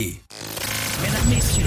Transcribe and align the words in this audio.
Mesdames, 0.00 1.28
Messieurs, 1.28 1.66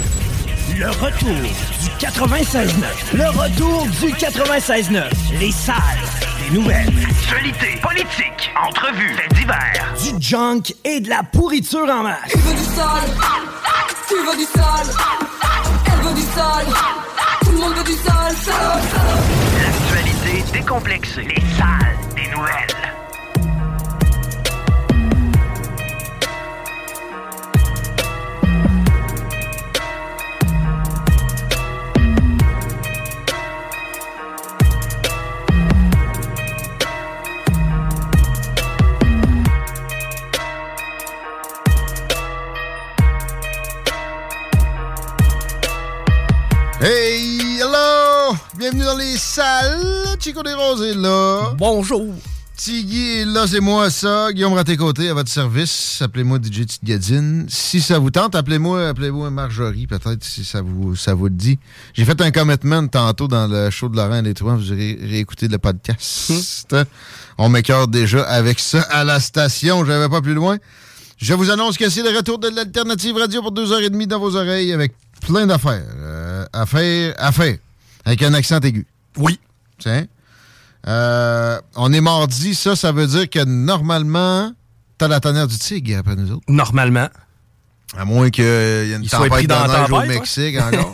le 0.79 0.89
retour 0.89 1.29
du 1.29 1.89
96.9. 2.03 2.73
Le 3.13 3.29
retour 3.29 3.85
du 3.85 4.11
96.9. 4.11 5.03
Les 5.39 5.51
salles 5.51 5.75
des 6.39 6.55
nouvelles. 6.55 6.91
Actualité, 7.07 7.79
politique, 7.79 8.51
entrevues, 8.67 9.13
faits 9.15 9.33
divers. 9.35 9.93
Du 10.01 10.19
junk 10.19 10.73
et 10.83 10.99
de 10.99 11.09
la 11.09 11.21
pourriture 11.21 11.87
en 11.87 12.01
masse. 12.03 12.31
Tu 12.31 12.39
veux 12.39 12.55
du 12.55 12.63
sale 12.63 13.11
Tu 14.07 14.15
veux 14.15 14.37
du 14.37 14.45
sale 14.45 14.95
Elle 15.85 16.01
veut 16.07 16.15
du 16.15 16.21
sale 16.21 16.65
Tout 17.41 17.51
le 17.51 17.57
monde 17.59 17.75
veut 17.75 17.83
du 17.83 17.93
sale. 17.93 18.35
L'actualité 19.63 20.43
décomplexée. 20.51 21.21
Les 21.21 21.43
salles 21.55 21.97
des 22.15 22.35
nouvelles. 22.35 22.82
Bienvenue 48.63 48.85
dans 48.85 48.97
les 48.97 49.17
salles. 49.17 50.15
Chico 50.21 50.41
des 50.41 50.53
Roses 50.53 50.83
est 50.83 50.95
là. 50.95 51.53
Bonjour. 51.57 52.15
Tiggy 52.55 53.19
est 53.19 53.25
là, 53.25 53.45
c'est 53.45 53.59
moi 53.59 53.89
ça. 53.89 54.31
Guillaume 54.31 54.53
Raté-Côté 54.53 55.09
à 55.09 55.13
votre 55.13 55.29
service. 55.29 56.01
Appelez-moi 56.01 56.37
DJ 56.41 56.63
Gadine. 56.81 57.45
Si 57.49 57.81
ça 57.81 57.99
vous 57.99 58.09
tente, 58.09 58.35
appelez-moi 58.35 58.87
appelez-moi 58.87 59.29
Marjorie, 59.31 59.85
peut-être, 59.85 60.23
si 60.23 60.45
ça 60.45 60.61
vous, 60.61 60.95
ça 60.95 61.13
vous 61.13 61.25
le 61.25 61.31
dit. 61.31 61.59
J'ai 61.93 62.05
fait 62.05 62.21
un 62.21 62.31
commitment 62.31 62.87
tantôt 62.87 63.27
dans 63.27 63.49
le 63.49 63.69
show 63.69 63.89
de 63.89 63.97
Laurent 63.97 64.23
Trois. 64.33 64.55
Vous 64.55 64.71
aurez 64.71 64.97
réécouté 64.97 65.49
le 65.49 65.57
podcast. 65.57 66.73
On 67.37 67.49
m'écœure 67.49 67.89
déjà 67.89 68.23
avec 68.23 68.61
ça 68.61 68.79
à 68.83 69.03
la 69.03 69.19
station. 69.19 69.83
J'avais 69.83 70.07
pas 70.07 70.21
plus 70.21 70.35
loin. 70.35 70.57
Je 71.17 71.33
vous 71.33 71.51
annonce 71.51 71.77
que 71.77 71.89
c'est 71.89 72.01
le 72.01 72.15
retour 72.15 72.39
de 72.39 72.47
l'Alternative 72.47 73.17
Radio 73.17 73.41
pour 73.41 73.51
deux 73.51 73.73
heures 73.73 73.81
et 73.81 73.89
demie 73.89 74.07
dans 74.07 74.19
vos 74.19 74.37
oreilles 74.37 74.71
avec 74.71 74.93
plein 75.19 75.47
d'affaires. 75.47 75.83
Euh, 75.97 76.45
affaires, 76.53 77.13
affaires. 77.17 77.57
Avec 78.05 78.21
un 78.23 78.33
accent 78.33 78.59
aigu. 78.59 78.85
Oui. 79.17 79.39
Tiens. 79.79 80.05
Euh, 80.87 81.59
on 81.75 81.93
est 81.93 82.01
mardi, 82.01 82.55
ça, 82.55 82.75
ça 82.75 82.91
veut 82.91 83.07
dire 83.07 83.29
que 83.29 83.43
normalement, 83.45 84.51
t'as 84.97 85.07
la 85.07 85.19
tonnerre 85.19 85.47
du 85.47 85.57
tigre 85.57 85.97
après 85.99 86.15
nous 86.15 86.31
autres. 86.31 86.43
Normalement. 86.49 87.09
À 87.95 88.05
moins 88.05 88.29
qu'il 88.29 88.43
y 88.43 88.47
ait 88.47 88.93
une 88.95 89.03
Il 89.03 89.09
tempête 89.09 89.47
de 89.47 89.53
neige 89.53 89.91
au 89.91 89.97
ouais. 89.99 90.07
Mexique 90.07 90.57
encore. 90.59 90.93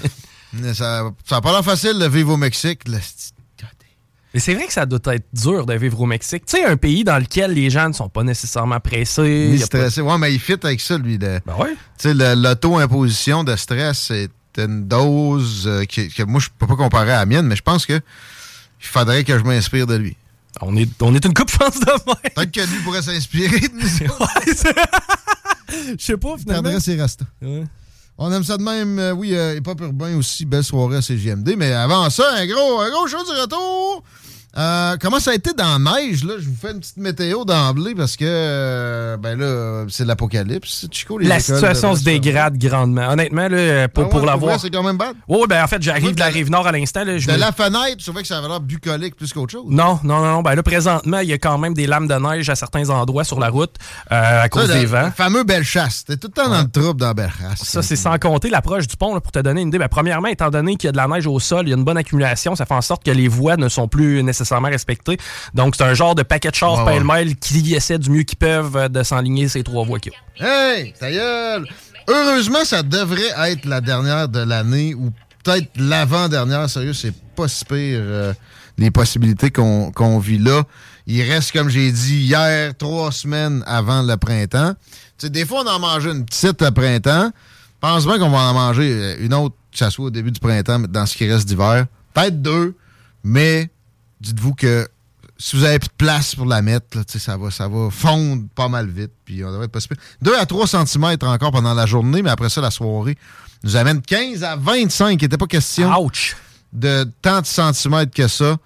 Mais 0.52 0.74
ça 0.74 1.04
n'a 1.30 1.40
pas 1.40 1.52
l'air 1.52 1.64
facile 1.64 1.98
de 1.98 2.06
vivre 2.06 2.32
au 2.32 2.36
Mexique. 2.36 2.80
Mais 4.32 4.38
c'est 4.38 4.54
vrai 4.54 4.66
que 4.66 4.72
ça 4.72 4.86
doit 4.86 5.00
être 5.14 5.26
dur 5.32 5.66
de 5.66 5.74
vivre 5.74 6.00
au 6.00 6.06
Mexique. 6.06 6.44
Tu 6.46 6.56
sais, 6.56 6.64
un 6.64 6.76
pays 6.76 7.02
dans 7.02 7.18
lequel 7.18 7.52
les 7.52 7.68
gens 7.68 7.88
ne 7.88 7.92
sont 7.92 8.08
pas 8.08 8.22
nécessairement 8.22 8.78
pressés. 8.78 9.48
Ni 9.52 9.62
a 9.62 9.66
pas-. 9.66 10.00
Ouais, 10.00 10.18
mais 10.18 10.32
il 10.32 10.38
fit 10.38 10.56
avec 10.62 10.80
ça, 10.80 10.98
lui. 10.98 11.18
le- 11.18 11.40
Ben 11.44 11.54
ouais. 11.56 11.74
Tu 11.98 12.14
sais, 12.16 12.34
l'auto-imposition 12.36 13.42
de 13.42 13.56
stress, 13.56 14.06
c'est 14.08 14.28
une 14.64 14.86
dose 14.86 15.64
euh, 15.66 15.84
que, 15.84 16.14
que 16.14 16.22
moi, 16.22 16.40
je 16.40 16.48
peux 16.58 16.66
pas 16.66 16.76
comparer 16.76 17.12
à 17.12 17.18
la 17.20 17.26
mienne, 17.26 17.46
mais 17.46 17.56
je 17.56 17.62
pense 17.62 17.86
que 17.86 17.94
il 17.94 18.86
faudrait 18.86 19.24
que 19.24 19.38
je 19.38 19.44
m'inspire 19.44 19.86
de 19.86 19.96
lui. 19.96 20.16
On 20.62 20.76
est, 20.76 20.88
on 21.02 21.14
est 21.14 21.24
une 21.24 21.34
coupe, 21.34 21.50
je 21.50 21.56
pense, 21.58 21.78
de 21.80 21.86
même. 21.86 22.16
Peut-être 22.34 22.50
que 22.50 22.60
lui 22.60 22.78
pourrait 22.82 23.02
s'inspirer 23.02 23.60
de 23.60 23.74
nous. 23.74 23.88
Je 25.98 26.04
sais 26.04 26.16
pas, 26.16 26.36
finalement. 26.36 26.70
Restes. 26.70 27.22
Ouais. 27.40 27.64
On 28.18 28.30
aime 28.32 28.44
ça 28.44 28.58
de 28.58 28.62
même. 28.62 28.98
euh, 28.98 29.12
oui, 29.12 29.34
euh, 29.34 29.56
hip 29.56 29.62
hop 29.66 29.80
urbain 29.80 30.14
aussi. 30.16 30.44
Belle 30.44 30.64
soirée 30.64 30.96
à 30.96 31.02
CGMD. 31.02 31.54
Mais 31.56 31.72
avant 31.72 32.10
ça, 32.10 32.24
un 32.36 32.46
gros, 32.46 32.80
un 32.80 32.90
gros 32.90 33.06
show 33.06 33.22
du 33.24 33.40
retour. 33.40 34.02
Euh, 34.58 34.96
comment 35.00 35.20
ça 35.20 35.30
a 35.30 35.34
été 35.34 35.52
dans 35.52 35.78
la 35.78 36.00
neige, 36.00 36.24
là? 36.24 36.34
Je 36.40 36.46
vous 36.48 36.56
fais 36.60 36.72
une 36.72 36.80
petite 36.80 36.96
météo 36.96 37.44
d'emblée 37.44 37.94
parce 37.94 38.16
que, 38.16 38.24
euh, 38.26 39.16
ben 39.16 39.38
là, 39.38 39.84
c'est 39.88 40.04
l'apocalypse. 40.04 40.88
Chico, 40.90 41.18
les 41.18 41.28
La 41.28 41.38
situation 41.38 41.94
se 41.94 42.02
dégrade 42.02 42.58
grandement. 42.58 43.10
Honnêtement, 43.10 43.46
là, 43.48 43.86
pour, 43.88 44.02
Ah 44.02 44.06
ouais, 44.06 44.10
pour 44.10 44.26
l'avoir. 44.26 44.58
C'est 44.60 44.70
quand 44.70 44.82
même 44.82 44.96
bad. 44.96 45.14
Oui, 45.28 45.46
ben 45.48 45.62
en 45.62 45.68
fait, 45.68 45.80
j'arrive 45.80 46.14
de 46.16 46.20
la 46.20 46.26
rive 46.26 46.50
nord 46.50 46.66
à 46.66 46.72
l'instant. 46.72 47.04
De 47.04 47.12
me- 47.12 47.36
la 47.38 47.52
fenêtre, 47.52 47.96
je 47.98 48.04
trouvais 48.06 48.22
que 48.22 48.28
ça 48.28 48.38
avait 48.38 48.48
l'air 48.48 48.60
bucolique 48.60 49.14
plus 49.14 49.32
qu'autre 49.32 49.52
chose. 49.52 49.66
Non, 49.68 50.00
non, 50.02 50.20
non, 50.20 50.32
non. 50.32 50.42
Ben 50.42 50.56
là, 50.56 50.62
présentement, 50.64 51.20
il 51.20 51.28
y 51.28 51.32
a 51.32 51.38
quand 51.38 51.56
même 51.58 51.74
des 51.74 51.86
lames 51.86 52.08
de 52.08 52.14
neige 52.14 52.50
à 52.50 52.56
certains 52.56 52.90
endroits 52.90 53.24
sur 53.24 53.38
la 53.38 53.50
route 53.50 53.76
euh, 54.10 54.42
à 54.44 54.48
cause 54.48 54.66
Ça, 54.66 54.74
des 54.74 54.82
le 54.82 54.88
vents. 54.88 55.10
fameux 55.16 55.44
Bellechasse. 55.44 56.04
T'es 56.04 56.16
tout 56.16 56.26
le 56.26 56.32
temps 56.42 56.48
dans 56.50 56.62
le 56.62 56.68
trouble 56.70 56.98
dans 57.00 57.12
Bellechasse. 57.12 57.62
Ça, 57.62 57.82
c'est 57.82 57.94
sans 57.96 58.18
compter 58.18 58.50
l'approche 58.50 58.88
du 58.88 58.96
pont, 58.96 59.14
là, 59.14 59.20
pour 59.20 59.30
te 59.30 59.38
donner 59.38 59.60
une 59.62 59.68
idée. 59.68 59.78
Ben, 59.78 59.88
premièrement, 59.88 60.26
étant 60.28 60.50
donné 60.50 60.74
qu'il 60.74 60.88
y 60.88 60.90
a 60.90 60.92
de 60.92 60.96
la 60.96 61.06
neige 61.06 61.28
au 61.28 61.38
sol, 61.38 61.66
il 61.66 61.70
y 61.70 61.72
a 61.72 61.76
une 61.76 61.84
bonne 61.84 61.96
accumulation, 61.98 62.56
ça 62.56 62.66
fait 62.66 62.74
en 62.74 62.80
sorte 62.82 63.04
que 63.04 63.12
les 63.12 63.28
voies 63.28 63.56
ne 63.56 63.68
sont 63.68 63.86
plus 63.86 64.18
nécessairement 64.40 64.68
respectées. 64.68 65.18
Donc, 65.54 65.74
c'est 65.76 65.84
un 65.84 65.94
genre 65.94 66.14
de 66.14 66.22
paquet 66.22 66.50
de 66.50 66.54
chars 66.54 66.84
Ouais, 66.84 66.92
pêle-mêle 66.94 67.36
qui 67.36 67.74
essaie 67.74 67.98
du 67.98 68.10
mieux 68.10 68.22
qu'ils 68.22 68.38
peuvent 68.38 68.76
euh, 68.76 68.88
de 68.88 69.02
s'enligner 69.02 69.48
ces 69.48 69.62
trois 69.62 69.84
voies 69.84 69.98
qu'il 69.98 70.12
y 70.12 70.44
a. 70.44 70.74
Hey, 70.76 70.92
ta 70.98 71.10
gueule! 71.10 71.66
Heureusement, 72.08 72.64
ça 72.64 72.82
devrait 72.82 73.32
être 73.50 73.66
la 73.66 73.80
dernière 73.80 74.28
de 74.28 74.40
l'année 74.40 74.94
ou 74.94 75.10
peut-être 75.44 75.68
l'avant-dernière. 75.76 76.68
Sérieux, 76.68 76.92
c'est 76.94 77.14
pas 77.36 77.46
si 77.46 77.64
pire 77.64 77.76
euh, 77.78 78.32
les 78.78 78.90
possibilités 78.90 79.50
qu'on 79.50 79.92
qu'on 79.92 80.18
vit 80.18 80.38
là. 80.38 80.64
Il 81.06 81.22
reste, 81.22 81.52
comme 81.52 81.68
j'ai 81.68 81.92
dit 81.92 82.20
hier, 82.22 82.72
trois 82.76 83.12
semaines 83.12 83.62
avant 83.66 84.02
le 84.02 84.16
printemps. 84.16 84.74
Tu 85.18 85.26
sais, 85.26 85.30
des 85.30 85.44
fois, 85.44 85.62
on 85.64 85.68
en 85.68 85.78
mange 85.78 86.06
une 86.06 86.24
petite 86.24 86.62
le 86.62 86.70
printemps. 86.70 87.30
Pense 87.80 88.06
bien 88.06 88.18
qu'on 88.18 88.30
va 88.30 88.38
en 88.38 88.54
manger 88.54 88.92
euh, 88.92 89.16
une 89.20 89.34
autre, 89.34 89.54
que 89.72 89.78
ça 89.78 89.90
soit 89.90 90.06
au 90.06 90.10
début 90.10 90.30
du 90.32 90.40
printemps, 90.40 90.80
mais 90.80 90.88
dans 90.88 91.06
ce 91.06 91.16
qui 91.16 91.30
reste 91.30 91.46
d'hiver. 91.46 91.86
Peut-être 92.14 92.42
deux, 92.42 92.74
mais 93.22 93.70
dites-vous 94.20 94.54
que 94.54 94.88
si 95.38 95.56
vous 95.56 95.64
avez 95.64 95.78
plus 95.78 95.88
de 95.88 95.94
place 95.96 96.34
pour 96.34 96.44
la 96.44 96.60
mettre, 96.60 96.98
là, 96.98 97.02
ça, 97.06 97.36
va, 97.36 97.50
ça 97.50 97.66
va 97.66 97.90
fondre 97.90 98.44
pas 98.54 98.68
mal 98.68 98.88
vite. 98.88 99.10
Puis 99.24 99.42
on 99.42 99.50
devrait 99.50 99.64
être 99.64 99.72
pas 99.72 99.80
si 99.80 99.88
pire. 99.88 99.96
2 100.20 100.36
à 100.36 100.44
3 100.44 100.66
cm 100.66 101.16
encore 101.22 101.50
pendant 101.50 101.72
la 101.72 101.86
journée, 101.86 102.20
mais 102.22 102.30
après 102.30 102.50
ça, 102.50 102.60
la 102.60 102.70
soirée 102.70 103.16
nous 103.64 103.74
amène 103.76 104.02
15 104.02 104.44
à 104.44 104.56
25. 104.56 105.12
Il 105.12 105.24
n'était 105.24 105.38
pas 105.38 105.46
question 105.46 105.90
Ouch! 105.98 106.36
de 106.72 107.08
tant 107.22 107.40
de 107.40 107.46
centimètres 107.46 108.12
que 108.14 108.28
ça. 108.28 108.56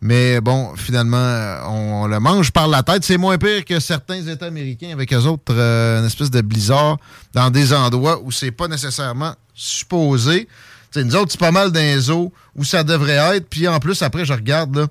Mais 0.00 0.40
bon, 0.40 0.74
finalement, 0.76 1.16
euh, 1.16 1.60
on, 1.68 2.02
on 2.02 2.06
le 2.06 2.20
mange 2.20 2.50
par 2.50 2.68
la 2.68 2.82
tête. 2.82 3.04
C'est 3.04 3.16
moins 3.16 3.38
pire 3.38 3.64
que 3.64 3.80
certains 3.80 4.26
États 4.26 4.46
américains 4.46 4.90
avec 4.92 5.12
eux 5.12 5.24
autres, 5.24 5.54
euh, 5.54 6.00
une 6.00 6.06
espèce 6.06 6.30
de 6.30 6.40
blizzard 6.42 6.98
dans 7.32 7.50
des 7.50 7.72
endroits 7.72 8.20
où 8.22 8.30
c'est 8.30 8.50
pas 8.50 8.68
nécessairement 8.68 9.34
supposé. 9.54 10.48
Tu 10.96 11.02
sais, 11.02 11.06
nous 11.06 11.16
autres, 11.16 11.32
c'est 11.32 11.40
pas 11.40 11.52
mal 11.52 11.72
dans 11.72 11.80
les 11.80 12.10
eaux 12.10 12.32
où 12.54 12.64
ça 12.64 12.82
devrait 12.82 13.36
être. 13.36 13.50
Puis 13.50 13.68
en 13.68 13.78
plus, 13.80 14.00
après, 14.00 14.24
je 14.24 14.32
regarde, 14.32 14.74
là, 14.74 14.86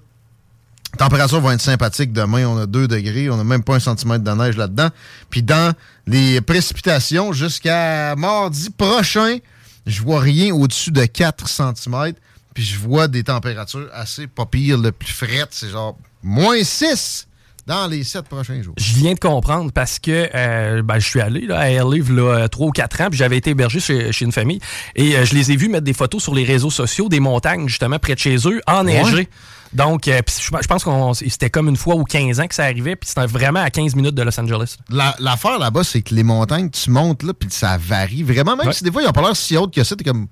température 1.00 1.42
va 1.42 1.56
être 1.56 1.62
sympathique 1.62 2.14
demain. 2.14 2.46
On 2.46 2.58
a 2.60 2.68
2 2.68 2.88
degrés. 2.88 3.28
On 3.32 3.38
n'a 3.38 3.44
même 3.44 3.64
pas 3.64 3.76
un 3.76 3.80
centimètre 3.80 4.24
de 4.24 4.32
neige 4.32 4.56
là-dedans. 4.56 4.90
Puis 5.32 5.42
dans 5.42 5.74
les 6.06 6.42
précipitations, 6.42 7.34
jusqu'à 7.34 8.16
mardi 8.16 8.70
prochain, 8.70 9.40
je 9.88 10.04
vois 10.04 10.20
rien 10.20 10.54
au-dessus 10.54 10.92
de 10.92 11.06
4 11.06 11.50
cm. 11.50 12.14
Puis 12.54 12.64
je 12.64 12.78
vois 12.78 13.08
des 13.08 13.24
températures 13.24 13.90
assez 13.92 14.28
pas 14.28 14.46
pires. 14.46 14.78
Le 14.78 14.92
plus 14.92 15.12
fret, 15.12 15.48
c'est 15.50 15.70
genre 15.70 15.98
moins 16.22 16.64
6 16.64 17.28
dans 17.68 17.88
les 17.88 18.04
sept 18.04 18.28
prochains 18.28 18.62
jours. 18.62 18.76
Je 18.78 18.94
viens 18.94 19.14
de 19.14 19.20
comprendre 19.20 19.72
parce 19.72 20.00
que 20.00 20.30
euh, 20.36 20.82
ben, 20.84 21.00
je 21.00 21.08
suis 21.08 21.20
allé 21.22 21.42
là, 21.48 21.60
à 21.60 21.70
Airlive 21.70 22.14
là, 22.14 22.48
3 22.48 22.68
ou 22.68 22.72
4 22.72 23.02
ans, 23.02 23.08
puis 23.10 23.18
j'avais 23.18 23.38
été 23.38 23.52
hébergé 23.52 23.80
chez, 23.80 24.12
chez 24.12 24.26
une 24.26 24.32
famille. 24.32 24.60
Et 24.96 25.16
euh, 25.16 25.26
je 25.26 25.34
les 25.34 25.52
ai 25.52 25.56
vus 25.56 25.68
mettre 25.70 25.84
des 25.86 25.94
photos 25.94 26.22
sur 26.22 26.36
les 26.36 26.44
réseaux 26.44 26.70
sociaux 26.70 27.10
des 27.10 27.20
montagnes, 27.20 27.68
justement, 27.68 27.98
près 28.00 28.14
de 28.16 28.20
chez 28.20 28.36
eux, 28.48 28.62
enneigées. 28.68 29.28
Donc, 29.74 30.08
euh, 30.08 30.22
je 30.40 30.68
pense 30.68 30.84
que 30.86 30.90
c'était 31.30 31.50
comme 31.50 31.68
une 31.68 31.76
fois 31.76 31.96
ou 31.96 32.04
15 32.06 32.40
ans 32.40 32.48
que 32.48 32.56
ça 32.56 32.64
arrivait, 32.64 32.96
puis 32.96 33.10
c'était 33.10 33.26
vraiment 33.26 33.60
à 33.62 33.70
15 33.70 33.96
minutes 33.96 34.16
de 34.16 34.22
Los 34.22 34.40
Angeles. 34.40 34.78
La- 34.90 35.16
L'affaire 35.20 35.60
là-bas, 35.60 35.84
c'est 35.84 36.02
que 36.02 36.14
les 36.16 36.24
montagnes, 36.24 36.70
tu 36.70 36.92
montes 36.92 37.24
là, 37.24 37.34
puis 37.34 37.50
ça 37.52 37.78
varie 37.78 38.24
vraiment. 38.24 38.56
Même 38.56 38.68
Ouais. 38.68 38.74
si 38.74 38.84
des 38.86 38.92
fois, 38.92 39.02
ils 39.02 39.08
ont 39.08 39.12
pas 39.12 39.22
l'air 39.22 39.36
si 39.36 39.58
hautes 39.58 39.74
que 39.74 39.84
ça, 39.84 39.96
t'es 39.96 40.04
comme. 40.06 40.28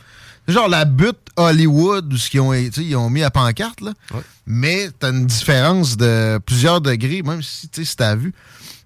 Genre 0.47 0.67
la 0.67 0.85
butte 0.85 1.19
Hollywood, 1.37 2.11
ou 2.13 2.17
ce 2.17 2.29
qu'ils 2.29 2.41
ont, 2.41 2.53
ils 2.53 2.95
ont 2.95 3.09
mis 3.09 3.23
à 3.23 3.31
pancarte, 3.31 3.81
là. 3.81 3.93
Mais 4.45 4.89
t'as 4.99 5.11
une 5.11 5.25
différence 5.25 5.95
de 5.97 6.37
plusieurs 6.45 6.81
degrés, 6.81 7.21
même 7.21 7.41
si, 7.41 7.69
tu 7.69 7.85
si 7.85 7.95
t'as 7.95 8.15
vu. 8.15 8.33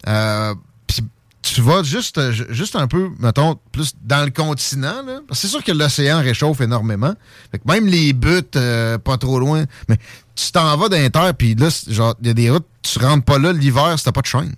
Euh, 0.07 0.54
puis 0.86 1.04
tu 1.42 1.62
vas 1.62 1.81
juste, 1.81 2.18
euh, 2.19 2.31
ju- 2.31 2.45
juste 2.50 2.75
un 2.75 2.88
peu, 2.88 3.09
mettons, 3.19 3.57
plus 3.71 3.94
dans 4.04 4.24
le 4.24 4.30
continent, 4.31 5.01
là. 5.04 5.19
Parce 5.27 5.42
que 5.42 5.48
c'est 5.48 5.51
sûr 5.51 5.63
que 5.63 5.71
l'océan 5.71 6.19
réchauffe 6.21 6.62
énormément. 6.62 7.15
Fait 7.51 7.57
que 7.57 7.63
même 7.68 7.88
les 7.88 8.13
buttes, 8.13 8.56
euh, 8.56 8.98
pas 9.00 9.18
trop 9.18 9.39
loin. 9.39 9.65
Mais 9.89 9.98
tu 10.36 10.51
t'en 10.51 10.77
vas 10.77 10.89
d'un 10.89 11.10
terre, 11.10 11.33
puis 11.33 11.56
là, 11.56 11.69
genre, 11.89 12.15
il 12.21 12.27
y 12.27 12.30
a 12.30 12.33
des 12.33 12.51
routes, 12.51 12.68
tu 12.83 13.00
rentres 13.00 13.25
pas 13.25 13.39
là 13.39 13.51
l'hiver 13.51 13.98
si 13.98 14.06
t'as 14.06 14.12
pas 14.12 14.21
de 14.21 14.27
chaîne. 14.27 14.53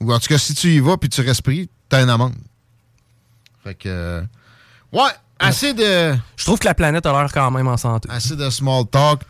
Ou 0.00 0.12
en 0.12 0.18
tout 0.18 0.28
cas, 0.28 0.38
si 0.38 0.54
tu 0.54 0.68
y 0.68 0.80
vas 0.80 0.96
puis 0.96 1.10
tu 1.10 1.20
respires, 1.20 1.66
t'as 1.88 2.02
une 2.02 2.08
amende. 2.10 2.34
Fait 3.62 3.74
que. 3.74 3.88
euh, 3.88 4.22
ouais, 4.92 5.10
assez 5.38 5.74
de. 5.74 6.14
Je 6.36 6.44
trouve 6.44 6.58
que 6.58 6.66
la 6.66 6.74
planète 6.74 7.06
a 7.06 7.12
l'air 7.12 7.30
quand 7.32 7.50
même 7.50 7.68
en 7.68 7.76
santé. 7.76 8.08
Assez 8.10 8.36
de 8.36 8.48
small 8.50 8.84
talk. 8.86 9.22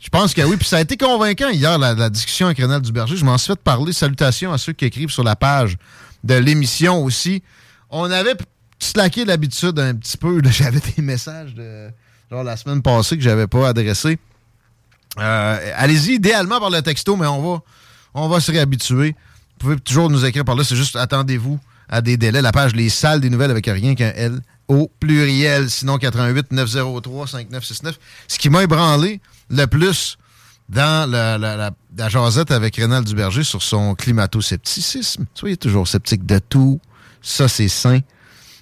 Je 0.00 0.08
pense 0.08 0.32
que 0.32 0.42
oui. 0.42 0.56
Puis 0.56 0.66
ça 0.68 0.76
a 0.76 0.80
été 0.80 0.96
convaincant 0.96 1.48
hier, 1.48 1.76
la, 1.78 1.94
la 1.94 2.10
discussion 2.10 2.46
avec 2.46 2.58
Renal 2.58 2.80
Duberger. 2.80 3.16
Je 3.16 3.24
m'en 3.24 3.36
suis 3.38 3.52
fait 3.52 3.60
parler. 3.60 3.92
Salutations 3.92 4.52
à 4.52 4.58
ceux 4.58 4.72
qui 4.72 4.84
écrivent 4.84 5.10
sur 5.10 5.24
la 5.24 5.36
page 5.36 5.76
de 6.24 6.34
l'émission 6.34 7.02
aussi. 7.02 7.42
On 7.90 8.10
avait 8.10 8.36
slacké 8.78 9.24
l'habitude 9.24 9.78
un 9.78 9.94
petit 9.94 10.16
peu. 10.16 10.40
J'avais 10.50 10.80
des 10.96 11.02
messages 11.02 11.54
de 11.54 11.88
genre 12.30 12.44
la 12.44 12.56
semaine 12.56 12.82
passée 12.82 13.16
que 13.16 13.22
j'avais 13.22 13.46
pas 13.46 13.68
adressés. 13.68 14.18
Euh, 15.18 15.72
Allez-y, 15.76 16.14
idéalement 16.14 16.60
par 16.60 16.70
le 16.70 16.82
texto, 16.82 17.16
mais 17.16 17.26
on 17.26 17.54
va, 17.54 17.60
on 18.14 18.28
va 18.28 18.40
se 18.40 18.52
réhabituer. 18.52 19.16
Vous 19.52 19.58
pouvez 19.58 19.76
toujours 19.80 20.10
nous 20.10 20.24
écrire 20.24 20.44
par 20.44 20.54
là. 20.54 20.62
C'est 20.62 20.76
juste 20.76 20.94
attendez-vous 20.94 21.58
à 21.88 22.02
des 22.02 22.16
délais. 22.16 22.42
La 22.42 22.52
page 22.52 22.74
Les 22.74 22.88
Salles 22.90 23.20
des 23.20 23.30
Nouvelles 23.30 23.50
avec 23.50 23.66
rien 23.66 23.94
qu'un 23.94 24.12
L 24.14 24.40
au 24.68 24.90
pluriel. 25.00 25.70
Sinon, 25.70 25.98
88 25.98 26.52
903 26.52 27.26
5969. 27.26 27.98
Ce 28.28 28.38
qui 28.38 28.50
m'a 28.50 28.62
ébranlé 28.62 29.20
le 29.50 29.66
plus 29.66 30.18
dans 30.68 31.10
la, 31.10 31.38
la, 31.38 31.56
la, 31.56 32.54
avec 32.54 32.76
Rénal 32.76 33.04
Duberger 33.04 33.42
sur 33.42 33.62
son 33.62 33.94
climato-scepticisme. 33.94 35.24
Soyez 35.34 35.56
toujours 35.56 35.88
sceptique 35.88 36.26
de 36.26 36.38
tout. 36.38 36.80
Ça, 37.22 37.48
c'est 37.48 37.68
sain. 37.68 38.00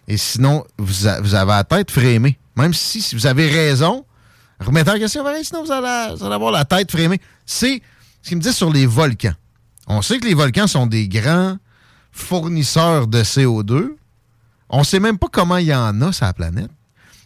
Et 0.09 0.17
sinon, 0.17 0.65
vous, 0.79 1.09
vous 1.21 1.35
avez 1.35 1.51
la 1.51 1.65
tête 1.65 1.91
frémée. 1.91 2.39
Même 2.57 2.73
si, 2.73 3.03
si 3.03 3.17
vous 3.17 3.27
avez 3.27 3.49
raison, 3.49 4.05
remettez 4.61 4.91
en 4.91 4.99
question, 4.99 5.25
sinon 5.43 5.65
vous 5.65 5.73
allez, 5.73 6.15
vous 6.17 6.25
allez 6.25 6.35
avoir 6.35 6.53
la 6.53 6.65
tête 6.65 6.91
frémée. 6.91 7.21
C'est 7.45 7.83
ce 8.23 8.29
qu'il 8.29 8.39
me 8.39 8.43
dit 8.43 8.53
sur 8.53 8.73
les 8.73 8.87
volcans. 8.87 9.35
On 9.89 10.01
sait 10.03 10.19
que 10.19 10.27
les 10.27 10.35
volcans 10.35 10.67
sont 10.67 10.87
des 10.87 11.09
grands 11.09 11.59
fournisseurs 12.13 13.07
de 13.09 13.23
CO2. 13.23 13.97
On 14.69 14.85
sait 14.85 15.01
même 15.01 15.19
pas 15.19 15.29
comment 15.31 15.57
il 15.59 15.67
y 15.67 15.75
en 15.75 16.01
a 16.03 16.13
sur 16.13 16.27
la 16.27 16.33
planète. 16.33 16.71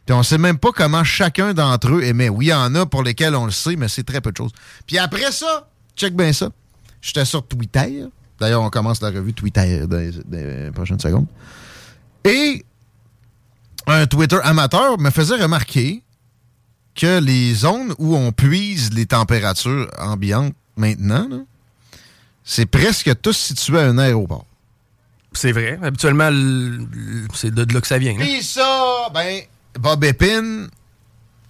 Puis 0.07 0.15
on 0.15 0.23
sait 0.23 0.39
même 0.39 0.59
pas 0.59 0.71
comment 0.73 1.05
chacun 1.05 1.55
d'entre 1.55 1.93
eux 1.93 2.03
émet. 2.03 2.29
Oui, 2.29 2.47
il 2.47 2.49
y 2.49 2.55
en 2.55 2.75
a 2.75 2.87
pour 2.87 3.03
lesquels 3.03 3.35
on 3.35 3.45
le 3.45 3.51
sait, 3.51 3.77
mais 3.77 3.89
c'est 3.89 4.03
très 4.03 4.21
peu 4.21 4.33
de 4.33 4.37
choses. 4.37 4.53
Puis 4.87 4.99
après 4.99 5.31
ça, 5.33 5.69
check 5.97 6.15
bien 6.15 6.33
ça. 6.33 6.51
J'étais 7.01 7.25
sur 7.25 7.47
Twitter. 7.47 8.05
D'ailleurs, 8.39 8.63
on 8.63 8.71
commence 8.71 9.01
la 9.03 9.11
revue 9.11 9.33
Twitter 9.33 9.87
dans 9.87 9.97
les, 9.99 10.13
dans 10.13 10.65
les 10.65 10.71
prochaines 10.71 11.01
secondes. 11.01 11.27
Et 12.25 12.65
un 13.87 14.07
Twitter 14.07 14.39
amateur 14.43 14.99
me 14.99 15.11
faisait 15.11 15.37
remarquer 15.37 16.03
que 16.95 17.21
les 17.21 17.55
zones 17.55 17.95
où 17.99 18.17
on 18.17 18.33
puise 18.33 18.93
les 18.93 19.07
températures 19.07 19.89
ambiantes 19.99 20.55
maintenant, 20.77 21.29
c'est 22.45 22.67
presque 22.67 23.21
tous 23.21 23.37
situés 23.37 23.79
à 23.79 23.87
un 23.87 23.99
aéroport. 23.99 24.47
C'est 25.33 25.53
vrai. 25.53 25.79
Habituellement, 25.83 26.31
c'est 27.35 27.53
de, 27.55 27.65
de 27.65 27.75
là 27.75 27.81
que 27.81 27.87
ça 27.87 27.99
vient. 27.99 28.17
Puis 28.17 28.43
ça, 28.43 29.09
ben, 29.15 29.41
Bob 29.79 30.03
Épine, 30.05 30.69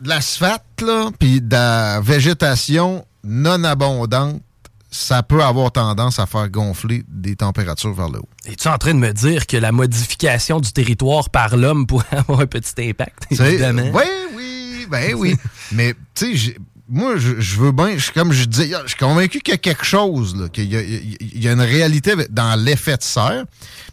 de 0.00 0.09
l'asphalte, 0.09 0.62
là, 0.82 1.11
puis 1.19 1.41
de 1.41 1.53
la 1.55 2.00
végétation 2.00 3.05
non 3.25 3.65
abondante, 3.65 4.43
ça 4.91 5.23
peut 5.23 5.43
avoir 5.43 5.71
tendance 5.71 6.19
à 6.19 6.27
faire 6.27 6.49
gonfler 6.49 7.05
des 7.09 7.37
températures 7.37 7.94
vers 7.94 8.09
le 8.09 8.19
haut. 8.19 8.29
Es-tu 8.44 8.67
en 8.69 8.77
train 8.77 8.93
de 8.93 8.99
me 8.99 9.12
dire 9.12 9.47
que 9.47 9.56
la 9.56 9.71
modification 9.73 10.59
du 10.59 10.73
territoire 10.73 11.31
par 11.31 11.56
l'homme 11.56 11.87
pourrait 11.87 12.06
avoir 12.17 12.41
un 12.41 12.47
petit 12.47 12.88
impact? 12.91 13.27
Évidemment? 13.31 13.91
Oui, 13.94 14.03
oui, 14.37 14.87
ben 14.91 15.15
oui. 15.15 15.37
Mais, 15.73 15.94
tu 16.15 16.27
sais, 16.32 16.37
j'ai- 16.37 16.59
moi, 16.90 17.16
je, 17.16 17.56
veux 17.56 17.70
bien, 17.70 17.96
comme 18.14 18.32
je 18.32 18.44
hier, 18.44 18.81
je 18.82 18.88
suis 18.88 18.98
convaincu 18.98 19.38
qu'il 19.38 19.52
y 19.52 19.54
a 19.54 19.58
quelque 19.58 19.84
chose, 19.84 20.50
qu'il 20.52 20.64
y 20.64 21.48
a, 21.48 21.52
une 21.52 21.60
réalité 21.60 22.14
dans 22.31 22.60
l'effet 22.60 22.96
de 22.96 23.02
serre. 23.02 23.44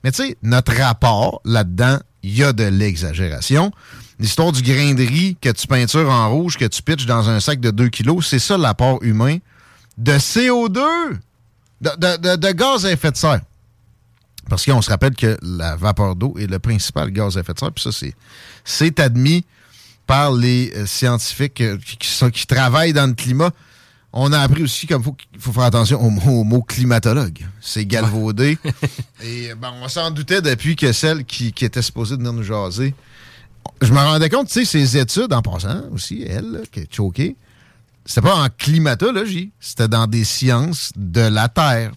Mais, 0.03 0.11
tu 0.11 0.23
sais, 0.23 0.37
notre 0.41 0.73
rapport 0.73 1.39
là-dedans, 1.45 1.99
il 2.23 2.35
y 2.35 2.43
a 2.43 2.53
de 2.53 2.63
l'exagération. 2.63 3.71
L'histoire 4.19 4.51
du 4.51 4.63
grain 4.63 4.95
de 4.95 5.03
riz 5.03 5.37
que 5.39 5.49
tu 5.49 5.67
peintures 5.67 6.09
en 6.09 6.31
rouge, 6.31 6.57
que 6.57 6.65
tu 6.65 6.81
pitches 6.81 7.05
dans 7.05 7.29
un 7.29 7.39
sac 7.39 7.59
de 7.59 7.69
2 7.69 7.89
kilos, 7.89 8.25
c'est 8.27 8.39
ça 8.39 8.57
l'apport 8.57 8.97
humain 9.03 9.37
de 9.99 10.13
CO2, 10.13 10.79
de, 11.81 12.35
de- 12.35 12.51
gaz 12.51 12.83
à 12.87 12.91
effet 12.91 13.11
de 13.11 13.17
serre. 13.17 13.41
Parce 14.49 14.65
qu'on 14.65 14.81
se 14.81 14.89
rappelle 14.89 15.15
que 15.15 15.37
la 15.43 15.75
vapeur 15.75 16.15
d'eau 16.15 16.33
est 16.39 16.47
le 16.47 16.57
principal 16.57 17.11
gaz 17.11 17.37
à 17.37 17.41
effet 17.41 17.53
de 17.53 17.59
serre. 17.59 17.71
Puis 17.71 17.91
ça, 17.91 18.07
c'est 18.65 18.99
admis 18.99 19.45
par 20.07 20.31
les 20.31 20.71
euh, 20.75 20.85
scientifiques 20.85 21.61
euh, 21.61 21.77
qui, 21.85 21.97
qui 21.97 22.07
sont- 22.07 22.29
qui 22.31 22.47
travaillent 22.47 22.93
dans 22.93 23.07
le 23.07 23.13
climat. 23.13 23.51
On 24.13 24.31
a 24.31 24.39
appris 24.39 24.63
aussi 24.63 24.87
qu'il 24.87 24.97
faut, 25.03 25.15
faut 25.37 25.51
faire 25.53 25.63
attention 25.63 26.01
au, 26.01 26.09
mot- 26.09 26.39
au 26.41 26.43
mot 26.43 26.61
climatologue. 26.61 27.45
C'est 27.61 27.85
galvaudé. 27.85 28.57
Et 29.23 29.53
ben, 29.53 29.71
on 29.83 29.87
s'en 29.89 30.09
doutait 30.09 30.41
depuis 30.41 30.75
que 30.75 30.91
celle 30.93 31.25
qui, 31.25 31.51
qui 31.51 31.65
était 31.65 31.81
supposée 31.81 32.15
venir 32.15 32.33
nous 32.33 32.41
jaser. 32.41 32.95
Je 33.81 33.91
me 33.91 33.97
rendais 33.99 34.29
compte, 34.29 34.47
tu 34.47 34.53
sais, 34.53 34.65
ces 34.65 34.97
études, 34.97 35.33
en 35.33 35.41
passant 35.41 35.83
aussi, 35.91 36.23
elle, 36.27 36.51
là, 36.51 36.59
qui 36.71 36.79
est 36.79 36.91
choquée, 36.95 37.35
c'était 38.05 38.21
pas 38.21 38.35
en 38.35 38.47
climatologie, 38.57 39.51
c'était 39.59 39.89
dans 39.89 40.07
des 40.07 40.23
sciences 40.23 40.93
de 40.95 41.21
la 41.21 41.49
Terre. 41.49 41.91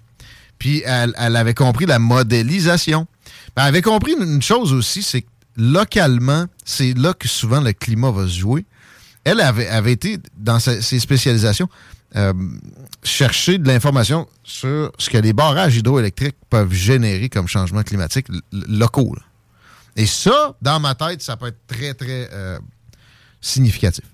Puis 0.59 0.83
elle, 0.85 1.15
elle 1.17 1.37
avait 1.37 1.55
compris 1.55 1.87
la 1.87 2.01
modélisation. 2.01 3.07
Ben, 3.55 3.63
elle 3.63 3.69
avait 3.69 3.83
compris 3.83 4.15
une 4.21 4.43
chose 4.43 4.73
aussi, 4.73 5.03
c'est 5.03 5.23
que 5.23 5.29
localement, 5.57 6.47
c'est 6.65 6.97
là 6.97 7.13
que 7.15 7.29
souvent 7.29 7.61
le 7.61 7.73
climat 7.73 8.11
va 8.11 8.25
se 8.25 8.39
jouer. 8.39 8.65
Elle 9.25 9.41
avait, 9.41 9.69
avait 9.69 9.93
été, 9.93 10.19
dans 10.37 10.59
sa- 10.59 10.81
ses 10.81 10.99
spécialisations, 10.99 11.69
euh, 12.17 12.33
chercher 13.03 13.59
de 13.59 13.69
l'information 13.69 14.29
sur 14.43 14.91
ce 14.99 15.11
que 15.11 15.19
les 15.19 15.33
barrages 15.33 15.77
hydroélectriques 15.77 16.37
peuvent 16.49 16.73
générer 16.73 17.29
comme 17.29 17.47
changement 17.47 17.83
climatique 17.83 18.27
locaux. 18.53 19.15
là. 19.15 19.23
Et 19.97 20.07
ça, 20.07 20.57
dans 20.63 20.81
ma 20.81 20.95
tête, 20.95 21.23
ça 21.23 21.37
peut 21.37 21.49
être 21.49 21.67
très, 21.67 21.95
très 21.95 22.29
euh, 22.33 22.59
significatif. 23.41 24.05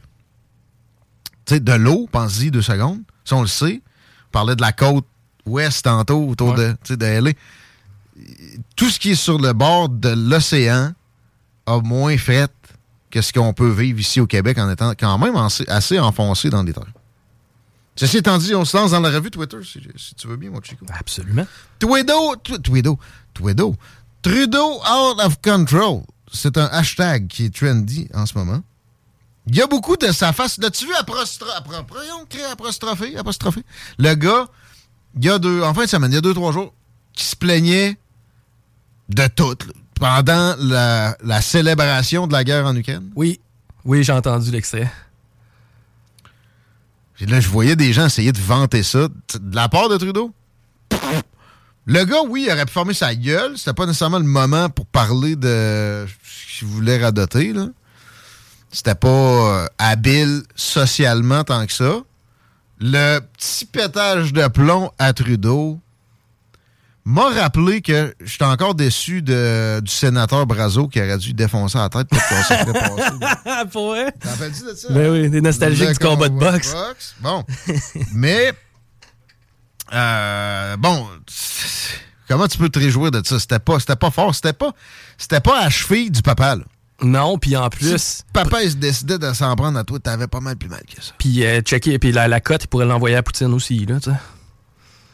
Tu 1.44 1.54
sais, 1.54 1.60
de 1.60 1.72
l'eau, 1.72 2.08
pense-y 2.10 2.50
deux 2.50 2.62
secondes. 2.62 3.00
Si 3.24 3.32
on 3.34 3.40
le 3.42 3.46
sait, 3.46 3.80
on 4.28 4.30
parlait 4.32 4.56
de 4.56 4.62
la 4.62 4.72
côte 4.72 5.06
ouest 5.46 5.84
tantôt, 5.84 6.28
autour 6.28 6.54
de, 6.54 6.74
de 6.90 7.06
LA. 7.06 7.30
Tout 8.74 8.90
ce 8.90 8.98
qui 8.98 9.10
est 9.12 9.14
sur 9.14 9.38
le 9.38 9.52
bord 9.52 9.88
de 9.88 10.08
l'océan 10.08 10.92
a 11.66 11.80
moins 11.80 12.16
fait 12.16 12.50
que 13.10 13.20
ce 13.20 13.32
qu'on 13.32 13.52
peut 13.52 13.70
vivre 13.70 14.00
ici 14.00 14.20
au 14.20 14.26
Québec 14.26 14.58
en 14.58 14.70
étant 14.70 14.92
quand 14.98 15.18
même 15.18 15.36
assez, 15.68 15.98
enfoncé 15.98 16.50
dans 16.50 16.64
des 16.64 16.72
terres. 16.72 16.92
Ceci 17.96 18.18
étant 18.18 18.36
dit, 18.36 18.54
on 18.54 18.64
se 18.64 18.76
lance 18.76 18.90
dans 18.90 19.00
la 19.00 19.10
revue 19.10 19.30
Twitter, 19.30 19.56
si, 19.62 19.80
si 19.96 20.14
tu 20.14 20.28
veux 20.28 20.36
bien, 20.36 20.50
mon 20.50 20.60
Chico. 20.60 20.84
Absolument. 20.92 21.46
Tweedo, 21.78 22.36
Tweedo, 22.62 22.98
Tweedo, 23.32 23.74
Trudeau 24.20 24.80
out 24.80 25.20
of 25.20 25.40
control. 25.40 26.02
C'est 26.32 26.58
un 26.58 26.66
hashtag 26.66 27.28
qui 27.28 27.46
est 27.46 27.54
trendy 27.54 28.08
en 28.12 28.26
ce 28.26 28.36
moment. 28.36 28.62
Il 29.46 29.54
y 29.54 29.62
a 29.62 29.66
beaucoup 29.66 29.96
de 29.96 30.10
sa 30.10 30.32
face. 30.32 30.58
L'as-tu 30.58 30.86
vu 30.86 30.94
apostrophé, 30.94 33.16
apostrophé? 33.16 33.62
Le 33.98 34.14
gars, 34.14 34.48
il 35.16 35.24
y 35.24 35.30
a 35.30 35.38
deux, 35.38 35.62
en 35.62 35.72
fin 35.72 35.84
de 35.84 35.88
semaine, 35.88 36.10
il 36.10 36.16
y 36.16 36.18
a 36.18 36.20
deux, 36.20 36.34
trois 36.34 36.52
jours, 36.52 36.74
qui 37.12 37.24
se 37.24 37.36
plaignait 37.36 37.96
de 39.08 39.26
tout, 39.28 39.56
là, 39.66 39.72
pendant 39.98 40.54
la, 40.58 41.16
la 41.22 41.40
célébration 41.40 42.26
de 42.26 42.32
la 42.32 42.44
guerre 42.44 42.66
en 42.66 42.76
Ukraine? 42.76 43.10
Oui. 43.14 43.40
Oui, 43.84 44.02
j'ai 44.02 44.12
entendu 44.12 44.50
l'extrait. 44.50 44.90
Puis 47.14 47.26
là, 47.26 47.40
je 47.40 47.48
voyais 47.48 47.76
des 47.76 47.92
gens 47.92 48.06
essayer 48.06 48.32
de 48.32 48.38
vanter 48.40 48.82
ça. 48.82 49.08
De 49.40 49.56
la 49.56 49.68
part 49.68 49.88
de 49.88 49.96
Trudeau? 49.96 50.32
Le 51.86 52.04
gars, 52.04 52.22
oui, 52.28 52.44
il 52.46 52.52
aurait 52.52 52.66
pu 52.66 52.72
former 52.72 52.94
sa 52.94 53.14
gueule. 53.14 53.56
C'était 53.56 53.72
pas 53.72 53.86
nécessairement 53.86 54.18
le 54.18 54.24
moment 54.24 54.68
pour 54.68 54.86
parler 54.86 55.36
de 55.36 56.04
ce 56.24 56.58
qu'il 56.58 56.68
voulait 56.68 57.00
radoter. 57.02 57.52
Là. 57.52 57.68
C'était 58.72 58.96
pas 58.96 59.08
euh, 59.08 59.66
habile 59.78 60.42
socialement 60.56 61.44
tant 61.44 61.64
que 61.64 61.72
ça. 61.72 62.00
le 62.80 63.20
petit 63.20 63.64
pétage 63.64 64.32
de 64.32 64.46
plomb 64.48 64.90
à 64.98 65.12
Trudeau 65.12 65.80
m'a 67.06 67.30
rappelé 67.30 67.80
que 67.82 68.14
j'étais 68.24 68.44
encore 68.44 68.74
déçu 68.74 69.22
de, 69.22 69.78
du 69.80 69.90
sénateur 69.90 70.44
Brazo 70.44 70.88
qui 70.88 71.00
aurait 71.00 71.16
dû 71.18 71.32
défoncer 71.32 71.78
la 71.78 71.88
tête 71.88 72.08
pour 72.08 72.18
qu'on 72.18 72.42
se 72.42 72.52
ferait 72.52 72.72
passer. 72.72 73.68
Pour 73.72 73.90
vrai? 73.90 74.12
T'en 74.20 74.30
rappelles-tu 74.30 74.64
de 74.64 74.74
ça? 74.74 74.88
Ben 74.90 75.12
oui, 75.12 75.30
des 75.30 75.40
nostalgiques 75.40 75.88
du 75.92 75.98
combat 75.98 76.28
de 76.28 76.34
boxe. 76.34 76.74
Bon. 77.20 77.44
Mais, 78.12 78.52
euh, 79.94 80.76
bon, 80.78 81.06
comment 82.28 82.48
tu 82.48 82.58
peux 82.58 82.68
te 82.68 82.80
réjouir 82.80 83.12
de 83.12 83.22
ça? 83.24 83.38
C'était 83.38 83.60
pas, 83.60 83.78
c'était 83.78 83.94
pas 83.96 84.10
fort. 84.10 84.34
C'était 84.34 84.52
pas, 84.52 84.72
c'était 85.16 85.40
pas 85.40 85.60
à 85.60 85.64
la 85.64 85.70
cheville 85.70 86.10
du 86.10 86.22
papa, 86.22 86.56
là. 86.56 86.64
Non, 87.02 87.38
puis 87.38 87.56
en 87.56 87.68
plus, 87.68 87.96
Si 87.98 88.22
papa, 88.32 88.62
il 88.64 88.70
se 88.70 88.76
décidait 88.76 89.18
de 89.18 89.32
s'en 89.32 89.54
prendre 89.54 89.78
à 89.78 89.84
toi, 89.84 89.98
t'avais 90.00 90.26
pas 90.26 90.40
mal 90.40 90.56
plus 90.56 90.70
mal 90.70 90.80
que 90.92 91.00
ça. 91.00 91.12
puis 91.18 91.44
euh, 91.44 91.60
checker, 91.60 91.98
puis 91.98 92.10
la, 92.10 92.26
la 92.26 92.40
cote, 92.40 92.64
il 92.64 92.68
pourrait 92.68 92.86
l'envoyer 92.86 93.16
à 93.16 93.22
Poutine 93.22 93.52
aussi, 93.52 93.84
là, 93.84 94.00
tu 94.00 94.10
sais. 94.10 94.16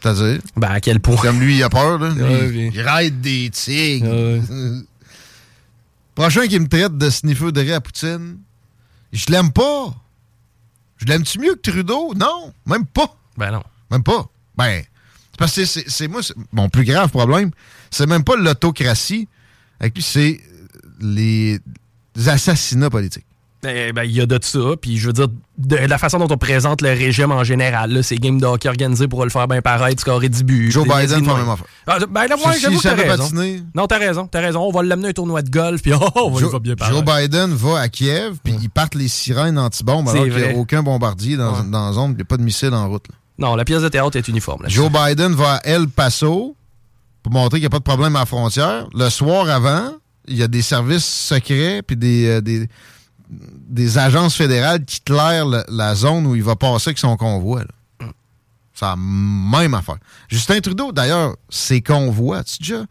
C'est-à-dire? 0.03 0.41
Ben, 0.57 0.69
à 0.71 0.81
quel 0.81 0.99
point? 1.01 1.17
Comme 1.17 1.41
lui, 1.41 1.57
il 1.59 1.63
a 1.63 1.69
peur, 1.71 1.99
là. 1.99 2.11
Ouais, 2.11 2.71
il 2.75 2.81
raide 2.81 3.21
des 3.21 3.51
tigres. 3.51 4.09
Ouais. 4.11 4.43
Prochain 6.15 6.47
qui 6.47 6.59
me 6.61 6.69
traite 6.69 6.99
de 6.99 7.09
sniffer 7.11 7.53
de 7.53 7.61
riz 7.61 7.73
à 7.73 7.81
Poutine, 7.81 8.39
je 9.13 9.27
l'aime 9.31 9.51
pas. 9.53 9.95
Je 10.99 11.07
l'aime-tu 11.07 11.39
mieux 11.39 11.55
que 11.55 11.71
Trudeau? 11.71 12.13
Non, 12.15 12.53
même 12.67 12.85
pas. 12.87 13.17
Ben 13.37 13.51
non. 13.51 13.63
Même 13.91 14.03
pas. 14.03 14.27
Ben, 14.57 14.83
c'est 15.31 15.39
parce 15.39 15.55
que 15.57 15.65
c'est- 15.65 16.09
moi, 16.09 16.21
mon 16.53 16.69
plus 16.69 16.85
grave 16.85 17.09
problème, 17.11 17.51
c'est 17.91 18.07
même 18.07 18.25
pas 18.25 18.37
l'autocratie. 18.37 19.27
Avec 19.81 19.95
lui, 19.97 20.03
c'est 20.03 20.41
les 21.01 21.59
assassinats 22.27 22.91
politiques. 22.91 23.25
Eh 23.65 23.93
ben, 23.93 24.03
il 24.03 24.11
y 24.11 24.21
a 24.21 24.27
de 24.27 24.39
ça, 24.43 24.59
puis 24.81 24.99
je 24.99 25.07
veux 25.07 25.13
dire, 25.13 25.29
de 25.57 25.77
la 25.77 25.97
façon 25.97 26.19
dont 26.19 26.27
on 26.35 26.37
présente 26.37 26.81
le 26.83 26.89
régime 26.89 27.31
en 27.31 27.45
général, 27.45 27.93
là, 27.93 28.03
c'est 28.03 28.17
game 28.17 28.41
de 28.41 28.45
hockey 28.47 28.69
organisé 28.69 29.07
pour 29.07 29.23
le 29.23 29.31
faire 29.31 29.47
bien 29.47 29.63
pareil, 29.63 29.95
scorer 29.97 30.29
10 30.29 30.43
buts. 30.43 30.71
Joe 30.73 30.83
Biden 30.83 31.25
la 31.25 31.35
même 31.37 31.49
affaire. 31.49 31.67
Ah, 31.87 31.99
ben 32.11 32.27
là, 32.27 32.35
ouais, 32.45 32.55
Si- 32.55 32.61
j'avoue 32.61 32.81
si 32.81 32.89
que 32.89 32.95
t'as 32.95 33.15
raison. 33.17 33.31
Non, 33.77 33.87
t'as 33.87 33.99
raison, 33.99 34.27
t'as 34.27 34.41
raison. 34.41 34.63
On 34.63 34.73
va 34.73 34.83
l'amener 34.83 35.07
à 35.07 35.11
un 35.11 35.13
tournoi 35.13 35.43
de 35.43 35.51
golf, 35.51 35.81
puis 35.81 35.93
oh, 35.93 35.99
on 36.17 36.31
va, 36.31 36.41
Joe, 36.41 36.61
bien 36.61 36.75
pareil. 36.75 36.93
Joe 36.97 37.05
Biden 37.05 37.55
va 37.55 37.79
à 37.79 37.89
Kiev, 37.89 38.39
puis 38.43 38.55
ils 38.61 38.69
partent 38.71 38.97
les 38.97 39.07
sirènes 39.07 39.59
anti-bombes 39.59 40.09
alors 40.09 40.25
qu'il 40.25 40.35
n'y 40.37 40.43
a 40.45 40.57
aucun 40.57 40.83
bombardier 40.83 41.37
dans, 41.37 41.53
Ouais. 41.61 41.69
dans 41.71 41.87
la 41.87 41.93
zone, 41.93 42.11
il 42.13 42.17
n'y 42.17 42.23
a 42.23 42.25
pas 42.25 42.39
de 42.39 42.43
missile 42.43 42.75
en 42.75 42.89
route. 42.89 43.05
là. 43.11 43.15
Non, 43.39 43.55
la 43.55 43.65
pièce 43.65 43.83
de 43.83 43.89
théâtre 43.89 44.17
est 44.17 44.27
uniforme. 44.27 44.65
Là. 44.65 44.69
Joe 44.69 44.91
Biden 44.91 45.35
va 45.35 45.55
à 45.55 45.61
El 45.67 45.87
Paso 45.89 46.57
pour 47.23 47.33
montrer 47.33 47.59
qu'il 47.59 47.63
n'y 47.63 47.67
a 47.67 47.71
pas 47.71 47.79
de 47.79 47.85
problème 47.85 48.17
à 48.17 48.21
la 48.21 48.27
frontière. 48.27 48.89
Le 48.93 49.09
soir 49.09 49.49
avant, 49.49 49.93
il 50.27 50.37
y 50.37 50.43
a 50.43 50.49
des 50.49 50.63
services 50.63 51.05
secrets 51.05 51.83
puis 51.87 51.97
des, 51.97 52.27
euh, 52.29 52.41
des, 52.41 52.69
des 53.69 53.99
agences 53.99 54.35
fédérales 54.35 54.85
qui 54.85 55.01
clairent 55.01 55.47
la 55.69 55.95
zone 55.95 56.27
où 56.27 56.35
il 56.35 56.43
va 56.43 56.57
passer 56.57 56.91
avec 56.91 56.99
son 56.99 57.17
convoi. 57.17 57.61
là. 57.61 58.09
C'est 58.75 58.87
la 58.87 58.97
même 58.97 59.75
affaire. 59.75 59.99
Justin 60.29 60.61
Trudeau, 60.61 60.93
d'ailleurs, 60.93 61.37
ses 61.51 61.83
convois, 61.83 62.39
as-tu 62.39 62.59
déjà 62.63 62.85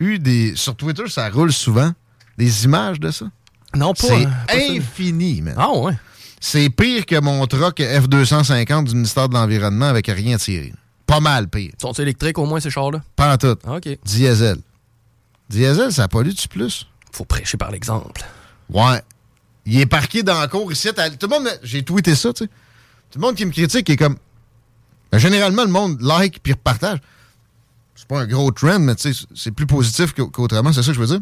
eu 0.00 0.18
des... 0.18 0.54
Sur 0.56 0.74
Twitter, 0.74 1.04
ça 1.08 1.28
roule 1.28 1.52
souvent, 1.52 1.92
des 2.38 2.64
images 2.64 2.98
de 2.98 3.10
ça? 3.10 3.26
Non, 3.74 3.92
pas. 3.94 4.06
C'est 4.06 4.24
hein, 4.24 4.32
pas 4.46 4.54
ça. 4.54 4.72
infini, 4.72 5.42
man. 5.42 5.54
Ah, 5.56 5.70
ouais. 5.72 5.96
C'est 6.40 6.70
pire 6.70 7.06
que 7.06 7.20
mon 7.20 7.46
truck 7.46 7.78
F-250 7.78 8.84
du 8.84 8.94
ministère 8.94 9.28
de 9.28 9.34
l'Environnement 9.34 9.86
avec 9.86 10.06
rien 10.08 10.38
tiré. 10.38 10.72
Pas 11.06 11.20
mal 11.20 11.48
pire. 11.48 11.72
Sont-ils 11.80 12.02
électriques 12.02 12.38
au 12.38 12.46
moins, 12.46 12.58
ces 12.58 12.70
chars-là? 12.70 13.02
Pas 13.14 13.34
en 13.34 13.36
tout. 13.36 13.56
Ah, 13.66 13.76
OK. 13.76 13.98
Diesel. 14.04 14.58
Diesel, 15.48 15.92
ça 15.92 16.08
pollue-tu 16.08 16.48
plus? 16.48 16.86
Faut 17.12 17.24
prêcher 17.24 17.58
par 17.58 17.70
l'exemple. 17.70 18.24
Ouais. 18.70 19.02
Il 19.66 19.80
est 19.80 19.86
parqué 19.86 20.22
dans 20.22 20.38
la 20.40 20.48
cour 20.48 20.70
ici. 20.72 20.88
Tout 21.18 21.26
le 21.26 21.28
monde, 21.28 21.48
j'ai 21.62 21.82
tweeté 21.84 22.14
ça, 22.14 22.32
tu 22.32 22.44
sais. 22.44 22.50
Tout 23.10 23.18
le 23.18 23.26
monde 23.26 23.36
qui 23.36 23.44
me 23.44 23.50
critique 23.52 23.88
est 23.90 23.96
comme. 23.96 24.16
Ben, 25.10 25.18
généralement, 25.18 25.62
le 25.62 25.70
monde 25.70 26.00
like 26.00 26.42
puis 26.42 26.52
repartage. 26.54 26.98
C'est 27.94 28.08
pas 28.08 28.20
un 28.20 28.26
gros 28.26 28.50
trend, 28.50 28.78
mais 28.80 28.94
tu 28.96 29.12
sais, 29.12 29.24
c'est 29.34 29.50
plus 29.52 29.66
positif 29.66 30.12
qu'au- 30.14 30.28
qu'autrement, 30.28 30.72
c'est 30.72 30.82
ça 30.82 30.88
que 30.88 30.94
je 30.94 31.00
veux 31.00 31.06
dire. 31.06 31.20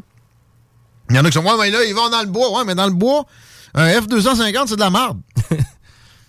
Il 1.11 1.17
y 1.17 1.19
en 1.19 1.25
a 1.25 1.29
qui 1.29 1.35
sont, 1.35 1.45
ouais, 1.45 1.57
mais 1.59 1.71
là, 1.71 1.85
ils 1.85 1.95
vont 1.95 2.09
dans 2.09 2.21
le 2.23 2.29
bois. 2.29 2.57
Ouais, 2.57 2.65
mais 2.65 2.75
dans 2.77 2.87
le 2.87 2.93
bois, 2.93 3.27
un 3.75 3.89
F-250, 3.89 4.69
c'est 4.69 4.77
de 4.77 4.81
la 4.81 4.91
merde. 4.91 5.21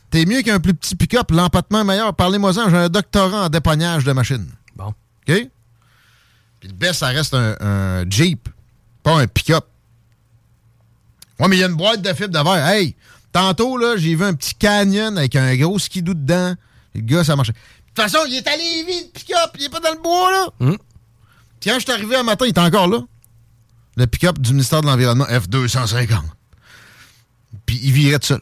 T'es 0.10 0.26
mieux 0.26 0.42
qu'un 0.42 0.60
plus 0.60 0.74
petit 0.74 0.96
pick-up, 0.96 1.32
l'empattement 1.32 1.82
est 1.82 1.86
meilleur. 1.86 2.14
Parlez-moi-en, 2.14 2.70
j'ai 2.70 2.76
un 2.78 2.90
doctorat 2.90 3.46
en 3.46 3.50
dépognage 3.50 4.04
de 4.04 4.12
machines. 4.12 4.50
Bon. 4.76 4.88
OK? 4.88 4.96
Puis 6.60 6.70
le 6.70 6.74
best, 6.74 6.96
ça 7.00 7.08
reste 7.08 7.34
un, 7.34 7.56
un 7.62 8.10
Jeep, 8.10 8.50
pas 9.04 9.14
un 9.20 9.28
pick-up. 9.28 9.66
Ouais, 11.42 11.48
mais 11.48 11.58
il 11.58 11.60
y 11.60 11.64
a 11.64 11.68
une 11.68 11.76
boîte 11.76 12.04
de 12.04 12.14
fibres 12.14 12.30
de 12.30 12.44
verre. 12.44 12.68
Hey, 12.68 12.96
tantôt, 13.32 13.76
là, 13.76 13.98
j'ai 13.98 14.14
vu 14.14 14.24
un 14.24 14.36
petit 14.36 14.54
canyon 14.54 15.18
avec 15.18 15.36
un 15.36 15.56
gros 15.56 15.80
skidoo 15.80 16.14
dedans. 16.14 16.54
Le 16.94 17.02
gars, 17.02 17.24
ça 17.24 17.36
marchait. 17.36 17.54
De 17.54 17.58
toute 17.96 18.12
façon, 18.12 18.24
il 18.28 18.36
est 18.36 18.48
allé 18.48 18.84
vite, 18.88 19.12
pick-up. 19.12 19.52
Il 19.58 19.66
est 19.66 19.70
pas 19.70 19.80
dans 19.80 19.92
le 19.92 20.02
bois, 20.02 20.32
là. 20.32 20.48
Hum. 20.60 20.78
Quand 21.64 21.74
je 21.76 21.80
suis 21.80 21.92
arrivé 21.92 22.16
un 22.16 22.24
matin, 22.24 22.46
il 22.46 22.50
est 22.50 22.60
encore 22.60 22.88
là. 22.88 23.00
Le 23.98 24.06
pick-up 24.06 24.38
du 24.38 24.52
ministère 24.52 24.82
de 24.82 24.88
l'Environnement, 24.88 25.26
F-250. 25.26 26.22
Puis 27.66 27.80
il 27.82 27.92
virait 27.92 28.20
tout 28.20 28.28
seul. 28.28 28.42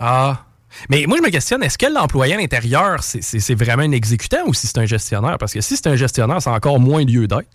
Ah. 0.00 0.46
Mais 0.90 1.04
moi, 1.06 1.16
je 1.18 1.22
me 1.22 1.30
questionne, 1.30 1.62
est-ce 1.62 1.78
que 1.78 1.86
l'employé 1.86 2.34
à 2.34 2.36
l'intérieur, 2.36 3.02
c'est- 3.02 3.22
c'est 3.22 3.40
c'est 3.40 3.54
vraiment 3.54 3.82
un 3.82 3.92
exécutant 3.92 4.46
ou 4.46 4.54
si 4.54 4.66
c'est 4.66 4.78
un 4.78 4.86
gestionnaire? 4.86 5.38
Parce 5.38 5.52
que 5.52 5.60
si 5.60 5.76
c'est 5.76 5.86
un 5.88 5.96
gestionnaire, 5.96 6.40
c'est 6.42 6.50
encore 6.50 6.78
moins 6.80 7.04
lieu 7.04 7.26
d'être. 7.26 7.48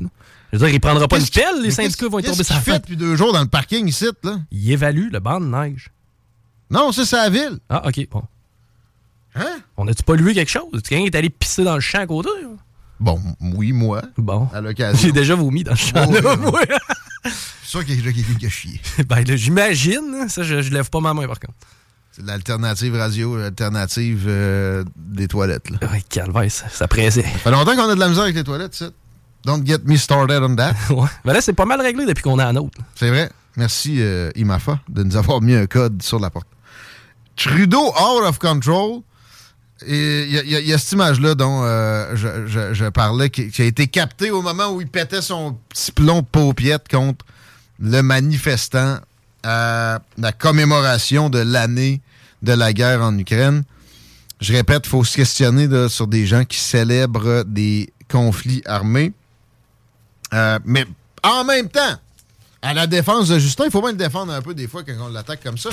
Je 0.51 0.58
veux 0.58 0.65
dire, 0.65 0.75
il 0.75 0.79
prendra 0.79 1.08
pas 1.08 1.20
une 1.20 1.27
pelle, 1.27 1.62
les 1.63 1.72
syndicats 1.72 2.08
vont 2.08 2.20
y 2.20 2.24
tomber 2.24 2.43
sa 2.43 2.60
fait 2.60 2.79
depuis 2.79 2.96
deux 2.98 3.15
jours 3.15 3.34
dans 3.34 3.41
le 3.41 3.48
parking 3.48 3.88
ici, 3.88 4.08
là? 4.24 4.38
Il 4.51 4.72
évalue 4.72 5.10
le 5.12 5.20
banc 5.20 5.39
de 5.39 5.46
neige. 5.46 5.89
Non, 6.70 6.91
c'est 6.91 7.05
sa 7.05 7.29
ville. 7.29 7.60
Ah, 7.70 7.88
OK, 7.88 8.08
bon. 8.12 8.24
Hein? 9.36 9.60
On 9.77 9.88
a-tu 9.88 10.03
pas 10.03 10.15
lu 10.15 10.34
quelque 10.34 10.51
chose? 10.51 10.82
Quelqu'un 10.88 11.05
est 11.05 11.15
allé 11.15 11.29
pisser 11.29 11.63
dans 11.63 11.74
le 11.75 11.82
champ 11.82 12.00
à 12.00 12.05
côté? 12.08 12.29
là? 12.41 12.50
Bon, 13.00 13.20
oui, 13.41 13.72
moi, 13.74 14.01
Bon. 14.17 14.48
à 14.53 14.62
l'occasion. 14.62 15.00
J'ai 15.01 15.12
déjà 15.12 15.36
vomi 15.36 15.63
dans 15.63 15.72
le 15.72 15.77
champ. 15.77 16.05
Oh, 16.08 16.13
là, 16.22 16.36
moi. 16.38 16.62
C'est 17.25 17.32
sûr 17.79 17.84
qu'il 17.86 17.96
y 18.03 18.08
a 18.08 18.12
quelqu'un 18.13 18.34
qui 18.39 18.46
a 18.46 18.50
chié. 18.50 18.79
ben, 19.08 19.24
là, 19.24 19.36
j'imagine. 19.36 20.27
Ça, 20.29 20.43
je, 20.43 20.62
je 20.62 20.72
lève 20.72 20.89
pas 20.89 21.00
ma 21.00 21.13
main, 21.13 21.25
par 21.27 21.39
contre. 21.39 21.53
C'est 22.15 22.25
l'alternative 22.25 22.96
radio, 22.96 23.38
l'alternative 23.38 24.25
euh, 24.27 24.84
des 24.96 25.27
toilettes. 25.27 25.70
Là. 25.72 25.77
Ouais, 25.91 26.03
calvaire, 26.08 26.51
ça, 26.51 26.70
ça 26.70 26.88
pressait. 26.88 27.24
Ça 27.24 27.27
fait 27.29 27.51
longtemps 27.51 27.75
qu'on 27.75 27.89
a 27.89 27.96
de 27.96 28.00
la 28.00 28.08
misère 28.08 28.24
avec 28.24 28.36
les 28.36 28.43
toilettes, 28.43 28.75
ça. 28.75 28.89
Don't 29.46 29.65
get 29.65 29.79
me 29.86 29.98
started 29.98 30.41
on 30.43 30.55
that. 30.55 30.74
ouais. 30.91 31.08
Ben 31.25 31.34
là, 31.34 31.41
c'est 31.41 31.53
pas 31.53 31.65
mal 31.65 31.82
réglé 31.82 32.05
depuis 32.05 32.22
qu'on 32.22 32.38
a 32.39 32.46
un 32.46 32.55
autre. 32.55 32.77
C'est 32.96 33.10
vrai. 33.10 33.29
Merci, 33.58 33.98
euh, 34.00 34.29
IMAFA, 34.36 34.79
de 34.89 35.03
nous 35.03 35.15
avoir 35.17 35.41
mis 35.41 35.53
un 35.55 35.65
code 35.65 36.01
sur 36.03 36.20
la 36.20 36.29
porte. 36.29 36.48
Trudeau 37.36 37.88
out 37.89 38.24
of 38.27 38.38
control. 38.39 39.01
Et 39.86 40.24
Il 40.24 40.32
y, 40.32 40.55
a- 40.55 40.60
y 40.62 40.70
y 40.72 40.79
cette 40.79 40.91
image-là 40.93 41.36
dont 41.36 41.62
euh, 41.63 42.15
je, 42.15 42.46
je- 42.48 42.74
je 42.74 42.86
parlais, 42.86 43.29
qui, 43.29 43.50
qui 43.50 43.63
a 43.63 43.65
été 43.65 43.88
captée 43.88 44.32
au 44.32 44.41
moment 44.41 44.70
où 44.72 44.79
il 44.82 44.88
pétait 44.88 45.22
son 45.22 45.58
petit 45.70 45.91
plomb 45.91 46.22
de 46.22 46.25
paupiette 46.27 46.88
contre 46.89 47.25
le 47.79 48.01
manifestant 48.01 49.00
à 49.43 50.00
la 50.17 50.31
commémoration 50.31 51.29
de 51.29 51.39
l'année 51.39 52.01
de 52.41 52.53
la 52.53 52.73
guerre 52.73 53.01
en 53.01 53.17
Ukraine. 53.17 53.63
Je 54.41 54.53
répète, 54.53 54.83
il 54.85 54.89
faut 54.89 55.03
se 55.03 55.15
questionner 55.15 55.67
sur 55.89 56.07
des 56.07 56.25
gens 56.25 56.43
qui 56.43 56.57
célèbrent 56.57 57.43
des 57.45 57.93
conflits 58.09 58.62
armés. 58.65 59.13
Euh, 60.33 60.59
mais 60.65 60.85
en 61.23 61.43
même 61.45 61.69
temps, 61.69 61.95
à 62.62 62.73
la 62.73 62.88
défense 62.88 63.29
de 63.29 63.39
Justin, 63.39 63.65
il 63.65 63.71
faut 63.71 63.81
bien 63.81 63.91
le 63.91 63.97
défendre 63.97 64.33
un 64.33 64.41
peu 64.41 64.53
des 64.53 64.67
fois 64.67 64.83
quand 64.83 64.93
on 65.00 65.09
l'attaque 65.09 65.43
comme 65.43 65.57
ça. 65.57 65.69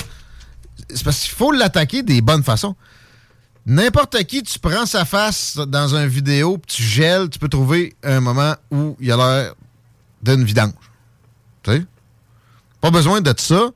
C'est 0.89 1.03
parce 1.03 1.19
qu'il 1.19 1.31
faut 1.31 1.51
l'attaquer 1.51 2.03
des 2.03 2.21
bonnes 2.21 2.43
façons. 2.43 2.75
N'importe 3.65 4.23
qui, 4.23 4.41
tu 4.41 4.57
prends 4.57 4.85
sa 4.85 5.05
face 5.05 5.55
dans 5.55 5.95
une 5.95 6.07
vidéo, 6.07 6.59
tu 6.67 6.81
gèles, 6.81 7.29
tu 7.29 7.37
peux 7.37 7.49
trouver 7.49 7.95
un 8.03 8.19
moment 8.19 8.55
où 8.71 8.97
il 8.99 9.11
a 9.11 9.17
l'air 9.17 9.53
d'une 10.23 10.43
vidange. 10.43 10.73
Tu 11.63 11.71
sais? 11.71 11.85
Pas 12.81 12.91
besoin 12.91 13.21
de 13.21 13.33
ça 13.37 13.69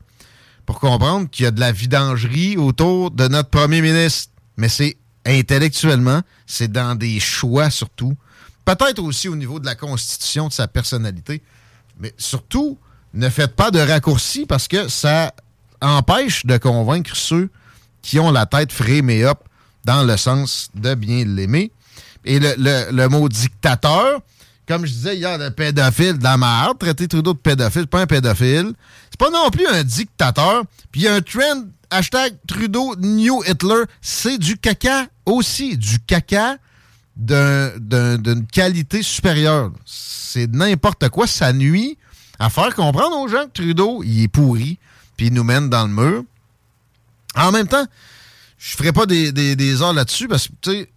pour 0.66 0.80
comprendre 0.80 1.30
qu'il 1.30 1.44
y 1.44 1.48
a 1.48 1.52
de 1.52 1.60
la 1.60 1.72
vidangerie 1.72 2.58
autour 2.58 3.12
de 3.12 3.28
notre 3.28 3.50
premier 3.50 3.82
ministre. 3.82 4.32
Mais 4.58 4.70
c'est 4.70 4.98
intellectuellement, 5.26 6.22
c'est 6.48 6.72
dans 6.72 6.96
des 6.96 7.20
choix 7.20 7.70
surtout. 7.70 8.16
Peut-être 8.64 9.00
aussi 9.04 9.28
au 9.28 9.36
niveau 9.36 9.60
de 9.60 9.66
la 9.66 9.76
constitution 9.76 10.48
de 10.48 10.54
sa 10.54 10.68
personnalité. 10.68 11.44
Mais 12.00 12.14
surtout, 12.18 12.78
ne 13.14 13.30
faites 13.30 13.56
pas 13.56 13.70
de 13.72 13.80
raccourcis 13.80 14.46
parce 14.46 14.68
que 14.68 14.88
ça 14.88 15.34
empêche 15.82 16.46
de 16.46 16.58
convaincre 16.58 17.16
ceux 17.16 17.50
qui 18.02 18.20
ont 18.20 18.32
la 18.32 18.46
tête 18.46 18.72
frémée 18.72 19.24
up 19.24 19.38
dans 19.84 20.04
le 20.04 20.18
sens 20.18 20.70
de 20.74 20.96
bien 20.96 21.26
l'aimer. 21.26 21.72
Et 22.24 22.40
le, 22.40 22.56
le- 22.58 22.92
le 22.92 23.08
mot 23.08 23.30
dictateur, 23.30 24.20
comme 24.68 24.86
je 24.86 24.92
disais 24.94 25.16
hier, 25.18 25.38
le 25.38 25.50
pédophile 25.52 26.18
de 26.18 26.24
la 26.24 26.38
merde, 26.38 26.78
traiter 26.80 27.08
Trudeau 27.08 27.34
de 27.34 27.38
pédophile, 27.38 27.82
c'est 27.84 27.90
pas 27.90 28.02
un 28.02 28.08
pédophile. 28.08 28.74
C'est 29.10 29.20
pas 29.20 29.30
non 29.30 29.50
plus 29.50 29.68
un 29.68 29.84
dictateur. 29.84 30.64
Puis 30.92 31.02
il 31.02 31.04
y 31.06 31.08
a 31.08 31.14
un 31.16 31.22
trend, 31.22 31.66
hashtag 31.90 32.34
Trudeau 32.48 32.96
New 32.98 33.44
Hitler, 33.46 33.84
c'est 34.02 34.38
du 34.38 34.58
caca 34.58 35.06
aussi. 35.26 35.78
Du 35.78 36.00
caca 36.00 36.58
d'un- 37.16 37.72
d'un- 37.78 38.18
d'une 38.18 38.46
qualité 38.48 39.02
supérieure. 39.02 39.72
C'est 39.86 40.52
n'importe 40.54 41.08
quoi. 41.10 41.28
Ça 41.28 41.54
nuit 41.54 41.98
à 42.40 42.50
faire 42.50 42.74
comprendre 42.76 43.18
aux 43.18 43.28
gens 43.28 43.46
que 43.46 43.52
Trudeau, 43.62 44.04
il 44.04 44.24
est 44.24 44.28
pourri, 44.28 44.78
puis 45.16 45.28
il 45.28 45.34
nous 45.34 45.44
mène 45.46 45.70
dans 45.70 45.88
le 45.88 45.94
mur. 45.94 46.24
En 47.36 47.52
même 47.52 47.68
temps, 47.68 47.86
je 48.58 48.76
ferai 48.76 48.92
pas 48.92 49.06
des, 49.06 49.82
heures 49.82 49.94
là-dessus 49.94 50.28
parce 50.28 50.48
que, 50.48 50.54
tu 50.62 50.72
sais, 50.72 50.90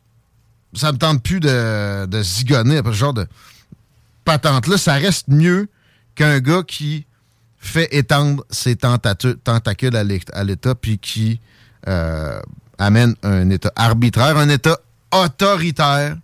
ça 0.74 0.92
me 0.92 0.98
tente 0.98 1.22
plus 1.22 1.40
de, 1.40 2.06
de 2.06 2.22
zigonner 2.22 2.78
après 2.78 2.92
ce 2.92 2.98
genre 2.98 3.14
de 3.14 3.26
patente-là. 4.28 4.76
Ça 4.76 4.94
reste 4.94 5.28
mieux 5.28 5.68
qu'un 6.14 6.38
gars 6.40 6.62
qui 6.62 7.06
fait 7.56 7.88
étendre 7.92 8.44
ses 8.50 8.76
tentacules 8.76 9.96
à 9.96 10.44
l'État 10.44 10.74
puis 10.74 10.98
qui 10.98 11.40
euh, 11.88 12.38
amène 12.76 13.14
un 13.22 13.48
État 13.48 13.72
arbitraire, 13.74 14.36
un 14.36 14.50
État 14.50 14.78
autoritaire 15.12 16.16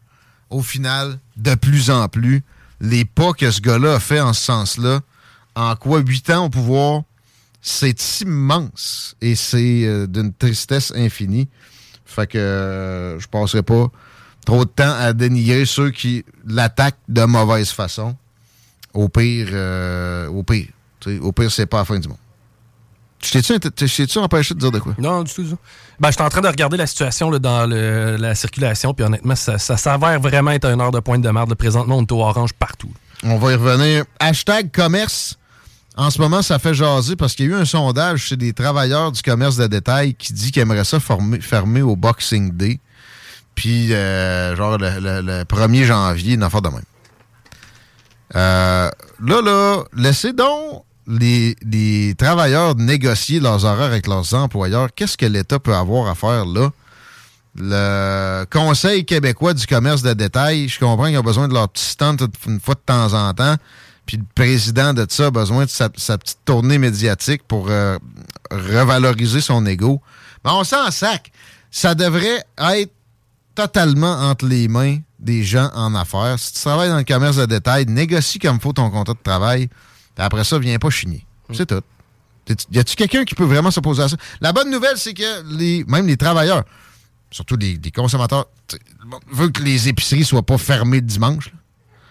au 0.50 0.60
final, 0.60 1.18
de 1.36 1.54
plus 1.54 1.90
en 1.90 2.08
plus. 2.08 2.44
Les 2.80 3.06
pas 3.06 3.32
que 3.32 3.50
ce 3.50 3.62
gars-là 3.62 3.94
a 3.94 4.00
fait 4.00 4.20
en 4.20 4.34
ce 4.34 4.42
sens-là, 4.42 5.00
en 5.54 5.74
quoi 5.74 6.00
huit 6.00 6.28
ans 6.28 6.44
au 6.44 6.50
pouvoir, 6.50 7.02
c'est 7.62 8.20
immense 8.20 9.16
et 9.22 9.34
c'est 9.34 9.86
euh, 9.86 10.06
d'une 10.06 10.34
tristesse 10.34 10.92
infinie. 10.94 11.48
Fait 12.04 12.26
que 12.26 12.36
euh, 12.36 13.18
je 13.18 13.26
passerai 13.28 13.62
pas 13.62 13.90
trop 14.44 14.64
de 14.64 14.70
temps 14.70 14.94
à 14.98 15.12
dénigrer 15.12 15.64
ceux 15.66 15.90
qui 15.90 16.24
l'attaquent 16.46 16.98
de 17.08 17.22
mauvaise 17.24 17.70
façon. 17.70 18.16
Au 18.92 19.08
pire, 19.08 19.48
euh, 19.52 20.28
au 20.28 20.42
pire. 20.42 20.68
Au 21.20 21.32
pire, 21.32 21.50
c'est 21.50 21.66
pas 21.66 21.78
la 21.78 21.84
fin 21.84 21.98
du 21.98 22.08
monde. 22.08 22.16
Je 23.22 23.30
t'ai-tu 23.32 23.86
je 23.86 24.18
empêché 24.18 24.54
de 24.54 24.60
dire 24.60 24.70
de 24.70 24.78
quoi? 24.78 24.94
Non, 24.98 25.22
du 25.22 25.32
tout. 25.32 25.42
du 25.42 25.50
tout. 25.50 25.58
Ben, 25.98 26.10
j'étais 26.10 26.22
en 26.22 26.28
train 26.28 26.40
de 26.42 26.48
regarder 26.48 26.76
la 26.76 26.86
situation 26.86 27.30
là, 27.30 27.38
dans 27.38 27.66
le- 27.66 28.16
la 28.16 28.34
circulation, 28.34 28.92
puis 28.92 29.04
honnêtement, 29.04 29.34
ça, 29.34 29.58
ça 29.58 29.76
s'avère 29.76 30.20
vraiment 30.20 30.50
être 30.50 30.66
une 30.66 30.80
heure 30.80 30.90
de 30.90 31.00
pointe 31.00 31.22
de 31.22 31.30
merde. 31.30 31.54
Présentement, 31.54 31.96
on 31.98 32.02
est 32.02 32.12
au 32.12 32.20
orange 32.20 32.52
partout. 32.52 32.90
On 33.22 33.38
va 33.38 33.52
y 33.52 33.54
revenir. 33.54 34.04
Hashtag 34.20 34.70
commerce. 34.70 35.38
En 35.96 36.10
ce 36.10 36.20
moment, 36.20 36.42
ça 36.42 36.58
fait 36.58 36.74
jaser 36.74 37.16
parce 37.16 37.34
qu'il 37.34 37.46
y 37.46 37.54
a 37.54 37.56
eu 37.56 37.60
un 37.60 37.64
sondage 37.64 38.20
chez 38.20 38.36
des 38.36 38.52
travailleurs 38.52 39.12
du 39.12 39.22
commerce 39.22 39.56
de 39.56 39.66
détail 39.68 40.14
qui 40.14 40.32
dit 40.32 40.50
qu'ils 40.52 40.62
aimeraient 40.62 40.84
ça 40.84 40.98
fermer 41.00 41.82
au 41.82 41.96
Boxing 41.96 42.50
Day. 42.50 42.80
Puis, 43.54 43.92
euh, 43.92 44.56
genre, 44.56 44.78
le, 44.78 44.98
le- 45.00 45.20
le 45.22 45.42
1er 45.44 45.84
janvier, 45.84 46.34
une 46.34 46.42
affaire 46.42 46.62
de 46.62 46.68
même. 46.70 46.82
Euh, 48.36 48.90
là, 49.24 49.42
là, 49.42 49.84
laissez 49.96 50.32
donc 50.32 50.84
les, 51.06 51.54
les 51.62 52.14
travailleurs 52.16 52.74
négocier 52.74 53.38
leurs 53.40 53.64
horaires 53.64 53.86
avec 53.86 54.06
leurs 54.06 54.34
employeurs. 54.34 54.88
Qu'est-ce 54.94 55.16
que 55.16 55.26
l'État 55.26 55.58
peut 55.58 55.74
avoir 55.74 56.08
à 56.08 56.14
faire 56.14 56.44
là? 56.46 56.70
Le 57.56 58.44
Conseil 58.50 59.04
québécois 59.04 59.54
du 59.54 59.64
commerce 59.66 60.02
de 60.02 60.12
détail, 60.12 60.68
je 60.68 60.80
comprends 60.80 61.06
qu'ils 61.06 61.18
ont 61.18 61.22
besoin 61.22 61.46
de 61.46 61.54
leur 61.54 61.68
petit 61.68 61.84
stand 61.84 62.26
une 62.48 62.58
fois 62.58 62.74
de 62.74 62.80
temps 62.84 63.12
en 63.14 63.32
temps. 63.32 63.54
Puis 64.06 64.16
le 64.16 64.24
président 64.34 64.92
de 64.92 65.06
ça 65.08 65.26
a 65.26 65.30
besoin 65.30 65.64
de 65.64 65.70
sa, 65.70 65.88
sa 65.96 66.18
petite 66.18 66.40
tournée 66.44 66.78
médiatique 66.78 67.42
pour 67.46 67.68
euh, 67.70 67.96
revaloriser 68.50 69.40
son 69.40 69.64
ego. 69.66 70.02
Mais 70.44 70.50
on 70.50 70.64
s'en 70.64 70.90
sac. 70.90 71.30
Ça 71.70 71.94
devrait 71.94 72.42
être 72.58 72.92
totalement 73.54 74.12
entre 74.30 74.46
les 74.46 74.68
mains 74.68 74.98
des 75.18 75.42
gens 75.44 75.70
en 75.74 75.94
affaires. 75.94 76.38
Si 76.38 76.52
tu 76.52 76.60
travailles 76.60 76.90
dans 76.90 76.96
le 76.98 77.04
commerce 77.04 77.36
de 77.36 77.46
détail, 77.46 77.86
négocie 77.86 78.38
comme 78.38 78.60
faut 78.60 78.72
ton 78.72 78.90
contrat 78.90 79.14
de 79.14 79.18
travail. 79.22 79.68
Puis 79.68 80.24
après 80.24 80.44
ça, 80.44 80.58
viens 80.58 80.78
pas 80.78 80.90
chigner. 80.90 81.26
C'est 81.52 81.66
tout. 81.66 81.80
Y 82.70 82.78
a-tu 82.78 82.94
quelqu'un 82.96 83.24
qui 83.24 83.34
peut 83.34 83.44
vraiment 83.44 83.70
s'opposer 83.70 84.02
à 84.02 84.08
ça? 84.08 84.16
La 84.40 84.52
bonne 84.52 84.70
nouvelle, 84.70 84.98
c'est 84.98 85.14
que 85.14 85.56
les, 85.56 85.82
même 85.88 86.06
les 86.06 86.16
travailleurs, 86.16 86.64
surtout 87.30 87.56
les, 87.56 87.80
les 87.82 87.90
consommateurs, 87.90 88.46
veulent 89.32 89.52
que 89.52 89.62
les 89.62 89.88
épiceries 89.88 90.24
soient 90.24 90.42
pas 90.42 90.58
fermées 90.58 90.98
le 90.98 91.06
dimanche. 91.06 91.46
là. 91.46 91.52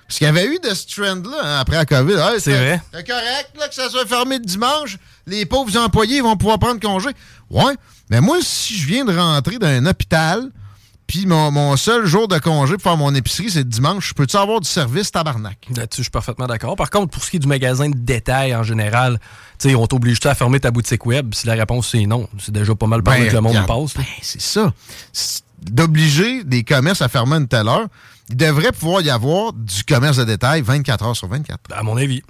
Parce 0.07 0.17
qu'il 0.17 0.25
y 0.25 0.29
avait 0.29 0.45
eu 0.47 0.59
de 0.59 0.73
ce 0.73 0.88
trend-là 0.88 1.38
hein, 1.43 1.59
après 1.59 1.77
la 1.77 1.85
COVID. 1.85 2.13
Hey, 2.13 2.39
C'est 2.39 2.57
vrai. 2.57 2.81
C'est 2.93 3.07
correct 3.07 3.51
là, 3.59 3.67
que 3.67 3.75
ça 3.75 3.89
soit 3.89 4.05
fermé 4.05 4.38
le 4.38 4.43
dimanche. 4.45 4.97
Les 5.27 5.45
pauvres 5.45 5.75
employés 5.77 6.21
vont 6.21 6.35
pouvoir 6.35 6.59
prendre 6.59 6.79
congé. 6.79 7.09
Ouais. 7.50 7.73
Mais 8.09 8.19
moi, 8.21 8.38
si 8.41 8.75
je 8.77 8.85
viens 8.88 9.05
de 9.05 9.15
rentrer 9.15 9.57
dans 9.59 9.67
un 9.67 9.85
hôpital, 9.85 10.50
puis 11.13 11.27
mon, 11.27 11.51
mon 11.51 11.77
seul 11.77 12.08
jour 12.08 12.27
de 12.27 12.39
congé 12.39 12.74
pour 12.74 12.82
faire 12.82 12.98
mon 12.98 13.13
épicerie, 13.13 13.51
c'est 13.51 13.60
le 13.60 13.65
dimanche, 13.65 14.10
je 14.10 14.13
peux-tu 14.15 14.36
avoir 14.36 14.60
du 14.60 14.67
service 14.67 15.12
tabarnak? 15.12 15.60
Là-dessus, 15.75 15.98
je 16.00 16.01
suis 16.05 16.10
parfaitement 16.10 16.48
d'accord. 16.48 16.75
Par 16.75 16.89
contre, 16.89 17.12
pour 17.12 17.24
ce 17.24 17.29
qui 17.29 17.36
est 17.38 17.39
du 17.39 17.48
magasin 17.48 17.88
de 17.88 17.96
détail 17.96 18.55
en 18.55 18.63
général, 18.63 19.20
tu 19.60 19.70
sais, 19.70 19.75
on 19.75 19.86
t'oblige 19.86 20.17
à 20.25 20.34
fermer 20.34 20.60
ta 20.60 20.72
boutique 20.72 21.05
web. 21.05 21.36
Si 21.36 21.45
la 21.45 21.54
réponse 21.54 21.89
c'est 21.91 22.08
non, 22.08 22.28
c'est 22.39 22.52
déjà 22.52 22.73
pas 22.73 22.88
mal 22.88 23.04
par 23.04 23.19
là 23.19 23.28
que 23.28 23.32
le 23.32 23.41
monde 23.41 23.52
regarde, 23.52 23.67
passe. 23.67 23.93
ben, 23.95 24.04
c'est 24.23 24.41
ça. 24.41 24.73
D'obliger 25.62 26.43
des 26.43 26.63
commerces 26.63 27.04
à 27.04 27.10
fermer 27.10 27.36
une 27.36 27.47
telle 27.47 27.67
heure, 27.67 27.88
il 28.30 28.36
devrait 28.36 28.71
pouvoir 28.71 29.02
y 29.02 29.10
avoir 29.12 29.54
du 29.54 29.84
commerce 29.84 30.17
de 30.17 30.23
détail 30.23 30.62
24 30.63 31.06
heures 31.06 31.15
sur 31.15 31.28
24. 31.28 31.60
À 31.71 31.84
mon 31.84 31.95
avis. 31.95 32.23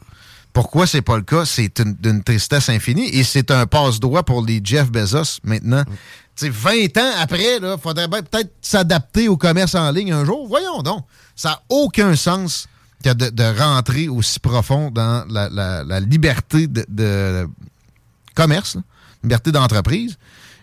Pourquoi 0.52 0.86
c'est 0.86 1.02
pas 1.02 1.16
le 1.16 1.24
cas? 1.24 1.46
C'est 1.46 1.80
une- 1.80 1.96
d'une 1.96 2.22
tristesse 2.22 2.70
infinie 2.70 3.08
et 3.10 3.24
c'est 3.24 3.50
un 3.50 3.66
passe-droit 3.66 4.22
pour 4.22 4.46
les 4.46 4.62
Jeff 4.64 4.92
Bezos 4.92 5.40
maintenant. 5.44 5.84
Tu 6.36 6.46
sais, 6.46 6.50
20 6.50 6.98
ans 6.98 7.12
après, 7.20 7.58
il 7.58 7.76
faudrait 7.82 8.08
bien 8.08 8.24
peut-être 8.24 8.54
s'adapter 8.62 9.28
au 9.28 9.38
commerce 9.38 9.76
en 9.76 9.92
ligne 9.92 10.14
un 10.14 10.26
jour. 10.26 10.48
Voyons 10.48 10.82
donc. 10.82 11.06
Ça 11.36 11.50
n'a 11.50 11.62
aucun 11.70 12.16
sens 12.16 12.68
de, 13.04 13.60
rentrer 13.60 14.08
aussi 14.08 14.40
profond 14.40 14.90
dans 14.90 15.26
la, 15.30 16.00
liberté 16.00 16.68
de, 16.68 17.48
commerce, 18.36 18.78
liberté 19.24 19.52
d'entreprise. 19.52 20.18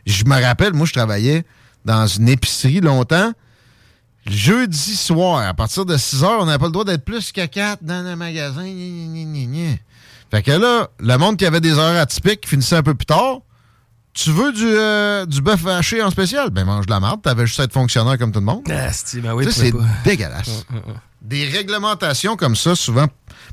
Je 0.06 0.24
me 0.24 0.42
rappelle, 0.42 0.72
moi, 0.72 0.87
je 0.87 0.92
travaillais 0.92 1.44
dans 1.85 2.06
une 2.06 2.28
épicerie 2.28 2.80
longtemps. 2.80 3.33
Jeudi 4.26 4.96
soir, 4.96 5.46
à 5.46 5.54
partir 5.54 5.85
de 5.87 5.96
6 5.96 6.24
heures, 6.24 6.40
on 6.40 6.46
n'avait 6.46 6.59
pas 6.59 6.66
le 6.66 6.72
droit 6.72 6.85
d'être 6.85 7.04
plus 7.04 7.33
que 7.33 7.44
4 7.44 7.83
dans 7.83 8.04
le 8.04 8.16
magasin. 8.16 8.64
Fait 10.30 10.42
que 10.42 10.50
là, 10.50 10.88
le 10.98 11.16
monde 11.16 11.37
qui 11.37 11.46
avait 11.46 11.61
des 11.61 11.72
heures 11.72 11.96
atypiques 11.96 12.46
finissait 12.46 12.76
un 12.76 12.83
peu 12.83 12.94
plus 12.94 13.06
tard. 13.06 13.40
Tu 14.22 14.33
veux 14.33 14.52
du, 14.52 14.66
euh, 14.66 15.24
du 15.24 15.40
bœuf 15.40 15.66
haché 15.66 16.02
en 16.02 16.11
spécial? 16.11 16.50
Ben 16.50 16.66
mange 16.66 16.85
de 16.85 16.90
la 16.90 17.00
marde, 17.00 17.22
t'avais 17.22 17.46
juste 17.46 17.59
à 17.59 17.64
être 17.64 17.72
fonctionnaire 17.72 18.18
comme 18.18 18.33
tout 18.33 18.40
le 18.40 18.44
monde. 18.44 18.64
Ah, 18.70 18.92
c'est- 18.92 19.18
ben 19.20 19.33
oui, 19.33 19.46
c'est 19.50 19.72
dégueulasse. 20.04 20.66
Des 21.22 21.46
réglementations 21.46 22.37
comme 22.37 22.54
ça, 22.54 22.74
souvent 22.74 23.06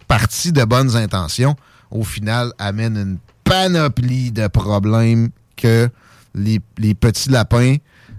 parties 0.09 0.51
de 0.51 0.65
bonnes 0.65 0.97
intentions, 0.97 1.55
au 1.89 2.03
final 2.03 2.51
amènent 2.59 2.97
une 2.97 3.17
panoplie 3.45 4.33
de 4.33 4.47
problèmes 4.47 5.29
que 5.55 5.89
les, 6.35 6.59
les 6.77 6.95
petits 6.95 7.29
lapins 7.29 7.77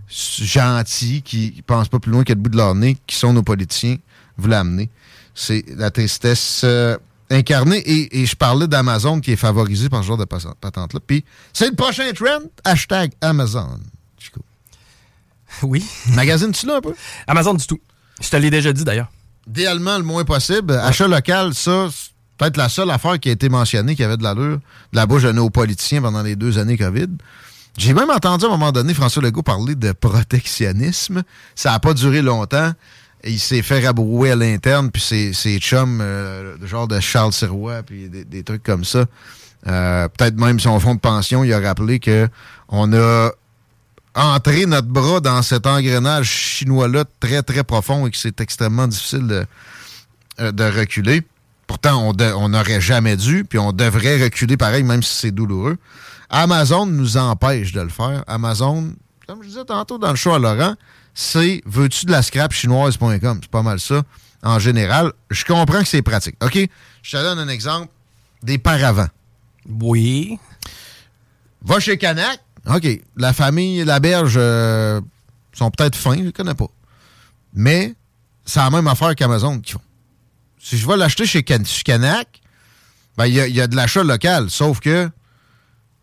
gentils 0.09 1.21
qui 1.21 1.63
pensent 1.67 1.91
pas 1.91 1.99
plus 1.99 2.13
loin 2.13 2.25
que 2.25 2.33
le 2.33 2.41
bout 2.41 2.49
de 2.49 2.57
leur 2.57 2.75
nez, 2.75 2.97
qui 3.07 3.17
sont 3.17 3.35
nos 3.35 3.43
politiciens, 3.43 3.97
voulaient 4.39 4.57
amener. 4.57 4.89
C'est 5.35 5.65
la 5.77 5.91
tristesse 5.91 6.63
euh, 6.65 6.97
incarnée. 7.31 7.79
Et, 7.79 8.21
et 8.21 8.27
je 8.27 8.35
parlais 8.37 8.67
d'Amazon 8.67 9.21
qui 9.21 9.33
est 9.33 9.37
favorisé 9.37 9.89
par 9.89 10.03
ce 10.03 10.09
genre 10.09 10.17
de 10.19 10.25
patente-là. 10.25 11.01
Puis 11.07 11.25
c'est 11.53 11.69
le 11.69 11.75
prochain 11.77 12.11
trend, 12.13 12.41
hashtag 12.65 13.13
Amazon. 13.21 13.79
Chico. 14.19 14.41
Oui. 15.63 15.85
Magasine-tu 16.15 16.67
là 16.67 16.77
un 16.77 16.81
peu? 16.81 16.95
Amazon 17.27 17.55
du 17.55 17.67
tout. 17.67 17.81
Je 18.21 18.29
te 18.29 18.37
l'ai 18.37 18.51
déjà 18.51 18.73
dit 18.73 18.85
d'ailleurs. 18.85 19.09
idéalement 19.47 19.97
le 19.97 20.05
moins 20.05 20.25
possible. 20.25 20.73
Achat 20.75 21.09
local, 21.09 21.55
ça, 21.55 21.89
c'est 21.91 22.11
peut-être 22.37 22.57
la 22.57 22.69
seule 22.69 22.91
affaire 22.91 23.19
qui 23.19 23.29
a 23.29 23.33
été 23.33 23.49
mentionnée 23.49 23.97
qui 23.97 24.05
avait 24.05 24.17
de 24.17 24.23
l'allure 24.23 24.57
de 24.93 24.97
la 24.97 25.07
bouche 25.07 25.23
de 25.23 25.33
nos 25.33 25.51
politiciens 25.51 26.03
pendant 26.03 26.23
les 26.23 26.37
deux 26.37 26.59
années 26.59 26.77
COVID. 26.77 27.09
J'ai 27.77 27.95
même 27.95 28.11
entendu 28.11 28.45
à 28.45 28.49
un 28.49 28.51
moment 28.51 28.73
donné 28.73 28.93
François 28.93 29.23
Legault 29.23 29.43
parler 29.43 29.77
de 29.77 29.93
protectionnisme. 29.93 31.23
Ça 31.55 31.71
n'a 31.71 31.79
pas 31.79 31.95
duré 31.95 32.23
longtemps. 32.23 32.73
Il 33.25 33.41
s'est 33.41 33.63
fait 33.63 33.85
rabrouer 33.85 34.33
à 34.33 34.37
l'interne, 34.37 34.91
puis 34.91 35.03
ses, 35.03 35.33
ses 35.33 35.59
chums, 35.59 36.01
euh, 36.01 36.57
genre 36.67 36.87
de 36.87 37.01
Charles 37.01 37.33
Sirois, 37.33 37.83
puis 37.83 38.09
des, 38.09 38.43
trucs 38.45 38.63
comme 38.63 38.85
ça. 38.85 39.07
Euh, 39.67 40.09
peut-être 40.09 40.37
même 40.37 40.61
son 40.61 40.79
fonds 40.79 40.95
de 40.95 41.01
pension, 41.01 41.43
il 41.43 41.53
a 41.53 41.59
rappelé 41.59 41.99
que 41.99 42.29
on 42.69 42.93
a 42.93 43.31
entrer 44.15 44.67
notre 44.67 44.89
bras 44.89 45.21
dans 45.21 45.43
cet 45.43 45.67
engrenage 45.67 46.29
chinois-là 46.29 47.05
très, 47.21 47.43
très 47.43 47.65
profond 47.65 48.07
et 48.07 48.11
que 48.11 48.17
c'est 48.17 48.41
extrêmement 48.41 48.87
difficile 48.87 49.27
de, 49.27 49.47
euh, 50.41 50.53
de 50.53 50.65
reculer. 50.65 51.23
Pourtant, 51.67 52.15
on 52.19 52.49
n'aurait 52.49 52.81
jamais 52.81 53.17
dû, 53.17 53.45
puis 53.45 53.59
on 53.59 53.73
devrait 53.73 54.23
reculer 54.23 54.57
pareil, 54.57 54.85
même 54.85 55.03
si 55.03 55.15
c'est 55.15 55.31
douloureux. 55.31 55.77
Amazon 56.31 56.87
nous 56.87 57.17
empêche 57.17 57.73
de 57.73 57.81
le 57.81 57.91
faire. 57.91 58.25
Amazon, 58.27 58.93
comme 59.27 59.43
je 59.43 59.49
disais 59.49 59.65
tantôt 59.65 59.99
dans 59.99 60.11
le 60.11 60.17
show 60.17 60.33
à 60.33 60.39
Laurent, 60.39 60.75
c'est 61.21 61.63
veux-tu 61.67 62.07
de 62.07 62.13
la 62.13 62.23
scrap 62.23 62.53
chinoise.com. 62.53 63.41
C'est 63.43 63.51
pas 63.51 63.63
mal 63.65 63.81
ça. 63.81 64.05
En 64.45 64.61
général, 64.61 65.13
je 65.31 65.45
comprends 65.45 65.81
que 65.83 65.89
c'est 65.89 66.01
pratique. 66.01 66.37
OK? 66.45 66.57
Je 67.03 67.17
te 67.17 67.21
donne 67.21 67.41
un 67.41 67.49
exemple. 67.49 67.89
Des 68.45 68.57
paravents. 68.59 69.09
Oui. 69.69 70.39
Va 71.63 71.81
chez 71.81 71.99
Canac. 71.99 72.39
OK. 72.73 72.87
La 73.17 73.33
famille 73.33 73.85
La 73.85 73.99
Berge 73.99 74.35
euh, 74.37 75.01
sont 75.53 75.73
peut-être 75.73 75.97
fins, 75.97 76.15
je 76.17 76.23
ne 76.23 76.31
connais 76.31 76.55
pas. 76.55 76.69
Mais 77.53 77.97
c'est 78.45 78.61
la 78.61 78.71
même 78.71 78.87
affaire 78.87 79.17
qu'Amazon 79.17 79.59
qui 79.59 79.73
font. 79.73 79.81
Si 80.61 80.79
je 80.79 80.87
vais 80.87 80.97
l'acheter 80.97 81.27
chez 81.27 81.43
Can- 81.43 81.65
chez 81.65 81.83
Canac, 81.83 82.41
ben, 83.17 83.27
il 83.27 83.35
y, 83.35 83.41
a- 83.41 83.49
il 83.49 83.57
y 83.57 83.61
a 83.61 83.67
de 83.67 83.75
l'achat 83.75 84.05
local. 84.05 84.51
Sauf 84.51 84.79
que, 84.79 85.11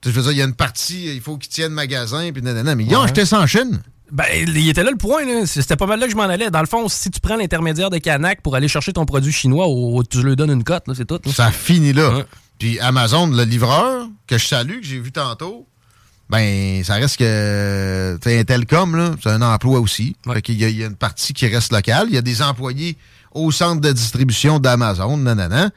je 0.03 0.09
veux 0.11 0.23
dire, 0.23 0.31
il 0.31 0.37
y 0.39 0.41
a 0.41 0.45
une 0.45 0.55
partie, 0.55 1.15
il 1.15 1.21
faut 1.21 1.37
qu'ils 1.37 1.51
tiennent 1.53 1.71
magasin, 1.71 2.29
puis 2.33 2.41
nanana. 2.41 2.75
Mais 2.75 2.83
ils 2.83 2.93
ont 2.97 3.01
acheté 3.01 3.25
ça 3.25 3.39
en 3.39 3.47
Chine. 3.47 3.81
Ben, 4.11 4.25
il 4.47 4.69
était 4.69 4.83
là 4.83 4.91
le 4.91 4.97
point. 4.97 5.25
là. 5.25 5.45
C'était 5.45 5.75
pas 5.75 5.87
mal 5.87 5.99
là 5.99 6.05
que 6.05 6.11
je 6.11 6.17
m'en 6.17 6.23
allais. 6.23 6.49
Dans 6.51 6.59
le 6.61 6.67
fond, 6.67 6.87
si 6.87 7.09
tu 7.09 7.19
prends 7.19 7.35
l'intermédiaire 7.35 7.89
de 7.89 7.97
Canac 7.97 8.41
pour 8.41 8.55
aller 8.55 8.67
chercher 8.67 8.93
ton 8.93 9.05
produit 9.05 9.31
chinois, 9.31 9.67
au- 9.67 10.03
tu 10.03 10.21
lui 10.23 10.35
donnes 10.35 10.51
une 10.51 10.63
cote, 10.63 10.83
c'est 10.95 11.05
tout. 11.05 11.19
là. 11.25 11.31
Ça 11.33 11.51
finit 11.51 11.91
là. 11.93 12.15
Ouais. 12.17 12.25
Puis 12.59 12.79
Amazon, 12.79 13.27
le 13.27 13.43
livreur, 13.43 14.07
que 14.27 14.37
je 14.37 14.45
salue, 14.45 14.79
que 14.79 14.85
j'ai 14.85 14.99
vu 14.99 15.11
tantôt, 15.11 15.67
ben 16.29 16.83
ça 16.83 16.95
reste 16.95 17.17
que 17.17 18.17
tu 18.21 18.29
sais, 18.29 18.39
un 18.39 18.43
Telcom, 18.43 18.95
là, 18.95 19.11
c'est 19.21 19.29
un 19.29 19.41
emploi 19.41 19.79
aussi. 19.79 20.15
Fait 20.31 20.41
qu'il 20.41 20.59
y, 20.61 20.65
a- 20.65 20.69
il 20.69 20.77
y 20.77 20.83
a 20.83 20.87
une 20.87 20.95
partie 20.95 21.33
qui 21.33 21.47
reste 21.47 21.71
locale. 21.73 22.05
Il 22.09 22.15
y 22.15 22.17
a 22.17 22.21
des 22.21 22.41
employés 22.41 22.97
au 23.33 23.51
centre 23.51 23.81
de 23.81 23.91
distribution 23.91 24.59
d'Amazon, 24.59 25.17
nanana. 25.17 25.69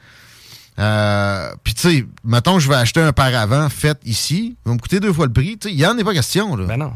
Euh, 0.77 1.51
Puis 1.63 1.73
tu 1.73 1.81
sais, 1.81 2.05
mettons 2.23 2.59
je 2.59 2.69
vais 2.69 2.75
acheter 2.75 3.01
un 3.01 3.11
paravent 3.11 3.67
fait 3.69 3.97
ici, 4.05 4.55
il 4.65 4.69
va 4.69 4.73
me 4.75 4.79
coûter 4.79 4.99
deux 5.01 5.11
fois 5.11 5.25
le 5.25 5.33
prix. 5.33 5.57
Tu 5.57 5.67
sais, 5.67 5.73
il 5.73 5.79
y 5.79 5.85
en 5.85 5.97
a 5.97 6.03
pas 6.03 6.13
question. 6.13 6.55
Là. 6.55 6.65
Ben 6.65 6.77
non. 6.77 6.93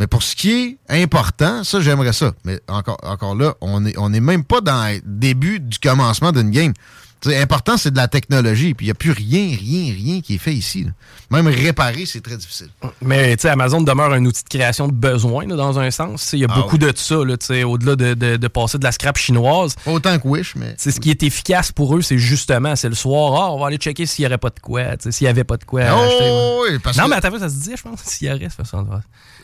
Mais 0.00 0.06
pour 0.06 0.22
ce 0.22 0.34
qui 0.34 0.78
est 0.88 1.02
important, 1.02 1.62
ça, 1.62 1.80
j'aimerais 1.80 2.14
ça. 2.14 2.32
Mais 2.44 2.58
encore, 2.68 3.34
là, 3.34 3.54
on 3.60 3.84
est, 3.84 3.96
on 3.98 4.14
est 4.14 4.20
même 4.20 4.44
pas 4.44 4.62
dans 4.62 4.90
le 4.90 5.00
début 5.04 5.60
du 5.60 5.78
commencement 5.78 6.32
d'une 6.32 6.50
game. 6.50 6.72
Tu 7.20 7.28
sais, 7.28 7.38
important, 7.40 7.76
c'est 7.76 7.90
de 7.90 7.96
la 7.98 8.08
technologie. 8.08 8.72
Puis 8.72 8.86
il 8.86 8.88
n'y 8.88 8.92
a 8.92 8.94
plus 8.94 9.10
rien, 9.10 9.48
rien, 9.56 9.92
rien 9.92 10.20
qui 10.22 10.36
est 10.36 10.38
fait 10.38 10.54
ici. 10.54 10.84
là. 10.84 10.90
Même 11.30 11.46
réparer, 11.48 12.06
c'est 12.06 12.22
très 12.22 12.36
difficile. 12.38 12.68
Mais 13.02 13.36
tu 13.36 13.42
sais, 13.42 13.50
Amazon 13.50 13.82
demeure 13.82 14.10
un 14.12 14.24
outil 14.24 14.42
de 14.42 14.48
création 14.48 14.88
de 14.88 14.92
besoin 14.94 15.46
là, 15.46 15.54
dans 15.54 15.78
un 15.78 15.90
sens. 15.90 16.30
Il 16.32 16.38
y 16.38 16.44
a 16.44 16.48
Ah 16.50 16.54
beaucoup 16.54 16.76
oui. 16.80 16.92
de 16.92 16.92
ça, 16.96 17.18
au-delà 17.18 17.94
de, 17.96 18.14
de- 18.14 18.36
de 18.36 18.48
passer 18.48 18.78
de 18.78 18.84
la 18.84 18.92
scrap 18.92 19.18
chinoise. 19.18 19.76
Autant 19.84 20.18
que 20.18 20.26
Wish, 20.26 20.54
mais. 20.56 20.74
C'est 20.78 20.90
ce 20.92 20.98
qui 21.00 21.10
est 21.10 21.22
efficace 21.22 21.72
pour 21.72 21.94
eux, 21.96 22.00
c'est 22.02 22.16
justement, 22.18 22.74
c'est 22.74 22.88
le 22.88 22.94
soir, 22.94 23.34
ah, 23.40 23.52
on 23.52 23.58
va 23.60 23.66
aller 23.66 23.76
checker 23.76 24.06
s'il 24.06 24.22
n'y 24.22 24.26
aurait 24.26 24.38
pas 24.38 24.50
de 24.50 24.60
quoi, 24.60 24.82
s'il 25.10 25.24
n'y 25.26 25.28
avait 25.28 25.44
pas 25.44 25.56
de 25.58 25.64
quoi. 25.64 25.82
Oh, 25.92 25.98
acheter, 26.00 26.24
ouais. 26.24 26.70
oui, 26.72 26.78
parce 26.82 26.96
non, 26.96 27.04
que- 27.04 27.10
mais 27.10 27.16
attends, 27.16 27.38
ça 27.38 27.48
se 27.50 27.54
dit, 27.56 27.72
je 27.76 27.82
pense, 27.82 28.00
s'il 28.02 28.28
y 28.28 28.32
aurait, 28.32 28.48
ça. 28.48 28.62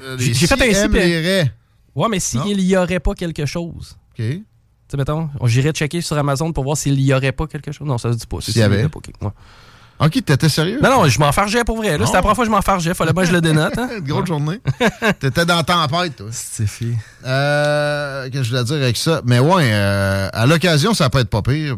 Euh, 0.03 0.17
J'ai 0.19 0.33
fait 0.35 0.55
un. 1.45 1.49
Ouais, 1.95 2.09
mais 2.11 2.21
s'il 2.21 2.41
n'y 2.57 2.77
aurait 2.77 3.01
pas 3.01 3.15
quelque 3.15 3.45
chose. 3.47 3.97
OK. 4.19 4.25
Tu 4.89 4.93
sais, 4.93 4.97
mettons, 4.97 5.29
on 5.41 5.47
j'irais 5.47 5.73
checker 5.73 6.01
sur 6.01 6.17
Amazon 6.17 6.53
pour 6.53 6.65
voir 6.65 6.77
s'il 6.77 6.95
n'y 6.97 7.13
aurait 7.13 7.33
pas 7.33 7.47
quelque 7.47 7.73
chose. 7.73 7.87
Non, 7.87 7.99
ça 7.99 8.13
se 8.13 8.19
dit 8.19 8.27
pas. 8.27 8.37
c'est 8.41 8.53
S'il 8.53 8.61
y 8.61 8.65
avait. 8.65 8.89
pas 8.89 9.01
ouais. 9.23 9.31
OK, 9.99 10.25
t'étais 10.25 10.49
sérieux? 10.49 10.79
Non, 10.83 10.91
non, 10.91 11.09
je 11.09 11.19
m'en 11.19 11.33
fargeais 11.33 11.65
pour 11.65 11.79
vrai. 11.79 11.93
C'était 11.93 12.13
la 12.13 12.21
première 12.21 12.37
fois 12.37 12.45
que 12.45 12.51
je 12.51 12.55
m'en 12.55 12.61
fargeais. 12.63 12.93
Fallait 12.95 13.13
bien 13.15 13.23
que 13.23 13.29
je 13.29 13.33
le 13.35 13.41
dénote. 13.41 13.79
Hein? 13.79 13.89
Une 13.99 14.05
grosse 14.05 14.27
journée. 14.27 14.61
T'étais 15.21 15.47
dans 15.47 15.63
Tempête, 15.65 16.17
toi. 16.17 16.27
C'est 16.31 16.67
fait. 16.67 16.95
Euh, 17.25 18.25
Qu'est-ce 18.25 18.37
que 18.39 18.43
je 18.45 18.51
voulais 18.51 18.65
dire 18.65 18.77
avec 18.77 18.97
ça? 18.97 19.23
Mais 19.25 19.39
ouais, 19.39 19.71
euh, 19.73 20.29
à 20.33 20.47
l'occasion, 20.47 20.93
ça 20.93 21.09
peut 21.09 21.21
être 21.21 21.31
pas 21.31 21.43
pire. 21.43 21.77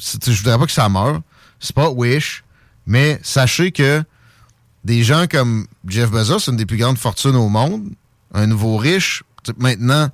Je 0.00 0.30
voudrais 0.30 0.58
pas 0.58 0.66
que 0.66 0.72
ça 0.72 0.88
meure. 0.88 1.20
C'est 1.58 1.74
pas 1.74 1.90
Wish. 1.90 2.44
Mais 2.86 3.18
sachez 3.22 3.72
que 3.72 4.04
des 4.84 5.02
gens 5.02 5.26
comme 5.28 5.66
Jeff 5.86 6.10
Bezos, 6.10 6.48
une 6.48 6.56
des 6.56 6.64
plus 6.64 6.78
grandes 6.78 6.96
fortunes 6.98 7.36
au 7.36 7.48
monde, 7.48 7.88
un 8.32 8.46
nouveau 8.46 8.76
riche, 8.76 9.24
maintenant, 9.58 10.08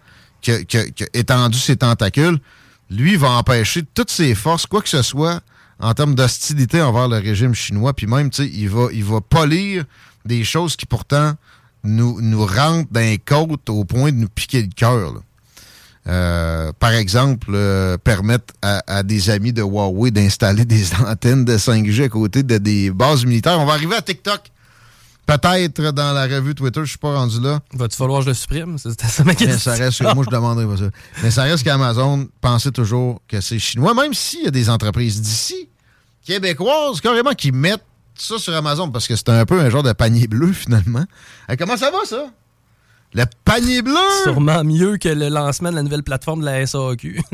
qui 0.44 0.76
a, 0.76 0.82
étendu 1.14 1.58
ses 1.58 1.76
tentacules, 1.76 2.38
lui 2.90 3.16
va 3.16 3.30
empêcher 3.30 3.82
toutes 3.94 4.10
ses 4.10 4.34
forces, 4.34 4.66
quoi 4.66 4.82
que 4.82 4.88
ce 4.88 5.02
soit, 5.02 5.40
en 5.80 5.94
termes 5.94 6.14
d'hostilité 6.14 6.82
envers 6.82 7.08
le 7.08 7.16
régime 7.18 7.54
chinois. 7.54 7.94
Puis 7.94 8.06
même, 8.06 8.30
tu 8.30 8.42
sais, 8.42 8.50
il 8.52 8.68
va, 8.68 8.88
il 8.92 9.04
va 9.04 9.20
polir 9.20 9.84
des 10.24 10.44
choses 10.44 10.76
qui 10.76 10.86
pourtant 10.86 11.34
nous, 11.82 12.20
nous 12.20 12.46
rentrent 12.46 12.90
dans 12.90 13.00
les 13.00 13.18
côtes 13.18 13.68
au 13.68 13.84
point 13.84 14.12
de 14.12 14.16
nous 14.16 14.28
piquer 14.28 14.62
le 14.62 14.68
cœur. 14.74 15.14
Euh, 16.06 16.72
par 16.78 16.92
exemple, 16.92 17.48
euh, 17.54 17.96
permettre 17.96 18.52
à, 18.60 18.82
à 18.86 19.02
des 19.02 19.30
amis 19.30 19.54
de 19.54 19.62
Huawei 19.62 20.10
d'installer 20.10 20.66
des 20.66 20.94
antennes 21.06 21.44
de 21.44 21.56
5G 21.56 22.04
à 22.04 22.08
côté 22.08 22.42
de 22.42 22.58
des 22.58 22.90
bases 22.90 23.24
militaires. 23.24 23.58
On 23.58 23.64
va 23.64 23.72
arriver 23.72 23.96
à 23.96 24.02
TikTok. 24.02 24.50
Peut-être 25.26 25.80
dans 25.92 26.12
la 26.12 26.24
revue 26.26 26.54
Twitter, 26.54 26.80
je 26.84 26.90
suis 26.90 26.98
pas 26.98 27.14
rendu 27.16 27.40
là. 27.40 27.60
Va-tu 27.72 27.96
falloir 27.96 28.18
que 28.20 28.24
je 28.26 28.30
le 28.30 28.34
supprime? 28.34 28.76
C'était 28.78 29.06
ça 29.06 29.24
ma 29.24 29.30
Mais 29.30 29.36
question. 29.36 29.58
ça 29.58 29.72
reste, 29.72 30.02
moi, 30.02 30.24
je 30.24 30.30
demanderai 30.30 30.66
pas 30.66 30.76
ça. 30.76 30.90
Mais 31.22 31.30
ça 31.30 31.44
reste 31.44 31.64
qu'Amazon 31.64 32.28
pensait 32.42 32.72
toujours 32.72 33.20
que 33.26 33.40
c'est 33.40 33.58
chinois, 33.58 33.94
même 33.94 34.12
s'il 34.12 34.42
y 34.44 34.48
a 34.48 34.50
des 34.50 34.68
entreprises 34.68 35.22
d'ici, 35.22 35.68
québécoises, 36.26 37.00
carrément, 37.00 37.32
qui 37.32 37.52
mettent 37.52 37.84
ça 38.16 38.38
sur 38.38 38.54
Amazon 38.54 38.90
parce 38.90 39.08
que 39.08 39.16
c'est 39.16 39.28
un 39.30 39.44
peu 39.46 39.58
un 39.60 39.70
genre 39.70 39.82
de 39.82 39.92
panier 39.92 40.26
bleu, 40.26 40.52
finalement. 40.52 41.04
Comment 41.58 41.76
ça 41.76 41.90
va, 41.90 41.98
ça? 42.04 42.26
Le 43.14 43.24
panier 43.44 43.80
bleu! 43.80 43.94
Sûrement 44.24 44.62
mieux 44.64 44.96
que 44.98 45.08
le 45.08 45.28
lancement 45.28 45.70
de 45.70 45.76
la 45.76 45.82
nouvelle 45.82 46.02
plateforme 46.02 46.40
de 46.40 46.46
la 46.46 46.66
SAQ. 46.66 47.22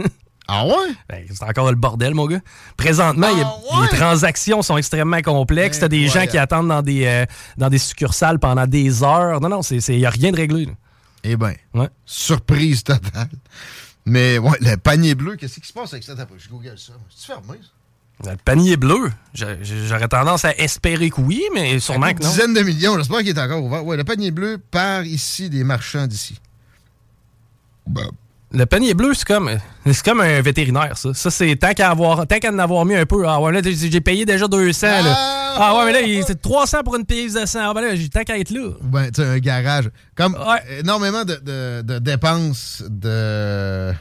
Ah 0.48 0.66
ouais? 0.66 0.72
Ben, 1.09 1.24
c'est 1.33 1.44
encore 1.44 1.70
le 1.70 1.76
bordel, 1.76 2.14
mon 2.14 2.26
gars. 2.26 2.40
Présentement, 2.76 3.29
il 3.31 3.38
y 3.38 3.42
a- 3.42 3.46
Ah 3.46 3.81
ouais? 3.81 3.88
les 3.90 3.96
transactions 3.96 4.62
sont 4.62 4.76
extrêmement 4.76 5.22
complexes. 5.22 5.79
T'as 5.79 5.88
des 5.88 6.09
gens 6.09 6.26
qui 6.26 6.38
attendent 6.38 6.68
dans 6.68 6.83
des, 6.83 7.05
euh, 7.07 7.24
dans 7.57 7.68
des 7.68 7.79
succursales 7.79 8.38
pendant 8.40 8.66
des 8.66 9.03
heures. 9.05 9.40
Non, 9.40 9.48
non, 9.48 9.61
il 9.62 9.96
n'y 9.98 10.07
a 10.07 10.11
rien 10.11 10.33
de 10.33 10.37
réglé. 10.37 10.66
là. 10.66 10.72
Eh 11.22 11.37
bien, 11.37 11.53
Ouais. 11.74 11.88
surprise 12.05 12.83
totale. 12.83 13.29
Mais 14.07 14.38
ouais, 14.38 14.57
le 14.61 14.76
panier 14.76 15.14
bleu, 15.14 15.37
qu'est-ce 15.37 15.61
qui 15.61 15.66
se 15.68 15.72
passe 15.72 15.92
avec 15.92 16.03
ça? 16.05 16.14
Je 16.38 16.48
google 16.48 16.74
ça. 16.79 16.94
C'est 17.14 17.26
fermé, 17.26 17.59
ça? 17.62 18.31
Le 18.33 18.37
panier 18.37 18.76
bleu, 18.76 19.11
j'a- 19.33 19.62
j'aurais 19.62 20.09
tendance 20.09 20.44
à 20.44 20.55
espérer 20.57 21.11
que 21.11 21.20
oui, 21.20 21.42
mais 21.55 21.79
sûrement 21.79 22.09
Une 22.09 22.14
que 22.18 22.22
non. 22.22 22.29
dizaine 22.31 22.53
de 22.55 22.61
millions, 22.62 22.96
j'espère 22.98 23.18
qu'il 23.20 23.29
est 23.29 23.38
encore 23.38 23.62
ouvert. 23.64 23.85
Ouais, 23.85 23.96
le 23.96 24.05
panier 24.05 24.31
bleu 24.31 24.59
part 24.70 25.05
ici 25.05 25.48
des 25.48 25.64
marchands 25.64 26.07
d'ici. 26.07 26.38
Ben, 27.87 28.11
Le 28.52 28.66
panier 28.66 28.94
bleu, 28.94 29.14
c'est 29.14 29.24
comme, 29.24 29.48
c'est 29.86 30.02
comme 30.04 30.20
un 30.20 30.40
vétérinaire, 30.42 30.98
ça. 30.98 31.14
Ça, 31.14 31.30
c'est 31.30 31.54
tant 31.54 31.72
qu'à 31.72 31.90
avoir, 31.90 32.26
tant 32.26 32.38
qu'à 32.40 32.50
en 32.50 32.58
avoir 32.58 32.84
mis 32.84 32.96
un 32.96 33.06
peu. 33.06 33.24
Ah 33.28 33.40
ouais, 33.40 33.52
là, 33.52 33.60
j'ai 33.62 34.00
payé 34.00 34.24
déjà 34.24 34.48
200. 34.48 34.86
là. 34.88 35.02
Ah! 35.16 35.36
Ah 35.62 35.76
ouais, 35.78 35.92
mais 35.92 36.00
là, 36.18 36.24
c'est 36.26 36.40
300 36.40 36.82
pour 36.84 36.96
une 36.96 37.04
prise 37.06 37.34
de 37.34 37.46
100. 37.46 37.58
Ah 37.70 37.74
ben 37.74 37.80
là, 37.82 37.94
j'ai 37.94 38.08
tant 38.08 38.22
qu'à 38.24 38.38
être 38.38 38.50
là. 38.50 38.70
ben, 38.82 39.10
tu 39.12 39.22
sais, 39.22 39.28
un 39.28 39.38
garage. 39.38 39.90
Comme 40.16 40.34
Ouais. 40.34 40.80
énormément 40.80 41.24
de, 41.24 41.34
de- 41.36 41.82
de 41.82 41.98
dépenses 42.00 42.82
de, 42.88 43.92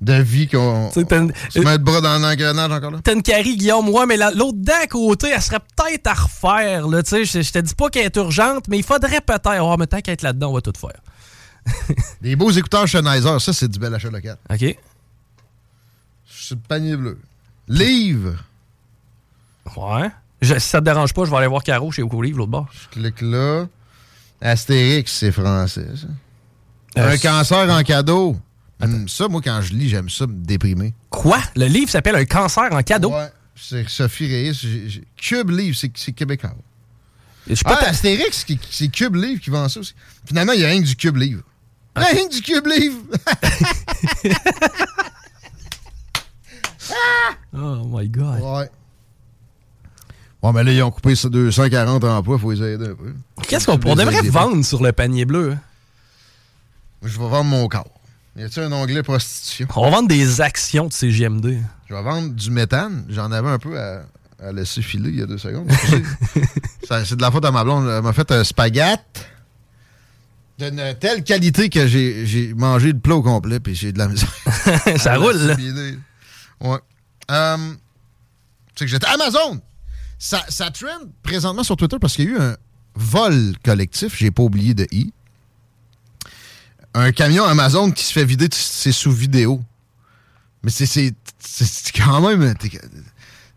de 0.00 0.12
vie 0.22 0.48
qu'on. 0.48 0.88
Tu 0.92 1.00
sais, 1.00 1.06
t'as 1.06 1.18
une- 1.18 1.32
Se 1.50 1.58
met 1.60 1.72
le 1.72 1.78
bras 1.78 2.00
dans 2.00 2.18
l'engrenage 2.18 2.72
encore 2.72 2.90
là. 2.90 2.98
T'as 3.04 3.14
une 3.14 3.22
carie, 3.22 3.56
Guillaume, 3.56 3.88
ouais, 3.90 4.06
mais 4.06 4.16
la- 4.16 4.30
l'autre 4.32 4.58
dent 4.58 4.72
à 4.82 4.86
côté, 4.86 5.28
elle 5.34 5.42
serait 5.42 5.60
peut-être 5.76 6.06
à 6.08 6.14
refaire, 6.14 6.88
là, 6.88 7.02
tu 7.02 7.10
sais. 7.10 7.24
Je 7.24 7.42
je 7.42 7.52
te 7.52 7.58
dis 7.60 7.74
pas 7.74 7.90
qu'elle 7.90 8.06
est 8.06 8.16
urgente, 8.16 8.64
mais 8.68 8.78
il 8.78 8.84
faudrait 8.84 9.20
peut-être. 9.20 9.60
Oh, 9.62 9.76
mais 9.78 9.86
tant 9.86 10.00
qu'à 10.00 10.12
être 10.12 10.22
là-dedans, 10.22 10.50
on 10.50 10.54
va 10.54 10.60
tout 10.62 10.72
faire. 10.80 11.00
Des 12.20 12.36
beaux 12.36 12.50
écouteurs 12.50 12.88
Sennheiser, 12.88 13.38
ça, 13.40 13.52
c'est 13.52 13.68
du 13.68 13.78
bel 13.78 13.94
achat 13.94 14.10
local. 14.10 14.36
OK? 14.50 14.76
C'est 16.26 16.54
le 16.54 16.60
panier 16.68 16.96
bleu. 16.96 17.18
Livre. 17.68 18.36
Ouais. 19.76 20.10
Je- 20.40 20.54
si 20.58 20.68
ça 20.68 20.80
te 20.80 20.84
dérange 20.84 21.12
pas, 21.12 21.24
je 21.24 21.30
vais 21.30 21.36
aller 21.36 21.46
voir 21.46 21.62
Caro 21.62 21.90
chez 21.92 22.02
Ocolive, 22.02 22.36
l'autre 22.38 22.50
bord. 22.50 22.68
Je 22.72 22.88
clique 23.00 23.20
là. 23.20 23.66
Astérix, 24.40 25.12
c'est 25.12 25.32
français, 25.32 25.86
ça. 25.96 26.06
Euh, 27.00 27.12
un 27.12 27.18
cancer 27.18 27.68
en 27.70 27.82
cadeau. 27.82 28.36
Hum, 28.80 29.08
ça, 29.08 29.26
moi, 29.28 29.40
quand 29.42 29.60
je 29.62 29.72
lis, 29.74 29.88
j'aime 29.88 30.08
ça 30.08 30.26
me 30.26 30.32
déprimer. 30.32 30.94
Quoi? 31.10 31.38
Le 31.56 31.66
livre 31.66 31.90
s'appelle 31.90 32.14
Un 32.14 32.24
cancer 32.24 32.68
en 32.72 32.82
cadeau? 32.82 33.10
Ouais. 33.12 33.28
C'est 33.56 33.88
Sophie 33.88 34.26
Reyes. 34.26 35.02
Cube 35.16 35.50
Livre, 35.50 35.76
c'est 35.76 36.12
québécois. 36.12 36.54
Je 37.50 37.60
Ah, 37.64 37.78
Astérix, 37.88 38.46
c'est 38.70 38.88
Cube 38.88 39.16
Livre 39.16 39.40
qui 39.40 39.50
vend 39.50 39.68
ça 39.68 39.80
aussi. 39.80 39.94
Finalement, 40.24 40.52
il 40.52 40.60
y 40.60 40.64
a 40.64 40.68
rien 40.68 40.80
que 40.80 40.86
du 40.86 40.94
Cube 40.94 41.16
Livre. 41.16 41.42
Rien 41.98 42.28
que 42.28 42.34
du 42.34 42.42
Cube 42.42 42.66
Livre! 42.66 43.02
Oh 47.54 47.84
my 47.90 48.08
God. 48.08 48.40
ouais. 48.40 48.70
Bon, 50.40 50.52
mais 50.52 50.62
là, 50.62 50.72
ils 50.72 50.82
ont 50.82 50.90
coupé 50.90 51.14
ça 51.16 51.28
240 51.28 52.04
emplois, 52.04 52.36
il 52.36 52.40
faut 52.40 52.52
les 52.52 52.62
aider 52.62 52.86
un 52.86 52.94
peu. 52.94 53.12
Qu'est-ce 53.48 53.66
qu'on 53.66 53.78
on 53.84 53.96
devrait 53.96 54.22
vendre 54.22 54.64
sur 54.64 54.82
le 54.82 54.92
panier 54.92 55.24
bleu? 55.24 55.52
hein? 55.52 55.58
Je 57.02 57.18
vais 57.18 57.28
vendre 57.28 57.44
mon 57.50 57.66
corps. 57.68 57.90
Y 58.36 58.44
a-t-il 58.44 58.62
un 58.62 58.72
onglet 58.72 59.02
prostitution? 59.02 59.66
On 59.74 59.82
va 59.82 59.90
vendre 59.90 60.08
des 60.08 60.40
actions 60.40 60.86
de 60.86 60.92
CGMD. 60.92 61.58
Je 61.88 61.94
vais 61.94 62.02
vendre 62.02 62.30
du 62.32 62.50
méthane. 62.52 63.04
J'en 63.08 63.32
avais 63.32 63.48
un 63.48 63.58
peu 63.58 63.78
à, 63.80 64.02
à 64.40 64.52
laisser 64.52 64.80
filer 64.80 65.10
il 65.10 65.18
y 65.18 65.22
a 65.22 65.26
deux 65.26 65.38
secondes. 65.38 65.68
Ça, 66.88 67.04
c'est 67.04 67.16
de 67.16 67.22
la 67.22 67.32
faute 67.32 67.44
à 67.44 67.50
ma 67.50 67.64
blonde. 67.64 67.88
Elle 67.88 68.02
m'a 68.02 68.12
fait 68.12 68.30
un 68.30 68.44
spaghette 68.44 69.26
d'une 70.58 70.94
telle 71.00 71.22
qualité 71.24 71.68
que 71.68 71.86
j'ai 71.86 72.52
mangé 72.54 72.92
le 72.92 72.98
plat 72.98 73.14
au 73.16 73.22
complet 73.22 73.60
puis 73.60 73.74
j'ai 73.74 73.92
de 73.92 73.98
la 73.98 74.08
misère. 74.08 74.32
Ça 74.98 75.16
roule, 75.16 75.36
là. 75.36 75.56
Ouais. 76.60 76.78
Euh, 77.30 77.56
c'est 78.76 78.84
que 78.84 78.90
j'étais 78.90 79.06
Amazon. 79.06 79.60
Ça, 80.18 80.44
ça 80.48 80.70
trend 80.70 80.88
présentement 81.22 81.62
sur 81.62 81.76
Twitter 81.76 81.96
parce 82.00 82.14
qu'il 82.16 82.24
y 82.24 82.28
a 82.28 82.30
eu 82.32 82.38
un 82.40 82.56
vol 82.96 83.54
collectif. 83.64 84.16
J'ai 84.16 84.30
pas 84.32 84.42
oublié 84.42 84.74
de 84.74 84.86
i. 84.90 85.12
Un 86.94 87.12
camion 87.12 87.44
Amazon 87.44 87.90
qui 87.92 88.02
se 88.02 88.12
fait 88.12 88.24
vider 88.24 88.48
de 88.48 88.54
ses 88.54 88.92
sous-vidéos. 88.92 89.62
Mais 90.64 90.70
c'est- 90.70 91.14
quand 91.94 92.20
même. 92.28 92.54
t'es- 92.56 92.80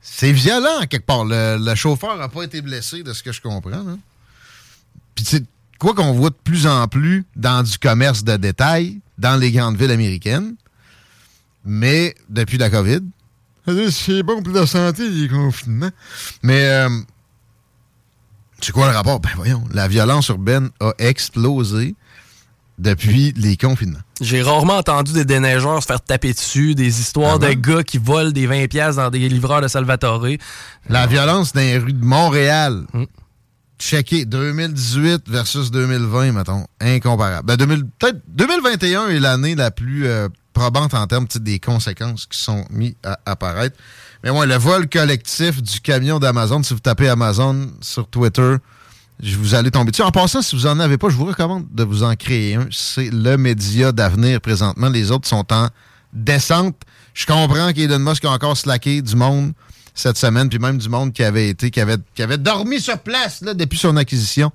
C'est 0.02 0.32
violent, 0.34 0.82
quelque 0.88 1.06
part. 1.06 1.26
Le, 1.26 1.58
le 1.60 1.76
chauffeur 1.76 2.16
n'a 2.18 2.30
pas 2.30 2.44
été 2.44 2.62
blessé, 2.62 3.02
de 3.02 3.14
ce 3.14 3.24
que 3.24 3.32
je 3.32 3.42
comprends. 3.42 3.70
là. 3.72 3.98
Puis, 5.16 5.26
tu 5.26 5.38
sais, 5.38 5.44
quoi 5.82 5.96
qu'on 5.96 6.14
voit 6.14 6.30
de 6.30 6.36
plus 6.44 6.68
en 6.68 6.88
plus 6.88 7.26
dans 7.36 7.64
du 7.64 7.78
commerce 7.80 8.24
de 8.24 8.38
détail, 8.38 9.00
dans 9.18 9.36
les 9.36 9.52
grandes 9.52 9.78
villes 9.78 9.92
américaines, 9.92 10.54
mais 11.66 12.14
depuis 12.30 12.60
la 12.60 12.70
COVID, 12.70 13.02
c'est 13.90 14.22
bon 14.22 14.44
pour 14.44 14.54
la 14.54 14.68
santé, 14.68 15.10
les 15.10 15.28
confinements. 15.28 15.90
Mais, 16.44 16.66
euh, 16.66 16.90
c'est 18.62 18.72
quoi 18.72 18.90
le 18.92 18.96
rapport? 18.96 19.20
Ben 19.20 19.32
voyons, 19.36 19.64
la 19.74 19.88
violence 19.88 20.28
urbaine 20.28 20.70
a 20.80 20.94
explosé 21.00 21.96
depuis 22.78 23.34
les 23.36 23.58
confinements. 23.58 24.00
J'ai 24.22 24.44
rarement 24.44 24.78
entendu 24.78 25.14
des 25.14 25.26
déneigeurs 25.26 25.82
se 25.82 25.88
faire 25.88 26.02
taper 26.02 26.34
dessus, 26.34 26.76
des 26.76 27.00
histoires 27.00 27.40
Ah 27.42 27.48
de 27.48 27.54
gars 27.54 27.84
qui 27.84 27.98
volent 27.98 28.30
des 28.30 28.48
20$ 28.48 28.68
piastres 28.68 29.02
dans 29.02 29.10
des 29.10 29.28
livreurs 29.30 29.62
de 29.62 29.68
Salvatore. 29.68 30.28
La 30.90 31.08
violence 31.08 31.54
dans 31.54 31.62
les 31.62 31.80
rues 31.80 31.94
de 31.94 32.06
Montréal. 32.06 32.86
Mm. 32.94 33.04
Checker 33.82 34.26
2018 34.26 35.28
versus 35.28 35.72
2020, 35.72 36.32
mettons. 36.32 36.66
Incomparable. 36.80 37.46
Ben, 37.46 37.58
2000 37.58 37.86
peut-être 38.00 38.22
2021 38.28 39.10
est 39.10 39.20
l'année 39.20 39.56
la 39.56 39.72
plus 39.72 40.08
euh, 40.08 40.30
probante 40.54 40.94
en 40.94 41.08
termes 41.08 41.28
des 41.36 41.60
conséquences 41.60 42.28
qui 42.28 42.38
sont 42.38 42.64
mises 42.70 42.96
à 43.04 43.20
apparaître. 43.26 43.76
Mais 44.24 44.30
ouais, 44.30 44.46
le 44.46 44.56
vol 44.56 44.88
collectif 44.88 45.62
du 45.62 45.80
camion 45.82 46.20
d'Amazon, 46.20 46.62
si 46.62 46.74
vous 46.74 46.80
tapez 46.80 47.10
Amazon 47.10 47.72
sur 47.82 48.08
Twitter, 48.08 48.56
je 49.20 49.36
vous 49.36 49.56
allez 49.56 49.72
tomber 49.72 49.92
dessus. 49.92 50.04
En 50.04 50.12
passant, 50.12 50.42
si 50.42 50.56
vous 50.56 50.68
en 50.68 50.80
avez 50.80 50.98
pas, 50.98 51.10
je 51.10 51.16
vous 51.16 51.26
recommande 51.26 51.66
de 51.74 51.84
vous 51.84 52.04
en 52.04 52.16
créer 52.16 52.56
un. 52.56 52.68
C'est 52.72 53.10
le 53.12 53.36
média 53.38 53.92
d'avenir 53.92 54.42
présentement. 54.42 54.90
Les 54.90 55.12
autres 55.12 55.28
sont 55.28 55.52
en 55.52 55.70
descente. 56.14 56.76
Je 57.14 57.26
comprends 57.26 57.74
qu'Elon 57.74 58.00
Musk 58.00 58.26
a 58.26 58.30
encore 58.30 58.58
slacké 58.58 59.02
du 59.02 59.16
monde 59.16 59.54
cette 59.94 60.18
semaine, 60.18 60.50
puis 60.50 60.60
même 60.60 60.78
du 60.78 60.90
monde 60.90 61.14
qui 61.14 61.24
avait 61.24 61.50
été, 61.50 61.72
qui 61.72 61.80
avait, 61.82 61.98
qui 62.16 62.24
avait 62.24 62.38
dormi 62.38 62.80
sur 62.80 62.98
place 63.00 63.42
là, 63.42 63.54
depuis 63.54 63.78
son 63.78 63.98
acquisition. 63.98 64.52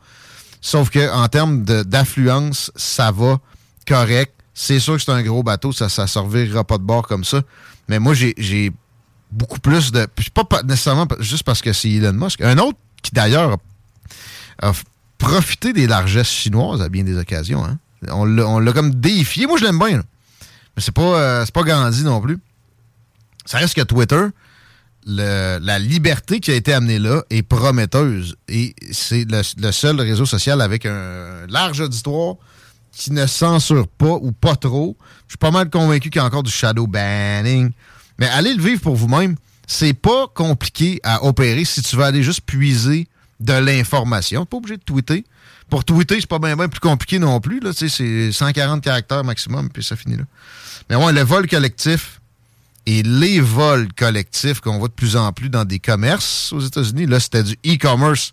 Sauf 0.61 0.91
que 0.91 1.13
en 1.13 1.29
termes 1.29 1.63
d'affluence, 1.63 2.71
ça 2.75 3.11
va 3.13 3.39
correct. 3.87 4.33
C'est 4.55 4.81
sûr 4.81 4.97
que 4.97 5.03
c'est 5.03 5.13
un 5.13 5.23
gros 5.23 5.43
bateau, 5.43 5.73
ça 5.73 5.85
ne 5.85 6.07
servira 6.07 6.65
pas 6.65 6.79
de 6.79 6.83
bord 6.83 7.07
comme 7.07 7.25
ça. 7.25 7.43
Mais 7.89 7.99
moi, 7.99 8.15
j'ai- 8.15 8.73
beaucoup 9.31 9.59
plus 9.61 9.93
de. 9.93 10.07
Pas, 10.33 10.63
nécessairement 10.63 11.07
juste 11.21 11.43
parce 11.43 11.61
que 11.61 11.73
c'est 11.73 11.91
Elon 11.91 12.13
Musk. 12.13 12.41
Un 12.41 12.59
autre 12.59 12.79
qui 13.03 13.11
d'ailleurs 13.13 13.59
a, 14.63 14.73
profité 15.19 15.73
des 15.73 15.87
largesses 15.87 16.29
chinoises 16.31 16.81
à 16.81 16.89
bien 16.89 17.03
des 17.05 17.17
occasions. 17.19 17.65
hein. 17.65 17.79
On 18.11 18.25
l'a 18.59 18.73
comme 18.73 18.95
déifié. 18.95 19.47
Moi, 19.47 19.59
je 19.59 19.65
l'aime 19.65 19.79
bien. 19.79 19.99
là. 19.99 20.03
Mais 20.77 20.83
c'est 20.83 20.93
pas, 20.93 21.03
euh, 21.19 21.47
pas 21.53 21.63
Gandhi 21.63 22.05
non 22.05 22.21
plus. 22.21 22.39
Ça 23.47 23.59
reste 23.59 23.75
que 23.75 23.83
Twitter, 23.83 24.27
la 25.07 25.79
liberté 25.79 26.41
qui 26.41 26.51
a 26.51 26.55
été 26.55 26.73
amenée 26.73 26.99
là 26.99 27.23
est 27.31 27.43
prometteuse. 27.43 28.37
Et 28.49 28.75
c'est 28.91 29.25
le, 29.31 29.73
seul 29.73 30.01
réseau 30.01 30.27
social 30.27 30.61
avec 30.61 30.85
un 30.87 31.47
large 31.49 31.81
auditoire 31.81 32.35
qui 32.93 33.13
ne 33.13 33.27
censure 33.27 33.87
pas 33.87 34.15
ou 34.21 34.33
pas 34.33 34.57
trop. 34.57 34.97
Je 35.27 35.33
suis 35.33 35.39
pas 35.39 35.51
mal 35.51 35.71
convaincu 35.71 36.11
qu'il 36.11 36.21
y 36.21 36.23
a 36.23 36.27
encore 36.27 36.43
du 36.43 36.51
shadow 36.51 36.87
banning. 36.87 37.71
Mais 38.19 38.27
allez 38.27 38.55
le 38.55 38.63
vivre 38.63 38.81
pour 38.81 38.97
vous-même. 38.97 39.37
C'est 39.67 39.95
pas 39.95 40.27
compliqué 40.35 41.01
à 41.03 41.25
opérer 41.25 41.65
si 41.65 41.83
tu 41.83 41.97
veux 41.97 42.05
aller 42.05 42.23
juste 42.23 42.41
puiser 42.41 43.09
de 43.41 43.53
l'information. 43.53 44.47
Pas 44.47 44.57
obligé 44.57 44.77
de 44.77 44.83
tweeter. 44.83 45.25
Pour 45.69 45.85
tweeter, 45.85 46.21
c'est 46.21 46.29
pas 46.29 46.39
bien 46.39 46.57
plus 46.69 46.81
compliqué 46.81 47.19
non 47.19 47.41
plus. 47.41 47.61
Là. 47.61 47.73
C'est 47.75 48.33
140 48.33 48.83
caractères 48.83 49.25
maximum, 49.25 49.69
puis 49.71 49.83
ça 49.83 49.97
finit 49.97 50.17
là. 50.17 50.25
Mais 50.89 50.97
ouais, 50.97 51.13
le 51.13 51.23
vol 51.23 51.49
collectif 51.49 52.21
et 52.87 53.03
les 53.03 53.41
vols 53.41 53.89
collectifs 53.97 54.61
qu'on 54.61 54.79
voit 54.79 54.89
de 54.89 54.93
plus 54.95 55.17
en 55.17 55.33
plus 55.33 55.49
dans 55.51 55.65
des 55.65 55.79
commerces 55.81 56.53
aux 56.53 56.61
États-Unis, 56.61 57.07
là, 57.07 57.19
c'était 57.21 57.43
du 57.43 57.55
e-commerce. 57.67 58.33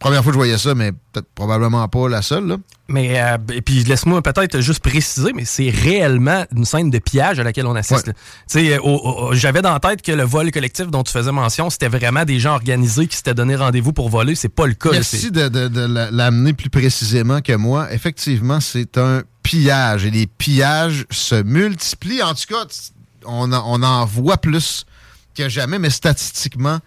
Première 0.00 0.22
fois 0.22 0.32
que 0.32 0.34
je 0.34 0.38
voyais 0.38 0.58
ça, 0.58 0.74
mais 0.74 0.92
peut-être 0.92 1.28
probablement 1.34 1.86
pas 1.88 2.08
la 2.08 2.20
seule. 2.20 2.46
Là. 2.46 2.56
Mais 2.88 3.22
euh, 3.22 3.38
et 3.52 3.62
puis 3.62 3.84
laisse-moi 3.84 4.20
peut-être 4.22 4.60
juste 4.60 4.80
préciser, 4.80 5.32
mais 5.34 5.44
c'est 5.46 5.70
réellement 5.70 6.44
une 6.54 6.64
scène 6.66 6.90
de 6.90 6.98
pillage 6.98 7.38
à 7.38 7.44
laquelle 7.44 7.66
on 7.66 7.74
assiste. 7.76 8.08
Ouais. 8.54 8.78
j'avais 9.32 9.62
dans 9.62 9.72
la 9.72 9.80
tête 9.80 10.02
que 10.02 10.12
le 10.12 10.24
vol 10.24 10.50
collectif 10.50 10.88
dont 10.88 11.02
tu 11.04 11.12
faisais 11.12 11.32
mention, 11.32 11.70
c'était 11.70 11.88
vraiment 11.88 12.24
des 12.24 12.38
gens 12.40 12.54
organisés 12.54 13.06
qui 13.06 13.16
s'étaient 13.16 13.34
donné 13.34 13.56
rendez-vous 13.56 13.92
pour 13.92 14.10
voler. 14.10 14.34
C'est 14.34 14.48
pas 14.50 14.66
le 14.66 14.74
cas. 14.74 14.90
Merci 14.90 15.30
de, 15.30 15.48
de- 15.48 15.68
de 15.68 15.80
la- 15.80 16.10
l'amener 16.10 16.52
plus 16.52 16.70
précisément 16.70 17.40
que 17.40 17.54
moi. 17.54 17.90
Effectivement, 17.92 18.60
c'est 18.60 18.98
un 18.98 19.22
pillage 19.42 20.04
et 20.04 20.10
les 20.10 20.26
pillages 20.26 21.06
se 21.10 21.42
multiplient. 21.42 22.22
En 22.22 22.34
tout 22.34 22.44
cas, 22.48 22.66
on 23.26 23.52
en, 23.52 24.04
voit 24.04 24.38
plus 24.38 24.86
que 25.34 25.48
jamais, 25.48 25.78
mais 25.78 25.90
statistiquement, 25.90 26.78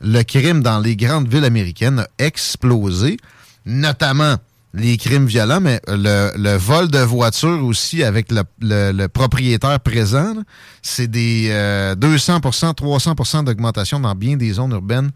le 0.00 0.22
crime 0.22 0.62
dans 0.62 0.78
les 0.78 0.96
grandes 0.96 1.28
villes 1.28 1.44
américaines 1.44 2.00
a 2.00 2.08
explosé, 2.18 3.16
notamment 3.64 4.36
les 4.74 4.98
crimes 4.98 5.26
violents, 5.26 5.60
mais 5.60 5.80
le, 5.88 6.56
vol 6.56 6.88
de 6.88 6.98
voitures 6.98 7.64
aussi 7.64 8.04
avec 8.04 8.28
le, 8.30 9.06
propriétaire 9.06 9.80
présent, 9.80 10.34
c'est 10.82 11.08
des 11.08 11.48
euh, 11.50 11.94
200% 11.94 12.74
300% 12.74 13.44
d'augmentation 13.44 14.00
dans 14.00 14.14
bien 14.14 14.36
des 14.36 14.52
zones 14.52 14.72
urbaines 14.72 15.10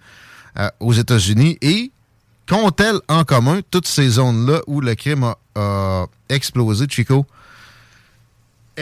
euh, 0.59 0.69
aux 0.81 0.95
États-Unis. 0.95 1.59
Et 1.61 1.93
qu'ont-elles 2.49 3.01
en 3.09 3.25
commun 3.25 3.61
toutes 3.71 3.87
ces 3.87 4.09
zones-là 4.09 4.63
où 4.67 4.81
le 4.81 4.95
crime 4.95 5.35
a 5.55 6.07
explosé, 6.31 6.87
Chico? 6.89 7.27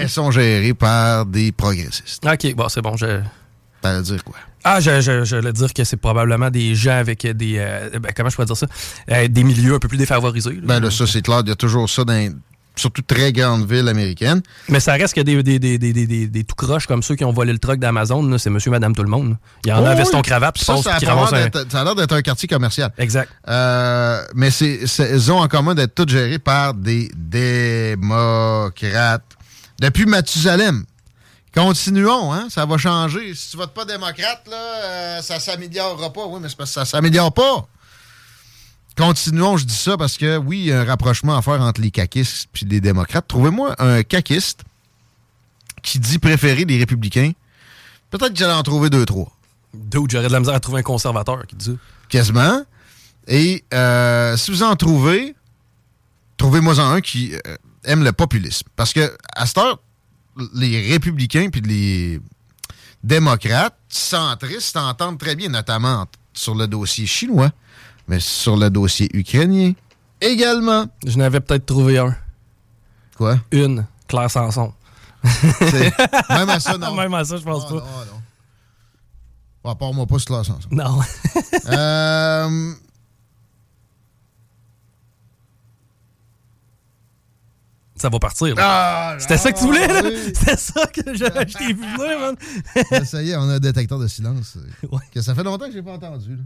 Elles 0.03 0.09
sont 0.09 0.31
gérées 0.31 0.75
par 0.75 1.27
des 1.27 1.53
progressistes. 1.53 2.25
Ok, 2.27 2.55
bon, 2.55 2.69
c'est 2.69 2.83
bon. 2.83 2.97
Je... 2.97 3.21
Veut 3.85 4.03
dire 4.03 4.25
quoi? 4.25 4.35
Ah, 4.65 4.81
je, 4.81 5.01
je, 5.01 5.25
je 5.25 5.37
voulais 5.37 5.53
dire 5.53 5.73
que 5.73 5.85
c'est 5.85 5.97
probablement 5.97 6.51
des 6.51 6.75
gens 6.75 6.99
avec 6.99 7.25
des. 7.27 7.55
euh, 7.59 7.91
ben, 8.01 8.11
comment 8.15 8.29
je 8.29 8.35
pourrais 8.35 8.47
dire 8.47 8.57
ça? 8.57 8.67
Euh, 9.11 9.29
des 9.29 9.45
milieux 9.45 9.75
un 9.75 9.79
peu 9.79 9.87
plus 9.89 9.97
défavorisés. 9.99 10.51
là. 10.55 10.61
Ben 10.65 10.81
là, 10.81 10.91
ça, 10.91 11.07
c'est 11.07 11.23
clair. 11.23 11.41
Il 11.45 11.49
y 11.49 11.53
a 11.53 11.57
toujours 11.57 11.89
ça 11.89 12.05
dans 12.05 12.35
surtout 12.75 13.03
très 13.03 13.33
grandes 13.33 13.69
villes 13.71 13.89
américaines. 13.89 14.41
Mais 14.69 14.79
ça 14.81 14.93
reste 14.95 15.15
que 15.15 15.21
des, 15.21 15.43
des, 15.43 15.59
des, 15.59 15.79
des, 15.79 15.93
des, 15.93 16.07
des- 16.07 16.27
des 16.29 16.45
tout 16.45 16.55
croches 16.57 16.87
comme 16.87 17.03
ceux 17.03 17.15
qui 17.17 17.25
ont 17.25 17.33
volé 17.33 17.53
le 17.53 17.59
truck 17.59 17.79
d'Amazon, 17.81 18.37
c'est 18.39 18.51
monsieur, 18.51 18.71
madame, 18.71 18.95
tout 18.95 19.03
le 19.03 19.09
monde. 19.09 19.31
là. 19.31 19.37
Il 19.65 19.69
y 19.71 19.73
en 19.73 19.85
a 19.85 19.91
un 19.91 19.95
veston 19.95 20.23
cravate, 20.23 20.59
Ça, 20.59 20.75
a 20.75 20.99
l'air 21.01 21.19
un- 21.19 21.31
d'être- 21.33 21.67
ça 21.73 21.81
a 21.81 21.85
l'air 21.85 21.95
d'être 21.97 22.13
un 22.15 22.23
quartier 22.23 22.47
commercial. 22.49 22.93
Exact. 22.99 23.31
Euh, 23.49 24.23
mais 24.35 24.51
c'est- 24.51 24.81
elles 25.01 25.33
ont 25.33 25.39
en 25.41 25.49
commun 25.49 25.75
d'être 25.75 25.95
toutes 25.95 26.11
gérées 26.11 26.39
par 26.41 26.75
des 26.75 27.11
démocrates. 28.09 29.25
Depuis 29.79 30.07
Mathusalem. 30.07 30.85
Continuons, 31.55 32.33
hein? 32.33 32.49
Ça 32.51 32.67
va 32.67 32.77
changer. 32.79 33.35
Si 33.35 33.51
tu 33.51 33.57
votes 33.57 33.73
pas 33.73 33.85
démocrate, 33.85 34.47
là, 34.51 34.57
euh, 34.57 35.23
ça 35.23 35.41
s'améliorera 35.41 36.13
pas. 36.13 36.27
Oui, 36.27 36.41
mais 36.43 36.49
c'est 36.49 36.57
parce 36.57 36.71
que 36.71 36.75
ça 36.75 36.85
s'améliore 36.85 37.33
pas. 37.33 37.67
Continuons, 38.97 39.57
je 39.57 39.65
dis 39.65 39.75
ça 39.75 39.97
parce 39.97 40.17
que 40.17 40.37
oui, 40.39 40.59
il 40.59 40.67
y 40.67 40.73
a 40.73 40.81
un 40.81 40.85
rapprochement 40.85 41.37
à 41.37 41.43
faire 41.43 41.61
entre 41.63 41.81
les 41.81 41.91
caquistes 41.91 42.49
et 42.61 42.65
les 42.65 42.81
démocrates. 42.81 43.27
Trouvez-moi 43.29 43.75
un 43.79 44.03
caquiste 44.03 44.63
qui 45.83 45.99
dit 46.01 46.19
préférer 46.19 46.65
les 46.65 46.79
républicains. 46.79 47.33
Peut-être 48.11 48.33
que 48.33 48.39
j'allais 48.39 48.53
en 48.55 48.63
trouver 48.63 48.91
deux, 48.91 49.07
trois. 49.07 49.31
Dude, 49.73 50.11
j'aurais 50.11 50.27
de 50.27 50.33
la 50.33 50.41
misère 50.41 50.55
à 50.55 50.61
trouver 50.61 50.81
un 50.81 50.83
conservateur 50.83 51.47
qui 51.47 51.55
dit 51.55 51.65
ça. 51.67 51.73
quasiment. 52.09 52.63
Et 53.29 53.65
euh, 53.73 54.37
si 54.37 54.51
vous 54.51 54.63
en 54.63 54.75
trouvez, 54.75 55.35
trouvez-moi 56.37 56.79
en 56.81 56.91
un 56.93 57.01
qui 57.01 57.35
euh, 57.35 57.57
aime 57.85 58.05
le 58.05 58.13
populisme. 58.13 58.67
Parce 58.77 58.93
que 58.93 59.17
à 59.35 59.47
cette 59.47 59.59
heure, 59.59 59.79
les 60.55 60.93
républicains 60.93 61.49
puis 61.51 61.61
les 61.61 62.21
démocrates 63.03 63.79
centristes 63.89 64.73
s'entendent 64.73 65.19
très 65.19 65.37
bien, 65.37 65.49
notamment 65.49 66.07
sur 66.33 66.55
le 66.55 66.67
dossier 66.67 67.07
chinois, 67.07 67.51
mais 68.07 68.21
sur 68.21 68.57
le 68.57 68.71
dossier 68.71 69.09
ukrainien 69.15 69.73
également. 70.21 70.87
Je 71.07 71.17
n'avais 71.19 71.41
peut-être 71.41 71.67
trouvé 71.67 71.99
un. 71.99 72.17
Quoi? 73.17 73.39
Une. 73.51 73.87
Claire 74.07 74.31
Sanson. 74.31 74.73
Même 76.31 76.49
à 76.49 76.61
ça, 76.61 76.79
non. 76.79 76.95
Même 76.95 77.15
à 77.15 77.25
ça, 77.25 77.37
je 77.37 77.43
pense 77.43 77.67
pas. 77.67 77.75
non, 77.75 77.81
non. 77.81 78.23
Bon, 79.75 79.93
moi 79.93 80.07
pas 80.07 80.19
ce 80.19 80.25
classe 80.25 80.49
ensemble. 80.49 80.75
Non. 80.75 80.99
Euh, 81.69 82.73
ça 88.01 88.09
va 88.09 88.19
partir. 88.19 88.55
ah, 88.59 89.17
C'était 89.19 89.39
ça 89.39 89.53
que 89.53 89.59
tu 89.59 89.65
voulais, 89.65 89.87
là? 89.87 90.03
oui. 90.05 90.17
C'était 90.35 90.57
ça 90.57 90.87
que 90.87 91.01
je, 91.15 91.25
je 91.25 91.59
t'ai 91.59 91.67
vu 91.73 91.75
venir, 91.75 92.19
man. 92.21 92.37
Ben, 92.91 93.05
ça 93.05 93.23
y 93.23 93.31
est, 93.31 93.37
on 93.37 93.49
a 93.49 93.55
un 93.55 93.59
détecteur 93.59 93.99
de 93.99 94.07
silence. 94.09 94.57
Ouais. 94.91 95.01
Que 95.13 95.21
ça 95.21 95.35
fait 95.35 95.43
longtemps 95.45 95.67
que 95.67 95.73
j'ai 95.73 95.83
pas 95.83 95.93
entendu. 95.93 96.37
là. 96.37 96.43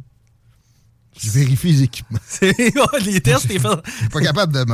Je 1.21 1.31
vérifie 1.31 1.73
les 1.73 1.83
équipements. 1.83 2.19
Les 2.41 3.21
tests, 3.21 3.47
t'es 3.49 3.59
fait. 3.59 3.69
Je 3.87 3.91
suis 3.99 4.09
pas 4.09 4.21
capable 4.23 4.53
de. 4.55 4.65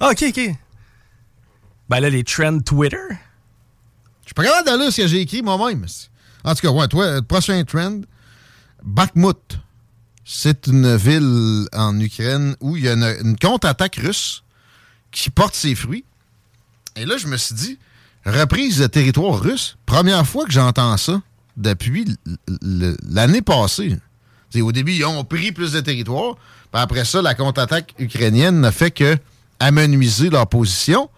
Ah, 0.00 0.10
ok, 0.10 0.24
ok. 0.28 0.54
Ben 1.88 2.00
là, 2.00 2.10
les 2.10 2.22
trends 2.22 2.58
Twitter. 2.60 2.96
Je 4.22 4.26
suis 4.26 4.34
pas 4.34 4.44
capable 4.44 4.66
d'aller 4.66 4.90
ce 4.90 5.00
que 5.02 5.06
j'ai 5.08 5.20
écrit 5.22 5.40
moi-même. 5.40 5.86
En 6.44 6.54
tout 6.54 6.60
cas, 6.60 6.70
ouais, 6.70 6.86
toi, 6.86 7.04
euh, 7.04 7.22
prochain 7.22 7.64
trend, 7.64 8.02
Bakhmut. 8.84 9.58
C'est 10.30 10.66
une 10.66 10.94
ville 10.96 11.66
en 11.72 11.98
Ukraine 11.98 12.54
où 12.60 12.76
il 12.76 12.84
y 12.84 12.88
a 12.88 12.92
une, 12.92 13.04
une 13.24 13.38
contre-attaque 13.38 13.96
russe 13.96 14.44
qui 15.10 15.30
porte 15.30 15.54
ses 15.54 15.74
fruits. 15.74 16.04
Et 16.96 17.04
là, 17.04 17.16
je 17.16 17.26
me 17.26 17.36
suis 17.36 17.54
dit, 17.54 17.78
reprise 18.24 18.78
de 18.78 18.86
territoire 18.86 19.40
russe, 19.40 19.76
première 19.86 20.26
fois 20.26 20.44
que 20.44 20.52
j'entends 20.52 20.96
ça 20.96 21.20
depuis 21.56 22.04
l'année 23.02 23.42
passée. 23.42 23.96
Au 24.56 24.72
début, 24.72 24.92
ils 24.92 25.04
ont 25.04 25.24
pris 25.24 25.52
plus 25.52 25.72
de 25.72 25.80
territoire. 25.80 26.36
Puis 26.72 26.80
après 26.80 27.04
ça, 27.04 27.22
la 27.22 27.34
contre-attaque 27.34 27.94
ukrainienne 27.98 28.60
n'a 28.60 28.72
fait 28.72 28.90
que 28.90 29.16
amenuiser 29.60 30.30
leur 30.30 30.46
position. 30.46 31.10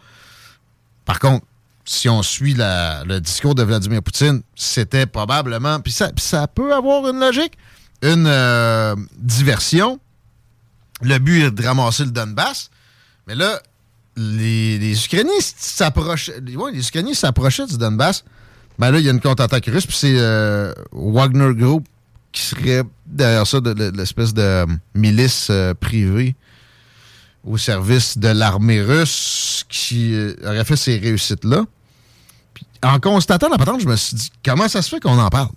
Par 1.05 1.19
contre, 1.19 1.45
si 1.85 2.09
on 2.09 2.23
suit 2.23 2.55
le 2.57 3.19
discours 3.19 3.55
de 3.55 3.63
Vladimir 3.63 4.03
Poutine, 4.03 4.43
c'était 4.55 5.07
probablement, 5.07 5.81
puis 5.81 5.93
ça, 5.93 6.11
ça 6.19 6.47
peut 6.47 6.75
avoir 6.75 7.09
une 7.09 7.21
logique, 7.21 7.55
une 8.03 8.27
euh, 8.27 8.95
diversion. 9.17 9.99
Le 11.03 11.19
but 11.19 11.45
est 11.45 11.51
de 11.51 11.67
ramasser 11.67 12.05
le 12.05 12.11
Donbass. 12.11 12.71
Mais 13.27 13.35
là, 13.35 13.61
les, 14.17 15.05
Ukrainiens 15.05 15.33
s'approchaient, 15.41 16.41
les 16.41 16.89
Ukrainiens 16.89 17.15
s'approchaient 17.15 17.67
du 17.67 17.79
Donbass. 17.79 18.25
Ben 18.79 18.91
là, 18.91 18.99
il 18.99 19.05
y 19.05 19.09
a 19.09 19.13
une 19.13 19.21
contre-attaque 19.21 19.67
russe, 19.67 19.87
puis 19.87 19.97
c'est 19.97 20.17
euh, 20.17 20.73
Wagner 20.93 21.55
Group 21.55 21.87
qui 22.33 22.43
serait 22.43 22.83
derrière 23.07 23.47
ça 23.47 23.61
de, 23.61 23.91
l'espèce 23.91 24.33
de 24.33 24.43
euh, 24.43 24.67
milice 24.95 25.49
euh, 25.51 25.75
privée 25.75 26.35
au 27.45 27.57
service 27.59 28.19
de 28.19 28.29
l'armée 28.29 28.83
russe 28.83 29.65
qui 29.69 30.15
aurait 30.45 30.65
fait 30.65 30.77
ces 30.77 30.99
réussites-là. 30.99 31.65
En 32.83 33.01
constatant 33.01 33.49
la 33.49 33.59
patente, 33.59 33.81
je 33.81 33.87
me 33.87 33.97
suis 33.97 34.17
dit, 34.17 34.31
comment 34.45 34.69
ça 34.69 34.83
se 34.83 34.89
fait 34.89 35.01
qu'on 35.01 35.19
en 35.19 35.29
parle? 35.29 35.51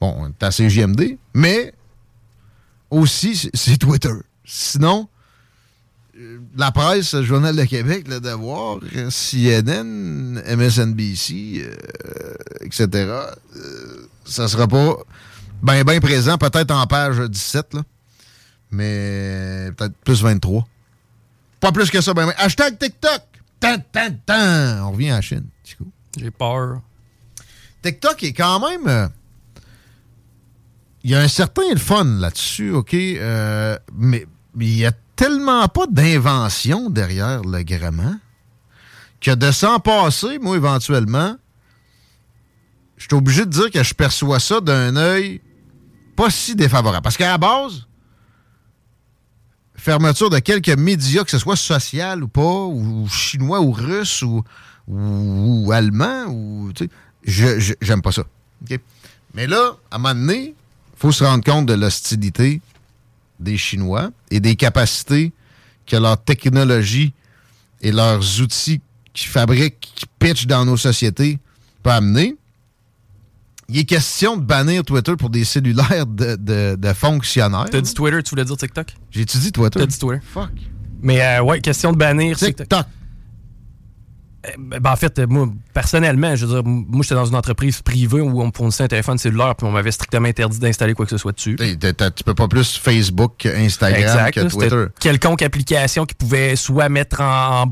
Bon, 0.00 0.14
on 0.18 0.28
est 0.28 0.42
à 0.42 0.50
CGMD, 0.50 1.18
mais 1.34 1.74
aussi, 2.90 3.36
c'est- 3.54 3.76
Twitter. 3.76 4.12
Sinon, 4.44 5.08
la 6.56 6.72
presse, 6.72 7.14
le 7.14 7.22
Journal 7.22 7.54
de 7.54 7.64
Québec, 7.64 8.06
Le 8.08 8.20
Devoir, 8.20 8.78
euh, 8.96 9.10
CNN, 9.10 10.42
MSNBC, 10.56 11.62
euh, 11.64 11.74
etc., 12.62 12.88
euh, 12.96 13.26
ça 14.24 14.48
sera 14.48 14.66
pas 14.66 14.96
bien 15.62 15.84
ben 15.84 16.00
présent, 16.00 16.38
peut-être 16.38 16.70
en 16.70 16.86
page 16.86 17.18
17, 17.18 17.74
là, 17.74 17.82
mais 18.70 19.70
peut-être 19.76 19.94
plus 20.04 20.22
23. 20.22 20.66
Pas 21.60 21.72
plus 21.72 21.90
que 21.90 22.00
ça, 22.00 22.14
ben, 22.14 22.26
ben. 22.26 22.34
Hashtag 22.38 22.78
TikTok! 22.78 23.22
Tan, 23.60 23.76
tan, 23.92 24.10
tan! 24.24 24.86
On 24.86 24.92
revient 24.92 25.10
à 25.10 25.16
la 25.16 25.20
Chine. 25.20 25.44
Chico. 25.64 25.84
J'ai 26.18 26.30
peur. 26.30 26.80
TikTok 27.82 28.22
est 28.24 28.32
quand 28.32 28.60
même. 28.68 28.86
euh, 28.88 29.08
Il 31.04 31.10
y 31.10 31.14
a 31.14 31.20
un 31.20 31.28
certain 31.28 31.76
fun 31.76 32.04
là-dessus, 32.04 32.72
OK? 32.72 32.94
euh, 32.94 33.78
mais 33.94 34.26
mais 34.54 34.66
il 34.66 34.76
y 34.78 34.86
a 34.86 34.92
tellement 35.20 35.68
pas 35.68 35.86
d'invention 35.86 36.88
derrière 36.88 37.42
le 37.42 37.62
gréement 37.62 38.14
que 39.20 39.32
de 39.34 39.50
s'en 39.50 39.78
passer, 39.78 40.38
moi, 40.38 40.56
éventuellement, 40.56 41.36
je 42.96 43.04
suis 43.04 43.14
obligé 43.14 43.44
de 43.44 43.50
dire 43.50 43.70
que 43.70 43.82
je 43.82 43.92
perçois 43.92 44.40
ça 44.40 44.62
d'un 44.62 44.96
œil 44.96 45.42
pas 46.16 46.30
si 46.30 46.54
défavorable. 46.56 47.02
Parce 47.02 47.18
qu'à 47.18 47.36
base, 47.36 47.86
fermeture 49.76 50.30
de 50.30 50.38
quelques 50.38 50.70
médias, 50.70 51.22
que 51.24 51.30
ce 51.30 51.38
soit 51.38 51.56
social 51.56 52.22
ou 52.22 52.28
pas, 52.28 52.64
ou 52.64 53.06
chinois 53.08 53.60
ou 53.60 53.72
russe 53.72 54.22
ou, 54.22 55.70
allemand, 55.70 56.24
ou, 56.28 56.72
tu 56.74 56.84
sais, 56.84 56.90
je- 57.58 57.74
j'aime 57.82 58.00
pas 58.00 58.12
ça. 58.12 58.22
Mais 59.34 59.46
là, 59.46 59.76
à 59.90 59.96
un 59.96 59.98
moment 59.98 60.14
donné, 60.14 60.54
il 60.94 60.98
faut 60.98 61.12
se 61.12 61.24
rendre 61.24 61.44
compte 61.44 61.66
de 61.66 61.74
l'hostilité 61.74 62.62
des 63.40 63.56
Chinois 63.56 64.10
et 64.30 64.40
des 64.40 64.54
capacités 64.56 65.32
que 65.86 65.96
leur 65.96 66.22
technologie 66.22 67.12
et 67.80 67.90
leurs 67.92 68.40
outils 68.40 68.80
qui 69.12 69.26
fabriquent, 69.26 69.80
qui 69.94 70.06
pitchent 70.18 70.46
dans 70.46 70.64
nos 70.64 70.76
sociétés 70.76 71.38
peut 71.82 71.90
amener. 71.90 72.36
Il 73.68 73.78
est 73.78 73.84
question 73.84 74.36
de 74.36 74.42
bannir 74.42 74.84
Twitter 74.84 75.14
pour 75.16 75.30
des 75.30 75.44
cellulaires 75.44 76.06
de, 76.06 76.36
de- 76.36 76.76
de 76.76 76.92
fonctionnaires. 76.92 77.66
T'as 77.70 77.80
dit 77.80 77.94
Twitter, 77.94 78.22
tu 78.22 78.30
voulais 78.30 78.44
dire 78.44 78.56
TikTok? 78.56 78.94
J'ai-tu 79.10 79.38
dit 79.38 79.52
Twitter? 79.52 79.78
T'as 79.80 79.86
dit 79.86 79.98
Twitter. 79.98 80.20
Fuck. 80.32 80.50
Mais 81.02 81.22
euh, 81.22 81.42
ouais, 81.42 81.60
question 81.60 81.92
de 81.92 81.96
bannir 81.96 82.36
TikTok. 82.36 82.68
TikTok. 82.68 82.86
Euh, 84.46 84.50
ben, 84.58 84.90
en 84.90 84.96
fait, 84.96 85.18
moi, 85.28 85.48
personnellement, 85.74 86.34
je 86.34 86.46
veux 86.46 86.54
dire, 86.54 86.62
moi, 86.64 87.02
j'étais 87.02 87.14
dans 87.14 87.26
une 87.26 87.34
entreprise 87.34 87.82
privée 87.82 88.20
où 88.20 88.40
on 88.40 88.46
me 88.46 88.52
fournissait 88.54 88.84
un 88.84 88.88
téléphone 88.88 89.18
cellulaire 89.18 89.54
puis 89.54 89.66
on 89.66 89.70
m'avait 89.70 89.90
strictement 89.90 90.28
interdit 90.28 90.58
d'installer 90.58 90.94
quoi 90.94 91.04
que 91.04 91.10
ce 91.10 91.18
soit 91.18 91.32
dessus. 91.32 91.56
Tu 91.56 92.24
peux 92.24 92.34
pas 92.34 92.48
plus 92.48 92.76
Facebook 92.76 93.34
que 93.38 93.48
Instagram 93.48 94.00
Exact. 94.00 94.34
que 94.34 94.40
là, 94.40 94.50
Twitter. 94.50 94.84
Quelconque 94.98 95.42
application 95.42 96.06
qui 96.06 96.14
pouvait 96.14 96.56
soit 96.56 96.88
mettre 96.88 97.20
en, 97.20 97.68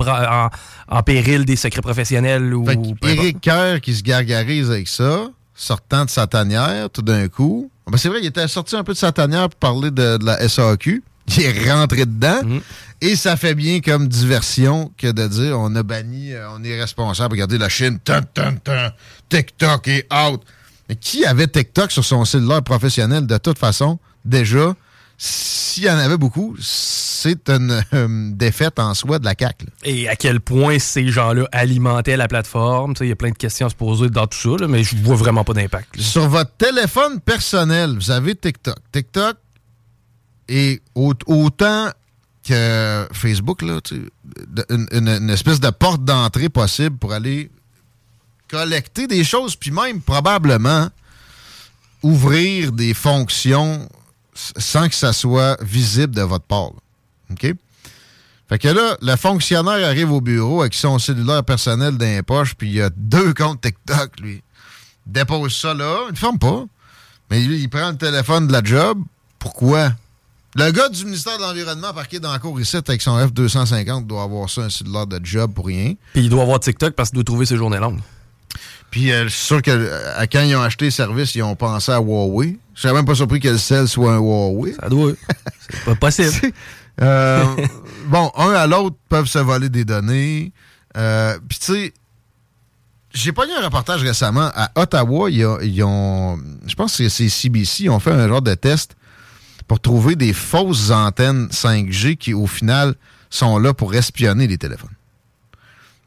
en 0.89 1.03
péril 1.03 1.45
des 1.45 1.57
secrets 1.57 1.83
professionnels 1.83 2.55
ou. 2.55 2.67
Fait. 2.67 2.79
Éric 3.09 3.51
qui 3.83 3.95
se 3.95 4.03
gargarise 4.03 4.71
avec 4.71 4.89
ça, 4.89 5.29
sortant 5.55 6.05
de 6.05 6.11
sa 6.11 6.27
tanière 6.27 6.91
tout 6.91 7.03
d'un 7.03 7.29
coup. 7.29 7.71
Ben, 7.91 7.97
c'est 7.97 8.09
vrai, 8.09 8.19
il 8.21 8.27
était 8.27 8.47
sorti 8.49 8.77
un 8.77 8.85
peu 8.85 8.93
de 8.93 8.99
sa 8.99 9.13
tanière 9.13 9.49
pour 9.49 9.59
parler 9.59 9.91
de, 9.91 10.19
de 10.19 10.25
la 10.25 10.47
SAQ. 10.47 11.03
Il 11.37 11.43
est 11.43 11.71
rentré 11.73 12.07
dedans. 12.07 12.41
Mhm. 12.45 12.61
Et 13.01 13.15
ça 13.15 13.37
fait 13.37 13.55
bien 13.55 13.81
comme 13.81 14.09
diversion 14.09 14.91
que 14.97 15.13
de 15.13 15.29
dire 15.29 15.59
on 15.59 15.75
a 15.77 15.83
banni, 15.85 16.33
euh, 16.33 16.49
on 16.57 16.65
est 16.65 16.81
responsable. 16.81 17.35
Regardez 17.35 17.59
la 17.59 17.69
Chine, 17.69 17.99
tan, 18.03 18.23
tan, 18.35 18.55
tan, 18.57 18.91
TikTok 19.29 19.87
est 19.89 20.07
out. 20.13 20.43
Mais 20.89 20.97
qui 20.97 21.25
avait 21.25 21.47
TikTok 21.47 21.93
sur 21.93 22.05
son 22.05 22.25
cellulaire 22.25 22.63
professionnel? 22.63 23.27
De 23.27 23.37
toute 23.39 23.59
façon? 23.59 23.99
Déjà, 24.25 24.75
s'il 25.17 25.85
y 25.85 25.91
en 25.91 25.99
avait 25.99 26.17
beaucoup, 26.17 26.57
c'est 26.61 27.49
une 27.51 27.83
euh, 27.93 28.31
défaite 28.33 28.79
en 28.79 28.95
soi 28.95 29.19
de 29.19 29.25
la 29.25 29.35
CAQ. 29.39 29.67
là. 29.67 29.73
Et 29.85 30.09
à 30.09 30.17
quel 30.17 30.41
point 30.41 30.79
ces 30.79 31.09
gens-là 31.09 31.47
alimentaient 31.53 32.17
la 32.17 32.27
plateforme? 32.27 32.95
Il 33.01 33.09
y 33.09 33.13
a 33.13 33.17
plein 33.17 33.31
de 33.31 33.37
questions 33.37 33.67
à 33.67 33.71
se 33.71 33.75
poser 33.77 34.09
dans 34.09 34.27
tout 34.27 34.39
ça, 34.39 34.63
là, 34.63 34.67
mais 34.67 34.83
je 34.83 34.97
vois 34.97 35.17
vraiment 35.17 35.45
pas 35.45 35.53
d'impact. 35.53 36.01
Sur 36.01 36.29
votre 36.29 36.53
téléphone 36.57 37.21
personnel, 37.21 37.95
vous 37.95 38.11
avez 38.11 38.35
TikTok. 38.35 38.77
TikTok 38.91 39.37
au- 40.95 41.15
autant 41.27 41.91
que 42.47 43.07
Facebook, 43.13 43.63
là, 43.63 43.81
tu 43.81 44.09
une, 44.71 44.87
une- 44.93 45.31
espèce 45.31 45.61
de 45.61 45.71
porte 45.71 46.05
d'entrée 46.05 46.49
possible 46.49 46.97
pour 46.97 47.13
aller 47.13 47.51
collecter 48.49 49.07
des 49.07 49.25
choses, 49.25 49.57
puis 49.57 49.71
même 49.71 50.01
probablement 50.01 50.89
ouvrir 52.03 52.73
des 52.73 52.95
fonctions 52.95 53.89
sans 54.35 54.89
que 54.89 54.95
ça 54.95 55.13
soit 55.13 55.59
visible 55.63 56.15
de 56.15 56.23
votre 56.23 56.45
part. 56.45 56.71
OK? 57.31 57.55
Fait 58.49 58.59
que 58.59 58.69
là, 58.69 58.97
le 59.03 59.17
fonctionnaire 59.17 59.87
arrive 59.87 60.11
au 60.13 60.21
bureau 60.23 60.63
avec 60.63 60.73
son 60.73 60.99
cellulaire 60.99 61.45
personnel 61.45 61.99
dans 61.99 62.07
les 62.07 62.23
poches, 62.23 62.55
puis 62.55 62.71
il 62.71 62.81
a 62.83 62.89
deux 62.97 63.35
comptes 63.35 63.61
TikTok, 63.61 64.21
lui 64.21 64.43
dépose 65.05 65.55
ça 65.57 65.75
là, 65.75 66.03
il 66.09 66.13
ne 66.13 66.17
ferme 66.17 66.39
pas. 66.39 66.65
Mais 67.31 67.41
lui, 67.41 67.61
il 67.61 67.69
prend 67.69 67.91
le 67.91 67.97
téléphone 67.97 68.47
de 68.47 68.53
la 68.53 68.63
job. 68.63 69.03
Pourquoi? 69.39 69.93
Le 70.59 70.73
gars 70.73 70.89
du 70.89 71.05
ministère 71.05 71.37
de 71.39 71.43
l'Environnement 71.43 71.93
parqué 71.95 72.19
dans 72.19 72.33
la 72.33 72.41
cour 72.41 72.61
ici 72.61 72.77
avec 72.77 73.01
son 73.01 73.17
F-250 73.17 74.07
doit 74.07 74.25
avoir 74.25 74.51
ça 74.51 74.63
un 74.63 74.71
cellulaire 74.71 75.07
de 75.07 75.21
job 75.23 75.53
pour 75.55 75.67
rien. 75.67 75.95
Puis 76.15 76.25
il 76.25 76.31
doit 76.31 76.43
avoir 76.43 76.59
TikTok 76.59 76.95
parce 76.95 77.11
qu'il 77.11 77.17
doit 77.17 77.25
trouver 77.25 77.47
ses 77.47 77.57
journées 77.57 77.79
longues. 77.79 78.01
Puis 78.91 79.13
euh, 79.13 79.25
je 79.25 79.29
suis 79.29 79.47
sûr 79.47 79.63
que 79.63 79.71
euh, 79.71 80.27
quand 80.33 80.43
ils 80.43 80.57
ont 80.57 80.63
acheté 80.63 80.87
le 80.87 80.91
service, 80.91 81.33
ils 81.37 81.43
ont 81.45 81.55
pensé 81.55 81.93
à 81.93 81.99
Huawei. 82.01 82.59
Je 82.75 82.81
serais 82.81 82.93
même 82.93 83.05
pas 83.05 83.15
surpris 83.15 83.39
que 83.39 83.49
le 83.49 83.59
sel 83.59 83.87
soit 83.87 84.15
un 84.15 84.19
Huawei. 84.19 84.75
Ça 84.81 84.89
doit. 84.89 85.13
C'est 85.71 85.85
pas 85.85 85.95
possible. 85.95 86.53
Euh, 87.01 87.45
bon, 88.09 88.29
un 88.35 88.51
à 88.55 88.67
l'autre 88.67 88.97
peuvent 89.09 89.29
se 89.29 89.39
voler 89.39 89.69
des 89.69 89.85
données. 89.85 90.53
Puis 90.93 91.59
tu 91.61 91.67
sais, 91.73 91.93
j'ai 93.15 93.31
pas 93.31 93.47
eu 93.47 93.53
un 93.57 93.65
reportage 93.65 94.03
récemment 94.03 94.51
à 94.53 94.73
Ottawa. 94.75 95.31
Ils 95.31 95.47
ont, 95.47 95.61
ils 95.61 95.81
ont- 95.85 96.41
je 96.67 96.75
pense 96.75 96.97
que 96.97 97.09
c'est 97.09 97.29
CBC, 97.29 97.85
ils 97.85 97.91
ont 97.91 98.01
fait 98.01 98.11
un 98.11 98.27
genre 98.27 98.43
de 98.43 98.53
test 98.55 98.97
pour 99.69 99.81
trouver 99.81 100.17
des 100.17 100.33
fausses 100.33 100.91
antennes 100.91 101.47
5G 101.53 102.17
qui, 102.17 102.35
au 102.35 102.47
final, 102.47 102.95
sont 103.31 103.59
là 103.59 103.75
pour 103.75 103.95
espionner 103.95 104.47
les 104.47 104.59
téléphones. 104.59 104.91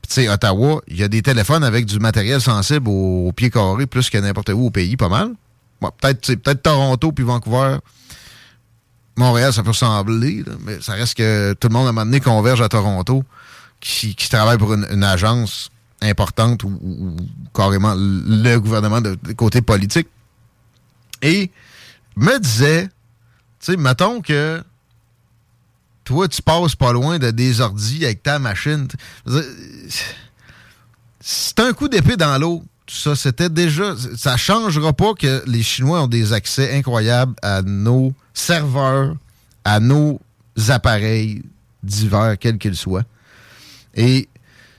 Tu 0.08 0.16
sais, 0.16 0.28
Ottawa, 0.30 0.82
il 0.88 0.98
y 0.98 1.04
a 1.04 1.08
des 1.08 1.22
téléphones 1.22 1.64
avec 1.64 1.86
du 1.86 2.00
matériel 2.00 2.42
sensible 2.42 2.90
au, 2.90 3.32
pied 3.34 3.50
carré 3.52 3.86
plus 3.86 4.10
que 4.10 4.18
n'importe 4.18 4.50
où 4.50 4.66
au 4.66 4.72
pays, 4.72 4.98
pas 4.98 5.08
mal. 5.10 5.32
Bon, 5.80 5.90
peut-être 6.02 6.36
peut-être 6.36 6.64
Toronto 6.64 7.12
puis 7.12 7.24
Vancouver. 7.24 7.78
Montréal, 9.18 9.54
ça 9.54 9.62
peut 9.62 9.70
ressembler, 9.70 10.44
là, 10.46 10.54
mais 10.66 10.82
ça 10.82 10.94
reste 10.94 11.16
que 11.16 11.54
tout 11.54 11.68
le 11.68 11.74
monde, 11.74 11.86
à 11.86 11.90
un 11.90 11.94
moment 11.94 12.06
donné, 12.06 12.20
converge 12.20 12.62
à 12.62 12.70
Toronto, 12.70 13.24
qui, 13.80 14.16
qui 14.16 14.30
travaille 14.30 14.58
pour 14.58 14.74
une, 14.74 14.88
une 14.92 15.04
agence 15.04 15.70
importante 16.02 16.64
ou, 16.64 16.70
ou- 16.82 17.08
ou 17.10 17.16
carrément 17.54 17.94
le 17.98 18.58
gouvernement 18.58 19.02
de, 19.02 19.18
de 19.22 19.34
côté 19.34 19.62
politique. 19.62 20.08
Et 21.22 21.52
me 22.16 22.40
disait, 22.40 22.90
tu 23.62 23.72
sais, 23.72 23.78
mettons 23.78 24.22
que 24.22 24.64
toi, 26.04 26.28
tu 26.28 26.42
passes 26.42 26.76
pas 26.76 26.92
loin 26.94 27.20
de 27.20 27.30
des 27.30 27.62
ordis 27.62 28.04
avec 28.06 28.24
ta 28.24 28.40
machine. 28.40 28.88
C'est 31.20 31.60
un 31.60 31.72
coup 31.74 31.88
d'épée 31.88 32.18
dans 32.18 32.38
l'eau. 32.40 32.64
Ça, 32.88 33.16
c'était 33.16 33.50
déjà. 33.50 33.96
Ça 34.18 34.36
changera 34.36 34.94
pas 34.94 35.14
que 35.14 35.44
les 35.46 35.62
Chinois 35.62 36.02
ont 36.04 36.08
des 36.08 36.34
accès 36.34 36.76
incroyables 36.76 37.36
à 37.42 37.62
nos 37.62 38.14
serveurs, 38.34 39.16
à 39.64 39.80
nos 39.80 40.20
appareils 40.68 41.44
divers, 41.84 42.38
quels 42.40 42.58
qu'ils 42.58 42.76
soient. 42.76 43.06
Et 43.94 44.28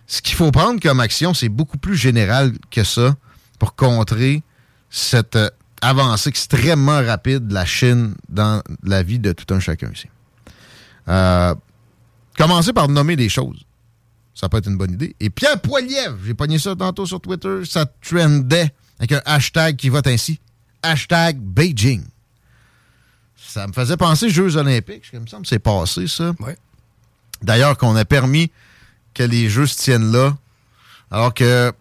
ce 0.06 0.20
qu'il 0.20 0.34
faut 0.34 0.50
prendre 0.50 0.80
comme 0.80 1.00
action, 1.00 1.32
c'est 1.34 1.48
beaucoup 1.48 1.78
plus 1.78 1.96
général 1.96 2.52
que 2.70 2.82
ça 2.82 3.14
pour 3.59 3.76
contrer 3.76 4.42
cette 4.90 5.38
avancée 5.82 6.30
extrêmement 6.30 7.04
rapide 7.04 7.48
de 7.48 7.54
la 7.54 7.66
Chine 7.66 8.14
dans 8.28 8.62
la 8.82 9.02
vie 9.02 9.18
de 9.18 9.32
tout 9.32 9.52
un 9.52 9.60
chacun 9.60 9.90
ici. 9.92 10.08
Euh, 11.08 11.54
commencer 12.38 12.72
par 12.72 12.88
nommer 12.88 13.16
les 13.16 13.28
choses. 13.28 13.64
Ça 14.34 14.48
peut 14.48 14.58
être 14.58 14.68
une 14.68 14.78
bonne 14.78 14.92
idée. 14.92 15.14
Et 15.20 15.28
Pierre 15.28 15.60
Poilievre, 15.60 16.16
j'ai 16.24 16.34
pogné 16.34 16.58
ça 16.58 16.74
tantôt 16.74 17.04
sur 17.04 17.20
Twitter, 17.20 17.64
ça 17.64 17.84
trendait 17.84 18.72
avec 18.98 19.12
un 19.12 19.20
hashtag 19.26 19.76
qui 19.76 19.88
vote 19.88 20.06
ainsi. 20.06 20.40
Hashtag 20.82 21.38
Beijing. 21.38 22.04
Ça 23.36 23.66
me 23.66 23.72
faisait 23.72 23.96
penser 23.96 24.30
Jeux 24.30 24.56
olympiques. 24.56 25.04
Il 25.12 25.20
me 25.20 25.26
semble 25.26 25.42
que 25.42 25.48
c'est 25.48 25.58
passé, 25.58 26.06
ça. 26.06 26.32
Ouais. 26.40 26.56
D'ailleurs, 27.42 27.76
qu'on 27.76 27.94
a 27.96 28.04
permis 28.04 28.50
que 29.14 29.22
les 29.22 29.50
Jeux 29.50 29.66
se 29.66 29.76
tiennent 29.76 30.10
là, 30.10 30.36
alors 31.10 31.34
que 31.34 31.72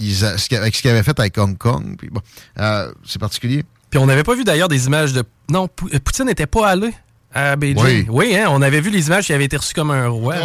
ils 0.00 0.24
avec 0.24 0.74
ce 0.74 0.82
qu'ils 0.82 0.90
avaient 0.90 1.02
fait 1.02 1.18
avec 1.18 1.36
Hong 1.38 1.56
Kong, 1.56 1.96
puis 1.96 2.08
bon, 2.10 2.20
euh, 2.58 2.92
c'est 3.06 3.18
particulier. 3.18 3.64
Puis 3.90 3.98
on 3.98 4.06
n'avait 4.06 4.22
pas 4.22 4.34
vu 4.34 4.44
d'ailleurs 4.44 4.68
des 4.68 4.86
images 4.86 5.12
de. 5.12 5.24
Non, 5.50 5.68
euh, 5.92 5.98
Poutine 5.98 6.26
n'était 6.26 6.46
pas 6.46 6.68
allé 6.68 6.92
à 7.32 7.56
Beijing. 7.56 8.06
Oui, 8.08 8.36
hein, 8.36 8.46
on 8.50 8.62
avait 8.62 8.80
vu 8.80 8.90
les 8.90 9.06
images 9.06 9.26
qui 9.26 9.32
avaient 9.32 9.44
été 9.44 9.56
reçues 9.56 9.74
comme 9.74 9.90
un 9.90 10.08
roi. 10.08 10.36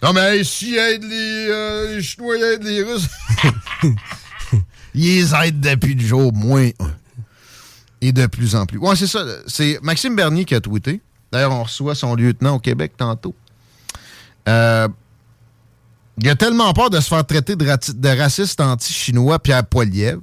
Non, 0.00 0.12
mais 0.12 0.44
si 0.44 0.76
aide 0.76 1.02
les, 1.02 1.46
euh, 1.50 1.96
les 1.96 2.02
Chinois, 2.02 2.36
ils 2.36 2.44
aident 2.44 2.62
les 2.62 2.82
Russes. 2.84 3.08
ils 4.94 5.02
les 5.02 5.34
aident 5.34 5.60
depuis 5.60 5.94
le 5.94 6.06
jour 6.06 6.32
moins 6.32 6.70
Et 8.00 8.12
de 8.12 8.26
plus 8.26 8.54
en 8.54 8.64
plus. 8.64 8.78
Ouais, 8.78 8.94
c'est 8.94 9.08
ça. 9.08 9.24
C'est 9.48 9.80
Maxime 9.82 10.14
Bernier 10.14 10.44
qui 10.44 10.54
a 10.54 10.60
tweeté. 10.60 11.00
D'ailleurs, 11.32 11.52
on 11.52 11.64
reçoit 11.64 11.96
son 11.96 12.14
lieutenant 12.14 12.56
au 12.56 12.58
Québec 12.60 12.92
tantôt. 12.96 13.34
Euh, 14.48 14.86
il 16.20 16.28
a 16.28 16.36
tellement 16.36 16.72
peur 16.72 16.90
de 16.90 17.00
se 17.00 17.08
faire 17.08 17.24
traiter 17.24 17.56
de, 17.56 18.18
raciste 18.18 18.60
anti-chinois 18.60 19.38
Pierre 19.38 19.64
Poilievre. 19.64 20.22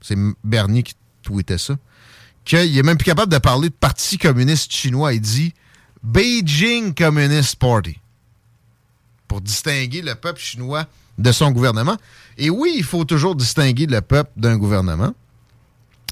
C'est 0.00 0.16
Bernier 0.44 0.82
qui 0.82 0.94
tweetait 1.22 1.58
ça. 1.58 1.74
Qu'il 2.44 2.76
est 2.76 2.82
même 2.82 2.96
plus 2.96 3.04
capable 3.04 3.32
de 3.32 3.38
parler 3.38 3.68
de 3.68 3.74
Parti 3.74 4.18
communiste 4.18 4.72
chinois. 4.72 5.12
Il 5.12 5.20
dit 5.20 5.54
Beijing 6.02 6.94
Communist 6.94 7.56
Party. 7.56 7.98
Pour 9.28 9.40
distinguer 9.40 10.02
le 10.02 10.14
peuple 10.14 10.40
chinois 10.40 10.86
de 11.18 11.32
son 11.32 11.50
gouvernement. 11.50 11.96
Et 12.38 12.50
oui, 12.50 12.74
il 12.76 12.84
faut 12.84 13.04
toujours 13.04 13.34
distinguer 13.34 13.86
le 13.86 14.00
peuple 14.00 14.30
d'un 14.36 14.56
gouvernement. 14.56 15.14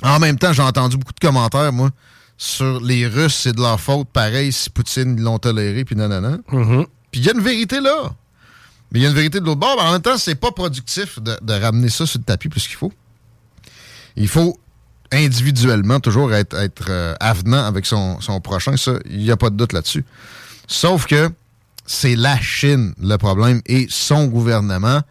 En 0.03 0.19
même 0.19 0.39
temps, 0.39 0.53
j'ai 0.53 0.63
entendu 0.63 0.97
beaucoup 0.97 1.13
de 1.13 1.21
commentaires, 1.21 1.73
moi, 1.73 1.91
sur 2.37 2.81
les 2.81 3.07
Russes, 3.07 3.41
c'est 3.43 3.53
de 3.53 3.61
leur 3.61 3.79
faute, 3.79 4.09
pareil, 4.09 4.53
si 4.53 4.71
Poutine 4.71 5.21
l'ont 5.21 5.39
toléré, 5.39 5.85
puis 5.85 5.95
nanana. 5.95 6.39
Mm 6.51 6.85
Puis 7.11 7.21
il 7.21 7.27
y 7.27 7.29
a 7.29 7.33
une 7.35 7.43
vérité 7.43 7.81
là. 7.81 8.15
Mais 8.91 8.99
il 8.99 9.03
y 9.03 9.07
a 9.07 9.09
une 9.09 9.15
vérité 9.15 9.41
de 9.41 9.45
l'autre 9.45 9.61
bord. 9.61 9.77
Mais 9.77 9.89
en 9.89 9.93
même 9.93 10.03
temps, 10.03 10.19
c'est 10.19 10.35
pas 10.35 10.51
productif 10.51 11.19
de, 11.21 11.53
ramener 11.53 11.89
ça 11.89 12.07
sur 12.07 12.19
le 12.19 12.25
tapis 12.25 12.49
plus 12.49 12.67
qu'il 12.67 12.77
faut. 12.77 12.93
Il 14.17 14.29
faut 14.29 14.59
individuellement 15.13 16.01
toujours 16.01 16.33
être, 16.35 16.57
euh, 16.89 17.15
avenant 17.21 17.65
avec 17.65 17.87
son, 17.87 18.19
prochain. 18.43 18.77
Ça, 18.77 18.93
il 19.09 19.19
n'y 19.19 19.31
a 19.31 19.37
pas 19.37 19.51
de 19.51 19.57
doute 19.57 19.73
là-dessus. 19.73 20.05
Sauf 20.67 21.07
que 21.07 21.31
c'est 21.87 22.17
la 22.17 22.41
Chine 22.41 22.95
le 23.01 23.17
problème 23.17 23.61
et 23.67 23.87
son 23.89 24.27
gouvernement. 24.27 25.03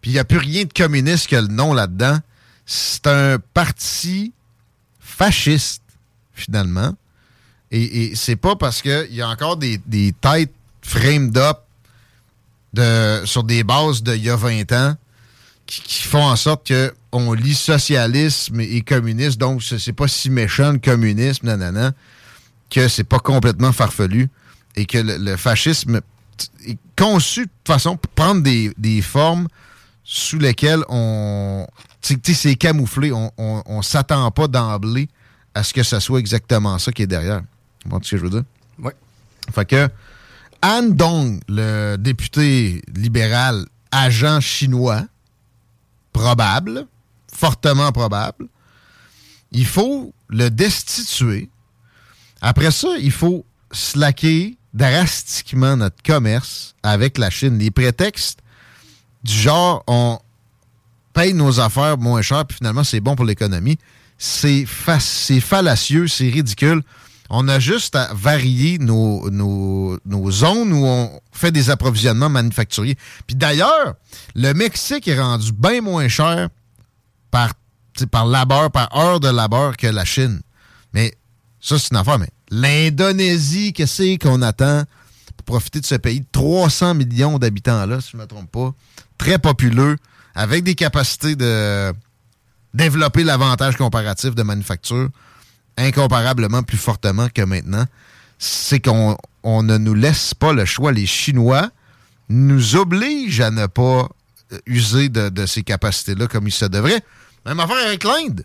Puis 0.00 0.10
il 0.10 0.14
n'y 0.14 0.20
a 0.20 0.24
plus 0.24 0.38
rien 0.38 0.64
de 0.64 0.72
communiste 0.72 1.28
que 1.28 1.36
le 1.36 1.48
nom 1.48 1.72
là-dedans. 1.72 2.18
C'est 2.66 3.06
un 3.06 3.38
parti 3.52 4.32
fasciste 5.00 5.82
finalement. 6.34 6.94
Et, 7.70 8.14
c'est 8.14 8.36
pas 8.36 8.54
parce 8.54 8.82
qu'il 8.82 9.12
y 9.14 9.22
a 9.22 9.28
encore 9.28 9.56
des, 9.56 9.80
têtes 10.20 10.54
framed 10.82 11.36
up 11.36 11.60
de, 12.74 13.24
sur 13.24 13.44
des 13.44 13.64
bases 13.64 14.02
d'il 14.02 14.24
y 14.24 14.30
a 14.30 14.36
20 14.36 14.72
ans 14.72 14.96
qui, 15.66 16.02
font 16.02 16.24
en 16.24 16.36
sorte 16.36 16.70
qu'on 17.10 17.32
lit 17.32 17.54
socialisme 17.54 18.60
et, 18.60 18.82
communisme, 18.82 19.38
donc 19.38 19.62
c'est 19.62 19.92
pas 19.92 20.08
si 20.08 20.28
méchant 20.30 20.72
le 20.72 20.78
communisme, 20.78 21.46
nanana, 21.46 21.92
que 22.70 22.88
c'est 22.88 23.04
pas 23.04 23.18
complètement 23.18 23.72
farfelu 23.72 24.28
et 24.76 24.84
que 24.84 24.98
le, 24.98 25.36
fascisme 25.36 26.00
est 26.66 26.78
conçu 26.96 27.46
de 27.46 27.50
façon 27.66 27.96
pour 27.96 28.10
prendre 28.12 28.42
des, 28.42 29.02
formes 29.02 29.48
sous 30.02 30.38
lesquelles 30.38 30.84
on. 30.88 31.66
Tu 32.02 32.18
sais, 32.22 32.34
c'est 32.34 32.56
camouflé. 32.56 33.12
On, 33.12 33.32
on 33.38 33.80
s'attend 33.80 34.30
pas 34.30 34.48
d'emblée 34.48 35.08
à 35.54 35.62
ce 35.62 35.72
que 35.72 35.82
ça 35.82 36.00
soit 36.00 36.18
exactement 36.18 36.78
ça 36.78 36.92
qui 36.92 37.02
est 37.02 37.06
derrière. 37.06 37.40
Tu 37.78 37.88
vois 37.88 38.00
ce 38.02 38.10
que 38.10 38.16
je 38.18 38.22
veux 38.22 38.30
dire? 38.30 38.44
Oui. 38.78 38.92
Fait 39.54 39.64
que 39.64 39.88
Han 40.66 40.94
Dong, 40.94 41.42
le 41.46 41.96
député 41.96 42.80
libéral 42.96 43.66
agent 43.92 44.40
chinois, 44.40 45.02
probable, 46.14 46.86
fortement 47.30 47.92
probable, 47.92 48.46
il 49.52 49.66
faut 49.66 50.14
le 50.30 50.48
destituer. 50.48 51.50
Après 52.40 52.70
ça, 52.70 52.96
il 52.98 53.12
faut 53.12 53.44
slacker 53.72 54.56
drastiquement 54.72 55.76
notre 55.76 56.02
commerce 56.02 56.74
avec 56.82 57.18
la 57.18 57.28
Chine. 57.28 57.58
Les 57.58 57.70
prétextes 57.70 58.38
du 59.22 59.34
genre, 59.34 59.84
on 59.86 60.18
paye 61.12 61.34
nos 61.34 61.60
affaires 61.60 61.98
moins 61.98 62.22
cher, 62.22 62.46
puis 62.46 62.56
finalement, 62.56 62.84
c'est 62.84 63.00
bon 63.00 63.16
pour 63.16 63.26
l'économie 63.26 63.76
c'est 64.18 64.66
fallacieux, 65.40 66.08
c'est 66.08 66.28
ridicule. 66.28 66.82
On 67.30 67.48
a 67.48 67.58
juste 67.58 67.96
à 67.96 68.12
varier 68.12 68.78
nos, 68.78 69.28
zones 70.30 70.72
où 70.72 70.86
on 70.86 71.20
fait 71.32 71.52
des 71.52 71.70
approvisionnements 71.70 72.28
manufacturiers. 72.28 72.96
Puis 73.26 73.34
d'ailleurs, 73.34 73.94
le 74.34 74.52
Mexique 74.52 75.08
est 75.08 75.18
rendu 75.18 75.52
bien 75.52 75.80
moins 75.80 76.08
cher 76.08 76.48
par, 77.30 77.52
labeur, 78.26 78.70
par 78.70 78.94
heure 78.96 79.20
de 79.20 79.28
labeur 79.28 79.76
que 79.76 79.86
la 79.86 80.04
Chine. 80.04 80.40
Mais 80.92 81.14
ça, 81.60 81.78
c'est 81.78 81.90
une 81.92 81.96
affaire. 81.96 82.18
Mais 82.18 82.30
l'Indonésie, 82.50 83.72
qu'est-ce 83.72 84.18
qu'on 84.18 84.42
attend 84.42 84.84
pour 85.36 85.44
profiter 85.44 85.80
de 85.80 85.86
ce 85.86 85.94
pays? 85.94 86.24
300 86.30 86.94
millions 86.94 87.38
d'habitants 87.38 87.86
là, 87.86 88.00
si 88.00 88.10
je 88.12 88.16
ne 88.16 88.22
me 88.22 88.26
trompe 88.26 88.50
pas. 88.50 88.72
Très 89.16 89.38
populeux, 89.38 89.96
avec 90.34 90.62
des 90.62 90.74
capacités 90.74 91.36
de 91.36 91.92
développer 92.74 93.24
l'avantage 93.24 93.76
comparatif 93.76 94.34
de 94.34 94.42
manufacture 94.42 95.08
incomparablement 95.76 96.62
plus 96.62 96.78
fortement 96.78 97.28
que 97.28 97.42
maintenant, 97.42 97.86
c'est 98.38 98.80
qu'on 98.80 99.16
ne 99.44 99.78
nous 99.78 99.94
laisse 99.94 100.34
pas 100.34 100.52
le 100.52 100.64
choix. 100.64 100.92
Les 100.92 101.06
Chinois 101.06 101.70
nous 102.28 102.76
obligent 102.76 103.40
à 103.40 103.50
ne 103.50 103.66
pas 103.66 104.08
euh, 104.52 104.58
user 104.66 105.08
de, 105.08 105.46
ces 105.46 105.62
capacités-là 105.62 106.26
comme 106.26 106.46
il 106.46 106.52
se 106.52 106.64
devrait. 106.64 107.02
Même 107.46 107.60
affaire 107.60 107.86
avec 107.86 108.04
l'Inde. 108.04 108.44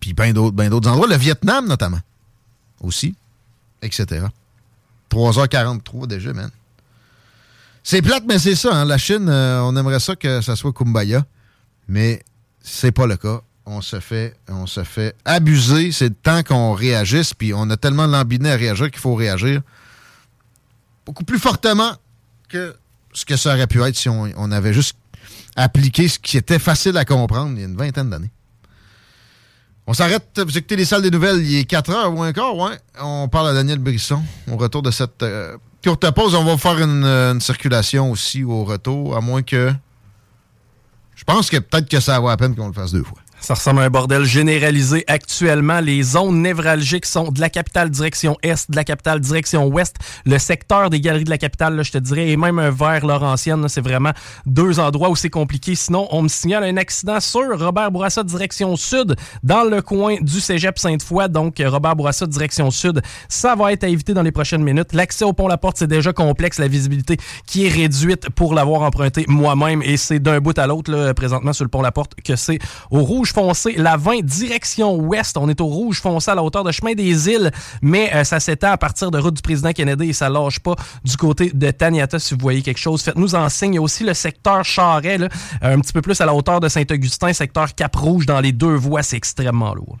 Puis 0.00 0.12
bien 0.12 0.32
d'autres, 0.32 0.56
ben 0.56 0.70
d'autres 0.70 0.88
endroits. 0.88 1.08
Le 1.08 1.16
Vietnam, 1.16 1.66
notamment. 1.66 2.00
Aussi. 2.80 3.14
Etc. 3.82 4.24
3h43 5.10 6.06
déjà, 6.06 6.32
man. 6.32 6.50
C'est 7.82 8.02
plate, 8.02 8.24
mais 8.28 8.38
c'est 8.38 8.54
ça. 8.54 8.74
Hein. 8.74 8.84
La 8.84 8.98
Chine, 8.98 9.28
euh, 9.28 9.60
on 9.62 9.76
aimerait 9.76 10.00
ça 10.00 10.16
que 10.16 10.40
ça 10.40 10.56
soit 10.56 10.72
Kumbaya. 10.72 11.24
Mais 11.88 12.22
c'est 12.62 12.92
pas 12.92 13.06
le 13.06 13.16
cas. 13.16 13.42
On 13.72 13.82
se 13.82 14.00
fait, 14.00 14.34
on 14.48 14.66
se 14.66 14.82
fait 14.82 15.14
abuser. 15.24 15.92
C'est 15.92 16.08
le 16.08 16.14
temps 16.14 16.42
qu'on 16.42 16.72
réagisse, 16.72 17.34
puis 17.34 17.54
on 17.54 17.70
a 17.70 17.76
tellement 17.76 18.08
lambiné 18.08 18.50
à 18.50 18.56
réagir 18.56 18.90
qu'il 18.90 18.98
faut 18.98 19.14
réagir 19.14 19.62
beaucoup 21.06 21.22
plus 21.22 21.38
fortement 21.38 21.92
que 22.48 22.74
ce 23.12 23.24
que 23.24 23.36
ça 23.36 23.54
aurait 23.54 23.68
pu 23.68 23.80
être 23.82 23.96
si 23.96 24.08
on, 24.08 24.52
avait 24.52 24.72
juste 24.72 24.96
appliqué 25.54 26.08
ce 26.08 26.18
qui 26.18 26.36
était 26.36 26.58
facile 26.58 26.96
à 26.96 27.04
comprendre 27.04 27.52
il 27.54 27.60
y 27.60 27.62
a 27.62 27.66
une 27.66 27.76
vingtaine 27.76 28.10
d'années. 28.10 28.30
On 29.86 29.94
s'arrête, 29.94 30.40
vous 30.44 30.58
écoutez 30.58 30.74
les 30.74 30.84
salles 30.84 31.02
des 31.02 31.10
nouvelles, 31.10 31.38
il 31.44 31.58
est 31.58 31.64
4 31.64 31.90
heures 31.90 32.12
ou 32.12 32.24
encore. 32.24 32.72
On 33.00 33.28
parle 33.28 33.50
à 33.50 33.54
Daniel 33.54 33.78
Brisson 33.78 34.22
au 34.50 34.56
retour 34.56 34.82
de 34.82 34.90
cette 34.90 35.22
euh, 35.22 35.56
courte 35.84 36.10
pause. 36.10 36.34
On 36.34 36.44
va 36.44 36.56
faire 36.58 36.78
une, 36.78 37.04
une, 37.04 37.40
circulation 37.40 38.10
aussi 38.10 38.42
au 38.42 38.64
retour, 38.64 39.16
à 39.16 39.20
moins 39.20 39.42
que 39.42 39.72
je 41.14 41.24
pense 41.24 41.50
que 41.50 41.56
peut-être 41.58 41.88
que 41.88 42.00
ça 42.00 42.18
vaut 42.18 42.28
la 42.28 42.36
peine 42.36 42.56
qu'on 42.56 42.66
le 42.66 42.72
fasse 42.72 42.92
deux 42.92 43.04
fois. 43.04 43.18
Ça 43.40 43.54
ressemble 43.54 43.80
à 43.80 43.84
un 43.84 43.90
bordel 43.90 44.24
généralisé 44.24 45.02
actuellement. 45.06 45.80
Les 45.80 46.02
zones 46.02 46.42
névralgiques 46.42 47.06
sont 47.06 47.32
de 47.32 47.40
la 47.40 47.48
capitale 47.48 47.88
direction 47.88 48.36
est, 48.42 48.70
de 48.70 48.76
la 48.76 48.84
capitale 48.84 49.18
direction 49.18 49.66
ouest. 49.66 49.96
Le 50.26 50.38
secteur 50.38 50.90
des 50.90 51.00
galeries 51.00 51.24
de 51.24 51.30
la 51.30 51.38
capitale, 51.38 51.74
là, 51.74 51.82
je 51.82 51.90
te 51.90 51.98
dirais, 51.98 52.28
et 52.28 52.36
même 52.36 52.60
vers 52.68 53.06
Laurentienne, 53.06 53.66
c'est 53.68 53.80
vraiment 53.80 54.12
deux 54.44 54.78
endroits 54.78 55.08
où 55.08 55.16
c'est 55.16 55.30
compliqué. 55.30 55.74
Sinon, 55.74 56.06
on 56.10 56.22
me 56.22 56.28
signale 56.28 56.64
un 56.64 56.76
accident 56.76 57.18
sur 57.18 57.58
Robert 57.58 57.90
Bourassa 57.90 58.22
direction 58.22 58.76
sud, 58.76 59.16
dans 59.42 59.64
le 59.64 59.80
coin 59.80 60.16
du 60.20 60.38
cégep 60.38 60.78
Sainte-Foy. 60.78 61.28
Donc, 61.30 61.62
Robert 61.64 61.96
Bourassa 61.96 62.26
direction 62.26 62.70
sud, 62.70 63.00
ça 63.30 63.54
va 63.54 63.72
être 63.72 63.84
à 63.84 63.88
éviter 63.88 64.12
dans 64.12 64.22
les 64.22 64.32
prochaines 64.32 64.62
minutes. 64.62 64.92
L'accès 64.92 65.24
au 65.24 65.32
pont-la-porte, 65.32 65.78
c'est 65.78 65.86
déjà 65.86 66.12
complexe. 66.12 66.58
La 66.58 66.68
visibilité 66.68 67.16
qui 67.46 67.66
est 67.66 67.70
réduite 67.70 68.28
pour 68.28 68.52
l'avoir 68.52 68.82
emprunté 68.82 69.24
moi-même. 69.28 69.82
Et 69.82 69.96
c'est 69.96 70.18
d'un 70.18 70.40
bout 70.40 70.58
à 70.58 70.66
l'autre, 70.66 71.12
présentement, 71.14 71.54
sur 71.54 71.64
le 71.64 71.70
pont-la-porte, 71.70 72.16
que 72.22 72.36
c'est 72.36 72.58
au 72.90 73.00
rouge 73.00 73.29
foncé, 73.32 73.74
la 73.76 73.96
20 73.96 74.22
direction 74.22 74.96
ouest. 74.96 75.36
On 75.36 75.48
est 75.48 75.60
au 75.60 75.66
rouge 75.66 76.00
foncé 76.00 76.30
à 76.30 76.34
la 76.34 76.42
hauteur 76.42 76.64
de 76.64 76.72
chemin 76.72 76.94
des 76.94 77.28
îles, 77.28 77.50
mais 77.82 78.10
euh, 78.14 78.24
ça 78.24 78.40
s'étend 78.40 78.72
à 78.72 78.76
partir 78.76 79.10
de 79.10 79.18
route 79.18 79.34
du 79.34 79.42
président 79.42 79.72
Kennedy 79.72 80.10
et 80.10 80.12
ça 80.12 80.28
lâche 80.28 80.60
pas 80.60 80.74
du 81.04 81.16
côté 81.16 81.50
de 81.52 81.70
Taniata 81.70 82.18
si 82.18 82.34
vous 82.34 82.40
voyez 82.40 82.62
quelque 82.62 82.78
chose. 82.78 83.02
Faites-nous 83.02 83.34
en 83.34 83.48
signe. 83.48 83.74
Il 83.74 83.76
y 83.76 83.78
a 83.78 83.82
aussi 83.82 84.04
le 84.04 84.14
secteur 84.14 84.64
Charret, 84.64 85.18
un 85.62 85.80
petit 85.80 85.92
peu 85.92 86.02
plus 86.02 86.20
à 86.20 86.26
la 86.26 86.34
hauteur 86.34 86.60
de 86.60 86.68
Saint-Augustin, 86.68 87.32
secteur 87.32 87.74
Cap-Rouge 87.74 88.26
dans 88.26 88.40
les 88.40 88.52
deux 88.52 88.74
voies. 88.74 89.02
C'est 89.02 89.16
extrêmement 89.16 89.74
lourd. 89.74 89.98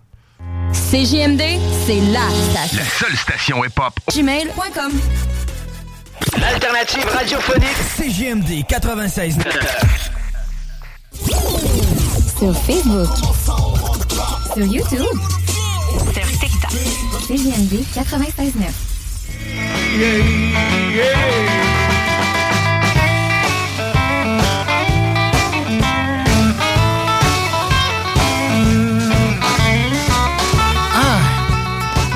CJMD, 0.72 1.42
c'est 1.86 2.00
la 2.12 2.28
station. 2.50 2.78
La 2.78 2.84
seule 2.84 3.16
station 3.16 3.64
hip-hop. 3.64 3.98
Gmail.com. 4.14 4.92
L'alternative 6.38 7.06
radiophonique. 7.06 7.76
CJMD 7.96 8.66
96. 8.66 9.38
Sur 12.40 12.56
Facebook. 12.56 13.08
Sur 14.54 14.64
YouTube. 14.64 15.04
Sur 16.14 16.26
TikTok. 16.40 16.72
CGMD 17.28 17.84
96.9. 17.94 18.70
Yeah, 19.94 20.18
yeah. 20.90 21.60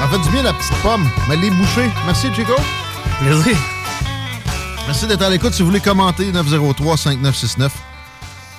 fait 0.08 0.18
du 0.22 0.30
bien 0.30 0.42
la 0.42 0.54
petite 0.54 0.74
pomme. 0.82 1.06
Mais 1.28 1.36
les 1.36 1.50
bouchées. 1.50 1.90
Merci, 2.06 2.28
Chico. 2.34 2.54
Plaisir. 3.20 3.56
Merci 4.86 5.06
d'être 5.06 5.22
à 5.22 5.28
l'écoute. 5.28 5.52
Si 5.52 5.60
vous 5.60 5.68
voulez 5.68 5.80
commenter, 5.80 6.32
903-5969. 6.32 7.70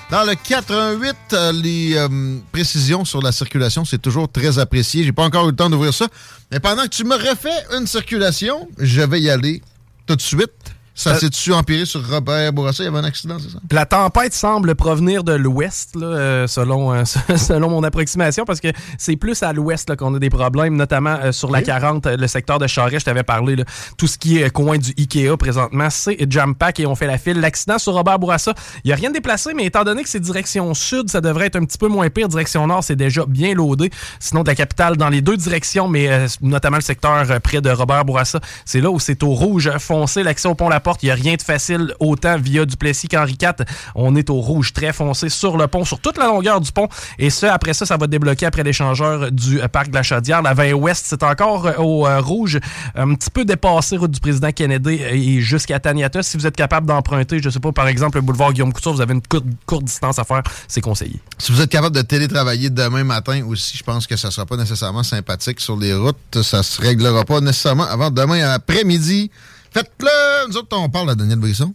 Dans 0.08 0.22
le 0.22 0.36
418, 0.36 1.16
euh, 1.32 1.52
les 1.52 1.96
euh, 1.96 2.08
précisions 2.52 3.04
sur 3.04 3.20
la 3.20 3.32
circulation, 3.32 3.84
c'est 3.84 4.00
toujours 4.00 4.30
très 4.30 4.60
apprécié. 4.60 5.02
J'ai 5.02 5.12
pas 5.12 5.24
encore 5.24 5.46
eu 5.46 5.50
le 5.50 5.56
temps 5.56 5.68
d'ouvrir 5.68 5.92
ça. 5.92 6.06
Mais 6.52 6.60
pendant 6.60 6.84
que 6.84 6.90
tu 6.90 7.02
me 7.02 7.16
refais 7.16 7.64
une 7.76 7.88
circulation, 7.88 8.68
je 8.78 9.02
vais 9.02 9.20
y 9.20 9.28
aller 9.28 9.62
tout 10.06 10.14
de 10.14 10.20
suite. 10.20 10.75
Ça 10.98 11.10
Euh, 11.10 11.18
s'est-tu 11.18 11.52
empiré 11.52 11.84
sur 11.84 12.02
Robert 12.08 12.52
Bourassa? 12.54 12.82
Il 12.82 12.86
y 12.86 12.88
avait 12.88 12.98
un 12.98 13.04
accident, 13.04 13.36
c'est 13.38 13.50
ça? 13.50 13.58
La 13.70 13.84
tempête 13.84 14.32
semble 14.32 14.74
provenir 14.74 15.24
de 15.24 15.34
l'ouest, 15.34 15.90
euh, 15.96 16.46
selon, 16.46 16.94
euh, 16.94 17.04
selon 17.36 17.68
mon 17.68 17.82
approximation, 17.84 18.46
parce 18.46 18.60
que 18.60 18.68
c'est 18.96 19.16
plus 19.16 19.42
à 19.42 19.52
l'ouest 19.52 19.94
qu'on 19.94 20.14
a 20.14 20.18
des 20.18 20.30
problèmes, 20.30 20.74
notamment 20.74 21.18
euh, 21.22 21.32
sur 21.32 21.50
la 21.50 21.60
40, 21.60 22.06
euh, 22.06 22.16
le 22.16 22.26
secteur 22.26 22.58
de 22.58 22.66
Charest, 22.66 23.00
je 23.00 23.04
t'avais 23.04 23.22
parlé. 23.24 23.56
là. 23.56 23.64
tout 23.98 24.06
ce 24.06 24.16
qui 24.16 24.38
est 24.38 24.48
coin 24.48 24.78
du 24.78 24.94
Ikea 24.96 25.36
présentement, 25.38 25.90
c'est 25.90 26.16
jam-pack 26.30 26.80
et 26.80 26.86
on 26.86 26.94
fait 26.94 27.06
la 27.06 27.18
file. 27.18 27.40
L'accident 27.40 27.78
sur 27.78 27.92
Robert 27.92 28.18
Bourassa, 28.18 28.54
il 28.82 28.88
n'y 28.88 28.92
a 28.94 28.96
rien 28.96 29.10
de 29.10 29.14
déplacé, 29.14 29.52
mais 29.54 29.66
étant 29.66 29.84
donné 29.84 30.02
que 30.02 30.08
c'est 30.08 30.18
direction 30.20 30.72
sud, 30.72 31.10
ça 31.10 31.20
devrait 31.20 31.46
être 31.48 31.56
un 31.56 31.64
petit 31.66 31.78
peu 31.78 31.88
moins 31.88 32.08
pire. 32.08 32.28
Direction 32.28 32.66
nord, 32.66 32.82
c'est 32.82 32.96
déjà 32.96 33.26
bien 33.26 33.52
loadé. 33.54 33.90
Sinon, 34.18 34.44
de 34.44 34.48
la 34.48 34.54
capitale, 34.54 34.96
dans 34.96 35.10
les 35.10 35.20
deux 35.20 35.36
directions, 35.36 35.88
mais 35.88 36.26
notamment 36.40 36.78
le 36.78 36.82
secteur 36.82 37.26
près 37.42 37.60
de 37.60 37.68
Robert 37.68 38.06
Bourassa, 38.06 38.40
c'est 38.64 38.80
là 38.80 38.90
où 38.90 38.98
c'est 38.98 39.22
au 39.22 39.34
rouge 39.34 39.70
foncé, 39.78 40.22
l'accès 40.22 40.48
au 40.48 40.54
pont 40.54 40.70
La 40.70 40.80
Il 41.02 41.06
n'y 41.06 41.10
a 41.10 41.14
rien 41.14 41.34
de 41.34 41.42
facile 41.42 41.94
autant 42.00 42.38
via 42.38 42.64
Duplessis 42.64 43.08
qu'Henri 43.08 43.36
IV. 43.40 43.64
On 43.94 44.14
est 44.14 44.30
au 44.30 44.40
rouge 44.40 44.72
très 44.72 44.92
foncé 44.92 45.28
sur 45.28 45.56
le 45.56 45.66
pont, 45.66 45.84
sur 45.84 46.00
toute 46.00 46.18
la 46.18 46.26
longueur 46.26 46.60
du 46.60 46.72
pont. 46.72 46.88
Et 47.18 47.30
ça, 47.30 47.52
après 47.52 47.74
ça, 47.74 47.86
ça 47.86 47.96
va 47.96 48.06
débloquer 48.06 48.46
après 48.46 48.62
l'échangeur 48.62 49.30
du 49.32 49.60
euh, 49.60 49.68
parc 49.68 49.90
de 49.90 49.94
la 49.94 50.02
Chaudière. 50.02 50.42
La 50.42 50.54
20 50.54 50.72
ouest, 50.72 51.04
c'est 51.08 51.22
encore 51.22 51.66
euh, 51.66 51.74
au 51.78 52.06
euh, 52.06 52.20
rouge, 52.20 52.58
un 52.94 53.14
petit 53.14 53.30
peu 53.30 53.44
dépassé 53.44 53.96
route 53.96 54.10
du 54.10 54.20
président 54.20 54.52
Kennedy 54.52 55.00
et 55.02 55.40
jusqu'à 55.40 55.80
Taniata. 55.80 56.22
Si 56.22 56.36
vous 56.36 56.46
êtes 56.46 56.56
capable 56.56 56.86
d'emprunter, 56.86 57.40
je 57.42 57.50
sais 57.50 57.60
pas, 57.60 57.72
par 57.72 57.88
exemple, 57.88 58.18
le 58.18 58.22
boulevard 58.22 58.52
Guillaume 58.52 58.72
Couture, 58.72 58.92
vous 58.92 59.00
avez 59.00 59.14
une 59.14 59.22
courte, 59.66 59.84
distance 59.84 60.18
à 60.18 60.24
faire, 60.24 60.42
c'est 60.68 60.80
conseillé. 60.80 61.20
Si 61.38 61.52
vous 61.52 61.60
êtes 61.60 61.70
capable 61.70 61.94
de 61.94 62.02
télétravailler 62.02 62.70
demain 62.70 63.04
matin 63.04 63.42
aussi, 63.46 63.76
je 63.76 63.82
pense 63.82 64.06
que 64.06 64.16
ça 64.16 64.30
sera 64.30 64.46
pas 64.46 64.56
nécessairement 64.56 65.02
sympathique 65.02 65.60
sur 65.60 65.76
les 65.76 65.94
routes. 65.94 66.42
Ça 66.42 66.62
se 66.62 66.80
réglera 66.80 67.24
pas 67.24 67.40
nécessairement 67.40 67.84
avant 67.84 68.10
demain 68.10 68.50
après-midi. 68.50 69.30
Faites-le! 69.72 70.48
Nous 70.48 70.56
autres, 70.56 70.76
on 70.76 70.88
parle 70.88 71.10
à 71.10 71.14
Daniel 71.14 71.38
Brisson 71.38 71.74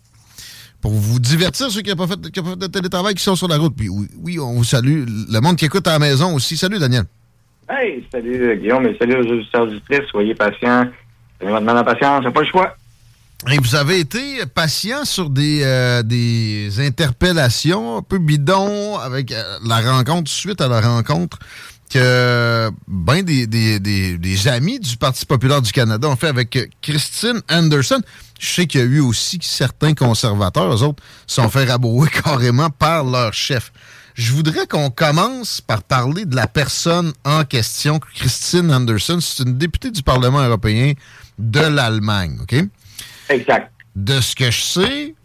pour 0.81 0.91
vous 0.93 1.19
divertir, 1.19 1.69
ceux 1.69 1.81
qui 1.81 1.89
n'ont 1.91 1.95
pas, 1.95 2.07
fait- 2.07 2.31
qui 2.31 2.39
ont 2.39 2.43
pas 2.43 2.49
fait 2.51 2.55
de 2.59 2.67
télétravail, 2.67 3.13
qui 3.13 3.23
sont 3.23 3.35
sur 3.35 3.47
la 3.47 3.57
route. 3.57 3.75
Puis 3.75 3.89
oui, 3.89 4.07
oui, 4.17 4.39
on 4.39 4.53
vous 4.53 4.63
salue. 4.63 5.05
Le 5.07 5.39
monde 5.39 5.55
qui 5.55 5.65
écoute 5.65 5.87
à 5.87 5.91
la 5.91 5.99
maison 5.99 6.33
aussi. 6.33 6.57
Salut, 6.57 6.79
Daniel. 6.79 7.03
Hey, 7.69 8.05
salut 8.11 8.49
euh, 8.49 8.55
Guillaume 8.55 8.85
et 8.87 8.97
salut 8.97 9.15
aux 9.17 9.31
auditeurs 9.31 9.61
auditrices. 9.63 10.09
Soyez 10.09 10.33
patients. 10.35 10.87
Soyez 11.39 11.53
maintenant 11.53 11.73
la 11.73 11.83
patience, 11.83 12.23
j'ai 12.25 12.31
pas 12.31 12.41
le 12.41 12.47
choix. 12.47 12.75
Et 13.51 13.57
vous 13.57 13.75
avez 13.75 13.99
été 13.99 14.45
patient 14.53 15.03
sur 15.05 15.29
des, 15.29 15.61
euh, 15.63 16.03
des 16.03 16.69
interpellations 16.79 17.97
un 17.97 18.01
peu 18.03 18.19
bidons 18.19 18.97
avec 18.97 19.31
euh, 19.31 19.57
la 19.65 19.79
rencontre, 19.81 20.29
suite 20.29 20.61
à 20.61 20.67
la 20.67 20.79
rencontre 20.81 21.39
que 21.91 22.71
ben 22.87 23.21
des, 23.21 23.47
des, 23.47 23.79
des, 23.79 24.17
des 24.17 24.47
amis 24.47 24.79
du 24.79 24.97
Parti 24.97 25.25
populaire 25.25 25.61
du 25.61 25.71
Canada 25.71 26.07
ont 26.07 26.15
fait 26.15 26.27
avec 26.27 26.69
Christine 26.81 27.41
Anderson. 27.49 28.01
Je 28.39 28.47
sais 28.47 28.65
qu'il 28.65 28.79
y 28.79 28.83
a 28.83 28.87
eu 28.87 28.99
aussi 29.01 29.39
certains 29.41 29.93
conservateurs, 29.93 30.73
eux 30.73 30.83
autres, 30.83 31.03
se 31.27 31.35
sont 31.35 31.49
fait 31.49 31.65
rabouer 31.65 32.09
carrément 32.23 32.69
par 32.69 33.03
leur 33.03 33.33
chef. 33.33 33.71
Je 34.15 34.33
voudrais 34.33 34.67
qu'on 34.67 34.89
commence 34.89 35.61
par 35.61 35.83
parler 35.83 36.25
de 36.25 36.35
la 36.35 36.47
personne 36.47 37.13
en 37.23 37.43
question, 37.43 37.99
Christine 37.99 38.71
Anderson. 38.71 39.19
C'est 39.21 39.43
une 39.43 39.57
députée 39.57 39.91
du 39.91 40.03
Parlement 40.03 40.41
européen 40.41 40.93
de 41.37 41.61
l'Allemagne, 41.61 42.37
OK? 42.41 42.55
Exact. 43.29 43.71
De 43.95 44.19
ce 44.21 44.35
que 44.35 44.51
je 44.51 44.61
sais, 44.61 45.15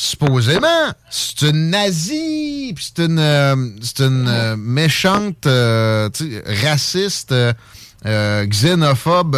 supposément, 0.00 0.94
c'est 1.10 1.42
une 1.42 1.68
nazie, 1.68 2.72
puis 2.74 2.90
c'est 2.96 3.04
une, 3.04 3.18
euh, 3.18 3.54
c'est 3.82 4.00
une 4.00 4.26
euh, 4.28 4.56
méchante, 4.56 5.46
euh, 5.46 6.08
raciste, 6.64 7.34
xénophobe, 8.04 9.36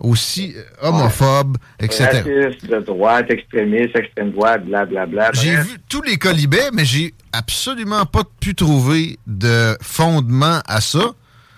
aussi 0.00 0.56
homophobe, 0.82 1.56
etc. 1.78 2.04
Raciste, 2.04 2.66
de 2.66 2.80
droite, 2.80 3.30
extrémiste, 3.30 3.94
extrême 3.94 4.32
droite, 4.32 4.66
blablabla. 4.66 5.30
J'ai 5.34 5.54
vu 5.54 5.78
tous 5.88 6.02
les 6.02 6.16
colibets, 6.16 6.70
mais 6.72 6.84
j'ai 6.84 7.14
absolument 7.32 8.06
pas 8.06 8.24
pu 8.40 8.56
trouver 8.56 9.20
de 9.28 9.76
fondement 9.80 10.62
à 10.66 10.80
ça. 10.80 11.12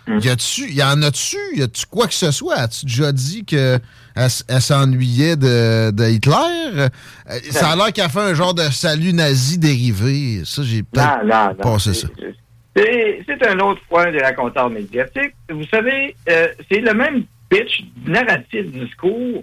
Hmm. 0.09 0.21
Y 0.21 0.29
a-tu, 0.31 0.71
y 0.71 0.83
en 0.83 1.03
a-tu, 1.03 1.37
y 1.55 1.63
a-tu 1.63 1.85
quoi 1.87 2.07
que 2.07 2.15
ce 2.15 2.31
soit? 2.31 2.55
As-tu 2.55 2.87
déjà 2.87 3.13
dit 3.13 3.45
que 3.45 3.79
elle, 4.17 4.61
s'ennuyait 4.61 5.37
de, 5.37 5.91
de 5.91 6.09
Hitler? 6.09 6.35
Euh, 6.77 6.89
Ça 7.51 7.71
a 7.71 7.77
l'air 7.77 7.93
qu'elle 7.93 8.09
fait 8.09 8.19
un 8.21 8.35
genre 8.35 8.55
de 8.55 8.63
salut 8.63 9.13
nazi 9.13 9.59
dérivé. 9.59 10.43
Ça, 10.45 10.63
j'ai 10.65 10.83
non. 10.97 11.55
passé 11.63 11.93
ça. 11.93 12.09
C'est 12.75 13.47
un 13.47 13.59
autre 13.59 13.83
point 13.89 14.11
des 14.11 14.23
raconteurs 14.23 14.71
médiatiques. 14.71 15.35
Vous 15.51 15.67
savez, 15.71 16.17
euh, 16.29 16.49
c'est 16.71 16.81
le 16.81 16.95
même 16.95 17.25
pitch 17.51 17.85
narratif 18.07 18.67
discours 18.73 19.43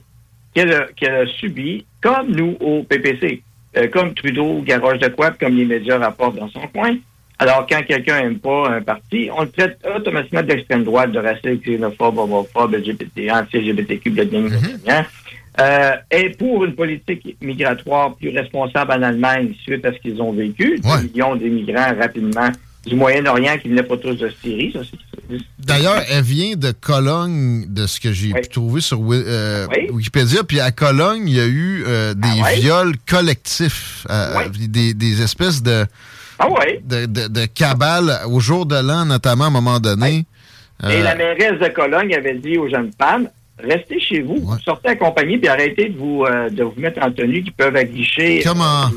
qu'elle 0.53 0.73
a, 0.73 0.87
qu'elle 0.95 1.15
a 1.15 1.27
subi, 1.27 1.85
comme 2.01 2.31
nous 2.31 2.57
au 2.59 2.83
PPC, 2.83 3.43
euh, 3.77 3.87
comme 3.89 4.13
Trudeau 4.13 4.61
garoche 4.61 4.99
de 4.99 5.09
quoi, 5.09 5.31
comme 5.31 5.55
les 5.55 5.65
médias 5.65 5.99
rapportent 5.99 6.37
dans 6.37 6.49
son 6.49 6.65
coin. 6.67 6.95
Alors, 7.39 7.65
quand 7.69 7.81
quelqu'un 7.85 8.21
n'aime 8.21 8.39
pas 8.39 8.69
un 8.69 8.81
parti, 8.81 9.29
on 9.35 9.41
le 9.43 9.49
traite 9.49 9.77
automatiquement 9.95 10.41
d'extrême 10.43 10.83
droite, 10.83 11.11
de 11.11 11.19
raciste, 11.19 11.63
xénophobe, 11.65 12.17
homophobe, 12.17 12.75
LGBT, 12.75 13.29
anti-LGBTQ, 13.31 14.09
blablabla. 14.11 15.05
euh, 15.59 15.91
et 16.11 16.29
pour 16.31 16.63
une 16.65 16.75
politique 16.75 17.35
migratoire 17.41 18.15
plus 18.15 18.29
responsable 18.29 18.91
en 18.93 19.01
Allemagne 19.03 19.53
suite 19.63 19.85
à 19.85 19.91
ce 19.93 19.99
qu'ils 19.99 20.21
ont 20.21 20.31
vécu, 20.31 20.79
des 20.79 21.07
millions 21.09 21.35
d'immigrants 21.35 21.93
rapidement 21.99 22.49
du 22.85 22.95
Moyen-Orient 22.95 23.57
qui 23.57 23.69
venaient 23.69 23.83
pas 23.83 23.97
tous 23.97 24.13
de 24.15 24.31
Syrie, 24.41 24.71
ça 24.73 24.79
c'est 24.83 24.97
D'ailleurs, 25.57 26.03
elle 26.11 26.23
vient 26.23 26.55
de 26.55 26.71
Cologne, 26.71 27.65
de 27.67 27.87
ce 27.87 27.99
que 27.99 28.13
j'ai 28.13 28.31
pu 28.31 28.47
trouver 28.47 28.79
sur 28.79 28.99
euh, 29.11 29.65
Wikipédia. 29.91 30.43
Puis 30.43 30.59
à 30.59 30.71
Cologne, 30.71 31.23
il 31.27 31.33
y 31.35 31.39
a 31.39 31.47
eu 31.47 31.83
euh, 31.87 32.13
des 32.13 32.27
Ah 32.41 32.43
ouais? 32.43 32.59
viols 32.59 32.93
collectifs, 33.09 34.05
euh, 34.11 34.47
des, 34.69 34.93
des 34.93 35.21
espèces 35.23 35.63
de, 35.63 35.87
Ah 36.39 36.49
ouais? 36.49 36.81
de, 36.83 37.05
de, 37.05 37.27
de 37.27 37.45
cabales 37.45 38.11
au 38.29 38.39
jour 38.39 38.65
de 38.65 38.75
l'an, 38.75 39.05
notamment 39.05 39.45
à 39.45 39.47
un 39.47 39.51
moment 39.51 39.79
donné. 39.79 40.25
Et 40.83 40.87
Euh, 40.87 41.03
la 41.03 41.15
mairesse 41.15 41.59
de 41.59 41.67
Cologne 41.69 42.13
avait 42.13 42.35
dit 42.35 42.57
aux 42.57 42.67
jeunes 42.69 42.91
femmes, 42.99 43.29
restez 43.57 43.97
chez 44.01 44.21
vous, 44.21 44.45
sortez 44.65 44.89
accompagnés, 44.89 45.37
puis 45.37 45.47
arrêtez 45.47 45.87
de 45.87 45.97
vous, 45.97 46.25
euh, 46.25 46.49
de 46.49 46.63
vous 46.63 46.73
mettre 46.77 47.01
en 47.01 47.09
tenue 47.11 47.41
qui 47.43 47.51
peuvent 47.51 47.75
aguicher 47.77 48.41
Comme 48.43 48.59
en- 48.59 48.91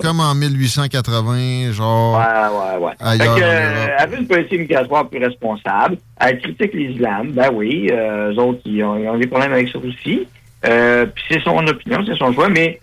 comme 0.00 0.20
en 0.20 0.34
1880, 0.34 1.72
genre. 1.72 2.18
Ouais, 2.18 2.78
ouais, 2.80 2.86
ouais. 2.86 2.92
Ailleurs 3.00 3.34
Fait 3.34 3.40
que, 3.40 4.14
euh, 4.14 4.18
une 4.18 4.26
politique 4.26 4.60
migratoire 4.60 5.08
plus 5.08 5.22
responsable. 5.22 5.98
Elle 6.18 6.40
critique 6.40 6.72
l'islam. 6.72 7.32
Ben 7.32 7.50
oui, 7.52 7.90
euh, 7.92 8.32
eux 8.32 8.38
autres, 8.38 8.60
ils 8.64 8.82
ont, 8.82 8.96
ils 8.98 9.08
ont 9.08 9.18
des 9.18 9.26
problèmes 9.26 9.52
avec 9.52 9.68
ça 9.68 9.78
aussi. 9.78 10.26
Euh, 10.66 11.06
Puis 11.06 11.24
c'est 11.30 11.42
son 11.42 11.58
opinion, 11.66 12.02
c'est 12.06 12.16
son 12.16 12.32
choix, 12.32 12.48
mais 12.48 12.80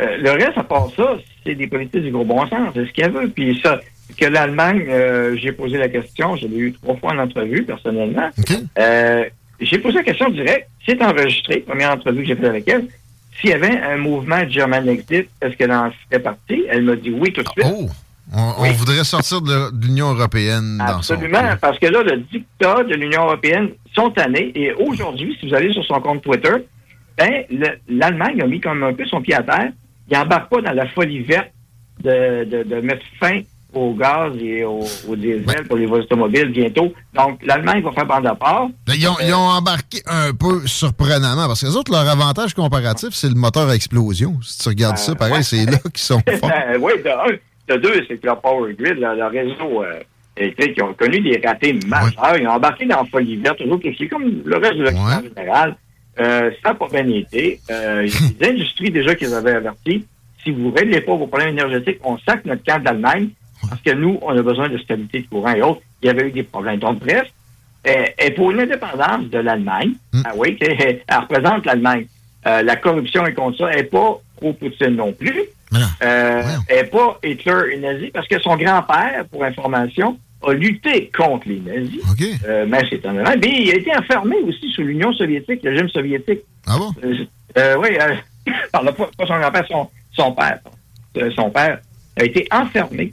euh, 0.00 0.16
le 0.18 0.30
reste, 0.32 0.56
à 0.58 0.64
part 0.64 0.88
ça, 0.96 1.16
c'est 1.48 1.54
des 1.54 1.66
politiques 1.66 2.02
du 2.02 2.10
gros 2.10 2.24
bon 2.24 2.46
sens. 2.46 2.70
C'est 2.74 2.86
ce 2.86 2.92
qu'elle 2.92 3.10
veut. 3.12 3.28
Puis 3.28 3.58
ça, 3.64 3.80
que 4.18 4.26
l'Allemagne, 4.26 4.84
euh, 4.88 5.36
j'ai 5.40 5.52
posé 5.52 5.78
la 5.78 5.88
question, 5.88 6.36
je 6.36 6.46
l'ai 6.46 6.58
eu 6.58 6.72
trois 6.72 6.96
fois 6.96 7.12
en 7.12 7.18
entrevue, 7.18 7.62
personnellement. 7.62 8.28
Euh, 8.78 9.24
j'ai 9.60 9.78
posé 9.78 9.96
la 9.96 10.02
question 10.02 10.28
directe. 10.30 10.68
C'est 10.86 11.02
enregistré, 11.02 11.60
première 11.60 11.92
entrevue 11.92 12.22
que 12.22 12.28
j'ai 12.28 12.36
faite 12.36 12.44
avec 12.46 12.68
elle. 12.68 12.86
S'il 13.40 13.50
y 13.50 13.52
avait 13.52 13.78
un 13.80 13.96
mouvement 13.98 14.48
German 14.48 14.88
Exit, 14.88 15.28
est-ce 15.40 15.56
qu'elle 15.56 15.72
en 15.72 15.90
fait 16.10 16.18
partie? 16.18 16.64
Elle 16.68 16.82
m'a 16.82 16.96
dit 16.96 17.10
oui 17.10 17.32
tout 17.32 17.42
de 17.42 17.48
suite. 17.48 17.66
Oh! 17.66 17.88
On, 18.34 18.52
on 18.58 18.72
voudrait 18.72 19.04
sortir 19.04 19.40
de, 19.40 19.70
l'Union 19.86 20.12
européenne 20.12 20.76
dans 20.78 21.00
son. 21.00 21.14
Absolument, 21.14 21.56
parce 21.62 21.78
que 21.78 21.86
là, 21.86 22.02
le 22.02 22.18
dictat 22.30 22.84
de 22.84 22.94
l'Union 22.94 23.22
européenne 23.22 23.70
sont 23.94 24.10
tannés. 24.10 24.52
Et 24.54 24.72
aujourd'hui, 24.74 25.34
si 25.40 25.48
vous 25.48 25.54
allez 25.54 25.72
sur 25.72 25.82
son 25.84 25.98
compte 26.00 26.22
Twitter, 26.22 26.52
ben, 27.16 27.44
le- 27.50 27.78
l'Allemagne 27.88 28.42
a 28.42 28.46
mis 28.46 28.60
comme 28.60 28.82
un 28.82 28.92
peu 28.92 29.06
son 29.06 29.22
pied 29.22 29.34
à 29.34 29.42
terre. 29.42 29.70
Il 30.10 30.16
n'embarque 30.16 30.50
pas 30.50 30.60
dans 30.62 30.72
la 30.72 30.86
folie 30.88 31.20
verte 31.20 31.50
de, 32.02 32.44
de, 32.44 32.62
de 32.62 32.80
mettre 32.80 33.04
fin 33.20 33.40
au 33.74 33.92
gaz 33.94 34.32
et 34.40 34.64
au, 34.64 34.80
au 35.08 35.16
diesel 35.16 35.64
pour 35.68 35.76
les 35.76 35.86
voies 35.86 35.98
automobiles 35.98 36.50
bientôt. 36.50 36.92
Donc, 37.14 37.40
l'Allemagne 37.44 37.82
va 37.82 37.92
faire 37.92 38.06
bande 38.06 38.26
à 38.26 38.34
part. 38.34 38.68
Ils 38.88 39.06
ont, 39.06 39.16
ils 39.20 39.34
ont 39.34 39.36
embarqué 39.36 39.98
un 40.06 40.32
peu 40.32 40.66
surprenamment, 40.66 41.46
parce 41.46 41.60
que 41.60 41.66
les 41.66 41.76
autres, 41.76 41.92
leur 41.92 42.08
avantage 42.08 42.54
comparatif, 42.54 43.10
c'est 43.12 43.28
le 43.28 43.34
moteur 43.34 43.68
à 43.68 43.74
explosion. 43.74 44.38
Si 44.42 44.58
tu 44.58 44.68
regardes 44.70 44.96
ça, 44.96 45.14
pareil, 45.14 45.44
c'est 45.44 45.66
là 45.66 45.78
qu'ils 45.78 45.98
sont 45.98 46.22
forts. 46.40 46.48
Ben, 46.48 46.78
oui, 46.80 46.92
de 47.04 47.08
un. 47.10 47.36
De 47.68 47.76
deux, 47.76 48.02
c'est 48.08 48.16
que 48.16 48.24
leur 48.26 48.40
power 48.40 48.72
grid, 48.72 48.98
leur, 48.98 49.14
leur 49.14 49.30
réseau 49.30 49.82
euh, 49.82 50.00
électrique, 50.38 50.72
ils 50.78 50.82
ont 50.82 50.94
connu 50.94 51.20
des 51.20 51.38
ratés 51.44 51.78
majeurs. 51.86 52.38
Ils 52.40 52.48
ont 52.48 52.52
embarqué 52.52 52.86
dans 52.86 53.02
la 53.02 53.04
folie 53.04 53.36
verte, 53.36 53.58
toujours 53.58 53.78
chose, 53.82 54.08
comme 54.10 54.40
le 54.42 54.56
reste 54.56 54.76
de 54.78 54.82
l'Occident 54.84 55.04
en 55.04 55.22
général. 55.22 55.76
Euh, 56.20 56.50
ça 56.62 56.70
n'a 56.70 56.74
pas 56.74 56.88
bien 56.88 57.08
été. 57.08 57.60
Euh, 57.70 58.06
il 58.06 58.12
y 58.12 58.16
a 58.16 58.46
des 58.46 58.46
industries 58.54 58.90
déjà 58.90 59.14
qu'ils 59.14 59.34
avaient 59.34 59.54
averti. 59.54 60.04
Si 60.42 60.50
vous 60.50 60.70
ne 60.70 60.78
réglez 60.78 61.00
pas 61.00 61.14
vos 61.14 61.26
problèmes 61.26 61.50
énergétiques, 61.50 61.98
on 62.04 62.18
sac 62.18 62.44
notre 62.44 62.64
camp 62.64 62.82
d'Allemagne 62.82 63.30
parce 63.68 63.82
que 63.82 63.92
nous, 63.92 64.18
on 64.22 64.36
a 64.36 64.42
besoin 64.42 64.68
de 64.68 64.78
stabilité 64.78 65.20
de 65.20 65.26
courant 65.26 65.52
et 65.52 65.62
autres. 65.62 65.82
Il 66.02 66.06
y 66.06 66.10
avait 66.10 66.28
eu 66.28 66.32
des 66.32 66.44
problèmes. 66.44 66.78
Donc, 66.78 67.00
bref, 67.00 67.26
est, 67.84 68.14
est 68.18 68.30
pour 68.30 68.52
l'indépendance 68.52 69.28
de 69.30 69.38
l'Allemagne. 69.38 69.92
Ah 70.24 70.32
oui, 70.36 70.56
elle 70.60 71.00
représente 71.10 71.66
l'Allemagne. 71.66 72.06
Euh, 72.46 72.62
la 72.62 72.76
corruption 72.76 73.26
et 73.26 73.34
contre 73.34 73.58
ça. 73.58 73.70
Elle 73.70 73.78
n'est 73.78 73.84
pas 73.84 74.20
pro-Poutine 74.36 74.96
non 74.96 75.12
plus. 75.12 75.42
Euh, 76.02 76.42
elle 76.68 76.76
n'est 76.76 76.84
pas 76.84 77.18
Hitler 77.22 77.74
et 77.74 77.78
nazi 77.78 78.10
parce 78.12 78.28
que 78.28 78.38
son 78.40 78.56
grand-père, 78.56 79.24
pour 79.30 79.44
information, 79.44 80.18
a 80.42 80.52
lutté 80.52 81.10
contre 81.16 81.48
les 81.48 81.60
nazis. 81.60 82.00
Euh, 82.46 82.66
mais 82.68 82.80
c'est 82.88 83.04
un 83.06 83.12
Mais 83.12 83.62
il 83.62 83.70
a 83.70 83.76
été 83.76 83.96
enfermé 83.96 84.36
aussi 84.46 84.70
sous 84.70 84.82
l'Union 84.82 85.12
soviétique, 85.12 85.62
le 85.62 85.70
régime 85.70 85.88
soviétique. 85.88 86.40
Ah 86.66 86.78
bon? 86.78 86.92
Euh, 87.04 87.24
euh, 87.56 87.76
oui, 87.80 87.88
euh, 88.00 88.52
pardon, 88.72 88.92
pas, 88.92 89.10
pas 89.16 89.26
son 89.26 89.38
grand-père, 89.38 89.66
son, 89.68 89.88
son 90.12 90.32
père. 90.32 90.60
Son 91.34 91.50
père 91.50 91.80
a 92.16 92.24
été 92.24 92.46
enfermé 92.52 93.12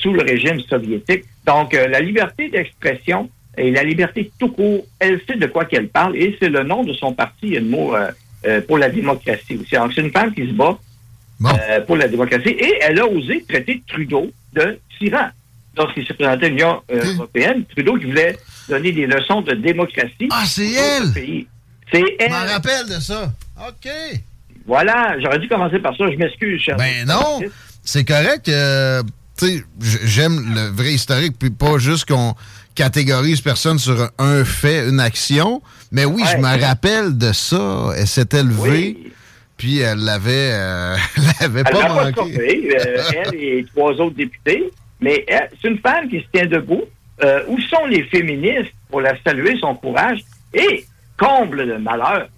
sous 0.00 0.12
le 0.12 0.22
régime 0.22 0.60
soviétique. 0.60 1.24
Donc, 1.46 1.72
la 1.72 2.00
liberté 2.00 2.48
d'expression 2.48 3.30
et 3.56 3.70
la 3.70 3.84
liberté 3.84 4.30
tout 4.40 4.48
court, 4.48 4.84
elle 4.98 5.20
sait 5.28 5.36
de 5.36 5.46
quoi 5.46 5.66
qu'elle 5.66 5.88
parle 5.88 6.16
et 6.16 6.36
c'est 6.40 6.48
le 6.48 6.64
nom 6.64 6.82
de 6.82 6.92
son 6.94 7.12
parti, 7.12 7.38
il 7.42 7.52
y 7.52 7.56
a 7.56 7.60
le 7.60 7.66
mot 7.66 7.94
pour 8.66 8.78
la 8.78 8.90
démocratie 8.90 9.56
aussi. 9.56 9.76
Donc, 9.76 9.92
c'est 9.94 10.00
une 10.00 10.10
femme 10.10 10.34
qui 10.34 10.48
se 10.48 10.52
bat 10.52 10.76
euh, 11.44 11.80
pour 11.82 11.96
la 11.96 12.08
démocratie 12.08 12.48
et 12.48 12.78
elle 12.80 12.98
a 12.98 13.06
osé 13.06 13.44
traiter 13.46 13.82
Trudeau 13.86 14.30
de 14.54 14.78
tyran. 14.98 15.28
Lorsqu'il 15.76 16.06
s'est 16.06 16.14
présenté 16.14 16.46
à 16.46 16.48
l'Union 16.48 16.82
euh, 16.90 17.14
européenne, 17.14 17.64
Trudeau 17.66 17.96
qui 17.98 18.06
voulait 18.06 18.38
donner 18.68 18.92
des 18.92 19.06
leçons 19.06 19.42
de 19.42 19.52
démocratie. 19.54 20.28
Ah, 20.30 20.44
c'est 20.46 20.72
elle! 20.72 21.12
C'est 21.92 22.02
elle. 22.18 22.30
Je 22.30 22.34
m'en 22.34 22.52
rappelle 22.52 22.86
de 22.88 23.00
ça. 23.00 23.30
OK. 23.68 23.90
Voilà, 24.66 25.16
j'aurais 25.20 25.38
dû 25.38 25.48
commencer 25.48 25.78
par 25.78 25.96
ça. 25.96 26.04
Je 26.10 26.16
m'excuse, 26.16 26.60
cher. 26.60 26.76
Ben 26.76 27.06
non, 27.06 27.40
c'est 27.84 28.04
correct. 28.04 28.48
euh, 28.48 29.02
tu 29.38 29.46
sais, 29.46 29.64
j- 29.80 29.98
j'aime 30.04 30.54
le 30.54 30.68
vrai 30.74 30.94
historique, 30.94 31.34
puis 31.38 31.50
pas 31.50 31.78
juste 31.78 32.06
qu'on 32.08 32.34
catégorise 32.74 33.40
personne 33.40 33.78
sur 33.78 34.10
un 34.18 34.44
fait, 34.44 34.88
une 34.88 34.98
action. 34.98 35.62
Mais 35.92 36.04
oui, 36.04 36.22
je 36.32 36.38
me 36.38 36.60
rappelle 36.60 37.16
de 37.16 37.32
ça. 37.32 37.90
Elle 37.96 38.08
s'était 38.08 38.42
levée, 38.42 38.96
puis 39.56 39.78
elle 39.78 39.98
l'avait, 39.98 40.50
euh, 40.52 40.96
l'avait 41.40 41.62
pas 41.62 41.70
pas 41.70 41.88
manqué. 41.94 42.12
stoppé, 42.12 42.76
euh, 42.80 43.02
elle 43.24 43.34
et 43.36 43.66
trois 43.74 43.92
autres 43.92 44.16
députés. 44.16 44.64
Mais 45.00 45.24
elle, 45.28 45.50
c'est 45.60 45.68
une 45.68 45.78
femme 45.78 46.08
qui 46.08 46.20
se 46.20 46.26
tient 46.32 46.46
debout. 46.46 46.84
Euh, 47.24 47.44
où 47.48 47.58
sont 47.60 47.86
les 47.86 48.02
féministes 48.04 48.74
pour 48.90 49.00
la 49.00 49.14
saluer, 49.22 49.56
son 49.58 49.74
courage? 49.74 50.20
Et, 50.52 50.84
comble 51.16 51.66
de 51.66 51.76
malheur, 51.76 52.28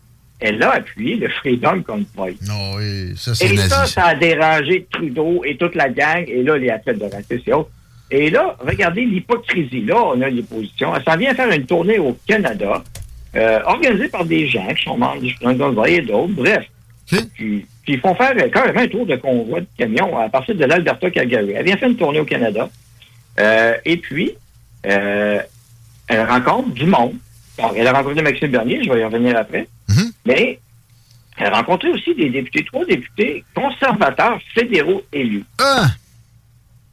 elle 0.40 0.62
a 0.62 0.74
appuyé 0.74 1.16
le 1.16 1.28
Freedom 1.28 1.82
Convoy. 1.82 2.36
Non, 2.46 2.76
oui, 2.76 3.12
ça, 3.16 3.34
c'est 3.34 3.46
Et 3.46 3.56
nazi. 3.56 3.68
ça, 3.68 3.86
ça 3.86 4.04
a 4.06 4.14
dérangé 4.14 4.86
Trudeau 4.90 5.42
et 5.44 5.56
toute 5.56 5.74
la 5.74 5.88
gang. 5.88 6.24
Et 6.28 6.42
là, 6.42 6.56
les 6.56 6.70
athlètes 6.70 6.98
de 6.98 7.06
racisme 7.06 7.42
et 7.46 7.52
autres. 7.52 7.70
Et 8.11 8.30
là, 8.30 8.56
regardez 8.61 9.04
l'hypocrisie. 9.04 9.82
Là, 9.82 9.96
on 9.96 10.20
a. 10.22 10.28
Elle 10.28 10.44
s'en 11.04 11.16
vient 11.16 11.34
faire 11.34 11.50
une 11.50 11.66
tournée 11.66 11.98
au 11.98 12.16
Canada, 12.26 12.82
euh, 13.34 13.61
organisée 13.64 14.09
par 14.09 14.24
des 14.24 14.46
gens 14.46 14.72
qui 14.74 14.84
sont 14.84 14.96
membres 14.96 15.20
du 15.20 15.34
Freedom 15.34 15.59
Convoy 15.59 15.90
et 15.90 16.02
d'autres. 16.02 16.32
Bref. 16.34 16.64
Puis, 17.34 17.66
puis 17.89 17.95
ils 17.95 18.01
font 18.01 18.14
faire 18.14 18.34
euh, 18.36 18.51
carrément 18.51 18.80
un 18.80 18.86
tour 18.89 19.07
de 19.07 19.16
convoi 19.16 19.61
de 19.61 19.66
camion 19.78 20.18
à 20.18 20.28
partir 20.28 20.55
de 20.55 20.62
l'Alberta 20.66 21.11
Calgary. 21.11 21.53
Elle 21.53 21.64
vient 21.64 21.76
faire 21.78 21.89
une 21.89 21.97
tournée 21.97 22.20
au 22.20 22.26
Canada. 22.26 22.68
Euh, 23.41 23.74
et 23.86 23.97
puis, 23.97 24.32
euh, 24.86 25.41
elle 26.07 26.20
rencontre 26.26 26.68
du 26.74 26.84
monde. 26.84 27.14
Bon, 27.57 27.70
elle 27.74 27.86
a 27.86 27.93
rencontré 27.95 28.20
Maxime 28.20 28.51
Bernier, 28.51 28.82
je 28.84 28.93
vais 28.93 29.01
y 29.01 29.05
revenir 29.05 29.39
après. 29.39 29.66
Mais 30.26 30.59
elle 31.39 31.47
a 31.47 31.57
rencontré 31.57 31.89
aussi 31.89 32.14
des 32.14 32.28
députés, 32.28 32.62
trois 32.64 32.84
députés 32.84 33.43
conservateurs 33.55 34.39
fédéraux 34.55 35.03
élus. 35.14 35.45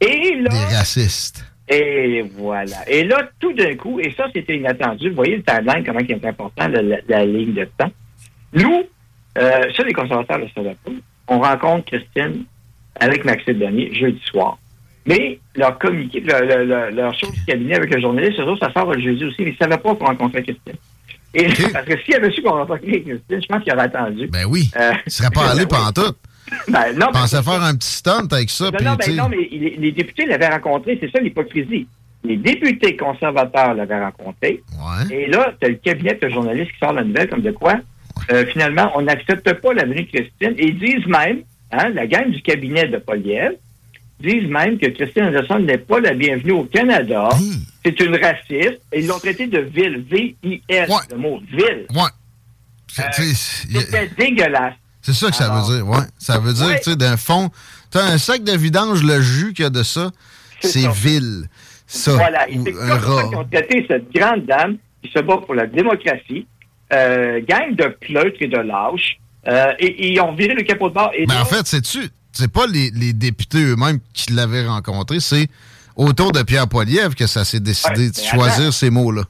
Et 0.00 0.36
là, 0.40 0.50
Des 0.50 0.74
racistes. 0.76 1.44
et 1.68 2.22
voilà. 2.38 2.88
Et 2.88 3.04
là, 3.04 3.28
tout 3.38 3.52
d'un 3.52 3.74
coup, 3.76 4.00
et 4.00 4.12
ça, 4.16 4.28
c'était 4.34 4.56
inattendu. 4.56 5.10
Vous 5.10 5.16
voyez 5.16 5.36
le 5.36 5.42
timeline, 5.42 5.84
comment 5.84 6.00
il 6.00 6.10
est 6.10 6.24
important, 6.26 6.68
la, 6.68 6.80
la- 6.80 6.96
la 7.06 7.24
ligne 7.26 7.52
de 7.52 7.68
temps. 7.76 7.90
Nous, 8.54 8.84
euh, 9.36 9.72
ça, 9.76 9.82
les 9.82 9.92
conservateurs 9.92 10.38
le 10.38 10.48
savaient 10.54 10.76
pas. 10.84 10.90
On 11.28 11.40
rencontre 11.40 11.86
Christine 11.86 12.44
avec 13.00 13.24
Maxime 13.24 13.54
Bernier 13.54 13.94
jeudi 13.94 14.20
soir. 14.24 14.58
Mais 15.06 15.38
leur 15.54 15.78
communiqué, 15.78 16.20
leur, 16.20 16.40
leur, 16.90 17.12
du 17.12 17.44
cabinet 17.46 17.76
avec 17.76 17.94
le 17.94 18.00
journaliste, 18.00 18.40
eux 18.40 18.44
autres, 18.44 18.66
ça 18.66 18.72
sort 18.72 18.92
le 18.92 19.00
jeudi 19.00 19.24
aussi, 19.24 19.36
mais 19.42 19.50
ils 19.50 19.52
ne 19.52 19.56
savaient 19.56 19.78
pas 19.78 19.94
qu'on 19.94 20.06
rencontrait 20.06 20.42
Christine. 20.42 20.74
Et 21.34 21.46
parce 21.72 21.86
que 21.86 22.00
s'il 22.02 22.14
avait 22.14 22.30
su 22.30 22.42
qu'on 22.42 22.50
rencontrait 22.52 23.02
Christine, 23.02 23.20
je 23.30 23.46
pense 23.46 23.62
qu'il 23.62 23.72
aurait 23.72 23.84
attendu. 23.84 24.26
Ben 24.28 24.46
oui. 24.48 24.70
Euh, 24.76 24.92
Il 25.06 25.12
serait 25.12 25.30
pas 25.30 25.50
allé 25.52 25.66
pendant 25.66 25.92
tout. 25.92 26.14
ben, 26.68 26.92
non, 26.96 27.06
Il 27.10 27.20
pensait 27.20 27.42
faire 27.42 27.62
un 27.62 27.76
petit 27.76 27.88
stunt 27.88 28.26
avec 28.32 28.50
ça, 28.50 28.64
non, 28.64 28.90
non, 28.90 28.96
ben 28.96 29.16
non, 29.16 29.28
mais 29.28 29.48
les, 29.50 29.76
les 29.78 29.92
députés 29.92 30.26
l'avaient 30.26 30.48
rencontré, 30.48 30.98
c'est 31.00 31.10
ça 31.10 31.20
l'hypocrisie. 31.20 31.86
Les 32.24 32.36
députés 32.36 32.96
conservateurs 32.96 33.74
l'avaient 33.74 34.02
rencontré. 34.02 34.62
Et 35.12 35.26
là, 35.26 35.54
tu 35.60 35.66
as 35.66 35.70
le 35.70 35.76
cabinet 35.76 36.18
de 36.20 36.28
journalistes 36.28 36.72
qui 36.72 36.78
sort 36.78 36.92
la 36.92 37.04
nouvelle 37.04 37.28
comme 37.28 37.42
de 37.42 37.52
quoi, 37.52 37.76
euh, 38.30 38.46
finalement, 38.46 38.90
on 38.94 39.02
n'accepte 39.02 39.52
pas 39.54 39.74
la 39.74 39.84
venue 39.84 40.04
de 40.04 40.10
Christine. 40.10 40.54
Et 40.58 40.68
ils 40.68 40.78
disent 40.78 41.06
même, 41.06 41.42
hein, 41.72 41.88
la 41.90 42.06
gang 42.06 42.30
du 42.30 42.42
cabinet 42.42 42.88
de 42.88 42.98
Poliev, 42.98 43.52
disent 44.20 44.48
même 44.48 44.78
que 44.78 44.86
Christine 44.86 45.24
Anderson 45.24 45.58
n'est 45.58 45.78
pas 45.78 46.00
la 46.00 46.14
bienvenue 46.14 46.52
au 46.52 46.64
Canada. 46.64 47.28
C'est 47.84 48.00
une 48.00 48.16
raciste. 48.16 48.80
Et 48.92 49.00
ils 49.00 49.06
l'ont 49.06 49.18
traité 49.18 49.46
de 49.46 49.60
ville, 49.60 50.04
V-I-L, 50.10 50.88
le 51.10 51.16
mot 51.16 51.40
ville. 51.50 51.86
Ouais. 51.94 52.10
Euh, 52.98 53.02
C'était 53.12 54.10
dégueulasse. 54.16 54.74
C'est 55.02 55.12
ça 55.12 55.30
que 55.30 55.36
ça 55.36 55.50
veut 55.50 55.76
dire, 55.76 55.86
ouais. 55.86 56.04
Ça 56.18 56.38
veut 56.38 56.52
dire, 56.52 56.66
ouais. 56.66 56.78
tu 56.78 56.90
sais, 56.90 56.96
d'un 56.96 57.16
fond, 57.16 57.50
t'as 57.90 58.04
un 58.04 58.18
sac 58.18 58.42
de 58.42 58.56
vidange, 58.56 59.04
le 59.04 59.20
jus 59.20 59.52
qu'il 59.52 59.62
y 59.62 59.66
a 59.66 59.70
de 59.70 59.82
ça, 59.82 60.10
c'est 60.60 60.90
vil. 60.90 61.48
Ça, 61.86 62.14
Voilà, 62.14 62.48
et 62.48 62.58
c'est 62.64 62.72
ça 62.72 62.98
qu'ils 62.98 63.38
ont 63.38 63.44
traité 63.44 63.86
cette 63.86 64.12
grande 64.12 64.46
dame 64.46 64.78
qui 65.02 65.12
se 65.12 65.20
bat 65.20 65.36
pour 65.36 65.54
la 65.54 65.66
démocratie, 65.66 66.46
euh, 66.92 67.40
gang 67.48 67.74
de 67.74 67.86
pleutres 68.00 68.36
et 68.40 68.48
de 68.48 68.58
lâches, 68.58 69.18
euh, 69.48 69.72
et, 69.78 70.12
ils 70.12 70.20
ont 70.20 70.34
viré 70.34 70.54
le 70.54 70.62
capot 70.62 70.88
de 70.88 70.94
bord. 70.94 71.10
Et 71.16 71.26
Mais 71.26 71.36
en 71.36 71.44
fait, 71.44 71.66
sais-tu, 71.66 72.08
c'est 72.32 72.52
pas 72.52 72.66
les, 72.66 72.90
les 72.90 73.12
députés 73.12 73.62
eux-mêmes 73.62 73.98
qui 74.12 74.32
l'avaient 74.32 74.66
rencontré, 74.66 75.20
c'est 75.20 75.48
autour 75.96 76.32
de 76.32 76.42
Pierre 76.42 76.68
Poilievre 76.68 77.14
que 77.14 77.26
ça 77.26 77.44
s'est 77.44 77.60
décidé 77.60 78.06
Ouais, 78.06 78.10
de 78.10 78.16
choisir 78.16 78.62
attends. 78.62 78.72
ces 78.72 78.90
mots-là. 78.90 79.22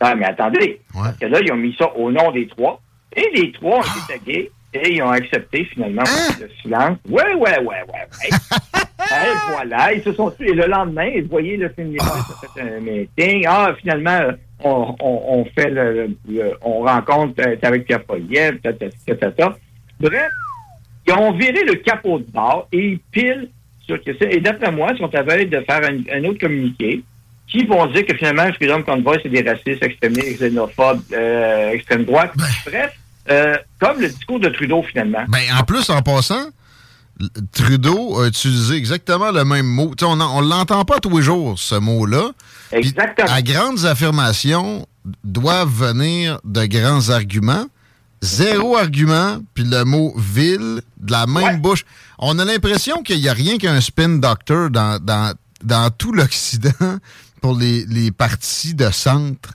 Ah, 0.00 0.14
mais 0.14 0.26
attendez, 0.26 0.80
parce 0.94 1.16
que 1.18 1.26
là, 1.26 1.40
ils 1.44 1.52
ont 1.52 1.56
mis 1.56 1.74
ça 1.78 1.86
au 1.94 2.10
nom 2.10 2.30
des 2.32 2.46
trois, 2.48 2.80
et 3.14 3.28
les 3.34 3.52
trois 3.52 3.78
ont 3.78 3.82
été 3.82 4.18
tagués, 4.18 4.50
et 4.72 4.94
ils 4.94 5.02
ont 5.02 5.10
accepté 5.10 5.64
finalement 5.64 6.04
le 6.40 6.48
silence. 6.62 6.98
Ouais, 7.08 7.34
ouais, 7.34 7.58
ouais, 7.58 7.60
ouais, 7.60 7.82
ouais. 7.88 8.28
et 9.00 9.52
voilà, 9.52 9.92
ils 9.92 10.02
se 10.02 10.12
sont 10.12 10.30
tués. 10.30 10.50
Et 10.50 10.54
le 10.54 10.66
lendemain, 10.66 11.10
vous 11.22 11.28
voyez, 11.28 11.56
le 11.56 11.68
film 11.70 11.96
ça 11.98 12.48
fait 12.54 12.60
un 12.62 12.80
meeting. 12.80 13.44
Ah, 13.48 13.74
finalement, 13.80 14.20
on, 14.62 14.94
on, 15.00 15.22
on 15.40 15.44
fait 15.46 15.70
le, 15.70 16.10
le- 16.28 16.52
on 16.62 16.80
rencontre 16.82 17.42
avec 17.62 17.84
Pierre 17.86 18.04
Poliev, 18.04 18.58
ta, 18.60 18.72
ta. 18.72 19.56
Bref, 19.98 20.28
ils 21.06 21.12
ont 21.14 21.32
viré 21.32 21.64
le 21.64 21.74
capot 21.74 22.18
de 22.18 22.30
bord 22.30 22.68
et 22.72 22.78
ils 22.92 22.98
pilent 23.10 23.48
sur 23.86 24.02
que 24.02 24.12
Et 24.32 24.40
d'après 24.40 24.70
moi, 24.70 24.90
ils 24.92 24.98
sont 24.98 25.12
à 25.14 25.22
de 25.22 25.60
faire 25.60 25.80
un, 25.82 26.00
un 26.16 26.24
autre 26.24 26.38
communiqué 26.38 27.02
qui 27.48 27.64
vont 27.64 27.86
dire 27.86 28.06
que 28.06 28.14
finalement, 28.16 28.44
le 28.46 28.52
Freedom 28.52 28.82
Convoy, 28.82 29.18
c'est 29.22 29.28
des 29.28 29.42
racistes, 29.42 29.82
extrémistes, 29.82 30.38
xénophobes, 30.38 31.02
euh, 31.12 31.70
extrême 31.70 32.04
droite. 32.04 32.32
Bref, 32.64 32.96
euh, 33.28 33.56
comme 33.80 34.00
le 34.00 34.08
discours 34.08 34.40
de 34.40 34.48
Trudeau, 34.48 34.82
finalement. 34.82 35.24
Ben, 35.28 35.42
en 35.58 35.62
plus, 35.64 35.90
en 35.90 36.02
passant, 36.02 36.46
Trudeau 37.52 38.20
a 38.20 38.28
utilisé 38.28 38.76
exactement 38.76 39.30
le 39.30 39.44
même 39.44 39.66
mot. 39.66 39.92
On 40.02 40.20
on 40.20 40.40
l'entend 40.40 40.84
pas 40.84 41.00
tous 41.00 41.16
les 41.18 41.22
jours, 41.22 41.58
ce 41.58 41.74
mot-là. 41.74 42.30
Exactement. 42.72 43.30
À 43.30 43.42
grandes 43.42 43.84
affirmations 43.84 44.86
doivent 45.24 45.68
venir 45.68 46.40
de 46.44 46.64
grands 46.66 47.10
arguments. 47.10 47.66
Zéro 48.22 48.76
argument, 48.76 49.38
puis 49.54 49.64
le 49.64 49.84
mot 49.84 50.14
ville 50.16 50.82
de 50.98 51.12
la 51.12 51.26
même 51.26 51.60
bouche. 51.60 51.84
On 52.18 52.38
a 52.38 52.44
l'impression 52.44 53.02
qu'il 53.02 53.18
n'y 53.18 53.28
a 53.28 53.32
rien 53.32 53.56
qu'un 53.56 53.80
spin 53.80 54.18
doctor 54.18 54.68
dans, 54.68 55.02
dans, 55.02 55.34
dans 55.64 55.90
tout 55.90 56.12
l'Occident 56.12 56.98
pour 57.40 57.56
les, 57.56 57.86
les 57.86 58.10
partis 58.10 58.74
de 58.74 58.90
centre. 58.90 59.54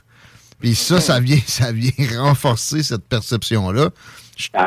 Puis 0.60 0.74
ça, 0.74 1.00
ça 1.00 1.20
vient, 1.20 1.38
ça 1.46 1.72
vient 1.72 1.90
renforcer 2.22 2.82
cette 2.82 3.04
perception-là. 3.08 3.90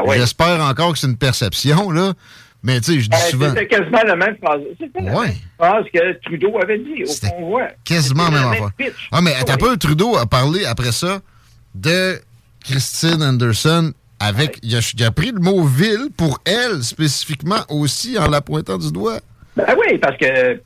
Ouais. 0.06 0.18
J'espère 0.20 0.62
encore 0.64 0.94
que 0.94 1.00
c'est 1.00 1.08
une 1.08 1.18
perception, 1.18 1.92
là. 1.92 2.14
Mais 2.62 2.82
tu 2.82 2.94
sais, 2.94 3.00
je 3.00 3.10
dis 3.10 3.16
Euh, 3.16 3.30
souvent. 3.30 3.50
C'était 3.50 3.68
quasiment 3.68 4.02
la 4.04 4.16
même 4.18 4.36
phrase. 4.44 4.62
C'était 4.80 5.00
la 5.02 5.14
Ouais. 5.18 5.28
même 5.28 5.36
phrase 5.58 5.86
que 5.94 6.20
Trudeau 6.26 6.58
avait 6.62 6.80
dit 6.80 7.04
au 7.06 7.30
convoi. 7.30 7.68
Quasiment 7.86 8.26
C'était 8.26 8.36
même 8.38 8.44
la 8.46 8.50
affaire. 8.52 8.72
pitch. 8.78 9.10
Ah, 9.12 9.22
mais 9.22 9.32
Oui. 9.46 9.52
un 9.52 9.58
peu, 9.58 9.78
Trudeau 9.78 10.18
a 10.18 10.26
parlé 10.26 10.66
après 10.66 10.92
ça 10.92 11.20
de 11.76 12.20
Christine 12.66 13.24
Anderson 13.24 13.94
avec. 14.20 14.60
Il, 14.64 14.76
a, 14.76 14.80
il 14.94 15.04
a 15.06 15.12
pris 15.12 15.32
le 15.32 15.40
mot 15.40 15.64
ville 15.64 16.10
pour 16.18 16.40
elle 16.44 16.84
spécifiquement 16.84 17.64
aussi 17.70 18.18
en 18.20 18.28
la 18.30 18.42
pointant 18.42 18.78
du 18.78 18.92
doigt. 18.92 19.20
Ben 19.56 19.66
oui, 19.78 19.98
parce 19.98 20.18
que 20.18 20.60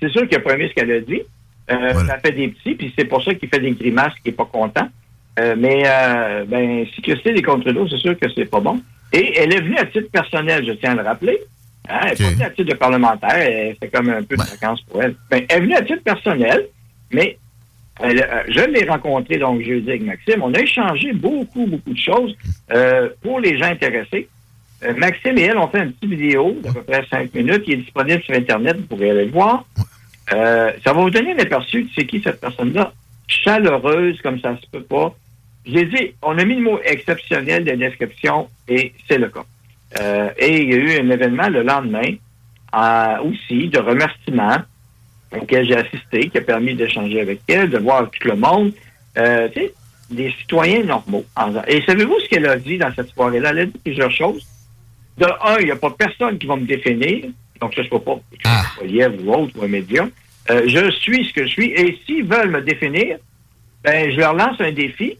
c'est 0.00 0.10
sûr 0.10 0.28
qu'il 0.28 0.42
pas 0.42 0.54
aimé 0.54 0.68
ce 0.68 0.74
qu'elle 0.74 0.90
a 0.92 1.00
dit. 1.00 1.22
Euh, 1.70 1.94
Ça 2.06 2.18
fait 2.18 2.32
des 2.32 2.48
petits, 2.48 2.74
puis 2.74 2.92
c'est 2.98 3.04
pour 3.04 3.22
ça 3.22 3.34
qu'il 3.34 3.48
fait 3.48 3.60
des 3.60 3.72
grimaces, 3.72 4.14
qu'il 4.22 4.32
n'est 4.32 4.36
pas 4.36 4.44
content. 4.46 4.88
Euh, 5.38 5.54
mais 5.56 5.82
euh, 5.86 6.44
ben, 6.46 6.84
si 6.94 7.00
Christine 7.02 7.36
est 7.36 7.42
contre 7.42 7.64
Trudeau, 7.64 7.86
c'est 7.88 7.98
sûr 7.98 8.18
que 8.18 8.26
c'est 8.34 8.50
pas 8.50 8.60
bon. 8.60 8.80
Et 9.12 9.38
elle 9.38 9.54
est 9.54 9.60
venue 9.60 9.78
à 9.78 9.86
titre 9.86 10.10
personnel, 10.10 10.64
je 10.66 10.72
tiens 10.72 10.92
à 10.92 10.94
le 10.96 11.02
rappeler. 11.02 11.38
Hein, 11.88 12.00
elle 12.02 12.10
n'est 12.10 12.16
pas 12.16 12.30
venue 12.30 12.42
à 12.44 12.50
titre 12.50 12.70
de 12.70 12.74
parlementaire, 12.74 13.74
fait 13.80 13.88
comme 13.92 14.08
un 14.10 14.22
peu 14.22 14.36
de 14.36 14.42
vacances 14.42 14.80
pour 14.82 15.02
elle. 15.02 15.14
Ben, 15.30 15.44
elle 15.48 15.56
est 15.58 15.60
venue 15.60 15.74
à 15.74 15.82
titre 15.82 16.02
personnel, 16.02 16.66
mais 17.12 17.36
Euh, 18.02 18.14
je 18.48 18.64
l'ai 18.72 18.88
rencontré 18.88 19.36
donc 19.36 19.60
jeudi 19.60 19.90
avec 19.90 20.02
Maxime. 20.02 20.42
On 20.42 20.54
a 20.54 20.60
échangé 20.60 21.12
beaucoup, 21.12 21.66
beaucoup 21.66 21.92
de 21.92 21.98
choses 21.98 22.34
pour 23.20 23.40
les 23.40 23.58
gens 23.58 23.66
intéressés. 23.66 24.26
Maxime 24.96 25.36
et 25.36 25.42
elle 25.42 25.58
ont 25.58 25.68
fait 25.68 25.82
une 25.82 25.92
petite 25.92 26.18
vidéo 26.18 26.56
d'à 26.62 26.72
peu 26.72 26.82
près 26.82 27.04
cinq 27.10 27.34
minutes 27.34 27.62
qui 27.64 27.72
est 27.72 27.76
disponible 27.76 28.22
sur 28.22 28.34
Internet. 28.34 28.76
Vous 28.78 28.86
pourrez 28.86 29.10
aller 29.10 29.26
le 29.26 29.30
voir. 29.32 29.66
Euh, 30.32 30.72
ça 30.84 30.92
va 30.92 31.00
vous 31.00 31.10
donner 31.10 31.32
un 31.32 31.38
aperçu 31.38 31.82
de 31.82 31.88
c'est 31.94 32.06
qui 32.06 32.20
cette 32.22 32.40
personne-là. 32.40 32.92
Chaleureuse 33.26 34.20
comme 34.22 34.40
ça 34.40 34.56
se 34.60 34.66
peut 34.70 34.82
pas. 34.82 35.14
J'ai 35.66 35.84
dit, 35.86 36.14
on 36.22 36.38
a 36.38 36.44
mis 36.44 36.56
le 36.56 36.62
mot 36.62 36.80
exceptionnel 36.84 37.64
de 37.64 37.72
description 37.72 38.48
et 38.68 38.92
c'est 39.08 39.18
le 39.18 39.28
cas. 39.28 39.44
Euh, 40.00 40.30
et 40.38 40.62
il 40.62 40.70
y 40.70 40.74
a 40.74 40.76
eu 40.76 41.00
un 41.00 41.10
événement 41.10 41.48
le 41.48 41.62
lendemain 41.62 42.14
euh, 42.74 43.16
aussi 43.24 43.68
de 43.68 43.78
remerciement 43.78 44.58
auquel 45.36 45.66
j'ai 45.66 45.76
assisté, 45.76 46.28
qui 46.28 46.38
a 46.38 46.40
permis 46.40 46.74
d'échanger 46.74 47.20
avec 47.20 47.40
elle, 47.48 47.70
de 47.70 47.78
voir 47.78 48.10
tout 48.10 48.28
le 48.28 48.36
monde. 48.36 48.72
Euh, 49.18 49.48
tu 49.52 49.60
sais, 49.60 49.74
des 50.10 50.32
citoyens 50.40 50.82
normaux. 50.84 51.24
Et 51.68 51.82
savez-vous 51.82 52.18
ce 52.20 52.28
qu'elle 52.28 52.46
a 52.46 52.56
dit 52.56 52.78
dans 52.78 52.92
cette 52.94 53.10
soirée-là? 53.10 53.50
Elle 53.50 53.58
a 53.60 53.66
dit 53.66 53.78
plusieurs 53.84 54.10
choses. 54.10 54.44
De 55.18 55.26
un, 55.26 55.58
il 55.60 55.66
n'y 55.66 55.70
a 55.70 55.76
pas 55.76 55.90
personne 55.90 56.38
qui 56.38 56.46
va 56.46 56.56
me 56.56 56.66
définir. 56.66 57.26
Donc, 57.60 57.74
ça, 57.74 57.82
je 57.82 57.86
ne 57.86 57.90
peux 57.90 58.00
pas 58.00 58.18
Ah. 58.44 58.64
un 58.82 58.86
lièvre 58.86 59.16
ou 59.24 59.34
autre 59.34 59.52
ou 59.56 59.62
un 59.62 59.68
média. 59.68 60.08
Euh, 60.48 60.62
je 60.66 60.90
suis 60.90 61.26
ce 61.26 61.32
que 61.32 61.44
je 61.44 61.50
suis. 61.50 61.70
Et 61.72 62.00
s'ils 62.06 62.24
veulent 62.24 62.50
me 62.50 62.62
définir, 62.62 63.18
ben, 63.82 64.10
je 64.10 64.16
leur 64.16 64.34
lance 64.34 64.60
un 64.60 64.72
défi. 64.72 65.18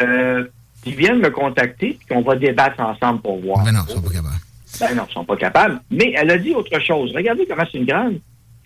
Euh, 0.00 0.46
ils 0.84 0.94
viennent 0.94 1.18
me 1.18 1.30
contacter 1.30 1.90
et 1.90 1.98
qu'on 2.08 2.22
va 2.22 2.36
débattre 2.36 2.80
ensemble 2.80 3.20
pour 3.20 3.40
voir. 3.40 3.64
Mais 3.64 3.72
non, 3.72 3.80
ils 3.88 3.92
sont 3.92 4.02
pas 4.02 4.10
capables. 4.10 4.40
Ben 4.80 4.94
non, 4.94 5.06
ils 5.08 5.12
sont 5.12 5.24
pas 5.24 5.36
capables. 5.36 5.80
Mais 5.90 6.14
elle 6.16 6.30
a 6.30 6.38
dit 6.38 6.54
autre 6.54 6.78
chose. 6.80 7.12
Regardez 7.14 7.46
comment 7.46 7.64
c'est 7.70 7.78
une 7.78 7.86
grande 7.86 8.20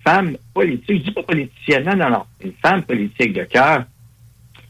femme 0.04 0.36
politique. 0.52 0.98
Je 0.98 1.04
dis 1.04 1.12
pas 1.12 1.22
politicienne, 1.22 1.84
non, 1.84 1.96
non, 1.96 2.10
non. 2.10 2.24
Une 2.42 2.52
femme 2.62 2.82
politique 2.82 3.32
de 3.32 3.44
cœur. 3.44 3.84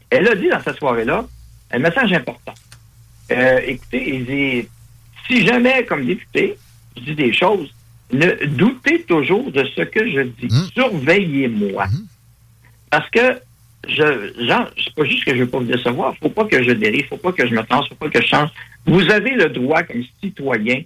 Elle 0.09 0.27
a 0.27 0.35
dit 0.35 0.49
dans 0.49 0.59
cette 0.61 0.77
soirée-là 0.77 1.25
un 1.71 1.79
message 1.79 2.13
important. 2.13 2.53
Euh, 3.31 3.59
écoutez, 3.65 4.15
il 4.15 4.25
dit, 4.25 4.67
si 5.27 5.45
jamais, 5.45 5.85
comme 5.85 6.05
député, 6.05 6.57
je 6.95 7.01
dis 7.01 7.15
des 7.15 7.33
choses, 7.33 7.73
ne 8.13 8.45
doutez 8.45 9.01
toujours 9.03 9.51
de 9.51 9.63
ce 9.75 9.81
que 9.81 10.09
je 10.09 10.21
dis. 10.21 10.49
Surveillez-moi. 10.73 11.85
Parce 12.89 13.09
que 13.09 13.39
je, 13.87 14.45
genre, 14.47 14.69
c'est 14.77 14.93
pas 14.95 15.03
juste 15.03 15.25
que 15.25 15.35
je 15.35 15.39
veux 15.43 15.49
pas 15.49 15.59
vous 15.59 15.65
décevoir, 15.65 16.15
faut 16.17 16.29
pas 16.29 16.45
que 16.45 16.63
je 16.63 16.71
dérive, 16.71 17.05
faut 17.07 17.17
pas 17.17 17.33
que 17.33 17.45
je 17.45 17.53
me 17.53 17.63
tense, 17.63 17.87
faut 17.89 17.95
pas 17.95 18.09
que 18.09 18.21
je 18.21 18.27
change. 18.27 18.49
Vous 18.85 19.09
avez 19.09 19.31
le 19.31 19.49
droit, 19.49 19.83
comme 19.83 20.03
citoyen, 20.21 20.83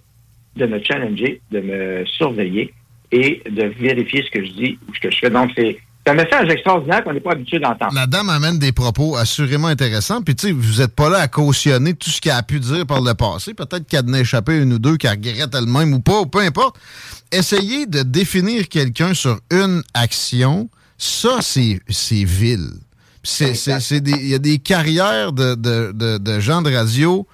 de 0.55 0.65
me 0.65 0.81
challenger, 0.83 1.41
de 1.51 1.59
me 1.59 2.05
surveiller 2.05 2.73
et 3.11 3.43
de 3.49 3.63
vérifier 3.63 4.23
ce 4.23 4.31
que 4.31 4.43
je 4.43 4.51
dis 4.51 4.79
ou 4.87 4.95
ce 4.95 4.99
que 4.99 5.11
je 5.11 5.19
fais. 5.19 5.29
Donc, 5.29 5.51
c'est 5.55 5.77
c'est 6.07 6.11
un 6.11 6.15
message 6.15 6.49
extraordinaire 6.49 7.03
qu'on 7.03 7.11
n'est 7.13 7.19
pas 7.19 7.31
habitué 7.33 7.59
d'entendre. 7.59 7.93
La 7.93 8.07
dame 8.07 8.29
amène 8.29 8.57
des 8.59 8.71
propos 8.71 9.17
assurément 9.17 9.67
intéressants. 9.67 10.21
Puis, 10.21 10.35
tu 10.35 10.47
sais, 10.47 10.53
vous 10.53 10.79
n'êtes 10.81 10.95
pas 10.95 11.09
là 11.09 11.17
à 11.19 11.27
cautionner 11.27 11.93
tout 11.95 12.09
ce 12.09 12.21
qu'elle 12.21 12.31
a 12.31 12.43
pu 12.43 12.59
dire 12.61 12.85
par 12.85 13.01
le 13.01 13.13
passé. 13.13 13.53
Peut-être 13.53 13.85
qu'elle 13.87 14.05
en 14.09 14.13
a 14.13 14.19
échappé 14.21 14.57
une 14.57 14.71
ou 14.73 14.79
deux, 14.79 14.95
qu'elle 14.95 15.11
regrette 15.11 15.53
elle-même 15.53 15.93
ou 15.93 15.99
pas, 15.99 16.21
ou 16.21 16.25
peu 16.25 16.39
importe. 16.39 16.77
Essayez 17.31 17.85
de 17.87 18.03
définir 18.03 18.69
quelqu'un 18.69 19.13
sur 19.13 19.39
une 19.51 19.83
action, 19.93 20.69
ça, 20.97 21.39
c'est 21.41 21.81
vil. 22.23 22.69
Il 23.41 24.27
y 24.27 24.33
a 24.33 24.39
des 24.39 24.59
carrières 24.59 25.33
de, 25.33 25.55
de- 25.55 25.91
de- 25.93 26.17
de 26.17 26.39
gens 26.39 26.61
de 26.61 26.73
radio. 26.73 27.27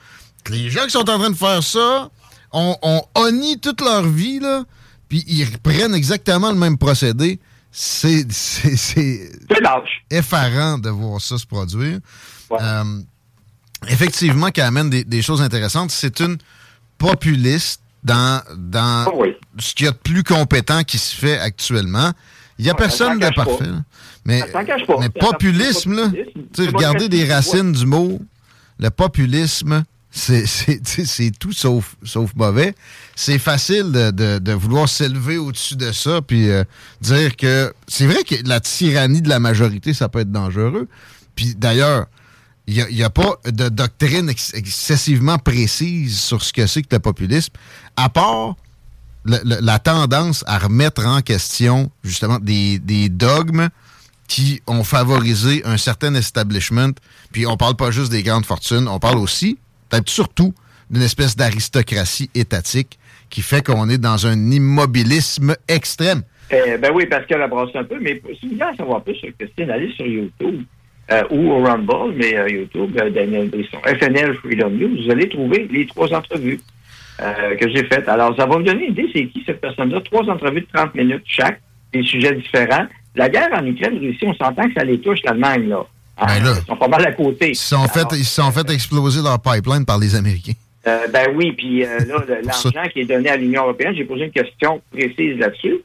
Les 0.49 0.71
gens 0.71 0.85
qui 0.85 0.91
sont 0.91 1.07
en 1.09 1.19
train 1.19 1.29
de 1.29 1.35
faire 1.35 1.61
ça 1.61 2.09
ont, 2.51 2.75
ont 2.81 3.03
honni 3.13 3.59
toute 3.59 3.81
leur 3.81 4.03
vie, 4.03 4.39
là, 4.39 4.63
puis 5.09 5.23
ils 5.27 5.45
reprennent 5.45 5.93
exactement 5.93 6.51
le 6.51 6.57
même 6.57 6.79
procédé. 6.79 7.39
C'est 7.75 8.27
effarant 10.11 10.77
de 10.77 10.89
voir 10.89 11.19
ça 11.19 11.37
se 11.39 11.45
produire. 11.45 11.99
Euh, 12.51 12.83
effectivement, 13.87 14.49
qu'elle 14.51 14.65
amène 14.65 14.89
des, 14.91 15.03
des 15.03 15.21
choses 15.23 15.41
intéressantes. 15.41 15.89
C'est 15.89 16.19
une 16.19 16.37
populiste 16.99 17.81
dans, 18.03 18.41
dans 18.55 19.05
ce 19.57 19.73
qu'il 19.73 19.85
y 19.85 19.89
a 19.89 19.91
de 19.91 19.97
plus 19.97 20.23
compétent 20.23 20.83
qui 20.83 20.97
se 20.99 21.15
fait 21.15 21.39
actuellement. 21.39 22.11
Il 22.59 22.65
n'y 22.65 22.69
a 22.69 22.73
Ouais, 22.73 22.79
personne 22.79 23.17
de 23.17 23.29
parfait. 23.33 23.65
pas. 23.65 23.81
Mais, 24.25 24.41
populisme, 25.09 25.95
là, 25.95 26.11
regardez 26.71 27.09
des 27.09 27.25
racines 27.31 27.71
du 27.71 27.85
mot. 27.87 28.21
Le 28.79 28.89
populisme, 28.89 29.83
c'est 30.15 31.31
tout 31.39 31.51
sauf, 31.53 31.95
sauf 32.03 32.33
mauvais. 32.35 32.75
C'est 33.15 33.39
facile 33.39 33.91
de, 33.91 34.11
de- 34.39 34.53
vouloir 34.53 34.87
s'élever 34.87 35.37
au-dessus 35.37 35.75
de 35.75 35.91
ça 35.91 36.21
puis 36.21 36.49
euh, 36.49 36.63
dire 37.01 37.35
que 37.35 37.73
c'est 37.87 38.05
vrai 38.05 38.23
que 38.23 38.35
la 38.47 38.59
tyrannie 38.59 39.21
de 39.23 39.29
la 39.29 39.39
majorité, 39.39 39.93
ça 39.93 40.09
peut 40.09 40.19
être 40.19 40.31
dangereux. 40.31 40.87
Puis 41.35 41.55
d'ailleurs, 41.55 42.05
il 42.67 42.85
n'y 42.91 43.03
a, 43.03 43.09
pas 43.09 43.37
de 43.45 43.69
doctrine 43.69 44.29
ex- 44.29 44.53
excessivement 44.53 45.37
précise 45.39 46.19
sur 46.19 46.43
ce 46.43 46.53
que 46.53 46.67
c'est 46.67 46.83
que 46.83 46.95
le 46.95 46.99
populisme, 46.99 47.53
à 47.97 48.09
part 48.09 48.55
la 49.25 49.79
tendance 49.79 50.43
à 50.47 50.59
remettre 50.59 51.05
en 51.05 51.21
question 51.21 51.89
justement 52.03 52.39
des, 52.39 52.77
des 52.79 53.07
dogmes 53.09 53.69
qui 54.27 54.61
ont 54.67 54.83
favorisé 54.83 55.61
un 55.65 55.77
certain 55.77 56.13
establishment. 56.15 56.91
Puis 57.31 57.47
on 57.47 57.55
parle 57.57 57.75
pas 57.75 57.89
juste 57.91 58.11
des 58.11 58.21
grandes 58.21 58.45
fortunes, 58.45 58.87
on 58.87 58.99
parle 58.99 59.17
aussi, 59.17 59.57
peut-être 59.93 60.09
surtout, 60.09 60.53
d'une 60.89 61.03
espèce 61.03 61.35
d'aristocratie 61.35 62.29
étatique 62.35 62.97
qui 63.29 63.41
fait 63.41 63.65
qu'on 63.65 63.89
est 63.89 63.97
dans 63.97 64.27
un 64.27 64.51
immobilisme 64.51 65.55
extrême. 65.67 66.23
Euh, 66.51 66.77
ben 66.77 66.91
oui, 66.93 67.07
qu'elle 67.27 67.41
a 67.41 67.47
brassé 67.47 67.77
un 67.77 67.83
peu, 67.83 67.99
mais 67.99 68.21
si 68.39 68.47
vous 68.47 68.53
voulez 68.53 68.63
en 68.63 68.75
savoir 68.75 69.03
plus 69.03 69.15
sur 69.15 69.29
Christine, 69.37 69.71
allez 69.71 69.91
sur 69.93 70.05
YouTube 70.05 70.63
euh, 71.11 71.23
ou 71.31 71.51
au 71.51 71.63
Rumble, 71.63 72.15
mais 72.15 72.37
euh, 72.37 72.49
YouTube, 72.49 72.97
euh, 72.99 73.09
Daniel 73.09 73.49
Brisson, 73.49 73.77
FNL 73.85 74.35
Freedom 74.35 74.69
News, 74.69 75.03
vous 75.03 75.11
allez 75.11 75.29
trouver 75.29 75.67
les 75.71 75.85
trois 75.87 76.13
entrevues 76.13 76.59
que 77.59 77.69
j'ai 77.69 77.85
faites. 77.85 78.09
Alors, 78.09 78.35
ça 78.35 78.45
va 78.45 78.57
vous 78.57 78.63
donner 78.63 78.87
une 78.87 78.91
idée, 78.91 79.07
c'est 79.13 79.27
qui 79.27 79.43
cette 79.45 79.61
personne-là? 79.61 80.01
Trois 80.01 80.27
entrevues 80.29 80.61
de 80.61 80.67
30 80.73 80.95
minutes 80.95 81.23
chaque, 81.25 81.61
des 81.93 82.03
sujets 82.03 82.33
différents. 82.33 82.87
La 83.15 83.29
guerre 83.29 83.51
en 83.53 83.65
Ukraine, 83.65 83.97
Russie, 83.99 84.25
on 84.25 84.33
s'entend 84.33 84.67
que 84.67 84.73
ça 84.73 84.83
les 84.83 84.99
touche 84.99 85.19
l'Allemagne, 85.23 85.69
là. 85.69 85.85
Ah, 86.17 86.27
Ben 86.27 86.43
là. 86.43 86.53
Ils 86.61 86.65
sont 86.67 86.77
pas 86.77 86.87
mal 86.87 87.05
à 87.05 87.11
côté. 87.11 87.49
Ils 87.49 87.55
se 87.55 87.69
sont 87.69 87.87
fait, 87.87 88.05
ils 88.13 88.25
se 88.25 88.35
sont 88.35 88.51
fait 88.51 88.69
exploser 88.69 89.21
leur 89.21 89.39
pipeline 89.39 89.85
par 89.85 89.97
les 89.97 90.15
Américains. 90.15 90.53
Euh, 90.85 91.07
ben 91.07 91.29
oui, 91.35 91.53
puis 91.53 91.85
euh, 91.85 91.99
là, 92.07 92.23
l'argent 92.43 92.89
qui 92.91 93.01
est 93.01 93.05
donné 93.05 93.29
à 93.29 93.37
l'Union 93.37 93.63
européenne, 93.63 93.93
j'ai 93.95 94.03
posé 94.03 94.25
une 94.25 94.31
question 94.31 94.81
précise 94.91 95.37
là-dessus. 95.37 95.81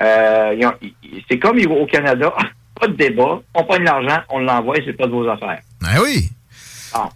Euh, 0.00 0.70
c'est 1.30 1.38
comme 1.38 1.58
au 1.58 1.86
Canada, 1.86 2.32
pas 2.80 2.86
de 2.86 2.94
débat, 2.94 3.42
on 3.54 3.64
prend 3.64 3.78
l'argent, 3.78 4.20
on 4.30 4.38
l'envoie 4.38 4.78
et 4.78 4.82
c'est 4.84 4.94
pas 4.94 5.06
de 5.06 5.12
vos 5.12 5.28
affaires. 5.28 5.60
Ben 5.80 6.00
oui. 6.02 6.30
Ah. 6.94 7.10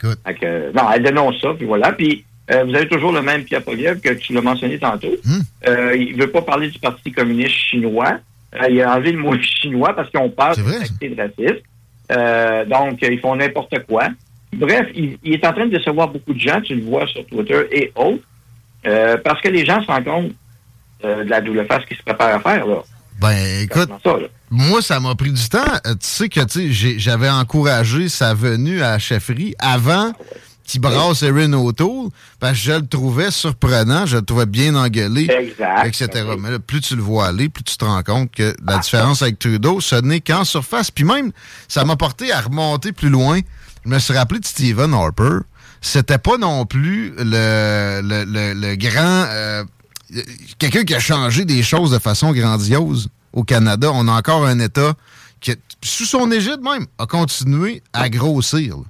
Fait 0.00 0.34
que, 0.34 0.72
non, 0.72 0.90
elle 0.92 1.02
dénonce 1.02 1.40
ça, 1.40 1.50
puis 1.56 1.66
voilà. 1.66 1.92
Puis 1.92 2.24
vous 2.48 2.74
avez 2.74 2.88
toujours 2.88 3.12
le 3.12 3.22
même 3.22 3.44
Pierre 3.44 3.62
Poliev 3.62 4.00
que 4.00 4.12
tu 4.14 4.32
l'as 4.32 4.40
mentionné 4.40 4.78
tantôt. 4.78 5.14
Euh, 5.68 5.96
il 5.96 6.16
veut 6.16 6.30
pas 6.30 6.42
parler 6.42 6.68
du 6.68 6.78
Parti 6.78 7.12
communiste 7.12 7.54
chinois. 7.54 8.18
Il 8.68 8.82
a 8.82 8.94
enlevé 8.94 9.12
le 9.12 9.18
mot 9.18 9.34
chinois 9.40 9.94
parce 9.94 10.10
qu'on 10.10 10.28
parle 10.28 10.56
de 10.56 10.62
racisme. 10.62 11.60
Euh, 12.10 12.64
donc, 12.64 12.98
ils 13.02 13.20
font 13.20 13.36
n'importe 13.36 13.86
quoi. 13.86 14.08
Bref, 14.52 14.86
il, 14.94 15.18
il 15.22 15.34
est 15.34 15.46
en 15.46 15.52
train 15.52 15.66
de 15.66 15.76
décevoir 15.76 16.08
beaucoup 16.08 16.34
de 16.34 16.40
gens, 16.40 16.60
tu 16.60 16.74
le 16.74 16.82
vois 16.82 17.06
sur 17.06 17.24
Twitter 17.26 17.60
et 17.70 17.92
autres, 17.94 18.24
euh, 18.86 19.16
parce 19.24 19.40
que 19.40 19.48
les 19.48 19.64
gens 19.64 19.80
se 19.82 19.86
rendent 19.86 20.04
compte 20.04 20.32
euh, 21.04 21.24
de 21.24 21.30
la 21.30 21.40
double 21.40 21.66
face 21.66 21.84
qu'ils 21.86 21.96
se 21.96 22.02
préparent 22.02 22.36
à 22.36 22.40
faire. 22.40 22.66
Là. 22.66 22.82
Ben, 23.20 23.62
écoute, 23.62 23.88
ça, 24.04 24.18
là? 24.18 24.26
moi, 24.50 24.82
ça 24.82 25.00
m'a 25.00 25.14
pris 25.14 25.30
du 25.32 25.48
temps. 25.48 25.60
Tu 25.84 25.96
sais 26.00 26.28
que 26.28 26.40
j'avais 26.98 27.30
encouragé 27.30 28.08
sa 28.08 28.34
venue 28.34 28.82
à 28.82 28.92
la 28.92 28.98
chefferie 28.98 29.54
avant 29.58 30.12
qu'il 30.64 30.80
brasse 30.80 31.22
Erin 31.22 31.52
O'Toole, 31.54 32.08
parce 32.40 32.52
que 32.52 32.58
je 32.58 32.72
le 32.72 32.86
trouvais 32.86 33.30
surprenant, 33.30 34.06
je 34.06 34.16
le 34.16 34.22
trouvais 34.22 34.46
bien 34.46 34.74
engueulé, 34.76 35.28
Exact. 35.30 35.86
etc. 35.86 36.24
Mais 36.38 36.50
là, 36.52 36.58
plus 36.58 36.80
tu 36.80 36.96
le 36.96 37.02
vois 37.02 37.26
aller, 37.26 37.48
plus 37.48 37.64
tu 37.64 37.76
te 37.76 37.84
rends 37.84 38.02
compte 38.02 38.30
que 38.30 38.54
la 38.64 38.78
différence 38.78 39.22
avec 39.22 39.38
Trudeau, 39.38 39.80
ce 39.80 39.96
n'est 39.96 40.20
qu'en 40.20 40.44
surface. 40.44 40.90
Puis 40.90 41.04
même, 41.04 41.32
ça 41.68 41.84
m'a 41.84 41.96
porté 41.96 42.32
à 42.32 42.40
remonter 42.40 42.92
plus 42.92 43.10
loin. 43.10 43.40
Je 43.84 43.90
me 43.90 43.98
suis 43.98 44.14
rappelé 44.16 44.40
de 44.40 44.46
Stephen 44.46 44.94
Harper. 44.94 45.38
C'était 45.80 46.18
pas 46.18 46.38
non 46.38 46.64
plus 46.64 47.12
le, 47.18 48.00
le, 48.04 48.24
le- 48.24 48.54
le 48.54 48.76
grand... 48.76 49.26
euh, 49.28 49.64
quelqu'un 50.58 50.84
qui 50.84 50.94
a 50.94 51.00
changé 51.00 51.44
des 51.44 51.62
choses 51.64 51.90
de 51.90 51.98
façon 51.98 52.32
grandiose 52.32 53.08
au 53.32 53.42
Canada. 53.42 53.90
On 53.92 54.06
a 54.06 54.12
encore 54.12 54.46
un 54.46 54.60
État 54.60 54.94
qui, 55.40 55.54
sous 55.82 56.04
son 56.04 56.30
égide 56.30 56.60
même, 56.62 56.86
a 56.98 57.06
continué 57.06 57.82
à 57.92 58.08
grossir, 58.08 58.76
là, 58.76 58.84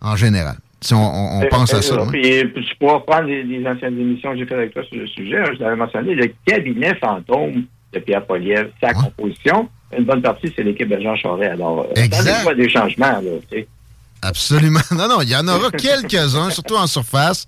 en 0.00 0.16
général. 0.16 0.58
Si 0.80 0.92
on, 0.94 0.98
on- 0.98 1.40
on 1.42 1.46
pense 1.48 1.72
à 1.74 1.80
ça. 1.82 1.94
Euh, 1.94 2.02
hein. 2.04 2.08
Puis, 2.12 2.44
puis 2.46 2.64
tu 2.66 2.76
pourras 2.76 3.00
prendre 3.00 3.24
les, 3.28 3.42
les 3.44 3.66
anciennes 3.66 3.98
émissions 3.98 4.32
que 4.32 4.38
j'ai 4.38 4.44
faites 4.46 4.58
avec 4.58 4.74
toi 4.74 4.82
sur 4.84 4.96
le 5.00 5.06
sujet. 5.06 5.38
hein, 5.38 5.50
je 5.58 5.62
l'avais 5.62 5.76
mentionné, 5.76 6.14
le 6.14 6.32
cabinet 6.46 6.94
fantôme 6.96 7.64
de 7.92 7.98
Pierre 8.00 8.24
Poliev, 8.26 8.70
sa 8.82 8.92
composition. 8.92 9.68
Une 9.96 10.04
bonne 10.04 10.20
partie, 10.22 10.52
c'est 10.54 10.62
l'équipe 10.64 10.88
de 10.88 11.00
Jean 11.00 11.16
Charest. 11.16 11.52
Alors, 11.52 11.86
euh, 11.96 12.00
Exact. 12.02 12.54
des 12.56 12.68
changements. 12.68 13.06
Là, 13.06 13.20
tu 13.50 13.58
sais. 13.58 13.68
Absolument. 14.22 14.80
Non, 14.92 15.08
non, 15.08 15.20
il 15.22 15.30
y 15.30 15.36
en 15.36 15.46
aura 15.48 15.70
quelques-uns, 15.70 16.50
surtout 16.50 16.74
en 16.76 16.86
surface, 16.86 17.46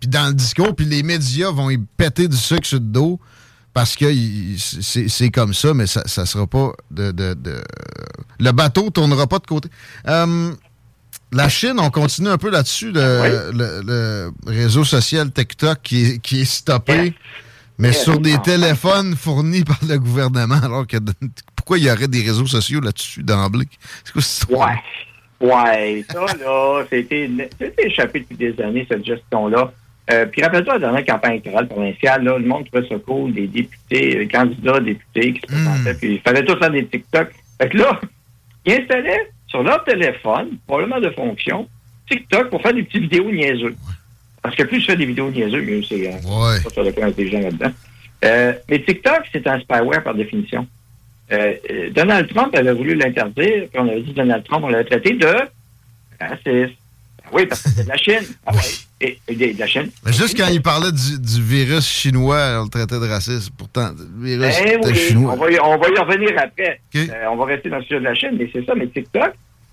puis 0.00 0.08
dans 0.08 0.28
le 0.28 0.34
discours, 0.34 0.74
puis 0.74 0.86
les 0.86 1.02
médias 1.02 1.50
vont 1.50 1.70
y 1.70 1.78
péter 1.78 2.26
du 2.28 2.36
sucre 2.36 2.66
sur 2.66 2.78
le 2.78 2.84
dos 2.84 3.20
parce 3.72 3.96
que 3.96 4.06
c'est 4.58 5.08
c'est 5.08 5.30
comme 5.30 5.52
ça, 5.52 5.74
mais 5.74 5.86
ça 5.86 6.02
ne 6.20 6.26
sera 6.26 6.46
pas 6.46 6.72
de, 6.90 7.10
de- 7.12 7.34
de- 7.34 7.60
Le 8.40 8.52
bateau 8.52 8.88
tournera 8.90 9.26
pas 9.26 9.38
de 9.38 9.46
côté. 9.46 9.68
Euh, 10.08 10.52
la 11.34 11.48
Chine, 11.48 11.74
on 11.78 11.90
continue 11.90 12.28
un 12.28 12.38
peu 12.38 12.50
là-dessus, 12.50 12.90
le, 12.92 13.50
le- 13.52 13.82
le 13.86 14.32
réseau 14.46 14.84
social 14.84 15.30
TikTok 15.30 15.78
qui 15.82 16.04
est, 16.06 16.18
qui 16.20 16.40
est 16.42 16.44
stoppé, 16.44 17.14
mais 17.78 17.88
Yes. 17.88 18.04
sur 18.04 18.18
des 18.20 18.38
téléphones 18.38 19.16
fournis 19.16 19.64
par 19.64 19.78
le 19.88 19.98
gouvernement, 19.98 20.60
alors 20.62 20.86
que 20.86 20.96
pourquoi 21.56 21.78
il 21.78 21.84
y 21.84 21.90
aurait 21.90 22.08
des 22.08 22.22
réseaux 22.22 22.46
sociaux 22.46 22.80
là-dessus 22.80 23.22
d'emblée? 23.22 23.66
C'est 24.04 24.12
quoi 24.12 24.22
cette 24.22 24.42
histoire? 24.48 24.68
Ouais. 24.70 24.74
Ouais, 25.40 26.04
ça, 26.10 26.20
là, 26.40 26.84
c'était 26.88 27.28
échappé 27.78 28.20
depuis 28.20 28.36
des 28.36 28.62
années, 28.62 28.86
cette 28.88 29.04
gestion-là. 29.04 29.72
Euh, 30.12 30.26
puis 30.26 30.42
rappelle-toi, 30.42 30.74
la 30.74 30.78
dernière 30.80 31.04
campagne 31.04 31.32
électorale 31.32 31.66
provinciale, 31.66 32.22
là, 32.24 32.38
le 32.38 32.46
monde 32.46 32.64
trouvait 32.70 32.86
ça 32.88 32.94
cool, 33.04 33.32
des 33.34 33.46
députés, 33.48 34.18
les 34.18 34.28
candidats 34.28 34.78
députés 34.80 35.32
qui 35.34 35.40
se 35.40 35.46
présentaient, 35.46 35.94
puis 35.94 36.14
il 36.14 36.20
fallait 36.20 36.44
tous 36.44 36.56
faire 36.58 36.70
des 36.70 36.86
TikTok. 36.86 37.28
Fait 37.60 37.68
que 37.68 37.76
là, 37.78 38.00
ils 38.66 38.74
installaient 38.74 39.30
sur 39.54 39.62
leur 39.62 39.84
téléphone, 39.84 40.58
probablement 40.66 40.98
de 41.00 41.10
fonction, 41.10 41.68
TikTok 42.10 42.50
pour 42.50 42.60
faire 42.60 42.74
des 42.74 42.82
petites 42.82 43.02
vidéos 43.02 43.30
niaiseux. 43.30 43.76
Parce 44.42 44.56
que 44.56 44.64
plus 44.64 44.80
tu 44.80 44.86
fais 44.86 44.96
des 44.96 45.06
vidéos 45.06 45.30
niaiseux, 45.30 45.62
mieux 45.62 45.80
c'est. 45.88 46.08
Hein, 46.12 46.18
Ouais. 46.24 46.60
pas 46.60 46.70
sur 46.70 46.82
le 46.82 46.90
plan 46.90 47.06
intelligent 47.06 47.38
là-dedans. 47.38 47.70
Euh, 48.24 48.52
mais 48.68 48.80
TikTok, 48.82 49.22
c'est 49.32 49.46
un 49.46 49.60
spyware 49.60 50.02
par 50.02 50.14
définition. 50.14 50.66
Euh, 51.30 51.54
euh, 51.70 51.90
Donald 51.90 52.28
Trump 52.34 52.52
avait 52.56 52.72
voulu 52.72 52.96
l'interdire, 52.96 53.68
puis 53.70 53.78
on 53.80 53.88
avait 53.88 54.00
dit 54.00 54.12
Donald 54.12 54.42
Trump, 54.44 54.64
on 54.64 54.68
l'avait 54.70 54.84
traité 54.84 55.12
de 55.14 55.26
raciste. 56.20 56.76
Ah 57.22 57.28
Oui, 57.32 57.46
parce 57.46 57.62
que 57.62 57.68
c'est 57.70 57.84
de 57.84 57.88
la 57.88 57.96
Chine. 57.96 58.26
Ah. 58.44 58.52
Et, 59.04 59.18
et 59.28 59.34
de, 59.34 59.52
de 59.54 59.58
la. 59.58 59.66
Mais 60.06 60.12
juste 60.12 60.36
quand 60.36 60.48
il 60.50 60.62
parlait 60.62 60.92
du, 60.92 61.18
du 61.20 61.42
virus 61.42 61.86
chinois, 61.86 62.58
on 62.60 62.64
le 62.64 62.70
traitait 62.70 62.98
de 62.98 63.06
raciste. 63.08 63.50
Pourtant, 63.58 63.90
le 63.98 64.24
virus 64.26 64.54
Eh 64.66 64.76
oui, 64.82 64.94
chinois. 64.94 65.32
on 65.34 65.36
va, 65.36 65.50
y, 65.50 65.58
on 65.60 65.76
va 65.76 65.88
y 65.88 65.98
revenir 65.98 66.30
après. 66.38 66.80
Euh, 66.96 67.08
on 67.30 67.36
va 67.36 67.44
rester 67.46 67.68
dans 67.68 67.78
le 67.78 67.82
sujet 67.84 67.98
de 68.00 68.04
la 68.04 68.14
Chine, 68.14 68.36
mais 68.38 68.48
c'est 68.52 68.64
ça, 68.64 68.74
mais 68.74 68.86
TikTok, 68.86 69.32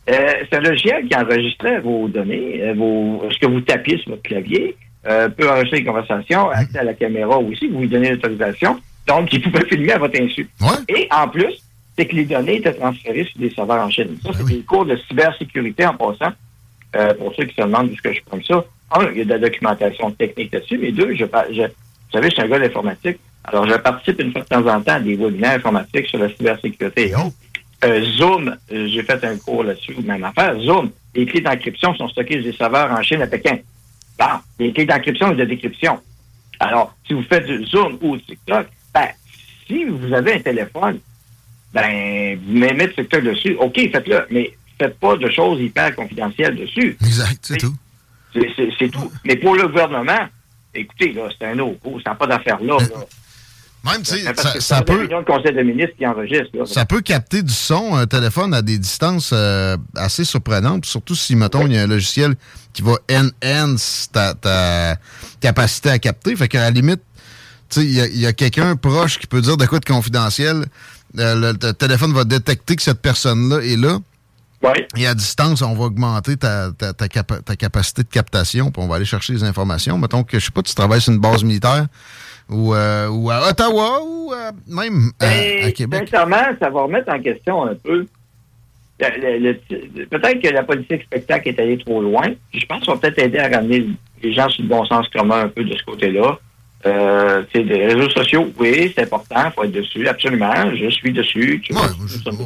euh, 0.10 0.34
c'est 0.50 0.58
un 0.58 0.62
logiciel 0.62 1.08
qui 1.08 1.16
enregistrait 1.16 1.80
vos 1.80 2.08
données, 2.10 2.62
euh, 2.62 2.74
vos, 2.76 3.24
ce 3.32 3.40
que 3.40 3.46
vous 3.52 3.62
tapiez 3.62 3.98
sur 4.00 4.10
votre 4.12 4.24
clavier, 4.24 4.76
euh, 5.08 5.30
peut 5.30 5.50
enregistrer 5.50 5.80
les 5.80 5.86
conversations, 5.86 6.50
accès 6.50 6.80
à 6.80 6.84
la 6.84 6.94
caméra 6.94 7.38
aussi, 7.38 7.68
vous 7.70 7.82
lui 7.82 7.88
donnez 7.88 8.10
l'autorisation, 8.12 8.80
donc 9.08 9.32
il 9.32 9.42
pouvait 9.42 9.66
filmer 9.68 9.94
à 9.94 10.00
votre 10.00 10.20
insu. 10.20 10.50
Et 10.90 11.08
en 11.12 11.28
plus, 11.28 11.54
c'est 11.98 12.06
que 12.06 12.16
les 12.16 12.26
données 12.26 12.58
étaient 12.58 12.74
transférées 12.74 13.26
sur 13.26 13.40
des 13.40 13.50
serveurs 13.52 13.84
en 13.86 13.90
Chine. 13.90 14.18
Ça, 14.24 14.32
c'est 14.36 14.46
des 14.46 14.62
cours 14.62 14.86
de 14.86 14.98
cybersécurité 15.08 15.86
en 15.86 15.94
passant. 15.94 16.34
Euh, 16.94 17.14
pour 17.14 17.34
ceux 17.36 17.46
qui 17.46 17.56
se 17.56 17.62
demandent 17.62 17.88
d'où 17.88 17.94
est-ce 17.94 18.02
que 18.02 18.14
je 18.14 18.20
prends 18.26 18.42
ça, 18.46 18.66
un, 18.94 19.12
il 19.12 19.20
y 19.20 19.22
a 19.22 19.26
de 19.26 19.30
la 19.30 19.40
documentation 19.40 20.12
technique 20.12 20.54
là-dessus, 20.54 20.78
mais 20.78 20.92
deux, 20.92 21.14
je, 21.14 21.26
je, 21.52 21.62
vous 21.64 22.12
savez, 22.12 22.30
je 22.30 22.34
suis 22.34 22.42
un 22.42 22.48
gars 22.48 22.60
d'informatique. 22.60 23.20
Alors, 23.44 23.68
je 23.68 23.76
participe 23.76 24.22
une 24.22 24.32
fois 24.32 24.42
de 24.42 24.48
temps 24.48 24.68
en 24.68 24.82
temps 24.82 24.94
à 24.94 25.00
des 25.00 25.16
webinaires 25.16 25.56
informatiques 25.56 26.08
sur 26.08 26.20
la 26.20 26.30
cybersécurité 26.30 27.10
et 27.10 27.16
autres. 27.16 27.36
Euh, 27.84 28.06
Zoom, 28.18 28.56
j'ai 28.70 29.02
fait 29.02 29.24
un 29.24 29.38
cours 29.38 29.64
là-dessus, 29.64 29.96
même 30.04 30.24
affaire. 30.24 30.60
Zoom, 30.60 30.92
les 31.16 31.26
clés 31.26 31.42
d'encryption 31.42 31.96
sont 31.96 32.08
stockées 32.10 32.36
sur 32.36 32.44
des 32.44 32.54
serveurs 32.54 32.92
en 32.92 33.02
Chine 33.02 33.22
à 33.22 33.28
Pékin. 33.28 33.58
Bon, 34.20 34.26
les 34.60 34.72
clés 34.72 34.86
d'encryption 34.86 35.32
et 35.32 35.36
de 35.36 35.46
décryption. 35.46 36.00
Alors, 36.60 36.96
si 37.08 37.14
vous 37.14 37.24
faites 37.24 37.48
du 37.48 37.66
Zoom 37.66 37.98
ou 38.02 38.18
TikTok, 38.18 38.68
ben, 38.94 39.08
si 39.66 39.86
vous 39.86 40.14
avez 40.14 40.36
un 40.36 40.40
téléphone, 40.40 41.00
ben, 41.74 42.38
vous 42.46 42.54
mettez 42.54 42.94
TikTok 42.94 43.24
dessus, 43.24 43.56
OK, 43.60 43.76
faites-le, 43.92 44.28
mais 44.30 44.54
faites 44.78 45.00
pas 45.00 45.16
de 45.16 45.30
choses 45.32 45.60
hyper 45.60 45.96
confidentielles 45.96 46.56
dessus. 46.56 46.98
Exact, 47.02 47.40
c'est 47.42 47.58
tout. 47.58 47.74
C'est- 48.34 48.90
tout. 48.90 49.12
Mais 49.26 49.36
pour 49.36 49.56
le 49.56 49.68
gouvernement, 49.68 50.28
écoutez, 50.74 51.14
là, 51.14 51.24
c'est 51.38 51.48
un 51.48 51.56
no-go, 51.56 52.00
ça 52.04 52.12
n'a 52.12 52.16
pas 52.16 52.28
d'affaire 52.28 52.60
là. 52.62 52.78
là. 52.80 52.88
Même, 53.84 54.04
tu 54.04 54.12
sais, 54.12 54.24
ça- 54.36 54.60
ça 54.62 54.82
peut- 54.84 55.08
conseil 55.26 55.56
de 55.56 55.62
ministres 55.64 55.96
qui 55.98 56.06
enregistre. 56.06 56.50
Là. 56.54 56.66
Ça 56.68 56.86
peut 56.86 57.02
capter 57.02 57.42
du 57.42 57.52
son, 57.54 57.96
un 57.96 58.06
téléphone 58.06 58.54
à 58.54 58.62
des 58.62 58.78
distances 58.78 59.32
euh, 59.34 59.76
assez 59.96 60.24
surprenantes, 60.24 60.86
surtout 60.86 61.16
si, 61.16 61.36
mettons, 61.36 61.66
il 61.66 61.74
y 61.74 61.78
a 61.80 61.82
un 61.82 61.88
logiciel 61.88 62.36
qui 62.74 62.84
va 62.84 62.94
enhance 63.12 64.08
ta, 64.14 64.36
ta 64.36 64.98
capacité 65.40 65.90
à 65.90 65.98
capter. 65.98 66.36
Fait 66.36 66.48
qu'à 66.48 66.62
la 66.62 66.70
limite, 66.70 67.02
tu 67.70 67.82
sais, 67.82 67.86
il 67.88 68.20
y 68.20 68.26
a, 68.28 68.34
quelqu'un 68.34 68.76
proche 68.76 69.18
qui 69.18 69.26
peut 69.26 69.42
dire 69.42 69.58
de 69.58 69.66
quoi 69.66 69.80
de 69.80 69.86
confidentiel. 69.86 70.66
Euh, 71.18 71.36
le, 71.36 71.58
le 71.68 71.74
téléphone 71.74 72.14
va 72.14 72.24
détecter 72.24 72.76
que 72.76 72.84
cette 72.84 73.02
personne-là 73.02 73.62
est 73.64 73.78
là. 73.78 73.98
Et 74.98 75.08
à 75.08 75.14
distance, 75.16 75.62
on 75.62 75.74
va 75.74 75.86
augmenter 75.86 76.38
ta, 76.38 76.72
ta, 76.72 76.94
ta 76.94 77.08
capa- 77.08 77.42
ta 77.42 77.56
capacité 77.56 78.04
de 78.04 78.08
captation, 78.10 78.72
puis 78.72 78.82
on 78.84 78.88
va 78.88 78.98
aller 78.98 79.06
chercher 79.06 79.34
les 79.34 79.44
informations. 79.44 79.98
Mettons 79.98 80.24
que, 80.24 80.38
je 80.40 80.46
sais 80.46 80.52
pas, 80.52 80.62
tu 80.62 80.76
travailles 80.76 81.02
sur 81.02 81.14
une 81.14 81.20
base 81.20 81.44
militaire 81.44 81.88
ou, 82.50 82.74
euh, 82.76 83.08
ou 83.10 83.30
à 83.32 83.50
Ottawa 83.50 84.00
ou 84.06 84.34
euh, 84.34 84.52
même 84.68 85.12
à, 85.20 85.26
Ben, 85.28 85.66
à 85.68 85.72
Québec. 85.72 86.02
Sincèrement, 86.10 86.56
ça 86.60 86.70
va 86.70 86.82
remettre 86.84 87.12
en 87.12 87.20
question 87.22 87.64
un 87.66 87.76
peu. 87.76 88.06
peut-être 89.00 90.42
que 90.42 90.50
la 90.54 90.64
politique 90.64 91.04
spectacle 91.04 91.50
est 91.50 91.60
allée 91.60 91.78
trop 91.78 92.02
loin. 92.02 92.28
Je 92.54 92.66
pense 92.66 92.86
qu'on 92.86 92.94
va 92.94 92.98
peut-être 93.00 93.20
aider 93.20 93.40
à 93.40 93.50
ramener 93.50 93.88
les 94.22 94.34
gens 94.34 94.50
sur 94.50 94.62
le 94.64 94.70
bon 94.70 94.86
sens 94.86 95.08
commun 95.10 95.42
un 95.46 95.48
peu 95.50 95.64
de 95.64 95.76
ce 95.76 95.84
côté-là. 95.84 96.40
Euh, 96.86 97.44
des 97.54 97.86
réseaux 97.86 98.10
sociaux, 98.10 98.52
oui, 98.60 98.92
c'est 98.96 99.04
important, 99.04 99.44
il 99.46 99.52
faut 99.52 99.64
être 99.64 99.72
dessus, 99.72 100.08
absolument. 100.08 100.74
Je 100.76 100.90
suis 100.90 101.12
dessus. 101.12 101.62
Tu 101.64 101.74
vois, 101.74 101.88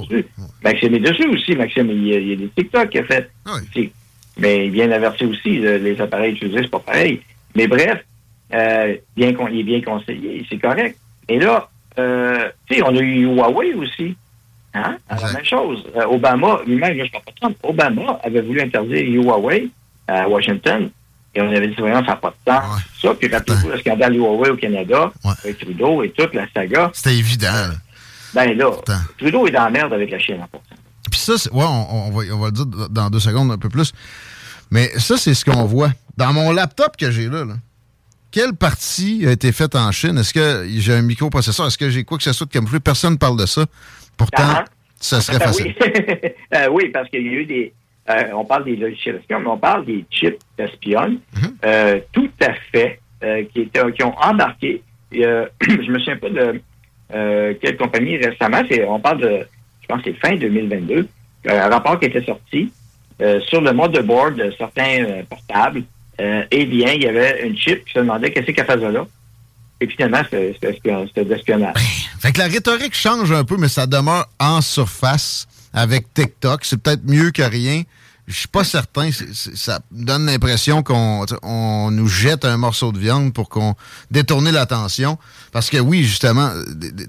dessus. 0.10 0.26
Maxime 0.64 0.96
est 0.96 1.00
dessus 1.00 1.28
aussi. 1.28 1.56
Maxime, 1.56 1.90
il 1.92 2.08
y 2.08 2.16
a, 2.16 2.20
il 2.20 2.30
y 2.30 2.34
a 2.34 2.36
des 2.36 2.48
TikTok 2.50 2.90
qu'il 2.90 3.02
a 3.02 3.04
fait. 3.06 3.30
aussi. 3.56 3.92
Mais 4.38 4.66
il 4.66 4.72
vient 4.72 4.88
d'avertir 4.90 5.30
aussi, 5.30 5.58
le- 5.60 5.78
les 5.78 6.00
appareils 6.02 6.34
utilisés, 6.34 6.60
c'est 6.64 6.70
pas 6.72 6.80
pareil. 6.80 7.22
Mais 7.56 7.68
bref, 7.68 8.04
euh, 8.54 8.96
bien 9.16 9.34
il 9.52 9.60
est 9.60 9.64
bien 9.64 9.82
conseillé, 9.82 10.46
c'est 10.50 10.58
correct. 10.58 10.98
Et 11.30 11.40
là, 11.40 11.70
euh, 11.98 12.50
tu 12.70 12.76
sais, 12.76 12.82
on 12.84 12.96
a 12.96 13.00
eu 13.00 13.26
Huawei 13.26 13.74
aussi. 13.76 14.16
Hein? 14.74 14.98
Alors, 15.08 15.32
même 15.34 15.46
chose. 15.46 15.86
Euh, 15.96 16.04
Obama, 16.08 16.60
lui-même, 16.68 16.98
je 16.98 17.10
parle 17.10 17.54
pas 17.54 17.70
Obama 17.70 18.20
avait 18.22 18.42
voulu 18.42 18.60
interdire 18.60 19.06
Huawei 19.24 19.70
à 20.10 20.28
Washington. 20.28 20.90
Et 21.36 21.42
on 21.42 21.50
avait 21.50 21.68
dit, 21.68 21.76
voyons, 21.78 22.00
ça 22.06 22.12
n'a 22.12 22.16
pas 22.16 22.30
de 22.30 22.36
temps. 22.52 22.62
Ça, 23.02 23.14
puis 23.14 23.28
rappelez-vous 23.30 23.70
le 23.70 23.78
scandale 23.80 24.16
Huawei 24.16 24.50
au 24.52 24.56
Canada, 24.58 25.12
avec 25.44 25.60
Trudeau 25.60 26.02
et 26.04 26.12
toute 26.12 26.34
la 26.34 26.46
saga. 26.56 26.92
C'était 26.94 27.16
évident. 27.18 27.52
là. 27.52 27.72
Ben 28.34 28.58
là, 28.58 28.72
Trudeau 29.18 29.48
est 29.48 29.52
dans 29.52 29.66
la 29.66 29.70
merde 29.70 29.94
avec 29.94 30.12
la 30.12 30.20
Chine, 30.20 30.38
en 30.42 30.48
passant. 30.48 30.64
Puis 31.12 31.20
ça, 31.20 31.38
c'est- 31.38 31.52
ouais, 31.52 31.64
on, 31.66 32.08
on 32.08 32.12
va, 32.12 32.24
on 32.34 32.40
va 32.40 32.46
le 32.48 32.52
dire 32.52 32.66
dans 32.90 33.10
deux 33.10 33.20
secondes 33.20 33.52
un 33.52 33.58
peu 33.58 33.70
plus. 33.70 33.92
Mais 34.72 34.90
ça, 34.98 35.18
c'est 35.18 35.34
ce 35.34 35.46
qu'on 35.46 35.66
voit. 35.66 35.92
Dans 36.18 36.34
mon 36.34 36.52
laptop 36.52 36.98
que 36.98 37.12
j'ai 37.12 37.28
là, 37.30 37.46
là, 37.46 37.54
quelle 38.32 38.54
partie 38.54 39.26
a 39.28 39.32
été 39.32 39.52
faite 39.52 39.76
en 39.76 39.92
Chine? 39.92 40.18
Est-ce 40.18 40.34
que 40.34 40.66
j'ai 40.78 40.94
un 40.94 41.02
microprocesseur? 41.02 41.68
Est-ce 41.68 41.78
que 41.78 41.90
j'ai 41.90 42.04
quoi 42.04 42.18
que 42.18 42.24
ce 42.24 42.34
soit 42.34 42.48
de 42.48 42.52
camouflé? 42.52 42.80
Personne 42.80 43.14
ne 43.14 43.18
parle 43.18 43.38
de 43.40 43.46
ça. 43.46 43.66
Pourtant, 44.18 44.44
Ah, 44.46 44.66
ça 45.00 45.22
serait 45.22 45.38
Ben 45.40 45.46
facile. 45.48 45.76
Oui. 45.80 46.30
Euh, 46.54 46.68
oui, 46.72 46.90
parce 46.94 47.10
qu'il 47.10 47.22
y 47.26 47.30
a 47.30 47.34
eu 47.34 47.46
des. 47.46 47.74
Euh, 48.10 48.24
on 48.34 48.46
parle 48.46 48.66
des 48.66 48.76
logiciels 48.76 49.16
espions, 49.16 49.40
mais 49.40 49.48
on 49.48 49.58
parle 49.58 49.86
des 49.86 50.06
chips 50.12 50.40
espionnes, 50.58 51.20
Mm-hmm. 51.36 51.52
euh, 51.66 52.00
tout 52.12 52.30
à 52.42 52.54
fait, 52.72 53.00
euh, 53.24 53.44
qui, 53.52 53.62
étaient, 53.62 53.92
qui 53.94 54.04
ont 54.04 54.16
embarqué. 54.20 54.82
Et, 55.12 55.22
je 55.62 55.92
me 55.92 56.00
souviens 56.00 56.18
pas 56.18 56.30
de 56.30 56.62
quelle 57.62 57.78
compagnie 57.78 58.18
récemment. 58.18 58.62
On 58.88 59.00
parle 59.00 59.22
de, 59.22 59.48
je 59.82 59.88
pense 59.88 60.02
que 60.02 60.12
c'est 60.12 60.20
fin 60.20 60.36
2022, 60.36 61.08
euh, 61.48 61.62
un 61.62 61.70
rapport 61.70 62.00
qui 62.00 62.06
était 62.06 62.24
sorti 62.24 62.72
sur 63.48 63.62
le 63.62 63.72
motherboard 63.72 64.36
de 64.36 64.54
certains 64.58 65.24
portables. 65.30 65.84
Eh 66.20 66.66
bien, 66.66 66.92
il 66.94 67.04
y 67.04 67.08
avait 67.08 67.48
une 67.48 67.58
chip 67.58 67.86
qui 67.86 67.94
se 67.94 68.00
demandait 68.00 68.32
qu'est-ce 68.32 68.52
qu'elle 68.52 68.66
faisait 68.66 68.92
là. 68.92 69.06
Et 69.80 69.88
finalement, 69.88 70.22
c'était 70.30 71.24
de 71.24 71.30
l'espionnage. 71.30 71.76
Fait 72.20 72.32
que 72.34 72.40
la 72.40 72.48
rhétorique 72.48 72.94
change 72.94 73.32
un 73.32 73.46
peu, 73.46 73.56
mais 73.58 73.70
ça 73.70 73.88
demeure 73.88 74.28
en 74.40 74.62
surface 74.62 75.48
avec 75.76 76.12
TikTok. 76.14 76.66
C'est 76.66 76.82
peut-être 76.82 77.04
mieux 77.06 77.30
que 77.30 77.44
rien. 77.44 77.84
Je 78.28 78.34
suis 78.34 78.48
pas 78.48 78.64
certain. 78.64 79.12
Ça 79.12 79.82
me 79.92 80.04
donne 80.04 80.26
l'impression 80.26 80.82
qu'on 80.82 81.26
on 81.44 81.92
nous 81.92 82.08
jette 82.08 82.44
un 82.44 82.58
morceau 82.58 82.92
de 82.92 82.98
viande 82.98 83.34
pour 83.34 83.50
qu'on 83.50 83.76
détourne 84.10 84.50
l'attention. 84.50 85.20
Parce 85.52 85.70
que 85.70 85.78
oui, 85.78 86.04
justement, 86.04 86.50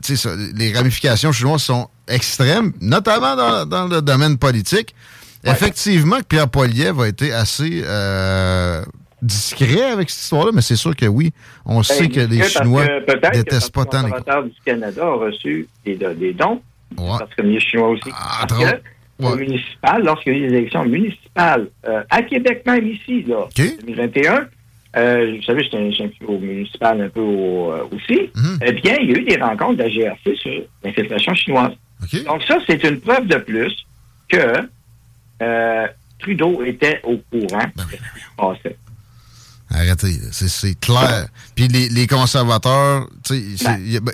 ça, 0.03 0.31
les 0.55 0.75
ramifications 0.75 1.33
chinoises 1.33 1.63
sont 1.63 1.89
extrêmes, 2.07 2.75
notamment 2.83 3.35
dans, 3.35 3.65
dans 3.65 3.87
le 3.87 4.03
domaine 4.03 4.37
politique. 4.37 4.95
Effectivement 5.45 6.19
Pierre 6.29 6.49
Poilievre 6.49 7.03
a 7.03 7.09
été 7.09 7.33
assez 7.33 7.83
euh, 7.85 8.85
discret 9.23 9.85
avec 9.93 10.11
cette 10.11 10.23
histoire-là, 10.23 10.51
mais 10.53 10.63
c'est 10.63 10.77
sûr 10.77 10.95
que 10.97 11.07
oui, 11.07 11.33
on 11.65 11.83
sait 11.83 12.09
que 12.09 12.21
les 12.21 12.39
Ben, 12.39 12.49
Chinois 12.49 12.87
que 12.87 13.37
détestent 13.37 13.73
pas 13.73 13.85
tant 13.85 14.03
les 14.03 14.51
du 14.51 14.57
Canada 14.65 15.03
a 15.05 15.15
reçu 15.15 15.69
des 15.85 15.97
dons. 16.35 16.61
Ouais. 16.97 17.19
Parce 17.19 17.35
que 17.35 17.43
les 17.43 17.61
Chinois 17.61 17.89
aussi. 17.91 18.11
parce 18.11 18.47
trop. 18.47 18.63
que 18.65 19.25
au 19.25 19.35
municipal, 19.37 20.03
lorsqu'il 20.05 20.33
y 20.33 20.37
a 20.37 20.39
eu 20.39 20.49
les 20.51 20.57
élections 20.59 20.85
municipales, 20.85 21.69
euh, 21.89 22.03
à 22.11 22.23
Québec 22.23 22.63
même 22.67 22.87
ici, 22.87 23.23
là, 23.23 23.47
2021, 23.57 24.47
euh, 24.97 25.37
vous 25.37 25.43
savez, 25.43 25.67
c'est 25.71 25.77
un, 25.79 25.91
c'est 25.97 26.19
peu 26.19 26.27
au 26.27 26.39
municipal 26.39 27.01
un 27.01 27.09
peu 27.09 27.21
au- 27.21 27.73
euh, 27.73 27.85
aussi, 27.93 28.31
Mhm. 28.35 28.59
eh 28.63 28.73
bien, 28.73 28.97
il 29.01 29.11
y 29.11 29.15
a 29.15 29.19
eu 29.19 29.25
des 29.25 29.37
rencontres 29.37 29.79
de 29.79 29.83
la 29.85 29.89
GRC 29.89 30.37
sur 30.37 30.53
l'infiltration 30.85 31.35
chinoise. 31.35 31.73
Donc 32.27 32.43
ça, 32.45 32.59
c'est 32.67 32.83
une 32.85 33.01
preuve 33.01 33.27
de 33.27 33.37
plus 33.39 33.87
que 34.29 34.69
euh, 35.43 35.87
Trudeau 36.19 36.63
était 36.65 37.01
au 37.05 37.17
courant 37.31 37.65
Ben 37.75 37.85
de 37.85 37.91
ce 37.91 37.97
qui 37.97 37.97
se 37.97 38.37
passait. 38.37 38.77
Arrêtez, 39.69 40.13
c'est 40.31 40.49
c'est 40.49 40.79
clair. 40.79 41.27
Puis 41.55 41.67
les, 41.69 41.89
les 41.89 42.07
conservateurs, 42.07 43.09
tu 43.25 43.35
sais, 43.35 43.57
c'est- 43.57 43.97
a- 43.97 44.01
ben, 44.01 44.13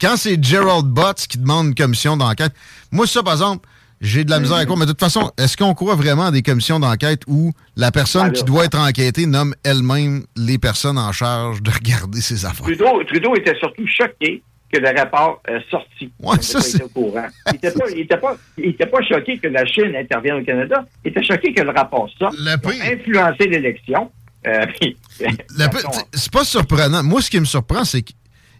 quand 0.00 0.16
c'est 0.16 0.42
Gerald 0.42 0.86
Butts 0.86 1.26
qui 1.28 1.38
demande 1.38 1.68
une 1.68 1.74
commission 1.74 2.16
d'enquête, 2.16 2.52
moi, 2.90 3.06
ça, 3.06 3.22
par 3.22 3.34
exemple, 3.34 3.68
j'ai 4.00 4.24
de 4.24 4.30
la 4.30 4.40
misère 4.40 4.56
à 4.56 4.64
croire, 4.64 4.78
mais 4.78 4.86
de 4.86 4.92
toute 4.92 5.00
façon, 5.00 5.30
est-ce 5.36 5.56
qu'on 5.58 5.74
croit 5.74 5.94
vraiment 5.94 6.26
à 6.26 6.30
des 6.30 6.40
commissions 6.42 6.80
d'enquête 6.80 7.20
où 7.26 7.52
la 7.76 7.90
personne 7.92 8.22
Alors- 8.22 8.32
qui 8.34 8.44
doit 8.44 8.64
être 8.64 8.78
enquêtée 8.78 9.26
nomme 9.26 9.54
elle-même 9.62 10.24
les 10.36 10.56
personnes 10.58 10.96
en 10.98 11.12
charge 11.12 11.62
de 11.62 11.70
regarder 11.70 12.20
ses 12.22 12.46
affaires? 12.46 12.64
Trudeau, 12.64 13.04
Trudeau 13.04 13.36
était 13.36 13.56
surtout 13.58 13.86
choqué 13.86 14.42
que 14.72 14.78
le 14.78 14.88
rapport 14.98 15.42
euh, 15.50 15.58
sorti. 15.70 16.10
Ouais, 16.20 16.40
ça, 16.40 16.60
c'est-. 16.62 16.78
Il 16.78 17.52
n'était 17.52 17.70
pas, 17.72 17.90
il 17.90 17.98
était 18.00 18.16
pas, 18.16 18.36
il 18.56 18.66
était 18.70 18.86
pas 18.86 19.02
choqué 19.02 19.36
que 19.38 19.48
la 19.48 19.66
Chine 19.66 19.94
intervienne 19.96 20.36
au 20.36 20.44
Canada. 20.44 20.84
Il 21.04 21.10
était 21.10 21.24
choqué 21.24 21.52
que 21.52 21.60
le 21.62 21.70
rapport 21.70 22.08
sorte 22.18 22.36
pour 22.62 22.70
influencer 22.72 23.48
l'élection. 23.48 24.10
Euh, 24.46 24.64
puis- 24.80 24.96
Le 25.20 25.66
C'est 26.14 26.32
pas 26.32 26.44
surprenant. 26.44 27.02
Moi, 27.02 27.20
ce 27.20 27.28
qui 27.28 27.38
me 27.40 27.44
surprend, 27.44 27.84
c'est 27.84 28.02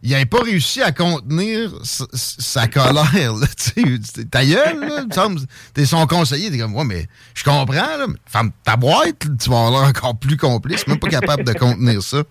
qu'il 0.03 0.11
n'avait 0.12 0.26
pas 0.26 0.42
réussi 0.42 0.82
à 0.82 0.92
contenir 0.92 1.72
sa, 1.84 2.07
sa 2.12 2.66
colère. 2.68 3.34
là. 3.34 3.46
Ta 4.30 4.44
gueule, 4.44 4.80
là, 4.80 5.05
il 5.09 5.14
semble. 5.14 5.40
T'es 5.74 5.84
son 5.84 6.07
conseiller. 6.07 6.51
T'es 6.51 6.59
comme, 6.59 6.74
ouais, 6.74 6.84
mais 6.84 7.09
je 7.34 7.44
comprends. 7.44 7.74
Là, 7.74 8.07
mais 8.09 8.16
ferme 8.26 8.51
ta 8.64 8.76
boîte. 8.76 9.24
là, 9.24 9.30
tu 9.38 9.51
vas 9.51 9.66
avoir 9.66 9.88
encore 9.88 10.16
plus 10.16 10.36
complice. 10.36 10.86
Même 10.86 10.98
pas 10.98 11.09
capable 11.09 11.44
de 11.44 11.53
contenir 11.53 12.03
ça. 12.03 12.22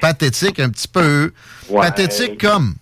Pathétique 0.00 0.60
un 0.60 0.70
petit 0.70 0.88
peu. 0.88 1.32
Pathétique 1.72 2.40
comme 2.40 2.74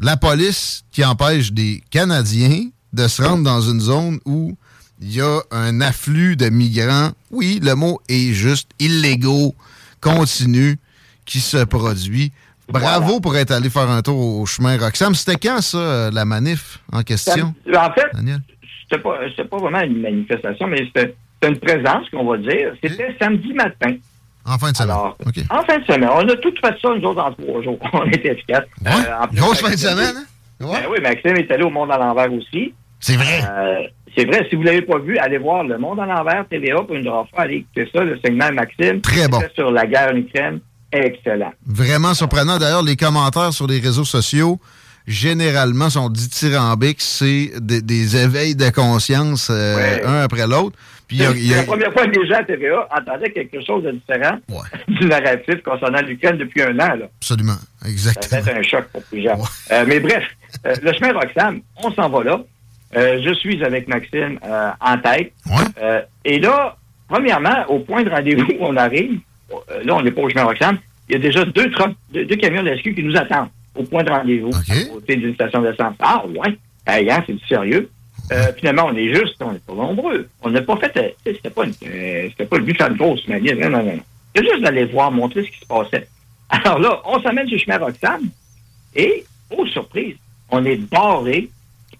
la 0.00 0.16
police 0.16 0.84
qui 0.90 1.04
empêche 1.04 1.52
des 1.52 1.82
Canadiens 1.90 2.68
de 2.92 3.08
se 3.08 3.22
rendre 3.22 3.44
dans 3.44 3.60
une 3.60 3.80
zone 3.80 4.18
où 4.24 4.56
il 5.00 5.14
y 5.14 5.20
a 5.20 5.40
un 5.50 5.80
afflux 5.80 6.36
de 6.36 6.48
migrants. 6.48 7.10
Oui, 7.30 7.60
le 7.62 7.74
mot 7.74 8.00
est 8.08 8.32
juste 8.32 8.70
illégaux, 8.78 9.54
continu, 10.00 10.78
qui 11.26 11.40
se 11.40 11.64
produit. 11.64 12.32
Bravo 12.68 13.20
pour 13.20 13.36
être 13.36 13.50
allé 13.52 13.70
faire 13.70 13.90
un 13.90 14.02
tour 14.02 14.40
au 14.40 14.46
chemin 14.46 14.78
Roxham. 14.78 15.14
C'était 15.14 15.36
quand, 15.36 15.60
ça, 15.60 15.78
euh, 15.78 16.10
la 16.10 16.24
manif 16.24 16.78
en 16.92 17.02
question? 17.02 17.54
En 17.74 17.92
fait, 17.92 18.06
c'était 18.82 19.02
pas, 19.02 19.18
pas 19.50 19.56
vraiment 19.56 19.80
une 19.80 20.00
manifestation, 20.00 20.66
mais 20.66 20.86
c'était 20.86 21.14
une 21.46 21.58
présence, 21.58 22.08
qu'on 22.10 22.24
va 22.24 22.38
dire. 22.38 22.72
C'était 22.82 23.14
samedi 23.20 23.52
matin. 23.52 23.96
En 24.46 24.58
fin 24.58 24.72
de 24.72 24.76
semaine. 24.76 24.96
OK. 24.96 25.34
En 25.50 25.62
fin 25.62 25.78
de 25.78 25.84
semaine. 25.84 26.08
On 26.12 26.28
a 26.28 26.36
tout 26.36 26.52
fait 26.62 26.74
ça, 26.80 26.88
nous 26.94 27.04
autres, 27.08 27.22
en 27.22 27.32
trois 27.32 27.62
jours. 27.62 27.78
On 27.92 28.06
était 28.10 28.32
efficaces. 28.32 28.64
Euh, 28.86 28.90
en 29.22 29.26
plus, 29.28 29.38
Grosse 29.38 29.60
fin 29.60 29.70
de 29.70 29.76
semaine, 29.76 30.16
hein? 30.16 30.24
Ben 30.60 30.86
oui, 30.90 30.98
Maxime 31.02 31.36
est 31.36 31.50
allé 31.50 31.64
au 31.64 31.70
Monde 31.70 31.90
à 31.90 31.98
l'envers 31.98 32.32
aussi. 32.32 32.72
C'est 33.00 33.16
vrai. 33.16 33.40
c'est 34.16 34.24
vrai. 34.24 34.46
Si 34.48 34.56
vous 34.56 34.62
ne 34.62 34.66
l'avez 34.66 34.82
pas 34.82 34.98
vu, 34.98 35.18
allez 35.18 35.38
voir 35.38 35.64
Le 35.64 35.76
Monde 35.78 36.00
à 36.00 36.06
l'envers, 36.06 36.46
TVA, 36.48 36.82
pour 36.82 36.94
une 36.94 37.04
fois. 37.04 37.26
Allez 37.36 37.56
écouter 37.56 37.88
ça, 37.92 38.02
le 38.02 38.18
segment 38.24 38.50
Maxime. 38.52 39.00
Très 39.00 39.28
bon. 39.28 39.40
Sur 39.54 39.70
la 39.70 39.86
guerre 39.86 40.10
en 40.12 40.16
Ukraine. 40.16 40.60
Excellent. 40.94 41.52
Vraiment 41.66 42.14
surprenant. 42.14 42.58
D'ailleurs, 42.58 42.82
les 42.82 42.96
commentaires 42.96 43.52
sur 43.52 43.66
les 43.66 43.80
réseaux 43.80 44.04
sociaux, 44.04 44.60
généralement, 45.06 45.90
sont 45.90 46.08
dithyrambiques. 46.08 47.00
C'est 47.00 47.50
des, 47.60 47.82
des 47.82 48.16
éveils 48.16 48.54
de 48.56 48.70
conscience, 48.70 49.48
euh, 49.50 49.76
Ouais. 49.76 50.04
un 50.04 50.22
après 50.22 50.46
l'autre. 50.46 50.76
Puis 51.06 51.18
il 51.18 51.22
y 51.22 51.26
a- 51.26 51.32
C'est 51.32 51.38
il 51.38 51.46
y 51.50 51.52
a- 51.54 51.56
la 51.58 51.62
première 51.64 51.92
fois 51.92 52.06
que 52.06 52.18
les 52.18 52.26
gens 52.26 52.36
à 52.36 52.44
TVA 52.44 52.88
entendaient 52.96 53.30
quelque 53.30 53.62
chose 53.64 53.82
de 53.84 53.90
différent 53.90 54.38
du 54.88 55.04
narratif 55.06 55.62
concernant 55.62 56.00
l'Ukraine 56.00 56.38
depuis 56.38 56.62
un 56.62 56.74
an. 56.80 56.94
Là. 56.96 57.06
Absolument. 57.20 57.56
Exactement. 57.84 58.42
Ça 58.42 58.56
un 58.56 58.62
choc 58.62 58.84
pour 58.92 59.02
plusieurs. 59.04 59.36
Euh, 59.72 59.84
mais 59.86 60.00
bref, 60.00 60.24
euh, 60.66 60.74
le 60.82 60.92
chemin 60.94 61.12
Roxham, 61.12 61.60
on 61.82 61.92
s'en 61.92 62.08
va 62.08 62.24
là. 62.24 62.40
Euh, 62.96 63.20
je 63.26 63.34
suis 63.34 63.62
avec 63.64 63.86
Maxime 63.88 64.38
en 64.80 64.98
tête. 64.98 65.32
Et 66.24 66.38
là, 66.38 66.76
premièrement, 67.08 67.64
au 67.68 67.80
point 67.80 68.02
de 68.04 68.08
rendez-vous 68.10 68.46
où 68.52 68.56
on 68.60 68.76
arrive, 68.76 69.18
là, 69.84 69.94
on 69.96 70.02
n'est 70.02 70.10
pas 70.10 70.22
au 70.22 70.28
chemin 70.28 70.44
Roxham, 70.44 70.78
il 71.08 71.12
y 71.12 71.16
a 71.16 71.18
déjà 71.18 71.44
deux, 71.44 71.70
trucks- 71.70 71.96
deux, 72.12 72.24
deux 72.24 72.36
camions 72.36 72.62
de 72.62 72.68
la 72.70 72.76
SQ 72.76 72.94
qui 72.94 73.02
nous 73.02 73.16
attendent 73.16 73.48
au 73.74 73.82
point 73.82 74.02
de 74.04 74.10
rendez-vous, 74.10 74.50
à 74.88 74.94
côté 74.94 75.16
d'une 75.16 75.34
station 75.34 75.60
d'essence. 75.62 75.94
Ah, 76.00 76.24
ouais, 76.26 76.56
hey, 76.86 77.10
hein, 77.10 77.22
c'est 77.26 77.32
du 77.34 77.46
sérieux. 77.46 77.90
Euh, 78.32 78.52
finalement, 78.56 78.86
on 78.90 78.96
est 78.96 79.12
juste, 79.12 79.36
on 79.40 79.52
n'est 79.52 79.58
pas 79.58 79.74
nombreux. 79.74 80.28
On 80.42 80.48
n'a 80.50 80.62
pas 80.62 80.76
fait, 80.76 80.96
euh, 80.96 81.08
c'était 81.26 81.50
pas, 81.50 81.64
une- 81.64 81.74
euh, 81.86 82.28
pas 82.48 82.56
le 82.56 82.62
but 82.64 82.72
de 82.72 82.78
faire 82.78 82.88
une 82.90 82.96
grosse 82.96 83.26
manif. 83.28 83.52
Non, 83.58 83.68
non, 83.68 83.82
non. 83.82 83.98
C'est 84.34 84.42
juste 84.44 84.62
d'aller 84.62 84.84
voir, 84.86 85.10
montrer 85.12 85.42
ce 85.44 85.50
qui 85.50 85.58
se 85.60 85.66
passait. 85.66 86.08
Alors 86.48 86.78
là, 86.78 87.02
on 87.04 87.20
s'amène 87.20 87.46
sur 87.48 87.56
le 87.56 87.62
chemin 87.62 87.78
Roxham 87.78 88.20
et, 88.96 89.24
oh 89.50 89.66
surprise, 89.66 90.14
on 90.50 90.64
est 90.64 90.76
barré 90.90 91.48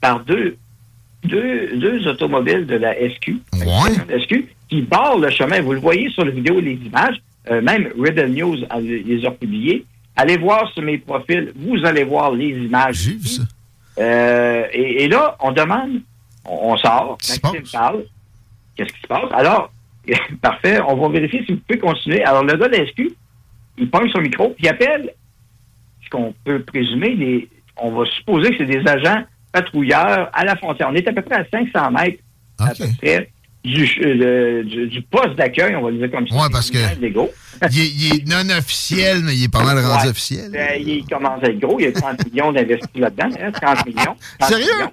par 0.00 0.20
deux, 0.20 0.56
deux, 1.24 1.76
deux 1.76 2.06
automobiles 2.06 2.66
de 2.66 2.76
la 2.76 2.94
SQ, 3.10 3.36
SQ 4.22 4.46
qui 4.68 4.82
barrent 4.82 5.18
le 5.18 5.30
chemin. 5.30 5.60
Vous 5.60 5.72
le 5.72 5.80
voyez 5.80 6.08
sur 6.10 6.24
la 6.24 6.30
vidéo 6.30 6.58
et 6.58 6.62
les 6.62 6.74
images. 6.86 7.20
Euh, 7.50 7.60
même 7.60 7.88
Rebel 7.98 8.32
News 8.32 8.56
a- 8.70 8.80
les 8.80 9.24
a 9.26 9.30
publiées. 9.30 9.84
Allez 10.16 10.36
voir 10.38 10.70
sur 10.72 10.82
mes 10.82 10.98
profils, 10.98 11.52
vous 11.56 11.84
allez 11.84 12.04
voir 12.04 12.32
les 12.32 12.48
images. 12.50 12.96
J'ai 12.96 13.12
vu 13.16 13.26
ça. 13.28 13.42
et, 14.72 15.04
et 15.04 15.08
là, 15.08 15.36
on 15.40 15.52
demande, 15.52 16.00
on, 16.44 16.72
on 16.72 16.76
sort, 16.76 17.18
Maxime 17.44 17.62
parle. 17.72 18.04
Qu'est-ce 18.76 18.92
qui 18.92 19.00
se 19.00 19.06
passe? 19.06 19.30
Alors, 19.32 19.72
parfait, 20.42 20.78
on 20.86 20.96
va 20.96 21.08
vérifier 21.08 21.44
si 21.44 21.52
vous 21.52 21.60
pouvez 21.66 21.78
continuer. 21.80 22.22
Alors, 22.24 22.44
le 22.44 22.56
gars 22.56 22.68
de 22.68 22.86
SQ, 22.86 23.10
il 23.78 23.90
pogne 23.90 24.10
son 24.10 24.20
micro, 24.20 24.48
puis 24.50 24.64
il 24.64 24.68
appelle 24.68 25.10
ce 26.04 26.10
qu'on 26.10 26.34
peut 26.44 26.62
présumer, 26.62 27.48
on 27.76 27.90
va 27.90 28.04
supposer 28.06 28.50
que 28.50 28.58
c'est 28.58 28.66
des 28.66 28.88
agents 28.88 29.24
patrouilleurs 29.52 30.30
à 30.32 30.44
la 30.44 30.56
frontière. 30.56 30.88
On 30.90 30.94
est 30.94 31.06
à 31.08 31.12
peu 31.12 31.22
près 31.22 31.36
à 31.36 31.44
500 31.50 31.90
mètres 31.90 32.22
à 32.58 32.68
peu 32.74 32.84
près 33.00 33.30
du, 33.64 33.86
du, 34.64 34.86
du 34.88 35.02
poste 35.02 35.36
d'accueil, 35.36 35.74
on 35.76 35.82
va 35.82 35.90
le 35.90 35.96
dire 35.98 36.10
comme 36.10 36.28
ça. 36.28 36.34
Ouais, 36.34 36.48
parce 36.52 36.70
que 36.70 36.76
il, 37.00 37.04
est, 37.04 37.10
il 37.70 38.14
est 38.16 38.28
non 38.28 38.54
officiel, 38.58 39.22
mais 39.24 39.34
il 39.34 39.44
est 39.44 39.48
pas 39.52 39.64
mal 39.64 39.78
rendu 39.78 40.04
Ouais. 40.04 40.10
officiel. 40.10 40.50
Euh, 40.54 40.76
il 40.76 41.04
commence 41.06 41.42
à 41.42 41.46
être 41.46 41.58
gros. 41.58 41.78
Il 41.80 41.84
y 41.84 41.88
a 41.88 41.92
30 41.92 42.24
millions 42.32 42.52
d'investis 42.52 42.88
là-dedans. 43.00 43.28
hein, 43.40 43.50
30 43.52 43.86
millions. 43.86 44.16
30 44.38 44.50
Sérieux? 44.50 44.66
millions. 44.76 44.92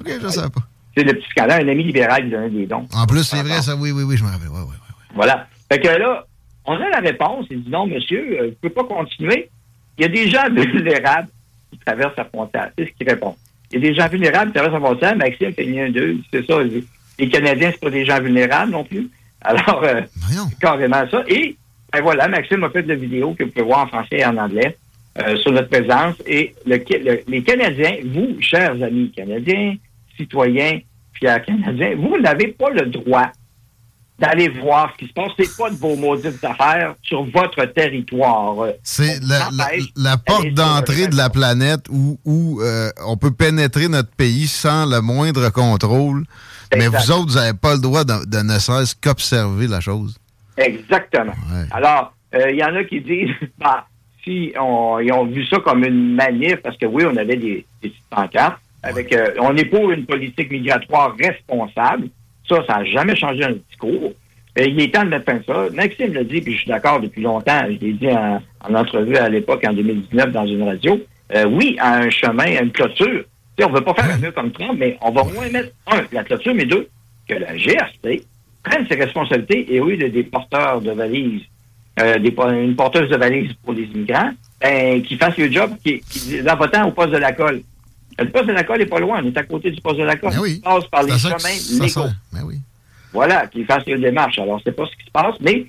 OK, 0.00 0.06
je 0.20 0.26
ne 0.26 0.30
savais 0.30 0.50
pas. 0.50 0.60
C'est 0.96 1.04
le 1.04 1.12
petit 1.14 1.28
scandale. 1.30 1.68
Un 1.68 1.72
ami 1.72 1.84
libéral 1.84 2.24
qui 2.24 2.30
donnait 2.30 2.50
des 2.50 2.66
dons. 2.66 2.86
En 2.92 3.06
plus, 3.06 3.22
c'est 3.22 3.42
vrai, 3.42 3.62
ça, 3.62 3.76
oui, 3.76 3.92
oui, 3.92 4.02
oui, 4.02 4.16
je 4.16 4.24
me 4.24 4.28
rappelle. 4.30 4.48
Ouais, 4.48 4.58
ouais. 4.60 4.76
Voilà. 5.14 5.46
Fait 5.70 5.78
que 5.78 5.86
là, 5.88 6.26
on 6.64 6.72
a 6.74 6.88
la 6.88 6.98
réponse. 6.98 7.46
Il 7.50 7.62
dit 7.62 7.70
non, 7.70 7.86
monsieur, 7.86 8.18
euh, 8.18 8.38
vous 8.42 8.46
ne 8.46 8.50
pouvez 8.70 8.70
pas 8.74 8.84
continuer. 8.84 9.48
Il 9.98 10.02
y 10.02 10.04
a 10.04 10.08
des 10.08 10.28
gens 10.28 10.48
vulnérables 10.50 11.28
qui 11.70 11.78
traversent 11.78 12.16
la 12.16 12.24
frontière. 12.24 12.70
C'est 12.76 12.86
ce 12.86 12.90
qu'il 12.98 13.08
répond. 13.08 13.36
Il 13.70 13.80
y 13.80 13.86
a 13.86 13.88
des 13.90 13.94
gens 13.94 14.08
vulnérables 14.08 14.50
qui 14.50 14.54
traversent 14.58 14.72
la 14.74 14.80
frontière. 14.80 15.16
Maxime 15.16 15.52
fait 15.52 15.80
un 15.80 15.90
d'eux. 15.90 16.16
C'est 16.32 16.44
ça. 16.44 16.60
il 16.62 16.70
dit, 16.70 16.86
Les 17.20 17.28
Canadiens, 17.28 17.70
c'est 17.72 17.80
pas 17.80 17.90
des 17.90 18.04
gens 18.04 18.20
vulnérables 18.20 18.72
non 18.72 18.84
plus. 18.84 19.08
Alors, 19.42 19.82
euh, 19.84 20.00
c'est 20.50 20.58
carrément 20.58 21.04
ça. 21.10 21.22
Et 21.28 21.56
ben 21.92 22.02
voilà, 22.02 22.28
Maxime 22.28 22.64
a 22.64 22.70
fait 22.70 22.82
de 22.82 22.88
la 22.88 22.94
vidéo 22.94 23.34
que 23.38 23.44
vous 23.44 23.50
pouvez 23.50 23.64
voir 23.64 23.80
en 23.80 23.86
français 23.88 24.18
et 24.18 24.24
en 24.26 24.36
anglais 24.36 24.76
euh, 25.20 25.36
sur 25.36 25.52
notre 25.52 25.68
présence. 25.68 26.14
Et 26.26 26.54
le, 26.66 26.76
le- 26.76 27.20
les 27.28 27.42
Canadiens, 27.42 27.96
vous, 28.12 28.36
chers 28.40 28.72
amis 28.82 29.12
canadiens, 29.16 29.74
citoyens, 30.16 30.78
fiers 31.14 31.36
canadiens, 31.46 31.94
vous 31.96 32.16
n'avez 32.20 32.48
pas 32.48 32.70
le 32.70 32.86
droit 32.86 33.26
d'aller 34.18 34.48
voir 34.50 34.92
ce 34.92 34.98
qui 34.98 35.08
se 35.08 35.14
passe. 35.14 35.32
C'est 35.38 35.56
pas 35.56 35.70
de 35.70 35.76
vos 35.76 35.96
maudites 35.96 36.44
affaires 36.44 36.94
sur 37.02 37.24
votre 37.24 37.64
territoire. 37.72 38.54
C'est 38.82 39.18
la, 39.26 39.48
la- 39.56 39.70
la 39.96 40.16
porte 40.18 40.46
d'entrée 40.48 41.08
de 41.08 41.16
la 41.16 41.30
planète 41.30 41.86
où, 41.90 42.18
où, 42.26 42.60
euh, 42.60 42.90
on 43.06 43.16
peut 43.16 43.30
pénétrer 43.30 43.88
notre 43.88 44.10
pays 44.10 44.46
sans 44.46 44.84
le 44.84 45.00
moindre 45.00 45.48
contrôle. 45.50 46.24
Mais 46.76 46.84
Exact. 46.86 47.00
vous 47.04 47.12
autres, 47.12 47.28
vous 47.32 47.34
n'avez 47.38 47.58
pas 47.58 47.74
le 47.74 47.80
droit 47.80 48.04
de, 48.04 48.24
de 48.26 48.38
ne 48.42 48.58
cesse 48.58 48.94
qu'observer 48.94 49.66
la 49.66 49.80
chose. 49.80 50.16
Exactement. 50.56 51.32
Alors, 51.70 52.12
euh, 52.34 52.50
il 52.50 52.56
y 52.58 52.64
en 52.64 52.74
a 52.76 52.84
qui 52.84 53.00
disent, 53.00 53.34
bah, 53.58 53.86
si 54.24 54.52
on, 54.60 54.98
ils 55.00 55.12
ont 55.12 55.24
vu 55.26 55.44
ça 55.46 55.58
comme 55.60 55.84
une 55.84 56.14
manif, 56.14 56.56
parce 56.56 56.76
que 56.76 56.86
oui, 56.86 57.04
on 57.06 57.16
avait 57.16 57.36
des, 57.36 57.64
des 57.82 57.88
petites 57.88 58.04
pancartes, 58.10 58.60
avec, 58.82 59.12
euh, 59.14 59.34
on 59.40 59.56
est 59.56 59.64
pour 59.64 59.90
une 59.90 60.06
politique 60.06 60.50
migratoire 60.50 61.14
responsable. 61.18 62.08
Ça, 62.48 62.56
ça 62.66 62.78
n'a 62.78 62.84
jamais 62.84 63.16
changé 63.16 63.40
dans 63.40 63.48
le 63.48 63.62
discours. 63.68 64.12
Et 64.56 64.68
il 64.68 64.80
est 64.80 64.92
temps 64.92 65.04
de 65.04 65.10
mettre 65.10 65.26
fin 65.26 65.36
à 65.36 65.42
ça. 65.68 65.74
Maxime 65.74 66.12
l'a 66.12 66.24
dit, 66.24 66.40
puis 66.40 66.54
je 66.54 66.58
suis 66.60 66.68
d'accord 66.68 67.00
depuis 67.00 67.22
longtemps. 67.22 67.60
Je 67.66 67.78
l'ai 67.84 67.92
dit 67.92 68.08
en, 68.08 68.42
en 68.68 68.74
entrevue 68.74 69.16
à 69.16 69.28
l'époque, 69.28 69.64
en 69.66 69.72
2019, 69.72 70.32
dans 70.32 70.46
une 70.46 70.62
radio. 70.62 71.00
Euh, 71.34 71.44
oui, 71.46 71.76
à 71.80 71.98
un 71.98 72.10
chemin, 72.10 72.44
à 72.56 72.62
une 72.62 72.72
clôture. 72.72 73.24
Sais, 73.60 73.66
on 73.66 73.70
ne 73.70 73.76
veut 73.78 73.84
pas 73.84 73.94
faire 73.94 74.10
un 74.14 74.18
mur 74.18 74.34
comme 74.34 74.50
Trump, 74.52 74.76
mais 74.78 74.96
on 75.02 75.10
va 75.10 75.22
au 75.22 75.30
moins 75.30 75.48
mettre, 75.50 75.70
un, 75.86 76.02
la 76.12 76.24
clôture, 76.24 76.54
mais 76.54 76.64
deux, 76.64 76.88
que 77.28 77.34
la 77.34 77.56
GRC 77.56 78.24
prenne 78.62 78.86
ses 78.88 78.94
responsabilités 78.96 79.74
et 79.74 79.80
oui, 79.80 79.96
de- 79.98 80.08
des 80.08 80.24
porteurs 80.24 80.80
de 80.80 80.90
valises, 80.92 81.42
euh, 82.00 82.18
des, 82.18 82.34
une 82.52 82.74
porteuse 82.76 83.08
de 83.10 83.16
valises 83.16 83.52
pour 83.64 83.72
les 83.74 83.84
immigrants, 83.84 84.30
ben, 84.60 85.02
qui 85.02 85.16
fasse 85.16 85.36
le 85.36 85.50
job 85.50 85.70
qui, 85.84 86.00
qui, 86.00 86.40
en 86.48 86.56
votant 86.56 86.88
au 86.88 86.92
poste 86.92 87.10
de 87.12 87.16
la 87.18 87.32
colle. 87.32 87.62
Le 88.18 88.28
poste 88.28 88.46
de 88.48 88.52
la 88.52 88.64
colle 88.64 88.78
n'est 88.78 88.86
pas 88.86 88.98
loin, 89.00 89.20
on 89.22 89.26
est 89.28 89.36
à 89.36 89.42
côté 89.44 89.70
du 89.70 89.80
poste 89.80 89.98
de 89.98 90.04
la 90.04 90.16
colle. 90.16 90.32
Il 90.54 90.60
passe 90.60 90.84
par 90.88 91.02
les 91.02 91.12
chemins 91.38 91.38
légaux. 91.84 92.00
Ben 92.32 92.40
oui. 92.44 92.56
Voilà, 93.12 93.46
qu'ils 93.46 93.64
fassent 93.66 93.86
les 93.86 93.98
démarches. 93.98 94.38
Alors, 94.38 94.60
c'est 94.64 94.72
pas 94.76 94.84
ce 94.86 94.96
qui 94.96 95.04
se 95.06 95.10
passe, 95.10 95.34
mais 95.40 95.66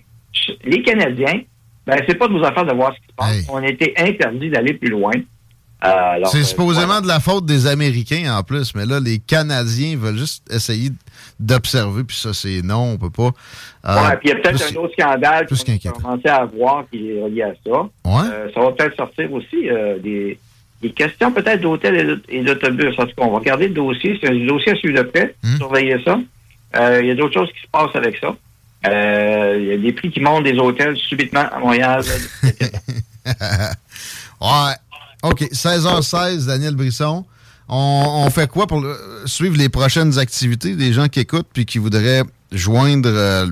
les 0.65 0.81
Canadiens, 0.83 1.41
ben, 1.87 1.97
c'est 2.07 2.15
pas 2.15 2.27
de 2.27 2.33
nos 2.33 2.43
affaires 2.43 2.65
de 2.65 2.73
voir 2.73 2.93
ce 2.93 2.99
qui 2.99 3.07
se 3.07 3.13
passe. 3.15 3.45
On 3.49 3.57
a 3.57 3.67
été 3.67 3.93
interdit 3.97 4.49
d'aller 4.49 4.73
plus 4.73 4.89
loin. 4.89 5.11
Alors, 5.83 6.29
C'est 6.31 6.39
euh, 6.39 6.43
supposément 6.43 7.01
de 7.01 7.07
la 7.07 7.19
faute 7.19 7.45
des 7.45 7.65
Américains 7.65 8.35
en 8.37 8.43
plus, 8.43 8.75
mais 8.75 8.85
là, 8.85 8.99
les 8.99 9.17
Canadiens 9.17 9.97
veulent 9.97 10.17
juste 10.17 10.43
essayer 10.53 10.91
d'observer, 11.39 12.03
puis 12.03 12.15
ça, 12.15 12.33
c'est 12.33 12.61
non, 12.61 12.91
on 12.93 12.97
peut 12.97 13.09
pas. 13.09 13.31
Euh, 13.89 14.07
Ouais, 14.09 14.17
puis 14.17 14.29
il 14.29 14.29
y 14.29 14.31
a 14.33 14.35
peut-être 14.35 14.61
un 14.71 14.75
autre 14.79 14.93
scandale 14.93 15.47
qu'on 15.47 15.55
qu'inquiétant. 15.55 15.97
a 15.97 16.01
commencé 16.01 16.27
à 16.29 16.45
voir 16.45 16.83
qui 16.91 17.09
est 17.11 17.21
relié 17.23 17.41
à 17.43 17.53
ça. 17.65 17.71
Ouais. 18.05 18.29
Euh, 18.31 18.47
ça 18.53 18.59
va 18.61 18.71
peut-être 18.73 18.95
sortir 18.95 19.33
aussi 19.33 19.69
euh, 19.69 19.97
des, 19.97 20.37
des 20.83 20.91
questions 20.91 21.31
peut-être 21.31 21.61
d'hôtels 21.61 21.95
et 21.95 22.03
d'aut- 22.03 22.21
et 22.29 22.43
d'autobus. 22.43 22.93
En 22.99 23.05
tout 23.07 23.15
cas, 23.15 23.23
on 23.23 23.31
va 23.31 23.39
regarder 23.39 23.67
le 23.67 23.73
dossier. 23.73 24.19
C'est 24.21 24.29
un 24.29 24.45
dossier 24.45 24.73
à 24.73 24.75
suivre 24.75 24.97
de 24.99 25.03
près. 25.03 25.33
Hmm. 25.41 25.57
Surveiller 25.57 25.97
ça. 26.05 26.19
Euh, 26.75 26.99
Il 27.01 27.07
y 27.07 27.11
a 27.11 27.15
d'autres 27.15 27.33
choses 27.33 27.49
qui 27.53 27.61
se 27.61 27.67
passent 27.71 27.95
avec 27.95 28.17
ça. 28.17 28.35
Euh, 28.87 29.57
Il 29.59 29.65
y 29.67 29.71
a 29.73 29.77
des 29.77 29.93
prix 29.93 30.11
qui 30.11 30.19
montent 30.19 30.43
des 30.43 30.57
hôtels 30.59 30.95
subitement 30.97 31.45
à 31.51 31.57
Montréal. 31.57 32.03
ouais. 34.41 34.73
OK, 35.23 35.41
16h16, 35.51 36.47
Daniel 36.47 36.75
Brisson. 36.75 37.25
On, 37.69 38.23
on 38.25 38.29
fait 38.29 38.49
quoi 38.49 38.67
pour 38.67 38.83
euh, 38.83 38.95
suivre 39.25 39.55
les 39.57 39.69
prochaines 39.69 40.17
activités 40.19 40.75
des 40.75 40.91
gens 40.93 41.07
qui 41.07 41.21
écoutent 41.21 41.47
puis 41.53 41.65
qui 41.65 41.77
voudraient 41.77 42.23
joindre 42.51 43.07
euh, 43.09 43.45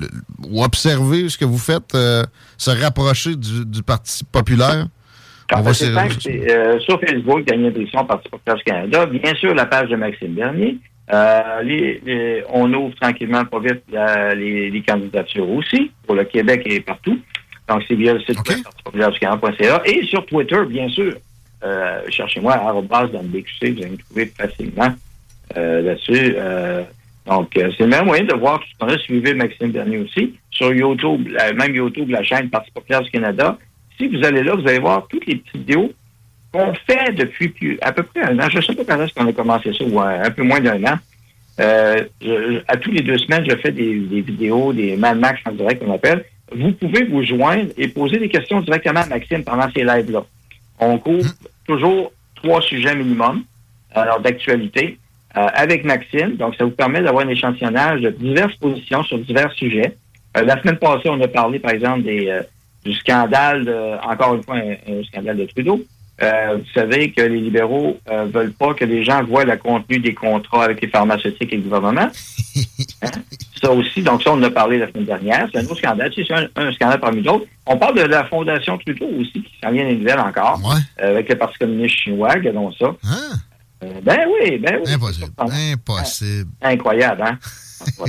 le- 0.00 0.08
ou 0.48 0.62
observer 0.62 1.28
ce 1.28 1.36
que 1.38 1.44
vous 1.44 1.58
faites, 1.58 1.94
euh, 1.94 2.22
se 2.56 2.70
rapprocher 2.70 3.34
du, 3.34 3.64
du 3.64 3.82
Parti 3.82 4.22
populaire? 4.24 4.86
En 5.52 5.58
On 5.58 5.62
va 5.62 5.74
c'est, 5.74 5.86
euh, 6.50 6.78
sur 6.80 7.00
Facebook, 7.00 7.44
Daniel 7.46 7.72
Brisson, 7.72 8.04
Parti 8.04 8.28
populaire 8.28 8.56
du 8.56 8.62
Canada. 8.64 9.06
Bien 9.06 9.34
sûr, 9.34 9.54
la 9.54 9.66
page 9.66 9.88
de 9.90 9.96
Maxime 9.96 10.34
Bernier. 10.34 10.78
Euh, 11.12 11.62
les- 11.62 12.00
les- 12.06 12.44
on 12.50 12.72
ouvre 12.72 12.94
tranquillement, 13.00 13.44
pas 13.44 13.58
vite, 13.58 13.82
la- 13.92 14.34
les, 14.34 14.70
les 14.70 14.82
candidatures 14.82 15.48
aussi, 15.50 15.90
pour 16.06 16.14
le 16.14 16.24
Québec 16.24 16.62
et 16.64 16.80
partout. 16.80 17.18
Donc, 17.68 17.82
c'est 17.88 17.94
via 17.94 18.12
le 18.14 18.20
site 18.20 18.38
OK. 18.38 18.48
web. 18.48 18.58
Et 19.86 20.04
sur 20.06 20.24
Twitter, 20.26 20.60
bien 20.68 20.88
sûr. 20.88 21.14
Euh, 21.64 22.00
Cherchez-moi 22.10 22.52
à 22.52 22.68
arrobas 22.68 23.06
dans 23.06 23.22
le 23.22 23.28
BQC, 23.28 23.70
vous 23.72 23.82
allez 23.82 23.90
me 23.92 23.96
trouver 23.96 24.26
facilement 24.26 24.94
euh, 25.56 25.80
là-dessus. 25.82 26.34
Euh, 26.36 26.82
donc, 27.26 27.56
euh, 27.56 27.70
c'est 27.76 27.84
le 27.84 27.88
même 27.90 28.04
moyen 28.04 28.24
de 28.24 28.34
voir 28.34 28.60
tout 28.60 28.66
ce 28.70 28.78
qu'on 28.78 28.92
a. 28.94 28.98
Suivez 28.98 29.32
Maxime 29.32 29.70
Bernier 29.70 29.98
aussi. 29.98 30.34
Sur 30.50 30.74
YouTube, 30.74 31.26
la- 31.30 31.54
même 31.54 31.74
YouTube, 31.74 32.10
la 32.10 32.22
chaîne 32.22 32.50
Parti 32.50 32.70
populaire 32.70 33.00
du 33.02 33.10
Canada. 33.10 33.56
Si 33.96 34.08
vous 34.08 34.22
allez 34.24 34.42
là, 34.42 34.54
vous 34.56 34.68
allez 34.68 34.78
voir 34.78 35.06
toutes 35.08 35.24
les 35.26 35.36
petites 35.36 35.56
vidéos 35.56 35.92
qu'on 36.52 36.74
fait 36.86 37.12
depuis 37.12 37.48
plus, 37.48 37.78
à 37.80 37.92
peu 37.92 38.02
près 38.02 38.20
un 38.24 38.38
an. 38.40 38.48
Je 38.50 38.58
ne 38.58 38.62
sais 38.62 38.74
pas 38.74 38.84
quand 38.84 39.02
est-ce 39.02 39.14
qu'on 39.14 39.26
a 39.26 39.32
commencé 39.32 39.72
ça, 39.72 39.84
ou 39.84 39.98
un, 40.00 40.22
un 40.22 40.30
peu 40.30 40.42
moins 40.42 40.60
d'un 40.60 40.84
an. 40.84 40.98
Euh, 41.60 42.04
je- 42.20 42.60
à 42.68 42.76
tous 42.76 42.90
les 42.90 43.00
deux 43.00 43.16
semaines, 43.18 43.44
je 43.48 43.56
fais 43.56 43.72
des, 43.72 44.00
des 44.00 44.20
vidéos, 44.20 44.72
des 44.72 44.96
Mad 44.96 45.18
Max 45.18 45.40
en 45.46 45.52
direct 45.52 45.82
qu'on 45.82 45.94
appelle. 45.94 46.24
Vous 46.52 46.72
pouvez 46.72 47.04
vous 47.04 47.22
joindre 47.22 47.70
et 47.76 47.88
poser 47.88 48.18
des 48.18 48.28
questions 48.28 48.60
directement 48.60 49.00
à 49.00 49.06
Maxime 49.06 49.42
pendant 49.44 49.68
ces 49.74 49.84
lives-là. 49.84 50.24
On 50.78 50.98
couvre 50.98 51.30
toujours 51.66 52.12
trois 52.36 52.60
sujets 52.62 52.94
minimum 52.94 53.44
alors 53.94 54.20
d'actualité 54.20 54.98
euh, 55.36 55.46
avec 55.54 55.84
Maxime. 55.84 56.36
Donc, 56.36 56.54
ça 56.56 56.64
vous 56.64 56.70
permet 56.70 57.00
d'avoir 57.02 57.24
un 57.24 57.28
échantillonnage 57.28 58.00
de 58.02 58.10
diverses 58.10 58.54
positions 58.56 59.02
sur 59.04 59.18
divers 59.18 59.52
sujets. 59.52 59.96
Euh, 60.36 60.42
la 60.42 60.60
semaine 60.60 60.76
passée, 60.76 61.08
on 61.08 61.20
a 61.20 61.28
parlé, 61.28 61.58
par 61.58 61.72
exemple, 61.72 62.02
des, 62.02 62.28
euh, 62.28 62.42
du 62.84 62.92
scandale, 62.94 63.64
de- 63.64 63.96
encore 64.04 64.34
une 64.34 64.42
fois, 64.42 64.56
un, 64.56 64.72
un 64.92 65.02
scandale 65.04 65.38
de 65.38 65.44
Trudeau. 65.46 65.82
Euh, 66.22 66.58
vous 66.58 66.70
savez 66.72 67.10
que 67.10 67.22
les 67.22 67.40
libéraux 67.40 67.98
euh, 68.08 68.26
veulent 68.26 68.52
pas 68.52 68.74
que 68.74 68.84
les 68.84 69.02
gens 69.02 69.24
voient 69.24 69.44
le 69.44 69.56
contenu 69.56 69.98
des 69.98 70.14
contrats 70.14 70.64
avec 70.64 70.80
les 70.80 70.88
pharmaceutiques 70.88 71.52
et 71.52 71.56
le 71.56 71.62
gouvernement. 71.62 72.08
Hein? 73.02 73.10
Ça 73.62 73.70
aussi, 73.70 74.02
donc 74.02 74.22
ça, 74.22 74.30
on 74.32 74.34
en 74.34 74.42
a 74.42 74.50
parlé 74.50 74.78
la 74.78 74.88
semaine 74.90 75.04
dernière. 75.04 75.48
C'est 75.52 75.60
un 75.60 75.64
autre 75.64 75.76
scandale. 75.78 76.12
C'est 76.14 76.30
un, 76.32 76.46
un 76.56 76.72
scandale 76.72 77.00
parmi 77.00 77.22
d'autres. 77.22 77.46
On 77.66 77.78
parle 77.78 77.96
de 77.96 78.02
la 78.02 78.24
Fondation 78.24 78.76
Trudeau 78.78 79.06
aussi, 79.20 79.32
qui 79.42 79.52
s'en 79.62 79.70
vient 79.70 79.84
des 79.88 79.96
nouvelles 79.96 80.18
encore, 80.20 80.60
Ouais. 80.64 80.80
euh, 81.02 81.10
avec 81.10 81.28
le 81.28 81.36
Parti 81.38 81.58
communiste 81.58 81.94
chinois, 81.96 82.32
regardons 82.34 82.72
ça. 82.72 82.86
Hein? 83.04 83.36
Euh, 83.84 84.00
ben 84.02 84.18
oui, 84.40 84.58
ben 84.58 84.80
oui. 84.84 84.92
Impossible. 84.92 85.32
Impossible. 85.38 86.50
Incroyable, 86.62 87.22
hein? 87.22 87.38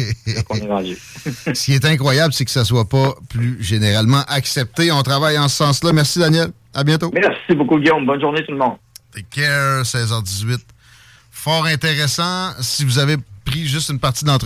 Ce 1.53 1.65
qui 1.65 1.73
est 1.73 1.85
incroyable, 1.85 2.33
c'est 2.33 2.45
que 2.45 2.51
ça 2.51 2.63
soit 2.63 2.87
pas 2.87 3.13
plus 3.29 3.61
généralement 3.61 4.21
accepté. 4.27 4.91
On 4.91 5.01
travaille 5.03 5.37
en 5.37 5.47
ce 5.47 5.57
sens-là. 5.57 5.91
Merci, 5.93 6.19
Daniel. 6.19 6.47
À 6.73 6.83
bientôt. 6.83 7.11
Merci 7.13 7.55
beaucoup, 7.55 7.77
Guillaume. 7.79 8.05
Bonne 8.05 8.21
journée, 8.21 8.43
tout 8.45 8.51
le 8.51 8.57
monde. 8.57 8.77
Take 9.13 9.27
care, 9.31 9.83
16h18. 9.83 10.59
Fort 11.31 11.65
intéressant. 11.65 12.51
Si 12.61 12.83
vous 12.85 12.99
avez 12.99 13.17
pris 13.45 13.65
juste 13.67 13.89
une 13.89 13.99
partie 13.99 14.23
d'entre 14.25 14.45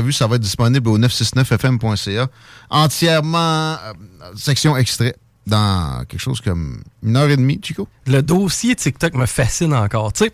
Vu, 0.00 0.12
ça 0.12 0.26
va 0.26 0.36
être 0.36 0.42
disponible 0.42 0.88
au 0.88 0.98
969fm.ca. 0.98 2.28
Entièrement, 2.70 3.72
euh, 3.74 3.92
section 4.36 4.76
extrait, 4.76 5.14
dans 5.46 6.04
quelque 6.08 6.20
chose 6.20 6.40
comme 6.40 6.82
une 7.02 7.16
heure 7.16 7.28
et 7.30 7.36
demie, 7.36 7.60
Chico. 7.62 7.88
Le 8.06 8.22
dossier 8.22 8.74
TikTok 8.76 9.14
me 9.14 9.26
fascine 9.26 9.74
encore. 9.74 10.12
Tu 10.12 10.24
sais, 10.24 10.32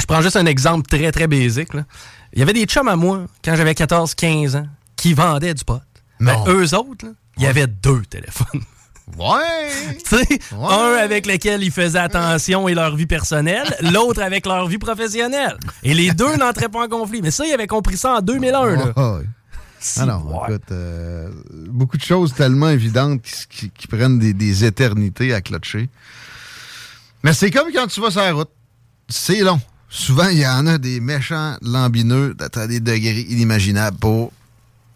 je 0.00 0.06
prends 0.06 0.20
juste 0.22 0.36
un 0.36 0.46
exemple 0.46 0.88
très, 0.88 1.12
très 1.12 1.26
basique. 1.26 1.74
là. 1.74 1.84
Il 2.32 2.38
y 2.38 2.42
avait 2.42 2.52
des 2.54 2.64
chums 2.64 2.88
à 2.88 2.96
moi, 2.96 3.26
quand 3.44 3.54
j'avais 3.56 3.72
14-15 3.72 4.56
ans, 4.56 4.66
qui 4.96 5.12
vendaient 5.14 5.54
du 5.54 5.64
pot. 5.64 5.80
Ben, 6.20 6.34
Non. 6.34 6.44
eux 6.48 6.74
autres, 6.74 7.06
là, 7.06 7.12
il 7.36 7.42
y 7.42 7.46
avait 7.46 7.66
deux 7.66 8.02
téléphones. 8.02 8.62
Ouais! 9.18 9.96
Tu 10.08 10.16
sais, 10.16 10.38
un 10.52 10.94
avec 11.00 11.26
lequel 11.26 11.62
ils 11.62 11.70
faisaient 11.70 11.98
attention 11.98 12.68
et 12.68 12.74
leur 12.74 12.96
vie 12.96 13.06
personnelle, 13.06 13.74
l'autre 13.92 14.20
avec 14.22 14.46
leur 14.46 14.66
vie 14.68 14.78
professionnelle. 14.78 15.56
Et 15.82 15.94
les 15.94 16.12
deux 16.12 16.36
n'entraient 16.36 16.68
pas 16.68 16.84
en 16.84 16.88
conflit. 16.88 17.20
Mais 17.22 17.30
ça, 17.30 17.46
ils 17.46 17.52
avaient 17.52 17.66
compris 17.66 17.96
ça 17.96 18.16
en 18.16 18.20
2001. 18.20 18.76
là. 18.76 18.92
Ah, 18.96 19.12
ouais. 19.14 19.24
Ah 19.96 20.06
non, 20.06 20.42
écoute, 20.46 20.62
euh, 20.70 21.28
beaucoup 21.68 21.96
de 21.96 22.02
choses 22.04 22.34
tellement 22.34 22.68
évidentes 22.68 23.20
qui, 23.22 23.46
qui- 23.48 23.70
qui 23.70 23.86
prennent 23.88 24.18
des, 24.18 24.32
des 24.32 24.64
éternités 24.64 25.34
à 25.34 25.40
clutcher. 25.40 25.88
Mais 27.24 27.32
c'est 27.32 27.50
comme 27.50 27.68
quand 27.72 27.86
tu 27.88 28.00
vas 28.00 28.10
sur 28.10 28.20
la 28.20 28.32
route. 28.32 28.50
C'est 29.08 29.40
long. 29.40 29.60
Souvent, 29.88 30.28
il 30.28 30.38
y 30.38 30.46
en 30.46 30.66
a 30.66 30.78
des 30.78 31.00
méchants 31.00 31.56
lambineux 31.62 32.34
à 32.54 32.66
des 32.66 32.80
degrés 32.80 33.26
inimaginables 33.28 33.98
pour 33.98 34.32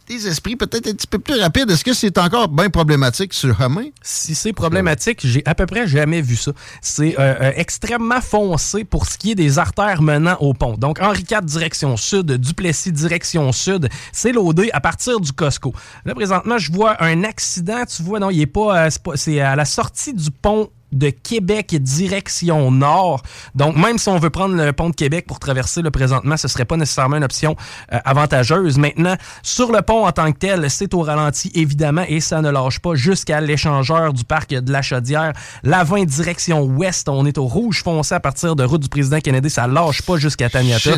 des 0.07 0.28
esprits 0.28 0.57
peut-être 0.57 0.87
un 0.89 0.93
petit 0.93 1.07
peu 1.07 1.19
plus 1.19 1.41
rapides. 1.41 1.70
Est-ce 1.70 1.85
que 1.85 1.93
c'est 1.93 2.16
encore 2.19 2.49
bien 2.49 2.70
problématique 2.70 3.35
sur 3.35 3.57
chemin? 3.57 3.87
Si 4.03 4.35
c'est 4.35 4.53
problématique, 4.53 5.20
j'ai 5.24 5.43
à 5.47 5.55
peu 5.55 5.66
près 5.66 5.87
jamais 5.87 6.20
vu 6.20 6.37
ça. 6.37 6.53
C'est 6.81 7.19
euh, 7.19 7.35
euh, 7.41 7.53
extrêmement 7.57 8.20
foncé 8.20 8.85
pour 8.85 9.07
ce 9.07 9.19
qui 9.19 9.33
est 9.33 9.35
des 9.35 9.59
artères 9.59 10.03
menant 10.03 10.37
au 10.41 10.55
pont. 10.55 10.74
Donc, 10.74 11.01
Henri 11.01 11.24
IV 11.28 11.43
direction 11.43 11.97
sud, 11.97 12.33
Duplessis 12.33 12.93
direction 12.93 13.51
sud, 13.53 13.89
c'est 14.12 14.33
l'OD 14.33 14.69
à 14.73 14.81
partir 14.81 15.20
du 15.20 15.33
Costco. 15.33 15.73
Là, 16.05 16.15
présentement, 16.15 16.59
je 16.59 16.73
vois 16.73 17.03
un 17.03 17.24
accident. 17.24 17.85
Tu 17.85 18.03
vois, 18.03 18.20
non, 18.20 18.31
il 18.31 18.41
est 18.41 18.47
pas. 18.47 18.87
euh, 18.87 18.91
c'est 19.15 19.41
à 19.41 19.57
la 19.57 19.65
sortie 19.65 20.15
du 20.15 20.31
pont 20.31 20.70
de 20.93 21.11
Québec 21.11 21.75
direction 21.81 22.71
nord. 22.71 23.23
Donc, 23.55 23.77
même 23.77 23.99
si 23.99 24.09
on 24.09 24.19
veut 24.19 24.31
prendre 24.31 24.55
le 24.55 24.73
pont 24.73 24.91
de 24.91 24.95
Québec 24.95 25.27
pour 25.27 25.39
traverser 25.39 25.83
le 25.83 25.91
présentement, 25.91 26.37
ce 26.37 26.49
serait 26.49 26.65
pas 26.65 26.77
nécessairement 26.77 27.17
une 27.17 27.25
option 27.25 27.57
euh, 27.93 27.99
avantageuse. 28.05 28.79
Maintenant, 28.79 29.17
sur 29.43 29.73
le 29.73 29.83
pont 29.83 30.07
en 30.07 30.13
tant 30.13 30.33
que 30.33 30.39
tel, 30.39 30.71
c'est 30.71 30.95
au 30.95 31.03
ralenti, 31.03 31.51
évidemment, 31.55 32.05
et 32.09 32.21
ça 32.21 32.41
ne 32.41 32.51
lâche 32.51 32.79
pas 32.81 32.95
jusqu'à 32.95 33.41
l'échangeur 33.41 34.13
du 34.13 34.25
parc 34.25 34.51
de 34.51 34.73
la 34.73 34.83
Chaudière. 34.83 35.33
La 35.63 35.85
20 35.85 36.05
direction 36.05 36.63
ouest, 36.63 37.09
on 37.09 37.27
est 37.27 37.39
au 37.39 37.47
rouge 37.47 37.83
foncé 37.83 38.15
à 38.15 38.21
partir 38.21 38.57
de 38.57 38.65
route 38.65 38.83
du 38.83 38.89
président 38.89 39.21
Kennedy. 39.21 39.51
Ça 39.51 39.67
lâche 39.67 40.03
pas 40.03 40.17
jusqu'à 40.17 40.49
Taniata. 40.49 40.93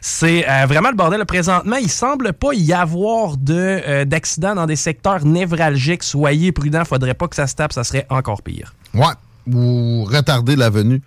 C'est 0.00 0.48
euh, 0.48 0.66
vraiment 0.66 0.90
le 0.90 0.96
bordel. 0.96 1.24
Présentement, 1.24 1.76
il 1.76 1.90
semble 1.90 2.32
pas 2.32 2.52
y 2.52 2.72
avoir 2.72 3.36
de 3.36 3.80
euh, 3.86 4.04
d'accidents 4.04 4.54
dans 4.54 4.66
des 4.66 4.76
secteurs 4.76 5.24
névralgiques. 5.24 6.02
Soyez 6.02 6.52
prudents, 6.52 6.84
faudrait 6.84 7.14
pas 7.14 7.28
que 7.28 7.36
ça 7.36 7.46
se 7.46 7.54
tape, 7.54 7.72
ça 7.72 7.84
serait 7.84 8.06
encore 8.10 8.42
pire. 8.42 8.74
Ouais. 8.94 9.14
Ou 9.52 10.04
retarder 10.04 10.56
la 10.56 10.70
venue. 10.70 11.02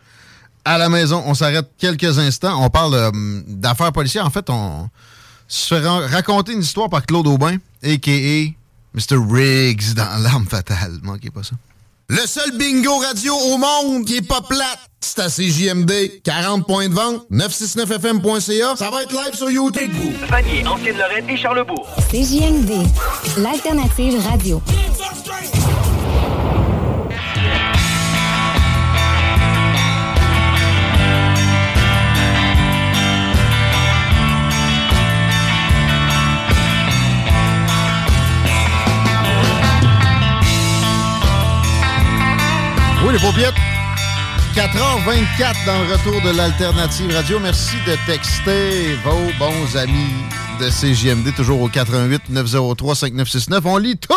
À 0.65 0.77
la 0.77 0.89
maison, 0.89 1.21
on 1.25 1.33
s'arrête 1.33 1.69
quelques 1.77 2.17
instants. 2.19 2.63
On 2.63 2.69
parle 2.69 2.93
euh, 2.95 3.11
d'affaires 3.47 3.91
policières. 3.91 4.25
En 4.25 4.29
fait, 4.29 4.49
on 4.49 4.89
se 5.47 5.75
fait 5.75 5.85
ra- 5.85 6.07
raconter 6.07 6.53
une 6.53 6.61
histoire 6.61 6.89
par 6.89 7.05
Claude 7.05 7.27
Aubin, 7.27 7.57
a.k.a. 7.83 8.51
Mr. 8.95 9.17
Riggs 9.29 9.93
dans 9.95 10.21
L'arme 10.23 10.45
fatale. 10.47 10.99
Manquez 11.03 11.31
pas 11.31 11.43
ça. 11.43 11.55
Le 12.09 12.25
seul 12.27 12.57
bingo 12.57 12.97
radio 12.99 13.33
au 13.33 13.57
monde 13.57 14.05
qui 14.05 14.17
est 14.17 14.21
pas 14.27 14.41
plate, 14.41 14.79
c'est 14.99 15.19
à 15.19 15.29
CJMD. 15.29 16.21
40 16.23 16.65
points 16.67 16.87
de 16.89 16.93
vente, 16.93 17.25
969fm.ca. 17.31 18.75
Ça 18.77 18.89
va 18.91 19.03
être 19.03 19.11
live 19.13 19.33
sur 19.35 19.49
YouTube. 19.49 19.91
Vanier, 20.29 20.65
Ancienne-Lorraine 20.67 21.29
et 21.29 21.37
Charlebourg. 21.37 21.87
CJMD, 22.11 22.71
l'alternative 23.37 24.21
radio. 24.27 24.61
Oui, 43.05 43.11
les 43.11 43.19
paupiètes. 43.19 43.53
4h24 44.55 45.65
dans 45.65 45.83
le 45.83 45.93
retour 45.93 46.21
de 46.21 46.37
l'Alternative 46.37 47.11
Radio. 47.13 47.37
Merci 47.39 47.75
de 47.85 47.97
texter 48.05 48.95
vos 49.03 49.29
bons 49.37 49.75
amis 49.75 50.13
de 50.61 50.69
CJMD, 50.69 51.35
toujours 51.35 51.61
au 51.61 51.67
88 51.67 52.29
903 52.29 52.95
5969. 52.95 53.65
On 53.65 53.77
lit 53.77 53.97
tout, 53.97 54.13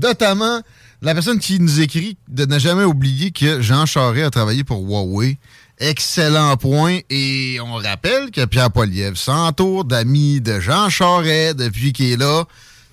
notamment 0.00 0.60
la 1.02 1.14
personne 1.14 1.40
qui 1.40 1.58
nous 1.58 1.80
écrit 1.80 2.16
de 2.28 2.44
ne 2.44 2.58
jamais 2.58 2.84
oublier 2.84 3.32
que 3.32 3.60
Jean 3.60 3.84
Charest 3.84 4.26
a 4.26 4.30
travaillé 4.30 4.62
pour 4.62 4.80
Huawei. 4.80 5.38
Excellent 5.78 6.56
point. 6.56 7.00
Et 7.10 7.58
on 7.60 7.74
rappelle 7.74 8.30
que 8.30 8.44
Pierre 8.44 8.70
Poilievre 8.70 9.18
s'entoure 9.18 9.84
d'amis 9.84 10.40
de 10.40 10.60
Jean 10.60 10.88
Charest 10.88 11.56
depuis 11.56 11.92
qu'il 11.92 12.12
est 12.12 12.16
là 12.16 12.44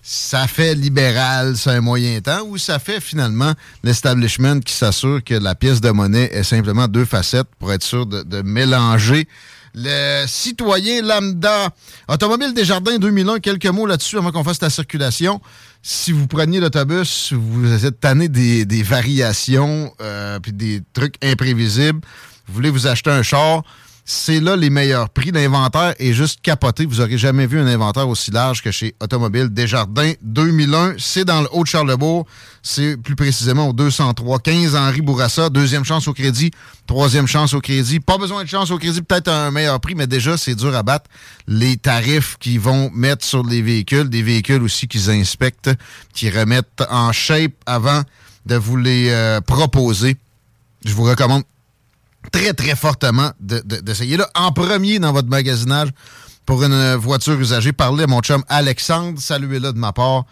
ça 0.01 0.47
fait 0.47 0.73
libéral, 0.73 1.55
c'est 1.55 1.69
un 1.69 1.81
moyen 1.81 2.19
temps, 2.21 2.41
ou 2.47 2.57
ça 2.57 2.79
fait 2.79 2.99
finalement 2.99 3.53
l'establishment 3.83 4.59
qui 4.59 4.73
s'assure 4.73 5.23
que 5.23 5.35
la 5.35 5.53
pièce 5.53 5.79
de 5.79 5.91
monnaie 5.91 6.29
est 6.33 6.43
simplement 6.43 6.87
deux 6.87 7.05
facettes 7.05 7.47
pour 7.59 7.71
être 7.71 7.83
sûr 7.83 8.05
de, 8.05 8.41
mélanger 8.41 9.27
le 9.73 10.25
citoyen 10.27 11.01
lambda. 11.01 11.69
Automobile 12.09 12.53
Desjardins 12.53 12.97
2001, 12.97 13.39
quelques 13.39 13.67
mots 13.67 13.85
là-dessus 13.85 14.17
avant 14.17 14.31
qu'on 14.31 14.43
fasse 14.43 14.61
la 14.61 14.69
circulation. 14.69 15.39
Si 15.83 16.11
vous 16.11 16.27
preniez 16.27 16.59
l'autobus, 16.59 17.31
vous 17.31 17.85
êtes 17.85 17.99
tanné 17.99 18.27
des, 18.27 18.65
des 18.65 18.83
variations 18.83 19.93
euh, 20.01 20.39
puis 20.39 20.51
des 20.51 20.81
trucs 20.93 21.15
imprévisibles, 21.23 22.01
vous 22.47 22.53
voulez 22.53 22.69
vous 22.69 22.87
acheter 22.87 23.11
un 23.11 23.23
char, 23.23 23.63
c'est 24.13 24.41
là 24.41 24.57
les 24.57 24.69
meilleurs 24.69 25.09
prix. 25.09 25.31
L'inventaire 25.31 25.95
est 25.97 26.11
juste 26.11 26.41
capoté. 26.41 26.85
Vous 26.85 26.97
n'aurez 26.97 27.17
jamais 27.17 27.47
vu 27.47 27.57
un 27.57 27.65
inventaire 27.65 28.09
aussi 28.09 28.29
large 28.29 28.61
que 28.61 28.69
chez 28.69 28.93
Automobile 28.99 29.47
Desjardins 29.47 30.11
2001. 30.21 30.95
C'est 30.97 31.23
dans 31.23 31.41
le 31.41 31.47
Haut-de-Charlebourg. 31.53 32.27
C'est 32.61 32.97
plus 32.97 33.15
précisément 33.15 33.69
au 33.69 33.73
203 33.73 34.39
15 34.39 34.75
Henri 34.75 34.99
Bourassa. 34.99 35.49
Deuxième 35.49 35.85
chance 35.85 36.09
au 36.09 36.13
crédit. 36.13 36.51
Troisième 36.87 37.25
chance 37.25 37.53
au 37.53 37.61
crédit. 37.61 38.01
Pas 38.01 38.17
besoin 38.17 38.43
de 38.43 38.49
chance 38.49 38.69
au 38.69 38.77
crédit. 38.77 39.01
Peut-être 39.01 39.29
un 39.29 39.49
meilleur 39.49 39.79
prix, 39.79 39.95
mais 39.95 40.07
déjà, 40.07 40.35
c'est 40.35 40.55
dur 40.55 40.75
à 40.75 40.83
battre. 40.83 41.09
Les 41.47 41.77
tarifs 41.77 42.35
qu'ils 42.37 42.59
vont 42.59 42.91
mettre 42.93 43.23
sur 43.23 43.45
les 43.45 43.61
véhicules. 43.61 44.09
Des 44.09 44.23
véhicules 44.23 44.61
aussi 44.61 44.89
qu'ils 44.89 45.09
inspectent, 45.09 45.71
qui 46.13 46.29
remettent 46.29 46.83
en 46.89 47.13
shape 47.13 47.53
avant 47.65 48.01
de 48.45 48.55
vous 48.55 48.75
les 48.75 49.07
euh, 49.09 49.39
proposer. 49.39 50.17
Je 50.83 50.93
vous 50.93 51.03
recommande 51.03 51.43
très, 52.31 52.53
très 52.53 52.75
fortement 52.75 53.31
de- 53.39 53.61
de- 53.65 53.77
d'essayer 53.81 54.17
là. 54.17 54.29
En 54.35 54.51
premier 54.51 54.99
dans 54.99 55.13
votre 55.13 55.29
magasinage 55.29 55.89
pour 56.45 56.63
une 56.63 56.95
voiture 56.95 57.39
usagée, 57.39 57.71
parlez 57.71 58.03
à 58.03 58.07
mon 58.07 58.21
chum 58.21 58.43
Alexandre. 58.49 59.19
Saluez-le 59.19 59.73
de 59.73 59.77
ma 59.79 59.93
part. 59.93 60.25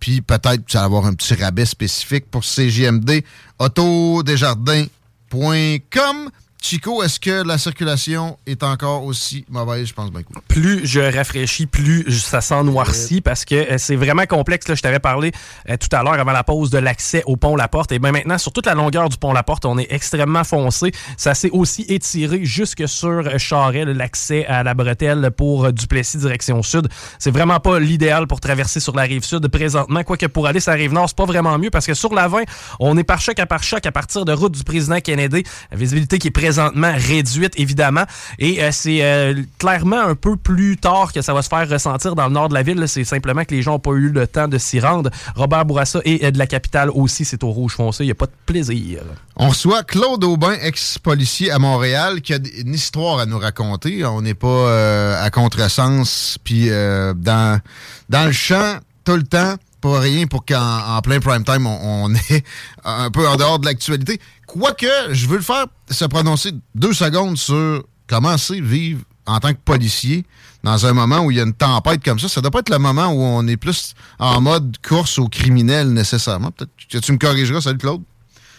Puis 0.00 0.20
peut-être 0.20 0.64
que 0.64 0.72
ça 0.72 0.80
va 0.80 0.84
avoir 0.86 1.06
un 1.06 1.14
petit 1.14 1.34
rabais 1.34 1.64
spécifique 1.66 2.26
pour 2.30 2.42
CJMD. 2.42 3.24
Autodesjardins.com. 3.58 6.30
Chico, 6.68 7.00
est-ce 7.04 7.20
que 7.20 7.46
la 7.46 7.58
circulation 7.58 8.38
est 8.44 8.64
encore 8.64 9.04
aussi 9.04 9.44
mauvaise? 9.48 9.86
Je 9.86 9.94
pense 9.94 10.10
bien 10.10 10.22
que 10.22 10.30
oui. 10.34 10.40
plus 10.48 10.84
je 10.84 10.98
rafraîchis, 10.98 11.66
plus 11.66 12.10
ça 12.10 12.40
s'en 12.40 12.64
noircit 12.64 13.20
parce 13.20 13.44
que 13.44 13.54
euh, 13.54 13.78
c'est 13.78 13.94
vraiment 13.94 14.26
complexe. 14.26 14.66
Là, 14.66 14.74
je 14.74 14.82
t'avais 14.82 14.98
parlé 14.98 15.30
euh, 15.70 15.76
tout 15.76 15.94
à 15.94 16.02
l'heure 16.02 16.14
avant 16.14 16.32
la 16.32 16.42
pause 16.42 16.70
de 16.70 16.78
l'accès 16.78 17.22
au 17.26 17.36
pont 17.36 17.54
La 17.54 17.68
Porte. 17.68 17.92
Et 17.92 18.00
bien 18.00 18.10
maintenant, 18.10 18.36
sur 18.36 18.52
toute 18.52 18.66
la 18.66 18.74
longueur 18.74 19.08
du 19.08 19.16
pont 19.16 19.32
La 19.32 19.44
Porte, 19.44 19.64
on 19.64 19.78
est 19.78 19.86
extrêmement 19.90 20.42
foncé. 20.42 20.90
Ça 21.16 21.34
s'est 21.34 21.50
aussi 21.50 21.82
étiré 21.88 22.44
jusque 22.44 22.88
sur 22.88 23.10
euh, 23.10 23.38
Charest, 23.38 23.86
là, 23.86 23.94
l'accès 23.94 24.44
à 24.46 24.64
la 24.64 24.74
bretelle 24.74 25.30
pour 25.36 25.66
euh, 25.66 25.70
Duplessis 25.70 26.18
direction 26.18 26.64
sud. 26.64 26.88
C'est 27.20 27.30
vraiment 27.30 27.60
pas 27.60 27.78
l'idéal 27.78 28.26
pour 28.26 28.40
traverser 28.40 28.80
sur 28.80 28.96
la 28.96 29.02
rive 29.02 29.22
sud 29.22 29.46
présentement. 29.46 30.02
Quoique 30.02 30.26
pour 30.26 30.48
aller 30.48 30.58
sur 30.58 30.72
la 30.72 30.78
rive 30.78 30.92
nord, 30.92 31.08
c'est 31.08 31.16
pas 31.16 31.26
vraiment 31.26 31.56
mieux 31.58 31.70
parce 31.70 31.86
que 31.86 31.94
sur 31.94 32.12
la 32.12 32.26
20, 32.26 32.42
on 32.80 32.98
est 32.98 33.04
par 33.04 33.20
choc 33.20 33.38
à 33.38 33.46
par 33.46 33.62
choc 33.62 33.86
à 33.86 33.92
partir 33.92 34.24
de 34.24 34.32
route 34.32 34.50
du 34.50 34.64
président 34.64 34.98
Kennedy. 34.98 35.44
La 35.70 35.76
visibilité 35.76 36.18
qui 36.18 36.26
est 36.26 36.32
réduite, 36.58 37.54
évidemment. 37.56 38.04
Et 38.38 38.62
euh, 38.62 38.70
c'est 38.72 39.02
euh, 39.02 39.42
clairement 39.58 40.00
un 40.00 40.14
peu 40.14 40.36
plus 40.36 40.76
tard 40.76 41.12
que 41.12 41.22
ça 41.22 41.34
va 41.34 41.42
se 41.42 41.48
faire 41.48 41.68
ressentir 41.68 42.14
dans 42.14 42.26
le 42.26 42.32
nord 42.32 42.48
de 42.48 42.54
la 42.54 42.62
ville. 42.62 42.82
C'est 42.86 43.04
simplement 43.04 43.44
que 43.44 43.54
les 43.54 43.62
gens 43.62 43.72
n'ont 43.72 43.78
pas 43.78 43.92
eu 43.92 44.08
le 44.08 44.26
temps 44.26 44.48
de 44.48 44.58
s'y 44.58 44.80
rendre. 44.80 45.10
Robert 45.34 45.64
Bourassa 45.64 46.00
et 46.04 46.24
euh, 46.24 46.30
de 46.30 46.38
la 46.38 46.46
capitale 46.46 46.90
aussi, 46.90 47.24
c'est 47.24 47.42
au 47.44 47.50
rouge 47.50 47.74
foncé. 47.74 48.04
Il 48.04 48.08
n'y 48.08 48.12
a 48.12 48.16
pas 48.16 48.26
de 48.26 48.32
plaisir. 48.46 49.00
On 49.36 49.48
reçoit 49.48 49.82
Claude 49.82 50.24
Aubin, 50.24 50.54
ex-policier 50.62 51.50
à 51.50 51.58
Montréal, 51.58 52.20
qui 52.20 52.34
a 52.34 52.38
une 52.58 52.74
histoire 52.74 53.18
à 53.18 53.26
nous 53.26 53.38
raconter. 53.38 54.04
On 54.04 54.22
n'est 54.22 54.34
pas 54.34 54.46
euh, 54.48 55.24
à 55.24 55.30
contresens, 55.30 56.38
puis 56.42 56.68
dans, 56.68 57.60
dans 58.08 58.26
le 58.26 58.32
champ 58.32 58.78
tout 59.06 59.14
le 59.14 59.22
temps, 59.22 59.54
pas 59.92 60.00
rien 60.00 60.26
pour 60.26 60.44
qu'en 60.44 60.96
en 60.96 61.00
plein 61.02 61.20
prime 61.20 61.44
time, 61.44 61.66
on, 61.66 62.04
on 62.04 62.14
est 62.30 62.44
un 62.84 63.10
peu 63.10 63.26
en 63.26 63.36
dehors 63.36 63.58
de 63.58 63.66
l'actualité. 63.66 64.20
Quoique, 64.46 64.86
je 65.12 65.26
veux 65.26 65.36
le 65.36 65.42
faire 65.42 65.66
se 65.90 66.04
prononcer 66.04 66.50
deux 66.74 66.92
secondes 66.92 67.36
sur 67.36 67.82
comment 68.08 68.36
c'est 68.38 68.60
vivre 68.60 69.02
en 69.26 69.40
tant 69.40 69.52
que 69.52 69.58
policier 69.64 70.24
dans 70.62 70.86
un 70.86 70.92
moment 70.92 71.20
où 71.20 71.30
il 71.30 71.36
y 71.36 71.40
a 71.40 71.44
une 71.44 71.52
tempête 71.54 72.02
comme 72.04 72.18
ça. 72.18 72.28
Ça 72.28 72.40
doit 72.40 72.50
pas 72.50 72.60
être 72.60 72.70
le 72.70 72.78
moment 72.78 73.08
où 73.08 73.20
on 73.20 73.46
est 73.48 73.56
plus 73.56 73.94
en 74.18 74.40
mode 74.40 74.76
course 74.86 75.18
aux 75.18 75.28
criminels 75.28 75.92
nécessairement. 75.92 76.50
Peut-être 76.52 76.70
que 76.90 76.98
tu 76.98 77.12
me 77.12 77.18
corrigeras. 77.18 77.60
Salut 77.60 77.78
Claude. 77.78 78.02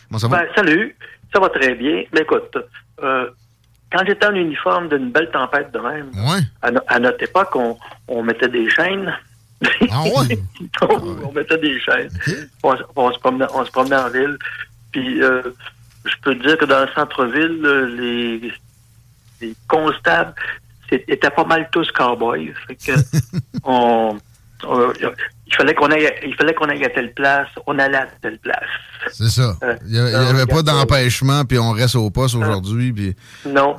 Comment 0.10 0.20
ça 0.20 0.28
va? 0.28 0.38
Ben, 0.38 0.46
salut, 0.56 0.96
ça 1.34 1.40
va 1.40 1.50
très 1.50 1.76
bien. 1.76 2.04
Mais 2.14 2.22
écoute, 2.22 2.56
euh, 3.04 3.30
quand 3.92 4.04
j'étais 4.06 4.26
en 4.26 4.36
uniforme 4.36 4.90
d'une 4.90 5.12
belle 5.12 5.30
tempête 5.32 5.72
de 5.74 5.80
même, 5.80 6.12
à, 6.62 6.72
no- 6.72 6.82
à 6.88 7.00
notre 7.00 7.24
époque, 7.24 7.56
on, 7.56 7.78
on 8.10 8.24
mettait 8.24 8.50
des 8.50 8.70
chaînes. 8.70 9.14
Ah 9.92 10.04
ouais? 10.04 10.38
on, 10.82 11.32
mettait 11.32 11.58
des 11.58 11.80
chaînes. 11.80 12.10
On, 12.64 12.76
se- 12.78 12.84
on 12.96 13.12
se 13.12 13.20
promenait, 13.20 13.46
on 13.54 13.66
se 13.66 13.72
promenait 13.72 13.96
en 13.96 14.10
ville. 14.10 14.38
Puis, 14.92 15.22
euh, 15.24 15.42
je 16.06 16.14
peux 16.22 16.36
te 16.36 16.46
dire 16.48 16.58
que 16.58 16.66
dans 16.66 16.82
le 16.82 16.88
centre-ville, 16.94 17.62
euh, 17.66 17.88
les, 17.96 18.52
les 19.42 19.56
constables 19.68 20.34
étaient 20.92 21.30
pas 21.30 21.44
mal 21.46 21.68
tous 21.72 21.92
cowboys. 21.92 22.54
Fait 22.68 22.76
que 22.76 22.92
on, 23.64 24.18
on- 24.64 24.94
il 25.50 25.56
fallait 25.56 25.74
qu'on 25.76 25.90
aille, 25.92 26.12
il 26.26 26.36
fallait 26.36 26.54
qu'on 26.54 26.66
aille 26.68 26.84
à 26.84 26.90
telle 26.90 27.14
place, 27.14 27.48
on 27.66 27.80
allait 27.80 27.98
à 27.98 28.08
telle 28.22 28.38
place. 28.40 28.60
C'est 29.14 29.30
ça. 29.30 29.56
Euh, 29.64 29.76
Il 29.86 29.92
n'y 29.94 30.00
avait 30.14 30.46
pas 30.46 30.62
d'empêchement, 30.62 31.46
puis 31.46 31.58
on 31.58 31.72
reste 31.72 31.96
au 31.96 32.10
poste 32.10 32.36
aujourd'hui. 32.36 32.92
Puis... 32.92 33.16
Non. 33.46 33.78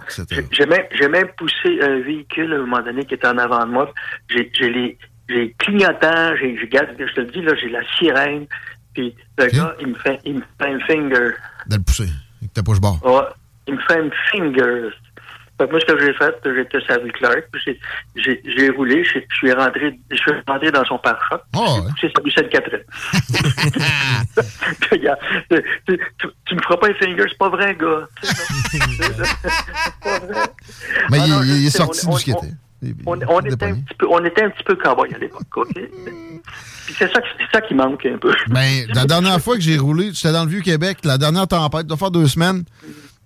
J'ai- 0.50 0.64
même, 0.66 0.86
même 1.10 1.28
poussé 1.36 1.78
un 1.82 2.00
véhicule 2.00 2.52
à 2.54 2.56
un 2.56 2.60
moment 2.60 2.80
donné 2.82 3.04
qui 3.04 3.14
était 3.14 3.26
en 3.28 3.36
avant 3.36 3.66
de 3.66 3.70
moi. 3.70 3.92
J'ai 4.30 4.50
les 4.70 4.98
j'ai 5.28 5.54
clignotant, 5.58 6.36
j'ai 6.36 6.56
j'ai 6.58 6.68
je 6.70 7.12
te 7.14 7.20
le 7.20 7.26
dis 7.26 7.42
là, 7.42 7.54
j'ai 7.60 7.68
la 7.68 7.80
sirène. 7.98 8.46
Puis 8.94 9.14
le 9.38 9.46
gars, 9.46 9.74
il 9.80 9.88
me 9.88 9.94
fait 9.94 10.18
il 10.24 10.34
me 10.36 10.42
fait 10.60 10.68
un 10.72 10.80
finger. 10.80 11.30
De 11.66 11.76
le 11.76 11.82
pousser. 11.82 12.08
Avec 12.40 12.52
ta 12.54 12.62
poche 12.62 12.80
barre. 12.80 13.04
Ouais, 13.04 13.22
il 13.66 13.74
me 13.74 13.80
fait 13.80 13.98
un 13.98 14.10
finger. 14.30 14.88
Fait 15.60 15.66
que 15.66 15.70
moi, 15.72 15.80
ce 15.80 15.86
que 15.86 16.00
j'ai 16.00 16.12
fait, 16.14 16.34
j'étais 16.44 16.78
la 16.88 16.96
rue 16.98 17.10
Clark, 17.10 17.44
puis 17.50 17.60
j'ai- 17.66 17.80
j'ai 18.14 18.40
j'ai 18.56 18.68
roulé, 18.70 19.02
je 19.02 19.18
suis 19.34 19.52
rentré, 19.52 19.98
je 20.08 20.16
suis 20.16 20.30
rentré 20.46 20.70
dans 20.70 20.84
son 20.84 20.98
pare-choc, 20.98 21.42
Oh, 21.56 21.80
c'est 22.00 22.12
sa 22.14 22.22
rue 22.22 22.30
Sainte-Catherine. 22.30 22.84
Puis, 24.80 24.88
regarde, 24.92 25.18
tu, 25.50 25.62
tu- 25.88 26.28
tu- 26.46 26.54
me 26.54 26.62
feras 26.62 26.76
pas 26.76 26.88
un 26.90 26.94
finger, 26.94 27.24
c'est 27.28 27.38
pas 27.38 27.48
vrai, 27.48 27.74
gars. 27.74 28.06
C'est 28.22 30.00
pas 30.00 30.18
vrai. 30.20 30.42
Mais 31.10 31.18
Ah 31.20 31.24
il, 31.26 31.30
non, 31.32 31.42
il 31.42 31.50
est 31.50 31.64
je 31.66 31.68
sais, 31.70 31.78
sorti 31.78 32.06
on- 32.06 32.12
ce 32.16 32.24
qu'il 32.24 32.34
on- 33.06 33.16
était. 33.16 33.26
On, 33.28 33.34
on 33.34 33.40
était 33.40 33.64
un 33.66 33.74
petit 33.74 33.94
peu, 33.98 34.06
on 34.10 34.24
était 34.24 34.42
un 34.42 34.50
petit 34.50 34.64
peu 34.64 34.76
cowboy 34.76 35.12
à 35.14 35.18
l'époque, 35.18 35.56
OK? 35.56 35.74
Puis 35.74 36.94
c'est 36.98 37.12
ça, 37.12 37.20
ça 37.52 37.60
qui 37.60 37.74
manque 37.74 38.06
un 38.06 38.18
peu. 38.18 38.32
Ben, 38.48 38.86
la 38.94 39.04
dernière 39.04 39.40
fois 39.40 39.56
que 39.56 39.60
j'ai 39.62 39.76
roulé, 39.76 40.10
j'étais 40.14 40.32
dans 40.32 40.44
le 40.44 40.50
Vieux-Québec, 40.50 40.98
la 41.04 41.18
dernière 41.18 41.46
tempête, 41.46 41.86
doit 41.86 41.96
faire 41.96 42.10
deux 42.10 42.28
semaines. 42.28 42.64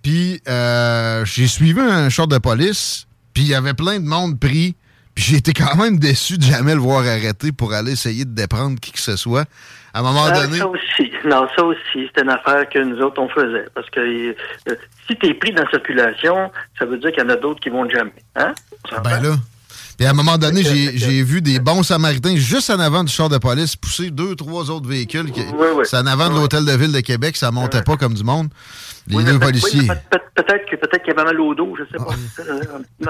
Puis 0.01 0.41
euh, 0.49 1.23
j'ai 1.25 1.47
suivi 1.47 1.79
un 1.79 2.09
short 2.09 2.29
de 2.29 2.37
police, 2.37 3.07
puis 3.33 3.43
il 3.43 3.49
y 3.49 3.55
avait 3.55 3.73
plein 3.73 3.99
de 3.99 4.05
monde 4.05 4.39
pris. 4.39 4.75
Puis 5.15 5.23
j'ai 5.25 5.37
été 5.37 5.53
quand 5.53 5.75
même 5.75 5.99
déçu 5.99 6.37
de 6.37 6.43
jamais 6.43 6.73
le 6.73 6.81
voir 6.81 7.01
arrêter 7.01 7.51
pour 7.51 7.73
aller 7.73 7.91
essayer 7.93 8.25
de 8.25 8.31
déprendre 8.33 8.79
qui 8.79 8.91
que 8.91 8.99
ce 8.99 9.15
soit. 9.15 9.45
À 9.93 9.99
un 9.99 10.01
moment 10.01 10.25
Ah, 10.27 10.41
donné, 10.41 10.57
Ça 10.57 10.67
aussi, 10.67 11.11
non, 11.25 11.47
ça 11.55 11.63
aussi, 11.63 12.09
c'est 12.15 12.21
une 12.23 12.29
affaire 12.29 12.67
que 12.67 12.79
nous 12.79 12.99
autres, 13.01 13.21
on 13.21 13.29
faisait. 13.29 13.65
Parce 13.75 13.89
que 13.91 13.99
euh, 13.99 14.33
si 15.07 15.15
tu 15.17 15.27
es 15.27 15.33
pris 15.35 15.51
dans 15.53 15.63
la 15.63 15.69
circulation, 15.69 16.51
ça 16.79 16.85
veut 16.85 16.97
dire 16.97 17.11
qu'il 17.11 17.21
y 17.23 17.25
en 17.25 17.29
a 17.29 17.35
d'autres 17.35 17.59
qui 17.59 17.69
vont 17.69 17.87
jamais. 17.89 18.13
Hein? 18.35 18.53
Ben 19.03 19.21
là. 19.21 19.35
Puis 19.95 20.07
à 20.07 20.09
un 20.09 20.13
moment 20.13 20.39
donné, 20.39 20.63
j'ai 20.63 21.21
vu 21.23 21.41
des 21.43 21.59
bons 21.59 21.83
samaritains 21.83 22.35
juste 22.35 22.71
en 22.71 22.79
avant 22.79 23.03
du 23.03 23.11
char 23.13 23.29
de 23.29 23.37
police 23.37 23.75
pousser 23.75 24.09
deux, 24.09 24.35
trois 24.35 24.71
autres 24.71 24.87
véhicules. 24.89 25.31
qui- 25.31 25.45
C'est 25.83 25.97
en 25.97 26.07
avant 26.07 26.29
de 26.29 26.35
l'hôtel 26.35 26.65
de 26.65 26.71
ville 26.71 26.91
de 26.91 27.01
Québec, 27.01 27.37
ça 27.37 27.51
montait 27.51 27.83
pas 27.83 27.95
comme 27.95 28.15
du 28.15 28.23
monde. 28.23 28.47
Les 29.07 29.23
deux 29.23 29.33
peut- 29.33 29.45
policiers. 29.47 29.87
peut- 29.87 29.93
peut- 30.09 30.19
Peut-être 30.35 30.65
que 30.67 30.75
peut-être 30.77 31.03
qu'il 31.03 31.13
y 31.13 31.15
avait 31.15 31.25
mal 31.25 31.39
au 31.39 31.53
dos, 31.53 31.75
je 31.77 31.83
sais 31.83 32.03
pas. 32.03 32.15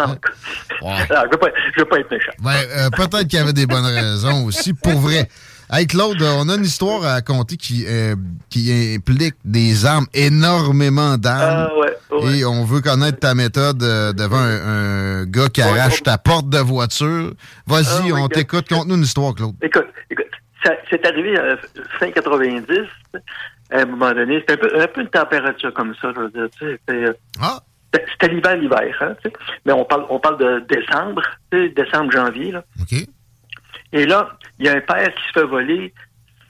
Non. 0.08 0.18
Ah, 0.86 1.24
je 1.26 1.32
veux 1.32 1.38
pas, 1.38 1.48
je 1.74 1.80
veux 1.80 1.86
pas 1.86 2.00
être 2.00 2.12
méchant. 2.12 2.32
Ben, 2.40 2.52
euh, 2.52 2.90
peut-être 2.90 3.28
qu'il 3.30 3.40
y 3.40 3.42
avait 3.42 3.54
des 3.54 3.66
bonnes 3.66 3.86
raisons 3.86 4.44
aussi, 4.46 4.74
pour 4.74 5.00
vrai. 5.00 5.30
Hey 5.76 5.88
Claude, 5.88 6.22
euh, 6.22 6.36
on 6.38 6.50
a 6.50 6.56
une 6.56 6.66
histoire 6.66 7.04
à 7.04 7.14
raconter 7.14 7.58
qui, 7.58 7.84
euh, 7.88 8.16
qui 8.52 8.72
implique 8.96 9.34
des 9.44 9.86
armes, 9.88 10.06
énormément 10.14 11.18
d'armes. 11.18 11.70
Ah, 11.72 11.80
ouais, 11.80 11.98
ouais. 12.26 12.38
Et 12.38 12.46
on 12.46 12.64
veut 12.64 12.82
connaître 12.82 13.20
ta 13.20 13.34
méthode 13.34 13.82
euh, 13.82 14.14
devant 14.14 14.38
un, 14.38 15.22
un 15.22 15.26
gars 15.26 15.50
qui 15.50 15.64
arrache 15.64 16.04
ta 16.04 16.20
porte 16.20 16.48
de 16.50 16.60
voiture. 16.60 17.32
Vas-y, 17.66 18.12
Ah, 18.12 18.16
on 18.22 18.28
t'écoute, 18.28 18.70
conte-nous 18.70 18.96
une 18.98 19.02
histoire, 19.04 19.34
Claude. 19.34 19.56
Écoute, 19.64 19.88
écoute, 20.12 20.28
c'est 20.92 21.06
arrivé 21.08 21.40
à 21.40 21.58
fin 22.00 22.12
90, 22.12 22.72
à 23.72 23.80
un 23.80 23.86
moment 23.86 24.12
donné. 24.14 24.42
C'était 24.42 24.54
un 24.54 24.58
peu, 24.58 24.80
un 24.80 24.88
peu 24.88 25.02
une 25.02 25.08
température 25.10 25.74
comme 25.74 25.96
ça, 26.00 26.12
je 26.16 26.20
veux 26.22 26.30
dire, 26.30 26.48
tu 26.56 26.66
sais. 26.68 26.80
c'était, 26.88 27.04
euh, 27.06 27.14
c'était- 27.92 28.06
C'était 28.12 28.34
l'hiver, 28.34 28.58
l'hiver, 28.58 28.96
hein, 29.02 29.16
tu 29.24 29.30
sais. 29.30 29.36
Mais 29.66 29.74
on 29.74 29.86
parle, 29.86 30.06
on 30.10 30.20
parle 30.20 30.38
de 30.38 30.64
décembre, 30.70 31.22
tu 31.52 31.58
sais, 31.58 31.70
décembre, 31.70 32.12
janvier, 32.12 32.52
là. 32.52 32.64
Et 33.94 34.06
là, 34.06 34.38
il 34.60 34.66
y 34.66 34.70
a 34.70 34.74
un 34.74 34.82
père 34.82 35.14
qui 35.14 35.24
se 35.28 35.40
fait 35.40 35.46
voler 35.46 35.94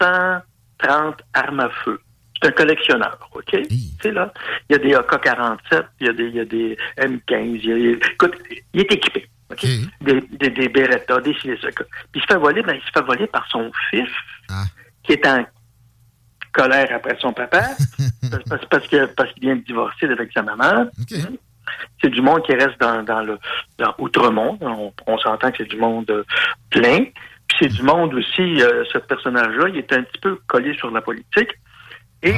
130 0.01 1.15
armes 1.33 1.59
à 1.59 1.69
feu. 1.83 1.99
C'est 2.41 2.49
un 2.49 2.51
collectionneur, 2.51 3.29
OK? 3.33 3.51
Tu 3.67 3.75
sais, 4.01 4.11
là, 4.11 4.33
il 4.69 4.73
y 4.73 4.75
a 4.75 4.79
des 4.79 4.95
AK-47, 4.95 5.83
il 6.01 6.07
y 6.07 6.09
a 6.09 6.13
des, 6.13 6.23
il 6.25 6.35
y 6.35 6.39
a 6.39 6.45
des 6.45 6.77
M15, 6.97 7.59
il 7.63 7.65
y 7.65 7.93
a, 7.93 8.07
écoute, 8.11 8.33
il 8.73 8.81
est 8.81 8.91
équipé, 8.91 9.29
OK? 9.51 9.65
Des, 10.01 10.21
des, 10.21 10.49
des 10.49 10.69
Beretta, 10.69 11.21
des. 11.21 11.33
Puis 11.33 11.49
il 11.51 12.21
se 12.21 12.25
fait 12.27 12.35
voler, 12.37 12.61
ben, 12.63 12.75
il 12.75 12.81
se 12.81 12.91
fait 12.91 13.05
voler 13.05 13.27
par 13.27 13.47
son 13.49 13.71
fils, 13.89 14.09
qui 15.03 15.13
est 15.13 15.25
en 15.27 15.45
colère 16.51 16.89
après 16.93 17.17
son 17.19 17.31
papa, 17.33 17.63
parce, 18.49 18.65
parce- 18.65 18.87
qu'il 18.87 19.07
vient 19.41 19.55
de 19.55 19.61
divorcer 19.61 20.05
avec 20.07 20.31
sa 20.33 20.41
maman. 20.43 20.85
C'est 22.01 22.09
du 22.09 22.21
monde 22.21 22.43
qui 22.45 22.53
reste 22.53 22.77
dans, 22.79 23.03
dans 23.03 23.21
le 23.23 23.39
dans 23.77 23.95
Outremont. 23.97 24.57
On, 24.59 24.93
on 25.07 25.17
s'entend 25.17 25.49
que 25.51 25.57
c'est 25.59 25.69
du 25.69 25.77
monde 25.77 26.09
euh, 26.11 26.23
plein. 26.69 27.05
C'est 27.63 27.69
du 27.69 27.83
monde 27.83 28.13
aussi, 28.13 28.61
euh, 28.61 28.83
ce 28.91 28.97
personnage-là, 28.97 29.69
il 29.69 29.77
est 29.77 29.93
un 29.93 30.03
petit 30.03 30.19
peu 30.19 30.37
collé 30.47 30.73
sur 30.75 30.91
la 30.91 31.01
politique. 31.01 31.49
Et, 32.21 32.33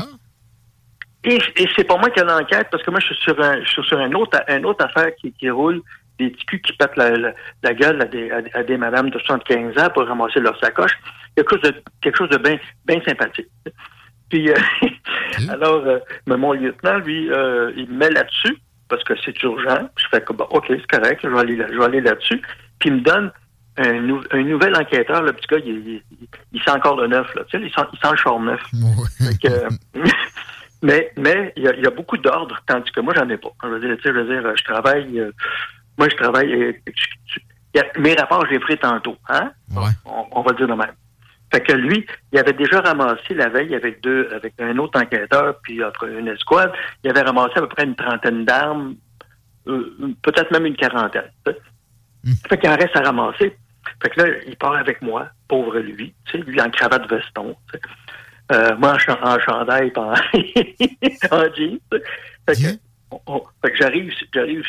et, 1.24 1.38
et 1.58 1.68
c'est 1.76 1.84
pas 1.84 1.98
moi 1.98 2.12
qui 2.12 2.20
ai 2.20 2.24
l'enquête, 2.24 2.68
parce 2.70 2.84
que 2.84 2.92
moi, 2.92 3.00
je 3.00 3.08
suis 3.08 3.24
sur 3.24 3.42
un, 3.42 3.60
je 3.64 3.70
suis 3.72 3.84
sur 3.86 3.98
un 4.00 4.12
autre, 4.14 4.40
un 4.48 4.64
autre 4.64 4.86
affaire 4.86 5.16
qui, 5.16 5.34
qui 5.34 5.50
roule, 5.50 5.82
des 6.20 6.30
petits 6.30 6.46
culs 6.46 6.62
qui 6.62 6.74
pètent 6.74 6.96
la, 6.96 7.10
la, 7.10 7.34
la 7.64 7.74
gueule 7.74 8.00
à 8.04 8.06
des, 8.06 8.30
à, 8.30 8.42
à 8.54 8.62
des 8.62 8.78
madames 8.78 9.10
de 9.10 9.18
75 9.18 9.76
ans 9.80 9.90
pour 9.96 10.06
ramasser 10.06 10.40
leur 10.42 10.60
sacoche. 10.60 10.94
Quelque 11.36 11.56
chose 11.56 11.62
de, 11.72 11.84
quelque 12.02 12.18
chose 12.18 12.30
de 12.30 12.38
bien 12.38 12.58
bien 12.86 13.02
sympathique. 13.04 13.48
Puis, 14.30 14.50
euh, 14.52 14.56
alors, 15.50 15.84
euh, 15.88 16.00
mais 16.28 16.38
mon 16.38 16.54
lieutenant, 16.54 17.00
lui, 17.00 17.32
euh, 17.32 17.72
il 17.76 17.90
me 17.90 17.98
met 17.98 18.12
là-dessus 18.12 18.58
parce 18.90 19.04
que 19.04 19.14
c'est 19.26 19.42
urgent. 19.42 19.90
Je 19.98 20.06
fais 20.12 20.22
comme, 20.22 20.38
bon, 20.38 20.48
OK, 20.52 20.66
c'est 20.70 20.88
correct, 20.88 21.22
je 21.24 21.30
vais 21.30 21.40
aller, 21.40 21.56
là- 21.56 21.68
je 21.72 21.78
vais 21.80 21.86
aller 21.86 22.02
là-dessus. 22.02 22.40
Puis, 22.80 22.90
il 22.90 22.98
me 22.98 23.02
donne 23.02 23.32
un, 23.78 23.94
nou- 24.02 24.24
un 24.32 24.44
nouvel 24.44 24.76
enquêteur. 24.76 25.22
Le 25.24 25.34
petit 25.34 25.48
gars, 25.48 25.58
il, 25.66 26.02
il, 26.54 26.62
sent 26.62 26.72
encore 26.72 27.00
le 27.00 27.08
neuf, 27.08 27.34
là. 27.36 27.44
Tu 27.50 27.58
sais, 27.58 27.64
il 27.66 27.72
sent, 27.74 27.86
il 27.94 28.00
sent 28.00 28.12
le 28.12 28.18
char 28.18 28.40
neuf. 28.40 28.62
Que, 29.42 29.48
euh, 29.48 29.70
mais 30.82 31.12
mais 31.18 31.54
il 31.56 31.64
y 31.64 31.68
a, 31.68 31.76
y 31.76 31.86
a 31.86 31.90
beaucoup 31.92 32.18
d'ordres, 32.18 32.58
tandis 32.68 32.92
que 32.92 33.00
moi, 33.02 33.14
j'en 33.16 33.28
ai 33.30 33.38
pas. 33.38 33.50
Je 33.64 33.68
veux 33.70 33.80
dire, 33.80 33.96
tu 33.98 34.04
sais, 34.04 34.10
je 34.10 34.20
veux 34.20 34.42
dire, 34.42 34.56
je 34.58 34.64
travaille... 34.64 35.20
euh, 35.20 35.32
moi, 35.98 36.08
je 36.10 36.16
travaille... 36.16 36.54
euh, 36.54 36.74
tu- 36.86 37.42
a- 37.80 38.00
mes 38.00 38.14
rapports, 38.16 38.46
je 38.46 38.52
les 38.52 38.60
ferai 38.60 38.78
tantôt. 38.78 39.18
Hein? 39.30 39.52
On, 40.06 40.26
on 40.32 40.42
va 40.42 40.52
le 40.52 40.58
dire 40.58 40.68
de 40.68 40.74
même. 40.74 40.94
Fait 41.54 41.62
que 41.62 41.74
lui, 41.74 42.06
il 42.32 42.40
avait 42.40 42.54
déjà 42.54 42.82
ramassé 42.82 43.34
la 43.34 43.50
veille 43.50 43.76
avec 43.76 44.02
deux, 44.02 44.30
avec 44.34 44.54
un 44.60 44.78
autre 44.78 45.00
enquêteur, 45.00 45.60
puis 45.62 45.82
après 45.84 46.12
une 46.18 46.28
escouade, 46.28 46.72
il 47.04 47.10
avait 47.10 47.22
ramassé 47.22 47.54
à 47.58 47.62
peu 47.62 47.68
près 47.68 47.84
une 47.84 47.96
trentaine 47.96 48.46
d'armes, 48.46 48.96
euh, 49.68 49.96
peut-être 50.24 50.52
même 50.52 50.66
une 50.66 50.76
quarantaine. 50.76 51.30
sais. 51.46 51.58
Fait 52.50 52.58
qu'il 52.58 52.70
en 52.70 52.76
reste 52.76 52.96
à 52.96 53.02
ramasser. 53.02 53.56
Fait 54.02 54.10
que 54.10 54.22
là, 54.22 54.28
il 54.48 54.56
part 54.58 54.76
avec 54.76 55.02
moi, 55.02 55.28
pauvre 55.48 55.80
lui, 55.80 56.14
tu 56.26 56.32
sais, 56.40 56.44
lui 56.46 56.60
en 56.62 56.70
cravate 56.70 57.10
veston, 57.10 57.56
tu 57.72 57.78
sais. 57.80 57.84
Euh, 58.52 58.76
moi 58.78 58.96
en, 59.10 59.14
en 59.28 59.40
chandail, 59.40 59.92
en, 59.96 60.14
en 61.32 61.48
sais. 61.50 61.82
Fait 62.48 62.56
que, 62.56 62.78
on- 63.12 63.22
on- 63.28 63.44
fait 63.64 63.72
que 63.72 63.78
j'arrive, 63.78 64.14
j'arrive 64.34 64.64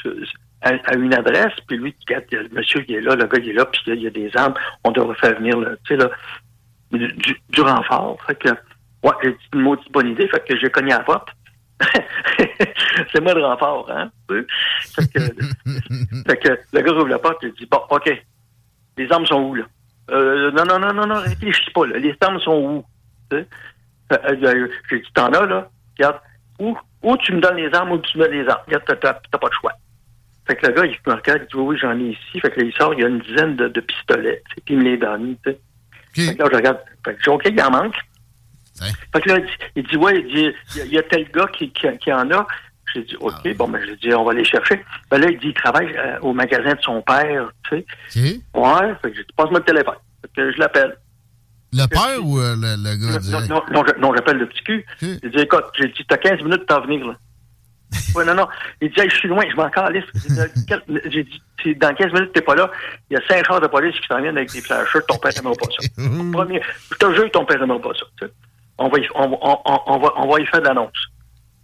à, 0.63 0.71
à 0.87 0.95
une 0.95 1.13
adresse, 1.15 1.53
puis 1.69 1.77
lui, 1.77 1.91
il 1.91 2.05
le 2.43 2.49
monsieur 2.51 2.81
qui 2.81 2.95
est 2.95 3.01
là, 3.03 3.15
le 3.15 3.27
gars 3.27 3.39
qui 3.41 3.51
est 3.51 3.55
là, 3.55 3.67
puis 3.67 3.81
il 3.87 4.01
y 4.03 4.07
a 4.07 4.11
des 4.11 4.31
armes, 4.37 4.55
on 4.85 4.93
devrait 4.93 5.17
faire 5.17 5.37
venir, 5.39 5.59
là, 5.59 5.71
tu 5.85 5.95
sais, 5.95 5.97
là, 6.03 6.11
du, 6.93 7.09
du- 7.09 7.41
renfort. 7.61 8.17
Fait 8.27 8.35
que, 8.39 8.49
ouais, 8.49 9.13
j'ai 9.23 9.31
dit 9.33 9.37
une 9.55 9.61
maudite 9.61 9.93
bonne 9.93 10.09
idée, 10.09 10.29
fait 10.29 10.43
que 10.47 10.57
j'ai 10.59 10.71
cogné 10.71 10.93
à 10.93 10.99
la 10.99 11.05
porte. 11.05 11.29
c'est 13.13 13.21
moi 13.21 13.35
le 13.35 13.45
renfort, 13.45 13.91
hein? 13.91 14.11
Fait 14.29 15.13
que, 15.13 15.19
fait 16.27 16.37
que 16.39 16.59
le 16.73 16.81
gars 16.81 16.93
ouvre 16.93 17.09
la 17.09 17.19
porte 17.19 17.45
et 17.45 17.51
dit, 17.53 17.67
bon, 17.71 17.81
OK, 17.91 18.11
les 18.97 19.11
armes 19.13 19.27
sont 19.27 19.41
où, 19.43 19.55
là? 19.55 19.65
Euh, 20.11 20.51
non, 20.53 20.65
non, 20.65 20.79
non, 20.79 20.93
non, 20.95 21.07
non, 21.07 21.21
réfléchis 21.21 21.71
pas, 21.73 21.87
là. 21.87 21.99
Les 21.99 22.17
armes 22.21 22.41
sont 22.41 22.55
où? 22.59 22.85
Euh, 23.35 23.45
euh, 24.13 24.69
j'ai 24.91 25.01
dit, 25.01 25.09
t'en 25.15 25.33
as, 25.33 25.47
là? 25.47 25.69
Regarde, 25.99 26.21
où, 26.61 26.77
où 27.03 27.17
tu 27.19 27.33
me 27.35 27.41
donnes 27.41 27.57
les 27.57 27.73
armes, 27.75 27.93
où 27.93 27.99
tu 27.99 28.17
me 28.19 28.25
donnes 28.25 28.33
les 28.33 28.49
armes? 28.49 28.63
Regarde, 28.67 28.85
t'as, 28.87 29.39
pas 29.39 29.49
de 29.49 29.55
choix. 29.55 29.73
Fait 30.47 30.55
que 30.57 30.67
le 30.69 30.73
gars, 30.75 30.85
il 30.87 30.97
me 31.07 31.13
regarde, 31.15 31.43
il 31.43 31.47
dit, 31.49 31.57
oui, 31.57 31.65
oui, 31.75 31.79
j'en 31.81 31.99
ai 31.99 32.11
ici. 32.11 32.41
Fait 32.41 32.51
que 32.51 32.61
là, 32.61 32.67
il 32.67 32.73
sort, 32.75 32.95
il 32.95 33.01
y 33.01 33.05
a 33.05 33.09
une 33.09 33.19
dizaine 33.19 33.57
de, 33.57 33.67
de 33.69 33.81
pistolets, 33.81 34.43
puis 34.65 34.75
il 34.75 34.79
me 34.79 34.85
les 34.85 34.97
donne, 34.97 35.37
tu 35.45 35.51
sais. 35.51 35.59
Fait 36.29 36.35
que 36.37 36.43
là, 36.43 36.49
je 36.53 36.57
regarde, 36.57 36.79
fait 37.05 37.13
que 37.15 37.19
je 37.19 37.23
dis, 37.25 37.29
OK, 37.31 37.43
il 37.47 37.61
en 37.63 37.71
manque. 37.71 37.97
Fait 39.13 39.21
que 39.23 39.29
là, 39.31 39.39
il 39.39 39.45
dit, 39.45 39.53
il 39.77 39.83
dit, 39.89 39.97
ouais, 39.97 40.21
il 40.21 40.27
dit, 40.35 40.53
il 40.75 40.77
y 40.77 40.81
a- 40.81 40.85
il 40.85 40.93
y, 40.93 40.99
a 40.99 41.03
tel 41.03 41.29
gars 41.33 41.47
qui, 41.53 41.71
qui, 41.73 41.87
qui 41.99 42.13
en 42.13 42.31
a. 42.31 42.47
J'ai 42.95 43.03
dit, 43.03 43.17
OK, 43.21 43.57
bon, 43.57 43.69
ben, 43.69 43.81
je 43.87 43.93
dis, 43.95 44.15
on 44.15 44.25
va 44.25 44.33
aller 44.33 44.45
chercher. 44.45 44.85
Ben 45.11 45.19
là, 45.19 45.29
il 45.31 45.39
dit, 45.39 45.49
il 45.49 45.55
travaille 45.55 45.95
euh, 45.97 46.19
au 46.21 46.33
magasin 46.33 46.75
de 46.75 46.81
son 46.81 47.03
père, 47.03 47.51
tu 47.69 47.79
sais. 47.79 47.87
Ouais, 48.55 48.95
fait 49.03 49.11
que 49.11 49.17
j'ai 49.17 49.23
dit, 49.25 49.33
passe-moi 49.37 49.59
le 49.61 49.65
téléphone. 49.65 49.97
Fait 50.23 50.31
que 50.37 50.53
je 50.53 50.59
l'appelle. 50.59 50.97
Le 51.73 51.87
père 51.89 52.25
ou 52.25 52.39
euh, 52.39 52.55
le, 52.57 52.77
le 52.83 52.97
gars 52.97 53.19
Non, 53.33 53.41
non, 53.49 53.63
non, 53.73 53.85
je- 53.87 54.01
non, 54.01 54.15
j'appelle 54.15 54.39
le 54.39 54.47
petit 54.47 54.63
cul. 54.63 54.87
J'ai 55.23 55.31
dit, 55.31 55.39
écoute, 55.41 55.65
j'ai 55.79 55.89
dit, 55.89 56.05
t'as 56.09 56.17
15 56.17 56.41
minutes 56.43 56.65
pour 56.67 56.77
t'en 56.79 56.87
venir, 56.87 57.07
là. 57.07 57.17
ouais, 58.15 58.25
non, 58.25 58.35
non. 58.35 58.49
Il 58.81 58.91
dit, 58.91 59.01
Hey, 59.01 59.11
je 59.11 59.17
suis 59.17 59.29
loin, 59.29 59.45
je 59.51 59.57
m'en 59.57 59.69
calisse. 59.71 60.05
J'ai 60.15 60.29
dit, 60.29 60.71
J'ai 61.11 61.25
dit, 61.25 61.75
dans 61.77 61.95
15 61.95 62.13
minutes, 62.13 62.33
t'es 62.33 62.41
pas 62.41 62.55
là. 62.55 62.71
Il 63.11 63.15
y 63.15 63.17
a 63.17 63.21
cinq 63.29 63.45
chars 63.47 63.61
de 63.61 63.67
police 63.67 63.95
qui 64.01 64.07
s'en 64.07 64.21
viennent 64.21 64.37
avec 64.37 64.53
des 64.53 64.61
flashers. 64.61 65.01
Ton 65.09 65.19
père 65.19 65.33
n'aimera 65.37 65.55
pas 65.55 65.67
ça. 65.79 66.03
Premier, 66.33 66.63
je 66.93 66.97
te 66.97 67.15
jure, 67.15 67.31
ton 67.33 67.45
père 67.45 67.59
n'aimera 67.61 67.81
pas 67.81 67.93
ça. 67.95 68.27
On 68.79 68.89
va, 68.89 68.99
y, 68.99 69.09
on, 69.15 69.39
on 69.87 69.99
va, 69.99 70.13
on 70.17 70.29
va 70.31 70.41
y 70.41 70.47
faire 70.47 70.61
de 70.61 70.67
l'annonce. 70.67 70.93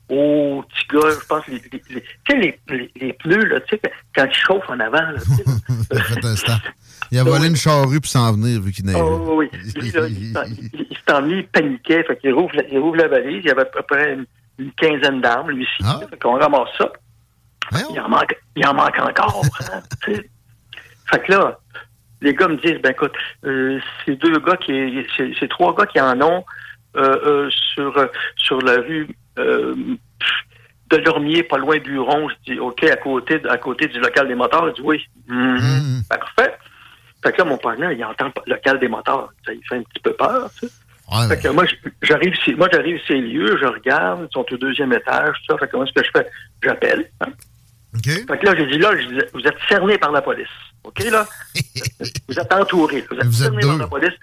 Oh, 0.09 0.63
petit 0.69 0.87
gars, 0.97 1.11
je 1.21 1.27
pense, 1.27 1.47
les, 1.47 1.55
les, 1.73 1.83
les- 1.91 2.03
tu 2.03 2.09
sais, 2.29 2.37
les, 2.69 2.91
les, 2.97 3.13
pneus, 3.15 3.45
là, 3.47 3.61
tu 3.61 3.77
sais, 3.77 3.83
quand 4.15 4.27
ils 4.27 4.35
chauffent 4.35 4.69
en 4.69 4.79
avant, 4.81 5.01
là, 5.01 5.15
tu 5.19 5.97
sais, 5.97 6.45
Il 7.11 7.19
a 7.19 7.25
volé 7.25 7.47
une 7.49 7.57
charrue 7.57 8.01
pour 8.01 8.11
s'en 8.11 8.33
venir 8.33 8.61
vu 8.61 8.73
qu'il 8.73 8.87
neigeait. 8.87 9.01
Oh, 9.01 9.35
oui. 9.37 9.49
Lui, 9.77 9.91
là, 9.93 10.07
il, 10.09 10.33
s'est 10.97 11.13
emmené, 11.13 11.39
il 11.39 11.47
paniquait. 11.49 12.05
Fait 12.05 12.17
qu'il 12.19 12.33
rouvre, 12.33 12.53
il 12.71 12.79
rouvre 12.79 12.97
la 12.97 13.09
valise. 13.09 13.43
Il 13.45 13.49
y 13.49 13.51
avait 13.51 13.63
à 13.63 13.67
peu 13.67 13.83
près 13.83 14.15
une, 14.15 14.27
une 14.59 14.73
quinzaine 14.73 15.21
d'armes, 15.21 15.51
lui 15.51 15.67
ci 15.77 15.85
Fait 16.11 16.19
qu'on 16.19 16.39
ramasse 16.39 16.69
ça. 16.79 16.91
Il 17.91 18.01
en 18.01 18.09
manque, 18.09 18.37
il 18.57 18.67
en 18.67 18.75
manque 18.75 18.99
encore. 18.99 19.43
hein, 19.73 19.81
tu 20.05 20.15
sais. 20.15 20.31
fait 21.11 21.23
que 21.23 21.33
là, 21.33 21.59
les 22.21 22.35
gars 22.35 22.49
me 22.49 22.57
disent, 22.57 22.81
ben 22.83 22.91
écoute, 22.93 23.15
euh, 23.45 23.79
c'est 24.05 24.17
deux 24.17 24.39
gars 24.41 24.57
qui, 24.57 25.07
c'est 25.17 25.33
c'est 25.39 25.49
trois 25.49 25.75
gars 25.75 25.87
qui 25.87 26.01
en 26.01 26.21
ont 26.21 26.45
euh, 26.97 27.17
euh, 27.27 27.51
sur 27.75 27.97
euh, 27.99 28.07
sur 28.37 28.61
la 28.63 28.75
rue 28.77 29.09
euh, 29.39 29.75
de 30.91 30.97
Lormier, 30.99 31.43
pas 31.43 31.59
loin 31.59 31.79
du 31.79 31.99
rond. 31.99 32.29
Je 32.29 32.53
dis, 32.53 32.59
OK, 32.59 32.85
à 32.85 32.97
côté, 32.97 33.41
à 33.49 33.59
côté 33.59 33.87
du 33.89 33.99
local 33.99 34.29
des 34.29 34.35
moteurs. 34.35 34.69
Il 34.69 34.75
dit, 34.75 34.83
oui. 34.83 35.05
Mhm. 35.27 36.03
Parfait. 36.09 36.57
Fait 37.23 37.33
que 37.33 37.39
là, 37.39 37.45
mon 37.45 37.57
partenaire, 37.57 37.93
il 37.93 38.05
entend 38.05 38.33
le 38.47 38.55
local 38.55 38.81
des 38.81 38.89
moteurs. 38.89 39.33
Ça, 39.47 39.53
il 39.53 39.61
fait 39.69 39.77
un 39.77 39.83
petit 39.83 40.03
peu 40.03 40.13
peur, 40.13 40.51
tu 40.59 40.67
sais. 40.67 41.29
fait 41.29 41.41
que 41.41 41.49
moi, 41.49 41.65
j'arrive 42.03 42.35
ici, 42.35 42.55
moi, 42.55 42.69
j'arrive 42.73 43.01
ces 43.07 43.21
lieux, 43.21 43.57
je 43.61 43.67
regarde, 43.67 44.27
ils 44.29 44.33
sont 44.33 44.45
au 44.51 44.57
deuxième 44.57 44.93
étage, 44.93 45.37
tout 45.37 45.53
ça. 45.53 45.59
Fait 45.59 45.67
que 45.67 45.73
comment 45.73 45.85
est-ce 45.85 45.93
que 45.93 46.05
je 46.05 46.11
fais? 46.11 46.27
J'appelle. 46.63 47.11
Hein? 47.21 47.33
Fait 48.03 48.39
que 48.39 48.47
là, 48.47 48.55
j'ai 48.57 48.67
dit, 48.67 48.79
là, 48.79 48.97
je 48.97 49.07
dis, 49.07 49.21
vous 49.35 49.41
êtes 49.43 49.59
cerné 49.69 49.99
par 49.99 50.11
la 50.11 50.23
police. 50.23 50.49
OK, 50.83 51.05
là? 51.05 51.27
vous 52.29 52.39
êtes 52.39 52.53
entouré. 52.53 53.05
Vous 53.11 53.17
êtes 53.17 53.33
cerné 53.33 53.61
par 53.63 53.77
la 53.77 53.87
police. 53.87 54.15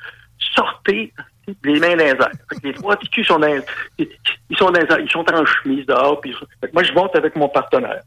Sortez 0.55 1.13
les 1.63 1.79
mains 1.79 1.95
dans 1.95 2.03
les 2.03 2.09
airs. 2.09 2.17
Fait 2.49 2.59
que 2.61 2.67
les 2.67 2.73
trois 2.73 2.95
petits 2.97 3.09
culs 3.09 3.25
sont 3.25 3.39
dans 3.39 3.47
les- 3.47 4.09
ils 4.49 4.57
sont 4.57 4.71
dans 4.71 4.79
les 4.79 4.85
airs. 4.91 4.99
Ils 4.99 5.09
sont 5.09 5.25
en 5.33 5.45
chemise 5.45 5.85
dehors. 5.85 6.19
Puis, 6.21 6.35
moi, 6.73 6.83
je 6.83 6.93
monte 6.93 7.15
avec 7.15 7.35
mon 7.35 7.49
partenaire. 7.49 8.01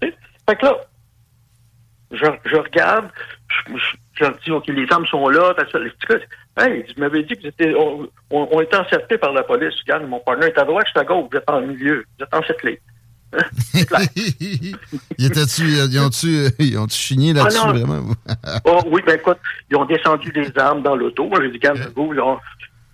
Fait 0.00 0.56
que 0.56 0.66
là, 0.66 0.76
je, 2.10 2.26
je 2.44 2.56
regarde, 2.56 3.08
je, 3.48 3.72
je, 4.14 4.24
dis, 4.44 4.50
OK, 4.50 4.66
les 4.68 4.86
armes 4.90 5.06
sont 5.06 5.28
là. 5.28 5.54
hey, 6.58 6.84
tu 6.84 7.00
m'avais 7.00 7.22
dit 7.22 7.34
que 7.36 7.46
étiez, 7.46 7.74
on, 7.76 8.08
on, 8.30 8.48
on 8.50 8.60
était 8.60 8.76
encerclés 8.76 9.18
par 9.18 9.32
la 9.32 9.42
police. 9.44 9.74
Regarde, 9.86 10.08
mon 10.08 10.18
partenaire 10.20 10.48
est 10.50 10.58
à 10.58 10.64
droite, 10.64 10.84
je 10.86 10.90
suis 10.90 11.00
à 11.00 11.04
gauche, 11.04 11.28
vous 11.30 11.38
êtes 11.38 11.48
en 11.48 11.60
milieu, 11.60 12.04
vous 12.18 12.24
êtes 12.24 12.34
encerclés. 12.34 12.80
Ils 15.18 15.26
étaient-tu, 15.26 15.62
ils 15.62 15.98
ont-tu, 16.00 16.48
ils 16.58 16.78
ont-tu 16.78 16.94
chigné 16.96 17.32
là-dessus, 17.32 17.58
Ah 17.64 17.72
vraiment? 17.72 18.02
Oh 18.64 18.80
oui, 18.86 19.00
ben 19.06 19.14
écoute, 19.16 19.38
ils 19.70 19.76
ont 19.76 19.84
descendu 19.86 20.30
des 20.32 20.50
armes 20.58 20.82
dans 20.82 20.96
l'auto. 20.96 21.26
Moi, 21.26 21.40
j'ai 21.42 21.50
dit, 21.50 21.58
calme 21.58 21.80
vous, 21.96 22.12
ont, 22.18 22.38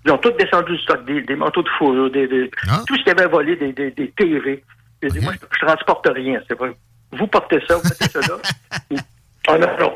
ils 0.04 0.10
ont 0.12 0.18
tous 0.18 0.30
descendu 0.32 0.72
du 0.76 0.82
stock, 0.82 1.04
des, 1.04 1.22
des 1.22 1.36
manteaux 1.36 1.62
de 1.62 1.68
fourrure, 1.78 2.10
des, 2.10 2.26
des- 2.28 2.50
tout 2.86 2.96
ce 2.96 3.02
qu'ils 3.02 3.12
avaient 3.12 3.26
volé, 3.28 3.56
des, 3.56 3.72
des, 3.72 3.90
des 3.90 4.10
TV. 4.12 4.62
J'ai 5.02 5.08
dit, 5.10 5.20
moi, 5.20 5.32
je, 5.34 5.46
je 5.60 5.66
transporte 5.66 6.08
rien, 6.14 6.40
c'est 6.48 6.58
vrai. 6.58 6.74
Vous 7.12 7.26
portez 7.26 7.60
ça, 7.68 7.76
vous 7.76 7.82
mettez 7.84 8.08
ça 8.08 8.20
là. 8.20 8.96
Ah 9.50 9.56
non, 9.56 9.68
non. 9.80 9.94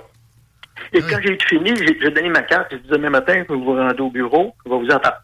Et 0.95 1.01
quand 1.03 1.19
j'ai 1.23 1.37
fini, 1.47 1.77
j'ai 1.77 2.11
donné 2.11 2.31
ma 2.31 2.43
carte, 2.43 2.69
j'ai 2.71 2.79
dit, 2.79 2.89
demain 2.89 3.11
matin, 3.11 3.45
vous 3.49 3.63
vous 3.63 3.75
rendez 3.77 4.01
au 4.01 4.11
bureau, 4.11 4.55
on 4.65 4.71
va 4.71 4.77
vous 4.79 4.91
attendre. 4.91 5.23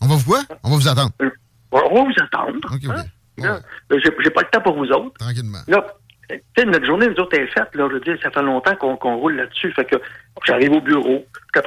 On 0.00 0.06
va 0.06 0.14
vous 0.14 0.24
quoi? 0.30 0.40
On 0.62 0.70
va 0.70 0.76
vous 0.76 0.88
attendre. 0.88 1.10
On 1.72 1.78
va 1.78 2.04
vous 2.04 2.12
attendre. 2.22 2.58
hein. 2.90 3.04
Là, 3.38 3.60
J'ai 3.90 4.10
j'ai 4.22 4.30
pas 4.30 4.42
le 4.42 4.48
temps 4.48 4.60
pour 4.60 4.76
vous 4.76 4.86
autres. 4.92 5.12
Tranquillement. 5.18 5.58
Là, 5.66 5.84
notre 6.66 6.86
journée, 6.86 7.08
nous 7.08 7.16
autres, 7.20 7.36
est 7.36 7.46
faite. 7.48 7.74
Là, 7.74 7.88
je 7.88 7.94
veux 7.94 8.00
dire, 8.00 8.16
ça 8.22 8.30
fait 8.30 8.42
longtemps 8.42 8.76
qu'on 8.76 9.16
roule 9.16 9.36
là-dessus. 9.36 9.72
Fait 9.72 9.84
que 9.84 9.96
j'arrive 10.46 10.72
au 10.72 10.80
bureau, 10.80 11.24
je 11.46 11.60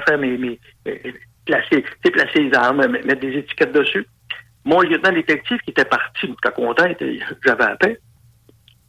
faire 0.00 0.18
mes, 0.18 0.36
mes, 0.36 0.58
euh, 0.88 0.94
placer, 1.46 1.84
placer 2.02 2.40
les 2.40 2.54
armes, 2.54 2.86
mettre 2.86 3.20
des 3.20 3.38
étiquettes 3.38 3.72
dessus. 3.72 4.06
Mon 4.64 4.80
lieutenant 4.80 5.12
détective 5.12 5.58
qui 5.58 5.70
était 5.70 5.84
parti, 5.84 6.20
j'étais 6.22 6.54
content, 6.54 6.88
j'avais 7.44 7.64
à 7.64 7.76
peine. 7.76 7.96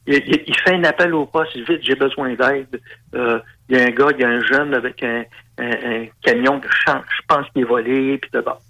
Il, 0.07 0.15
il- 0.15 0.43
il 0.47 0.55
fait 0.59 0.75
un 0.75 0.83
appel 0.83 1.13
au 1.13 1.25
poste, 1.25 1.55
vite, 1.57 1.79
j'ai 1.81 1.95
besoin 1.95 2.33
d'aide. 2.35 2.79
Euh, 3.15 3.39
il 3.69 3.77
y 3.77 3.81
a 3.81 3.85
un 3.85 3.89
gars, 3.91 4.07
il 4.13 4.21
y 4.21 4.23
a 4.23 4.29
un 4.29 4.41
jeune 4.43 4.73
avec 4.73 5.01
un, 5.03 5.23
un- 5.57 5.91
un 6.03 6.05
camion 6.21 6.59
que 6.59 6.67
je, 6.69 6.91
je 6.91 7.21
pense 7.27 7.47
qu'il 7.49 7.63
est 7.63 7.65
volé, 7.65 8.17
puis 8.19 8.29
de 8.31 8.41
bord. 8.41 8.61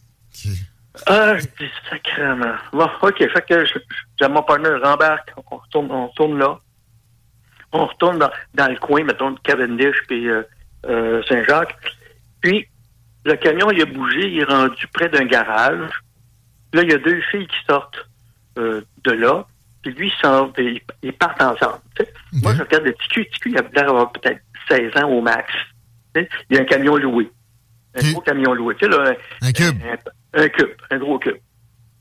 Ah, 1.08 1.38
je 1.38 1.46
dis 1.60 1.70
sacrément. 1.90 2.56
Bon, 2.72 2.90
OK, 3.02 3.18
fait 3.18 3.46
que 3.48 3.66
j'ai 3.66 4.28
mon 4.30 4.42
partenaire 4.44 4.82
rembarque, 4.82 5.30
on 5.52 5.58
retourne, 5.58 5.92
on 5.92 6.08
retourne 6.08 6.40
là. 6.40 6.58
On 7.74 7.86
retourne 7.86 8.18
dans, 8.20 8.30
dans 8.54 8.68
le 8.72 8.78
coin, 8.78 9.04
mettons, 9.04 9.32
de 9.32 9.40
Cavendish 9.42 9.98
puis 10.08 10.30
euh, 10.30 10.44
euh, 10.86 11.22
Saint-Jacques. 11.24 11.76
Puis, 12.40 12.66
le 13.26 13.36
camion, 13.36 13.70
il 13.72 13.82
a 13.82 13.86
bougé, 13.86 14.28
il 14.30 14.40
est 14.40 14.44
rendu 14.46 14.88
près 14.94 15.10
d'un 15.10 15.26
garage. 15.26 15.90
Là, 16.74 16.82
il 16.84 16.92
y 16.92 16.94
a 16.94 16.98
deux 16.98 17.22
filles 17.32 17.48
qui 17.48 17.58
sortent 17.68 18.08
euh, 18.58 18.82
de 19.04 19.12
là. 19.12 19.46
Puis 19.82 19.94
lui, 19.94 20.08
il 20.08 20.22
s'en- 20.22 20.52
ils, 20.58 20.82
ils 21.04 21.14
partent 21.14 21.42
ensemble. 21.42 21.80
sais. 21.98 22.12
Moi, 22.34 22.54
je 22.56 22.62
regarde 22.64 22.84
le 22.86 22.94
TQ. 22.94 23.26
TQ, 23.26 23.50
il 23.52 23.58
a 23.58 23.62
l'air 23.62 23.86
d'avoir 23.86 24.12
peut-être 24.12 24.42
16 24.70 24.92
ans 24.98 25.10
au 25.10 25.22
max. 25.22 25.52
Il 26.16 26.28
y 26.52 26.58
a 26.58 26.62
un 26.62 26.66
camion 26.66 26.96
loué. 26.98 27.30
Un 27.96 28.12
gros 28.12 28.22
camion 28.22 28.54
loué. 28.54 28.76
Là, 28.82 29.16
un 29.42 29.52
cube. 29.52 29.78
Un, 30.34 30.42
un 30.44 30.48
cube, 30.50 30.70
un 30.92 30.98
gros 30.98 31.20
cube. 31.20 31.38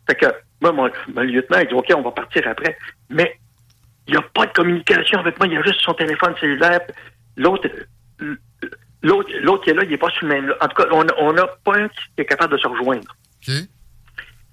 Fait 0.08 0.14
que, 0.16 0.26
moi, 0.60 0.72
mon, 0.72 0.90
mon 1.14 1.22
lieutenant, 1.22 1.60
il 1.60 1.68
dit, 1.68 1.74
OK, 1.74 1.86
on 1.96 2.02
va 2.02 2.10
partir 2.10 2.46
après. 2.48 2.76
Mais 3.10 3.38
il 4.06 4.12
n'y 4.12 4.18
a 4.18 4.22
pas 4.22 4.46
de 4.46 4.52
communication 4.52 5.18
avec 5.20 5.38
moi. 5.38 5.46
Il 5.46 5.54
y 5.54 5.56
a 5.56 5.62
juste 5.62 5.80
son 5.80 5.94
téléphone 5.94 6.34
cellulaire. 6.40 6.80
L'autre, 7.36 7.68
euh, 8.22 8.36
l'autre, 9.04 9.30
l'autre 9.42 9.64
qui 9.64 9.70
est 9.70 9.74
là, 9.74 9.82
il 9.84 9.90
n'est 9.90 9.96
pas 9.98 10.10
sur 10.10 10.26
le 10.26 10.34
même. 10.34 10.54
En 10.60 10.66
tout 10.68 10.82
cas, 10.82 10.88
on 10.90 11.32
n'a- 11.32 11.46
pas 11.64 11.76
un 11.78 11.88
qui 11.88 11.96
est 12.18 12.24
capable 12.24 12.52
de 12.54 12.58
se 12.58 12.66
rejoindre. 12.66 13.16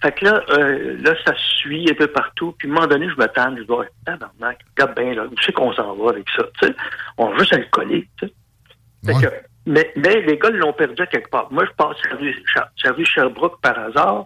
Fait 0.01 0.11
que 0.13 0.25
là, 0.25 0.43
euh, 0.49 0.97
là, 1.01 1.13
ça 1.25 1.33
suit 1.37 1.87
un 1.89 1.93
peu 1.93 2.07
partout. 2.07 2.55
Puis, 2.57 2.67
à 2.67 2.71
un 2.71 2.73
moment 2.75 2.87
donné, 2.87 3.07
je 3.09 3.15
me 3.21 3.27
tente, 3.27 3.57
je 3.57 3.61
dis, 3.63 3.89
tabarnak, 4.05 4.59
regarde 4.75 4.95
bien, 4.99 5.13
là, 5.13 5.25
où 5.25 5.35
c'est 5.41 5.51
qu'on 5.51 5.71
s'en 5.73 5.95
va 5.95 6.09
avec 6.11 6.27
ça, 6.35 6.43
tu 6.59 6.67
sais? 6.67 6.75
On 7.17 7.29
va 7.29 7.37
juste 7.39 7.53
à 7.53 7.57
le 7.57 7.65
coller. 7.71 8.07
Fait 8.19 9.13
que, 9.21 9.27
mais, 9.67 9.91
mais 9.95 10.21
les 10.21 10.37
gars 10.37 10.49
l'ont 10.49 10.73
perdu 10.73 11.01
à 11.03 11.05
quelque 11.07 11.29
part. 11.29 11.51
Moi, 11.51 11.65
je 11.65 11.71
passe 11.73 11.97
sur 11.97 12.09
la 12.13 12.17
rue, 12.17 12.35
sur 12.75 13.05
Sherbrooke 13.05 13.61
par 13.61 13.77
hasard, 13.77 14.25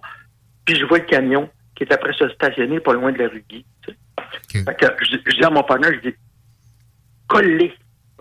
puis 0.66 0.76
je 0.76 0.86
vois 0.86 1.00
le 1.00 1.06
camion 1.06 1.50
qui 1.76 1.84
est 1.84 1.92
après 1.92 2.14
se 2.14 2.30
stationner 2.30 2.80
pas 2.80 2.94
loin 2.94 3.12
de 3.12 3.18
la 3.20 3.28
rue 3.28 3.44
Guy. 3.50 3.66
Fait 4.64 4.76
que 4.78 4.86
je, 5.06 5.18
je 5.26 5.36
dis 5.36 5.44
à 5.44 5.50
mon 5.50 5.64
partenaire, 5.64 5.92
je 6.02 6.10
dis, 6.10 6.16
coller. 7.28 7.74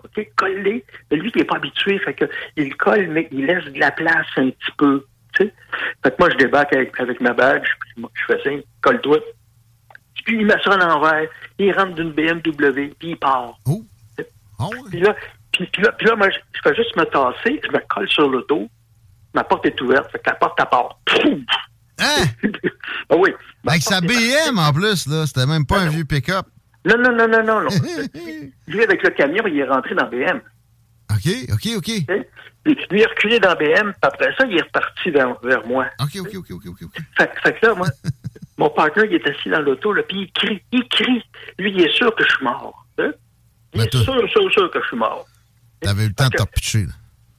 OK, 0.05 0.29
coller. 0.35 0.85
Mais 1.09 1.17
lui, 1.17 1.31
il 1.33 1.39
n'est 1.39 1.45
pas 1.45 1.57
habitué. 1.57 1.99
Fait 1.99 2.13
que 2.13 2.25
il 2.57 2.75
colle, 2.75 3.07
mais 3.07 3.27
il 3.31 3.45
laisse 3.45 3.65
de 3.65 3.79
la 3.79 3.91
place 3.91 4.27
un 4.37 4.49
petit 4.49 4.71
peu. 4.77 5.05
Fait 5.37 5.51
que 6.03 6.15
moi, 6.19 6.29
je 6.31 6.37
débarque 6.37 6.73
avec, 6.73 6.97
avec 6.99 7.19
ma 7.19 7.33
badge, 7.33 7.67
puis 7.79 8.05
je 8.13 8.25
fais 8.25 8.41
signe, 8.43 8.61
colle-toi. 8.81 9.19
Puis 10.25 10.39
il 10.39 10.45
met 10.45 10.55
ça 10.63 10.71
à 10.71 10.77
l'envers, 10.77 11.29
il 11.59 11.71
rentre 11.73 11.93
d'une 11.95 12.11
BMW, 12.11 12.93
puis 12.97 13.09
il 13.09 13.17
part. 13.17 13.57
Puis 14.89 14.99
là, 14.99 15.15
puis, 15.51 15.67
puis 15.71 15.83
là, 15.83 15.91
puis 15.91 16.07
là, 16.07 16.15
moi, 16.15 16.29
je, 16.29 16.37
fais 16.63 16.75
juste 16.75 16.95
me 16.95 17.03
tasser, 17.03 17.61
je 17.63 17.71
me 17.71 17.79
colle 17.87 18.09
sur 18.09 18.29
le 18.29 18.45
dos, 18.49 18.67
ma 19.33 19.43
porte 19.43 19.65
est 19.65 19.79
ouverte, 19.81 20.11
fait 20.11 20.19
que 20.19 20.29
la 20.29 20.35
porte, 20.35 20.59
elle 20.59 20.65
part. 20.69 20.99
Pouf! 21.05 21.39
Hein? 21.99 22.25
ah 23.09 23.15
oui. 23.17 23.31
Avec 23.67 23.81
sa 23.83 24.01
BM 24.01 24.57
en 24.57 24.73
plus, 24.73 25.07
là. 25.07 25.25
C'était 25.25 25.45
même 25.45 25.65
pas 25.65 25.79
un 25.79 25.89
vieux 25.89 26.05
pick-up. 26.05 26.47
Non, 26.85 26.97
non, 26.97 27.11
non, 27.11 27.27
non, 27.27 27.43
non, 27.43 27.61
non. 27.61 27.69
lui, 28.67 28.83
avec 28.83 29.03
le 29.03 29.09
camion, 29.09 29.43
il 29.47 29.59
est 29.59 29.65
rentré 29.65 29.95
dans 29.95 30.07
BM. 30.07 30.39
OK, 31.11 31.31
OK, 31.53 31.69
OK. 31.77 31.87
Lui, 32.65 32.77
il 32.91 33.01
est 33.01 33.05
reculé 33.05 33.39
dans 33.39 33.55
BM, 33.55 33.91
puis 33.91 33.99
après 34.01 34.33
ça, 34.37 34.45
il 34.45 34.57
est 34.57 34.61
reparti 34.61 35.09
vers, 35.11 35.39
vers 35.41 35.65
moi. 35.67 35.87
OK, 35.99 36.17
OK, 36.19 36.35
OK, 36.35 36.51
OK, 36.51 36.83
OK. 36.83 36.97
Fait, 37.17 37.31
fait 37.43 37.53
que 37.53 37.65
là, 37.65 37.75
moi, 37.75 37.87
mon 38.57 38.69
partenaire, 38.69 39.09
il 39.11 39.15
est 39.15 39.27
assis 39.27 39.49
dans 39.49 39.61
l'auto, 39.61 39.93
puis 40.07 40.21
il 40.21 40.31
crie, 40.31 40.61
il 40.71 40.87
crie. 40.87 41.23
Lui, 41.59 41.71
il 41.71 41.81
est 41.81 41.95
sûr 41.95 42.13
que 42.15 42.23
je 42.23 42.29
suis 42.29 42.43
mort. 42.43 42.85
Il 43.73 43.81
est 43.81 43.91
sûr, 43.91 44.29
sûr, 44.29 44.51
sûr 44.51 44.71
que 44.71 44.81
je 44.81 44.87
suis 44.87 44.97
mort. 44.97 45.25
T'avais 45.81 46.05
eu 46.05 46.07
le 46.07 46.13
temps 46.13 46.29
de 46.29 46.37
te 46.37 46.43
pitcher, 46.53 46.85
là. 46.85 46.93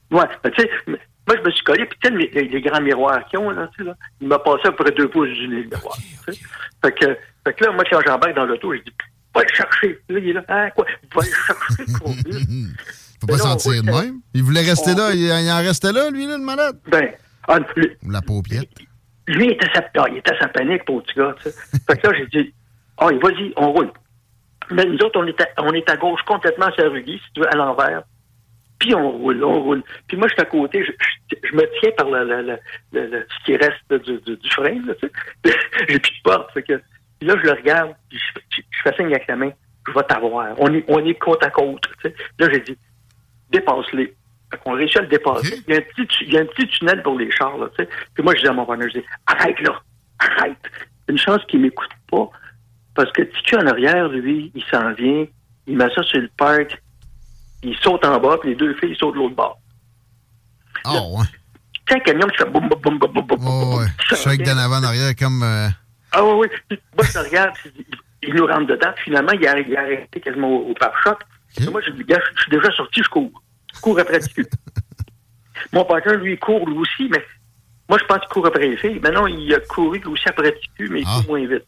Ouais, 0.09 0.27
ben, 0.41 0.51
tu 0.51 0.61
sais, 0.61 0.69
moi, 0.87 1.35
je 1.35 1.41
me 1.41 1.51
suis 1.51 1.63
collé, 1.63 1.85
puis 1.85 1.99
tu 2.01 2.07
sais, 2.07 2.43
les, 2.43 2.61
grands 2.61 2.79
miroirs 2.79 3.25
qu'ils 3.27 3.39
ont, 3.39 3.49
là, 3.49 3.69
tu 3.75 3.83
sais, 3.83 3.89
là, 3.89 3.95
il 4.21 4.27
m'a 4.27 4.39
passé 4.39 4.67
à 4.67 4.71
peu 4.71 4.85
près 4.85 4.93
deux 4.93 5.09
pouces 5.09 5.29
du 5.29 5.47
nez, 5.49 5.63
le 5.63 5.69
miroir. 5.69 5.97
Fait 6.81 6.91
que, 6.93 7.17
fait 7.43 7.53
que 7.53 7.65
là, 7.65 7.71
moi, 7.73 7.83
quand 7.89 7.99
j'embarque 8.05 8.35
dans 8.35 8.45
l'auto, 8.45 8.73
je 8.73 8.79
dis, 8.79 8.93
va 9.37 9.43
le 9.43 9.53
chercher. 9.55 9.99
Là, 10.09 10.19
il 10.19 10.29
est 10.29 10.33
là, 10.33 10.43
hein, 10.49 10.69
quoi? 10.75 10.85
Va 11.15 11.21
le 11.21 11.31
chercher, 11.31 11.93
quoi. 11.99 12.11
Faut 13.21 13.27
pas 13.27 13.37
sentir 13.37 13.83
de 13.83 13.89
même. 13.91 14.19
Il 14.33 14.43
voulait 14.43 14.61
rester 14.61 14.93
là. 14.93 15.11
Il, 15.13 15.21
il 15.21 15.51
en 15.51 15.57
restait 15.57 15.91
là, 15.91 16.09
lui, 16.11 16.25
là, 16.27 16.37
le 16.37 16.43
malade. 16.43 16.79
Ben, 16.87 17.09
ah, 17.47 17.59
lui, 17.75 17.89
La 18.07 18.21
paupiette. 18.21 18.69
lui, 19.27 19.45
il 19.45 19.51
était 19.51 19.67
sa, 19.73 19.81
ah, 19.97 20.05
il 20.11 20.17
était 20.17 20.33
à 20.35 20.39
sa 20.39 20.47
panique, 20.49 20.85
pour 20.85 21.01
petit 21.03 21.15
gars, 21.17 21.35
tu 21.41 21.49
sais. 21.49 21.55
Fait 21.89 21.97
que 21.97 22.07
là, 22.07 22.13
j'ai 22.17 22.27
dit, 22.43 22.53
ah, 22.97 23.07
vas-y, 23.21 23.53
on 23.55 23.71
roule. 23.71 23.91
Mais 24.71 24.85
nous 24.85 24.97
autres, 24.97 25.19
on 25.19 25.25
est 25.25 25.39
à, 25.41 25.47
on 25.59 25.71
est 25.73 25.89
à 25.89 25.95
gauche 25.97 26.21
complètement 26.27 26.71
sur 26.73 26.83
la 26.83 26.89
rue 26.89 27.03
si 27.05 27.19
tu 27.33 27.39
veux, 27.41 27.49
à 27.51 27.55
l'envers. 27.55 28.03
Puis 28.79 28.93
on 28.93 29.09
roule, 29.09 29.43
on 29.43 29.61
roule. 29.63 29.83
Puis 30.07 30.17
moi, 30.17 30.27
je 30.27 30.33
suis 30.33 30.41
à 30.41 30.45
côté, 30.45 30.83
je, 30.85 30.91
je- 31.31 31.49
je 31.49 31.55
me 31.55 31.63
tiens 31.79 31.89
par 31.97 32.07
le- 32.09 32.59
ce 32.93 33.45
qui 33.45 33.55
reste 33.57 34.05
du, 34.05 34.19
du, 34.19 34.35
du 34.37 34.49
frein, 34.51 34.79
là, 34.85 34.93
tu 35.01 35.07
sais. 35.45 35.55
J'ai 35.89 35.99
plus 35.99 36.11
de 36.11 36.21
porte, 36.23 36.61
que... 36.61 36.73
Puis 37.19 37.27
là, 37.27 37.35
je 37.37 37.43
le 37.47 37.51
regarde, 37.53 37.95
puis 38.09 38.17
je, 38.19 38.39
je- 38.57 38.61
je 38.69 38.81
fais 38.83 38.95
signe 38.95 39.07
avec 39.07 39.27
la 39.27 39.35
main, 39.35 39.51
je 39.87 39.93
vais 39.93 40.03
t'avoir. 40.03 40.47
On 40.59 40.73
est, 40.73 40.83
on 40.87 41.03
est 41.05 41.15
côte 41.15 41.43
à 41.43 41.49
côte, 41.49 41.81
tu 42.01 42.09
sais. 42.09 42.15
Là, 42.39 42.47
j'ai 42.51 42.59
dit, 42.61 42.77
dépasse-les. 43.51 44.15
Fait 44.51 44.57
qu'on 44.63 44.73
réussit 44.73 44.97
à 44.97 45.01
le 45.01 45.07
dépasser. 45.07 45.61
Il, 45.67 45.73
y 45.73 45.77
a 45.77 45.79
un 45.79 45.81
petit, 45.81 46.07
il 46.25 46.33
y 46.33 46.37
a 46.37 46.41
un 46.41 46.45
petit 46.45 46.67
tunnel 46.67 47.03
pour 47.03 47.17
les 47.17 47.29
chars, 47.31 47.57
là, 47.57 47.67
tu 47.77 47.83
sais. 47.83 47.89
Puis 48.13 48.23
moi, 48.23 48.33
je 48.35 48.41
dis 48.41 48.47
à 48.47 48.53
mon 48.53 48.65
partenaire, 48.65 48.89
je 48.93 48.99
dis, 48.99 49.05
arrête 49.25 49.59
là, 49.61 49.81
arrête. 50.19 50.57
Une 51.09 51.17
chance 51.17 51.41
qu'il 51.47 51.59
m'écoute 51.61 51.89
pas, 52.09 52.29
parce 52.95 53.11
que 53.11 53.23
Ticu 53.23 53.55
en 53.57 53.67
arrière, 53.67 54.07
lui, 54.09 54.51
il 54.55 54.63
s'en 54.65 54.93
vient, 54.93 55.25
il 55.67 55.77
met 55.77 55.89
ça 55.93 56.01
sur 56.03 56.19
le 56.21 56.29
parc, 56.37 56.81
il 57.63 57.75
saute 57.77 58.05
en 58.05 58.19
bas, 58.19 58.37
puis 58.39 58.51
les 58.51 58.55
deux 58.55 58.73
filles 58.75 58.95
sautent 58.97 59.15
de 59.15 59.19
l'autre 59.19 59.35
bord. 59.35 59.59
Oh, 60.85 61.17
ouais. 61.19 61.25
Tu 61.85 61.93
sais, 61.93 61.95
un 61.95 61.99
camion 61.99 62.27
qui 62.27 62.37
fait 62.37 62.49
boum, 62.49 62.67
boum, 62.69 62.79
boum, 62.81 62.97
boum, 62.99 63.11
boum, 63.13 63.25
boum, 63.25 63.37
Oh, 63.45 63.79
ouais. 63.79 63.85
Je 64.09 64.15
suis 64.15 64.29
avec 64.29 64.43
d'en 64.43 64.57
avant, 64.57 64.77
en 64.77 64.83
arrière, 64.83 65.15
comme. 65.17 65.41
euh, 65.43 65.67
Ah 66.17 66.25
oui, 66.25 66.47
oui. 66.71 66.77
Moi, 66.95 67.05
je 67.05 67.17
le 67.19 67.25
regarde, 67.25 67.53
il, 67.65 67.85
il 68.23 68.33
nous 68.33 68.47
rentre 68.47 68.65
dedans. 68.67 68.91
Finalement, 69.03 69.31
il 69.33 69.45
a, 69.47 69.59
il 69.59 69.77
a 69.77 69.81
arrêté 69.81 70.19
quasiment 70.19 70.49
au, 70.49 70.71
au 70.71 70.73
pare-choc. 70.73 71.19
Et 71.61 71.65
Moi, 71.69 71.81
je 71.85 71.91
dis, 71.91 72.03
gars, 72.03 72.19
je 72.35 72.41
suis 72.41 72.51
déjà 72.51 72.71
sorti, 72.71 73.01
je 73.03 73.09
cours. 73.09 73.31
Je 73.75 73.79
cours 73.79 73.99
après 73.99 74.19
Ticu. 74.19 74.45
Mon 75.73 75.85
partenaire, 75.85 76.19
lui, 76.19 76.33
il 76.33 76.39
court 76.39 76.67
lui 76.67 76.77
aussi, 76.77 77.07
mais 77.11 77.23
moi, 77.89 77.97
je 77.99 78.05
pense 78.05 78.19
qu'il 78.19 78.29
court 78.29 78.47
après 78.47 78.67
les 78.67 78.77
filles. 78.77 78.99
Mais 79.03 79.11
non, 79.11 79.27
il 79.27 79.53
a 79.53 79.59
couru 79.59 79.99
lui 79.99 80.07
aussi 80.07 80.27
après 80.27 80.53
Ticu, 80.53 80.89
mais 80.89 81.01
il 81.01 81.05
court 81.05 81.25
moins 81.27 81.45
vite. 81.47 81.63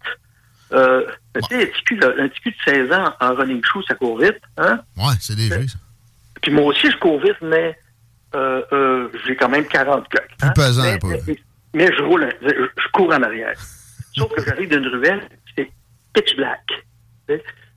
Euh, 0.71 1.05
tu 1.35 1.41
sais, 1.49 1.63
un 1.63 1.65
petit 1.65 1.83
cul 1.83 1.97
de- 1.97 2.15
un 2.19 2.27
petit 2.27 2.41
cul 2.41 2.51
de 2.51 2.71
16 2.71 2.91
ans 2.91 3.13
en 3.19 3.33
running 3.35 3.63
shoe, 3.63 3.83
ça 3.87 3.95
court 3.95 4.19
vite. 4.19 4.39
Hein? 4.57 4.81
Ouais, 4.97 5.13
c'est 5.19 5.35
léger, 5.35 5.67
ça. 5.67 5.77
Puis 6.41 6.51
moi 6.51 6.65
aussi, 6.65 6.89
je 6.91 6.97
cours 6.97 7.19
vite, 7.19 7.37
mais 7.41 7.77
euh, 8.35 8.61
euh, 8.71 9.09
j'ai 9.25 9.35
quand 9.35 9.49
même 9.49 9.65
40 9.65 10.07
coques. 10.09 10.27
Plus 10.39 10.53
pesant 10.55 10.83
mais, 10.83 10.93
un 10.93 10.97
peu. 10.99 11.07
mais, 11.27 11.39
mais 11.73 11.91
je 11.95 12.01
roule, 12.03 12.29
je 12.43 12.87
cours 12.93 13.11
en 13.11 13.21
arrière. 13.23 13.55
Sauf 14.15 14.31
que 14.33 14.43
j'arrive 14.45 14.69
d'une 14.69 14.87
ruelle, 14.87 15.27
c'est 15.57 15.69
pitch 16.13 16.35
black. 16.35 16.61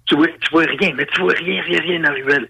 Tu 0.07 0.17
vois, 0.17 0.27
tu 0.29 0.51
vois 0.51 0.65
rien, 0.65 0.93
mais 0.97 1.07
tu 1.07 1.21
vois 1.21 1.33
rien, 1.35 1.63
rien, 1.63 1.81
rien 1.81 2.01
dans 2.01 2.11
la 2.11 2.15
ruelle. 2.25 2.49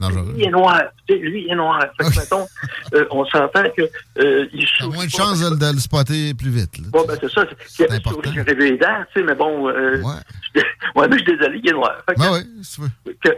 Dangereux. 0.00 0.32
Lui 0.34 0.42
il 0.42 0.44
est 0.46 0.50
noir. 0.50 0.82
Lui, 1.08 1.44
il 1.46 1.52
est 1.52 1.54
noir. 1.54 1.80
Fait 1.96 2.04
que, 2.10 2.18
mettons, 2.18 2.46
euh, 2.94 3.06
on 3.12 3.24
s'entend 3.26 3.62
que 3.76 3.82
euh, 4.18 4.46
sourit 4.76 4.92
moins 4.92 5.06
de 5.06 5.10
pas. 5.12 5.16
chance 5.18 5.40
de, 5.40 5.56
de 5.56 5.72
le 5.72 5.78
spotter 5.78 6.34
plus 6.34 6.50
vite. 6.50 6.78
là. 6.78 6.84
Bon, 6.90 7.04
ben, 7.06 7.16
c'est 7.20 7.30
ça. 7.30 7.46
C'est- 7.66 7.86
Il 8.34 8.40
avait 8.40 8.54
les 8.70 8.76
dents, 8.76 9.04
tu 9.14 9.20
sais, 9.20 9.24
mais 9.26 9.36
bon. 9.36 9.68
Euh, 9.68 10.02
ouais. 10.02 10.62
ouais, 10.96 11.08
mais 11.08 11.16
je 11.18 11.22
suis 11.24 11.36
désolé, 11.36 11.60
il 11.62 11.68
est 11.68 11.72
noir. 11.72 11.94
Fait 12.08 12.14
que- 12.16 12.20
Ben 12.20 12.32
oui, 12.32 12.40
si 12.64 12.74
tu 12.74 12.80
veux. 12.82 13.12
que, 13.22 13.28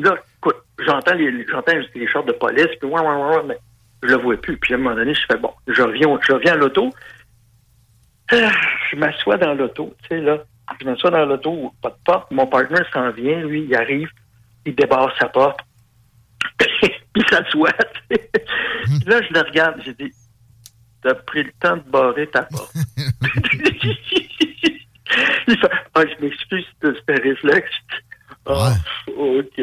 là, 0.00 0.16
écoute, 0.38 0.56
j'entends 0.84 1.14
les, 1.14 1.46
j'entends 1.48 1.72
les 1.94 2.06
shorts 2.08 2.24
de 2.26 2.32
police, 2.32 2.66
puis 2.80 2.88
ouais, 2.90 3.00
ouais, 3.00 3.06
ouais, 3.06 3.36
ouais, 3.36 3.42
mais 3.46 3.58
je 4.02 4.08
le 4.08 4.16
vois 4.16 4.36
plus. 4.36 4.56
Puis 4.58 4.74
à 4.74 4.76
un 4.76 4.80
moment 4.80 4.96
donné, 4.96 5.14
je 5.14 5.20
fais 5.30 5.38
bon, 5.38 5.52
je 5.68 5.80
reviens, 5.80 6.18
je 6.26 6.32
reviens 6.32 6.54
à 6.54 6.56
l'auto. 6.56 6.90
Ah, 8.32 8.50
Je 8.90 8.96
m'assois 8.96 9.36
dans 9.36 9.54
l'auto, 9.54 9.94
tu 10.02 10.08
sais, 10.08 10.20
là. 10.20 10.38
Je 10.80 10.84
m'assois 10.84 11.10
dans 11.10 11.24
l'auto, 11.24 11.74
pas 11.82 11.90
de 11.90 11.96
porte. 12.04 12.30
Mon 12.30 12.46
partenaire 12.46 12.86
s'en 12.92 13.10
vient, 13.10 13.40
lui, 13.40 13.64
il 13.64 13.74
arrive, 13.74 14.08
il 14.64 14.74
débarre 14.74 15.12
sa 15.18 15.28
porte. 15.28 15.60
puis 16.58 16.68
il 17.16 17.28
s'assoit. 17.28 17.72
Puis 18.08 19.04
là, 19.06 19.20
je 19.22 19.32
le 19.32 19.40
regarde, 19.40 19.82
j'ai 19.84 19.94
dit, 19.94 20.12
t'as 21.02 21.14
pris 21.14 21.42
le 21.42 21.52
temps 21.60 21.76
de 21.76 21.90
barrer 21.90 22.28
ta 22.28 22.42
porte. 22.44 22.72
il 25.48 25.58
fait, 25.58 25.70
ah, 25.94 26.02
je 26.06 26.24
m'excuse, 26.24 26.64
c'était 26.80 27.12
un 27.12 27.22
réflexe. 27.22 27.70
Ah, 28.46 28.74
OK. 29.16 29.60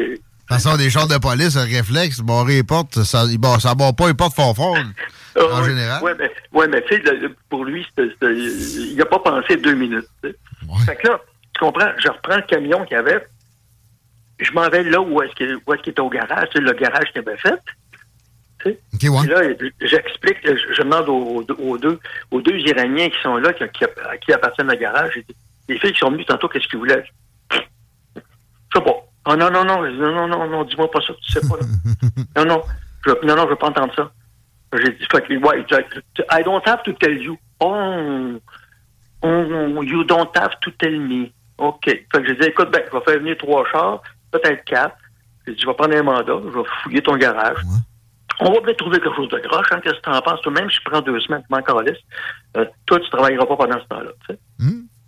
De 0.50 0.54
toute 0.54 0.62
façon, 0.62 0.76
des 0.78 0.88
chars 0.88 1.06
de 1.08 1.18
police, 1.18 1.56
un 1.56 1.64
réflexe, 1.64 2.20
barrer 2.20 2.54
les 2.54 2.62
portes, 2.62 3.02
ça 3.02 3.26
ne 3.26 3.58
ça 3.60 3.74
barre 3.74 3.94
pas 3.94 4.08
les 4.08 4.14
portes 4.14 4.34
fort 4.34 4.56
fort, 4.56 4.76
en 4.76 4.82
Ah, 5.36 5.60
ouais. 5.60 5.68
général. 5.68 6.02
Ouais, 6.02 6.14
mais, 6.18 6.30
ouais, 6.52 6.68
mais 6.68 6.82
tu 6.88 6.96
sais, 6.96 7.02
pour 7.50 7.64
lui, 7.66 7.86
il 8.22 8.94
n'a 8.96 9.04
pas 9.04 9.18
pensé 9.18 9.56
deux 9.56 9.74
minutes. 9.74 10.06
Fait 10.22 10.96
que 10.96 11.08
là, 11.08 11.20
tu 11.54 11.60
comprends, 11.60 11.90
je 12.02 12.08
reprends 12.08 12.36
le 12.36 12.42
camion 12.42 12.82
qu'il 12.86 12.96
y 12.96 13.00
avait, 13.00 13.26
je 14.40 14.50
m'en 14.52 14.68
vais 14.70 14.84
là 14.84 15.00
où 15.00 15.20
est-ce 15.22 15.34
qu'il 15.34 15.90
était 15.90 16.00
au 16.00 16.08
garage, 16.08 16.48
le 16.54 16.72
garage 16.72 17.10
qu'il 17.12 17.20
avait 17.28 17.36
fait. 17.36 17.60
sais. 18.64 18.78
Puis 18.98 19.08
là, 19.28 19.42
j'explique, 19.82 20.38
je, 20.44 20.74
je 20.74 20.82
demande 20.82 21.08
aux, 21.10 21.44
aux 21.58 21.76
deux, 21.78 21.98
aux 22.30 22.40
deux 22.40 22.56
Iraniens 22.56 23.10
qui 23.10 23.20
sont 23.22 23.36
là, 23.36 23.52
qui, 23.52 23.64
qui- 23.74 23.84
à 23.84 24.16
qui 24.16 24.32
appartiennent 24.32 24.68
le 24.68 24.76
garage, 24.76 25.12
les 25.68 25.78
filles 25.78 25.92
qui 25.92 25.98
sont 25.98 26.10
venues 26.10 26.24
tantôt, 26.24 26.48
qu'est-ce 26.48 26.66
qu'ils 26.68 26.78
voulaient? 26.78 27.04
Ah 29.30 29.36
non, 29.36 29.50
non, 29.50 29.62
non, 29.62 29.82
non, 29.82 30.12
non, 30.12 30.26
non, 30.26 30.48
non, 30.48 30.64
dis-moi 30.64 30.90
pas 30.90 31.00
ça, 31.02 31.12
tu 31.20 31.32
sais 31.32 31.46
pas. 31.46 31.56
là. 31.56 31.66
non, 32.44 32.54
non, 32.56 32.62
je, 33.04 33.10
non, 33.26 33.36
non, 33.36 33.42
je 33.44 33.48
veux 33.50 33.56
pas 33.56 33.68
entendre 33.68 33.94
ça. 33.94 34.10
J'ai 34.72 34.92
dit, 34.92 35.04
fait 35.10 35.36
ouais, 35.36 35.66
I 36.32 36.42
don't 36.42 36.62
have 36.66 36.82
to 36.84 36.92
tell 36.94 37.20
you. 37.20 37.36
Oh, 37.60 38.38
oh, 39.22 39.82
you 39.82 40.04
don't 40.04 40.34
have 40.34 40.58
to 40.60 40.70
tell 40.78 40.98
me. 40.98 41.26
OK. 41.58 41.84
Fait 41.84 42.06
que 42.10 42.26
j'ai 42.26 42.36
dit, 42.36 42.46
écoute, 42.46 42.70
ben, 42.70 42.82
je 42.90 42.96
vais 42.96 43.04
faire 43.04 43.18
venir 43.18 43.36
trois 43.36 43.66
chars, 43.70 44.00
peut-être 44.30 44.64
quatre. 44.64 44.96
J'ai 45.46 45.54
dit, 45.54 45.60
je 45.60 45.66
vais 45.66 45.74
prendre 45.74 45.94
un 45.94 46.02
mandat, 46.02 46.32
je 46.44 46.58
vais 46.58 46.64
fouiller 46.82 47.02
ton 47.02 47.16
garage. 47.16 47.58
On 48.40 48.52
va 48.52 48.60
peut-être 48.62 48.78
trouver 48.78 48.98
quelque 49.00 49.16
chose 49.16 49.28
de 49.28 49.40
groche, 49.40 49.66
hein, 49.72 49.80
qu'est-ce 49.82 49.96
que 49.96 50.02
tu 50.02 50.10
en 50.10 50.22
penses? 50.22 50.40
Toi-même, 50.42 50.70
si 50.70 50.76
je 50.76 50.90
prends 50.90 51.00
deux 51.02 51.20
semaines, 51.20 51.42
tu 51.42 51.54
m'en. 51.54 51.60
Euh, 52.56 52.64
toi, 52.86 53.00
tu 53.00 53.10
travailleras 53.10 53.44
pas 53.46 53.56
pendant 53.56 53.80
ce 53.80 53.86
temps-là, 53.88 54.10
tu 54.26 54.34
sais. 54.34 54.40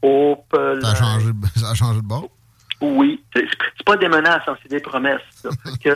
Oh, 0.03 0.37
Ça 0.53 0.91
a 0.91 0.95
changé, 0.95 1.27
ça 1.57 1.71
a 1.71 1.75
changé 1.75 2.01
de 2.01 2.07
bord. 2.07 2.29
Oui, 2.81 3.23
c'est 3.35 3.47
pas 3.85 3.97
des 3.97 4.09
menaces, 4.09 4.43
hein, 4.47 4.57
c'est 4.63 4.71
des 4.71 4.81
promesses. 4.81 5.21
que, 5.85 5.91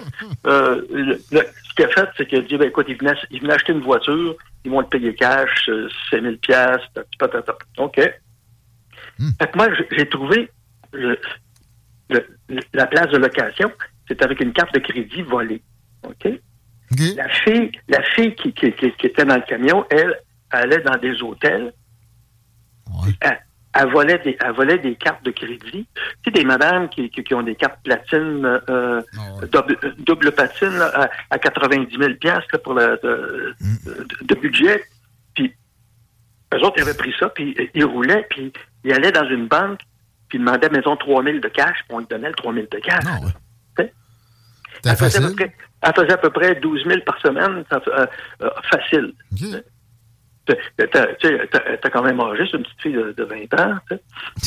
euh, 0.47 0.83
le- 0.91 1.21
le- 1.33 1.47
ce 1.69 1.75
qu'il 1.75 1.85
a 1.85 1.89
fait, 1.89 2.09
c'est 2.17 2.27
qu'il 2.27 2.39
a 2.39 2.43
dit, 2.43 2.57
ben, 2.57 2.69
écoute, 2.69 2.87
il 2.89 2.97
venait, 2.97 3.15
il 3.31 3.41
venait 3.41 3.55
acheter 3.55 3.73
une 3.73 3.81
voiture, 3.81 4.37
ils 4.65 4.71
vont 4.71 4.83
te 4.83 4.89
payer 4.91 5.15
cash, 5.15 5.69
euh, 5.69 5.89
5 6.11 6.23
000 6.23 6.37
piastres, 6.37 7.01
patata. 7.19 7.57
OK. 7.79 7.97
Fait 7.97 9.51
que 9.51 9.57
moi, 9.57 9.69
j'ai- 9.93 10.09
trouvé 10.09 10.51
le- 10.93 11.19
le- 12.11 12.27
la 12.73 12.87
place 12.87 13.09
de 13.11 13.17
location, 13.19 13.71
c'est 14.09 14.23
avec 14.23 14.41
une 14.41 14.53
carte 14.53 14.75
de 14.75 14.81
crédit 14.81 15.23
volée. 15.23 15.63
OK? 16.03 16.29
La 17.17 17.29
fille, 17.29 17.73
la 17.89 18.03
fille 18.03 18.35
qui, 18.35 18.53
qui- 18.53 18.73
qui- 18.73 18.93
qui 18.93 19.07
était 19.07 19.25
dans 19.25 19.37
le 19.37 19.43
camion, 19.43 19.87
elle, 19.91 20.15
allait 20.51 20.81
dans 20.83 20.97
des 20.99 21.21
hôtels. 21.23 21.73
Elle, 23.21 23.41
elle 23.75 23.91
volait 23.91 24.19
des, 24.19 24.37
elle 24.45 24.53
volait 24.53 24.79
des 24.79 24.95
cartes 24.95 25.25
de 25.25 25.31
crédit. 25.31 25.87
Tu 25.95 26.25
sais, 26.25 26.31
des 26.31 26.45
madames 26.45 26.89
qui, 26.89 27.11
qui- 27.11 27.25
qui 27.25 27.35
ont 27.35 27.43
des 27.43 27.55
cartes 27.57 27.81
platine, 27.83 28.61
euh, 28.69 29.03
double, 29.51 29.79
double 29.99 30.33
platine 30.33 30.77
là, 30.79 30.91
à, 30.95 31.11
à 31.35 31.39
90 31.39 31.97
000 31.99 32.15
piastres, 32.15 32.49
là, 32.53 32.59
pour 32.61 32.75
le, 32.75 32.99
de, 33.03 33.55
de- 33.87 34.07
de 34.27 34.35
budget. 34.41 34.85
Puis, 35.35 35.53
eux 36.55 36.59
autres, 36.59 36.75
ils 36.79 36.83
avaient 36.83 36.95
pris 36.95 37.15
ça, 37.19 37.29
puis 37.31 37.55
euh, 37.59 37.67
ils 37.75 37.85
roulaient, 37.85 38.27
puis 38.31 38.53
ils 38.85 38.93
allaient 38.93 39.13
dans 39.13 39.29
une 39.29 39.49
banque, 39.49 39.81
puis 40.29 40.39
ils 40.39 40.45
demandaient, 40.45 40.71
mettons, 40.71 40.97
3 40.97 41.23
000 41.25 41.39
de 41.39 41.49
cash, 41.49 41.77
puis 41.89 41.97
on 41.97 41.99
lui 41.99 42.07
donnait 42.07 42.29
le 42.29 42.35
3 42.35 42.53
000 42.55 42.67
de 42.71 42.79
cash. 42.79 43.05
Tu 43.77 43.83
sais? 43.85 43.93
Elle 44.85 44.97
faisait, 44.97 45.19
à 45.19 45.21
peu 45.29 45.35
près, 45.37 45.57
elle 45.83 45.95
faisait 45.95 46.13
à 46.13 46.17
peu 46.19 46.31
près 46.31 46.55
12 46.57 46.85
000 46.87 47.01
par 47.05 47.19
semaine, 47.21 47.65
ça 47.71 47.81
euh, 47.89 48.07
euh, 48.43 48.51
facile. 48.71 49.13
T'as 50.47 51.91
quand 51.91 52.03
même 52.03 52.21
âgé, 52.21 52.45
c'est 52.51 52.57
une 52.59 52.65
petite 52.65 52.81
fille 52.83 52.93
de, 52.93 53.13
de 53.17 53.25
20 53.25 53.61
ans, 53.61 53.79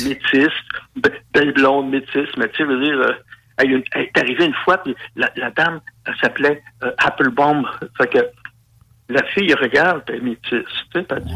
métisse, 0.03 0.53
be- 0.99 1.21
belle 1.33 1.53
blonde, 1.53 1.89
métisse, 1.89 2.29
mais 2.37 2.49
tu 2.49 2.57
sais, 2.57 2.63
veux 2.63 2.83
dire, 2.83 2.99
euh, 2.99 3.13
elle, 3.57 3.83
elle 3.93 4.01
est 4.03 4.17
arrivée 4.17 4.45
une 4.45 4.53
fois, 4.63 4.77
puis 4.83 4.95
la, 5.15 5.31
la 5.35 5.49
dame, 5.51 5.79
elle 6.05 6.15
s'appelait 6.21 6.61
euh, 6.83 6.91
Applebaum. 6.99 7.67
Fait 7.97 8.07
que 8.07 8.19
la 9.09 9.23
fille, 9.23 9.53
regarde, 9.55 10.03
puis 10.05 10.15
elle 10.15 10.21
est 10.21 10.29
métisse, 10.29 10.73
tu 10.93 11.01
sais, 11.01 11.19
dit, 11.21 11.33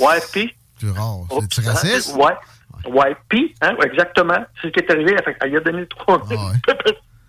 ouais, 0.00 0.18
puis? 0.32 0.54
C'est 0.78 0.90
rare. 0.90 1.20
Oh, 1.30 1.42
C'est 1.50 1.66
hein, 1.66 1.72
raciste? 1.72 2.14
Ouais. 2.16 2.34
Ouais, 2.90 3.16
puis, 3.28 3.54
hein, 3.62 3.74
ouais, 3.80 3.86
exactement. 3.86 4.44
C'est 4.60 4.68
ce 4.68 4.72
qui 4.72 4.80
est 4.80 4.90
arrivé. 4.90 5.16
Elle, 5.18 5.24
fait, 5.24 5.36
elle 5.40 5.52
y 5.52 5.56
a 5.56 5.60
donné 5.60 5.80
le 5.80 5.86
3 5.88 6.24
000. 6.28 6.40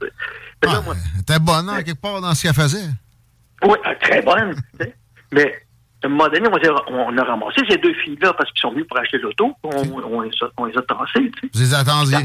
Mais 0.01 0.71
là, 0.71 0.81
moi, 0.81 0.95
T'es 1.25 1.39
bonne, 1.39 1.69
hein, 1.69 1.81
quelque 1.83 1.99
part, 2.01 2.19
dans 2.21 2.33
ce 2.35 2.43
qu'elle 2.43 2.53
faisait. 2.53 2.89
oui, 3.63 3.77
euh, 3.85 3.93
très 4.01 4.21
bonne. 4.21 4.55
Mais 5.31 5.55
à 6.03 6.07
un 6.07 6.09
moment 6.09 6.27
donné, 6.29 6.47
on, 6.47 6.57
s'est- 6.61 6.69
on 6.89 7.17
a 7.17 7.23
ramassé 7.23 7.61
ces 7.69 7.77
deux 7.77 7.93
filles-là 7.93 8.33
parce 8.33 8.51
qu'ils 8.51 8.61
sont 8.61 8.71
venus 8.71 8.85
pour 8.87 8.99
acheter 8.99 9.17
l'auto. 9.17 9.53
On, 9.63 9.69
on 10.03 10.21
les 10.21 10.29
a, 10.41 10.45
on 10.57 10.65
les 10.65 10.77
a 10.77 10.81
tassées. 10.83 11.31
Tu 11.31 11.39
sais. 11.41 11.49
Vous 11.53 11.59
les 11.59 11.73
attendiez? 11.73 12.17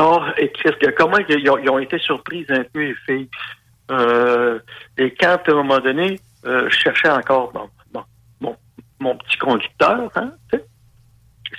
Oh, 0.00 0.20
et 0.36 0.50
qu'est-ce 0.50 0.76
que, 0.76 0.90
comment 0.90 1.18
ils 1.28 1.48
ont, 1.50 1.58
ils 1.58 1.70
ont 1.70 1.78
été 1.78 1.98
surprises 1.98 2.50
un 2.50 2.64
peu, 2.64 2.80
les 2.80 2.94
filles. 3.06 3.28
Euh, 3.90 4.58
et 4.98 5.14
quand, 5.14 5.38
à 5.46 5.50
un 5.52 5.54
moment 5.54 5.78
donné, 5.78 6.20
euh, 6.46 6.68
je 6.68 6.76
cherchais 6.76 7.08
encore 7.10 7.52
bon, 7.52 7.70
bon, 7.92 8.04
mon, 8.40 8.56
mon 8.98 9.16
petit 9.18 9.36
conducteur, 9.38 10.10
hein, 10.16 10.32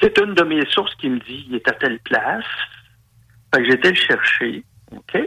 c'est 0.02 0.18
une 0.20 0.34
de 0.34 0.44
mes 0.44 0.66
sources 0.66 0.94
qui 0.96 1.10
me 1.10 1.20
dit 1.20 1.46
il 1.50 1.56
est 1.56 1.68
à 1.68 1.72
telle 1.72 2.00
place. 2.00 2.44
Fait 3.54 3.64
que 3.64 3.70
j'étais 3.70 3.90
le 3.90 3.96
chercher. 3.96 4.64
OK? 4.92 5.18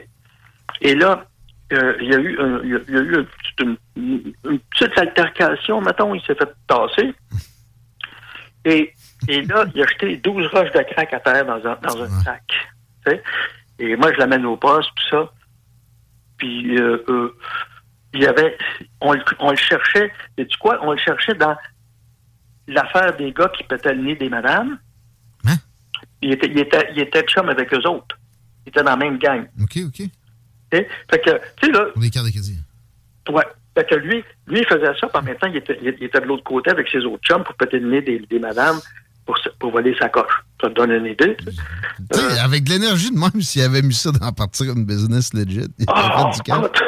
Et 0.82 0.94
là, 0.94 1.24
euh, 1.72 1.96
il 2.00 2.08
y 2.08 2.14
a 2.14 2.18
eu, 2.18 2.38
un- 2.40 2.60
il 2.64 2.70
y 2.70 2.74
a, 2.74 3.00
eu 3.00 3.26
une, 3.60 3.76
une 3.96 4.58
petite 4.70 4.96
altercation, 4.98 5.80
mettons, 5.80 6.14
il 6.14 6.22
s'est 6.22 6.34
fait 6.34 6.52
tasser. 6.66 7.14
Et, 8.64 8.92
et 9.28 9.42
là, 9.42 9.64
il 9.74 9.82
a 9.82 9.86
jeté 9.86 10.16
12 10.16 10.46
roches 10.48 10.72
de 10.72 10.82
crack 10.92 11.12
à 11.14 11.20
terre 11.20 11.46
dans 11.46 11.56
un, 11.66 11.76
dans 11.76 12.02
un 12.02 12.08
sac. 12.22 12.42
Et 13.78 13.96
moi, 13.96 14.12
je 14.12 14.18
l'amène 14.18 14.44
au 14.44 14.56
poste, 14.56 14.90
tout 14.96 15.08
ça. 15.10 15.32
Puis, 16.36 16.76
euh, 16.78 17.02
euh, 17.08 17.36
il 18.14 18.22
y 18.22 18.26
avait, 18.26 18.56
on, 19.00 19.12
le- 19.12 19.22
on 19.38 19.50
le 19.50 19.56
cherchait, 19.56 20.12
et 20.36 20.46
tu 20.46 20.58
quoi? 20.58 20.78
On 20.82 20.92
le 20.92 20.98
cherchait 20.98 21.34
dans 21.34 21.56
l'affaire 22.66 23.16
des 23.16 23.32
gars 23.32 23.50
qui 23.56 23.64
pétaient 23.64 23.94
le 23.94 24.02
nez 24.02 24.16
des 24.16 24.28
madames. 24.28 24.78
Il, 26.20 26.32
était, 26.32 26.48
il, 26.48 26.58
était, 26.58 26.90
il 26.92 27.00
était 27.00 27.22
chum 27.22 27.48
avec 27.48 27.72
eux 27.72 27.86
autres. 27.88 28.18
Il 28.66 28.70
était 28.70 28.82
dans 28.82 28.90
la 28.90 28.96
même 28.96 29.18
gang. 29.18 29.48
OK, 29.62 29.78
OK. 29.86 30.02
Fait 30.70 31.20
que, 31.24 31.30
tu 31.60 31.66
sais, 31.66 31.72
là, 31.72 31.86
de 31.94 32.30
crédit. 32.30 32.58
Ouais. 33.30 33.44
Fait 33.76 33.84
que 33.88 33.94
lui, 33.96 34.24
lui, 34.46 34.60
il 34.60 34.66
faisait 34.66 34.86
ça, 35.00 35.06
puis 35.06 35.10
en 35.14 35.22
même 35.22 35.36
temps, 35.36 35.46
il 35.46 35.56
était, 35.56 35.78
il 35.82 36.02
était 36.04 36.20
de 36.20 36.26
l'autre 36.26 36.42
côté 36.44 36.70
avec 36.70 36.88
ses 36.88 37.04
autres 37.04 37.22
chums 37.22 37.44
pour 37.44 37.54
péter 37.54 37.78
le 37.78 37.88
nez 37.88 38.02
des, 38.02 38.18
des 38.28 38.38
madames 38.38 38.80
pour, 39.24 39.38
pour 39.60 39.70
voler 39.70 39.94
sa 39.98 40.08
coche. 40.08 40.32
Ça 40.60 40.68
te 40.68 40.74
donne 40.74 40.90
une 40.90 41.06
idée. 41.06 41.36
tu 41.36 41.44
sais? 41.44 42.20
Sais, 42.20 42.38
avec 42.40 42.64
de 42.64 42.70
l'énergie 42.70 43.10
de 43.12 43.18
même, 43.18 43.40
s'il 43.40 43.62
avait 43.62 43.82
mis 43.82 43.94
ça 43.94 44.10
dans 44.10 44.32
partir 44.32 44.72
une 44.74 44.84
business 44.84 45.32
legit, 45.34 45.66
il 45.78 45.84
Ah, 45.88 46.30
fait 46.32 46.36
du 46.38 46.42
cash. 46.42 46.82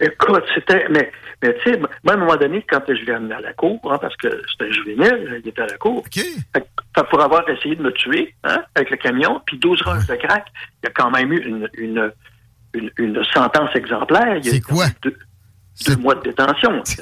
écoute, 0.00 0.44
c'était. 0.54 0.86
Mais, 0.90 1.10
mais 1.42 1.54
tu 1.62 1.70
sais, 1.72 1.78
moi, 1.78 1.88
à 2.08 2.12
un 2.12 2.16
moment 2.16 2.36
donné, 2.36 2.64
quand 2.68 2.82
je 2.88 2.92
l'ai 3.04 3.12
amené 3.12 3.34
à 3.34 3.40
la 3.40 3.52
cour, 3.54 3.78
hein, 3.90 3.98
parce 4.00 4.16
que 4.16 4.28
c'était 4.52 4.70
juvénile, 4.72 5.40
il 5.42 5.48
était 5.48 5.62
à 5.62 5.66
la 5.66 5.76
cour. 5.78 6.02
Que- 6.12 6.20
fait 6.20 6.66
pour 7.10 7.22
avoir 7.22 7.48
essayé 7.48 7.76
de 7.76 7.82
me 7.82 7.92
tuer 7.92 8.34
hein, 8.44 8.62
avec 8.74 8.90
le 8.90 8.96
camion, 8.98 9.40
puis 9.46 9.58
12 9.58 9.80
roches 9.82 10.06
de 10.06 10.14
crack, 10.16 10.46
il 10.82 10.86
y 10.86 10.88
a 10.88 10.92
quand 10.92 11.10
même 11.10 11.32
eu 11.32 11.38
une, 11.38 11.68
une, 11.78 12.12
une, 12.74 12.90
une 12.98 13.24
sentence 13.32 13.70
exemplaire. 13.74 14.38
C'est 14.42 14.60
quoi? 14.60 14.86
Deux, 15.02 15.16
deux 15.86 15.96
mois 15.96 16.14
de 16.16 16.22
détention. 16.22 16.82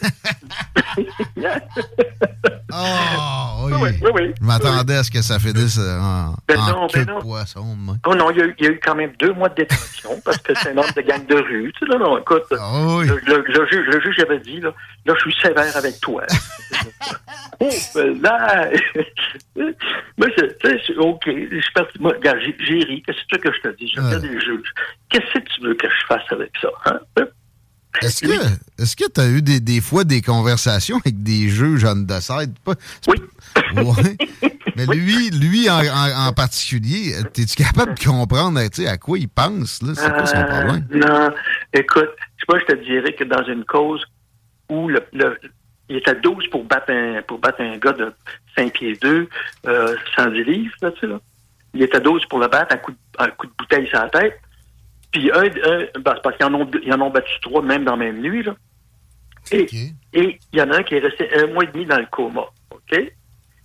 Oh, 2.75 3.65
oui. 3.67 3.73
Oui, 3.83 3.91
oui, 4.03 4.11
oui. 4.15 4.35
Je 4.41 4.47
m'attendais 4.47 4.97
à 4.97 5.03
ce 5.05 5.11
que 5.11 5.21
ça 5.21 5.39
finisse 5.39 5.79
en, 5.79 6.35
Ben 6.49 6.59
en 6.59 6.67
non, 6.71 6.87
ben 6.93 7.05
non. 7.07 7.21
poisson. 7.21 7.63
moi. 7.77 7.97
Oh 8.07 8.15
non, 8.15 8.31
il 8.31 8.39
y, 8.39 8.41
a 8.41 8.47
eu, 8.47 8.55
il 8.59 8.65
y 8.65 8.69
a 8.69 8.73
eu 8.73 8.81
quand 8.83 8.95
même 8.95 9.13
deux 9.19 9.33
mois 9.35 9.51
de 9.51 9.57
détention 9.57 10.19
parce 10.25 10.39
que 10.39 10.55
c'est 10.55 10.71
un 10.71 10.79
homme 10.79 10.91
de 10.97 11.03
gang 11.03 11.27
de 11.27 11.35
rue. 11.35 11.71
Tu 11.79 11.85
sais, 11.87 11.93
là, 11.93 11.99
non, 11.99 12.17
écoute, 12.19 12.45
Ah 12.53 12.73
le, 13.05 13.21
le- 13.27 13.45
le 13.47 13.67
juge, 13.71 13.87
le 13.89 14.01
juge 14.01 14.19
avait 14.21 14.39
dit, 14.41 14.61
là, 14.61 14.73
là, 15.05 15.15
je 15.17 15.21
suis 15.31 15.41
sévère 15.43 15.77
avec 15.77 16.01
toi. 16.01 16.23
oh, 17.61 17.69
ben 17.95 18.23
là! 18.23 18.71
Moi, 20.17 20.29
OK, 20.99 21.23
je 21.27 21.61
suis 21.61 21.73
parti. 21.75 21.99
Moi, 22.01 22.13
regarde, 22.17 22.39
j'ai 22.41 22.79
ri. 22.85 23.03
Qu'est-ce 23.07 23.19
que 23.19 23.27
tu 23.29 23.35
veux 23.37 23.51
que 23.51 23.57
je 23.57 23.61
te 23.71 23.77
dise? 23.77 23.91
Je 23.95 24.01
regarde 24.01 24.25
les 24.25 24.41
juges. 24.41 24.73
Qu'est-ce 25.11 25.39
que 25.39 25.45
tu 25.45 25.61
veux 25.63 25.75
que 25.75 25.89
je 25.89 26.07
fasse 26.07 26.25
avec 26.31 26.51
ça? 26.61 26.69
Hein? 26.87 27.01
Est-ce 28.01 28.23
que 28.23 28.33
est-ce 28.83 28.97
que 28.97 29.05
tu 29.13 29.21
as 29.21 29.29
eu 29.29 29.43
des, 29.43 29.61
des 29.61 29.81
fois 29.81 30.05
des 30.05 30.23
conversations 30.23 30.97
avec 30.99 31.23
des 31.23 31.49
juges 31.49 31.83
the 31.85 32.21
side? 32.21 32.55
Pas- 32.65 32.75
Oui. 33.09 33.17
Ouais. 33.77 34.17
Mais 34.77 34.87
lui, 34.87 35.29
lui 35.31 35.69
en, 35.69 35.81
en- 35.81 36.29
en 36.29 36.33
particulier, 36.33 37.13
es-tu 37.37 37.45
capable 37.63 37.95
de 37.95 38.03
comprendre 38.05 38.59
à 38.59 38.97
quoi 38.99 39.19
il 39.19 39.29
pense? 39.29 39.81
C'est 39.95 40.11
quoi 40.11 40.25
son 40.27 40.37
Euh, 40.39 40.45
problème? 40.45 40.87
Non, 40.91 41.31
écoute, 41.75 42.09
je 42.37 42.41
sais 42.41 42.47
pas, 42.49 42.59
je 42.59 42.65
te 42.75 42.83
dirais 42.85 43.13
que 43.15 43.25
dans 43.25 43.45
une 43.45 43.65
cause 43.65 44.03
où 44.71 44.89
le, 44.89 45.03
le- 45.13 45.39
il 45.91 45.97
était 45.97 46.15
12 46.15 46.47
pour 46.51 46.65
battre 46.65 46.91
un, 46.91 47.21
pour 47.29 47.39
battre 47.39 47.61
un 47.61 47.77
gars 47.77 47.93
de 47.93 48.11
5 48.57 48.73
pieds 48.73 48.97
2, 49.03 49.29
euh, 49.67 49.95
110 50.17 50.45
livres, 50.45 50.75
là, 50.81 50.91
tu 50.93 51.01
sais, 51.01 51.07
là. 51.07 51.21
Il 51.75 51.83
était 51.83 52.01
12 52.01 52.25
pour 52.31 52.39
le 52.39 52.49
battre 52.49 52.75
à 52.75 52.79
coup 52.79 52.93
de, 52.93 52.97
à 53.19 53.29
coup 53.29 53.47
de 53.47 53.53
bouteille 53.59 53.87
sur 53.89 53.99
la 53.99 54.09
tête. 54.09 54.41
Puis 55.13 55.31
un, 55.31 55.45
un 55.45 56.01
ben, 56.01 56.15
parce 56.23 56.37
qu'ils 56.37 56.47
en 56.47 56.55
ont, 56.55 56.71
ils 56.83 56.93
en 56.93 57.01
ont 57.01 57.11
battu 57.11 57.33
trois 57.43 57.63
même 57.63 57.85
dans 57.85 57.93
la 57.97 58.05
même 58.05 58.21
nuit, 58.21 58.43
là. 58.43 58.55
Et, 59.51 59.67
et 60.13 60.39
il 60.53 60.59
y 60.59 60.63
en 60.63 60.71
a 60.71 60.79
un 60.79 60.83
qui 60.83 60.95
est 60.95 61.01
resté 61.01 61.29
un 61.35 61.49
mois 61.49 61.65
et 61.65 61.67
demi 61.67 61.85
dans 61.85 61.99
le 61.99 62.07
coma, 62.07 62.43
OK? 62.71 63.13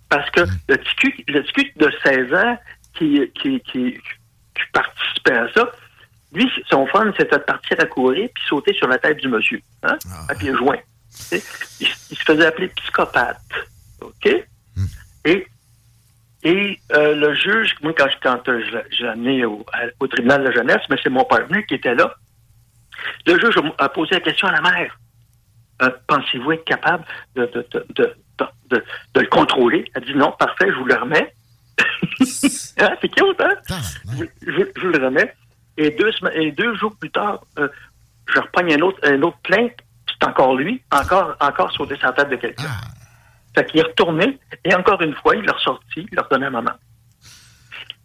Parce 0.08 0.28
que 0.30 0.40
le 0.68 0.76
petit 0.76 0.94
cul, 0.96 1.24
le 1.28 1.42
petit 1.42 1.52
cul 1.52 1.72
de 1.76 1.90
16 2.02 2.34
ans 2.34 2.58
qui, 2.94 3.20
qui, 3.34 3.60
qui, 3.60 3.94
qui 3.94 4.62
participait 4.72 5.36
à 5.36 5.52
ça, 5.52 5.70
lui, 6.32 6.50
son 6.68 6.86
fun, 6.86 7.10
c'était 7.16 7.38
de 7.38 7.42
partir 7.42 7.80
à 7.80 7.86
courir 7.86 8.28
puis 8.34 8.44
sauter 8.48 8.74
sur 8.74 8.88
la 8.88 8.98
tête 8.98 9.18
du 9.18 9.28
monsieur, 9.28 9.60
hein, 9.82 9.96
à 10.28 10.34
pieds 10.34 10.54
joints. 10.54 10.80
Il, 11.32 11.40
il 11.80 12.18
se 12.18 12.24
faisait 12.24 12.46
appeler 12.46 12.68
psychopathe, 12.68 13.40
OK? 14.00 14.28
Et, 15.24 15.46
et 16.44 16.78
euh, 16.92 17.14
le 17.16 17.34
juge, 17.34 17.74
moi, 17.82 17.92
quand, 17.96 18.06
je- 18.46 18.76
l'ai- 19.02 19.08
amené 19.08 19.44
au, 19.44 19.64
au 20.00 20.06
tribunal 20.06 20.42
de 20.42 20.48
la 20.48 20.54
jeunesse, 20.54 20.82
mais 20.90 20.96
c'est 21.02 21.10
mon 21.10 21.24
partenaire 21.24 21.66
qui 21.66 21.74
était 21.74 21.94
là, 21.94 22.14
le 23.26 23.38
juge 23.40 23.54
a- 23.78 23.88
posé 23.88 24.14
la 24.14 24.20
question 24.20 24.48
à 24.48 24.52
la 24.52 24.60
mère. 24.60 24.98
Euh, 25.82 25.90
Pensez-vous 26.06 26.52
être 26.52 26.64
capable 26.64 27.04
de, 27.36 27.46
de, 27.46 27.86
de, 27.94 28.14
de, 28.70 29.20
le 29.20 29.26
contrôler? 29.26 29.84
Elle 29.94 30.04
dit 30.04 30.14
non, 30.14 30.32
parfait, 30.32 30.68
je 30.70 30.74
vous 30.74 30.84
le 30.84 30.94
remets. 30.96 31.32
Hein, 32.80 32.90
c'est 33.00 33.08
cute, 33.08 33.40
hein? 33.40 33.54
Je, 34.18 34.24
je- 34.52 34.70
je 34.76 34.80
vous 34.86 34.92
le 34.92 35.04
remets. 35.04 35.32
Et 35.76 35.90
deux, 35.90 36.10
et 36.34 36.50
deux 36.52 36.74
jours 36.76 36.94
plus 36.98 37.10
tard, 37.10 37.40
euh, 37.58 37.68
je 38.34 38.40
reprends 38.40 38.62
un 38.66 38.80
autre, 38.80 38.98
un 39.04 39.22
autre 39.22 39.38
plainte. 39.44 39.72
C'est 40.20 40.26
encore 40.26 40.56
lui, 40.56 40.82
encore, 40.92 41.36
encore 41.40 41.70
sauté 41.72 41.96
sur 41.96 42.06
la 42.08 42.12
tête 42.12 42.30
de 42.30 42.36
quelqu'un. 42.36 42.64
Fait 43.58 43.66
qu'il 43.70 43.80
est 43.80 43.84
retourné, 43.84 44.38
et 44.64 44.74
encore 44.74 45.00
une 45.02 45.14
fois, 45.14 45.34
il 45.34 45.42
l'a 45.44 45.52
ressorti, 45.52 46.06
il 46.10 46.14
l'a 46.16 46.22
redonné 46.22 46.46
à 46.46 46.50
maman. 46.50 46.70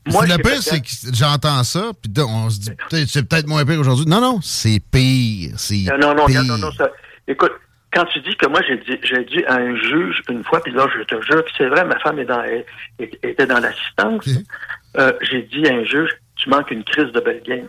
Moi, 0.07 0.25
le 0.25 0.35
pire, 0.38 0.61
c'est 0.61 0.81
que 0.81 0.88
j'entends 1.15 1.63
ça, 1.63 1.91
puis 2.01 2.11
on 2.21 2.49
se 2.49 2.59
dit, 2.59 2.71
c'est 3.07 3.27
peut-être 3.30 3.47
moins 3.47 3.63
pire 3.65 3.80
aujourd'hui. 3.80 4.05
Non, 4.07 4.19
non, 4.19 4.39
c'est 4.41 4.80
pire. 4.91 5.53
C'est 5.57 5.75
Non, 5.84 5.97
non, 5.99 6.15
non, 6.15 6.25
pire. 6.25 6.43
non, 6.43 6.57
non, 6.57 6.67
non, 6.67 6.71
ça- 6.73 6.89
Écoute, 7.27 7.51
quand 7.93 8.03
tu 8.05 8.19
dis 8.21 8.35
que 8.35 8.47
moi, 8.47 8.59
j'ai 8.67 8.77
dit, 8.77 8.99
j'ai 9.03 9.23
dit 9.25 9.45
à 9.45 9.55
un 9.55 9.75
juge 9.77 10.23
une 10.30 10.43
fois, 10.43 10.61
puis 10.61 10.73
là, 10.73 10.88
je 10.97 11.03
te 11.03 11.15
jure, 11.25 11.43
puis 11.45 11.53
c'est 11.57 11.67
vrai, 11.69 11.85
ma 11.85 11.97
femme 11.99 12.17
est 12.19 12.25
dans, 12.25 12.43
était 12.99 13.45
dans 13.47 13.59
l'assistance, 13.59 14.27
euh, 14.97 15.13
j'ai 15.21 15.43
dit 15.43 15.65
à 15.67 15.73
un 15.75 15.84
juge, 15.85 16.09
tu 16.35 16.49
manques 16.49 16.71
une 16.71 16.84
crise 16.84 17.11
de 17.13 17.19
belle 17.21 17.41
game. 17.47 17.67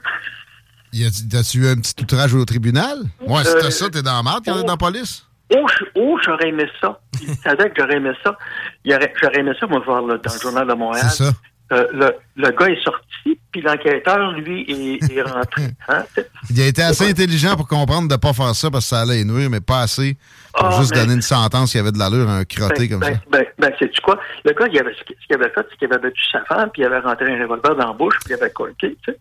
Y 0.92 1.04
a- 1.06 1.10
T'as-tu 1.30 1.58
eu 1.58 1.68
un 1.68 1.76
petit 1.76 1.94
outrage 2.02 2.34
au 2.34 2.44
tribunal? 2.44 2.98
Ouais, 3.20 3.44
si 3.44 3.50
Euh, 3.50 3.60
t'as 3.60 3.70
ça, 3.70 3.90
t'es 3.90 4.02
dans 4.02 4.16
la 4.16 4.22
merde 4.22 4.42
quand 4.44 4.54
t'es 4.54 4.62
dans 4.62 4.72
la 4.72 4.76
police? 4.76 5.24
Oh, 5.52 5.66
oh, 5.96 6.18
j'aurais 6.24 6.48
aimé 6.48 6.64
ça. 6.80 6.98
Il 7.20 7.34
savait 7.36 7.70
que 7.70 7.74
j'aurais 7.82 7.96
aimé 7.96 8.12
ça. 8.22 8.36
J'aurais 8.84 9.38
aimé 9.38 9.52
ça, 9.58 9.66
moi, 9.66 9.80
voir 9.84 10.02
là, 10.02 10.16
dans 10.18 10.32
le 10.32 10.40
journal 10.40 10.66
de 10.66 10.72
Montréal. 10.74 11.06
C'est 11.10 11.24
ça. 11.24 11.32
Euh, 11.72 11.86
le, 11.92 12.14
le 12.36 12.50
gars 12.50 12.66
est 12.68 12.82
sorti, 12.84 13.40
puis 13.50 13.62
l'enquêteur, 13.62 14.32
lui, 14.32 14.62
est, 14.68 15.10
est 15.12 15.22
rentré. 15.22 15.62
Hein? 15.88 16.04
Il 16.50 16.60
a 16.60 16.66
été 16.66 16.82
assez 16.82 17.08
intelligent 17.08 17.56
pour 17.56 17.66
comprendre 17.66 18.06
de 18.08 18.16
pas 18.16 18.32
faire 18.34 18.54
ça 18.54 18.70
parce 18.70 18.84
que 18.84 18.88
ça 18.90 19.00
allait 19.00 19.24
nuire, 19.24 19.48
mais 19.50 19.60
pas 19.62 19.80
assez 19.80 20.16
pour 20.54 20.66
Ah, 20.66 20.78
juste 20.80 20.94
mais- 20.94 21.00
donner 21.02 21.14
une 21.14 21.22
sentence 21.22 21.72
qui 21.72 21.78
avait 21.78 21.92
de 21.92 21.98
l'allure 21.98 22.28
à 22.28 22.36
un 22.36 22.44
crotté 22.44 22.86
Ben, 22.86 22.88
comme 22.90 23.00
ben, 23.00 23.14
ça. 23.14 23.20
Ben, 23.30 23.44
ben, 23.58 23.72
sais-tu 23.78 24.00
quoi? 24.02 24.18
Le 24.44 24.52
gars, 24.52 24.66
il 24.70 24.78
avait, 24.78 24.94
ce 24.94 25.04
qu'il 25.04 25.34
avait 25.34 25.50
fait, 25.50 25.66
c'est 25.70 25.76
qu'il 25.78 25.92
avait 25.92 26.02
battu 26.02 26.22
sa 26.32 26.44
femme, 26.44 26.68
puis 26.72 26.82
il 26.82 26.84
avait 26.84 26.98
rentré 27.00 27.32
un 27.34 27.42
revolver 27.42 27.74
dans 27.76 27.86
la 27.88 27.92
bouche, 27.94 28.14
puis 28.24 28.34
il 28.34 28.40
avait 28.42 28.50
colqué, 28.52 28.96
tu 29.02 29.12
sais. 29.12 29.18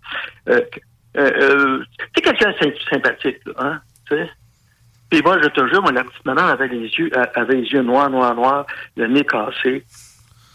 Euh, 0.50 0.62
euh, 1.18 1.32
euh, 1.42 1.84
quelqu'un 2.14 2.52
sympathique, 2.90 3.38
là, 3.46 3.54
hein, 3.60 3.82
tu 4.10 4.16
sais. 4.18 4.30
Puis 5.14 5.22
moi, 5.22 5.38
je 5.44 5.48
te 5.50 5.68
jure, 5.68 5.84
moi, 5.84 5.92
la 5.92 6.04
petite 6.04 6.26
madame 6.26 6.48
avait 6.48 6.68
les 6.70 6.88
yeux, 6.88 7.12
euh, 7.16 7.24
avait 7.36 7.54
les 7.54 7.68
yeux 7.68 7.84
noirs, 7.84 8.10
noirs, 8.10 8.34
noirs, 8.34 8.66
le 8.98 9.06
nez 9.06 9.24
cassé. 9.24 9.86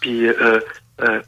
Puis, 0.01 0.27
euh, 0.27 0.59
euh, 1.03 1.23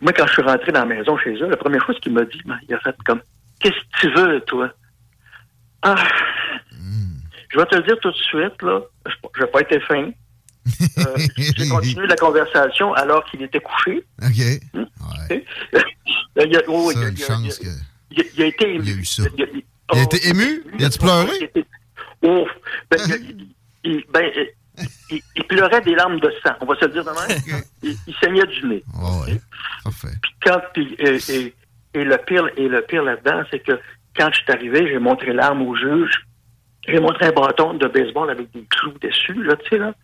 moi, 0.00 0.12
quand 0.12 0.28
je 0.28 0.32
suis 0.34 0.42
rentré 0.42 0.70
dans 0.70 0.86
la 0.86 0.94
maison 0.94 1.18
chez 1.18 1.32
eux, 1.42 1.48
la 1.48 1.56
première 1.56 1.84
chose 1.84 1.98
qu'il 2.00 2.12
m'a 2.12 2.24
dit, 2.24 2.40
ben, 2.46 2.56
il 2.68 2.74
a 2.74 2.78
fait 2.78 2.94
comme, 3.04 3.20
qu'est-ce 3.58 3.74
que 3.74 4.00
tu 4.00 4.14
veux, 4.14 4.40
toi? 4.42 4.70
Ah, 5.82 5.96
je 7.50 7.58
vais 7.58 7.66
te 7.66 7.74
le 7.74 7.82
dire 7.82 7.98
tout 8.00 8.12
de 8.12 8.16
suite, 8.16 8.62
là, 8.62 8.80
je 9.06 9.42
n'ai 9.42 9.46
pas 9.50 9.60
été 9.62 9.80
fin. 9.80 10.10
Euh, 10.98 11.16
J'ai 11.36 11.68
continué 11.68 12.06
la 12.06 12.14
conversation 12.14 12.94
alors 12.94 13.24
qu'il 13.24 13.42
était 13.42 13.58
couché. 13.58 14.04
OK. 14.22 14.38
Il, 16.36 16.56
a, 16.56 16.60
oh, 16.68 16.92
Ça, 16.92 17.00
il 17.00 17.04
a- 17.04 17.08
il 17.10 17.22
a- 17.22 17.26
a- 17.26 17.50
que- 17.58 17.64
il 18.12 18.20
a- 18.20 18.24
il 18.36 18.42
a 18.42 18.46
été 18.46 18.74
ému. 18.74 18.84
Il 18.84 18.90
a 18.92 18.94
eu 19.00 19.04
ça. 19.04 19.22
Il 19.36 19.42
a, 19.42 19.46
a 19.98 20.02
été 20.04 20.28
ému? 20.28 20.62
Il 20.78 20.84
a-tu 20.84 20.98
pleuré? 21.00 21.52
Oh, 22.22 22.46
ben, 22.90 22.98
il, 23.08 23.46
il- 23.84 24.04
ben, 24.12 24.30
euh, 24.36 24.44
il- 25.10 25.22
il 25.36 25.44
pleurait 25.44 25.80
des 25.82 25.94
larmes 25.94 26.20
de 26.20 26.32
sang, 26.44 26.52
on 26.60 26.66
va 26.66 26.74
se 26.76 26.84
le 26.86 26.92
dire 26.92 27.04
de 27.04 27.10
même. 27.10 27.62
Il, 27.82 27.96
il 28.06 28.14
saignait 28.16 28.46
du 28.46 28.66
nez. 28.66 28.84
Ouais, 28.94 29.40
parfait. 29.84 30.08
Puis 30.22 30.32
quand, 30.44 30.60
puis, 30.72 30.94
et, 30.98 31.16
et- 31.28 31.54
et 31.94 32.04
le 32.04 32.16
pire, 32.18 32.48
et 32.56 32.68
le 32.68 32.80
pire 32.82 33.02
là-dedans, 33.02 33.42
c'est 33.50 33.58
que 33.60 33.78
quand 34.16 34.28
je 34.32 34.40
suis 34.40 34.52
arrivé, 34.52 34.86
j'ai 34.88 34.98
montré 34.98 35.32
l'arme 35.32 35.62
au 35.62 35.74
juge. 35.76 36.26
J'ai 36.88 36.98
montré 36.98 37.26
un 37.26 37.32
bâton 37.32 37.74
de 37.74 37.86
baseball 37.86 38.30
avec 38.30 38.50
des 38.52 38.64
clous 38.70 38.94
dessus, 39.00 39.42
là, 39.44 39.54
tu 39.56 39.68
sais, 39.70 39.78
là. 39.78 39.94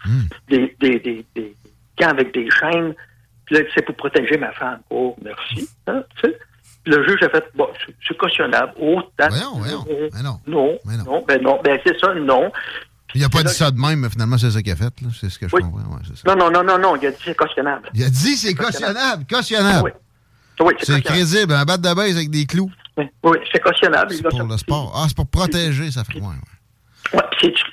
Des, 0.48 0.76
des, 0.80 1.00
des, 1.00 1.24
des 1.34 1.56
gants 1.98 2.08
avec 2.10 2.32
des 2.34 2.48
chaînes. 2.50 2.94
Puis 3.46 3.56
là, 3.56 3.62
c'est 3.74 3.82
pour 3.82 3.96
protéger 3.96 4.36
ma 4.36 4.52
femme. 4.52 4.80
Oh, 4.90 5.16
merci. 5.22 5.68
Hein, 5.86 6.04
tu 6.22 6.28
sais. 6.30 6.38
Le 6.86 7.06
juge 7.06 7.22
a 7.22 7.28
fait, 7.28 7.44
bon, 7.54 7.68
c'est- 7.84 7.94
c'est 8.06 8.16
cautionnable. 8.16 8.72
Oh, 8.80 9.02
that's- 9.18 9.30
Voyons, 9.30 9.54
voyons. 9.58 9.84
euh, 9.90 10.08
Mais 10.14 10.22
non. 10.22 10.40
Non, 10.46 10.78
Mais 10.86 10.96
non. 10.96 11.04
non, 11.04 11.24
ben 11.26 11.42
non, 11.42 11.60
ben 11.62 11.78
c'est 11.84 11.98
ça, 12.00 12.14
non. 12.14 12.50
Il 13.14 13.24
a 13.24 13.28
pas 13.28 13.42
dit 13.42 13.52
ça 13.52 13.70
de 13.70 13.78
même, 13.78 14.00
mais 14.00 14.10
finalement, 14.10 14.36
c'est 14.38 14.50
ça 14.50 14.62
qu'il 14.62 14.72
a 14.72 14.76
fait. 14.76 14.84
là. 15.00 15.08
C'est 15.18 15.28
ce 15.30 15.38
que 15.38 15.48
je 15.48 15.54
Oui. 15.56 15.62
comprends. 15.62 15.78
ouais, 15.96 16.02
c'est 16.06 16.16
ça. 16.16 16.34
Non, 16.34 16.36
non, 16.36 16.50
non, 16.50 16.62
non, 16.64 16.78
non, 16.78 16.96
il 16.96 17.06
a 17.06 17.10
dit 17.10 17.16
c'est 17.24 17.34
cautionnable. 17.36 17.88
Il 17.94 18.04
a 18.04 18.08
dit 18.10 18.36
c'est 18.36 18.54
cautionnable. 18.54 19.24
Cautionnable. 19.28 19.94
Oui, 20.60 20.72
c'est 20.80 20.92
C'est 20.94 21.02
crédible, 21.02 21.52
un 21.52 21.64
bat 21.64 21.76
de 21.76 21.82
base 21.94 22.16
avec 22.16 22.30
des 22.30 22.44
clous. 22.46 22.70
Oui, 22.96 23.04
oui, 23.22 23.38
c'est 23.52 23.60
cautionnable. 23.62 24.08
Il 24.12 24.16
C'est 24.16 24.22
va 24.24 24.30
pour 24.30 24.42
le 24.44 24.56
sport. 24.56 24.92
Ah, 24.96 25.04
c'est 25.08 25.16
pour 25.16 25.28
protéger, 25.28 25.90
ça 25.90 26.04
fait. 26.04 26.20
Ouais, 26.20 26.26
ouais. 26.26 27.18
Ouais, 27.18 27.24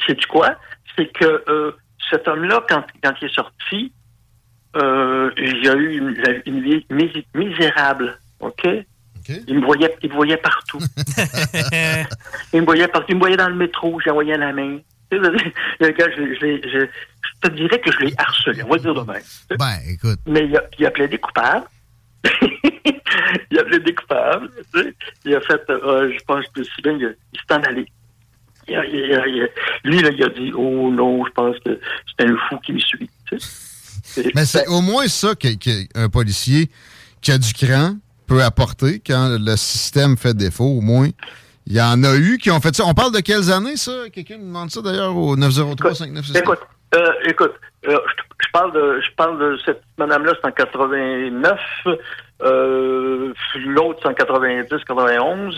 sais-tu 0.08 0.28
quoi? 0.28 0.56
C'est 0.96 1.08
que 1.12 1.44
euh, 1.50 1.72
cet 2.12 2.28
homme-là, 2.28 2.64
quand, 2.70 2.84
quand 3.04 3.14
il 3.22 3.26
est 3.28 3.34
sorti, 3.36 3.92
euh, 4.78 5.32
il 5.38 5.68
a 5.70 5.74
eu 5.74 5.98
une, 5.98 6.16
une 6.46 6.62
vie 6.62 6.86
mis- 6.90 7.26
misérable. 7.34 8.20
OK? 8.40 8.68
Il 9.48 9.60
me 9.60 9.66
voyait, 9.66 9.96
il 10.02 10.10
me 10.10 10.16
voyait 10.16 10.38
partout. 10.38 10.80
il 12.54 12.62
me 12.62 12.66
voyait 12.66 12.88
partout. 12.88 13.08
Il 13.10 13.16
me 13.16 13.20
voyait 13.20 13.38
dans 13.38 13.50
le 13.50 13.56
métro, 13.56 14.00
envoyé 14.08 14.38
la 14.38 14.54
main. 14.54 14.80
Je, 15.12 15.18
je, 15.80 15.88
je, 15.88 16.86
je 16.88 17.50
te 17.50 17.54
dirais 17.56 17.80
que 17.80 17.92
je 17.92 18.00
l'ai 18.00 18.14
harcelé, 18.18 18.64
on 18.64 18.68
va 18.70 18.76
le 18.76 18.82
dire 18.82 18.94
de 18.96 19.02
même. 19.12 19.22
Ben, 19.58 19.78
écoute. 19.88 20.20
Mais 20.26 20.46
il 20.46 20.58
a, 20.58 20.64
il 20.80 20.86
a 20.86 20.92
plaidé 20.92 21.18
coupable. 21.18 21.66
il 23.52 23.60
a 23.60 23.64
plaidé 23.64 23.94
coupable. 23.94 24.50
tu 24.74 24.82
sais. 24.82 24.94
Il 25.26 25.36
a 25.36 25.42
fait, 25.42 25.62
euh, 25.70 26.12
je 26.18 26.24
pense 26.26 26.46
que 26.54 26.64
si 26.64 26.82
bien, 26.82 26.94
il, 26.94 27.16
s'est 27.48 27.54
en 27.56 27.62
allé. 27.64 27.86
Il 28.68 28.76
a- 28.76 28.86
il 28.86 29.14
a- 29.14 29.28
il 29.28 29.44
a- 29.44 29.48
lui, 29.84 30.02
là, 30.02 30.10
il 30.10 30.24
a 30.24 30.30
dit 30.30 30.52
Oh 30.56 30.90
non, 30.92 31.24
je 31.26 31.32
pense 31.32 31.56
que 31.64 31.80
c'est 32.18 32.26
un 32.28 32.36
fou 32.50 32.58
qui 32.60 32.74
me 32.74 32.80
suit. 32.80 33.10
tu 33.30 33.38
sais. 33.40 34.32
Mais 34.34 34.46
c'est 34.46 34.68
au 34.68 34.82
moins 34.82 35.08
ça 35.08 35.36
que- 35.36 35.56
que 35.56 35.86
un 36.00 36.10
policier 36.10 36.70
qui 37.22 37.32
a 37.32 37.38
du 37.38 37.54
cran 37.54 37.96
peut 38.28 38.44
apporter 38.44 39.00
quand 39.06 39.38
le 39.40 39.56
système 39.56 40.18
fait 40.18 40.34
défaut. 40.34 40.66
Au 40.66 40.82
moins, 40.82 41.10
il 41.68 41.74
y 41.74 41.82
en 41.82 42.04
a 42.04 42.16
eu 42.16 42.38
qui 42.38 42.52
ont 42.52 42.60
fait 42.60 42.76
ça. 42.76 42.84
On 42.86 42.94
parle 42.94 43.14
de 43.14 43.20
quelles 43.20 43.52
années, 43.52 43.78
ça? 43.78 43.92
Quelqu'un 44.14 44.38
me 44.38 44.44
demande 44.44 44.70
ça 44.70 44.82
d'ailleurs 44.82 45.16
au 45.16 45.36
903-5967. 45.36 46.38
Écoute, 46.38 46.60
euh, 46.96 47.12
écoute, 47.26 47.54
euh, 47.88 47.98
je, 48.08 48.46
je 48.46 48.52
parle 48.52 48.72
de, 48.74 49.02
je 49.02 49.16
parle 49.16 49.40
de 49.40 49.58
cette 49.66 49.82
madame-là, 49.98 50.34
c'est 50.40 50.48
en 50.48 50.52
89. 50.52 51.60
Euh, 52.42 53.34
L'autre, 53.66 54.00
c'est 54.02 54.10
en 54.10 54.14
90, 54.14 54.84
91. 54.86 55.56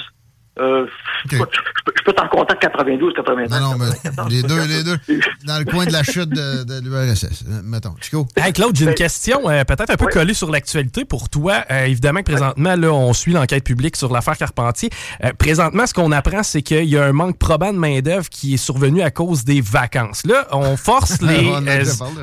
Euh, 0.60 0.86
je, 1.30 1.38
peux- 1.38 2.14
t'en 2.14 2.28
compter 2.30 2.56
92, 2.60 3.14
93. 3.16 3.50
Non, 3.62 3.72
non, 3.72 3.78
mais 3.78 4.30
les 4.30 4.42
deux, 4.42 4.64
les 4.66 4.84
deux, 4.84 4.98
dans 5.46 5.60
le 5.60 5.66
coin 5.66 5.86
de 5.86 5.92
la 5.92 6.04
chute 6.04 6.30
de, 6.30 6.64
de 6.64 6.80
l'URSS. 6.82 7.44
euh, 7.50 7.62
Mettons. 7.64 7.96
Chico? 8.02 8.26
Hey 8.38 8.54
Claude, 8.54 8.76
j'ai 8.76 8.86
une 8.86 8.94
question 8.96 9.50
euh, 9.50 9.64
peut-être 9.66 9.90
un 9.92 9.98
peu 9.98 10.06
collée 10.08 10.34
sur 10.34 10.50
l'actualité 10.50 11.04
pour 11.06 11.30
toi. 11.30 11.64
Euh, 11.70 11.86
évidemment 11.86 12.20
que 12.22 12.32
présentement, 12.32 12.76
là, 12.76 12.92
on 12.94 13.12
suit 13.14 13.34
l'enquête 13.34 13.64
publique 13.64 13.96
sur 13.98 14.12
l'affaire 14.12 14.38
Carpentier. 14.38 14.90
Euh, 15.24 15.32
présentement, 15.38 15.86
ce 15.86 15.94
qu'on 15.94 16.12
apprend, 16.12 16.44
c'est 16.44 16.62
qu'il 16.62 16.86
y 16.86 16.98
a 16.98 17.04
un 17.04 17.12
manque 17.14 17.38
probant 17.38 17.74
de 17.74 17.78
main-d'œuvre 17.78 18.30
qui 18.30 18.54
est 18.54 18.58
survenu 18.58 19.02
à 19.02 19.12
cause 19.12 19.44
des 19.44 19.60
vacances. 19.62 20.26
Là, 20.26 20.48
on 20.52 20.78
force 20.78 21.22
les, 21.22 21.52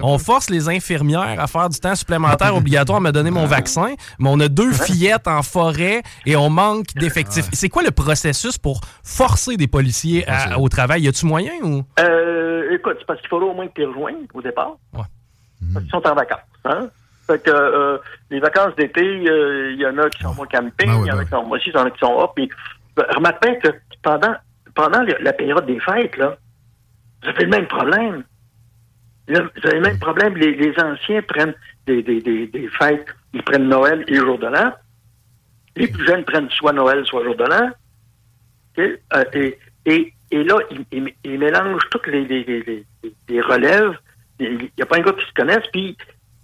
On 0.02 0.14
euh, 0.14 0.18
force 0.18 0.48
les 0.50 0.68
infirmières 0.68 1.36
à 1.38 1.46
faire 1.46 1.68
du 1.68 1.78
temps 1.78 1.94
supplémentaire 1.94 2.56
obligatoire 2.56 2.98
à 2.98 3.00
me 3.02 3.12
donner 3.12 3.30
mon 3.30 3.46
vaccin, 3.46 3.88
mais 4.18 4.28
on 4.30 4.40
a 4.40 4.48
deux 4.48 4.72
fillettes 4.86 5.28
en 5.28 5.42
forêt 5.42 6.02
et 6.26 6.36
on 6.36 6.48
manque 6.48 6.86
d'effectifs. 6.96 7.46
C'est 7.52 7.68
quoi 7.68 7.82
le 7.82 7.90
processus 7.90 8.23
pour 8.62 8.80
forcer 9.02 9.56
des 9.56 9.66
policiers 9.68 10.24
à- 10.28 10.58
au 10.58 10.68
travail? 10.68 11.02
Y 11.02 11.08
a-tu 11.08 11.26
moyen 11.26 11.52
ou? 11.62 11.82
Euh, 12.00 12.70
écoute, 12.74 12.96
c'est 12.98 13.06
parce 13.06 13.20
qu'il 13.20 13.28
fallait 13.28 13.44
au 13.44 13.54
moins 13.54 13.66
que 13.66 13.72
tu 13.74 13.80
les 13.82 13.86
rejoignes 13.86 14.26
au 14.32 14.40
départ. 14.42 14.76
Parce 14.92 15.84
qu'ils 15.84 15.90
sont 15.90 16.06
en 16.06 16.14
vacances. 16.14 16.40
Hein? 16.64 16.88
Fait 17.26 17.42
que 17.42 17.50
euh, 17.50 17.98
les 18.30 18.38
vacances 18.40 18.74
d'été, 18.76 19.00
euh, 19.02 19.72
il 19.72 19.80
y 19.80 19.86
en 19.86 19.96
a 19.98 20.10
qui 20.10 20.22
sont 20.22 20.38
au 20.38 20.44
camping, 20.46 20.90
il 21.02 21.06
y 21.06 21.10
en 21.12 21.18
a 21.18 21.24
qui 21.24 21.30
sont 21.30 21.44
moi 21.46 21.56
aussi, 21.56 21.70
il 21.70 21.74
y 21.74 21.78
en 21.78 21.84
a 21.86 21.90
qui 21.90 21.98
sont 21.98 22.18
là. 22.20 22.26
Puis 22.36 22.50
ben, 22.96 23.04
remarque 23.14 23.42
bien 23.42 23.54
que 23.56 23.68
pendant, 24.02 24.34
pendant 24.74 25.02
le- 25.02 25.16
la 25.20 25.32
période 25.32 25.64
des 25.66 25.80
fêtes, 25.80 26.16
là, 26.18 26.36
vous 27.22 27.28
avez 27.30 27.44
le 27.44 27.50
même 27.50 27.66
problème. 27.66 28.24
Vous 29.26 29.36
avez 29.36 29.76
le 29.76 29.80
même 29.80 29.98
problème. 29.98 30.36
Les, 30.36 30.54
les 30.54 30.74
anciens 30.78 31.22
prennent 31.22 31.54
des, 31.86 32.02
des, 32.02 32.20
des, 32.20 32.46
des 32.46 32.68
fêtes, 32.78 33.06
ils 33.32 33.42
prennent 33.42 33.68
Noël 33.68 34.04
et 34.06 34.16
jour 34.16 34.38
de 34.38 34.46
l'an. 34.46 34.72
Les 35.76 35.88
plus 35.88 36.06
jeunes 36.06 36.24
prennent 36.24 36.50
soit 36.50 36.72
Noël, 36.74 37.04
soit 37.06 37.24
jour 37.24 37.34
de 37.36 37.44
l'an. 37.44 37.70
Euh, 38.78 39.24
et, 39.34 39.58
et, 39.86 40.12
et 40.30 40.44
là, 40.44 40.58
ils 41.24 41.38
mélangent 41.38 41.88
toutes 41.90 42.06
les, 42.08 42.24
les, 42.24 42.44
les, 42.44 42.62
les- 43.02 43.14
les 43.28 43.40
relèves. 43.40 43.92
Il 44.40 44.58
n'y 44.76 44.82
a 44.82 44.86
pas 44.86 44.96
un 44.96 45.00
gars 45.02 45.12
qui 45.12 45.24
se 45.26 45.32
connaisse, 45.34 45.64
puis 45.72 45.96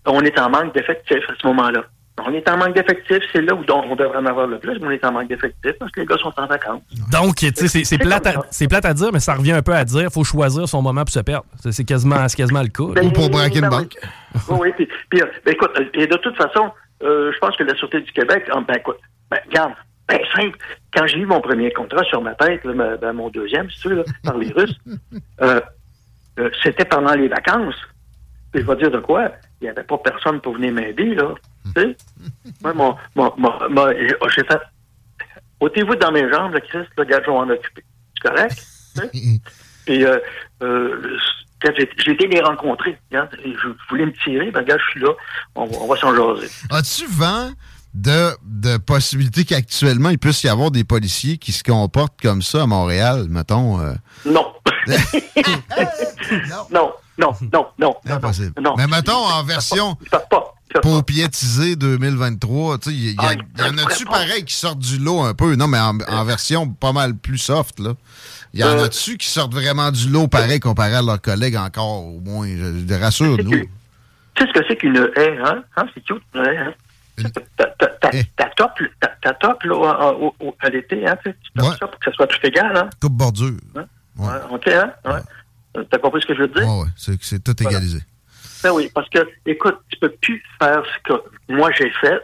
on 0.07 0.21
est 0.23 0.39
en 0.39 0.49
manque 0.51 0.73
d'effectifs 0.75 1.25
à 1.29 1.33
ce 1.41 1.47
moment-là. 1.49 1.85
On 2.25 2.33
est 2.35 2.47
en 2.51 2.59
manque 2.59 2.75
d'effectifs, 2.75 3.23
c'est 3.33 3.41
là 3.41 3.55
où 3.55 3.65
on 3.69 3.97
devrait 3.97 4.19
en 4.19 4.27
avoir 4.27 4.47
le 4.47 4.59
plus, 4.59 4.79
mais 4.81 4.87
on 4.89 4.91
est 4.91 5.05
en 5.07 5.13
manque 5.13 5.29
d'effectifs 5.29 5.73
parce 5.79 5.91
que 5.91 6.01
les 6.01 6.07
gars 6.07 6.19
sont 6.19 6.33
en 6.37 6.47
vacances. 6.47 6.83
Donc, 7.11 7.37
tu 7.37 7.47
sais, 7.55 7.67
c'est- 7.69 7.85
c'est 7.85 7.97
plate, 7.99 8.27
à- 8.27 8.33
comme 8.35 8.43
ça. 8.43 8.49
c'est 8.51 8.69
plate 8.69 8.85
à 8.85 8.93
dire, 8.95 9.09
mais 9.13 9.21
ça 9.21 9.35
revient 9.35 9.53
un 9.53 9.63
peu 9.63 9.73
à 9.75 9.85
dire 9.85 10.09
faut 10.13 10.23
choisir 10.25 10.69
son 10.69 10.83
moment 10.83 11.01
pour 11.01 11.11
se 11.15 11.21
perdre. 11.21 11.47
C'est 11.63 11.73
c'est 11.73 11.85
quasiment, 11.85 12.29
c'est 12.29 12.37
quasiment 12.37 12.61
le 12.63 12.69
cas. 12.69 12.85
là. 12.85 13.01
Ben, 13.01 13.09
ben 13.63 13.69
oui. 13.79 13.89
Oui, 14.51 14.59
oui. 14.61 14.73
Puis, 14.77 14.89
puis, 15.09 15.23
euh, 15.23 15.27
ben, 15.47 15.53
écoute, 15.55 15.71
euh, 15.79 15.85
et 15.95 16.07
de 16.07 16.17
toute 16.17 16.37
façon, 16.37 16.71
euh, 17.03 17.33
je 17.33 17.39
pense 17.39 17.57
que 17.57 17.65
la 17.65 17.75
Sûreté 17.77 18.01
du 18.03 18.13
Québec, 18.13 18.45
ah, 18.53 18.61
ben 18.69 18.75
écoute, 18.75 18.99
ben, 19.31 19.39
regarde, 19.49 19.73
ben 20.11 20.21
simple. 20.35 20.59
Quand 20.93 21.07
j'ai 21.07 21.19
eu 21.19 21.27
mon 21.27 21.41
premier 21.41 21.73
contrat 21.73 22.03
sur 22.05 22.21
ma 22.21 22.35
tête, 22.35 22.65
là, 22.65 22.73
ma- 22.75 22.97
ben, 22.97 23.13
mon 23.13 23.29
deuxième, 23.31 23.71
si 23.71 23.81
tu 23.81 23.89
veux, 23.89 23.97
là, 23.97 24.03
par 24.25 24.37
les 24.39 24.51
Russes, 24.53 24.77
euh, 25.43 25.61
euh, 26.39 26.51
c'était 26.63 26.85
pendant 26.85 27.15
les 27.15 27.29
vacances. 27.29 27.77
Puis 28.53 28.63
je 28.63 28.67
vais 28.67 28.77
dire 28.77 28.91
de 28.91 28.99
quoi? 28.99 29.31
Il 29.61 29.65
n'y 29.65 29.71
avait 29.71 29.85
pas 29.85 29.99
personne 29.99 30.41
pour 30.41 30.55
venir 30.55 30.73
m'aider, 30.73 31.15
là. 31.15 31.35
Tu 31.77 31.83
sais? 31.83 31.97
Moi, 32.63 32.73
mon, 32.75 32.97
mon, 33.15 33.33
mon- 33.37 33.93
j'ai 34.35 34.45
fait. 34.45 34.61
Ôtez-vous 35.61 35.95
dans 35.97 36.11
mes 36.11 36.29
jambes, 36.33 36.55
le 36.55 36.61
Christ, 36.61 36.89
le 36.97 37.05
gars, 37.05 37.21
je 37.21 37.27
vais 37.27 37.33
m'en 37.33 37.43
occuper. 37.49 37.85
C'est 38.17 38.29
correct? 38.29 38.67
Puis, 39.87 40.05
euh, 40.05 40.19
euh, 40.63 41.17
quand 41.63 41.71
j'ai 41.77 42.13
été 42.13 42.27
les 42.27 42.41
rencontrer, 42.41 42.99
je 43.13 43.69
voulais 43.91 44.07
me 44.07 44.13
tirer, 44.25 44.51
ben, 44.51 44.63
gars, 44.63 44.79
je 44.79 44.91
suis 44.91 45.01
là, 45.01 45.11
on, 45.55 45.65
on 45.65 45.87
va 45.87 45.97
s'en 45.97 46.15
jaser. 46.15 46.49
As-tu 46.71 47.07
vent? 47.07 47.51
De, 47.95 48.31
de 48.45 48.77
possibilités 48.77 49.45
qu'actuellement, 49.45 50.11
il 50.11 50.19
puisse 50.19 50.43
y 50.45 50.49
avoir 50.49 50.71
des 50.71 50.85
policiers 50.85 51.39
qui 51.39 51.53
se 51.53 51.63
comportent 51.65 52.21
comme 52.23 52.43
ça 52.43 52.63
à 52.63 52.67
Montréal, 52.67 53.27
mettons? 53.29 53.81
euh? 53.81 53.95
Non. 54.27 54.47
non, 56.71 56.93
non, 57.19 57.33
non, 57.53 57.67
non. 57.79 57.95
Impossible. 58.09 58.53
non. 58.63 58.75
Mais 58.79 58.87
mettons 58.87 59.13
en 59.17 59.43
version 59.43 59.97
paupiétisée 60.83 61.75
2023, 61.77 62.79
tu 62.79 62.91
sais, 62.91 62.97
il 62.97 63.11
y, 63.11 63.17
Ah, 63.19 63.33
y 63.35 63.63
en 63.63 63.77
a-tu 63.79 64.05
pareil 64.05 64.45
qui 64.45 64.55
sortent 64.55 64.79
du 64.79 64.99
lot 64.99 65.23
un 65.23 65.35
peu? 65.35 65.57
Non, 65.57 65.67
mais 65.67 65.79
en, 65.81 65.99
en 66.09 66.25
version 66.25 66.69
pas 66.69 66.93
mal 66.93 67.15
plus 67.17 67.39
soft, 67.39 67.81
là. 67.81 67.95
Y 68.55 68.65
en 68.65 68.69
Euh. 68.69 68.85
a-tu 68.85 69.17
qui 69.17 69.29
sortent 69.29 69.53
vraiment 69.53 69.91
du 69.91 70.09
lot 70.09 70.29
pareil 70.29 70.61
comparé 70.61 70.95
à 70.95 71.03
leurs 71.03 71.21
collègues 71.21 71.57
encore, 71.57 72.07
au 72.07 72.21
moins? 72.21 72.47
Je, 72.49 72.85
je 72.89 72.95
rassure, 72.95 73.37
nous. 73.39 73.51
Tu 73.51 73.69
sais 74.39 74.47
ce 74.47 74.53
que 74.61 74.65
c'est 74.69 74.77
qu'une 74.77 74.97
haie, 75.17 75.39
hein? 75.45 75.63
hein? 75.77 75.87
C'est 75.95 76.05
cute, 76.05 76.23
une 76.35 76.41
haie, 76.45 76.57
hein? 76.57 76.73
Ta, 77.23 77.41
ta, 79.21 79.35
top, 79.35 79.63
là, 79.65 80.15
à 80.61 80.69
l'été, 80.71 81.07
hein? 81.07 81.17
Tu 81.25 81.33
tapes 81.57 81.79
ça 81.79 81.87
pour 81.87 81.99
que 81.99 82.11
ça 82.11 82.13
soit 82.13 82.27
tout 82.27 82.47
égal, 82.47 82.77
hein? 82.77 82.91
Coupe 83.01 83.13
bordure. 83.13 83.53
Ouais, 83.75 84.29
OK, 84.51 84.69
hein? 84.69 84.93
Euh, 85.77 85.85
T'as 85.89 85.99
compris 85.99 86.21
ce 86.23 86.27
que 86.27 86.35
je 86.35 86.41
veux 86.41 86.49
dire? 86.49 86.69
Ouais, 86.69 86.89
c'est 86.97 87.17
c'est 87.23 87.43
tout 87.43 87.55
égalisé. 87.63 88.01
Ben 88.63 88.73
oui, 88.73 88.91
parce 88.95 89.09
que, 89.09 89.21
écoute, 89.47 89.79
tu 89.89 89.99
peux 89.99 90.11
plus 90.21 90.43
faire 90.61 90.83
ce 90.85 91.13
que 91.13 91.23
moi 91.49 91.71
j'ai 91.77 91.91
fait. 92.01 92.21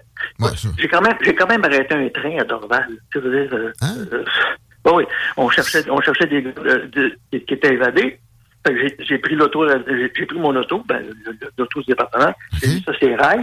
j'ai 0.78 0.88
quand 0.88 1.00
même, 1.00 1.16
j'ai 1.24 1.34
quand 1.34 1.46
même 1.46 1.64
arrêté 1.64 1.94
un 1.94 2.08
train 2.08 2.38
à 2.38 2.44
Dorval. 2.44 2.88
Tu 3.12 3.20
veux 3.20 3.44
dire, 3.44 3.54
euh, 3.54 3.72
euh, 3.82 4.24
ben 4.84 4.92
oui, 4.94 5.04
on 5.36 5.48
cherchait, 5.48 5.88
on 5.90 6.00
cherchait 6.00 6.26
des 6.26 6.44
euh, 6.58 7.10
qui 7.30 7.54
étaient 7.54 7.72
évadés. 7.72 8.18
J'ai 9.00 9.18
pris 9.18 9.36
l'auto, 9.36 9.64
j'ai 9.68 10.26
pris 10.26 10.38
mon 10.38 10.54
auto, 10.56 10.82
ben, 10.88 11.02
l'auto 11.56 11.80
du 11.80 11.86
département. 11.86 12.34
J'ai 12.60 12.68
mis 12.68 12.82
ça 12.82 12.92
sur 12.94 13.08
les 13.08 13.14
rails. 13.14 13.42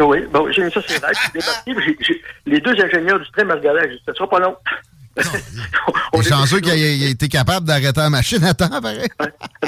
Oui, 0.00 0.18
ben, 0.32 0.40
oui, 0.40 0.52
j'ai 0.54 0.64
mis 0.64 0.70
ça 0.72 0.80
sur 0.86 0.90
les 0.92 1.40
débarqué, 1.40 1.96
j'ai- 2.00 2.60
deux 2.60 2.84
ingénieurs 2.84 3.20
du 3.20 3.30
train 3.30 3.44
me 3.44 3.54
regardaient. 3.54 3.88
J'ai 3.90 3.96
dit, 3.96 4.02
ça 4.06 4.14
sera 4.14 4.28
pas 4.28 4.40
long. 4.40 4.56
Les 6.14 6.22
chanceux 6.24 6.58
qu'il 6.58 6.72
ait, 6.72 7.10
été 7.10 7.28
capable 7.28 7.66
d'arrêter 7.66 8.00
la 8.00 8.10
machine 8.10 8.42
à 8.42 8.52
temps, 8.52 8.68
pareil. 8.68 9.06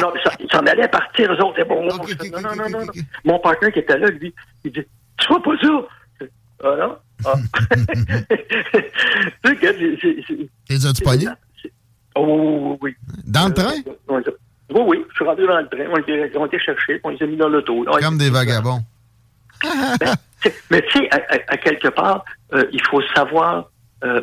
Non, 0.00 0.10
mais 0.12 0.20
ça- 0.24 0.32
ils 0.40 0.50
s'en 0.50 0.58
allaient 0.66 0.88
partir, 0.88 1.32
eux 1.32 1.40
autres. 1.40 1.62
Bon, 1.68 1.84
non, 1.86 1.96
non, 1.96 2.54
non, 2.56 2.68
non, 2.68 2.84
non. 2.86 2.92
Mon 3.24 3.38
partenaire 3.38 3.72
qui 3.72 3.78
était 3.78 3.96
là, 3.96 4.08
lui, 4.08 4.34
il 4.64 4.72
dit 4.72 4.82
Tu 5.18 5.28
vois 5.28 5.40
pas 5.42 5.50
ça 5.62 5.68
Ah 6.64 6.76
non? 6.80 6.96
Ah. 7.24 7.34
Tu 9.44 9.56
sais, 9.56 10.48
Les 10.68 10.86
as-tu 10.86 11.02
pognés? 11.02 11.28
Oh, 12.16 12.76
oui. 12.80 12.94
Dans 13.24 13.48
le 13.48 13.54
train? 13.54 13.74
Oui, 14.08 14.22
oui, 14.84 15.04
je 15.10 15.14
suis 15.14 15.24
rentré 15.24 15.46
dans 15.46 15.58
le 15.58 15.68
train. 15.68 15.84
On 15.92 15.96
était, 15.98 16.32
on 16.36 16.46
était 16.46 16.58
cherchés, 16.58 17.00
on 17.04 17.10
les 17.10 17.22
a 17.22 17.26
mis 17.26 17.36
dans 17.36 17.48
l'auto. 17.48 17.84
Ah, 17.88 17.98
Comme 18.00 18.18
des 18.18 18.30
vagabonds. 18.30 18.82
Mais 20.70 20.82
tu 20.82 20.98
sais, 20.98 21.08
à, 21.10 21.16
à- 21.16 21.52
à 21.54 21.56
quelque 21.56 21.88
part, 21.88 22.24
euh, 22.52 22.64
il 22.72 22.80
faut 22.82 23.02
savoir, 23.14 23.70
euh, 24.04 24.20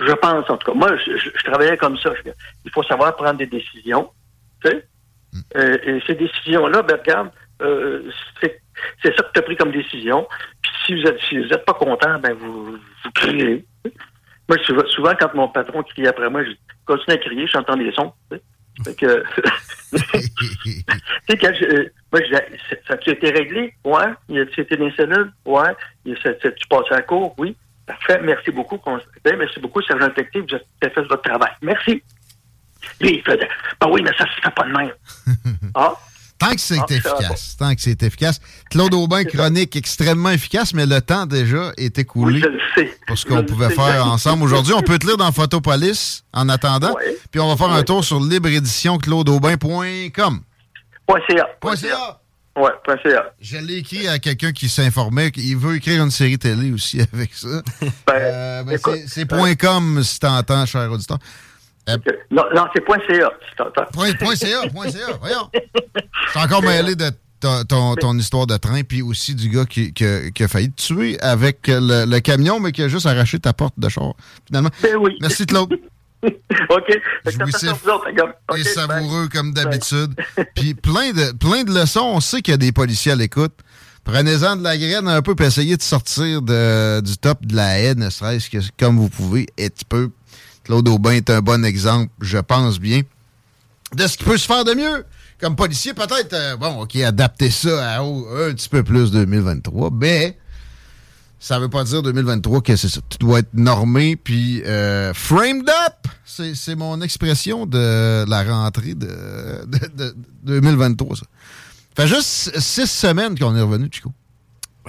je 0.00 0.12
pense 0.12 0.48
en 0.50 0.56
tout 0.56 0.70
cas, 0.70 0.76
moi, 0.78 0.96
je, 0.96 1.16
je- 1.16 1.30
je 1.36 1.44
travaillais 1.44 1.76
comme 1.76 1.96
ça. 1.98 2.12
je- 2.24 2.30
il 2.64 2.70
faut 2.70 2.82
savoir 2.84 3.14
prendre 3.16 3.38
des 3.38 3.46
décisions. 3.46 4.10
Tu 4.64 4.70
sais? 4.70 4.86
Euh, 5.56 5.78
et 5.84 6.00
ces 6.06 6.14
décisions-là, 6.14 6.82
ben 6.82 6.96
regarde, 6.98 7.30
c'est 9.02 9.16
ça 9.16 9.22
que 9.24 9.32
tu 9.32 9.38
as 9.38 9.42
pris 9.42 9.56
comme 9.56 9.72
décision. 9.72 10.26
Puis 10.62 10.72
si 10.86 10.94
vous 11.00 11.08
êtes 11.08 11.20
si 11.22 11.38
vous 11.38 11.48
êtes 11.52 11.64
pas 11.64 11.72
content, 11.74 12.18
ben 12.20 12.34
vous, 12.34 12.72
vous 12.76 13.10
criez. 13.14 13.64
Moi, 14.48 14.58
souvent, 14.64 14.86
souvent, 14.88 15.14
quand 15.18 15.34
mon 15.34 15.48
patron 15.48 15.82
crie 15.82 16.06
après 16.06 16.28
moi, 16.30 16.44
je 16.44 16.50
continue 16.86 17.14
à 17.16 17.18
crier, 17.18 17.46
j'entends 17.46 17.76
des 17.76 17.90
sons. 17.92 18.12
tu 18.30 18.36
sais. 18.36 18.42
Fait 18.82 18.94
que, 18.94 19.24
tu 19.92 19.98
sais, 21.28 21.36
quand 21.38 21.52
je, 21.54 21.64
euh, 21.64 21.92
moi, 22.12 22.22
je 22.22 22.34
ça 22.34 22.76
ça 22.88 22.94
a 23.06 23.10
été 23.10 23.30
réglé? 23.30 23.72
Ouais. 23.84 24.06
Il 24.28 24.38
a 24.38 24.42
été 24.42 24.76
dans 24.76 24.86
les 24.86 24.92
cellules? 24.96 25.32
Ouais. 25.44 25.60
A- 25.68 26.34
tu 26.34 26.66
passes 26.68 26.90
à 26.90 26.96
la 26.96 27.02
cour? 27.02 27.34
Oui. 27.38 27.56
Parfait. 27.86 28.20
Merci 28.22 28.50
beaucoup. 28.50 28.80
ben, 29.24 29.36
Merci 29.36 29.60
beaucoup, 29.60 29.80
sergent 29.82 30.08
détective. 30.08 30.44
Vous 30.48 30.54
avez 30.54 30.92
fait 30.92 31.02
votre 31.02 31.22
travail. 31.22 31.50
Merci. 31.62 32.02
Lui, 33.00 33.16
il 33.16 33.22
faisait, 33.22 33.48
ben 33.80 33.88
oui, 33.90 34.02
mais 34.02 34.12
ça 34.18 34.26
se 34.26 34.40
fait 34.40 34.50
pas 34.54 34.64
de 34.64 34.72
même. 34.72 34.92
ah. 35.74 35.94
Tant 36.48 36.54
que 36.54 36.60
c'est 36.60 36.78
Ah, 36.78 36.84
efficace. 36.88 37.56
Tant 37.58 37.74
que 37.74 37.80
c'est 37.80 38.02
efficace. 38.02 38.40
Claude 38.70 38.94
Aubin, 38.94 39.24
chronique 39.24 39.74
extrêmement 39.76 40.30
efficace, 40.30 40.72
mais 40.74 40.86
le 40.86 41.00
temps 41.00 41.26
déjà 41.26 41.72
est 41.76 41.98
écoulé. 41.98 42.36
Oui, 42.36 42.40
je 42.42 42.48
le 42.48 42.58
sais. 42.74 42.96
Pour 43.06 43.18
ce 43.18 43.26
qu'on 43.26 43.44
pouvait 43.44 43.70
faire 43.70 44.06
ensemble 44.06 44.42
aujourd'hui. 44.44 44.72
On 44.74 44.82
peut 44.82 44.98
te 44.98 45.06
lire 45.06 45.16
dans 45.16 45.32
Photopolis 45.32 46.24
en 46.32 46.48
attendant. 46.48 46.94
Puis 47.30 47.40
on 47.40 47.48
va 47.48 47.56
faire 47.56 47.70
un 47.74 47.82
tour 47.82 48.04
sur 48.04 48.20
libreéditionclaudeaubin.com. 48.20 50.40
Point 51.06 51.20
.ca. 51.28 51.46
Point 51.60 51.76
.ca. 51.76 52.20
Ouais, 52.56 52.70
.ca. 53.02 53.32
Je 53.40 53.56
l'ai 53.58 53.78
écrit 53.78 54.06
à 54.06 54.20
quelqu'un 54.20 54.52
qui 54.52 54.68
s'informait 54.68 55.32
qu'il 55.32 55.56
veut 55.56 55.74
écrire 55.76 56.04
une 56.04 56.10
série 56.12 56.38
télé 56.38 56.70
aussi 56.72 57.00
avec 57.12 57.34
ça. 57.34 57.48
Euh, 58.10 58.62
ben, 58.62 58.78
c'est- 59.08 59.26
point 59.26 59.56
.com 59.56 60.00
si 60.04 60.20
t'entends, 60.20 60.64
cher 60.64 60.88
auditeur. 60.90 61.18
Euh, 61.88 61.96
Non, 62.30 62.44
non 62.54 62.66
c'est 62.74 62.80
point 62.82 62.98
.ca. 63.08 63.30
Point, 63.92 64.12
point 64.14 64.36
.ca, 64.36 64.68
point 64.72 64.88
.ca, 64.90 64.98
voyons. 65.20 65.50
C'est 66.32 66.38
encore 66.40 66.62
mêlé 66.62 66.94
de 66.96 67.10
ton, 67.40 67.62
ton- 67.64 67.94
ton 67.96 68.16
histoire 68.18 68.46
de 68.46 68.56
train, 68.56 68.82
puis 68.82 69.02
aussi 69.02 69.34
du 69.34 69.50
gars 69.50 69.66
qui, 69.66 69.92
qui 69.92 70.04
a- 70.06 70.30
qui 70.30 70.42
a 70.44 70.48
failli 70.48 70.70
te 70.72 70.80
tuer 70.82 71.20
avec 71.20 71.68
le, 71.68 72.06
le 72.06 72.20
camion, 72.20 72.58
mais 72.60 72.72
qui 72.72 72.82
a 72.82 72.88
juste 72.88 73.04
arraché 73.06 73.38
ta 73.38 73.52
porte 73.52 73.74
de 73.78 73.88
char, 73.90 74.14
finalement. 74.46 74.70
Merci, 75.20 75.44
Claude. 75.46 75.72
OK. 76.24 77.00
Jouissif 77.26 77.60
fait 77.60 77.66
ça, 77.66 77.72
vous 77.74 77.90
autres, 77.90 78.08
les 78.08 78.14
gars. 78.14 78.34
OK, 78.48 78.58
et 78.58 78.62
bye. 78.62 78.72
savoureux 78.72 79.28
comme 79.28 79.52
d'habitude. 79.52 80.14
Puis 80.54 80.72
plein 80.72 81.10
de, 81.12 81.32
plein 81.36 81.64
de 81.64 81.78
leçons. 81.78 82.00
On 82.14 82.20
sait 82.20 82.40
qu'il 82.40 82.52
y 82.52 82.54
a 82.54 82.58
des 82.58 82.72
policiers 82.72 83.12
à 83.12 83.16
l'écoute. 83.16 83.52
Prenez-en 84.04 84.56
de 84.56 84.62
la 84.62 84.76
graine 84.78 85.08
un 85.08 85.22
peu, 85.22 85.34
puis 85.34 85.46
essayez 85.46 85.76
de 85.78 85.82
sortir 85.82 86.42
de- 86.42 87.00
du 87.00 87.16
top 87.16 87.44
de 87.46 87.56
la 87.56 87.78
haie, 87.78 87.94
ne 87.94 88.10
serait-ce 88.10 88.50
que 88.50 88.58
comme 88.78 88.98
vous 88.98 89.08
pouvez, 89.08 89.46
un 89.58 89.68
petit 89.68 89.84
peu. 89.86 90.10
Claude 90.64 90.88
Aubin 90.88 91.12
est 91.12 91.30
un 91.30 91.40
bon 91.40 91.64
exemple, 91.64 92.10
je 92.20 92.38
pense 92.38 92.80
bien, 92.80 93.02
de 93.94 94.06
ce 94.06 94.16
qui 94.16 94.24
peut 94.24 94.36
se 94.38 94.46
faire 94.46 94.64
de 94.64 94.74
mieux. 94.74 95.04
Comme 95.40 95.56
policier, 95.56 95.94
peut-être, 95.94 96.32
euh, 96.32 96.56
bon, 96.56 96.82
OK, 96.82 96.96
adapter 96.96 97.50
ça 97.50 97.96
à 97.96 98.02
oh, 98.02 98.26
un 98.34 98.52
petit 98.54 98.68
peu 98.68 98.82
plus 98.82 99.10
2023, 99.10 99.90
mais 99.92 100.38
ça 101.38 101.58
veut 101.58 101.68
pas 101.68 101.84
dire 101.84 102.02
2023 102.02 102.62
que 102.62 102.76
c'est 102.76 102.88
ça. 102.88 103.00
Tu 103.10 103.18
dois 103.18 103.40
être 103.40 103.52
normé, 103.52 104.16
puis 104.16 104.62
euh, 104.64 105.12
framed 105.12 105.68
up. 105.68 106.08
C'est 106.24 106.74
mon 106.74 107.00
expression 107.02 107.66
de 107.66 108.24
la 108.26 108.42
rentrée 108.44 108.94
de, 108.94 109.06
de- 109.66 109.88
de 109.94 110.16
2023, 110.44 111.16
ça. 111.16 111.26
Fait 111.96 112.08
juste 112.08 112.58
six 112.58 112.86
semaines 112.90 113.38
qu'on 113.38 113.54
est 113.54 113.60
revenu, 113.60 113.88
Chico. 113.92 114.10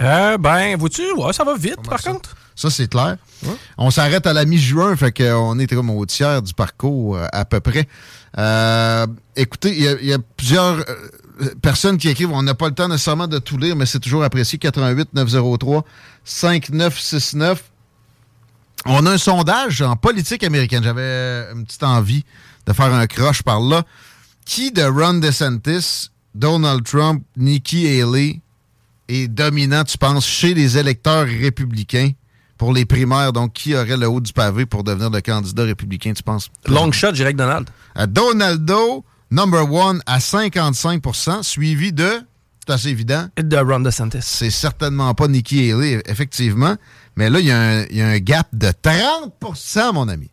Euh, 0.00 0.38
ben, 0.38 0.76
vois-tu, 0.78 1.12
ouais, 1.12 1.32
ça 1.32 1.44
va 1.44 1.56
vite, 1.56 1.82
par 1.88 2.00
contre. 2.02 2.34
Ça, 2.56 2.70
c'est 2.70 2.88
clair. 2.90 3.16
On 3.78 3.90
s'arrête 3.90 4.26
à 4.26 4.32
la 4.32 4.44
mi-juin, 4.46 4.96
fait 4.96 5.12
qu'on 5.12 5.58
est 5.58 5.66
comme 5.66 5.90
au 5.90 6.06
tiers 6.06 6.40
du 6.42 6.54
parcours 6.54 7.16
euh, 7.16 7.26
à 7.32 7.44
peu 7.44 7.60
près. 7.60 7.86
Euh, 8.38 9.06
écoutez, 9.36 9.76
il 10.00 10.06
y 10.08 10.12
a- 10.12 10.18
plusieurs 10.36 10.78
euh, 10.78 11.54
personnes 11.60 11.98
qui 11.98 12.08
écrivent. 12.08 12.32
On 12.32 12.42
n'a 12.42 12.54
pas 12.54 12.68
le 12.68 12.74
temps 12.74 12.88
nécessairement 12.88 13.28
de 13.28 13.38
tout 13.38 13.58
lire, 13.58 13.76
mais 13.76 13.84
c'est 13.86 14.00
toujours 14.00 14.24
apprécié. 14.24 14.58
88 14.58 15.10
903 15.12 15.84
5969. 16.24 17.62
On 18.86 19.04
a 19.06 19.10
un 19.12 19.18
sondage 19.18 19.82
en 19.82 19.96
politique 19.96 20.42
américaine. 20.44 20.82
J'avais 20.82 21.44
une 21.54 21.64
petite 21.66 21.82
envie 21.82 22.24
de 22.66 22.72
faire 22.72 22.92
un 22.94 23.06
croche 23.06 23.42
par 23.42 23.60
là. 23.60 23.82
Qui 24.44 24.70
de 24.70 24.82
Ron 24.82 25.14
DeSantis, 25.14 26.08
Donald 26.34 26.84
Trump, 26.84 27.22
Nikki 27.36 27.86
Haley 28.00 28.40
est 29.08 29.28
dominant, 29.28 29.84
tu 29.84 29.98
penses, 29.98 30.26
chez 30.26 30.54
les 30.54 30.78
électeurs 30.78 31.26
républicains? 31.26 32.12
Pour 32.58 32.72
les 32.72 32.84
primaires? 32.84 33.32
Donc, 33.32 33.52
qui 33.52 33.74
aurait 33.74 33.96
le 33.96 34.08
haut 34.08 34.20
du 34.20 34.32
pavé 34.32 34.66
pour 34.66 34.84
devenir 34.84 35.10
le 35.10 35.20
candidat 35.20 35.64
républicain, 35.64 36.12
tu 36.14 36.22
penses? 36.22 36.48
Long 36.66 36.90
shot, 36.92 37.08
je 37.08 37.12
dirais 37.16 37.32
que 37.32 37.38
Donald. 37.38 37.68
À 37.94 38.06
Donaldo, 38.06 39.04
number 39.30 39.70
one 39.72 40.00
à 40.06 40.18
55% 40.18 41.42
suivi 41.42 41.92
de, 41.92 42.20
c'est 42.66 42.72
assez 42.74 42.88
évident. 42.88 43.28
De 43.36 43.56
Ron 43.56 43.80
DeSantis. 43.80 44.18
C'est 44.22 44.50
certainement 44.50 45.14
pas 45.14 45.28
Nikki 45.28 45.70
Haley, 45.72 46.02
effectivement. 46.06 46.76
Mais 47.16 47.30
là, 47.30 47.40
il 47.40 47.46
y, 47.46 47.50
a 47.50 47.58
un- 47.60 47.84
il 47.90 47.96
y 47.96 48.02
a 48.02 48.08
un 48.08 48.18
gap 48.18 48.48
de 48.52 48.70
30% 48.82 49.92
mon 49.92 50.08
ami. 50.08 50.30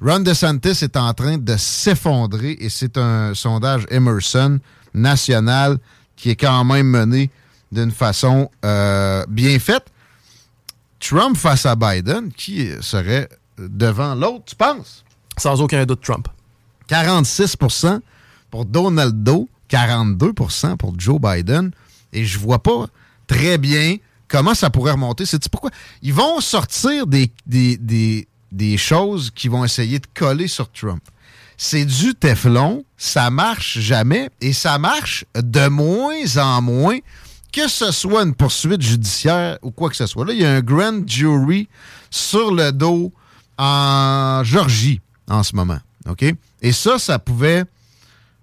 Ron 0.00 0.20
DeSantis 0.20 0.82
est 0.84 0.96
en 0.96 1.14
train 1.14 1.38
de 1.38 1.56
s'effondrer 1.56 2.56
et 2.60 2.68
c'est 2.68 2.98
un 2.98 3.32
sondage 3.34 3.86
Emerson 3.90 4.58
national 4.92 5.78
qui 6.16 6.30
est 6.30 6.36
quand 6.36 6.64
même 6.64 6.86
mené 6.88 7.30
d'une 7.72 7.90
façon 7.90 8.50
euh, 8.64 9.24
bien 9.28 9.58
faite. 9.58 9.86
Trump 11.00 11.36
face 11.36 11.66
à 11.66 11.76
Biden, 11.76 12.32
qui 12.32 12.70
serait 12.80 13.28
devant 13.58 14.14
l'autre, 14.14 14.44
tu 14.46 14.56
penses? 14.56 15.04
Sans 15.38 15.60
aucun 15.60 15.84
doute, 15.84 16.02
Trump. 16.02 16.28
46% 16.88 18.00
pour 18.50 18.64
Donaldo, 18.64 19.48
42% 19.70 20.76
pour 20.76 20.98
Joe 20.98 21.20
Biden. 21.20 21.72
Et 22.12 22.24
je 22.24 22.38
vois 22.38 22.62
pas 22.62 22.86
très 23.26 23.58
bien 23.58 23.96
comment 24.28 24.54
ça 24.54 24.70
pourrait 24.70 24.92
remonter. 24.92 25.26
C'est 25.26 25.48
pourquoi? 25.48 25.70
Ils 26.02 26.14
vont 26.14 26.40
sortir 26.40 27.06
des, 27.06 27.30
des, 27.46 27.76
des, 27.76 28.28
des 28.52 28.76
choses 28.76 29.30
qui 29.34 29.48
vont 29.48 29.64
essayer 29.64 29.98
de 29.98 30.06
coller 30.14 30.48
sur 30.48 30.70
Trump. 30.70 31.02
C'est 31.58 31.86
du 31.86 32.14
Teflon, 32.14 32.84
ça 32.98 33.30
marche 33.30 33.78
jamais 33.78 34.28
et 34.42 34.52
ça 34.52 34.78
marche 34.78 35.24
de 35.34 35.68
moins 35.68 36.36
en 36.36 36.60
moins, 36.60 36.98
que 37.52 37.68
ce 37.68 37.90
soit 37.90 38.22
une 38.22 38.34
poursuite 38.34 38.82
judiciaire 38.82 39.58
ou 39.62 39.70
quoi 39.70 39.90
que 39.90 39.96
ce 39.96 40.06
soit. 40.06 40.26
Là, 40.26 40.32
il 40.32 40.40
y 40.40 40.44
a 40.44 40.52
un 40.52 40.60
grand 40.60 41.06
jury 41.08 41.68
sur 42.10 42.54
le 42.54 42.72
dos 42.72 43.12
en 43.58 44.42
Georgie 44.44 45.00
en 45.28 45.42
ce 45.42 45.56
moment. 45.56 45.78
OK? 46.08 46.24
Et 46.62 46.72
ça, 46.72 46.98
ça 46.98 47.18
pouvait 47.18 47.64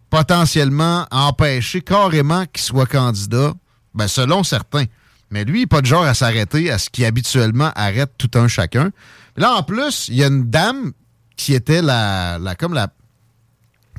potentiellement 0.10 1.08
empêcher 1.12 1.82
carrément 1.82 2.46
qu'il 2.46 2.62
soit 2.62 2.86
candidat, 2.86 3.54
ben, 3.94 4.08
selon 4.08 4.44
certains. 4.44 4.86
Mais 5.32 5.44
lui, 5.44 5.60
il 5.60 5.62
n'est 5.62 5.68
pas 5.68 5.82
de 5.82 5.88
genre 5.88 6.04
à 6.04 6.14
s'arrêter 6.14 6.70
à 6.70 6.78
ce 6.78 6.90
qui 6.90 7.04
habituellement 7.04 7.72
arrête 7.76 8.12
tout 8.18 8.30
un 8.36 8.48
chacun. 8.48 8.92
Là, 9.36 9.56
en 9.56 9.64
plus, 9.64 10.10
il 10.10 10.16
y 10.16 10.24
a 10.24 10.28
une 10.28 10.50
dame 10.50 10.92
qui 11.36 11.56
était 11.56 11.82
la, 11.82 12.38
comme 12.60 12.74
la 12.76 12.90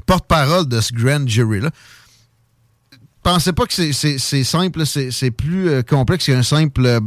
porte-parole 0.06 0.68
de 0.68 0.80
ce 0.80 0.92
grand 0.92 1.26
jury-là. 1.26 1.70
Pensez 3.24 3.54
pas 3.54 3.64
que 3.64 3.72
c'est- 3.72 4.44
simple, 4.44 4.84
c'est 4.84 5.30
plus 5.30 5.70
euh, 5.70 5.82
complexe 5.82 6.26
qu'un 6.26 6.42
simple 6.42 6.84
euh, 6.84 7.00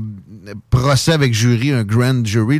procès 0.71 1.13
avec 1.13 1.31
jury, 1.31 1.71
un 1.71 1.83
grand 1.83 2.25
jury. 2.25 2.59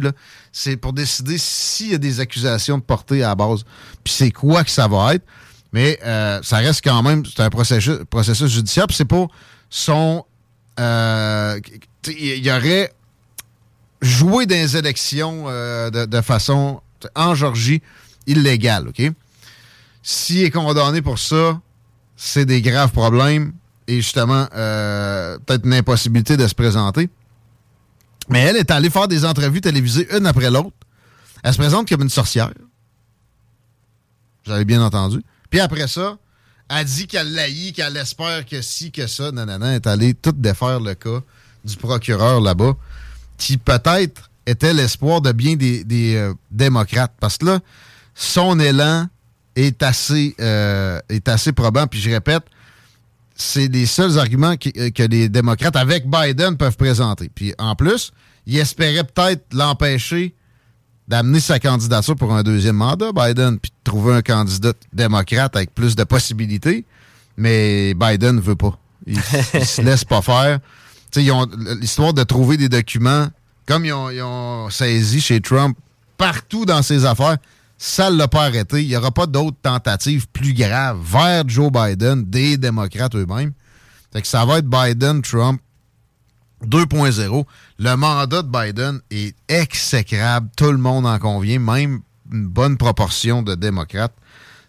C'est 0.52 0.78
pour 0.78 0.94
décider 0.94 1.40
s'il 1.40 1.92
y 1.92 1.96
a 1.96 1.98
des 1.98 2.20
accusations 2.20 2.78
de 2.78 2.84
portée 2.84 3.24
à 3.24 3.30
la 3.30 3.36
base, 3.36 3.64
puis 4.04 4.14
c'est 4.14 4.30
quoi 4.30 4.64
que 4.64 4.70
ça 4.70 4.88
va 4.88 5.16
être. 5.16 5.26
Mais 5.74 5.98
euh, 6.06 6.40
ça 6.44 6.58
reste 6.58 6.82
quand 6.84 7.02
même, 7.02 7.26
c'est 7.26 7.42
un 7.42 7.50
processus, 7.50 8.46
judiciaire, 8.46 8.86
puis 8.86 8.96
c'est 8.96 9.06
pas 9.06 9.26
son... 9.72 10.24
il 10.78 12.46
y 12.46 12.52
aurait 12.52 12.94
joué 14.04 14.46
dans 14.46 14.54
les 14.56 14.78
élections 14.78 15.48
de, 15.48 16.06
de 16.06 16.22
façon, 16.22 16.80
en 17.16 17.34
Georgie, 17.34 17.82
illégale, 18.28 18.90
OK? 18.90 19.02
S'il 20.04 20.44
est 20.44 20.52
condamné 20.52 21.02
pour 21.02 21.18
ça, 21.18 21.60
c'est 22.18 22.45
des 22.45 22.61
graves 22.61 22.91
problèmes 22.91 23.53
et 23.88 23.98
justement, 23.98 24.48
euh, 24.53 25.38
peut-être 25.45 25.65
une 25.65 25.73
impossibilité 25.73 26.35
de 26.35 26.45
se 26.45 26.53
présenter. 26.53 27.10
Mais 28.27 28.39
elle 28.39 28.57
est 28.57 28.69
allée 28.72 28.89
faire 28.89 29.07
des 29.07 29.23
entrevues 29.23 29.61
télévisées 29.61 30.07
une 30.18 30.26
après 30.26 30.52
l'autre. 30.52 30.76
Elle 31.44 31.53
se 31.53 31.57
présente 31.57 31.88
comme 31.88 32.02
une 32.02 32.10
sorcière. 32.10 32.52
Vous 34.45 34.52
avez 34.52 34.65
bien 34.65 34.81
entendu. 34.81 35.23
Puis 35.49 35.61
après 35.61 35.88
ça, 35.88 36.18
elle 36.69 36.85
dit 36.85 37.07
qu'elle 37.07 37.34
l'haït, 37.34 37.73
qu'elle 37.73 37.95
espère 37.95 38.45
que 38.45 38.61
si, 38.61 38.91
que 38.91 39.07
ça. 39.07 39.31
Nanana, 39.31 39.76
est 39.76 39.88
allée 39.88 40.14
tout 40.14 40.34
défaire 40.34 40.81
le 40.81 40.95
cas 40.95 41.22
du 41.64 41.77
procureur 41.77 42.41
là-bas, 42.41 42.76
qui 43.38 43.57
peut-être 43.57 44.30
était 44.45 44.73
l'espoir 44.73 45.22
de 45.22 45.31
bien 45.31 45.56
des, 45.56 45.85
des, 45.85 46.15
euh, 46.15 46.34
démocrates. 46.52 47.14
Parce 47.19 47.38
que 47.38 47.45
là, 47.45 47.60
son 48.15 48.60
élan 48.60 49.07
est 49.58 49.82
assez, 49.84 50.36
euh, 50.40 51.00
est 51.10 51.28
assez 51.28 51.52
probant. 51.52 51.88
Puis 51.88 52.00
je 52.00 52.10
répète, 52.12 52.44
c'est 53.36 53.68
les 53.68 53.86
seuls 53.86 54.18
arguments 54.20 54.56
euh, 54.78 54.90
que 54.92 55.04
les 55.04 55.30
démocrates 55.30 55.76
avec 55.76 56.08
Biden 56.08 56.58
peuvent 56.58 56.78
présenter. 56.78 57.30
Puis 57.34 57.54
en 57.58 57.76
plus, 57.76 58.12
il 58.46 58.58
espérait 58.58 59.04
peut-être 59.04 59.54
l'empêcher 59.54 60.36
d'amener 61.08 61.40
sa 61.40 61.60
candidature 61.60 62.16
pour 62.16 62.34
un 62.34 62.44
deuxième 62.44 62.76
mandat, 62.76 63.12
Biden, 63.12 63.60
puis 63.60 63.72
de 63.72 63.92
trouver 63.92 64.14
un 64.14 64.22
candidat 64.22 64.74
démocrate 64.94 65.56
avec 65.56 65.74
plus 65.74 65.96
de 65.96 66.04
possibilités. 66.04 66.86
Mais 67.38 67.94
Biden 67.94 68.36
ne 68.36 68.42
veut 68.42 68.56
pas. 68.56 68.78
Il, 69.06 69.20
il 69.54 69.66
se 69.66 69.82
laisse 69.82 70.04
pas 70.04 70.22
faire. 70.22 70.60
Ils 71.16 71.32
l'histoire 71.80 72.14
de 72.14 72.24
trouver 72.24 72.58
des 72.58 72.70
documents, 72.70 73.28
comme 73.66 73.86
ils 73.86 73.94
ils 74.14 74.22
ont 74.22 74.70
saisi 74.70 75.22
chez 75.22 75.42
Trump 75.42 75.78
partout 76.18 76.66
dans 76.66 76.82
ses 76.82 77.06
affaires, 77.06 77.38
ça 77.78 78.10
ne 78.10 78.18
l'a 78.18 78.28
pas 78.28 78.45
arrêté. 78.45 78.82
Il 78.82 78.88
n'y 78.88 78.95
aura 78.95 79.12
pas 79.12 79.28
d'autres 79.28 79.58
tentatives 79.62 80.28
plus 80.30 80.54
graves 80.54 80.99
vers 81.04 81.48
Joe 81.48 81.72
Biden, 81.72 82.24
des 82.26 82.58
démocrates 82.58 83.16
eux-mêmes. 83.16 83.54
Que 84.14 84.26
ça 84.26 84.45
va 84.45 84.58
être 84.58 84.68
Biden-Trump 84.68 85.62
2.0. 86.66 87.45
Le 87.78 87.95
mandat 87.95 88.41
de 88.41 88.48
Biden 88.48 88.99
est 89.12 89.36
exécrable. 89.48 90.49
Tout 90.58 90.72
le 90.72 90.80
monde 90.80 91.06
en 91.06 91.20
convient, 91.20 91.60
même 91.60 92.02
une 92.32 92.48
bonne 92.48 92.78
proportion 92.78 93.44
de 93.44 93.54
démocrates. 93.54 94.16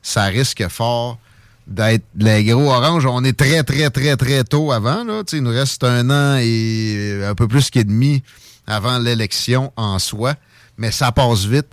Ça 0.02 0.24
risque 0.24 0.68
fort 0.68 1.18
d'être 1.66 2.04
les 2.14 2.44
gros 2.44 2.70
oranges. 2.70 3.06
On 3.06 3.24
est 3.24 3.38
très, 3.38 3.62
très, 3.62 3.88
très, 3.88 4.16
très 4.16 4.44
tôt 4.44 4.70
avant. 4.70 5.02
Il 5.32 5.42
nous 5.42 5.50
reste 5.50 5.82
un 5.82 6.10
an 6.10 6.38
et 6.40 7.22
un 7.24 7.34
peu 7.34 7.48
plus 7.48 7.70
qu'et 7.70 7.84
demi 7.84 8.22
avant 8.66 8.98
l'élection 8.98 9.72
en 9.76 9.98
soi. 9.98 10.34
Mais 10.76 10.90
ça 10.90 11.10
passe 11.10 11.46
vite. 11.46 11.68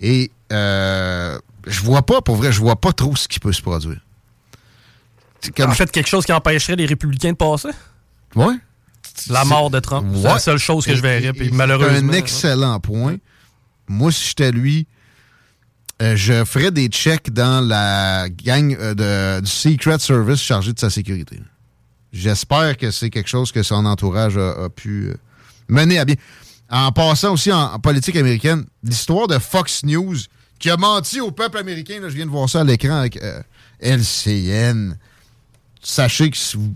Et 0.00 0.32
euh, 0.52 1.38
je 1.66 1.80
vois 1.82 2.02
pas, 2.02 2.20
pour 2.20 2.36
vrai, 2.36 2.52
je 2.52 2.60
vois 2.60 2.76
pas 2.76 2.92
trop 2.92 3.16
ce 3.16 3.28
qui 3.28 3.38
peut 3.40 3.52
se 3.52 3.62
produire. 3.62 4.00
En 5.60 5.72
fait, 5.72 5.90
quelque 5.90 6.08
chose 6.08 6.26
qui 6.26 6.32
empêcherait 6.32 6.76
les 6.76 6.86
républicains 6.86 7.32
de 7.32 7.36
passer? 7.36 7.70
Ouais. 8.34 8.54
La 9.28 9.44
mort 9.44 9.70
de 9.70 9.80
Trump. 9.80 10.06
C'est 10.14 10.22
la 10.22 10.38
seule 10.38 10.58
chose 10.58 10.84
que 10.86 10.94
je 10.94 11.02
verrais. 11.02 11.32
Puis 11.32 11.50
malheureusement. 11.52 12.12
un 12.12 12.16
excellent 12.16 12.80
point. 12.80 13.16
Moi, 13.88 14.12
si 14.12 14.28
j'étais 14.28 14.52
lui, 14.52 14.86
euh, 16.00 16.14
je 16.16 16.44
ferais 16.44 16.70
des 16.70 16.88
checks 16.88 17.30
dans 17.30 17.66
la 17.66 18.28
gang 18.28 18.76
euh, 18.78 18.94
de, 18.94 19.40
du 19.44 19.50
Secret 19.50 19.98
Service 19.98 20.40
chargé 20.40 20.72
de 20.72 20.78
sa 20.78 20.90
sécurité. 20.90 21.40
J'espère 22.12 22.76
que 22.76 22.90
c'est 22.90 23.10
quelque 23.10 23.28
chose 23.28 23.52
que 23.52 23.62
son 23.62 23.84
entourage 23.84 24.36
a, 24.36 24.64
a 24.64 24.68
pu 24.68 25.08
euh, 25.08 25.14
mener 25.68 25.98
à 25.98 26.04
bien. 26.04 26.16
En 26.70 26.92
passant 26.92 27.32
aussi 27.32 27.52
en, 27.52 27.72
en 27.72 27.78
politique 27.80 28.16
américaine, 28.16 28.64
l'histoire 28.84 29.26
de 29.26 29.38
Fox 29.38 29.82
News 29.84 30.16
qui 30.60 30.70
a 30.70 30.76
menti 30.76 31.20
au 31.20 31.32
peuple 31.32 31.58
américain, 31.58 32.00
là, 32.00 32.08
je 32.08 32.14
viens 32.14 32.26
de 32.26 32.30
voir 32.30 32.48
ça 32.48 32.60
à 32.60 32.64
l'écran 32.64 32.96
avec 33.00 33.16
euh, 33.16 33.42
LCN. 33.80 34.96
Sachez 35.82 36.30
que 36.30 36.36
si 36.36 36.56
vous 36.56 36.72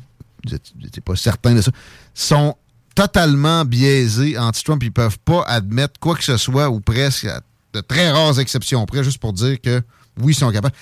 n'êtes 0.50 1.00
pas 1.04 1.14
certain 1.14 1.54
de 1.54 1.60
ça, 1.60 1.70
sont 2.14 2.56
totalement 2.94 3.64
biaisés 3.64 4.38
anti-Trump. 4.38 4.82
Ils 4.82 4.92
peuvent 4.92 5.18
pas 5.18 5.42
admettre 5.42 6.00
quoi 6.00 6.16
que 6.16 6.24
ce 6.24 6.38
soit 6.38 6.70
ou 6.70 6.80
presque 6.80 7.26
à 7.26 7.40
de 7.74 7.80
très 7.80 8.10
rares 8.10 8.38
exceptions 8.38 8.84
près, 8.86 9.04
juste 9.04 9.18
pour 9.18 9.32
dire 9.32 9.60
que 9.60 9.82
oui, 10.20 10.32
ils 10.32 10.36
sont 10.36 10.50
capables. 10.50 10.74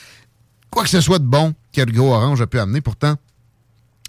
Quoi 0.71 0.85
que 0.85 0.91
ce 0.91 1.01
soit 1.01 1.19
de 1.19 1.25
bon 1.25 1.55
que 1.73 1.81
le 1.81 1.91
gros 1.91 2.15
orange 2.15 2.41
a 2.41 2.47
pu 2.47 2.59
amener, 2.59 2.81
pourtant, 2.81 3.17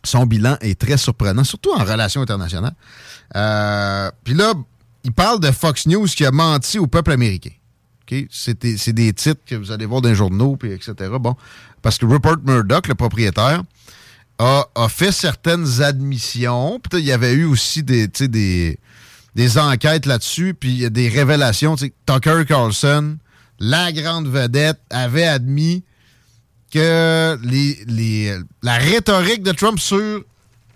son 0.04 0.26
bilan 0.26 0.58
est 0.62 0.80
très 0.80 0.98
surprenant, 0.98 1.46
surtout 1.46 1.72
en 1.74 1.84
relations 1.84 2.22
internationales. 2.22 2.76
Euh, 3.36 4.12
Puis 4.24 4.34
là, 4.34 4.54
il 5.06 5.14
parle 5.14 5.40
de 5.40 5.50
Fox 5.52 5.88
News 5.88 6.08
qui 6.08 6.26
a 6.26 6.32
menti 6.32 6.78
au 6.78 6.88
peuple 6.88 7.14
américain. 7.14 7.52
C'est 8.32 8.60
des, 8.94 9.14
titres 9.14 9.42
que 9.46 9.56
vous 9.56 9.72
allez 9.72 9.86
voir 9.86 10.02
dans 10.02 10.10
les 10.10 10.16
journaux, 10.16 10.56
puis 10.56 10.72
etc. 10.72 10.94
Bon, 11.20 11.36
parce 11.82 11.98
que 11.98 12.06
Rupert 12.06 12.38
Murdoch, 12.46 12.88
le 12.88 12.96
propriétaire, 12.96 13.64
a, 14.40 14.66
a 14.76 14.90
fait 14.90 15.12
certaines 15.12 15.82
admissions. 15.82 16.80
Puis 16.80 17.00
il 17.02 17.06
y 17.06 17.12
avait 17.12 17.34
eu 17.34 17.46
aussi 17.46 17.84
des, 17.84 18.08
des, 18.08 18.80
des 19.36 19.58
enquêtes 19.58 20.06
là-dessus, 20.06 20.54
puis 20.54 20.70
il 20.72 20.78
y 20.80 20.86
a 20.86 20.90
des 20.90 21.10
révélations. 21.10 21.76
Tucker 22.06 22.44
Carlson, 22.48 23.18
la 23.60 23.92
grande 23.92 24.28
vedette, 24.28 24.80
avait 24.90 25.26
admis 25.28 25.84
que 26.72 27.38
les, 27.44 27.78
les, 27.88 28.38
la 28.64 28.78
rhétorique 28.78 29.44
de 29.44 29.52
Trump 29.52 29.80
sur 29.80 30.24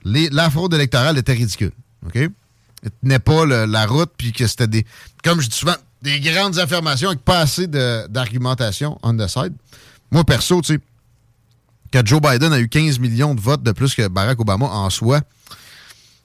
les- 0.04 0.30
la 0.30 0.50
fraude 0.50 0.74
électorale 0.74 1.18
était 1.18 1.34
ridicule. 1.34 1.72
OK? 2.06 2.30
Il 2.84 2.92
tenait 3.02 3.20
pas 3.20 3.46
la 3.46 3.86
route, 3.88 4.12
puis 4.18 4.32
que 4.32 4.46
c'était 4.46 4.68
des, 4.68 4.86
comme 5.24 5.42
je 5.42 5.50
dis 5.50 5.58
souvent, 5.58 5.76
des 6.02 6.20
grandes 6.20 6.60
affirmations 6.60 7.10
avec 7.10 7.24
pas 7.24 7.40
assez 7.40 7.68
d'argumentation 7.68 8.98
on 9.04 9.16
the 9.16 9.28
side. 9.28 9.54
Moi, 10.12 10.24
perso, 10.24 10.62
tu 10.62 10.76
sais, 10.76 10.80
que 11.92 12.06
Joe 12.06 12.22
Biden 12.22 12.54
a 12.54 12.60
eu 12.60 12.70
15 12.70 13.00
millions 13.00 13.36
de 13.36 13.42
votes 13.42 13.64
de 13.64 13.72
plus 13.72 13.96
que 13.96 14.08
Barack 14.08 14.40
Obama 14.40 14.66
en 14.66 14.90
soi, 14.90 15.22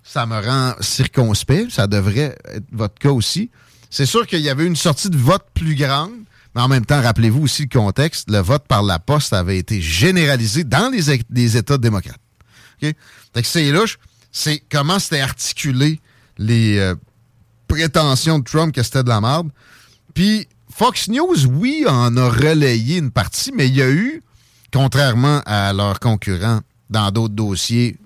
ça 0.04 0.26
me 0.26 0.38
rend 0.38 0.74
circonspect. 0.80 1.70
Ça 1.70 1.86
devrait 1.86 2.36
être 2.52 2.66
votre 2.72 2.94
cas 2.94 3.10
aussi. 3.10 3.50
C'est 3.90 4.06
sûr 4.06 4.26
qu'il 4.26 4.40
y 4.40 4.48
avait 4.48 4.66
une 4.66 4.76
sortie 4.76 5.10
de 5.10 5.16
vote 5.16 5.44
plus 5.54 5.74
grande, 5.74 6.12
mais 6.54 6.62
en 6.62 6.68
même 6.68 6.84
temps, 6.84 7.00
rappelez-vous 7.00 7.42
aussi 7.42 7.62
le 7.62 7.78
contexte. 7.78 8.30
Le 8.30 8.38
vote 8.38 8.66
par 8.66 8.82
la 8.82 8.98
poste 8.98 9.32
avait 9.32 9.58
été 9.58 9.80
généralisé 9.80 10.64
dans 10.64 10.90
les, 10.90 11.56
États 11.56 11.78
démocrates. 11.78 12.20
OK? 12.82 12.94
Fait 13.34 13.42
que 13.42 13.48
c'est 13.48 13.70
louche. 13.70 13.98
C'est 14.30 14.62
comment 14.70 14.98
c'était 14.98 15.20
articulé 15.20 16.00
les 16.38 16.78
euh, 16.78 16.94
prétentions 17.72 18.38
de 18.38 18.44
Trump 18.44 18.74
que 18.74 18.82
c'était 18.82 19.02
de 19.02 19.08
la 19.08 19.20
merde. 19.20 19.48
Puis 20.12 20.46
Fox 20.70 21.08
News, 21.08 21.46
oui, 21.46 21.84
en 21.88 22.16
a 22.18 22.28
relayé 22.28 22.98
une 22.98 23.10
partie, 23.10 23.50
mais 23.52 23.66
il 23.68 23.76
y 23.76 23.82
a 23.82 23.90
eu, 23.90 24.22
contrairement 24.72 25.40
à 25.46 25.72
leurs 25.72 25.98
concurrents 25.98 26.60
dans 26.90 27.10
d'autres 27.10 27.34
dossiers, 27.34 27.96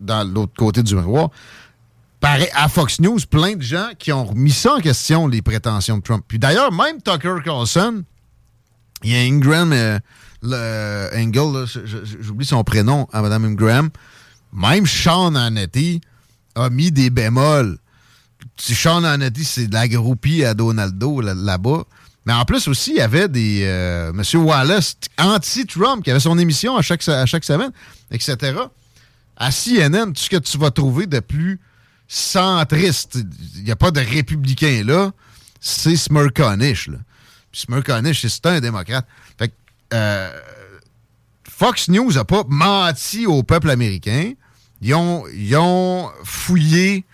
dans 0.00 0.24
l'autre 0.24 0.54
côté 0.56 0.82
du 0.82 0.96
miroir, 0.96 1.30
paraît 2.18 2.50
à 2.52 2.68
Fox 2.68 3.00
News, 3.00 3.18
plein 3.30 3.54
de 3.54 3.62
gens 3.62 3.90
qui 3.96 4.12
ont 4.12 4.24
remis 4.24 4.50
ça 4.50 4.74
en 4.74 4.80
question, 4.80 5.28
les 5.28 5.40
prétentions 5.40 5.98
de 5.98 6.02
Trump. 6.02 6.24
Puis 6.26 6.40
d'ailleurs, 6.40 6.72
même 6.72 7.00
Tucker 7.00 7.36
Carlson, 7.44 8.02
il 9.04 9.12
y 9.12 9.14
a 9.14 9.20
Ingram, 9.20 9.72
euh, 9.72 11.08
Engel, 11.14 11.64
j'oublie 12.20 12.44
son 12.44 12.64
prénom 12.64 13.08
à 13.12 13.22
Mme 13.22 13.44
Ingram, 13.44 13.88
même 14.52 14.86
Sean 14.86 15.36
Hannity 15.36 16.00
a 16.56 16.70
mis 16.70 16.90
des 16.90 17.10
bémols. 17.10 17.78
Sean 18.60 19.04
Hannity, 19.04 19.44
c'est 19.44 19.66
de 19.66 19.74
la 19.74 19.88
groupie 19.88 20.44
à 20.44 20.54
Donaldo 20.54 21.20
là- 21.20 21.34
là-bas. 21.34 21.84
Mais 22.26 22.32
en 22.34 22.44
plus 22.44 22.68
aussi, 22.68 22.90
il 22.90 22.96
y 22.96 23.00
avait 23.00 23.28
des 23.28 23.62
euh, 23.64 24.10
M. 24.12 24.22
Wallace, 24.44 24.96
anti-Trump, 25.18 26.04
qui 26.04 26.10
avait 26.10 26.20
son 26.20 26.38
émission 26.38 26.76
à 26.76 26.82
chaque, 26.82 27.06
à 27.08 27.24
chaque 27.26 27.44
semaine, 27.44 27.72
etc. 28.10 28.36
À 29.36 29.50
CNN, 29.50 30.12
tout 30.12 30.20
ce 30.22 30.28
que 30.28 30.36
tu 30.36 30.58
vas 30.58 30.70
trouver 30.70 31.06
de 31.06 31.20
plus 31.20 31.58
centriste, 32.06 33.18
il 33.56 33.64
n'y 33.64 33.70
a 33.70 33.76
pas 33.76 33.90
de 33.90 34.00
républicain 34.00 34.82
là, 34.84 35.12
c'est 35.60 35.96
Smirconish. 35.96 36.88
Là. 36.88 36.98
Puis 37.50 37.62
Smirconish, 37.62 38.26
c'est 38.26 38.46
un 38.46 38.60
démocrate. 38.60 39.06
Fait 39.38 39.48
que, 39.48 39.54
euh, 39.94 40.30
Fox 41.48 41.88
News 41.88 42.12
n'a 42.12 42.24
pas 42.24 42.42
menti 42.48 43.26
au 43.26 43.42
peuple 43.42 43.70
américain. 43.70 44.32
Ils 44.82 44.94
ont, 44.94 45.24
ils 45.34 45.56
ont 45.56 46.10
fouillé. 46.24 47.04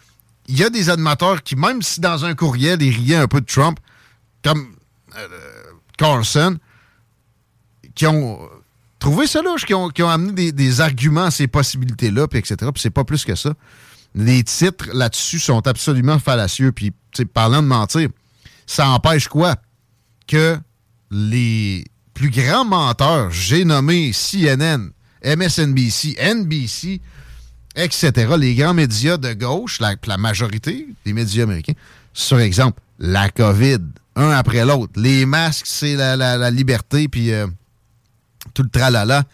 Il 0.49 0.59
y 0.59 0.65
a 0.65 0.71
des 0.71 0.91
animateurs 0.91 1.43
qui, 1.43 1.57
même 1.57 1.83
si 1.83 2.01
dans 2.01 2.25
un 2.25 2.35
courriel, 2.35 2.81
ils 2.83 2.95
riaient 2.95 3.17
un 3.17 3.29
peu 3.29 3.41
de 3.41 3.47
Trump, 3.47 3.79
comme 4.45 4.77
euh, 5.17 5.29
Carlson, 5.99 6.59
qui 7.95 8.07
ont 8.07 8.39
trouvé 8.99 9.27
ça 9.27 9.43
louche, 9.43 9.65
qui 9.65 9.75
ont, 9.75 9.89
qui 9.89 10.03
ont 10.03 10.09
amené 10.09 10.53
des, 10.53 10.81
arguments 10.81 11.25
à 11.25 11.31
ces 11.31 11.47
possibilités-là, 11.47 12.29
puis 12.29 12.39
etc. 12.39 12.57
Puis 12.73 12.83
c'est 12.83 12.91
pas 12.91 13.05
plus 13.05 13.25
que 13.25 13.35
ça. 13.35 13.55
Les 14.15 14.43
titres 14.45 14.89
là-dessus 14.93 15.39
sont 15.39 15.67
absolument 15.67 16.19
fallacieux. 16.19 16.73
Puis, 16.73 16.93
parlant 17.33 17.63
de 17.63 17.69
mentir, 17.69 18.09
ça 18.67 18.89
empêche 18.89 19.29
quoi? 19.29 19.57
Que 20.27 20.59
les 21.11 21.85
plus 22.15 22.31
grands 22.31 22.65
menteurs, 22.65 23.31
j'ai 23.31 23.65
nommé 23.65 24.13
CNN, 24.13 24.91
MSNBC, 25.23 26.17
NBC, 26.19 27.01
etc., 27.77 28.35
les 28.39 28.55
grands 28.55 28.75
médias 28.75 29.17
de 29.19 29.33
gauche, 29.33 29.81
la, 29.81 30.17
majorité 30.17 30.87
des 31.05 31.13
médias 31.13 31.45
américains, 31.45 31.75
sur 32.13 32.41
exemple, 32.41 32.81
la 32.99 33.29
COVID, 33.29 33.79
un 34.17 34.31
après 34.31 34.65
l'autre. 34.65 34.93
Les 34.97 35.27
masques, 35.27 35.67
c'est 35.67 35.95
la, 35.95 36.51
liberté, 36.51 37.09
puis 37.09 37.33
euh, 37.33 37.47
tout 38.55 38.63
le 38.63 38.71
tralala 38.71 39.25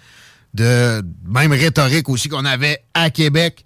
de 0.55 1.02
même 1.27 1.52
rhétorique 1.52 2.09
aussi 2.09 2.28
qu'on 2.28 2.44
avait 2.44 2.82
à 2.93 3.09
Québec 3.10 3.64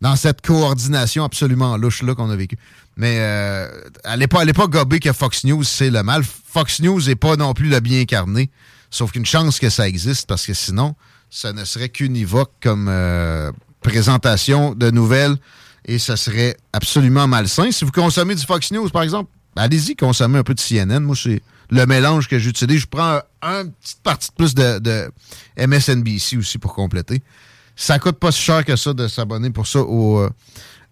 dans 0.00 0.14
cette 0.14 0.42
coordination 0.42 1.24
absolument 1.24 1.76
louche-là 1.76 2.14
qu'on 2.14 2.30
a 2.30 2.36
vécue. 2.36 2.58
Mais 2.96 3.16
euh, 3.20 3.68
allez 4.04 4.26
pas, 4.26 4.40
allez 4.42 4.52
pas 4.52 4.66
gober 4.66 5.00
que 5.00 5.12
Fox 5.12 5.44
News, 5.44 5.64
c'est 5.64 5.90
le 5.90 6.02
mal. 6.02 6.22
Fox 6.24 6.80
News 6.80 7.00
n'est 7.02 7.16
pas 7.16 7.36
non 7.36 7.54
plus 7.54 7.68
le 7.68 7.80
bien 7.80 8.00
incarné. 8.00 8.50
Sauf 8.90 9.12
qu'une 9.12 9.26
chance 9.26 9.58
que 9.58 9.70
ça 9.70 9.88
existe, 9.88 10.26
parce 10.26 10.46
que 10.46 10.54
sinon, 10.54 10.94
ça 11.30 11.52
ne 11.52 11.64
serait 11.64 11.88
qu'univoque 11.88 12.52
comme 12.60 12.88
euh, 12.88 13.52
présentation 13.80 14.74
de 14.74 14.90
nouvelles 14.90 15.36
et 15.84 15.98
ça 15.98 16.16
serait 16.16 16.56
absolument 16.72 17.26
malsain. 17.26 17.70
Si 17.70 17.84
vous 17.84 17.92
consommez 17.92 18.34
du 18.34 18.44
Fox 18.44 18.70
News, 18.72 18.88
par 18.90 19.02
exemple, 19.02 19.30
allez-y, 19.56 19.96
consommez 19.96 20.38
un 20.38 20.42
peu 20.42 20.54
de 20.54 20.60
CNN. 20.60 21.00
Moi, 21.00 21.16
c'est 21.16 21.40
le 21.70 21.86
mélange 21.86 22.28
que 22.28 22.38
j'utilise. 22.38 22.80
Je 22.80 22.86
prends 22.86 23.20
un, 23.42 23.64
une 23.64 23.72
petite 23.72 24.02
partie 24.02 24.28
de 24.28 24.34
plus 24.34 24.54
de, 24.54 24.78
de 24.78 25.10
MSNBC 25.66 26.36
aussi 26.36 26.58
pour 26.58 26.74
compléter. 26.74 27.22
Ça 27.76 27.98
coûte 27.98 28.18
pas 28.18 28.32
si 28.32 28.42
cher 28.42 28.64
que 28.64 28.76
ça 28.76 28.92
de 28.92 29.06
s'abonner 29.08 29.50
pour 29.50 29.66
ça 29.66 29.80
au, 29.80 30.18
euh, 30.18 30.30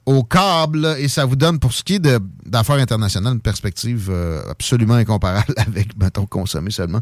au 0.07 0.23
câble 0.23 0.97
et 0.99 1.09
ça 1.09 1.25
vous 1.25 1.37
donne, 1.37 1.59
pour 1.59 1.73
ce 1.73 1.83
qui 1.83 1.95
est 1.95 2.09
d'affaires 2.47 2.77
internationales, 2.77 3.35
une 3.35 3.41
perspective 3.41 4.09
euh, 4.09 4.41
absolument 4.49 4.95
incomparable 4.95 5.53
avec, 5.57 5.97
mettons, 5.99 6.27
consommer 6.27 6.71
seulement 6.71 7.01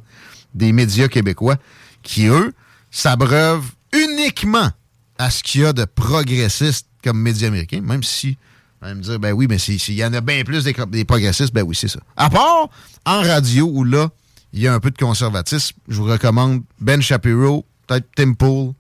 des 0.55 0.73
médias 0.73 1.09
québécois 1.09 1.57
qui, 2.03 2.27
eux, 2.27 2.53
s'abreuvent 2.91 3.71
uniquement 3.93 4.71
à 5.19 5.31
ce 5.31 5.43
qu'il 5.43 5.63
y 5.63 5.65
a 5.65 5.73
de 5.73 5.85
progressistes 5.85 6.87
comme 7.03 7.21
médias 7.21 7.49
américains, 7.49 7.81
même 7.81 8.03
si, 8.03 8.37
on 8.83 8.87
va 8.87 8.95
me 8.95 9.03
dire, 9.03 9.19
ben 9.19 9.33
oui, 9.33 9.47
mais 9.49 9.59
s'il 9.59 9.95
y 9.95 10.05
en 10.05 10.13
a 10.13 10.21
bien 10.21 10.43
plus 10.45 10.65
des, 10.65 11.05
progressistes, 11.05 11.53
ben 11.53 11.63
oui, 11.63 11.77
c'est 11.77 11.89
ça. 11.89 12.01
À 12.17 12.31
part 12.31 12.69
en 13.05 13.21
radio, 13.21 13.67
où 13.67 13.85
là, 13.85 14.11
il 14.53 14.61
y 14.61 14.69
a 14.69 14.75
un 14.75 14.81
peu 14.81 14.91
de 14.91 14.99
conservatisme, 14.99 15.77
je 15.89 15.97
vous 15.97 16.05
recommande 16.05 16.63
Ben 16.81 17.03
Shapiro, 17.03 17.65
peut-être 17.87 18.07
Tim 18.17 18.35
Pool, 18.35 18.73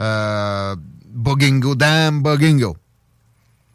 euh, 0.00 0.76
Bogingo, 1.12 1.74
Damn 1.74 2.22
Bogingo, 2.22 2.76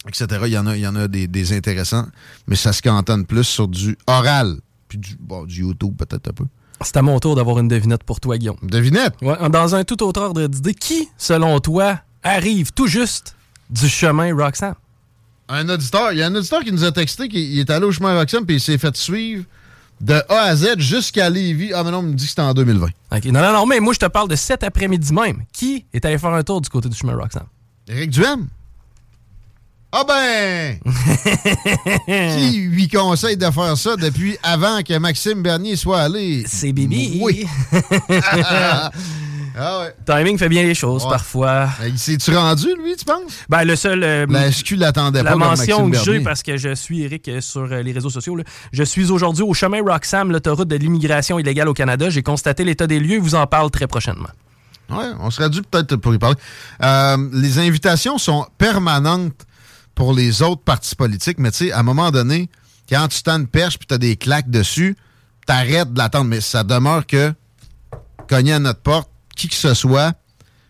etc. 0.08 0.42
Il 0.46 0.54
y 0.54 0.58
en 0.58 0.68
a, 0.68 0.76
il 0.76 0.82
y 0.82 0.88
en 0.88 0.96
a 0.96 1.08
des, 1.08 1.54
intéressants, 1.54 2.08
mais 2.48 2.56
ça 2.56 2.74
se 2.74 2.82
cantonne 2.82 3.26
plus 3.26 3.44
sur 3.44 3.68
du 3.68 3.98
oral, 4.08 4.58
puis 4.88 4.98
du, 4.98 5.18
du 5.48 5.62
YouTube 5.62 5.96
peut-être 5.98 6.30
un 6.30 6.34
peu. 6.34 6.46
C'est 6.82 6.98
à 6.98 7.02
mon 7.02 7.20
tour 7.20 7.36
d'avoir 7.36 7.60
une 7.60 7.68
devinette 7.68 8.04
pour 8.04 8.20
toi, 8.20 8.38
Guillaume. 8.38 8.58
Devinette? 8.62 9.14
Ouais, 9.22 9.50
dans 9.50 9.76
un 9.76 9.84
tout 9.84 10.04
autre 10.04 10.22
ordre 10.22 10.48
d'idée, 10.48 10.74
qui, 10.74 11.08
selon 11.18 11.60
toi, 11.60 12.00
arrive 12.24 12.72
tout 12.74 12.88
juste 12.88 13.36
du 13.70 13.88
chemin 13.88 14.36
Roxanne? 14.36 14.76
Un 15.48 15.70
auditeur, 15.70 16.12
il 16.12 16.18
y 16.20 16.22
a 16.24 16.28
un 16.28 16.36
auditeur 16.36 16.62
qui 16.64 16.72
nous 16.72 16.84
a 16.84 16.92
texté 16.92 17.30
qu'il 17.30 17.60
est 17.60 17.70
allé 17.70 17.86
au 17.86 17.92
chemin 17.92 18.18
Roxham 18.18 18.46
puis 18.46 18.56
il 18.56 18.60
s'est 18.60 18.78
fait 18.80 18.96
suivre 18.98 19.44
de 20.02 20.16
A 20.28 20.40
à 20.42 20.56
Z 20.56 20.80
jusqu'à 20.80 21.30
Lévis. 21.30 21.72
Ah, 21.74 21.84
mais 21.84 21.92
non, 21.92 22.00
on 22.00 22.04
me 22.04 22.14
dit 22.14 22.24
que 22.24 22.30
c'était 22.30 22.42
en 22.42 22.54
2020. 22.54 22.88
Ok, 23.12 23.26
Non, 23.26 23.42
non, 23.42 23.54
non, 23.54 23.66
mais 23.66 23.80
moi, 23.80 23.94
je 23.94 24.00
te 24.00 24.08
parle 24.08 24.28
de 24.28 24.36
cet 24.36 24.64
après-midi 24.64 25.14
même. 25.14 25.44
Qui 25.54 25.86
est 25.94 26.04
allé 26.04 26.18
faire 26.18 26.34
un 26.34 26.44
tour 26.44 26.62
du 26.62 26.70
côté 26.70 26.90
du 26.90 26.96
chemin 26.98 27.16
Roxanne? 27.16 27.46
Éric 27.88 28.10
Duhem? 28.10 28.48
Ah 29.98 30.04
ben! 30.06 30.78
qui 32.38 32.58
lui 32.68 32.90
conseille 32.90 33.38
de 33.38 33.50
faire 33.50 33.78
ça 33.78 33.96
depuis 33.96 34.38
avant 34.44 34.82
que 34.84 34.98
Maxime 34.98 35.42
Bernier 35.42 35.78
soit 35.78 36.02
allé? 36.02 36.44
C'est 36.48 36.74
Bibi. 36.74 37.20
Oui. 37.22 37.48
ah 38.52 38.92
ouais. 39.58 39.94
Timing 40.06 40.38
fait 40.38 40.50
bien 40.50 40.64
les 40.64 40.76
choses, 40.76 41.04
Ouais. 41.06 41.10
parfois. 41.12 41.70
Il 41.86 41.98
s'est-tu 41.98 42.36
rendu, 42.36 42.68
lui, 42.84 42.96
tu 42.98 43.06
penses? 43.06 43.22
Ben, 43.48 43.64
le 43.64 43.76
seul. 43.78 44.04
euh, 44.04 44.26
La 44.30 44.52
SQ 44.52 44.72
l'attendait 44.76 45.20
pas 45.20 45.24
La 45.24 45.32
comme 45.32 45.40
mention 45.40 45.88
Maxime 45.88 45.92
que 45.92 45.98
j'ai, 45.98 46.12
Bernier. 46.12 46.24
parce 46.26 46.44
que 46.44 46.58
je 46.58 46.76
suis 46.76 47.04
Eric 47.04 47.30
sur 47.40 47.62
euh, 47.72 47.82
les 47.82 47.94
réseaux 47.94 48.10
sociaux, 48.10 48.36
là. 48.36 48.44
je 48.74 48.84
suis 48.84 49.10
aujourd'hui 49.12 49.44
au 49.44 49.54
chemin 49.54 49.82
Roxham, 49.82 50.30
l'autoroute 50.32 50.68
de 50.68 50.76
l'immigration 50.76 51.40
illégale 51.40 51.70
au 51.70 51.74
Canada. 51.74 52.10
J'ai 52.10 52.22
constaté 52.24 52.66
l'état 52.66 52.88
des 52.88 53.00
lieux, 53.00 53.18
vous 53.20 53.36
en 53.36 53.48
parle 53.48 53.72
très 53.72 53.88
prochainement. 53.88 54.30
Oui, 54.90 55.06
on 55.22 55.32
serait 55.32 55.50
dû 55.50 55.62
peut-être 55.62 55.96
pour 55.96 56.14
y 56.14 56.18
parler. 56.20 56.36
Euh, 56.84 57.18
les 57.32 57.60
invitations 57.60 58.18
sont 58.18 58.46
permanentes 58.58 59.46
pour 59.96 60.14
les 60.14 60.42
autres 60.42 60.62
partis 60.62 60.96
politiques, 60.96 61.40
mais 61.40 61.52
tu 61.52 61.58
sais, 61.58 61.72
à 61.72 61.80
un 61.80 61.84
moment 61.84 62.12
donné, 62.12 62.50
quand 62.90 63.08
tu 63.08 63.24
t'en 63.24 63.38
une 63.38 63.48
perche 63.48 63.80
puis 63.80 63.88
tu 63.88 63.94
as 63.94 63.98
des 63.98 64.16
claques 64.16 64.50
dessus, 64.50 64.96
t'arrêtes 65.46 65.94
de 65.94 65.98
l'attendre. 65.98 66.26
Mais 66.26 66.42
ça 66.42 66.64
demeure 66.64 67.08
que 67.08 67.34
cogner 68.30 68.54
à 68.54 68.60
notre 68.60 68.82
porte, 68.82 69.10
qui 69.36 69.48
que 69.48 69.56
ce 69.56 69.74
soit, 69.74 70.14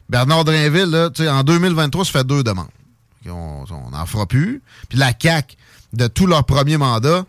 Bernard 0.09 0.45
Drinville, 0.45 0.85
là, 0.85 1.09
tu 1.09 1.23
sais, 1.23 1.29
en 1.29 1.43
2023, 1.43 2.05
ça 2.05 2.11
fait 2.11 2.23
deux 2.23 2.43
demandes. 2.43 2.67
On 3.27 3.65
n'en 3.91 4.05
fera 4.05 4.27
plus. 4.27 4.61
Puis 4.87 4.99
la 4.99 5.11
CAQ, 5.19 5.57
de 5.93 6.07
tout 6.07 6.27
leur 6.27 6.45
premier 6.45 6.77
mandat, 6.77 7.25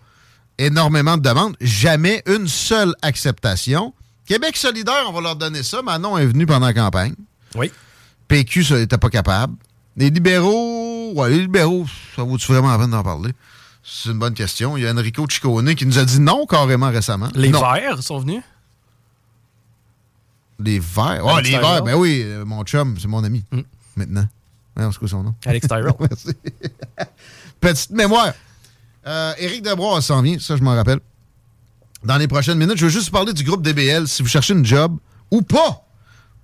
énormément 0.58 1.16
de 1.16 1.22
demandes, 1.22 1.56
jamais 1.60 2.22
une 2.26 2.48
seule 2.48 2.94
acceptation. 3.02 3.94
Québec 4.26 4.56
solidaire, 4.56 5.04
on 5.08 5.12
va 5.12 5.20
leur 5.20 5.36
donner 5.36 5.62
ça. 5.62 5.82
Manon 5.82 6.18
est 6.18 6.26
venu 6.26 6.46
pendant 6.46 6.66
la 6.66 6.74
campagne. 6.74 7.14
Oui. 7.54 7.70
PQ, 8.28 8.64
ça 8.64 8.76
n'était 8.76 8.98
pas 8.98 9.08
capable. 9.08 9.54
Les 9.96 10.10
libéraux, 10.10 11.12
ouais, 11.14 11.30
les 11.30 11.40
libéraux, 11.40 11.86
ça 12.14 12.22
vaut-tu 12.22 12.46
vraiment 12.52 12.70
la 12.70 12.78
peine 12.78 12.90
d'en 12.90 13.02
parler? 13.02 13.32
C'est 13.82 14.10
une 14.10 14.18
bonne 14.18 14.34
question. 14.34 14.76
Il 14.76 14.82
y 14.82 14.86
a 14.86 14.92
Enrico 14.92 15.26
Ciccone 15.28 15.74
qui 15.74 15.86
nous 15.86 15.98
a 15.98 16.04
dit 16.04 16.20
non 16.20 16.44
carrément 16.46 16.90
récemment. 16.90 17.28
Les 17.34 17.48
Non. 17.50 17.60
Verts 17.60 18.02
sont 18.02 18.18
venus? 18.18 18.42
Les 20.58 20.78
Verts? 20.78 21.22
Oh, 21.24 21.28
Alex 21.30 21.50
les. 21.50 21.58
Verts, 21.58 21.82
ben 21.82 21.94
oui, 21.94 22.22
euh, 22.24 22.44
mon 22.44 22.62
chum, 22.64 22.96
c'est 22.98 23.08
mon 23.08 23.22
ami. 23.24 23.44
Maintenant. 23.96 24.26
Ouais, 24.76 24.84
c'est 24.90 24.98
quoi 24.98 25.08
son 25.08 25.22
nom? 25.22 25.34
Alex 25.46 25.66
Tyrell. 25.68 25.92
Merci. 26.00 26.28
Petite 27.60 27.90
mémoire. 27.90 28.32
Euh, 29.06 29.32
Éric 29.38 29.62
Debrois 29.62 30.02
s'en 30.02 30.20
vient, 30.20 30.38
ça 30.38 30.56
je 30.56 30.62
m'en 30.62 30.74
rappelle. 30.74 30.98
Dans 32.04 32.16
les 32.18 32.26
prochaines 32.28 32.58
minutes, 32.58 32.76
je 32.76 32.86
veux 32.86 32.90
juste 32.90 33.10
parler 33.10 33.32
du 33.32 33.44
groupe 33.44 33.62
DBL. 33.62 34.08
Si 34.08 34.22
vous 34.22 34.28
cherchez 34.28 34.52
une 34.52 34.64
job 34.66 34.96
ou 35.30 35.42
pas, 35.42 35.85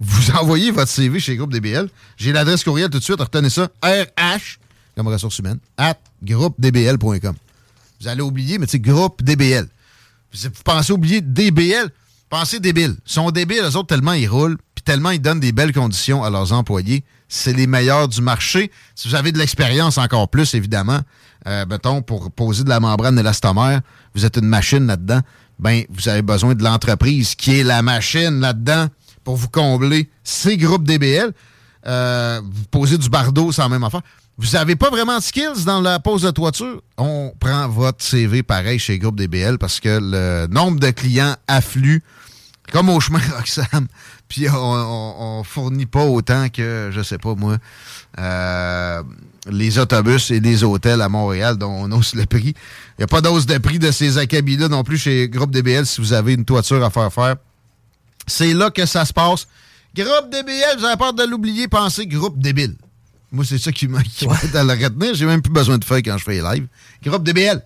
vous 0.03 0.31
envoyez 0.33 0.71
votre 0.73 0.91
CV 0.91 1.21
chez 1.21 1.37
Groupe 1.37 1.53
DBL. 1.53 1.89
J'ai 2.17 2.33
l'adresse 2.33 2.65
courriel 2.65 2.91
tout 2.91 2.99
de 2.99 3.05
suite, 3.05 3.21
retenez 3.21 3.51
ça. 3.51 3.71
RH, 3.83 4.59
comme 4.97 5.07
ressources 5.07 5.39
humaines, 5.39 5.61
at 5.77 5.99
groupedbl.com. 6.23 7.35
Vous 8.01 8.09
allez 8.09 8.21
oublier, 8.21 8.59
mais 8.59 8.67
c'est 8.69 8.81
groupe 8.81 9.23
DBL. 9.23 9.69
Vous 10.33 10.49
vous 10.49 10.63
pensez 10.65 10.93
oublier 10.93 11.21
DBL, 11.21 11.89
pensez 12.29 12.59
débile. 12.59 12.97
Ils 13.07 13.13
sont 13.13 13.31
débiles, 13.31 13.63
eux 13.63 13.77
autres, 13.77 13.89
tellement 13.89 14.15
ils 14.15 14.27
roulent, 14.27 14.59
puis 14.75 14.83
tellement 14.83 15.11
ils 15.11 15.21
donnent 15.21 15.41
des 15.41 15.53
belles 15.53 15.73
conditions 15.73 16.25
à 16.25 16.31
leurs 16.31 16.53
employés. 16.53 17.05
C'est 17.29 17.53
les 17.53 17.67
meilleurs 17.67 18.09
du 18.09 18.21
marché. 18.21 18.73
Si 18.97 19.09
vous 19.09 19.15
avez 19.15 19.31
de 19.31 19.39
l'expérience 19.39 19.99
encore 19.99 20.29
plus, 20.29 20.55
évidemment, 20.55 21.01
euh, 21.47 21.65
mettons, 21.67 22.03
pour 22.03 22.31
poser 22.33 22.65
de 22.65 22.69
la 22.69 22.81
membrane 22.81 23.19
élastomère, 23.19 23.81
vous 24.15 24.25
êtes 24.25 24.37
une 24.37 24.49
machine 24.49 24.87
là-dedans, 24.87 25.21
ben, 25.59 25.85
vous 25.91 26.09
avez 26.09 26.23
besoin 26.23 26.55
de 26.55 26.65
l'entreprise 26.65 27.37
qui 27.37 27.61
est 27.61 27.63
la 27.63 27.83
machine 27.83 28.41
là-dedans 28.41 28.89
pour 29.25 29.37
vous 29.37 29.49
combler 29.49 30.09
ces 30.25 30.57
groupes 30.57 30.85
DBL. 30.85 31.33
Euh, 31.87 32.41
vous 32.45 32.65
posez 32.71 32.99
du 32.99 33.09
bardeau, 33.09 33.51
la 33.57 33.69
même 33.69 33.85
affaire. 33.85 34.03
Vous 34.39 34.51
n'avez 34.53 34.77
pas 34.77 34.91
vraiment 34.91 35.19
de 35.19 35.23
skills 35.23 35.65
dans 35.67 35.81
la 35.81 35.99
pose 35.99 36.23
de 36.23 36.31
toiture? 36.31 36.83
On 36.97 37.33
prend 37.39 37.69
votre 37.69 38.03
CV 38.03 38.43
pareil 38.43 38.79
chez 38.79 38.99
Groupe 38.99 39.17
DBL 39.17 39.59
parce 39.59 39.79
que 39.79 39.99
le 40.01 40.47
nombre 40.51 40.81
de 40.81 40.91
clients 40.91 41.37
afflue 41.47 42.03
comme 42.73 42.89
au 42.89 42.99
chemin 43.01 43.21
Roxham. 43.37 43.87
Puis 44.29 44.49
on, 44.49 44.55
on, 44.57 45.15
on 45.19 45.45
fournit 45.45 45.87
pas 45.87 46.05
autant 46.05 46.49
que, 46.49 46.91
je 46.93 47.03
sais 47.03 47.19
pas 47.19 47.35
moi, 47.35 47.59
euh, 48.19 49.03
les 49.51 49.79
autobus 49.79 50.31
et 50.31 50.41
les 50.41 50.65
hôtels 50.65 51.03
à 51.03 51.09
Montréal 51.09 51.59
dont 51.59 51.71
on 51.71 51.93
hausse 51.93 52.15
le 52.15 52.25
prix. 52.25 52.55
Il 52.99 53.01
n'y 53.01 53.05
a 53.05 53.09
pas 53.09 53.21
d'hausse 53.21 53.47
de 53.47 53.59
prix 53.59 53.79
de 53.79 53.91
ces 53.91 54.17
acabits-là 54.17 54.69
non 54.69 54.85
plus 54.85 54.97
chez 54.97 55.29
Groupe 55.29 55.51
DBL 55.51 55.85
si 55.85 56.01
vous 56.01 56.15
avez 56.15 56.33
une 56.33 56.45
toiture 56.45 56.83
à 56.83 56.91
faire 56.91 57.13
faire. 57.13 57.37
C'est 58.27 58.53
là 58.53 58.71
que 58.71 58.87
ça 58.87 59.05
se 59.05 59.13
passe. 59.13 59.47
Groupe 59.95 60.31
DBL, 60.31 60.79
vous 60.79 60.85
avez 60.85 60.97
peur 60.97 61.13
de 61.13 61.25
l'oublier, 61.25 61.69
pensez 61.69 62.07
groupe 62.07 62.39
débile. 62.39 62.77
Moi, 63.31 63.45
c'est 63.47 63.59
ça 63.59 63.73
qui 63.73 63.89
m'a 63.89 63.99
à 63.99 64.65
le 64.65 64.85
retenir. 64.85 65.15
J'ai 65.15 65.27
même 65.27 65.43
plus 65.43 65.53
besoin 65.53 65.79
de 65.79 65.85
feuilles 65.85 66.03
quand 66.03 66.19
je 66.19 66.25
fais 66.25 66.35
les 66.35 66.43
lives. 66.43 66.67
Groupe 67.03 67.23
DBL. 67.23 67.63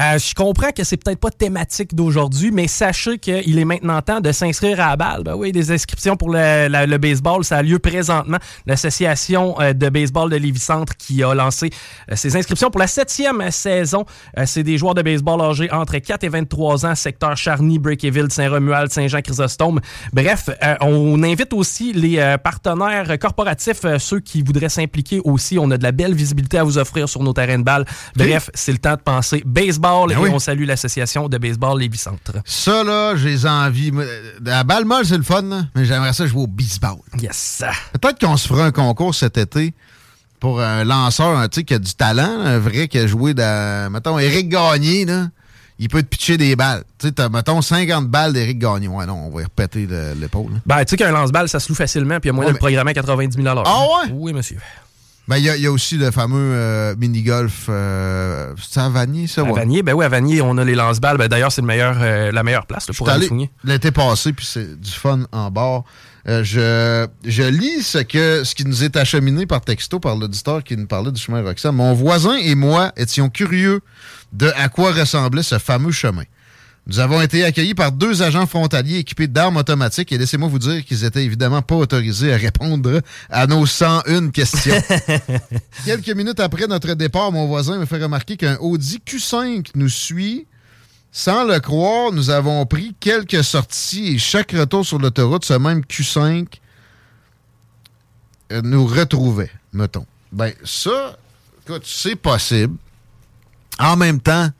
Euh, 0.00 0.16
je 0.18 0.32
comprends 0.34 0.70
que 0.70 0.84
c'est 0.84 0.96
peut-être 0.96 1.18
pas 1.18 1.30
thématique 1.30 1.94
d'aujourd'hui, 1.94 2.50
mais 2.52 2.68
sachez 2.68 3.18
qu'il 3.18 3.58
est 3.58 3.64
maintenant 3.64 4.00
temps 4.00 4.20
de 4.20 4.30
s'inscrire 4.30 4.78
à 4.80 4.90
la 4.90 4.96
balle. 4.96 5.22
Ben 5.24 5.34
oui, 5.34 5.50
des 5.50 5.72
inscriptions 5.72 6.16
pour 6.16 6.30
le, 6.30 6.68
la- 6.68 6.86
le 6.86 6.98
baseball, 6.98 7.44
ça 7.44 7.56
a 7.56 7.62
lieu 7.62 7.78
présentement. 7.80 8.38
L'association 8.66 9.60
euh, 9.60 9.72
de 9.72 9.88
baseball 9.88 10.30
de 10.30 10.36
Lévis-Centre 10.36 10.96
qui 10.96 11.22
a 11.24 11.34
lancé 11.34 11.70
euh, 12.12 12.16
ses 12.16 12.36
inscriptions 12.36 12.70
pour 12.70 12.80
la 12.80 12.86
septième 12.86 13.50
saison. 13.50 14.04
Euh, 14.38 14.44
c'est 14.46 14.62
des 14.62 14.78
joueurs 14.78 14.94
de 14.94 15.02
baseball 15.02 15.40
âgés 15.40 15.70
entre 15.72 15.98
4 15.98 16.22
et 16.24 16.28
23 16.28 16.86
ans, 16.86 16.94
secteur 16.94 17.36
Charny, 17.36 17.80
Breakyville, 17.80 18.30
Saint-Romuald, 18.30 18.92
Saint-Jean-Chrysostome. 18.92 19.80
Bref, 20.12 20.48
euh, 20.62 20.74
on 20.80 21.20
invite 21.24 21.52
aussi 21.52 21.92
les 21.92 22.36
partenaires 22.44 23.18
corporatifs, 23.18 23.84
ceux 23.98 24.20
qui 24.20 24.42
voudraient 24.42 24.68
s'impliquer 24.68 25.20
aussi. 25.24 25.58
On 25.58 25.70
a 25.72 25.76
de 25.78 25.82
la 25.82 25.92
belle 25.92 26.14
visibilité 26.14 26.58
à 26.58 26.62
vous 26.62 26.78
offrir 26.78 27.08
sur 27.08 27.22
nos 27.24 27.32
terrains 27.32 27.58
de 27.58 27.64
balle. 27.64 27.84
Bref, 28.16 28.50
c'est 28.54 28.72
le 28.72 28.78
temps 28.78 28.94
de 28.94 29.00
penser 29.00 29.42
baseball 29.44 29.87
Ben 30.08 30.10
et 30.10 30.16
oui. 30.16 30.30
on 30.32 30.38
salue 30.38 30.64
l'association 30.64 31.28
de 31.28 31.38
baseball 31.38 31.78
Lévis-Centre. 31.78 32.32
Ça, 32.44 32.84
là, 32.84 33.14
j'ai. 33.16 33.90
Moi, 33.90 34.04
La 34.44 34.64
balle 34.64 34.84
molle, 34.84 35.04
c'est 35.06 35.16
le 35.16 35.22
fun, 35.22 35.42
mais 35.74 35.84
j'aimerais 35.84 36.12
ça 36.12 36.26
jouer 36.26 36.42
au 36.42 36.46
baseball. 36.46 36.98
Yes. 37.20 37.62
Peut-être 38.00 38.18
qu'on 38.20 38.36
se 38.36 38.48
fera 38.48 38.64
un 38.66 38.72
concours 38.72 39.14
cet 39.14 39.38
été 39.38 39.74
pour 40.40 40.60
un 40.60 40.84
lanceur 40.84 41.36
un, 41.38 41.48
qui 41.48 41.74
a 41.74 41.78
du 41.78 41.94
talent, 41.94 42.40
un 42.40 42.58
vrai 42.58 42.88
qui 42.88 42.98
a 42.98 43.06
joué 43.06 43.34
dans. 43.34 43.90
Mettons, 43.92 44.18
Éric 44.18 44.48
Gagné, 44.48 45.04
là. 45.04 45.28
Il 45.80 45.88
peut 45.88 46.02
te 46.02 46.08
pitcher 46.08 46.36
des 46.36 46.56
balles. 46.56 46.82
Tu 46.98 47.08
sais, 47.16 47.28
mettons, 47.28 47.62
50 47.62 48.08
balles 48.08 48.32
d'Éric 48.32 48.58
Gagné. 48.58 48.88
Ouais, 48.88 49.06
non, 49.06 49.26
on 49.26 49.30
va 49.30 49.42
y 49.42 49.44
repéter 49.44 49.86
le- 49.86 50.12
l'épaule. 50.14 50.60
Ben, 50.66 50.78
tu 50.84 50.90
sais 50.90 50.96
qu'un 50.96 51.12
lance-balle, 51.12 51.48
ça 51.48 51.60
se 51.60 51.68
loue 51.68 51.76
facilement, 51.76 52.18
puis 52.18 52.28
il 52.28 52.30
y 52.30 52.30
a 52.30 52.32
moyen 52.32 52.48
Ouais, 52.48 52.52
de 52.54 52.56
le 52.56 52.58
programmer 52.58 52.90
à 52.90 52.94
90 52.94 53.40
000 53.40 53.62
Ah 53.64 53.82
ouais? 54.04 54.10
Oui, 54.12 54.32
monsieur. 54.32 54.58
Ben, 55.28 55.36
il 55.36 55.44
y, 55.44 55.60
y 55.62 55.66
a 55.66 55.70
aussi 55.70 55.98
le 55.98 56.10
fameux 56.10 56.54
euh, 56.54 56.94
mini-golf. 56.96 57.66
Euh, 57.68 58.54
c'est 58.66 58.80
à 58.80 58.88
Vanier, 58.88 59.26
ça, 59.26 59.42
À 59.42 59.44
ouais. 59.44 59.52
Vanier, 59.52 59.82
ben 59.82 59.92
oui, 59.92 60.04
à 60.04 60.08
Vanier, 60.08 60.40
on 60.40 60.56
a 60.56 60.64
les 60.64 60.74
lance-balles. 60.74 61.18
Ben, 61.18 61.28
D'ailleurs, 61.28 61.52
c'est 61.52 61.62
euh, 61.62 62.32
la 62.32 62.42
meilleure 62.42 62.66
place 62.66 62.88
là, 62.88 62.94
pour 62.96 63.08
aller 63.10 63.26
soigner. 63.26 63.50
l'été 63.62 63.90
passé, 63.90 64.32
puis 64.32 64.46
c'est 64.46 64.80
du 64.80 64.90
fun 64.90 65.20
en 65.30 65.50
bord. 65.50 65.84
Euh, 66.28 66.42
je, 66.44 67.06
je 67.24 67.42
lis 67.42 67.82
ce, 67.82 67.98
que, 67.98 68.42
ce 68.44 68.54
qui 68.54 68.64
nous 68.64 68.84
est 68.84 68.96
acheminé 68.96 69.46
par 69.46 69.60
texto 69.60 70.00
par 70.00 70.16
l'auditeur 70.16 70.64
qui 70.64 70.76
nous 70.76 70.86
parlait 70.86 71.12
du 71.12 71.20
chemin 71.20 71.42
Roxham. 71.42 71.76
Mon 71.76 71.92
voisin 71.94 72.36
et 72.36 72.54
moi 72.54 72.92
étions 72.96 73.28
curieux 73.28 73.80
de 74.32 74.50
à 74.56 74.68
quoi 74.68 74.92
ressemblait 74.92 75.42
ce 75.42 75.58
fameux 75.58 75.92
chemin. 75.92 76.24
Nous 76.88 77.00
avons 77.00 77.20
été 77.20 77.44
accueillis 77.44 77.74
par 77.74 77.92
deux 77.92 78.22
agents 78.22 78.46
frontaliers 78.46 78.96
équipés 78.96 79.26
d'armes 79.26 79.58
automatiques 79.58 80.10
et 80.10 80.16
laissez-moi 80.16 80.48
vous 80.48 80.58
dire 80.58 80.82
qu'ils 80.86 81.04
étaient 81.04 81.22
évidemment 81.22 81.60
pas 81.60 81.74
autorisés 81.74 82.32
à 82.32 82.38
répondre 82.38 83.02
à 83.28 83.46
nos 83.46 83.66
101 83.66 84.30
questions. 84.30 84.82
Quelques 85.84 86.08
minutes 86.08 86.40
après 86.40 86.66
notre 86.66 86.94
départ, 86.94 87.30
mon 87.30 87.46
voisin 87.46 87.76
me 87.76 87.84
fait 87.84 88.02
remarquer 88.02 88.38
qu'un 88.38 88.56
Audi 88.56 89.02
Q5 89.06 89.66
nous 89.74 89.90
suit. 89.90 90.46
Sans 91.12 91.44
le 91.44 91.60
croire, 91.60 92.10
nous 92.12 92.30
avons 92.30 92.64
pris 92.64 92.94
quelques 92.98 93.44
sorties 93.44 94.14
et 94.14 94.18
chaque 94.18 94.52
retour 94.52 94.86
sur 94.86 94.98
l'autoroute, 94.98 95.44
ce 95.44 95.54
même 95.54 95.80
Q5 95.80 96.46
euh, 98.52 98.62
nous 98.62 98.86
retrouvait, 98.86 99.50
mettons. 99.74 100.06
Ben, 100.32 100.52
ça, 100.64 101.18
écoute, 101.66 101.84
c'est 101.84 102.16
possible. 102.16 102.76
En 103.78 103.96
même 103.96 104.20
temps, 104.20 104.50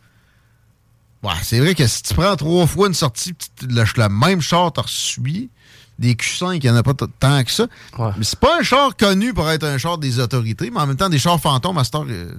ouais, 1.22 1.32
c'est 1.42 1.60
vrai 1.60 1.74
que 1.74 1.86
si 1.86 2.02
tu 2.02 2.14
prends 2.14 2.36
trois 2.36 2.66
fois 2.66 2.88
une 2.88 2.94
sortie, 2.94 3.34
le, 3.68 3.84
le 3.96 4.08
même 4.08 4.40
char 4.40 4.72
te 4.72 4.80
suit, 4.86 5.50
des 5.98 6.14
Q5, 6.14 6.56
il 6.56 6.60
n'y 6.62 6.70
en 6.70 6.76
a 6.76 6.82
pas 6.82 6.94
tant 6.94 7.42
que 7.42 7.50
ça. 7.50 7.66
Mais 7.98 8.22
c'est 8.22 8.38
pas 8.38 8.60
un 8.60 8.62
char 8.62 8.96
connu 8.96 9.34
pour 9.34 9.50
être 9.50 9.64
un 9.64 9.78
char 9.78 9.98
des 9.98 10.20
autorités, 10.20 10.70
mais 10.70 10.80
en 10.80 10.86
même 10.86 10.96
temps, 10.96 11.08
des 11.08 11.18
chars 11.18 11.40
fantômes, 11.40 11.78
à 11.78 11.84
cette 11.84 11.96
heure, 11.96 12.06
euh, 12.08 12.32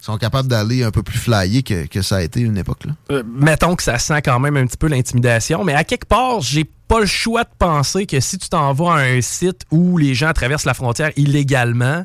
sont 0.00 0.18
capables 0.18 0.48
d'aller 0.48 0.82
un 0.82 0.90
peu 0.90 1.02
plus 1.02 1.18
flyés 1.18 1.62
que, 1.62 1.86
que 1.86 2.02
ça 2.02 2.16
a 2.16 2.22
été 2.22 2.40
une 2.40 2.58
époque. 2.58 2.84
Là. 2.84 2.92
Euh, 3.10 3.22
mettons 3.26 3.74
que 3.76 3.82
ça 3.82 3.98
sent 3.98 4.22
quand 4.22 4.38
même 4.40 4.56
un 4.56 4.66
petit 4.66 4.76
peu 4.76 4.88
l'intimidation, 4.88 5.64
mais 5.64 5.74
à 5.74 5.84
quelque 5.84 6.06
part, 6.06 6.40
j'ai 6.40 6.64
pas 6.88 7.00
le 7.00 7.06
choix 7.06 7.44
de 7.44 7.50
penser 7.58 8.06
que 8.06 8.20
si 8.20 8.38
tu 8.38 8.48
t'en 8.48 8.72
vas 8.72 8.94
à 8.94 8.98
un 9.00 9.20
site 9.20 9.62
où 9.70 9.98
les 9.98 10.14
gens 10.14 10.32
traversent 10.32 10.64
la 10.64 10.74
frontière 10.74 11.10
illégalement, 11.16 12.04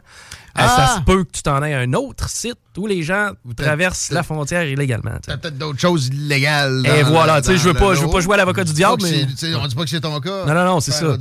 Ah! 0.56 0.68
ça 0.68 0.95
se 0.98 1.02
peut 1.02 1.23
que 1.23 1.32
tu 1.32 1.41
t'en 1.44 1.61
aies 1.64 1.73
à 1.73 1.80
un 1.80 1.94
autre 1.94 2.30
site 2.30 2.56
où 2.78 2.88
les 2.88 3.03
gens 3.03 3.32
traversent 3.56 4.11
la 4.11 4.23
frontière 4.23 4.64
illégalement. 4.65 5.11
T'as 5.26 5.38
peut-être 5.38 5.57
d'autres 5.57 5.80
choses 5.80 6.07
illégales. 6.07 6.86
Et 6.86 7.03
voilà, 7.03 7.41
tu 7.41 7.48
sais, 7.48 7.57
je 7.57 7.64
veux 7.69 7.73
pas, 7.73 7.94
je 7.95 8.02
veux 8.02 8.10
pas 8.10 8.19
jouer 8.22 8.36
à 8.36 8.38
l'avocat 8.38 8.64
du 8.64 8.73
diable, 8.73 9.02
mais. 9.03 9.26
On 9.56 9.68
dit 9.68 9.76
pas 9.76 9.84
que 9.84 9.90
c'est 9.90 10.02
ton 10.02 10.19
cas. 10.19 10.45
Non, 10.45 10.53
non, 10.53 10.65
non, 10.65 10.80
c'est 10.80 10.91
ça. 10.91 11.18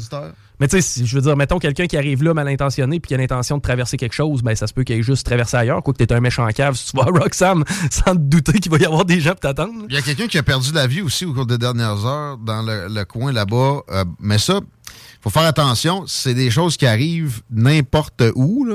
Mais 0.60 0.68
tu 0.68 0.76
sais, 0.76 0.82
si- 0.82 1.06
je 1.06 1.14
veux 1.16 1.22
dire, 1.22 1.38
mettons 1.38 1.58
quelqu'un 1.58 1.86
qui 1.86 1.96
arrive 1.96 2.22
là 2.22 2.34
mal 2.34 2.46
intentionné 2.46 3.00
puis 3.00 3.08
qui 3.08 3.14
a 3.14 3.16
l'intention 3.16 3.56
de 3.56 3.62
traverser 3.62 3.96
quelque 3.96 4.12
chose, 4.12 4.42
ben 4.42 4.54
ça 4.54 4.66
se 4.66 4.74
peut 4.74 4.84
qu'il 4.84 4.94
ait 4.96 5.02
juste 5.02 5.24
traversé 5.24 5.56
ailleurs. 5.56 5.82
Quoi 5.82 5.94
que 5.94 6.04
t'es 6.04 6.12
un 6.12 6.20
méchant 6.20 6.46
cave, 6.48 6.74
si 6.76 6.92
tu 6.92 7.00
à 7.00 7.04
Roxham 7.04 7.64
sans 7.90 8.12
te 8.14 8.18
douter 8.20 8.60
qu'il 8.60 8.70
va 8.70 8.76
y 8.76 8.84
avoir 8.84 9.06
des 9.06 9.20
gens 9.20 9.30
pour 9.30 9.40
t'attendre. 9.40 9.86
Il 9.88 9.94
y 9.94 9.98
a 9.98 10.02
quelqu'un 10.02 10.26
qui 10.26 10.36
a 10.36 10.42
perdu 10.42 10.70
la 10.74 10.86
vie 10.86 11.00
aussi 11.00 11.24
au 11.24 11.32
cours 11.32 11.46
des 11.46 11.56
dernières 11.56 12.04
heures 12.04 12.36
dans 12.36 12.60
le, 12.60 12.88
le 12.90 13.04
coin 13.06 13.32
là-bas. 13.32 13.80
Euh, 13.90 14.04
mais 14.20 14.36
ça, 14.36 14.60
faut 15.20 15.30
faire 15.30 15.44
attention. 15.44 16.04
C'est 16.06 16.34
des 16.34 16.50
choses 16.50 16.76
qui 16.76 16.86
arrivent 16.86 17.42
n'importe 17.50 18.22
où. 18.34 18.66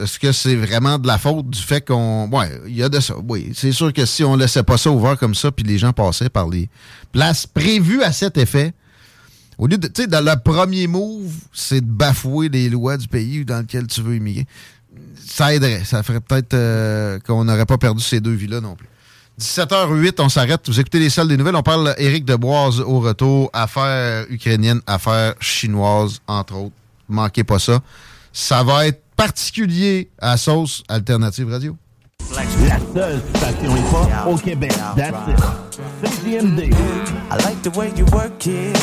Est-ce 0.00 0.18
que 0.18 0.32
c'est 0.32 0.56
vraiment 0.56 0.98
de 0.98 1.06
la 1.06 1.18
faute 1.18 1.50
du 1.50 1.60
fait 1.60 1.86
qu'on... 1.86 2.28
Ouais, 2.30 2.50
il 2.66 2.76
y 2.76 2.82
a 2.82 2.88
de 2.88 3.00
ça. 3.00 3.14
Oui, 3.28 3.52
c'est 3.54 3.72
sûr 3.72 3.92
que 3.92 4.06
si 4.06 4.24
on 4.24 4.34
laissait 4.36 4.62
pas 4.62 4.78
ça 4.78 4.90
ouvert 4.90 5.18
comme 5.18 5.34
ça 5.34 5.52
puis 5.52 5.64
les 5.64 5.76
gens 5.76 5.92
passaient 5.92 6.30
par 6.30 6.48
les 6.48 6.70
places 7.12 7.46
prévues 7.46 8.02
à 8.02 8.12
cet 8.12 8.38
effet, 8.38 8.72
au 9.58 9.66
lieu 9.66 9.76
de... 9.76 9.88
Tu 9.88 10.02
sais, 10.02 10.08
dans 10.08 10.24
le 10.24 10.34
premier 10.42 10.86
move, 10.86 11.32
c'est 11.52 11.82
de 11.82 11.90
bafouer 11.90 12.48
les 12.48 12.70
lois 12.70 12.96
du 12.96 13.06
pays 13.06 13.44
dans 13.44 13.58
lequel 13.60 13.86
tu 13.86 14.00
veux 14.00 14.16
immigrer. 14.16 14.46
Ça 15.26 15.54
aiderait. 15.54 15.84
Ça 15.84 16.02
ferait 16.02 16.20
peut-être 16.20 16.54
euh, 16.54 17.18
qu'on 17.20 17.44
n'aurait 17.44 17.66
pas 17.66 17.78
perdu 17.78 18.02
ces 18.02 18.20
deux 18.20 18.32
vies-là 18.32 18.62
non 18.62 18.74
plus. 18.74 18.88
17h08, 19.40 20.14
on 20.18 20.28
s'arrête. 20.28 20.60
Vous 20.66 20.78
écoutez 20.78 20.98
les 20.98 21.08
salles 21.08 21.28
des 21.28 21.36
nouvelles. 21.36 21.56
On 21.56 21.62
parle 21.62 21.94
Éric 21.96 22.24
Deboise 22.24 22.80
au 22.80 23.00
retour. 23.00 23.48
Affaires 23.52 24.26
ukrainiennes, 24.28 24.82
affaires 24.86 25.34
chinoises, 25.40 26.20
entre 26.26 26.56
autres. 26.56 26.74
Manquez 27.08 27.42
pas 27.42 27.58
ça. 27.58 27.80
Ça 28.32 28.62
va 28.62 28.86
être 28.86 29.02
particulier 29.16 30.10
à 30.18 30.36
Sauce 30.36 30.82
Alternative 30.88 31.50
Radio. 31.50 31.76
La 32.34 32.78
seule 32.94 33.20
station 33.34 33.76
hip-hop 33.76 34.08
au 34.26 34.36
Québec. 34.36 34.72
That's 34.96 35.16
it. 35.28 36.10
CGMD. 36.22 36.70
I 37.30 37.36
like 37.44 37.62
the 37.62 37.74
way 37.76 37.90
you 37.96 38.04
work 38.12 38.46
it. 38.46 38.76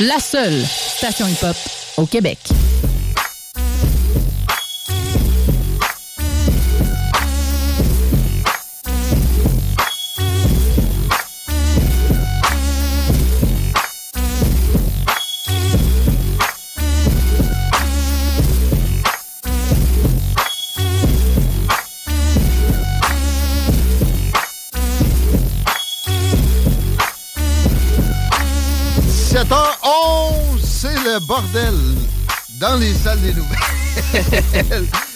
La 0.00 0.18
seule 0.18 0.62
station 0.64 1.26
hip-hop 1.26 1.56
au 1.96 2.06
Québec. 2.06 2.38
Dans 32.58 32.76
les 32.76 32.92
salles 32.94 33.20
des 33.20 33.32
nouvelles. 33.32 34.86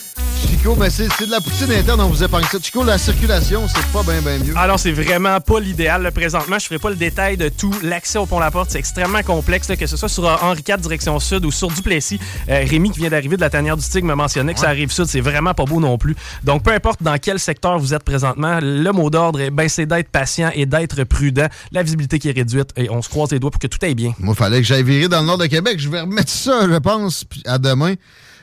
Chico, 0.65 0.77
mais 0.81 0.89
c'est 0.89 1.27
de 1.27 1.31
la 1.31 1.43
poutine 1.43 1.71
interne, 1.73 2.01
on 2.01 2.09
vous 2.09 2.23
épargne 2.23 2.47
ça. 2.51 2.57
Chico, 2.59 2.83
la 2.85 2.97
circulation, 2.97 3.69
c'est 3.69 3.87
pas 3.89 4.03
bien, 4.03 4.23
bien 4.23 4.39
mieux. 4.39 4.57
Alors, 4.57 4.81
c'est 4.81 4.93
vraiment 4.93 5.39
pas 5.39 5.61
l'idéal. 5.61 6.11
Présentement, 6.11 6.59
je 6.59 6.65
ferai 6.65 6.79
pas 6.79 6.89
le 6.89 6.97
détail 6.97 7.37
de 7.37 7.51
tout. 7.51 7.75
L'accès 7.83 8.19
au 8.19 8.25
pont-la-porte, 8.25 8.71
c'est 8.71 8.79
extrêmement 8.79 9.23
complexe, 9.23 9.69
là, 9.69 9.77
que 9.77 9.87
ce 9.87 9.99
soit 9.99 10.09
sur 10.09 10.27
euh, 10.27 10.37
Henri 10.41 10.65
IV, 10.67 10.79
direction 10.79 11.21
sud, 11.21 11.45
ou 11.45 11.51
sur 11.51 11.69
Duplessis. 11.69 12.19
Euh, 12.49 12.65
Rémi, 12.67 12.91
qui 12.93 13.01
vient 13.01 13.11
d'arriver 13.11 13.37
de 13.37 13.43
la 13.43 13.51
tanière 13.51 13.77
du 13.77 13.83
Stig, 13.83 14.05
me 14.05 14.15
mentionnait 14.15 14.55
que 14.55 14.61
ça 14.61 14.69
arrive 14.69 14.91
sud. 14.91 15.05
C'est 15.05 15.21
vraiment 15.21 15.53
pas 15.53 15.67
beau 15.67 15.81
non 15.81 15.99
plus. 15.99 16.17
Donc, 16.45 16.63
peu 16.63 16.73
importe 16.73 17.03
dans 17.03 17.19
quel 17.19 17.39
secteur 17.39 17.79
vous 17.79 17.93
êtes 17.93 18.05
présentement, 18.05 18.59
le 18.63 18.91
mot 18.91 19.11
d'ordre, 19.11 19.41
eh 19.43 19.51
ben, 19.51 19.69
c'est 19.69 19.85
d'être 19.85 20.09
patient 20.09 20.51
et 20.55 20.65
d'être 20.65 21.05
prudent. 21.05 21.49
La 21.73 21.83
visibilité 21.83 22.19
qui 22.19 22.31
est 22.31 22.33
réduite, 22.33 22.71
et 22.79 22.89
on 22.89 23.03
se 23.03 23.11
croise 23.11 23.31
les 23.33 23.39
doigts 23.39 23.51
pour 23.51 23.61
que 23.61 23.67
tout 23.67 23.79
aille 23.83 23.95
bien. 23.95 24.15
Moi, 24.19 24.35
fallait 24.35 24.63
que 24.63 24.67
j'aille 24.67 24.83
virer 24.83 25.09
dans 25.09 25.21
le 25.21 25.27
nord 25.27 25.37
de 25.37 25.47
Québec. 25.47 25.79
Je 25.79 25.91
vais 25.91 26.01
remettre 26.01 26.31
ça, 26.31 26.67
je 26.67 26.79
pense, 26.79 27.25
puis 27.25 27.43
à 27.45 27.59
demain. 27.59 27.97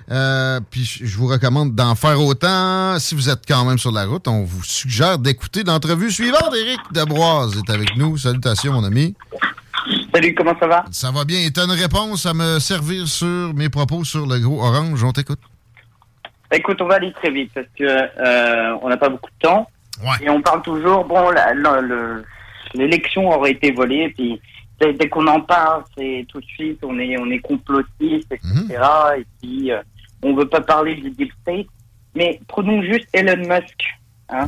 Euh, 0.09 0.59
puis 0.69 0.83
je 0.83 1.17
vous 1.17 1.27
recommande 1.27 1.75
d'en 1.75 1.95
faire 1.95 2.19
autant. 2.19 2.97
Si 2.99 3.15
vous 3.15 3.29
êtes 3.29 3.45
quand 3.47 3.65
même 3.65 3.77
sur 3.77 3.91
la 3.91 4.05
route, 4.05 4.27
on 4.27 4.43
vous 4.43 4.63
suggère 4.63 5.19
d'écouter 5.19 5.63
l'entrevue 5.63 6.11
suivante. 6.11 6.53
Éric 6.55 6.79
Debroise 6.91 7.57
est 7.57 7.71
avec 7.71 7.95
nous. 7.95 8.17
Salutations, 8.17 8.73
mon 8.73 8.83
ami. 8.83 9.15
Salut, 10.13 10.35
comment 10.35 10.55
ça 10.59 10.67
va? 10.67 10.85
Ça 10.91 11.11
va 11.11 11.23
bien. 11.25 11.39
Et 11.39 11.51
t'as 11.51 11.65
une 11.65 11.71
réponse 11.71 12.25
à 12.25 12.33
me 12.33 12.59
servir 12.59 13.07
sur 13.07 13.53
mes 13.53 13.69
propos 13.69 14.03
sur 14.03 14.25
le 14.25 14.39
gros 14.39 14.61
orange? 14.61 15.03
On 15.03 15.11
t'écoute. 15.11 15.39
Écoute, 16.51 16.81
on 16.81 16.87
va 16.87 16.95
aller 16.95 17.13
très 17.13 17.31
vite 17.31 17.51
parce 17.53 17.67
que 17.77 17.83
euh, 17.85 18.77
on 18.81 18.89
n'a 18.89 18.97
pas 18.97 19.09
beaucoup 19.09 19.29
de 19.29 19.47
temps. 19.47 19.67
Et 20.21 20.29
on 20.29 20.41
parle 20.41 20.61
toujours, 20.63 21.05
bon, 21.05 21.31
l'élection 22.73 23.29
aurait 23.29 23.51
été 23.51 23.71
volée, 23.71 24.09
puis 24.09 24.41
dès, 24.79 25.09
qu'on 25.09 25.27
en 25.27 25.41
parle, 25.41 25.83
c'est 25.95 26.25
tout 26.27 26.39
de 26.39 26.45
suite, 26.45 26.79
on 26.83 26.97
est, 26.99 27.17
on 27.17 27.29
est 27.29 27.39
complotiste, 27.39 28.31
etc. 28.31 28.79
Et 29.17 29.25
puis, 29.41 29.71
euh, 29.71 29.81
on 30.23 30.35
veut 30.35 30.47
pas 30.47 30.61
parler 30.61 30.95
du 30.95 31.09
deep 31.11 31.31
state. 31.41 31.67
Mais 32.15 32.39
prenons 32.47 32.81
juste 32.83 33.07
Elon 33.13 33.37
Musk. 33.47 33.83
hein. 34.29 34.45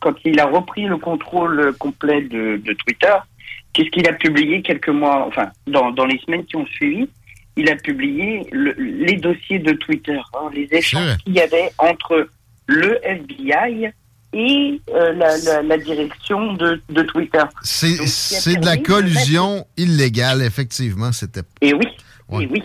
Quand 0.00 0.14
il 0.24 0.38
a 0.40 0.46
repris 0.46 0.84
le 0.86 0.96
contrôle 0.96 1.74
complet 1.78 2.22
de, 2.22 2.56
de 2.64 2.72
Twitter, 2.74 3.14
qu'est-ce 3.72 3.90
qu'il 3.90 4.06
a 4.08 4.12
publié 4.12 4.62
quelques 4.62 4.88
mois, 4.90 5.26
enfin, 5.26 5.50
dans, 5.66 5.90
dans 5.90 6.06
les 6.06 6.18
semaines 6.20 6.44
qui 6.44 6.56
ont 6.56 6.66
suivi? 6.66 7.08
Il 7.56 7.68
a 7.68 7.74
publié 7.76 8.46
le- 8.52 8.72
les 8.74 9.16
dossiers 9.16 9.58
de 9.58 9.72
Twitter, 9.72 10.18
hein, 10.34 10.48
les 10.54 10.68
échanges 10.70 11.16
qu'il 11.24 11.34
y 11.34 11.40
avait 11.40 11.70
entre 11.78 12.28
le 12.66 12.98
FBI 13.04 13.90
et 14.32 14.80
euh, 14.94 15.12
la, 15.14 15.36
la- 15.38 15.62
la 15.62 15.76
direction 15.78 16.52
de, 16.52 16.80
de 16.90 17.02
Twitter. 17.02 17.42
C'est 17.62 17.96
de 18.60 18.64
la 18.64 18.76
collusion 18.76 19.66
illégale, 19.76 20.42
effectivement. 20.42 21.10
C'était. 21.10 21.42
Et 21.60 21.74
oui, 21.74 21.86
et 22.40 22.46
oui. 22.46 22.62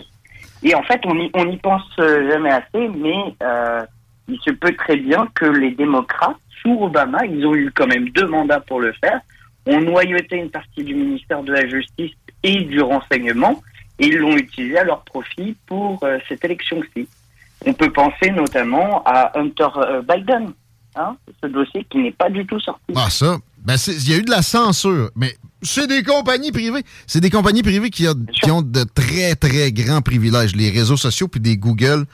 Et 0.66 0.74
en 0.74 0.82
fait, 0.82 1.00
on 1.06 1.44
n'y 1.44 1.56
pense 1.58 1.84
euh, 2.00 2.28
jamais 2.28 2.50
assez, 2.50 2.88
mais 2.88 3.36
euh, 3.40 3.86
il 4.26 4.36
se 4.40 4.50
peut 4.50 4.74
très 4.76 4.96
bien 4.96 5.28
que 5.32 5.44
les 5.44 5.70
démocrates, 5.70 6.36
sous 6.60 6.76
Obama, 6.82 7.24
ils 7.24 7.46
ont 7.46 7.54
eu 7.54 7.70
quand 7.72 7.86
même 7.86 8.08
deux 8.08 8.26
mandats 8.26 8.58
pour 8.58 8.80
le 8.80 8.92
faire, 8.94 9.20
ont 9.66 9.80
noyauté 9.80 10.34
une 10.38 10.50
partie 10.50 10.82
du 10.82 10.92
ministère 10.92 11.44
de 11.44 11.52
la 11.52 11.68
Justice 11.68 12.10
et 12.42 12.62
du 12.62 12.80
renseignement, 12.80 13.62
et 14.00 14.08
ils 14.08 14.18
l'ont 14.18 14.36
utilisé 14.36 14.76
à 14.76 14.82
leur 14.82 15.02
profit 15.02 15.56
pour 15.68 16.02
euh, 16.02 16.18
cette 16.28 16.44
élection-ci. 16.44 17.08
On 17.64 17.72
peut 17.72 17.92
penser 17.92 18.32
notamment 18.32 19.04
à 19.06 19.38
Hunter 19.38 19.68
Biden, 20.02 20.52
hein, 20.96 21.16
ce 21.40 21.46
dossier 21.46 21.84
qui 21.84 21.98
n'est 21.98 22.10
pas 22.10 22.28
du 22.28 22.44
tout 22.44 22.58
sorti. 22.58 22.92
Ah, 22.96 23.08
ça. 23.08 23.36
Ben, 23.66 23.76
il 23.88 24.08
y 24.08 24.14
a 24.14 24.16
eu 24.16 24.22
de 24.22 24.30
la 24.30 24.42
censure, 24.42 25.10
mais 25.16 25.36
c'est 25.60 25.88
des 25.88 26.02
compagnies 26.04 26.52
privées. 26.52 26.84
C'est 27.08 27.20
des 27.20 27.30
compagnies 27.30 27.62
privées 27.64 27.90
qui, 27.90 28.06
a- 28.06 28.14
qui 28.42 28.50
ont 28.52 28.62
de 28.62 28.84
très, 28.84 29.34
très 29.34 29.72
grands 29.72 30.02
privilèges. 30.02 30.54
Les 30.54 30.70
réseaux 30.70 30.96
sociaux 30.96 31.26
puis 31.26 31.40
des 31.40 31.56
Google 31.56 32.06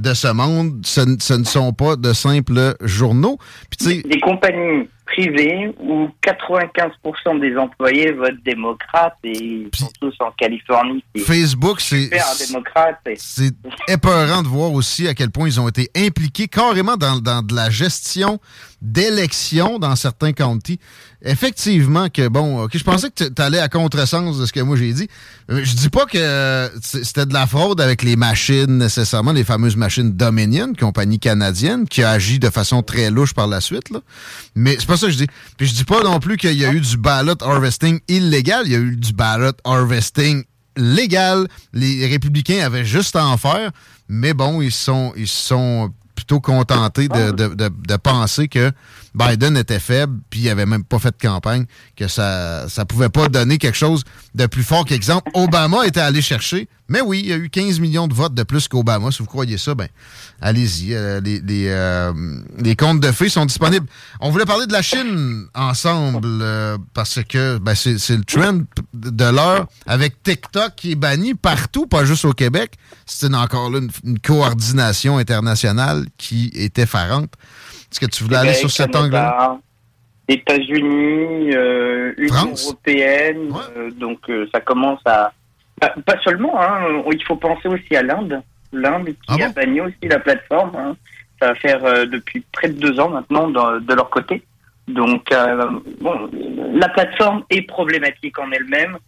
de 0.00 0.14
ce 0.14 0.28
monde, 0.32 0.80
ce, 0.84 1.32
ne 1.34 1.44
sont 1.44 1.72
pas 1.72 1.96
de 1.96 2.12
simples 2.12 2.74
journaux. 2.82 3.38
Puis, 3.70 4.02
des 4.02 4.20
compagnies 4.20 4.88
privées 5.06 5.74
où 5.80 6.08
95% 6.24 7.40
des 7.40 7.56
employés 7.56 8.12
votent 8.12 8.42
démocrate 8.44 9.14
et 9.24 9.32
ils 9.32 9.68
sont 9.74 9.90
tous 10.00 10.14
en 10.20 10.30
Californie. 10.38 11.02
Facebook, 11.24 11.80
c'est 11.80 12.04
super 12.04 12.24
démocrate. 12.46 12.98
et- 13.06 13.14
c'est 13.18 13.52
épeurant 13.88 14.42
de 14.42 14.48
voir 14.48 14.72
aussi 14.72 15.08
à 15.08 15.14
quel 15.14 15.30
point 15.30 15.48
ils 15.48 15.60
ont 15.60 15.68
été 15.68 15.90
impliqués 15.96 16.46
carrément 16.46 16.96
dans, 16.96 17.18
dans 17.18 17.42
de 17.42 17.54
la 17.56 17.70
gestion 17.70 18.38
d'élections 18.82 19.78
dans 19.78 19.96
certains 19.96 20.32
counties. 20.32 20.78
Effectivement 21.22 22.08
que, 22.08 22.28
bon, 22.28 22.62
ok, 22.62 22.70
je 22.78 22.82
pensais 22.84 23.10
que 23.10 23.24
tu 23.28 23.42
allais 23.42 23.58
à 23.58 23.68
contresens 23.68 24.38
de 24.38 24.46
ce 24.46 24.52
que 24.52 24.60
moi 24.60 24.76
j'ai 24.76 24.92
dit. 24.92 25.08
Euh, 25.50 25.60
Je 25.62 25.74
dis 25.74 25.90
pas 25.90 26.06
que 26.06 26.16
euh, 26.16 26.68
c'était 26.80 27.26
de 27.26 27.34
la 27.34 27.46
fraude 27.46 27.80
avec 27.80 28.02
les 28.02 28.16
machines 28.16 28.78
nécessairement, 28.78 29.32
les 29.32 29.44
fameuses 29.44 29.76
machines 29.76 29.89
Dominion, 29.98 30.72
compagnie 30.78 31.18
canadienne, 31.18 31.86
qui 31.88 32.02
a 32.02 32.10
agi 32.10 32.38
de 32.38 32.48
façon 32.50 32.82
très 32.82 33.10
louche 33.10 33.34
par 33.34 33.46
la 33.46 33.60
suite. 33.60 33.90
Là. 33.90 34.00
Mais 34.54 34.76
c'est 34.78 34.86
pas 34.86 34.96
ça 34.96 35.06
que 35.06 35.12
je 35.12 35.18
dis. 35.18 35.26
Puis 35.56 35.66
je 35.66 35.74
dis 35.74 35.84
pas 35.84 36.02
non 36.02 36.18
plus 36.20 36.36
qu'il 36.36 36.54
y 36.54 36.64
a 36.64 36.72
eu 36.72 36.80
du 36.80 36.96
ballot 36.96 37.34
harvesting 37.42 38.00
illégal, 38.08 38.62
il 38.66 38.72
y 38.72 38.76
a 38.76 38.78
eu 38.78 38.96
du 38.96 39.12
ballot 39.12 39.52
harvesting 39.64 40.44
légal. 40.76 41.46
Les 41.72 42.06
républicains 42.06 42.60
avaient 42.64 42.84
juste 42.84 43.16
à 43.16 43.26
en 43.26 43.36
faire, 43.36 43.70
mais 44.08 44.34
bon, 44.34 44.62
ils 44.62 44.72
sont, 44.72 45.12
ils 45.16 45.28
sont 45.28 45.92
plutôt 46.14 46.40
contentés 46.40 47.08
de, 47.08 47.30
de- 47.32 47.54
de- 47.54 47.70
de 47.88 47.96
penser 47.96 48.46
que 48.48 48.70
Biden 49.14 49.56
était 49.56 49.80
faible, 49.80 50.20
puis 50.30 50.40
il 50.40 50.48
avait 50.48 50.66
même 50.66 50.84
pas 50.84 50.98
fait 50.98 51.10
de 51.10 51.28
campagne, 51.28 51.66
que 51.96 52.08
ça 52.08 52.68
ça 52.68 52.84
pouvait 52.84 53.08
pas 53.08 53.28
donner 53.28 53.58
quelque 53.58 53.76
chose 53.76 54.04
de 54.34 54.46
plus 54.46 54.62
fort 54.62 54.84
qu'exemple. 54.84 55.30
Obama 55.34 55.86
était 55.86 56.00
allé 56.00 56.22
chercher, 56.22 56.68
mais 56.88 57.00
oui, 57.00 57.20
il 57.20 57.26
y 57.26 57.32
a 57.32 57.36
eu 57.36 57.50
15 57.50 57.80
millions 57.80 58.08
de 58.08 58.14
votes 58.14 58.34
de 58.34 58.42
plus 58.42 58.68
qu'Obama. 58.68 59.10
Si 59.10 59.18
vous 59.18 59.26
croyez 59.26 59.58
ça, 59.58 59.74
ben 59.74 59.88
allez-y. 60.40 60.94
euh, 60.94 61.20
les, 61.20 61.40
les, 61.40 61.66
euh, 61.68 62.12
les 62.58 62.76
comptes 62.76 63.00
de 63.00 63.12
fées 63.12 63.28
sont 63.28 63.46
disponibles. 63.46 63.86
On 64.20 64.30
voulait 64.30 64.44
parler 64.44 64.66
de 64.66 64.72
la 64.72 64.82
Chine 64.82 65.46
ensemble, 65.54 66.26
euh, 66.42 66.78
parce 66.94 67.20
que 67.28 67.58
ben, 67.58 67.74
c'est 67.74 68.16
le 68.16 68.24
trend 68.24 68.60
de 68.94 69.24
l'heure, 69.24 69.66
avec 69.86 70.22
TikTok 70.22 70.74
qui 70.76 70.92
est 70.92 70.96
banni 70.96 71.34
partout, 71.34 71.86
pas 71.86 72.04
juste 72.04 72.24
au 72.24 72.32
Québec. 72.32 72.74
C'est 73.06 73.32
encore 73.34 73.70
là 73.70 73.78
une, 73.78 73.90
une 74.04 74.18
coordination 74.18 75.18
internationale 75.18 76.06
qui 76.16 76.50
est 76.54 76.78
effarante. 76.78 77.32
Est-ce 77.90 78.00
que 78.00 78.06
tu 78.06 78.24
voulais 78.24 78.36
aller 78.36 78.48
Québec, 78.48 78.60
sur 78.60 78.70
cet 78.70 78.94
angle-là? 78.96 79.58
États-Unis, 80.28 81.50
euh, 81.54 82.12
Union 82.18 82.52
européenne, 82.66 83.52
euh, 83.76 83.90
donc 83.90 84.18
euh, 84.28 84.46
ça 84.52 84.60
commence 84.60 85.00
à... 85.04 85.32
Pas, 85.80 85.94
pas 86.06 86.18
seulement, 86.22 86.60
hein, 86.60 87.02
il 87.10 87.22
faut 87.24 87.36
penser 87.36 87.68
aussi 87.68 87.96
à 87.96 88.02
l'Inde. 88.02 88.40
L'Inde 88.72 89.14
Ah 89.28 89.34
qui 89.36 89.42
a 89.42 89.48
banni 89.48 89.80
aussi 89.80 89.96
la 90.02 90.20
plateforme. 90.20 90.72
hein. 90.76 90.96
Ça 91.40 91.48
va 91.48 91.54
faire 91.56 91.84
euh, 91.84 92.06
depuis 92.06 92.44
près 92.52 92.68
de 92.68 92.78
deux 92.78 93.00
ans 93.00 93.08
maintenant 93.08 93.48
de, 93.48 93.80
de 93.80 93.94
leur 93.94 94.10
côté. 94.10 94.42
Donc, 94.88 95.32
bon, 96.00 96.28
la 96.74 96.88
plateforme 96.88 97.44
est 97.50 97.62
problématique 97.62 98.38
en 98.38 98.50
elle-même. 98.50 98.98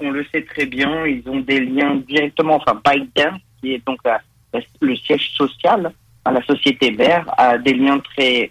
On 0.00 0.10
le 0.10 0.24
sait 0.32 0.42
très 0.42 0.64
bien, 0.66 1.04
ils 1.06 1.22
ont 1.28 1.40
des 1.40 1.60
liens 1.60 1.96
directement, 2.06 2.54
enfin 2.56 2.80
Biden, 2.88 3.36
qui 3.60 3.74
est 3.74 3.84
donc 3.84 3.98
la- 4.04 4.20
la- 4.54 4.60
le 4.80 4.96
siège 4.96 5.30
social, 5.36 5.92
à 6.28 6.32
la 6.32 6.42
société 6.44 6.90
mère, 6.92 7.24
a 7.38 7.58
des 7.58 7.74
liens 7.74 7.98
très, 8.00 8.50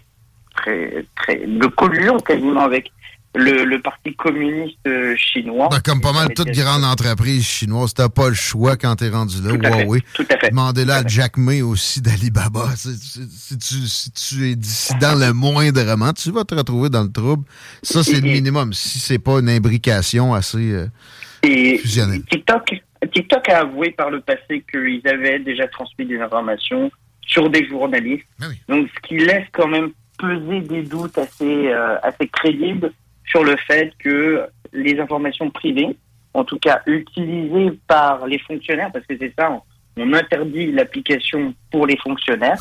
très, 0.56 1.04
très 1.16 1.46
de 1.46 1.66
collusion 1.66 2.16
quasiment 2.18 2.60
avec 2.60 2.90
le, 3.34 3.64
le 3.64 3.80
Parti 3.82 4.14
communiste 4.14 4.78
euh, 4.86 5.14
chinois. 5.16 5.68
Ben, 5.70 5.80
comme 5.84 6.00
pas 6.00 6.12
mal 6.12 6.28
toutes 6.34 6.50
grandes 6.50 6.82
entreprises 6.82 7.46
chinoises, 7.46 7.92
t'as 7.94 8.08
pas 8.08 8.28
le 8.30 8.34
choix 8.34 8.76
quand 8.76 8.96
t'es 8.96 9.10
rendu 9.10 9.36
là. 9.42 9.50
Tout 9.56 9.60
à 9.66 9.70
fait, 9.76 9.84
Huawei. 9.84 10.00
tout 10.14 10.26
à 10.30 10.38
fait. 10.38 10.48
Demandez-le 10.50 10.92
à 10.92 11.06
Jack 11.06 11.36
May 11.36 11.62
aussi 11.62 12.00
d'Alibaba. 12.00 12.70
Si, 12.76 12.96
si- 12.96 13.28
si 13.28 13.58
tu, 13.58 13.74
si 13.86 14.10
tu 14.12 14.50
es 14.50 14.56
dissident 14.56 15.14
le 15.14 15.32
moindrement, 15.34 16.12
tu 16.14 16.30
vas 16.32 16.44
te 16.44 16.54
retrouver 16.54 16.88
dans 16.88 17.02
le 17.04 17.12
trouble. 17.12 17.44
Ça, 17.82 18.02
c'est 18.02 18.20
le 18.20 18.28
minimum. 18.32 18.72
Si 18.72 18.98
c'est 18.98 19.18
pas 19.18 19.38
une 19.40 19.50
imbrication 19.50 20.32
assez 20.34 20.72
euh, 20.72 20.86
Et 21.42 21.78
fusionnelle. 21.78 22.22
TikTok, 22.30 22.82
TikTok 23.12 23.48
a 23.50 23.58
avoué 23.60 23.90
par 23.90 24.10
le 24.10 24.20
passé 24.20 24.64
qu'ils 24.72 25.02
avaient 25.06 25.38
déjà 25.38 25.68
transmis 25.68 26.06
des 26.06 26.18
informations 26.18 26.90
sur 27.28 27.48
des 27.50 27.68
journalistes. 27.68 28.26
Ah 28.42 28.46
Donc, 28.68 28.88
ce 28.94 29.08
qui 29.08 29.18
laisse 29.18 29.46
quand 29.52 29.68
même 29.68 29.90
peser 30.18 30.60
des 30.62 30.82
doutes 30.82 31.16
assez, 31.18 31.68
euh, 31.68 31.96
assez 32.02 32.26
crédibles 32.28 32.90
sur 33.26 33.44
le 33.44 33.56
fait 33.68 33.92
que 34.00 34.44
les 34.72 34.98
informations 34.98 35.48
privées, 35.50 35.96
en 36.34 36.42
tout 36.44 36.58
cas 36.58 36.80
utilisées 36.86 37.78
par 37.86 38.26
les 38.26 38.38
fonctionnaires, 38.40 38.90
parce 38.92 39.06
que 39.06 39.14
c'est 39.20 39.32
ça, 39.38 39.50
on, 39.52 39.62
on 40.02 40.12
interdit 40.14 40.72
l'application 40.72 41.54
pour 41.70 41.86
les 41.86 41.96
fonctionnaires, 41.98 42.58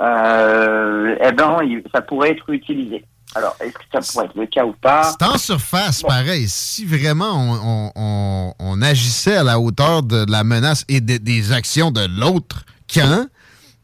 euh, 0.00 1.16
eh 1.22 1.32
ben, 1.32 1.58
ça 1.94 2.02
pourrait 2.02 2.30
être 2.30 2.48
utilisé. 2.50 3.04
Alors, 3.34 3.54
est-ce 3.60 3.72
que 3.74 3.84
ça 3.92 4.00
pourrait 4.12 4.24
être 4.26 4.36
le 4.38 4.46
cas 4.46 4.64
ou 4.64 4.72
pas? 4.72 5.12
C'est 5.20 5.26
en 5.26 5.36
surface, 5.36 6.02
pareil. 6.02 6.46
Si 6.48 6.86
vraiment 6.86 7.32
on, 7.34 7.58
on- 7.62 7.92
on- 7.94 8.54
on 8.58 8.82
agissait 8.82 9.36
à 9.36 9.44
la 9.44 9.60
hauteur 9.60 10.02
de 10.02 10.24
la 10.30 10.44
menace 10.44 10.84
et 10.88 11.00
de- 11.00 11.18
des 11.18 11.52
actions 11.52 11.90
de 11.90 12.06
l'autre 12.18 12.64
camp, 12.92 13.26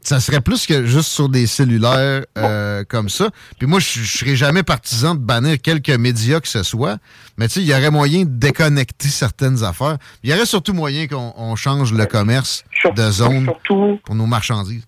ça 0.05 0.21
serait 0.21 0.41
plus 0.41 0.67
que 0.67 0.85
juste 0.85 1.09
sur 1.09 1.29
des 1.29 1.47
cellulaires 1.47 2.25
euh, 2.39 2.85
comme 2.89 3.09
ça. 3.09 3.31
Puis 3.59 3.67
moi, 3.67 3.81
je 3.81 4.01
serais 4.05 4.37
jamais 4.37 4.63
partisan 4.63 5.15
de 5.15 5.21
bannir 5.21 5.61
quelques 5.61 5.91
médias 5.91 6.41
que 6.41 6.49
ce 6.49 6.63
soit, 6.63 6.99
mais 7.39 7.49
tu 7.49 7.55
sais, 7.55 7.61
il 7.61 7.67
y 7.67 7.73
aurait 7.73 7.91
moyen 7.91 8.25
de 8.25 8.31
déconnecter 8.31 9.09
certaines 9.09 9.65
affaires. 9.65 9.97
Il 10.23 10.31
y 10.31 10.35
aurait 10.35 10.47
surtout 10.47 10.75
moyen 10.75 11.07
qu'on 11.07 11.33
on 11.37 11.57
change 11.57 11.93
le 11.93 12.07
commerce 12.07 12.65
de 12.95 13.11
zone 13.11 13.51
pour 13.67 14.15
nos 14.15 14.27
marchandises. 14.27 14.87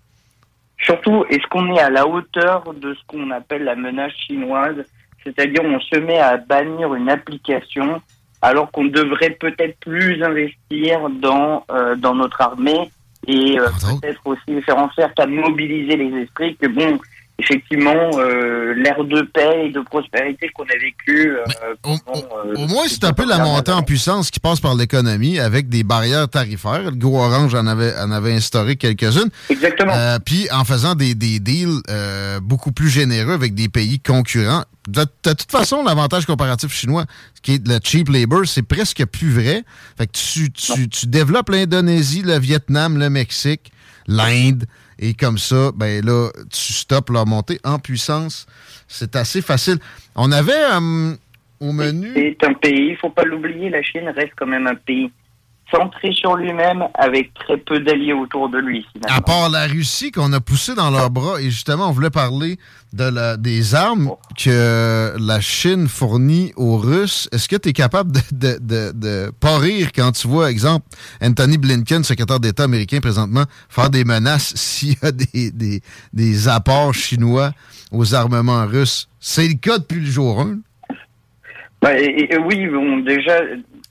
Surtout, 0.78 1.24
est-ce 1.30 1.46
qu'on 1.48 1.74
est 1.74 1.80
à 1.80 1.90
la 1.90 2.06
hauteur 2.06 2.74
de 2.74 2.94
ce 2.94 3.00
qu'on 3.06 3.30
appelle 3.30 3.64
la 3.64 3.74
menace 3.74 4.12
chinoise? 4.26 4.76
C'est-à-dire, 5.24 5.62
on 5.64 5.80
se 5.80 5.98
met 5.98 6.18
à 6.18 6.36
bannir 6.36 6.94
une 6.94 7.08
application 7.08 8.00
alors 8.42 8.70
qu'on 8.70 8.84
devrait 8.84 9.30
peut-être 9.30 9.78
plus 9.80 10.22
investir 10.22 11.08
dans, 11.20 11.64
euh, 11.70 11.96
dans 11.96 12.14
notre 12.14 12.40
armée 12.42 12.90
et 13.26 13.58
euh, 13.58 13.66
peut-être 14.00 14.20
aussi 14.24 14.62
faire 14.62 14.78
en 14.78 14.90
sorte 14.90 15.18
à 15.18 15.26
mobiliser 15.26 15.96
les 15.96 16.22
esprits 16.22 16.56
que, 16.56 16.66
bon, 16.66 16.98
effectivement, 17.38 18.10
euh, 18.18 18.74
l'ère 18.74 19.04
de 19.04 19.22
paix 19.22 19.66
et 19.66 19.70
de 19.70 19.80
prospérité 19.80 20.48
qu'on 20.54 20.64
a 20.64 20.78
vécu... 20.80 21.30
euh, 21.30 21.44
euh, 21.86 22.54
Au 22.56 22.66
moins, 22.66 22.84
ces 22.84 22.94
c'est 22.94 23.04
un 23.04 23.12
peu 23.12 23.26
la 23.28 23.38
montée 23.38 23.72
en 23.72 23.82
puissance 23.82 24.30
qui 24.30 24.40
passe 24.40 24.60
par 24.60 24.74
l'économie 24.74 25.38
avec 25.38 25.68
des 25.68 25.84
barrières 25.84 26.28
tarifaires. 26.28 26.84
Le 26.84 26.96
Go 26.96 27.16
Orange 27.18 27.54
en 27.54 27.66
avait, 27.66 27.94
en 27.98 28.10
avait 28.10 28.32
instauré 28.32 28.76
quelques-unes. 28.76 29.30
Exactement. 29.50 29.92
Puis 30.24 30.48
en 30.50 30.64
faisant 30.64 30.94
des, 30.94 31.14
des 31.14 31.38
deals 31.40 31.80
beaucoup 32.42 32.72
plus 32.72 32.88
généreux 32.88 33.34
avec 33.34 33.54
des 33.54 33.68
pays 33.68 34.00
concurrents. 34.00 34.64
De, 34.88 35.00
de 35.00 35.32
toute 35.32 35.50
façon, 35.50 35.82
l'avantage 35.82 36.26
comparatif 36.26 36.72
chinois, 36.72 37.06
qui 37.42 37.54
est 37.54 37.68
le 37.68 37.80
cheap 37.82 38.08
labor, 38.08 38.46
c'est 38.46 38.62
presque 38.62 39.04
plus 39.04 39.30
vrai. 39.30 39.64
Fait 39.98 40.06
que 40.06 40.12
tu, 40.12 40.50
tu, 40.52 40.88
tu 40.88 41.06
développes 41.06 41.50
l'Indonésie, 41.50 42.22
le 42.22 42.38
Vietnam, 42.38 42.96
le 42.96 43.10
Mexique, 43.10 43.72
l'Inde, 44.06 44.64
et 44.98 45.14
comme 45.14 45.38
ça, 45.38 45.72
ben 45.74 46.04
là, 46.04 46.30
tu 46.50 46.72
stoppes 46.72 47.10
leur 47.10 47.26
montée 47.26 47.58
en 47.64 47.78
puissance. 47.78 48.46
C'est 48.88 49.16
assez 49.16 49.42
facile. 49.42 49.78
On 50.14 50.32
avait 50.32 50.52
euh, 50.52 51.14
au 51.60 51.72
menu. 51.72 52.12
C'est 52.14 52.44
un 52.44 52.54
pays, 52.54 52.90
il 52.90 52.96
faut 52.96 53.10
pas 53.10 53.24
l'oublier, 53.24 53.68
la 53.68 53.82
Chine 53.82 54.08
reste 54.08 54.32
quand 54.36 54.46
même 54.46 54.66
un 54.66 54.74
pays 54.74 55.10
centré 55.70 56.12
sur 56.12 56.36
lui-même 56.36 56.84
avec 56.94 57.34
très 57.34 57.56
peu 57.56 57.80
d'alliés 57.80 58.12
autour 58.12 58.48
de 58.48 58.58
lui. 58.58 58.86
finalement. 58.92 59.16
À 59.16 59.20
part 59.20 59.48
la 59.50 59.66
Russie 59.66 60.12
qu'on 60.12 60.32
a 60.32 60.40
poussé 60.40 60.74
dans 60.74 60.90
leurs 60.90 61.10
bras, 61.10 61.40
et 61.40 61.50
justement, 61.50 61.88
on 61.88 61.92
voulait 61.92 62.10
parler 62.10 62.56
de 62.92 63.04
la- 63.04 63.36
des 63.36 63.74
armes 63.74 64.12
que 64.38 65.12
la 65.18 65.40
Chine 65.40 65.88
fournit 65.88 66.52
aux 66.56 66.76
Russes. 66.76 67.28
Est-ce 67.32 67.48
que 67.48 67.56
tu 67.56 67.70
es 67.70 67.72
capable 67.72 68.12
de, 68.12 68.20
de, 68.32 68.58
de, 68.60 68.92
de 68.94 69.32
pas 69.40 69.58
rire 69.58 69.90
quand 69.94 70.12
tu 70.12 70.28
vois, 70.28 70.50
exemple, 70.50 70.86
Anthony 71.20 71.58
Blinken, 71.58 72.04
secrétaire 72.04 72.38
d'État 72.38 72.62
américain 72.64 73.00
présentement, 73.00 73.44
faire 73.68 73.90
des 73.90 74.04
menaces 74.04 74.52
s'il 74.56 74.90
y 74.92 74.98
a 75.02 75.10
des, 75.10 75.50
des, 75.50 75.80
des 76.12 76.48
apports 76.48 76.94
chinois 76.94 77.50
aux 77.90 78.14
armements 78.14 78.66
russes? 78.66 79.08
C'est 79.18 79.48
le 79.48 79.54
cas 79.54 79.78
depuis 79.78 80.00
le 80.00 80.06
jour 80.06 80.40
1. 80.40 80.58
Bah, 81.82 81.98
et, 81.98 82.28
et 82.32 82.38
oui, 82.38 82.66
bon, 82.68 82.98
déjà, 82.98 83.40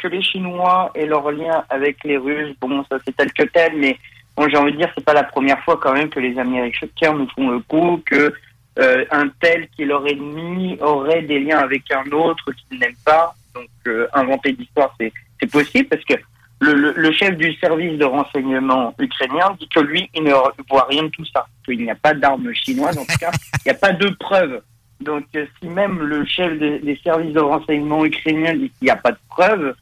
que 0.06 0.12
les 0.16 0.22
Chinois 0.22 0.92
aient 0.94 1.06
leur 1.08 1.32
lien 1.32 1.64
avec 1.70 2.04
les 2.04 2.18
Russes, 2.18 2.56
bon, 2.62 2.84
ça 2.90 2.98
c'est 3.06 3.16
tel 3.16 3.32
que 3.34 3.44
tel, 3.44 3.74
mais 3.78 3.98
bon, 4.38 4.48
j'ai 4.50 4.58
envie 4.58 4.72
de 4.74 4.78
dire, 4.78 4.92
c'est 4.96 5.04
pas 5.04 5.14
la 5.14 5.24
première 5.24 5.60
fois 5.64 5.80
quand 5.82 5.94
même 5.94 6.10
que 6.10 6.20
les 6.20 6.38
Américains 6.38 7.14
nous 7.14 7.28
font 7.36 7.50
le 7.50 7.60
coup, 7.60 8.02
que 8.06 8.34
euh, 8.80 9.06
un 9.12 9.30
tel 9.40 9.68
qui 9.70 9.84
est 9.84 9.86
leur 9.86 10.06
ennemi 10.08 10.78
aurait 10.82 11.24
des 11.24 11.40
liens 11.40 11.58
avec 11.60 11.84
un 11.92 12.10
autre 12.12 12.46
qu'ils 12.52 12.78
n'aiment 12.80 12.94
pas. 13.06 13.34
Donc, 13.56 13.68
euh, 13.88 14.08
inventer 14.14 14.52
d'histoire, 14.52 14.94
c'est 15.00 15.12
possible 15.52 15.88
parce 15.88 16.04
que 16.04 16.14
le, 16.60 16.74
le, 16.74 16.94
le 16.96 17.12
chef 17.14 17.36
du 17.38 17.54
service 17.56 17.98
de 17.98 18.06
renseignement 18.06 18.94
ukrainien 19.00 19.56
dit 19.60 19.68
que 19.74 19.80
lui, 19.80 20.10
il 20.14 20.24
ne 20.24 20.32
voit 20.70 20.86
rien 20.90 21.04
de 21.04 21.08
tout 21.10 21.26
ça, 21.34 21.48
qu'il 21.66 21.80
n'y 21.80 21.90
a 21.90 21.96
pas 21.96 22.14
d'armes 22.14 22.54
chinoises, 22.54 22.98
en 22.98 23.06
tout 23.06 23.18
cas, 23.20 23.32
il 23.66 23.70
n'y 23.70 23.72
a 23.72 23.80
pas 23.80 23.94
de 23.94 24.10
preuves. 24.20 24.62
Donc, 25.02 25.24
euh, 25.36 25.46
si 25.62 25.68
même 25.68 26.00
le 26.00 26.26
chef 26.26 26.58
des- 26.60 26.80
des 26.80 26.98
services 27.04 27.34
de 27.34 27.40
renseignement 27.42 28.06
ukrainiens 28.06 28.54
dit 28.56 28.70
qu'il 28.78 28.86
n'y 28.86 28.90
a 28.90 28.96
pas 28.98 29.12
de 29.12 29.18
preuves, 29.30 29.74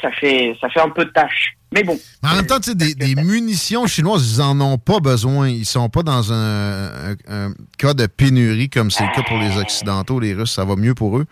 ça 0.00 0.10
fait, 0.12 0.56
ça 0.60 0.68
fait 0.68 0.80
un 0.80 0.90
peu 0.90 1.04
tâche. 1.06 1.54
Mais 1.72 1.82
bon. 1.84 1.98
Mais 2.22 2.30
en 2.30 2.36
même 2.36 2.46
temps, 2.46 2.58
tu 2.60 2.70
sais, 2.70 2.74
des, 2.74 2.94
des 2.94 3.14
munitions 3.14 3.86
chinoises, 3.86 4.36
ils 4.36 4.40
en 4.42 4.58
ont 4.60 4.78
pas 4.78 5.00
besoin. 5.00 5.48
Ils 5.48 5.66
sont 5.66 5.88
pas 5.90 6.02
dans 6.02 6.32
un, 6.32 6.86
un- 7.10 7.16
un 7.28 7.52
cas 7.78 7.92
de 7.94 8.06
pénurie 8.06 8.70
comme 8.70 8.90
c'est 8.90 9.04
le 9.04 9.14
cas 9.14 9.22
pour 9.22 9.36
les 9.38 9.56
Occidentaux. 9.58 10.18
Les 10.18 10.32
Russes, 10.32 10.52
ça 10.54 10.64
va 10.64 10.76
mieux 10.76 10.94
pour 10.94 11.18
eux. 11.18 11.26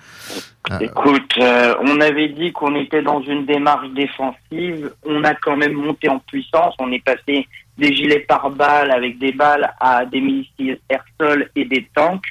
Euh, 0.73 0.79
Écoute, 0.81 1.33
euh, 1.39 1.75
on 1.87 2.01
avait 2.01 2.29
dit 2.29 2.53
qu'on 2.53 2.75
était 2.75 3.01
dans 3.03 3.23
une 3.23 3.47
démarche 3.47 3.89
défensive. 3.95 4.91
On 5.07 5.25
a 5.25 5.35
quand 5.35 5.57
même 5.57 5.73
monté 5.73 6.09
en 6.09 6.19
puissance. 6.19 6.75
On 6.79 6.93
est 6.93 7.03
passé 7.05 7.47
des 7.79 7.95
gilets 7.95 8.21
pare-balles 8.21 8.91
avec 8.91 9.19
des 9.19 9.33
balles 9.33 9.73
à 9.81 10.05
des 10.05 10.21
missiles 10.21 10.79
air-sol 10.91 11.49
et 11.57 11.65
des 11.65 11.89
tanks. 11.95 12.27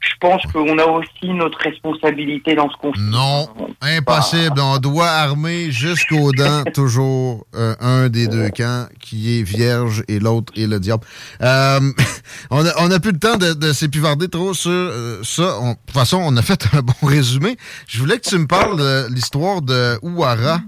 Je 0.00 0.12
pense 0.20 0.42
qu'on 0.52 0.78
a 0.78 0.84
aussi 0.84 1.28
notre 1.34 1.58
responsabilité 1.58 2.54
dans 2.54 2.70
ce 2.70 2.76
conflit. 2.76 3.02
Non, 3.02 3.48
impossible. 3.82 4.60
On 4.60 4.78
doit 4.78 5.08
armer 5.08 5.70
jusqu'aux 5.72 6.30
dents 6.32 6.62
toujours 6.74 7.46
euh, 7.56 7.74
un 7.80 8.08
des 8.08 8.28
deux 8.28 8.48
camps 8.50 8.86
qui 9.00 9.38
est 9.38 9.42
vierge 9.42 10.04
et 10.08 10.18
l'autre 10.20 10.52
est 10.56 10.66
le 10.68 10.78
diable. 10.78 11.04
Euh, 11.42 11.80
on 12.50 12.62
n'a 12.62 12.72
on 12.78 12.90
a 12.90 13.00
plus 13.00 13.12
le 13.12 13.18
temps 13.18 13.36
de, 13.36 13.52
de 13.54 13.72
s'épivarder 13.72 14.28
trop 14.28 14.54
sur 14.54 14.70
euh, 14.70 15.20
ça. 15.24 15.58
On- 15.60 15.70
de 15.72 15.76
toute 15.86 15.94
façon, 15.94 16.18
on 16.22 16.36
a 16.36 16.42
fait 16.42 16.64
un 16.74 16.82
bon 16.82 16.94
résumé. 17.06 17.56
Je 17.88 17.98
voulais 17.98 18.18
que 18.18 18.28
tu 18.28 18.38
me 18.38 18.46
parles 18.46 18.78
de 18.78 19.12
l'histoire 19.12 19.62
de 19.62 19.98
Ouara, 20.02 20.60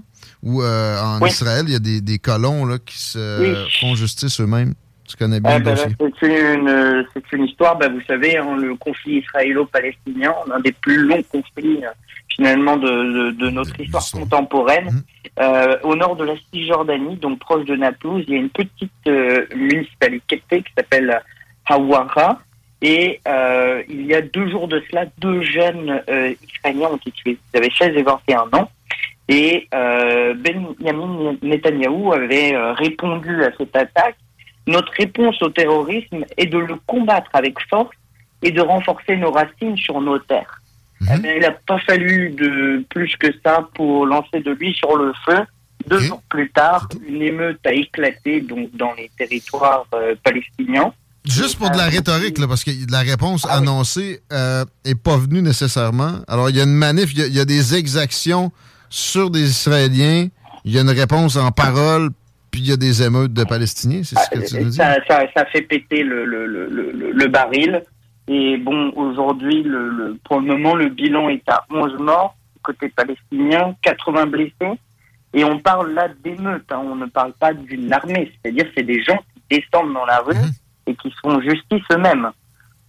où 0.43 0.61
euh, 0.61 1.01
en 1.01 1.21
Oui. 1.21 1.29
Israël, 1.29 1.65
il 1.67 1.73
y 1.73 1.75
a 1.75 1.79
des, 1.79 2.01
des 2.01 2.19
colons 2.19 2.65
là, 2.65 2.77
qui 2.85 2.97
se 2.99 3.41
Oui. 3.41 3.69
font 3.79 3.95
justice 3.95 4.41
eux-mêmes. 4.41 4.73
Tu 5.11 5.17
connais 5.17 5.39
bien 5.39 5.51
Ah, 5.53 5.59
le 5.59 5.63
bah, 5.65 5.71
dossier. 5.71 5.95
c'est 6.19 6.53
une, 6.55 6.67
euh, 6.69 7.03
c'est 7.13 7.31
une 7.33 7.43
histoire, 7.45 7.77
bah, 7.77 7.89
vous 7.89 8.01
savez, 8.07 8.37
hein, 8.37 8.55
le 8.57 8.75
conflit 8.75 9.17
israélo-palestinien, 9.19 10.33
l'un 10.47 10.59
des 10.59 10.71
plus 10.71 10.97
longs 11.05 11.23
conflits 11.31 11.83
euh, 11.83 11.89
finalement 12.35 12.77
de, 12.77 12.87
de- 12.87 13.31
de 13.31 13.49
notre 13.49 13.79
histoire 13.79 14.03
contemporaine. 14.11 15.03
Euh, 15.39 15.77
au 15.83 15.95
nord 15.95 16.15
de 16.15 16.25
la 16.25 16.33
Cisjordanie, 16.53 17.15
donc 17.17 17.39
proche 17.39 17.65
de 17.65 17.75
Naplouse, 17.75 18.23
il 18.27 18.33
y 18.33 18.37
a 18.37 18.39
une 18.39 18.49
petite 18.49 18.91
euh, 19.07 19.45
municipalité 19.55 20.61
qui 20.61 20.73
s'appelle 20.77 21.21
Hawara. 21.65 22.39
Et 22.81 23.19
euh, 23.27 23.83
il 23.89 24.05
y 24.07 24.13
a 24.15 24.21
deux 24.21 24.49
jours 24.49 24.67
de 24.67 24.81
cela, 24.89 25.05
deux 25.19 25.41
jeunes 25.43 26.01
Israéliens 26.55 26.89
ont 26.91 26.95
été 26.97 27.11
tués. 27.11 27.37
Ils 27.53 27.57
avaient 27.57 27.69
16 27.77 27.95
et 27.95 28.01
21 28.03 28.39
ans. 28.59 28.71
Et 29.29 29.67
Benjamin 29.71 31.35
Netanyahou 31.41 32.11
avait 32.13 32.53
répondu 32.73 33.43
à 33.43 33.51
cette 33.57 33.75
attaque. 33.75 34.15
Notre 34.67 34.91
réponse 34.93 35.41
au 35.41 35.49
terrorisme 35.49 36.25
est 36.37 36.45
de 36.45 36.57
le 36.57 36.75
combattre 36.85 37.29
avec 37.33 37.55
force 37.69 37.95
et 38.41 38.51
de 38.51 38.61
renforcer 38.61 39.17
nos 39.17 39.31
racines 39.31 39.77
sur 39.77 40.01
nos 40.01 40.19
terres. 40.19 40.61
Eh 41.01 41.17
bien, 41.17 41.33
il 41.33 41.41
n'a 41.41 41.51
pas 41.51 41.79
fallu 41.79 42.29
de 42.29 42.85
plus 42.89 43.15
que 43.17 43.27
ça 43.43 43.67
pour 43.73 44.05
lancer 44.05 44.39
de 44.41 44.51
lui 44.51 44.73
sur 44.73 44.95
le 44.97 45.13
feu. 45.25 45.39
Deux 45.87 45.99
jours 45.99 46.21
plus 46.29 46.51
tard, 46.51 46.87
une 47.07 47.23
émeute 47.23 47.59
a 47.65 47.73
éclaté 47.73 48.41
donc 48.41 48.69
dans 48.75 48.93
les 48.93 49.09
territoires 49.17 49.87
euh, 49.95 50.13
palestiniens. 50.23 50.93
Juste 51.25 51.57
pour 51.57 51.69
de 51.69 51.77
la 51.77 51.85
rhétorique, 51.85 52.37
là, 52.37 52.47
parce 52.47 52.63
que 52.63 52.71
la 52.89 52.99
réponse 52.99 53.45
Ah 53.49 53.57
annoncée 53.57 54.21
euh, 54.31 54.65
est 54.85 54.95
pas 54.95 55.17
venue 55.17 55.41
nécessairement. 55.41 56.19
Alors, 56.27 56.49
il 56.49 56.55
y 56.55 56.59
a 56.59 56.63
une 56.63 56.73
manif, 56.73 57.13
il 57.13 57.27
y 57.27 57.37
y, 57.37 57.39
a 57.39 57.45
des 57.45 57.75
exactions 57.75 58.51
sur 58.89 59.29
des 59.29 59.49
Israéliens, 59.49 60.27
il 60.65 60.71
y 60.71 60.77
a 60.77 60.81
une 60.81 60.89
réponse 60.89 61.35
en 61.35 61.51
parole, 61.51 62.09
puis 62.51 62.61
il 62.61 62.67
y 62.67 62.71
a 62.73 62.77
des 62.77 63.01
émeutes 63.03 63.33
de 63.33 63.43
Palestiniens, 63.43 64.01
c'est 64.03 64.17
ce 64.19 64.29
que 64.29 64.45
tu 64.47 64.61
nous 64.63 64.69
dis? 64.69 64.75
Ça, 64.77 64.95
ça, 65.07 65.23
ça 65.35 65.45
fait 65.45 65.61
péter 65.61 66.03
le, 66.03 66.25
le, 66.25 66.45
le, 66.45 66.67
le, 66.67 67.11
le 67.11 67.27
baril. 67.27 67.81
Et 68.27 68.57
bon, 68.57 68.91
aujourd'hui, 68.95 69.63
le, 69.63 70.17
pour 70.25 70.39
le 70.41 70.47
moment, 70.47 70.75
le 70.75 70.89
bilan 70.89 71.29
est 71.29 71.47
à 71.49 71.65
11 71.71 71.97
morts 71.99 72.35
côté 72.63 72.89
palestinien, 72.89 73.75
80 73.81 74.27
blessés. 74.27 74.79
Et 75.33 75.43
on 75.43 75.59
parle 75.59 75.93
là 75.93 76.07
d'émeutes, 76.23 76.71
hein, 76.71 76.81
on 76.83 76.95
ne 76.95 77.05
parle 77.07 77.33
pas 77.33 77.53
d'une 77.53 77.91
armée. 77.91 78.31
C'est-à-dire 78.43 78.65
c'est 78.75 78.83
des 78.83 79.01
gens 79.03 79.17
qui 79.49 79.59
descendent 79.59 79.93
dans 79.93 80.05
la 80.05 80.19
rue 80.19 80.35
Mhm. 80.35 80.51
et 80.87 80.95
qui 80.95 81.09
se 81.09 81.15
font 81.23 81.41
justice 81.41 81.81
eux-mêmes. 81.91 82.29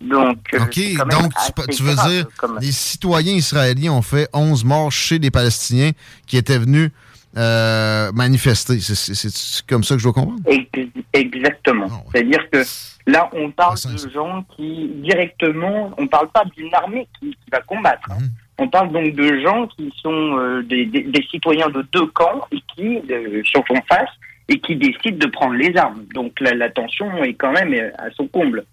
Donc, 0.01 0.39
euh, 0.53 0.59
quand 0.59 1.07
même 1.07 1.21
donc 1.21 1.33
tu, 1.71 1.83
veux 1.85 1.95
grave 1.95 2.11
dire 2.11 2.27
les 2.61 2.73
citoyens 2.73 3.35
israéliens 3.35 3.93
ont 3.93 4.03
fait 4.03 4.29
11 4.33 4.65
morts 4.65 4.91
chez 4.91 5.21
les 5.21 5.31
Palestiniens 5.31 5.93
qui 6.27 6.37
étaient 6.37 6.59
venus 6.59 6.91
euh, 7.37 8.11
manifester. 8.13 8.79
C'est- 8.81 9.67
comme 9.67 9.85
ça 9.85 9.95
que 9.95 10.01
je 10.01 10.05
dois 10.05 10.13
comprendre? 10.13 10.41
Ex- 10.47 10.89
Exactement. 11.15 11.89
C'est-à-dire 12.13 12.49
que 12.51 12.63
là, 13.07 13.29
on 13.33 13.51
parle 13.51 13.77
de 13.77 14.11
gens 14.11 14.45
qui 14.57 14.89
directement, 15.03 15.93
on 15.99 16.07
parle 16.07 16.29
pas 16.29 16.45
d'une 16.57 16.73
armée 16.75 17.07
qui, 17.19 17.31
qui 17.31 17.51
va 17.51 17.61
combattre. 17.61 18.11
hein. 18.11 18.19
On 18.59 18.69
parle 18.69 18.93
donc 18.93 19.15
de 19.15 19.41
gens 19.41 19.67
qui 19.67 19.93
sont 20.03 20.37
euh, 20.39 20.63
des, 20.63 20.85
des- 20.87 21.03
des 21.03 21.23
citoyens 21.31 21.69
de 21.71 21.83
deux 21.93 22.07
camps 22.09 22.47
et 22.53 22.63
qui 22.75 23.01
euh, 23.11 23.43
sont 23.53 23.65
en 23.71 23.81
face 23.89 24.11
et 24.49 24.59
qui 24.61 24.77
décident 24.77 25.17
de 25.19 25.27
prendre 25.27 25.55
les 25.55 25.75
armes. 25.77 26.05
Donc 26.15 26.39
la, 26.41 26.55
la 26.55 26.69
tension 26.71 27.25
est 27.25 27.35
quand 27.35 27.53
même 27.53 27.73
euh, 27.73 27.91
à 27.99 28.11
son 28.13 28.27
comble. 28.29 28.65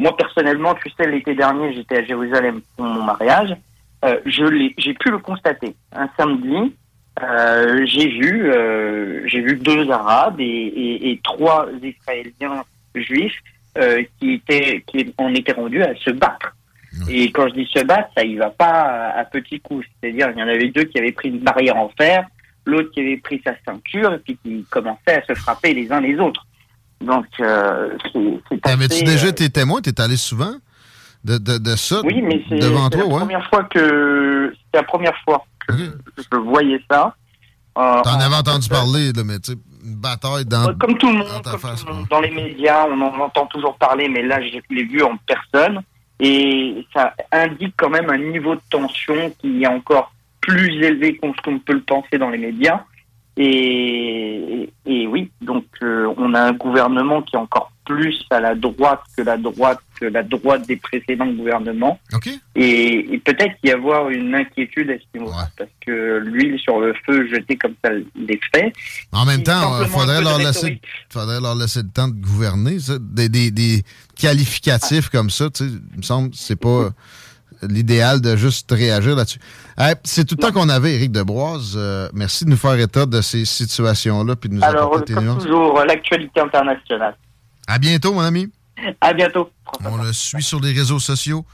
Moi 0.00 0.16
personnellement, 0.16 0.74
tu 0.74 0.90
sais, 0.96 1.08
l'été 1.10 1.34
dernier, 1.34 1.72
j'étais 1.74 1.98
à 1.98 2.04
Jérusalem 2.04 2.60
pour 2.76 2.84
mon 2.84 3.02
mariage. 3.04 3.56
Euh, 4.04 4.18
je 4.26 4.44
j'ai 4.76 4.94
pu 4.94 5.10
le 5.10 5.18
constater. 5.18 5.74
Un 5.92 6.08
samedi, 6.16 6.72
euh, 7.22 7.84
j'ai 7.86 8.08
vu, 8.08 8.50
euh, 8.50 9.22
j'ai 9.26 9.40
vu 9.40 9.56
deux 9.56 9.90
Arabes 9.90 10.40
et, 10.40 10.44
et- 10.44 11.10
et 11.10 11.20
trois 11.22 11.68
Israéliens 11.82 12.64
juifs 12.94 13.38
euh, 13.78 14.02
qui 14.18 14.34
étaient, 14.34 14.82
qui 14.86 15.14
en 15.18 15.34
étaient 15.34 15.52
rendus 15.52 15.82
à 15.82 15.94
se 15.96 16.10
battre. 16.10 16.54
Et 17.08 17.30
quand 17.30 17.48
je 17.48 17.54
dis 17.54 17.66
se 17.72 17.84
battre, 17.84 18.08
ça 18.16 18.24
y 18.24 18.34
va 18.36 18.50
pas 18.50 18.64
à, 18.66 19.18
à 19.20 19.24
petits 19.24 19.60
coups. 19.60 19.86
C'est-à-dire, 20.00 20.30
il 20.34 20.38
y 20.40 20.42
en 20.42 20.48
avait 20.48 20.68
deux 20.68 20.84
qui 20.84 20.98
avaient 20.98 21.12
pris 21.12 21.28
une 21.28 21.38
barrière 21.38 21.76
en 21.76 21.90
fer, 21.96 22.26
l'autre 22.64 22.90
qui 22.90 23.00
avait 23.00 23.18
pris 23.18 23.40
sa 23.44 23.52
ceinture 23.64 24.14
et 24.14 24.18
puis 24.18 24.36
qui 24.42 24.64
commençaient 24.70 25.22
à 25.22 25.24
se 25.24 25.34
frapper 25.34 25.74
les 25.74 25.92
uns 25.92 26.00
les 26.00 26.18
autres. 26.18 26.44
Donc, 27.00 27.26
c'est, 27.36 27.44
c'est 28.48 28.66
Avais-tu 28.66 28.94
assez, 28.94 29.02
déjà 29.04 29.28
été 29.28 29.48
témoin? 29.50 29.80
T'es 29.80 30.00
allé 30.00 30.16
souvent? 30.16 30.54
De, 31.24 31.38
de, 31.38 31.58
de 31.58 31.76
ça 31.76 32.00
Oui, 32.04 32.22
mais 32.22 32.42
c'est 32.48 32.58
devant 32.58 32.88
toi, 32.90 33.00
la 33.00 33.06
ouais? 33.06 33.18
première 33.20 33.48
fois 33.48 33.64
que 33.64 34.52
c'est 34.72 34.76
la 34.78 34.82
première 34.84 35.16
fois 35.24 35.44
que 35.66 35.74
je 35.74 36.36
voyais 36.38 36.80
ça. 36.90 37.14
Euh, 37.76 38.02
T'en 38.02 38.14
en- 38.16 38.20
avais 38.20 38.34
entendu 38.36 38.68
parler, 38.68 39.12
là, 39.12 39.22
mais 39.24 39.38
tu 39.38 39.52
sais, 39.52 39.58
une 39.84 39.94
bataille 39.96 40.44
dans. 40.46 40.74
comme 40.78 40.96
tout 40.98 41.08
le 41.10 41.18
monde, 41.18 41.42
dans 41.44 41.58
face, 41.58 41.82
tout 41.82 41.88
le 41.88 41.94
monde, 41.94 42.06
dans 42.10 42.20
les 42.20 42.30
médias, 42.30 42.86
on 42.90 43.00
en 43.00 43.14
entend 43.20 43.46
toujours 43.46 43.76
parler, 43.76 44.08
mais 44.08 44.22
là, 44.22 44.40
je 44.42 44.58
l'ai 44.74 44.84
vu 44.84 45.02
en 45.02 45.16
personne, 45.26 45.80
et 46.20 46.84
ça 46.92 47.14
indique 47.30 47.74
quand 47.76 47.90
même 47.90 48.10
un 48.10 48.18
niveau 48.18 48.54
de 48.56 48.60
tension 48.70 49.30
qui 49.38 49.62
est 49.62 49.66
encore 49.68 50.12
plus 50.40 50.82
élevé 50.84 51.16
qu'on 51.18 51.32
qu'on 51.34 51.58
peut 51.60 51.74
le 51.74 51.82
penser 51.82 52.18
dans 52.18 52.30
les 52.30 52.38
médias. 52.38 52.80
Et, 53.36 54.68
et 54.86 55.06
oui, 55.06 55.30
donc 55.40 55.64
euh, 55.82 56.12
on 56.16 56.34
a 56.34 56.40
un 56.42 56.52
gouvernement 56.52 57.22
qui 57.22 57.36
est 57.36 57.38
encore 57.38 57.70
plus 57.84 58.24
à 58.30 58.40
la 58.40 58.54
droite 58.56 59.00
que 59.16 59.22
la 59.22 59.36
droite 59.36 59.78
la 60.06 60.22
droite 60.22 60.66
des 60.66 60.76
précédents 60.76 61.26
gouvernements. 61.26 61.98
Et, 62.54 63.14
et 63.14 63.18
peut-être 63.18 63.54
y 63.64 63.70
avoir 63.70 64.08
une 64.10 64.34
inquiétude 64.34 64.90
à 64.90 64.94
ce 64.94 65.18
niveau-là, 65.18 65.48
parce 65.56 65.70
que 65.84 66.18
l'huile 66.18 66.58
sur 66.58 66.80
le 66.80 66.94
feu 67.06 67.28
jetée 67.28 67.56
comme 67.56 67.74
ça 67.84 67.90
les 68.16 68.40
fait. 68.54 68.72
En 69.12 69.24
même 69.24 69.42
temps, 69.42 69.78
il 69.78 69.84
un 69.84 69.88
faudrait 69.88 70.20
leur, 70.20 70.38
laisser, 70.38 70.80
faudrait 71.10 71.40
leur 71.40 71.54
laisser 71.54 71.82
le 71.82 71.88
temps 71.88 72.08
de 72.08 72.14
gouverner. 72.14 72.78
ça. 72.78 72.94
Des, 73.00 73.28
des, 73.28 73.50
des 73.50 73.82
qualificatifs 74.16 75.08
comme 75.08 75.30
ça, 75.30 75.50
tu 75.50 75.64
sais, 75.64 75.70
il 75.92 75.98
me 75.98 76.02
semble 76.02 76.30
que 76.30 76.36
c'est 76.36 76.56
pas 76.60 76.90
l'idéal 77.62 78.20
de 78.20 78.36
juste 78.36 78.70
réagir 78.70 79.16
là-dessus. 79.16 79.40
Hey, 79.76 79.94
c'est 80.04 80.24
tout 80.24 80.36
le 80.38 80.42
temps 80.44 80.52
qu'on 80.52 80.68
avait, 80.68 80.94
Éric 80.94 81.10
Debroise. 81.12 81.74
Euh, 81.76 82.08
merci 82.12 82.44
de 82.44 82.50
nous 82.50 82.56
faire 82.56 82.78
état 82.78 83.04
de 83.06 83.20
ces 83.20 83.44
situations-là 83.44 84.36
puis 84.36 84.48
de 84.48 84.54
nous 84.54 84.62
Alors, 84.64 84.94
apporter 84.94 85.14
tes 85.14 85.20
nuances. 85.20 85.42
toujours, 85.44 85.82
l'actualité 85.84 86.40
internationale. 86.40 87.16
À 87.66 87.78
bientôt, 87.78 88.12
mon 88.12 88.20
ami. 88.20 88.48
À 89.00 89.12
bientôt. 89.12 89.50
On 89.84 89.96
le 89.96 90.12
suit 90.12 90.42
sur 90.42 90.60
les 90.60 90.72
réseaux 90.72 90.98
sociaux. 90.98 91.44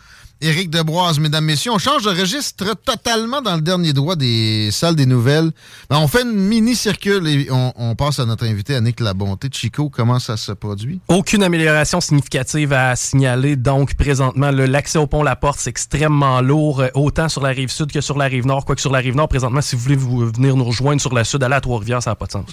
Éric 0.41 0.69
Debroise, 0.69 1.21
mesdames, 1.21 1.45
messieurs, 1.45 1.71
on 1.73 1.79
change 1.79 2.03
de 2.03 2.11
registre 2.11 2.75
totalement 2.85 3.41
dans 3.41 3.55
le 3.55 3.63
dernier 3.63 3.93
droit 3.93 4.17
des 4.17 4.71
salles 4.73 4.97
des 4.97 5.07
nouvelles. 5.07 5.51
Ben, 5.89 5.97
on 5.99 6.09
fait 6.09 6.23
une 6.23 6.35
mini-circule 6.35 7.27
et 7.29 7.49
on, 7.51 7.73
on 7.77 7.95
passe 7.95 8.19
à 8.19 8.27
notre 8.27 8.45
invité, 8.45 8.75
Annick 8.75 9.01
Labonté. 9.01 9.49
Chico, 9.51 9.89
comment 9.89 10.19
ça 10.19 10.37
se 10.37 10.53
produit? 10.53 11.01
Aucune 11.09 11.43
amélioration 11.45 12.01
significative 12.01 12.73
à 12.73 12.95
signaler. 12.97 13.57
Donc, 13.57 13.95
présentement, 13.95 14.51
l'accès 14.51 14.99
au 14.99 15.07
pont 15.07 15.23
La 15.23 15.37
Porte, 15.37 15.61
c'est 15.61 15.71
extrêmement 15.71 16.41
lourd, 16.43 16.81
euh, 16.81 16.89
autant 16.95 17.29
sur 17.29 17.41
la 17.41 17.51
rive 17.51 17.71
sud 17.71 17.91
que 17.91 18.01
sur 18.01 18.19
la 18.19 18.27
rive 18.27 18.45
nord. 18.45 18.65
Quoique 18.65 18.83
sur 18.83 18.93
la 18.93 18.99
rive 18.99 19.17
nord, 19.17 19.29
présentement, 19.29 19.63
si 19.63 19.77
vous 19.77 19.83
voulez 19.83 19.97
vous 19.97 20.27
venir 20.27 20.57
nous 20.57 20.65
rejoindre 20.65 21.01
sur 21.01 21.15
la 21.15 21.25
sud, 21.25 21.43
aller 21.43 21.55
à 21.55 21.61
Trois-Rivières, 21.61 22.03
ça 22.03 22.11
n'a 22.11 22.17
pas 22.17 22.27
de 22.27 22.33
sens. 22.33 22.47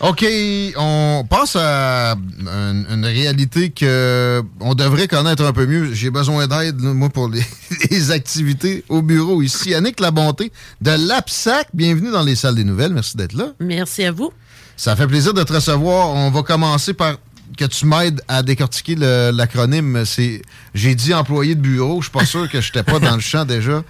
OK, 0.00 0.24
on 0.78 1.26
passe 1.28 1.56
à 1.56 2.14
une, 2.14 2.86
une 2.88 3.04
réalité 3.04 3.68
que 3.68 4.42
on 4.60 4.74
devrait 4.74 5.08
connaître 5.08 5.44
un 5.44 5.52
peu 5.52 5.66
mieux. 5.66 5.92
J'ai 5.92 6.08
besoin 6.08 6.46
d'aide, 6.46 6.80
moi, 6.80 7.10
pour 7.10 7.28
les, 7.28 7.42
les 7.90 8.10
activités 8.10 8.82
au 8.88 9.02
bureau 9.02 9.42
ici. 9.42 9.74
Annick 9.74 10.00
Labonté 10.00 10.52
de 10.80 10.92
l'APSAC, 10.92 11.68
bienvenue 11.74 12.10
dans 12.10 12.22
les 12.22 12.34
salles 12.34 12.54
des 12.54 12.64
nouvelles. 12.64 12.94
Merci 12.94 13.18
d'être 13.18 13.34
là. 13.34 13.52
Merci 13.60 14.04
à 14.04 14.12
vous. 14.12 14.32
Ça 14.74 14.96
fait 14.96 15.06
plaisir 15.06 15.34
de 15.34 15.42
te 15.42 15.52
recevoir. 15.52 16.08
On 16.08 16.30
va 16.30 16.42
commencer 16.42 16.94
par 16.94 17.16
que 17.56 17.64
tu 17.64 17.86
m'aides 17.86 18.20
à 18.28 18.42
décortiquer 18.42 18.96
l'acronyme. 18.96 20.04
C'est 20.04 20.42
j'ai 20.74 20.94
dit 20.94 21.14
employé 21.14 21.54
de 21.54 21.60
bureau. 21.60 22.00
Je 22.00 22.06
suis 22.06 22.12
pas 22.12 22.26
sûr 22.26 22.48
que 22.50 22.60
je 22.60 22.68
n'étais 22.68 22.82
pas 22.82 22.98
dans 22.98 23.14
le 23.14 23.20
champ 23.20 23.44
déjà. 23.44 23.82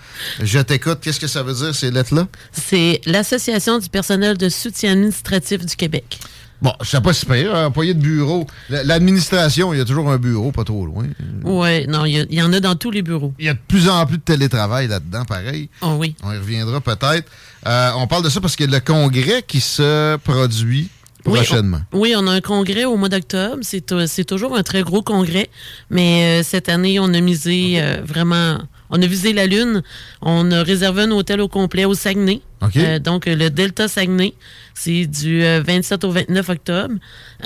Je 0.42 0.58
t'écoute. 0.58 0.98
Qu'est-ce 1.02 1.20
que 1.20 1.26
ça 1.26 1.42
veut 1.42 1.54
dire 1.54 1.74
ces 1.74 1.90
lettres-là? 1.90 2.26
C'est 2.52 3.00
l'Association 3.06 3.78
du 3.78 3.88
personnel 3.88 4.36
de 4.36 4.48
soutien 4.48 4.92
administratif 4.92 5.64
du 5.64 5.76
Québec. 5.76 6.18
Bon, 6.62 6.74
je 6.82 6.90
sais 6.90 7.00
pas 7.00 7.14
si 7.14 7.24
pire, 7.24 7.54
hein, 7.54 7.66
employé 7.66 7.94
de 7.94 8.00
bureau. 8.00 8.46
L'administration, 8.68 9.72
il 9.72 9.78
y 9.78 9.80
a 9.80 9.84
toujours 9.86 10.10
un 10.10 10.18
bureau 10.18 10.52
pas 10.52 10.64
trop 10.64 10.84
loin. 10.84 11.06
Oui, 11.42 11.86
non, 11.86 12.04
il 12.04 12.26
y 12.30 12.42
en 12.42 12.52
a 12.52 12.60
dans 12.60 12.74
tous 12.74 12.90
les 12.90 13.00
bureaux. 13.00 13.32
Il 13.38 13.46
y 13.46 13.48
a 13.48 13.54
de 13.54 13.58
plus 13.66 13.88
en 13.88 14.04
plus 14.04 14.18
de 14.18 14.22
télétravail 14.22 14.86
là-dedans, 14.86 15.24
pareil. 15.24 15.70
Oh 15.80 15.96
oui. 15.98 16.14
On 16.22 16.32
y 16.32 16.36
reviendra 16.36 16.82
peut-être. 16.82 17.30
Euh, 17.66 17.92
on 17.96 18.06
parle 18.06 18.24
de 18.24 18.28
ça 18.28 18.42
parce 18.42 18.56
qu'il 18.56 18.70
y 18.70 18.74
a 18.74 18.78
le 18.78 18.84
congrès 18.84 19.42
qui 19.42 19.60
se 19.60 20.16
produit 20.18 20.90
Oui, 21.26 21.34
prochainement. 21.34 21.80
on, 21.92 21.98
oui, 21.98 22.14
on 22.16 22.26
a 22.26 22.32
un 22.32 22.40
congrès 22.40 22.84
au 22.84 22.96
mois 22.96 23.08
d'octobre. 23.08 23.58
C'est 23.62 23.92
euh, 23.92 24.06
c'est 24.06 24.24
toujours 24.24 24.56
un 24.56 24.62
très 24.62 24.82
gros 24.82 25.02
congrès, 25.02 25.48
mais 25.90 26.40
euh, 26.40 26.42
cette 26.42 26.68
année, 26.68 26.98
on 26.98 27.12
a 27.12 27.20
misé 27.20 27.74
euh, 27.76 28.00
vraiment. 28.04 28.58
On 28.90 29.00
a 29.00 29.06
visé 29.06 29.32
la 29.32 29.46
Lune. 29.46 29.82
On 30.22 30.50
a 30.50 30.62
réservé 30.62 31.02
un 31.02 31.10
hôtel 31.12 31.40
au 31.40 31.48
complet 31.48 31.84
au 31.84 31.94
Saguenay. 31.94 32.40
Euh, 32.76 32.98
donc, 32.98 33.26
euh, 33.26 33.34
le 33.34 33.50
Delta 33.50 33.88
Saguenay, 33.88 34.34
c'est 34.74 35.06
du 35.06 35.42
euh, 35.42 35.62
27 35.66 36.04
au 36.04 36.10
29 36.10 36.48
octobre. 36.48 36.94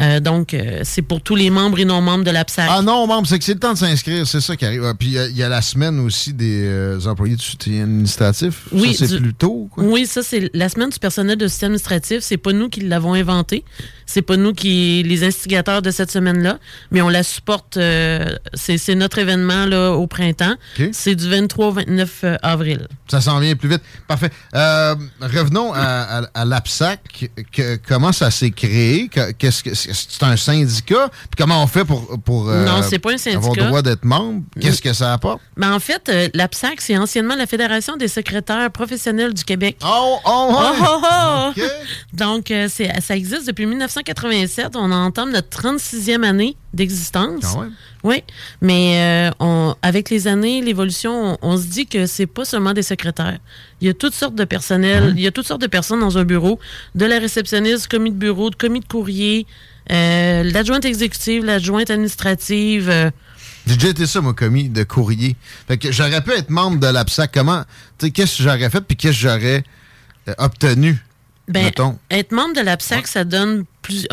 Euh, 0.00 0.18
donc, 0.20 0.54
euh, 0.54 0.80
c'est 0.84 1.02
pour 1.02 1.20
tous 1.22 1.36
les 1.36 1.50
membres 1.50 1.78
et 1.78 1.84
non-membres 1.84 2.24
de 2.24 2.30
l'APSAC. 2.30 2.66
Ah 2.68 2.82
non, 2.82 3.06
membre, 3.06 3.26
c'est 3.28 3.38
que 3.38 3.44
c'est 3.44 3.54
le 3.54 3.60
temps 3.60 3.72
de 3.74 3.78
s'inscrire, 3.78 4.26
c'est 4.26 4.40
ça 4.40 4.56
qui 4.56 4.64
arrive. 4.64 4.84
Ah, 4.84 4.94
Puis 4.98 5.08
il 5.08 5.14
y 5.14 5.18
a- 5.18 5.26
il 5.28 5.36
y, 5.36 5.42
a 5.42 5.48
la 5.48 5.62
semaine 5.62 6.00
aussi 6.00 6.32
des 6.32 6.64
euh, 6.66 6.98
employés 7.06 7.36
du 7.36 7.44
soutien 7.44 7.82
administratif. 7.84 8.66
Oui, 8.72 8.94
ça, 8.94 9.06
c'est 9.06 9.16
du- 9.16 9.22
plus 9.22 9.34
tôt. 9.34 9.68
Quoi? 9.72 9.84
Oui, 9.84 10.06
ça, 10.06 10.22
c'est 10.22 10.50
la 10.54 10.68
semaine 10.68 10.90
du 10.90 10.98
personnel 10.98 11.36
de 11.38 11.46
soutien 11.48 11.66
administratif. 11.68 12.18
C'est 12.20 12.36
pas 12.36 12.52
nous 12.52 12.68
qui 12.68 12.80
l'avons 12.80 13.14
inventé. 13.14 13.64
C'est 14.06 14.22
pas 14.22 14.36
nous 14.36 14.52
qui 14.52 15.02
les 15.06 15.24
instigateurs 15.24 15.80
de 15.80 15.90
cette 15.90 16.10
semaine-là, 16.10 16.58
mais 16.90 17.00
on 17.02 17.08
la 17.08 17.22
supporte. 17.22 17.76
euh, 17.76 18.36
c'est 18.52 18.78
c'est 18.78 18.94
notre 18.94 19.18
événement 19.18 19.64
là, 19.66 19.92
au 19.92 20.06
printemps. 20.06 20.54
C'est 20.92 21.14
du 21.14 21.28
23 21.30 21.68
au 21.68 21.72
29 21.72 22.20
euh, 22.24 22.36
avril. 22.42 22.86
Ça 23.08 23.20
s'en 23.20 23.38
vient 23.40 23.54
plus 23.56 23.68
vite. 23.68 23.82
Parfait. 24.06 24.30
Euh, 24.54 24.94
revenons 25.20 25.72
à, 25.72 25.80
à- 25.80 26.40
à 26.40 26.44
l'APSAC. 26.44 27.30
Que- 27.52 27.76
comment 27.88 28.12
ça 28.12 28.30
s'est 28.30 28.50
créé? 28.50 29.08
Que- 29.08 29.32
Qu'est-ce 29.32 29.62
que 29.62 29.74
c'est 29.74 30.22
un 30.22 30.36
syndicat? 30.36 31.08
Puis 31.10 31.36
comment 31.38 31.62
on 31.62 31.66
fait 31.66 31.84
pour, 31.84 32.18
pour 32.24 32.48
euh, 32.48 32.64
Non, 32.64 32.82
c'est 32.82 32.98
pas 32.98 33.12
un 33.12 33.18
syndicat. 33.18 33.38
avoir 33.38 33.54
le 33.56 33.64
droit 33.66 33.82
d'être 33.82 34.04
membre? 34.04 34.42
Qu'est-ce 34.60 34.82
que 34.82 34.92
ça 34.92 35.12
apporte? 35.12 35.40
Mais 35.56 35.66
en 35.66 35.80
fait, 35.80 36.08
euh, 36.08 36.28
l'APSAC, 36.34 36.80
c'est 36.80 36.96
anciennement 36.98 37.34
la 37.36 37.46
Fédération 37.46 37.96
des 37.96 38.08
secrétaires 38.08 38.70
professionnels 38.70 39.34
du 39.34 39.44
Québec. 39.44 39.76
Oh, 39.84 40.18
oh, 40.24 40.48
oh, 40.50 40.72
oh, 40.82 41.52
oh! 41.56 41.62
Donc, 42.12 42.50
euh, 42.50 42.68
ça 42.68 43.16
existe 43.16 43.46
depuis 43.46 43.66
1987. 43.66 44.76
On 44.76 44.90
entame 44.92 45.32
notre 45.32 45.48
36e 45.48 46.22
année 46.24 46.56
d'existence. 46.72 47.56
Oui, 48.04 48.22
mais 48.60 49.30
euh, 49.30 49.34
on, 49.40 49.74
avec 49.80 50.10
les 50.10 50.28
années, 50.28 50.60
l'évolution, 50.60 51.38
on, 51.42 51.52
on 51.54 51.56
se 51.56 51.64
dit 51.66 51.86
que 51.86 52.04
c'est 52.06 52.26
pas 52.26 52.44
seulement 52.44 52.74
des 52.74 52.82
secrétaires. 52.82 53.38
Il 53.80 53.86
y 53.86 53.90
a 53.90 53.94
toutes 53.94 54.14
sortes 54.14 54.34
de 54.34 54.44
personnel, 54.44 55.14
il 55.16 55.22
y 55.22 55.26
a 55.26 55.30
toutes 55.32 55.46
sortes 55.46 55.62
de 55.62 55.66
personnes 55.66 56.00
dans 56.00 56.18
un 56.18 56.24
bureau, 56.24 56.60
de 56.94 57.06
la 57.06 57.18
réceptionniste, 57.18 57.88
commis 57.88 58.10
de 58.10 58.16
bureau, 58.16 58.50
de 58.50 58.56
commis 58.56 58.80
de 58.80 58.86
courrier, 58.86 59.46
euh, 59.90 60.42
l'adjointe 60.44 60.84
exécutive, 60.84 61.44
l'adjointe 61.46 61.90
administrative. 61.90 62.90
euh, 62.90 63.10
J'ai 63.66 63.76
déjà 63.76 63.88
été 63.88 64.06
ça, 64.06 64.20
moi, 64.20 64.34
commis 64.34 64.68
de 64.68 64.84
courrier. 64.84 65.34
Fait 65.66 65.78
que 65.78 65.90
j'aurais 65.90 66.22
pu 66.22 66.32
être 66.32 66.50
membre 66.50 66.78
de 66.80 66.86
l'APSAC. 66.86 67.32
Comment? 67.32 67.62
Tu 67.98 68.06
sais, 68.06 68.10
qu'est-ce 68.12 68.36
que 68.38 68.42
j'aurais 68.44 68.68
fait 68.68 68.82
puis 68.82 68.96
qu'est-ce 68.98 69.22
que 69.22 69.28
j'aurais 69.30 69.64
euh, 70.28 70.34
obtenu? 70.36 70.98
Ben, 71.46 71.70
être 72.10 72.32
membre 72.32 72.54
de 72.54 72.60
l'APSAC, 72.62 73.06
ça 73.06 73.24
donne 73.24 73.64
plus, 73.82 74.06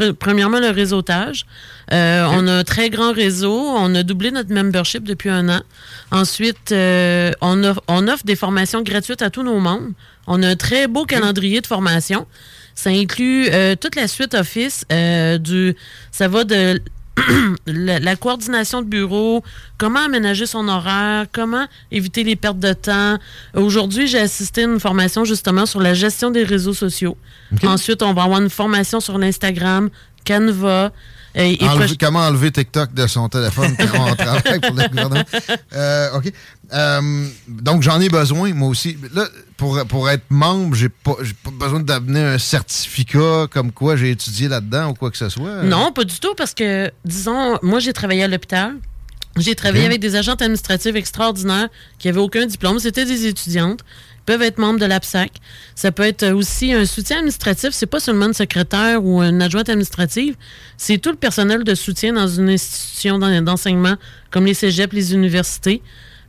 euh, 0.00 0.12
premièrement, 0.18 0.60
le 0.60 0.68
réseautage. 0.68 1.46
Euh, 1.92 2.26
On 2.30 2.46
a 2.46 2.52
un 2.58 2.64
très 2.64 2.90
grand 2.90 3.12
réseau. 3.12 3.54
On 3.54 3.94
a 3.94 4.02
doublé 4.02 4.30
notre 4.30 4.52
membership 4.52 5.04
depuis 5.04 5.30
un 5.30 5.48
an. 5.48 5.62
Ensuite, 6.10 6.72
euh, 6.72 7.32
on, 7.40 7.64
offre, 7.64 7.80
on 7.88 8.06
offre 8.06 8.24
des 8.24 8.36
formations 8.36 8.82
gratuites 8.82 9.22
à 9.22 9.30
tous 9.30 9.42
nos 9.42 9.58
membres. 9.60 9.88
On 10.26 10.42
a 10.42 10.48
un 10.48 10.56
très 10.56 10.86
beau 10.86 11.04
calendrier 11.04 11.60
de 11.62 11.66
formation. 11.66 12.26
Ça 12.74 12.90
inclut 12.90 13.48
euh, 13.50 13.76
toute 13.76 13.96
la 13.96 14.06
suite 14.08 14.34
Office. 14.34 14.84
euh, 14.92 15.38
du, 15.38 15.74
ça 16.12 16.28
va 16.28 16.44
de 16.44 16.80
la, 17.66 17.98
la 18.00 18.16
coordination 18.16 18.82
de 18.82 18.86
bureau, 18.86 19.42
comment 19.78 20.00
aménager 20.04 20.46
son 20.46 20.66
horaire, 20.68 21.26
comment 21.32 21.66
éviter 21.92 22.24
les 22.24 22.36
pertes 22.36 22.58
de 22.58 22.72
temps. 22.72 23.18
Aujourd'hui, 23.54 24.06
j'ai 24.08 24.18
assisté 24.20 24.62
à 24.62 24.64
une 24.64 24.80
formation 24.80 25.24
justement 25.24 25.66
sur 25.66 25.80
la 25.80 25.94
gestion 25.94 26.30
des 26.30 26.44
réseaux 26.44 26.74
sociaux. 26.74 27.16
Ensuite, 27.64 28.02
on 28.02 28.12
va 28.12 28.24
avoir 28.24 28.40
une 28.40 28.50
formation 28.50 28.98
sur 29.00 29.16
l'Instagram, 29.18 29.90
Canva. 30.26 30.90
et 31.36 31.56
Enlever- 31.60 31.86
proche- 31.86 31.96
comment 32.00 32.20
enlever 32.26 32.50
TikTok 32.50 32.92
de 32.94 33.06
son 33.06 33.28
téléphone 33.28 33.76
quand 33.76 34.06
on 34.10 34.14
travaille 34.16 34.60
pour 34.60 34.74
le 34.74 34.88
gouvernement. 34.88 35.24
Euh, 35.72 36.16
OK. 36.16 36.32
Euh, 36.72 37.26
donc, 37.48 37.82
j'en 37.82 38.00
ai 38.00 38.08
besoin, 38.08 38.52
moi 38.54 38.68
aussi. 38.68 38.96
Là, 39.14 39.26
pour, 39.56 39.84
pour 39.86 40.08
être 40.10 40.24
membre, 40.30 40.74
j'ai 40.74 40.88
pas, 40.88 41.14
pas 41.42 41.50
besoin 41.66 41.80
d'amener 41.80 42.20
un 42.22 42.38
certificat 42.38 43.46
comme 43.50 43.70
quoi 43.72 43.96
j'ai 43.96 44.10
étudié 44.10 44.48
là-dedans 44.48 44.90
ou 44.90 44.94
quoi 44.94 45.10
que 45.10 45.16
ce 45.16 45.28
soit. 45.28 45.62
Non, 45.62 45.92
pas 45.92 46.04
du 46.04 46.18
tout, 46.18 46.34
parce 46.36 46.54
que, 46.54 46.90
disons, 47.04 47.58
moi, 47.62 47.78
j'ai 47.80 47.92
travaillé 47.92 48.24
à 48.24 48.28
l'hôpital. 48.28 48.74
J'ai 49.36 49.54
travaillé 49.56 49.84
avec 49.86 50.00
des 50.00 50.14
agentes 50.14 50.42
administratives 50.42 50.96
extraordinaires 50.96 51.68
qui 51.98 52.06
n'avaient 52.06 52.20
aucun 52.20 52.46
diplôme. 52.46 52.78
C'était 52.78 53.04
des 53.04 53.26
étudiantes. 53.26 53.80
Ils 54.20 54.24
peuvent 54.26 54.42
être 54.42 54.58
membres 54.58 54.78
de 54.78 54.86
l'APSAC. 54.86 55.32
Ça 55.74 55.90
peut 55.90 56.04
être 56.04 56.28
aussi 56.30 56.72
un 56.72 56.86
soutien 56.86 57.16
administratif. 57.18 57.70
C'est 57.72 57.86
pas 57.86 57.98
seulement 57.98 58.26
une 58.26 58.32
secrétaire 58.32 59.04
ou 59.04 59.20
une 59.22 59.42
adjointe 59.42 59.68
administrative. 59.68 60.36
C'est 60.76 60.98
tout 60.98 61.10
le 61.10 61.16
personnel 61.16 61.64
de 61.64 61.74
soutien 61.74 62.12
dans 62.12 62.28
une 62.28 62.48
institution 62.48 63.18
d'en- 63.18 63.42
d'enseignement, 63.42 63.96
comme 64.30 64.46
les 64.46 64.54
cégeps, 64.54 64.94
les 64.94 65.12
universités. 65.14 65.82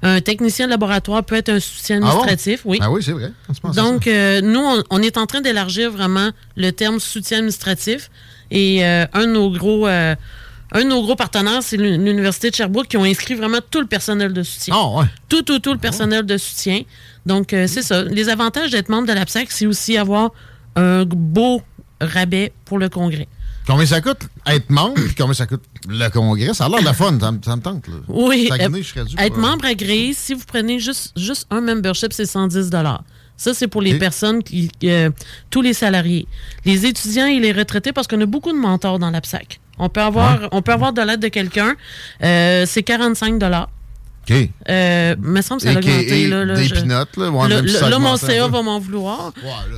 Un 0.03 0.21
technicien 0.21 0.65
de 0.65 0.71
laboratoire 0.71 1.23
peut 1.23 1.35
être 1.35 1.49
un 1.49 1.59
soutien 1.59 1.97
Ah 1.97 1.99
bon? 2.01 2.07
administratif, 2.21 2.61
oui. 2.65 2.79
Ah 2.81 2.91
oui, 2.91 3.01
c'est 3.03 3.11
vrai. 3.13 3.31
Donc, 3.75 4.07
euh, 4.07 4.41
nous, 4.41 4.59
on, 4.59 4.83
on 4.91 5.01
est 5.01 5.17
en 5.17 5.25
train 5.25 5.41
d'élargir 5.41 5.89
vraiment 5.91 6.29
le 6.57 6.71
terme 6.71 6.99
soutien 6.99 7.37
administratif. 7.39 8.11
Et 8.51 8.85
euh, 8.85 9.05
un 9.13 9.25
de 9.25 9.31
nos 9.31 9.49
gros. 9.49 9.87
euh, 9.87 10.15
un 10.71 10.83
de 10.83 10.89
nos 10.89 11.01
gros 11.01 11.15
partenaires, 11.15 11.61
c'est 11.63 11.77
l'U- 11.77 11.97
l'Université 11.97 12.49
de 12.49 12.55
Sherbrooke 12.55 12.87
qui 12.87 12.97
ont 12.97 13.03
inscrit 13.03 13.33
vraiment 13.35 13.59
tout 13.71 13.79
le 13.81 13.87
personnel 13.87 14.33
de 14.33 14.43
soutien. 14.43 14.75
Ah, 14.77 15.05
Tout, 15.29 15.41
tout, 15.43 15.59
tout 15.59 15.71
le 15.73 15.79
personnel 15.79 16.25
de 16.25 16.37
soutien. 16.37 16.81
Donc, 17.25 17.53
euh, 17.53 17.65
c'est 17.67 17.81
ça. 17.81 18.03
Les 18.03 18.29
avantages 18.29 18.71
d'être 18.71 18.89
membre 18.89 19.07
de 19.07 19.13
l'APSAC, 19.13 19.47
c'est 19.51 19.65
aussi 19.65 19.97
avoir 19.97 20.31
un 20.75 21.05
beau 21.05 21.61
rabais 22.01 22.51
pour 22.65 22.77
le 22.77 22.89
congrès. 22.89 23.27
Combien 23.67 23.85
ça 23.85 23.99
coûte 24.01 24.19
être 24.45 24.69
membre 24.69 24.95
puis 24.95 25.15
combien 25.15 25.33
ça 25.33 25.45
coûte 25.47 25.63
le 25.87 26.07
congrès? 26.09 26.53
Ça 26.53 26.65
a 26.65 26.69
l'air 26.69 26.79
de 26.81 26.85
la 26.85 26.93
fun, 26.93 27.17
ça, 27.19 27.31
me- 27.31 27.39
ça 27.43 27.55
me 27.55 27.61
tente. 27.61 27.87
Là. 27.87 27.95
Oui, 28.07 28.47
Saguenay, 28.47 28.79
euh, 28.79 28.83
je 28.83 28.93
dû 29.03 29.15
être 29.17 29.33
pour- 29.33 29.41
membre 29.41 29.65
agréé, 29.65 30.13
si 30.13 30.33
vous 30.33 30.43
prenez 30.45 30.79
juste, 30.79 31.13
juste 31.17 31.47
un 31.49 31.61
membership, 31.61 32.13
c'est 32.13 32.25
110 32.25 32.69
Ça, 33.37 33.53
c'est 33.53 33.67
pour 33.67 33.81
les 33.81 33.97
personnes, 33.99 34.43
qui, 34.43 34.69
euh, 34.85 35.09
tous 35.49 35.61
les 35.61 35.73
salariés. 35.73 36.27
Les 36.63 36.85
étudiants 36.85 37.25
et 37.27 37.39
les 37.39 37.51
retraités, 37.51 37.91
parce 37.91 38.07
qu'on 38.07 38.21
a 38.21 38.25
beaucoup 38.25 38.51
de 38.53 38.57
mentors 38.57 38.97
dans 38.99 39.09
l'APSAC. 39.09 39.59
On 39.77 39.89
peut 39.89 39.99
avoir, 40.01 40.47
on 40.53 40.61
peut 40.61 40.71
avoir 40.71 40.93
de 40.93 41.01
l'aide 41.01 41.19
de 41.19 41.27
quelqu'un. 41.27 41.75
Euh, 42.23 42.65
c'est 42.65 42.83
45 42.83 43.37
OK. 44.29 44.49
euh, 44.69 45.15
me 45.19 45.41
semble 45.41 45.61
que 45.61 45.67
ça 45.67 45.73
a 45.73 45.77
augmenté. 45.77 46.27
là, 46.27 46.45
là, 46.45 46.55
des 46.55 46.65
je- 46.65 46.73
peanuts, 46.75 46.89
là. 46.89 47.29
Ouais, 47.29 47.47
Là, 47.49 47.55
même 47.57 47.67
si 47.67 47.73
là, 47.73 47.79
ça 47.79 47.89
là, 47.89 47.99
mon 47.99 48.17
CA 48.17 48.47
va 48.47 48.61
m'en 48.61 48.79
vouloir. 48.79 49.31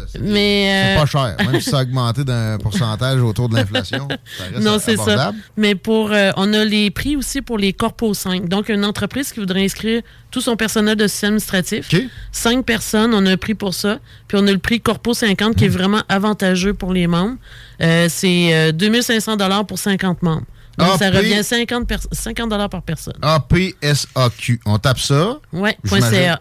C'est 0.07 0.21
mais 0.21 0.95
pas 0.95 1.03
euh, 1.03 1.05
cher. 1.05 1.35
Même 1.51 1.61
si 1.61 1.69
ça 1.69 1.79
a 1.79 1.81
augmenté 1.83 2.23
d'un 2.23 2.57
pourcentage 2.57 3.21
autour 3.21 3.49
de 3.49 3.55
l'inflation, 3.55 4.07
ça 4.37 4.43
reste 4.45 4.59
non, 4.65 4.77
c'est 4.79 4.97
ça. 4.97 5.33
Mais 5.57 5.75
pour, 5.75 6.11
euh, 6.11 6.31
on 6.37 6.53
a 6.53 6.63
les 6.63 6.91
prix 6.91 7.15
aussi 7.15 7.41
pour 7.41 7.57
les 7.57 7.73
Corpo 7.73 8.13
5. 8.13 8.47
Donc, 8.47 8.69
une 8.69 8.85
entreprise 8.85 9.31
qui 9.31 9.39
voudrait 9.39 9.63
inscrire 9.63 10.01
tout 10.31 10.41
son 10.41 10.55
personnel 10.55 10.95
de 10.95 11.07
système 11.07 11.27
administratif. 11.29 11.89
Cinq 12.31 12.65
personnes, 12.65 13.13
on 13.13 13.25
a 13.25 13.31
un 13.31 13.37
prix 13.37 13.55
pour 13.55 13.73
ça. 13.73 13.99
Puis 14.27 14.37
on 14.41 14.47
a 14.47 14.51
le 14.51 14.57
prix 14.59 14.79
Corpo 14.81 15.13
50 15.13 15.55
qui 15.55 15.65
est 15.65 15.69
vraiment 15.69 16.01
avantageux 16.09 16.73
pour 16.73 16.93
les 16.93 17.07
membres. 17.07 17.37
Euh, 17.81 18.07
c'est 18.09 18.53
euh, 18.53 18.71
2500 18.71 19.37
pour 19.67 19.79
50 19.79 20.21
membres. 20.23 20.43
Donc, 20.77 20.89
Ah, 20.93 20.97
ça 20.97 21.09
puis- 21.09 21.17
revient 21.17 21.43
50, 21.43 21.87
pers- 21.87 22.07
50 22.11 22.69
par 22.69 22.83
personne. 22.83 23.15
APSAQ. 23.21 24.61
On 24.65 24.77
tape 24.77 24.99
ça. 24.99 25.37
J'imagine 25.83 26.09
CA. 26.11 26.39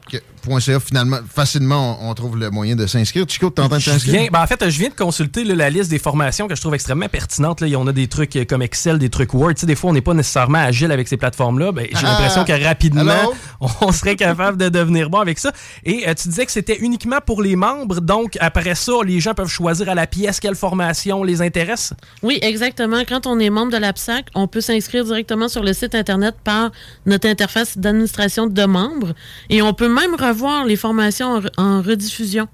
CA, 0.60 0.80
finalement, 0.80 1.18
facilement, 1.32 1.98
on, 2.02 2.10
on 2.10 2.14
trouve 2.14 2.36
le 2.38 2.50
moyen 2.50 2.76
de 2.76 2.86
s'inscrire. 2.86 3.24
Chico, 3.28 3.50
t'es 3.50 3.62
en 3.62 3.68
train 3.68 3.78
de 3.78 3.82
Je 3.82 3.90
t'inscrire? 3.90 4.20
viens- 4.20 4.28
ben, 4.32 4.42
en 4.42 4.46
fait, 4.46 4.68
je 4.68 4.78
viens 4.78 4.88
de 4.88 4.94
consulter 4.94 5.44
là, 5.44 5.54
la 5.54 5.70
liste 5.70 5.90
des 5.90 5.98
formations 5.98 6.48
que 6.48 6.54
je 6.54 6.60
trouve 6.60 6.74
extrêmement 6.74 7.08
pertinente. 7.08 7.60
Là. 7.60 7.78
En 7.78 7.86
a 7.86 7.92
des 7.92 8.06
trucs 8.08 8.36
euh, 8.36 8.44
comme 8.44 8.62
Excel, 8.62 8.98
des 8.98 9.10
trucs 9.10 9.34
Word. 9.34 9.54
Tu 9.54 9.60
sais, 9.60 9.66
des 9.66 9.74
fois, 9.74 9.90
on 9.90 9.92
n'est 9.92 10.00
pas 10.00 10.14
nécessairement 10.14 10.58
agile 10.58 10.92
avec 10.92 11.08
ces 11.08 11.16
plateformes-là. 11.16 11.72
Ben, 11.72 11.86
J'ai 11.90 11.98
Ah! 12.06 12.12
l'impression 12.12 12.44
que 12.44 12.64
rapidement, 12.64 13.02
Hello? 13.12 13.34
on 13.80 13.92
serait 13.92 14.16
capable 14.16 14.56
de 14.56 14.68
devenir 14.68 15.10
bon 15.10 15.18
avec 15.18 15.38
ça. 15.38 15.52
Et 15.84 16.08
euh, 16.08 16.14
tu 16.14 16.28
disais 16.28 16.46
que 16.46 16.52
c'était 16.52 16.76
uniquement 16.78 17.18
pour 17.24 17.42
les 17.42 17.56
membres. 17.56 18.00
Donc, 18.00 18.36
après 18.40 18.74
ça, 18.74 18.92
les 19.04 19.20
gens 19.20 19.34
peuvent 19.34 19.48
choisir 19.48 19.88
à 19.88 19.94
la 19.94 20.06
pièce 20.06 20.40
quelle 20.40 20.54
formation 20.54 21.22
les 21.24 21.42
intéresse? 21.42 21.92
Oui, 22.22 22.38
exactement. 22.42 23.02
Quand 23.08 23.26
on 23.26 23.38
est 23.38 23.50
membre 23.50 23.72
de 23.72 23.78
l'APSAC, 23.78 24.26
on 24.34 24.46
peut 24.48 24.60
s'inscrire 24.60 25.04
directement 25.04 25.48
sur 25.48 25.62
le 25.62 25.72
site 25.72 25.94
Internet 25.94 26.34
par 26.44 26.70
notre 27.06 27.28
interface 27.28 27.76
d'administration 27.78 28.46
de 28.46 28.64
membres. 28.64 29.14
Et 29.50 29.62
on 29.62 29.72
peut 29.74 29.88
même 29.92 30.14
revoir 30.14 30.35
les 30.64 30.76
formations 30.76 31.26
en, 31.34 31.40
re- 31.40 31.50
en 31.56 31.82
rediffusion. 31.82 32.48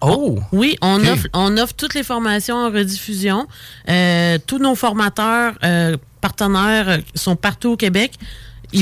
Oh! 0.00 0.38
Oui, 0.52 0.76
on, 0.82 1.00
Ok. 1.00 1.08
offre, 1.12 1.26
on 1.32 1.56
offre 1.56 1.74
toutes 1.74 1.94
les 1.94 2.02
formations 2.02 2.56
en 2.56 2.70
rediffusion. 2.70 3.46
Euh, 3.88 4.38
tous 4.46 4.58
nos 4.58 4.74
formateurs 4.74 5.54
euh, 5.64 5.96
partenaires 6.20 6.88
euh, 6.88 6.98
sont 7.14 7.36
partout 7.36 7.70
au 7.70 7.76
Québec. 7.76 8.12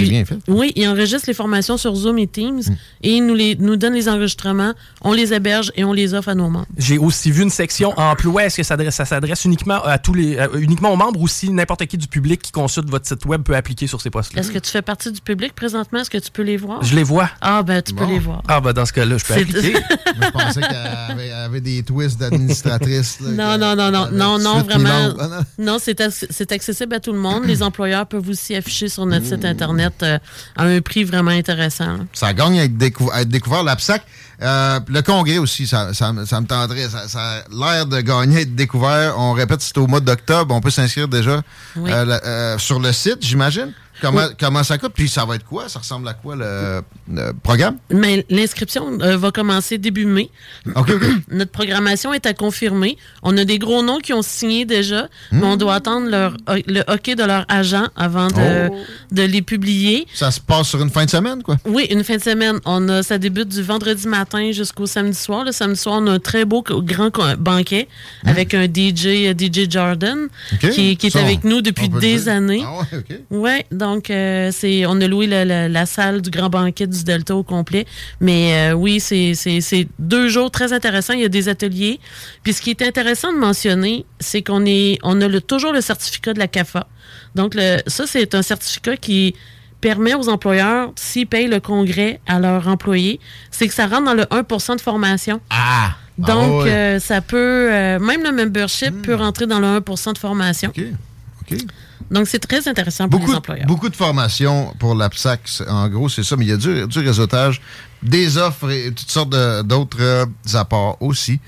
Bien 0.00 0.24
fait. 0.24 0.38
Oui, 0.48 0.72
ils 0.76 0.86
enregistrent 0.88 1.28
les 1.28 1.34
formations 1.34 1.76
sur 1.76 1.94
Zoom 1.94 2.18
et 2.18 2.26
Teams 2.26 2.60
Hmm. 2.62 2.74
et 3.02 3.12
ils 3.16 3.26
nous, 3.26 3.34
les, 3.34 3.56
nous 3.56 3.76
donnent 3.76 3.94
les 3.94 4.08
enregistrements, 4.08 4.72
on 5.02 5.12
les 5.12 5.32
héberge 5.34 5.70
et 5.76 5.84
on 5.84 5.92
les 5.92 6.14
offre 6.14 6.28
à 6.30 6.34
nos 6.34 6.48
membres. 6.48 6.66
J'ai 6.78 6.98
aussi 6.98 7.30
vu 7.30 7.42
une 7.42 7.50
section 7.50 7.92
emploi. 7.98 8.44
Est-ce 8.44 8.56
que 8.58 8.62
ça, 8.62 8.74
s'adresse- 8.76 8.94
ça 8.94 9.04
s'adresse 9.04 9.44
uniquement 9.44 9.82
à 9.84 9.98
tous 9.98 10.14
les, 10.14 10.36
euh, 10.36 10.48
uniquement 10.60 10.92
aux 10.92 10.96
membres 10.96 11.20
ou 11.20 11.28
si 11.28 11.50
n'importe 11.50 11.86
qui 11.86 11.96
du 11.98 12.06
public 12.08 12.40
qui 12.42 12.52
consulte 12.52 12.88
votre 12.88 13.06
site 13.06 13.24
web 13.24 13.42
peut 13.42 13.56
appliquer 13.56 13.86
sur 13.86 14.00
ces 14.00 14.10
postes-là? 14.10 14.40
Est-ce 14.40 14.50
que 14.52 14.58
tu 14.58 14.70
fais 14.70 14.82
partie 14.82 15.10
du 15.12 15.20
public 15.20 15.54
présentement? 15.54 16.00
Est-ce 16.00 16.10
que 16.10 16.18
tu 16.18 16.30
peux 16.30 16.42
les 16.42 16.56
voir? 16.56 16.82
Je 16.82 16.94
les 16.94 17.02
vois. 17.02 17.28
Ah, 17.40 17.62
ben, 17.62 17.82
tu 17.82 17.94
peux 17.94 18.06
les 18.06 18.18
voir. 18.18 18.42
Ah, 18.48 18.60
ben 18.60 18.72
dans 18.72 18.86
ce 18.86 18.92
cas-là, 18.92 19.16
je 19.18 19.24
peux 19.24 19.34
appliquer. 19.34 19.74
Je 20.22 20.30
pensais 20.30 20.60
qu'elle 20.60 20.76
avait, 21.10 21.32
avait 21.32 21.60
des 21.60 21.82
twists 21.82 22.18
d'administratrice. 22.18 23.18
Non, 23.22 23.56
non, 23.58 23.74
non, 23.74 23.90
non, 23.90 24.06
qu'elle 24.08 24.16
non, 24.18 24.38
non, 24.38 24.60
18 24.60 24.68
000 24.68 24.78
vraiment. 24.82 25.14
Ah, 25.18 25.28
non. 25.58 25.64
Non, 25.72 25.78
c'est 25.80 26.52
accessible 26.52 26.94
à 26.94 27.00
tout 27.00 27.12
le 27.12 27.18
monde. 27.18 27.44
Les 27.46 27.62
employeurs 27.62 28.06
peuvent 28.06 28.28
aussi 28.28 28.54
afficher 28.54 28.88
sur 28.88 29.06
notre 29.06 29.26
site 29.26 29.44
Internet 29.44 29.81
euh, 30.02 30.18
à 30.56 30.64
un 30.64 30.80
prix 30.80 31.04
vraiment 31.04 31.30
intéressant. 31.30 31.98
Ça 32.12 32.32
gagne 32.32 32.60
à 32.60 32.64
être, 32.64 32.76
décou- 32.76 33.10
à 33.12 33.22
être 33.22 33.28
découvert. 33.28 33.62
L'APSAC, 33.62 34.02
euh, 34.42 34.80
le 34.88 35.02
congrès 35.02 35.38
aussi, 35.38 35.66
ça, 35.66 35.92
ça, 35.94 36.12
me- 36.12 36.24
ça 36.24 36.40
me 36.40 36.46
tendrait. 36.46 36.88
Ça, 36.88 37.08
ça 37.08 37.20
a 37.20 37.42
l'air 37.50 37.86
de 37.86 38.00
gagner 38.00 38.38
à 38.38 38.40
être 38.42 38.54
découvert. 38.54 39.14
On 39.18 39.32
répète, 39.32 39.60
c'est 39.62 39.78
au 39.78 39.86
mois 39.86 40.00
d'octobre. 40.00 40.54
On 40.54 40.60
peut 40.60 40.70
s'inscrire 40.70 41.08
déjà 41.08 41.40
Oui. 41.76 41.90
euh, 41.92 42.58
sur 42.58 42.78
le 42.80 42.92
site, 42.92 43.18
j'imagine? 43.20 43.72
Comment, 44.02 44.26
comment 44.38 44.62
ça 44.64 44.76
coûte? 44.78 44.92
Puis 44.94 45.08
ça 45.08 45.24
va 45.24 45.36
être 45.36 45.44
quoi? 45.46 45.68
Ça 45.68 45.78
ressemble 45.78 46.06
à 46.08 46.14
quoi 46.14 46.36
le, 46.36 46.82
le 47.10 47.32
programme? 47.42 47.76
Mais 47.90 48.26
l'inscription 48.28 48.98
euh, 49.00 49.16
va 49.16 49.30
commencer 49.30 49.78
début 49.78 50.04
mai. 50.06 50.28
Notre 51.30 51.50
programmation 51.52 52.12
est 52.12 52.26
à 52.26 52.34
confirmer. 52.34 52.96
On 53.22 53.36
a 53.38 53.44
des 53.44 53.58
gros 53.58 53.82
noms 53.82 53.98
qui 53.98 54.12
ont 54.12 54.22
signé 54.22 54.64
déjà, 54.64 55.08
mais 55.30 55.44
on 55.46 55.56
doit 55.56 55.74
attendre 55.76 56.08
leur, 56.10 56.36
le 56.66 56.82
hockey 56.88 57.14
de 57.14 57.24
leur 57.24 57.44
agent 57.48 57.86
avant 57.96 58.26
de, 58.28 58.68
Oh. 58.70 58.76
de 59.12 59.22
les 59.22 59.40
publier. 59.42 60.06
Ça 60.14 60.30
se 60.30 60.40
passe 60.40 60.68
sur 60.68 60.82
une 60.82 60.90
fin 60.90 61.04
de 61.04 61.10
semaine, 61.10 61.42
quoi? 61.42 61.56
Oui, 61.64 61.86
une 61.90 62.02
fin 62.04 62.16
de 62.16 62.22
semaine. 62.22 62.58
On 62.64 62.88
a, 62.88 63.02
ça 63.02 63.18
débute 63.18 63.48
du 63.48 63.62
vendredi 63.62 64.06
matin 64.08 64.50
jusqu'au 64.52 64.86
samedi 64.86 65.16
soir. 65.18 65.44
Le 65.44 65.52
samedi 65.52 65.78
soir, 65.78 66.00
on 66.02 66.06
a 66.08 66.12
un 66.12 66.18
très 66.18 66.44
beau 66.44 66.62
grand 66.62 67.10
banquet 67.38 67.88
avec 68.24 68.54
un 68.54 68.64
DJ, 68.64 69.06
euh, 69.28 69.34
DJ 69.38 69.70
Jordan, 69.70 70.28
qui, 70.60 70.96
qui 70.96 71.06
est 71.06 71.10
Ça, 71.10 71.20
avec 71.20 71.44
nous 71.44 71.60
depuis 71.60 71.88
des 71.88 72.18
dire. 72.18 72.32
années. 72.32 72.64
Ah. 72.66 72.82
Ouais, 73.30 73.66
donc 73.70 73.91
euh, 74.10 74.50
c'est 74.52 74.86
on 74.86 75.00
a 75.00 75.06
loué 75.06 75.26
la, 75.26 75.44
la- 75.44 75.68
la 75.68 75.86
salle 75.86 76.22
du 76.22 76.30
grand 76.30 76.48
banquet 76.50 76.86
du 76.86 77.04
Delta 77.04 77.34
au 77.36 77.42
complet. 77.42 77.86
Mais 78.20 78.70
euh, 78.70 78.72
oui, 78.74 79.00
c'est 79.00 79.34
deux 79.98 80.28
jours 80.28 80.50
très 80.50 80.72
intéressants. 80.72 81.12
Il 81.14 81.20
y 81.20 81.24
a 81.24 81.28
des 81.28 81.48
ateliers. 81.48 82.00
Puis 82.42 82.52
ce 82.52 82.62
qui 82.62 82.70
est 82.70 82.82
intéressant 82.82 83.32
de 83.32 83.38
mentionner, 83.38 84.04
c'est 84.20 84.42
qu'on 84.42 84.64
est 84.66 84.98
on 85.02 85.20
a 85.20 85.28
le, 85.28 85.40
toujours 85.40 85.72
le 85.72 85.80
certificat 85.80 86.32
de 86.34 86.38
la 86.38 86.48
CAFA. 86.48 86.86
Donc 87.34 87.54
le, 87.54 87.78
ça, 87.86 88.06
c'est 88.06 88.34
un 88.34 88.42
certificat 88.42 88.96
qui 88.96 89.34
permet 89.80 90.14
aux 90.14 90.28
employeurs, 90.28 90.92
s'ils 90.94 91.26
payent 91.26 91.48
le 91.48 91.58
congrès 91.58 92.20
à 92.28 92.38
leurs 92.38 92.68
employés, 92.68 93.18
c'est 93.50 93.66
que 93.66 93.74
ça 93.74 93.88
rentre 93.88 94.04
dans 94.04 94.14
le 94.14 94.22
1% 94.24 94.76
de 94.76 94.80
formation. 94.80 95.40
Ah! 95.50 95.96
Donc, 96.18 96.28
Ah 96.60 96.64
ouais. 96.64 96.70
euh, 96.70 96.98
ça 97.00 97.20
peut, 97.20 97.68
euh, 97.72 97.98
même 97.98 98.22
le 98.22 98.30
membership 98.30 99.02
peut 99.02 99.14
rentrer 99.16 99.46
dans 99.46 99.58
le 99.58 99.66
1% 99.80 100.12
de 100.12 100.18
formation. 100.18 100.70
Donc, 102.10 102.26
c'est 102.28 102.38
très 102.38 102.66
intéressant 102.68 103.08
pour 103.08 103.18
les 103.20 103.26
Beaucoup, 103.26 103.38
employeurs. 103.38 103.66
beaucoup 103.66 103.88
de 103.88 103.96
formations 103.96 104.74
pour 104.78 104.94
l'APSAC, 104.94 105.40
en 105.68 105.88
gros, 105.88 106.08
c'est 106.08 106.22
ça, 106.22 106.36
mais 106.36 106.44
il 106.44 106.48
y 106.48 106.52
a 106.52 106.56
du, 106.56 106.86
du 106.86 106.98
réseautage, 106.98 107.60
des 108.02 108.36
offres 108.38 108.70
et 108.70 108.92
toutes 108.92 109.10
sortes 109.10 109.34
d'autres 109.64 110.00
euh, 110.00 110.26
apports 110.54 110.96
aussi. 111.00 111.40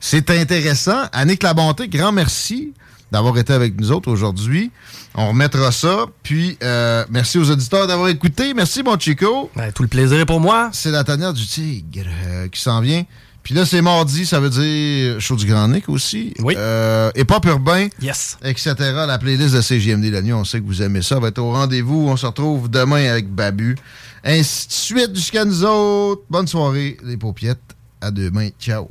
C'est 0.00 0.30
intéressant. 0.30 1.04
Annick 1.12 1.42
Labonté, 1.42 1.88
grand 1.88 2.12
merci 2.12 2.72
d'avoir 3.12 3.36
été 3.38 3.52
avec 3.52 3.78
nous 3.78 3.92
autres 3.92 4.10
aujourd'hui. 4.10 4.70
On 5.14 5.28
remettra 5.28 5.70
ça. 5.70 6.06
Puis, 6.22 6.56
euh, 6.62 7.04
merci 7.10 7.38
aux 7.38 7.50
auditeurs 7.50 7.86
d'avoir 7.86 8.08
écouté. 8.08 8.54
Merci, 8.54 8.82
mon 8.82 8.98
Chico. 8.98 9.50
Ben, 9.54 9.70
tout 9.70 9.82
le 9.82 9.88
plaisir 9.88 10.18
est 10.18 10.26
pour 10.26 10.40
moi. 10.40 10.70
C'est 10.72 10.90
la 10.90 11.04
tanière 11.04 11.34
du 11.34 11.46
tigre 11.46 12.06
euh, 12.26 12.48
qui 12.48 12.60
s'en 12.60 12.80
vient. 12.80 13.04
Puis 13.42 13.54
là, 13.54 13.66
c'est 13.66 13.82
mardi, 13.82 14.24
ça 14.24 14.38
veut 14.38 14.50
dire 14.50 15.20
Show 15.20 15.36
du 15.36 15.46
Grand 15.46 15.66
Nick 15.68 15.88
aussi. 15.88 16.32
Oui. 16.38 16.54
Euh, 16.56 17.10
et 17.14 17.24
Pop 17.24 17.44
Urbain. 17.44 17.88
Yes. 18.00 18.38
Etc. 18.44 18.74
La 18.78 19.18
playlist 19.18 19.54
de 19.54 19.60
CGMD 19.60 20.04
la 20.12 20.22
nuit, 20.22 20.32
on 20.32 20.44
sait 20.44 20.60
que 20.60 20.66
vous 20.66 20.82
aimez 20.82 21.02
ça. 21.02 21.16
On 21.16 21.20
va 21.20 21.28
être 21.28 21.38
au 21.38 21.50
rendez-vous. 21.50 22.06
On 22.08 22.16
se 22.16 22.26
retrouve 22.26 22.70
demain 22.70 23.10
avec 23.10 23.28
Babu. 23.28 23.76
Ainsi 24.24 24.68
de 24.68 24.72
suite 24.72 25.14
jusqu'à 25.16 25.44
nous 25.44 25.64
autres. 25.64 26.22
Bonne 26.30 26.46
soirée, 26.46 26.96
les 27.02 27.16
paupiettes. 27.16 27.58
À 28.00 28.10
demain. 28.10 28.48
Ciao. 28.60 28.90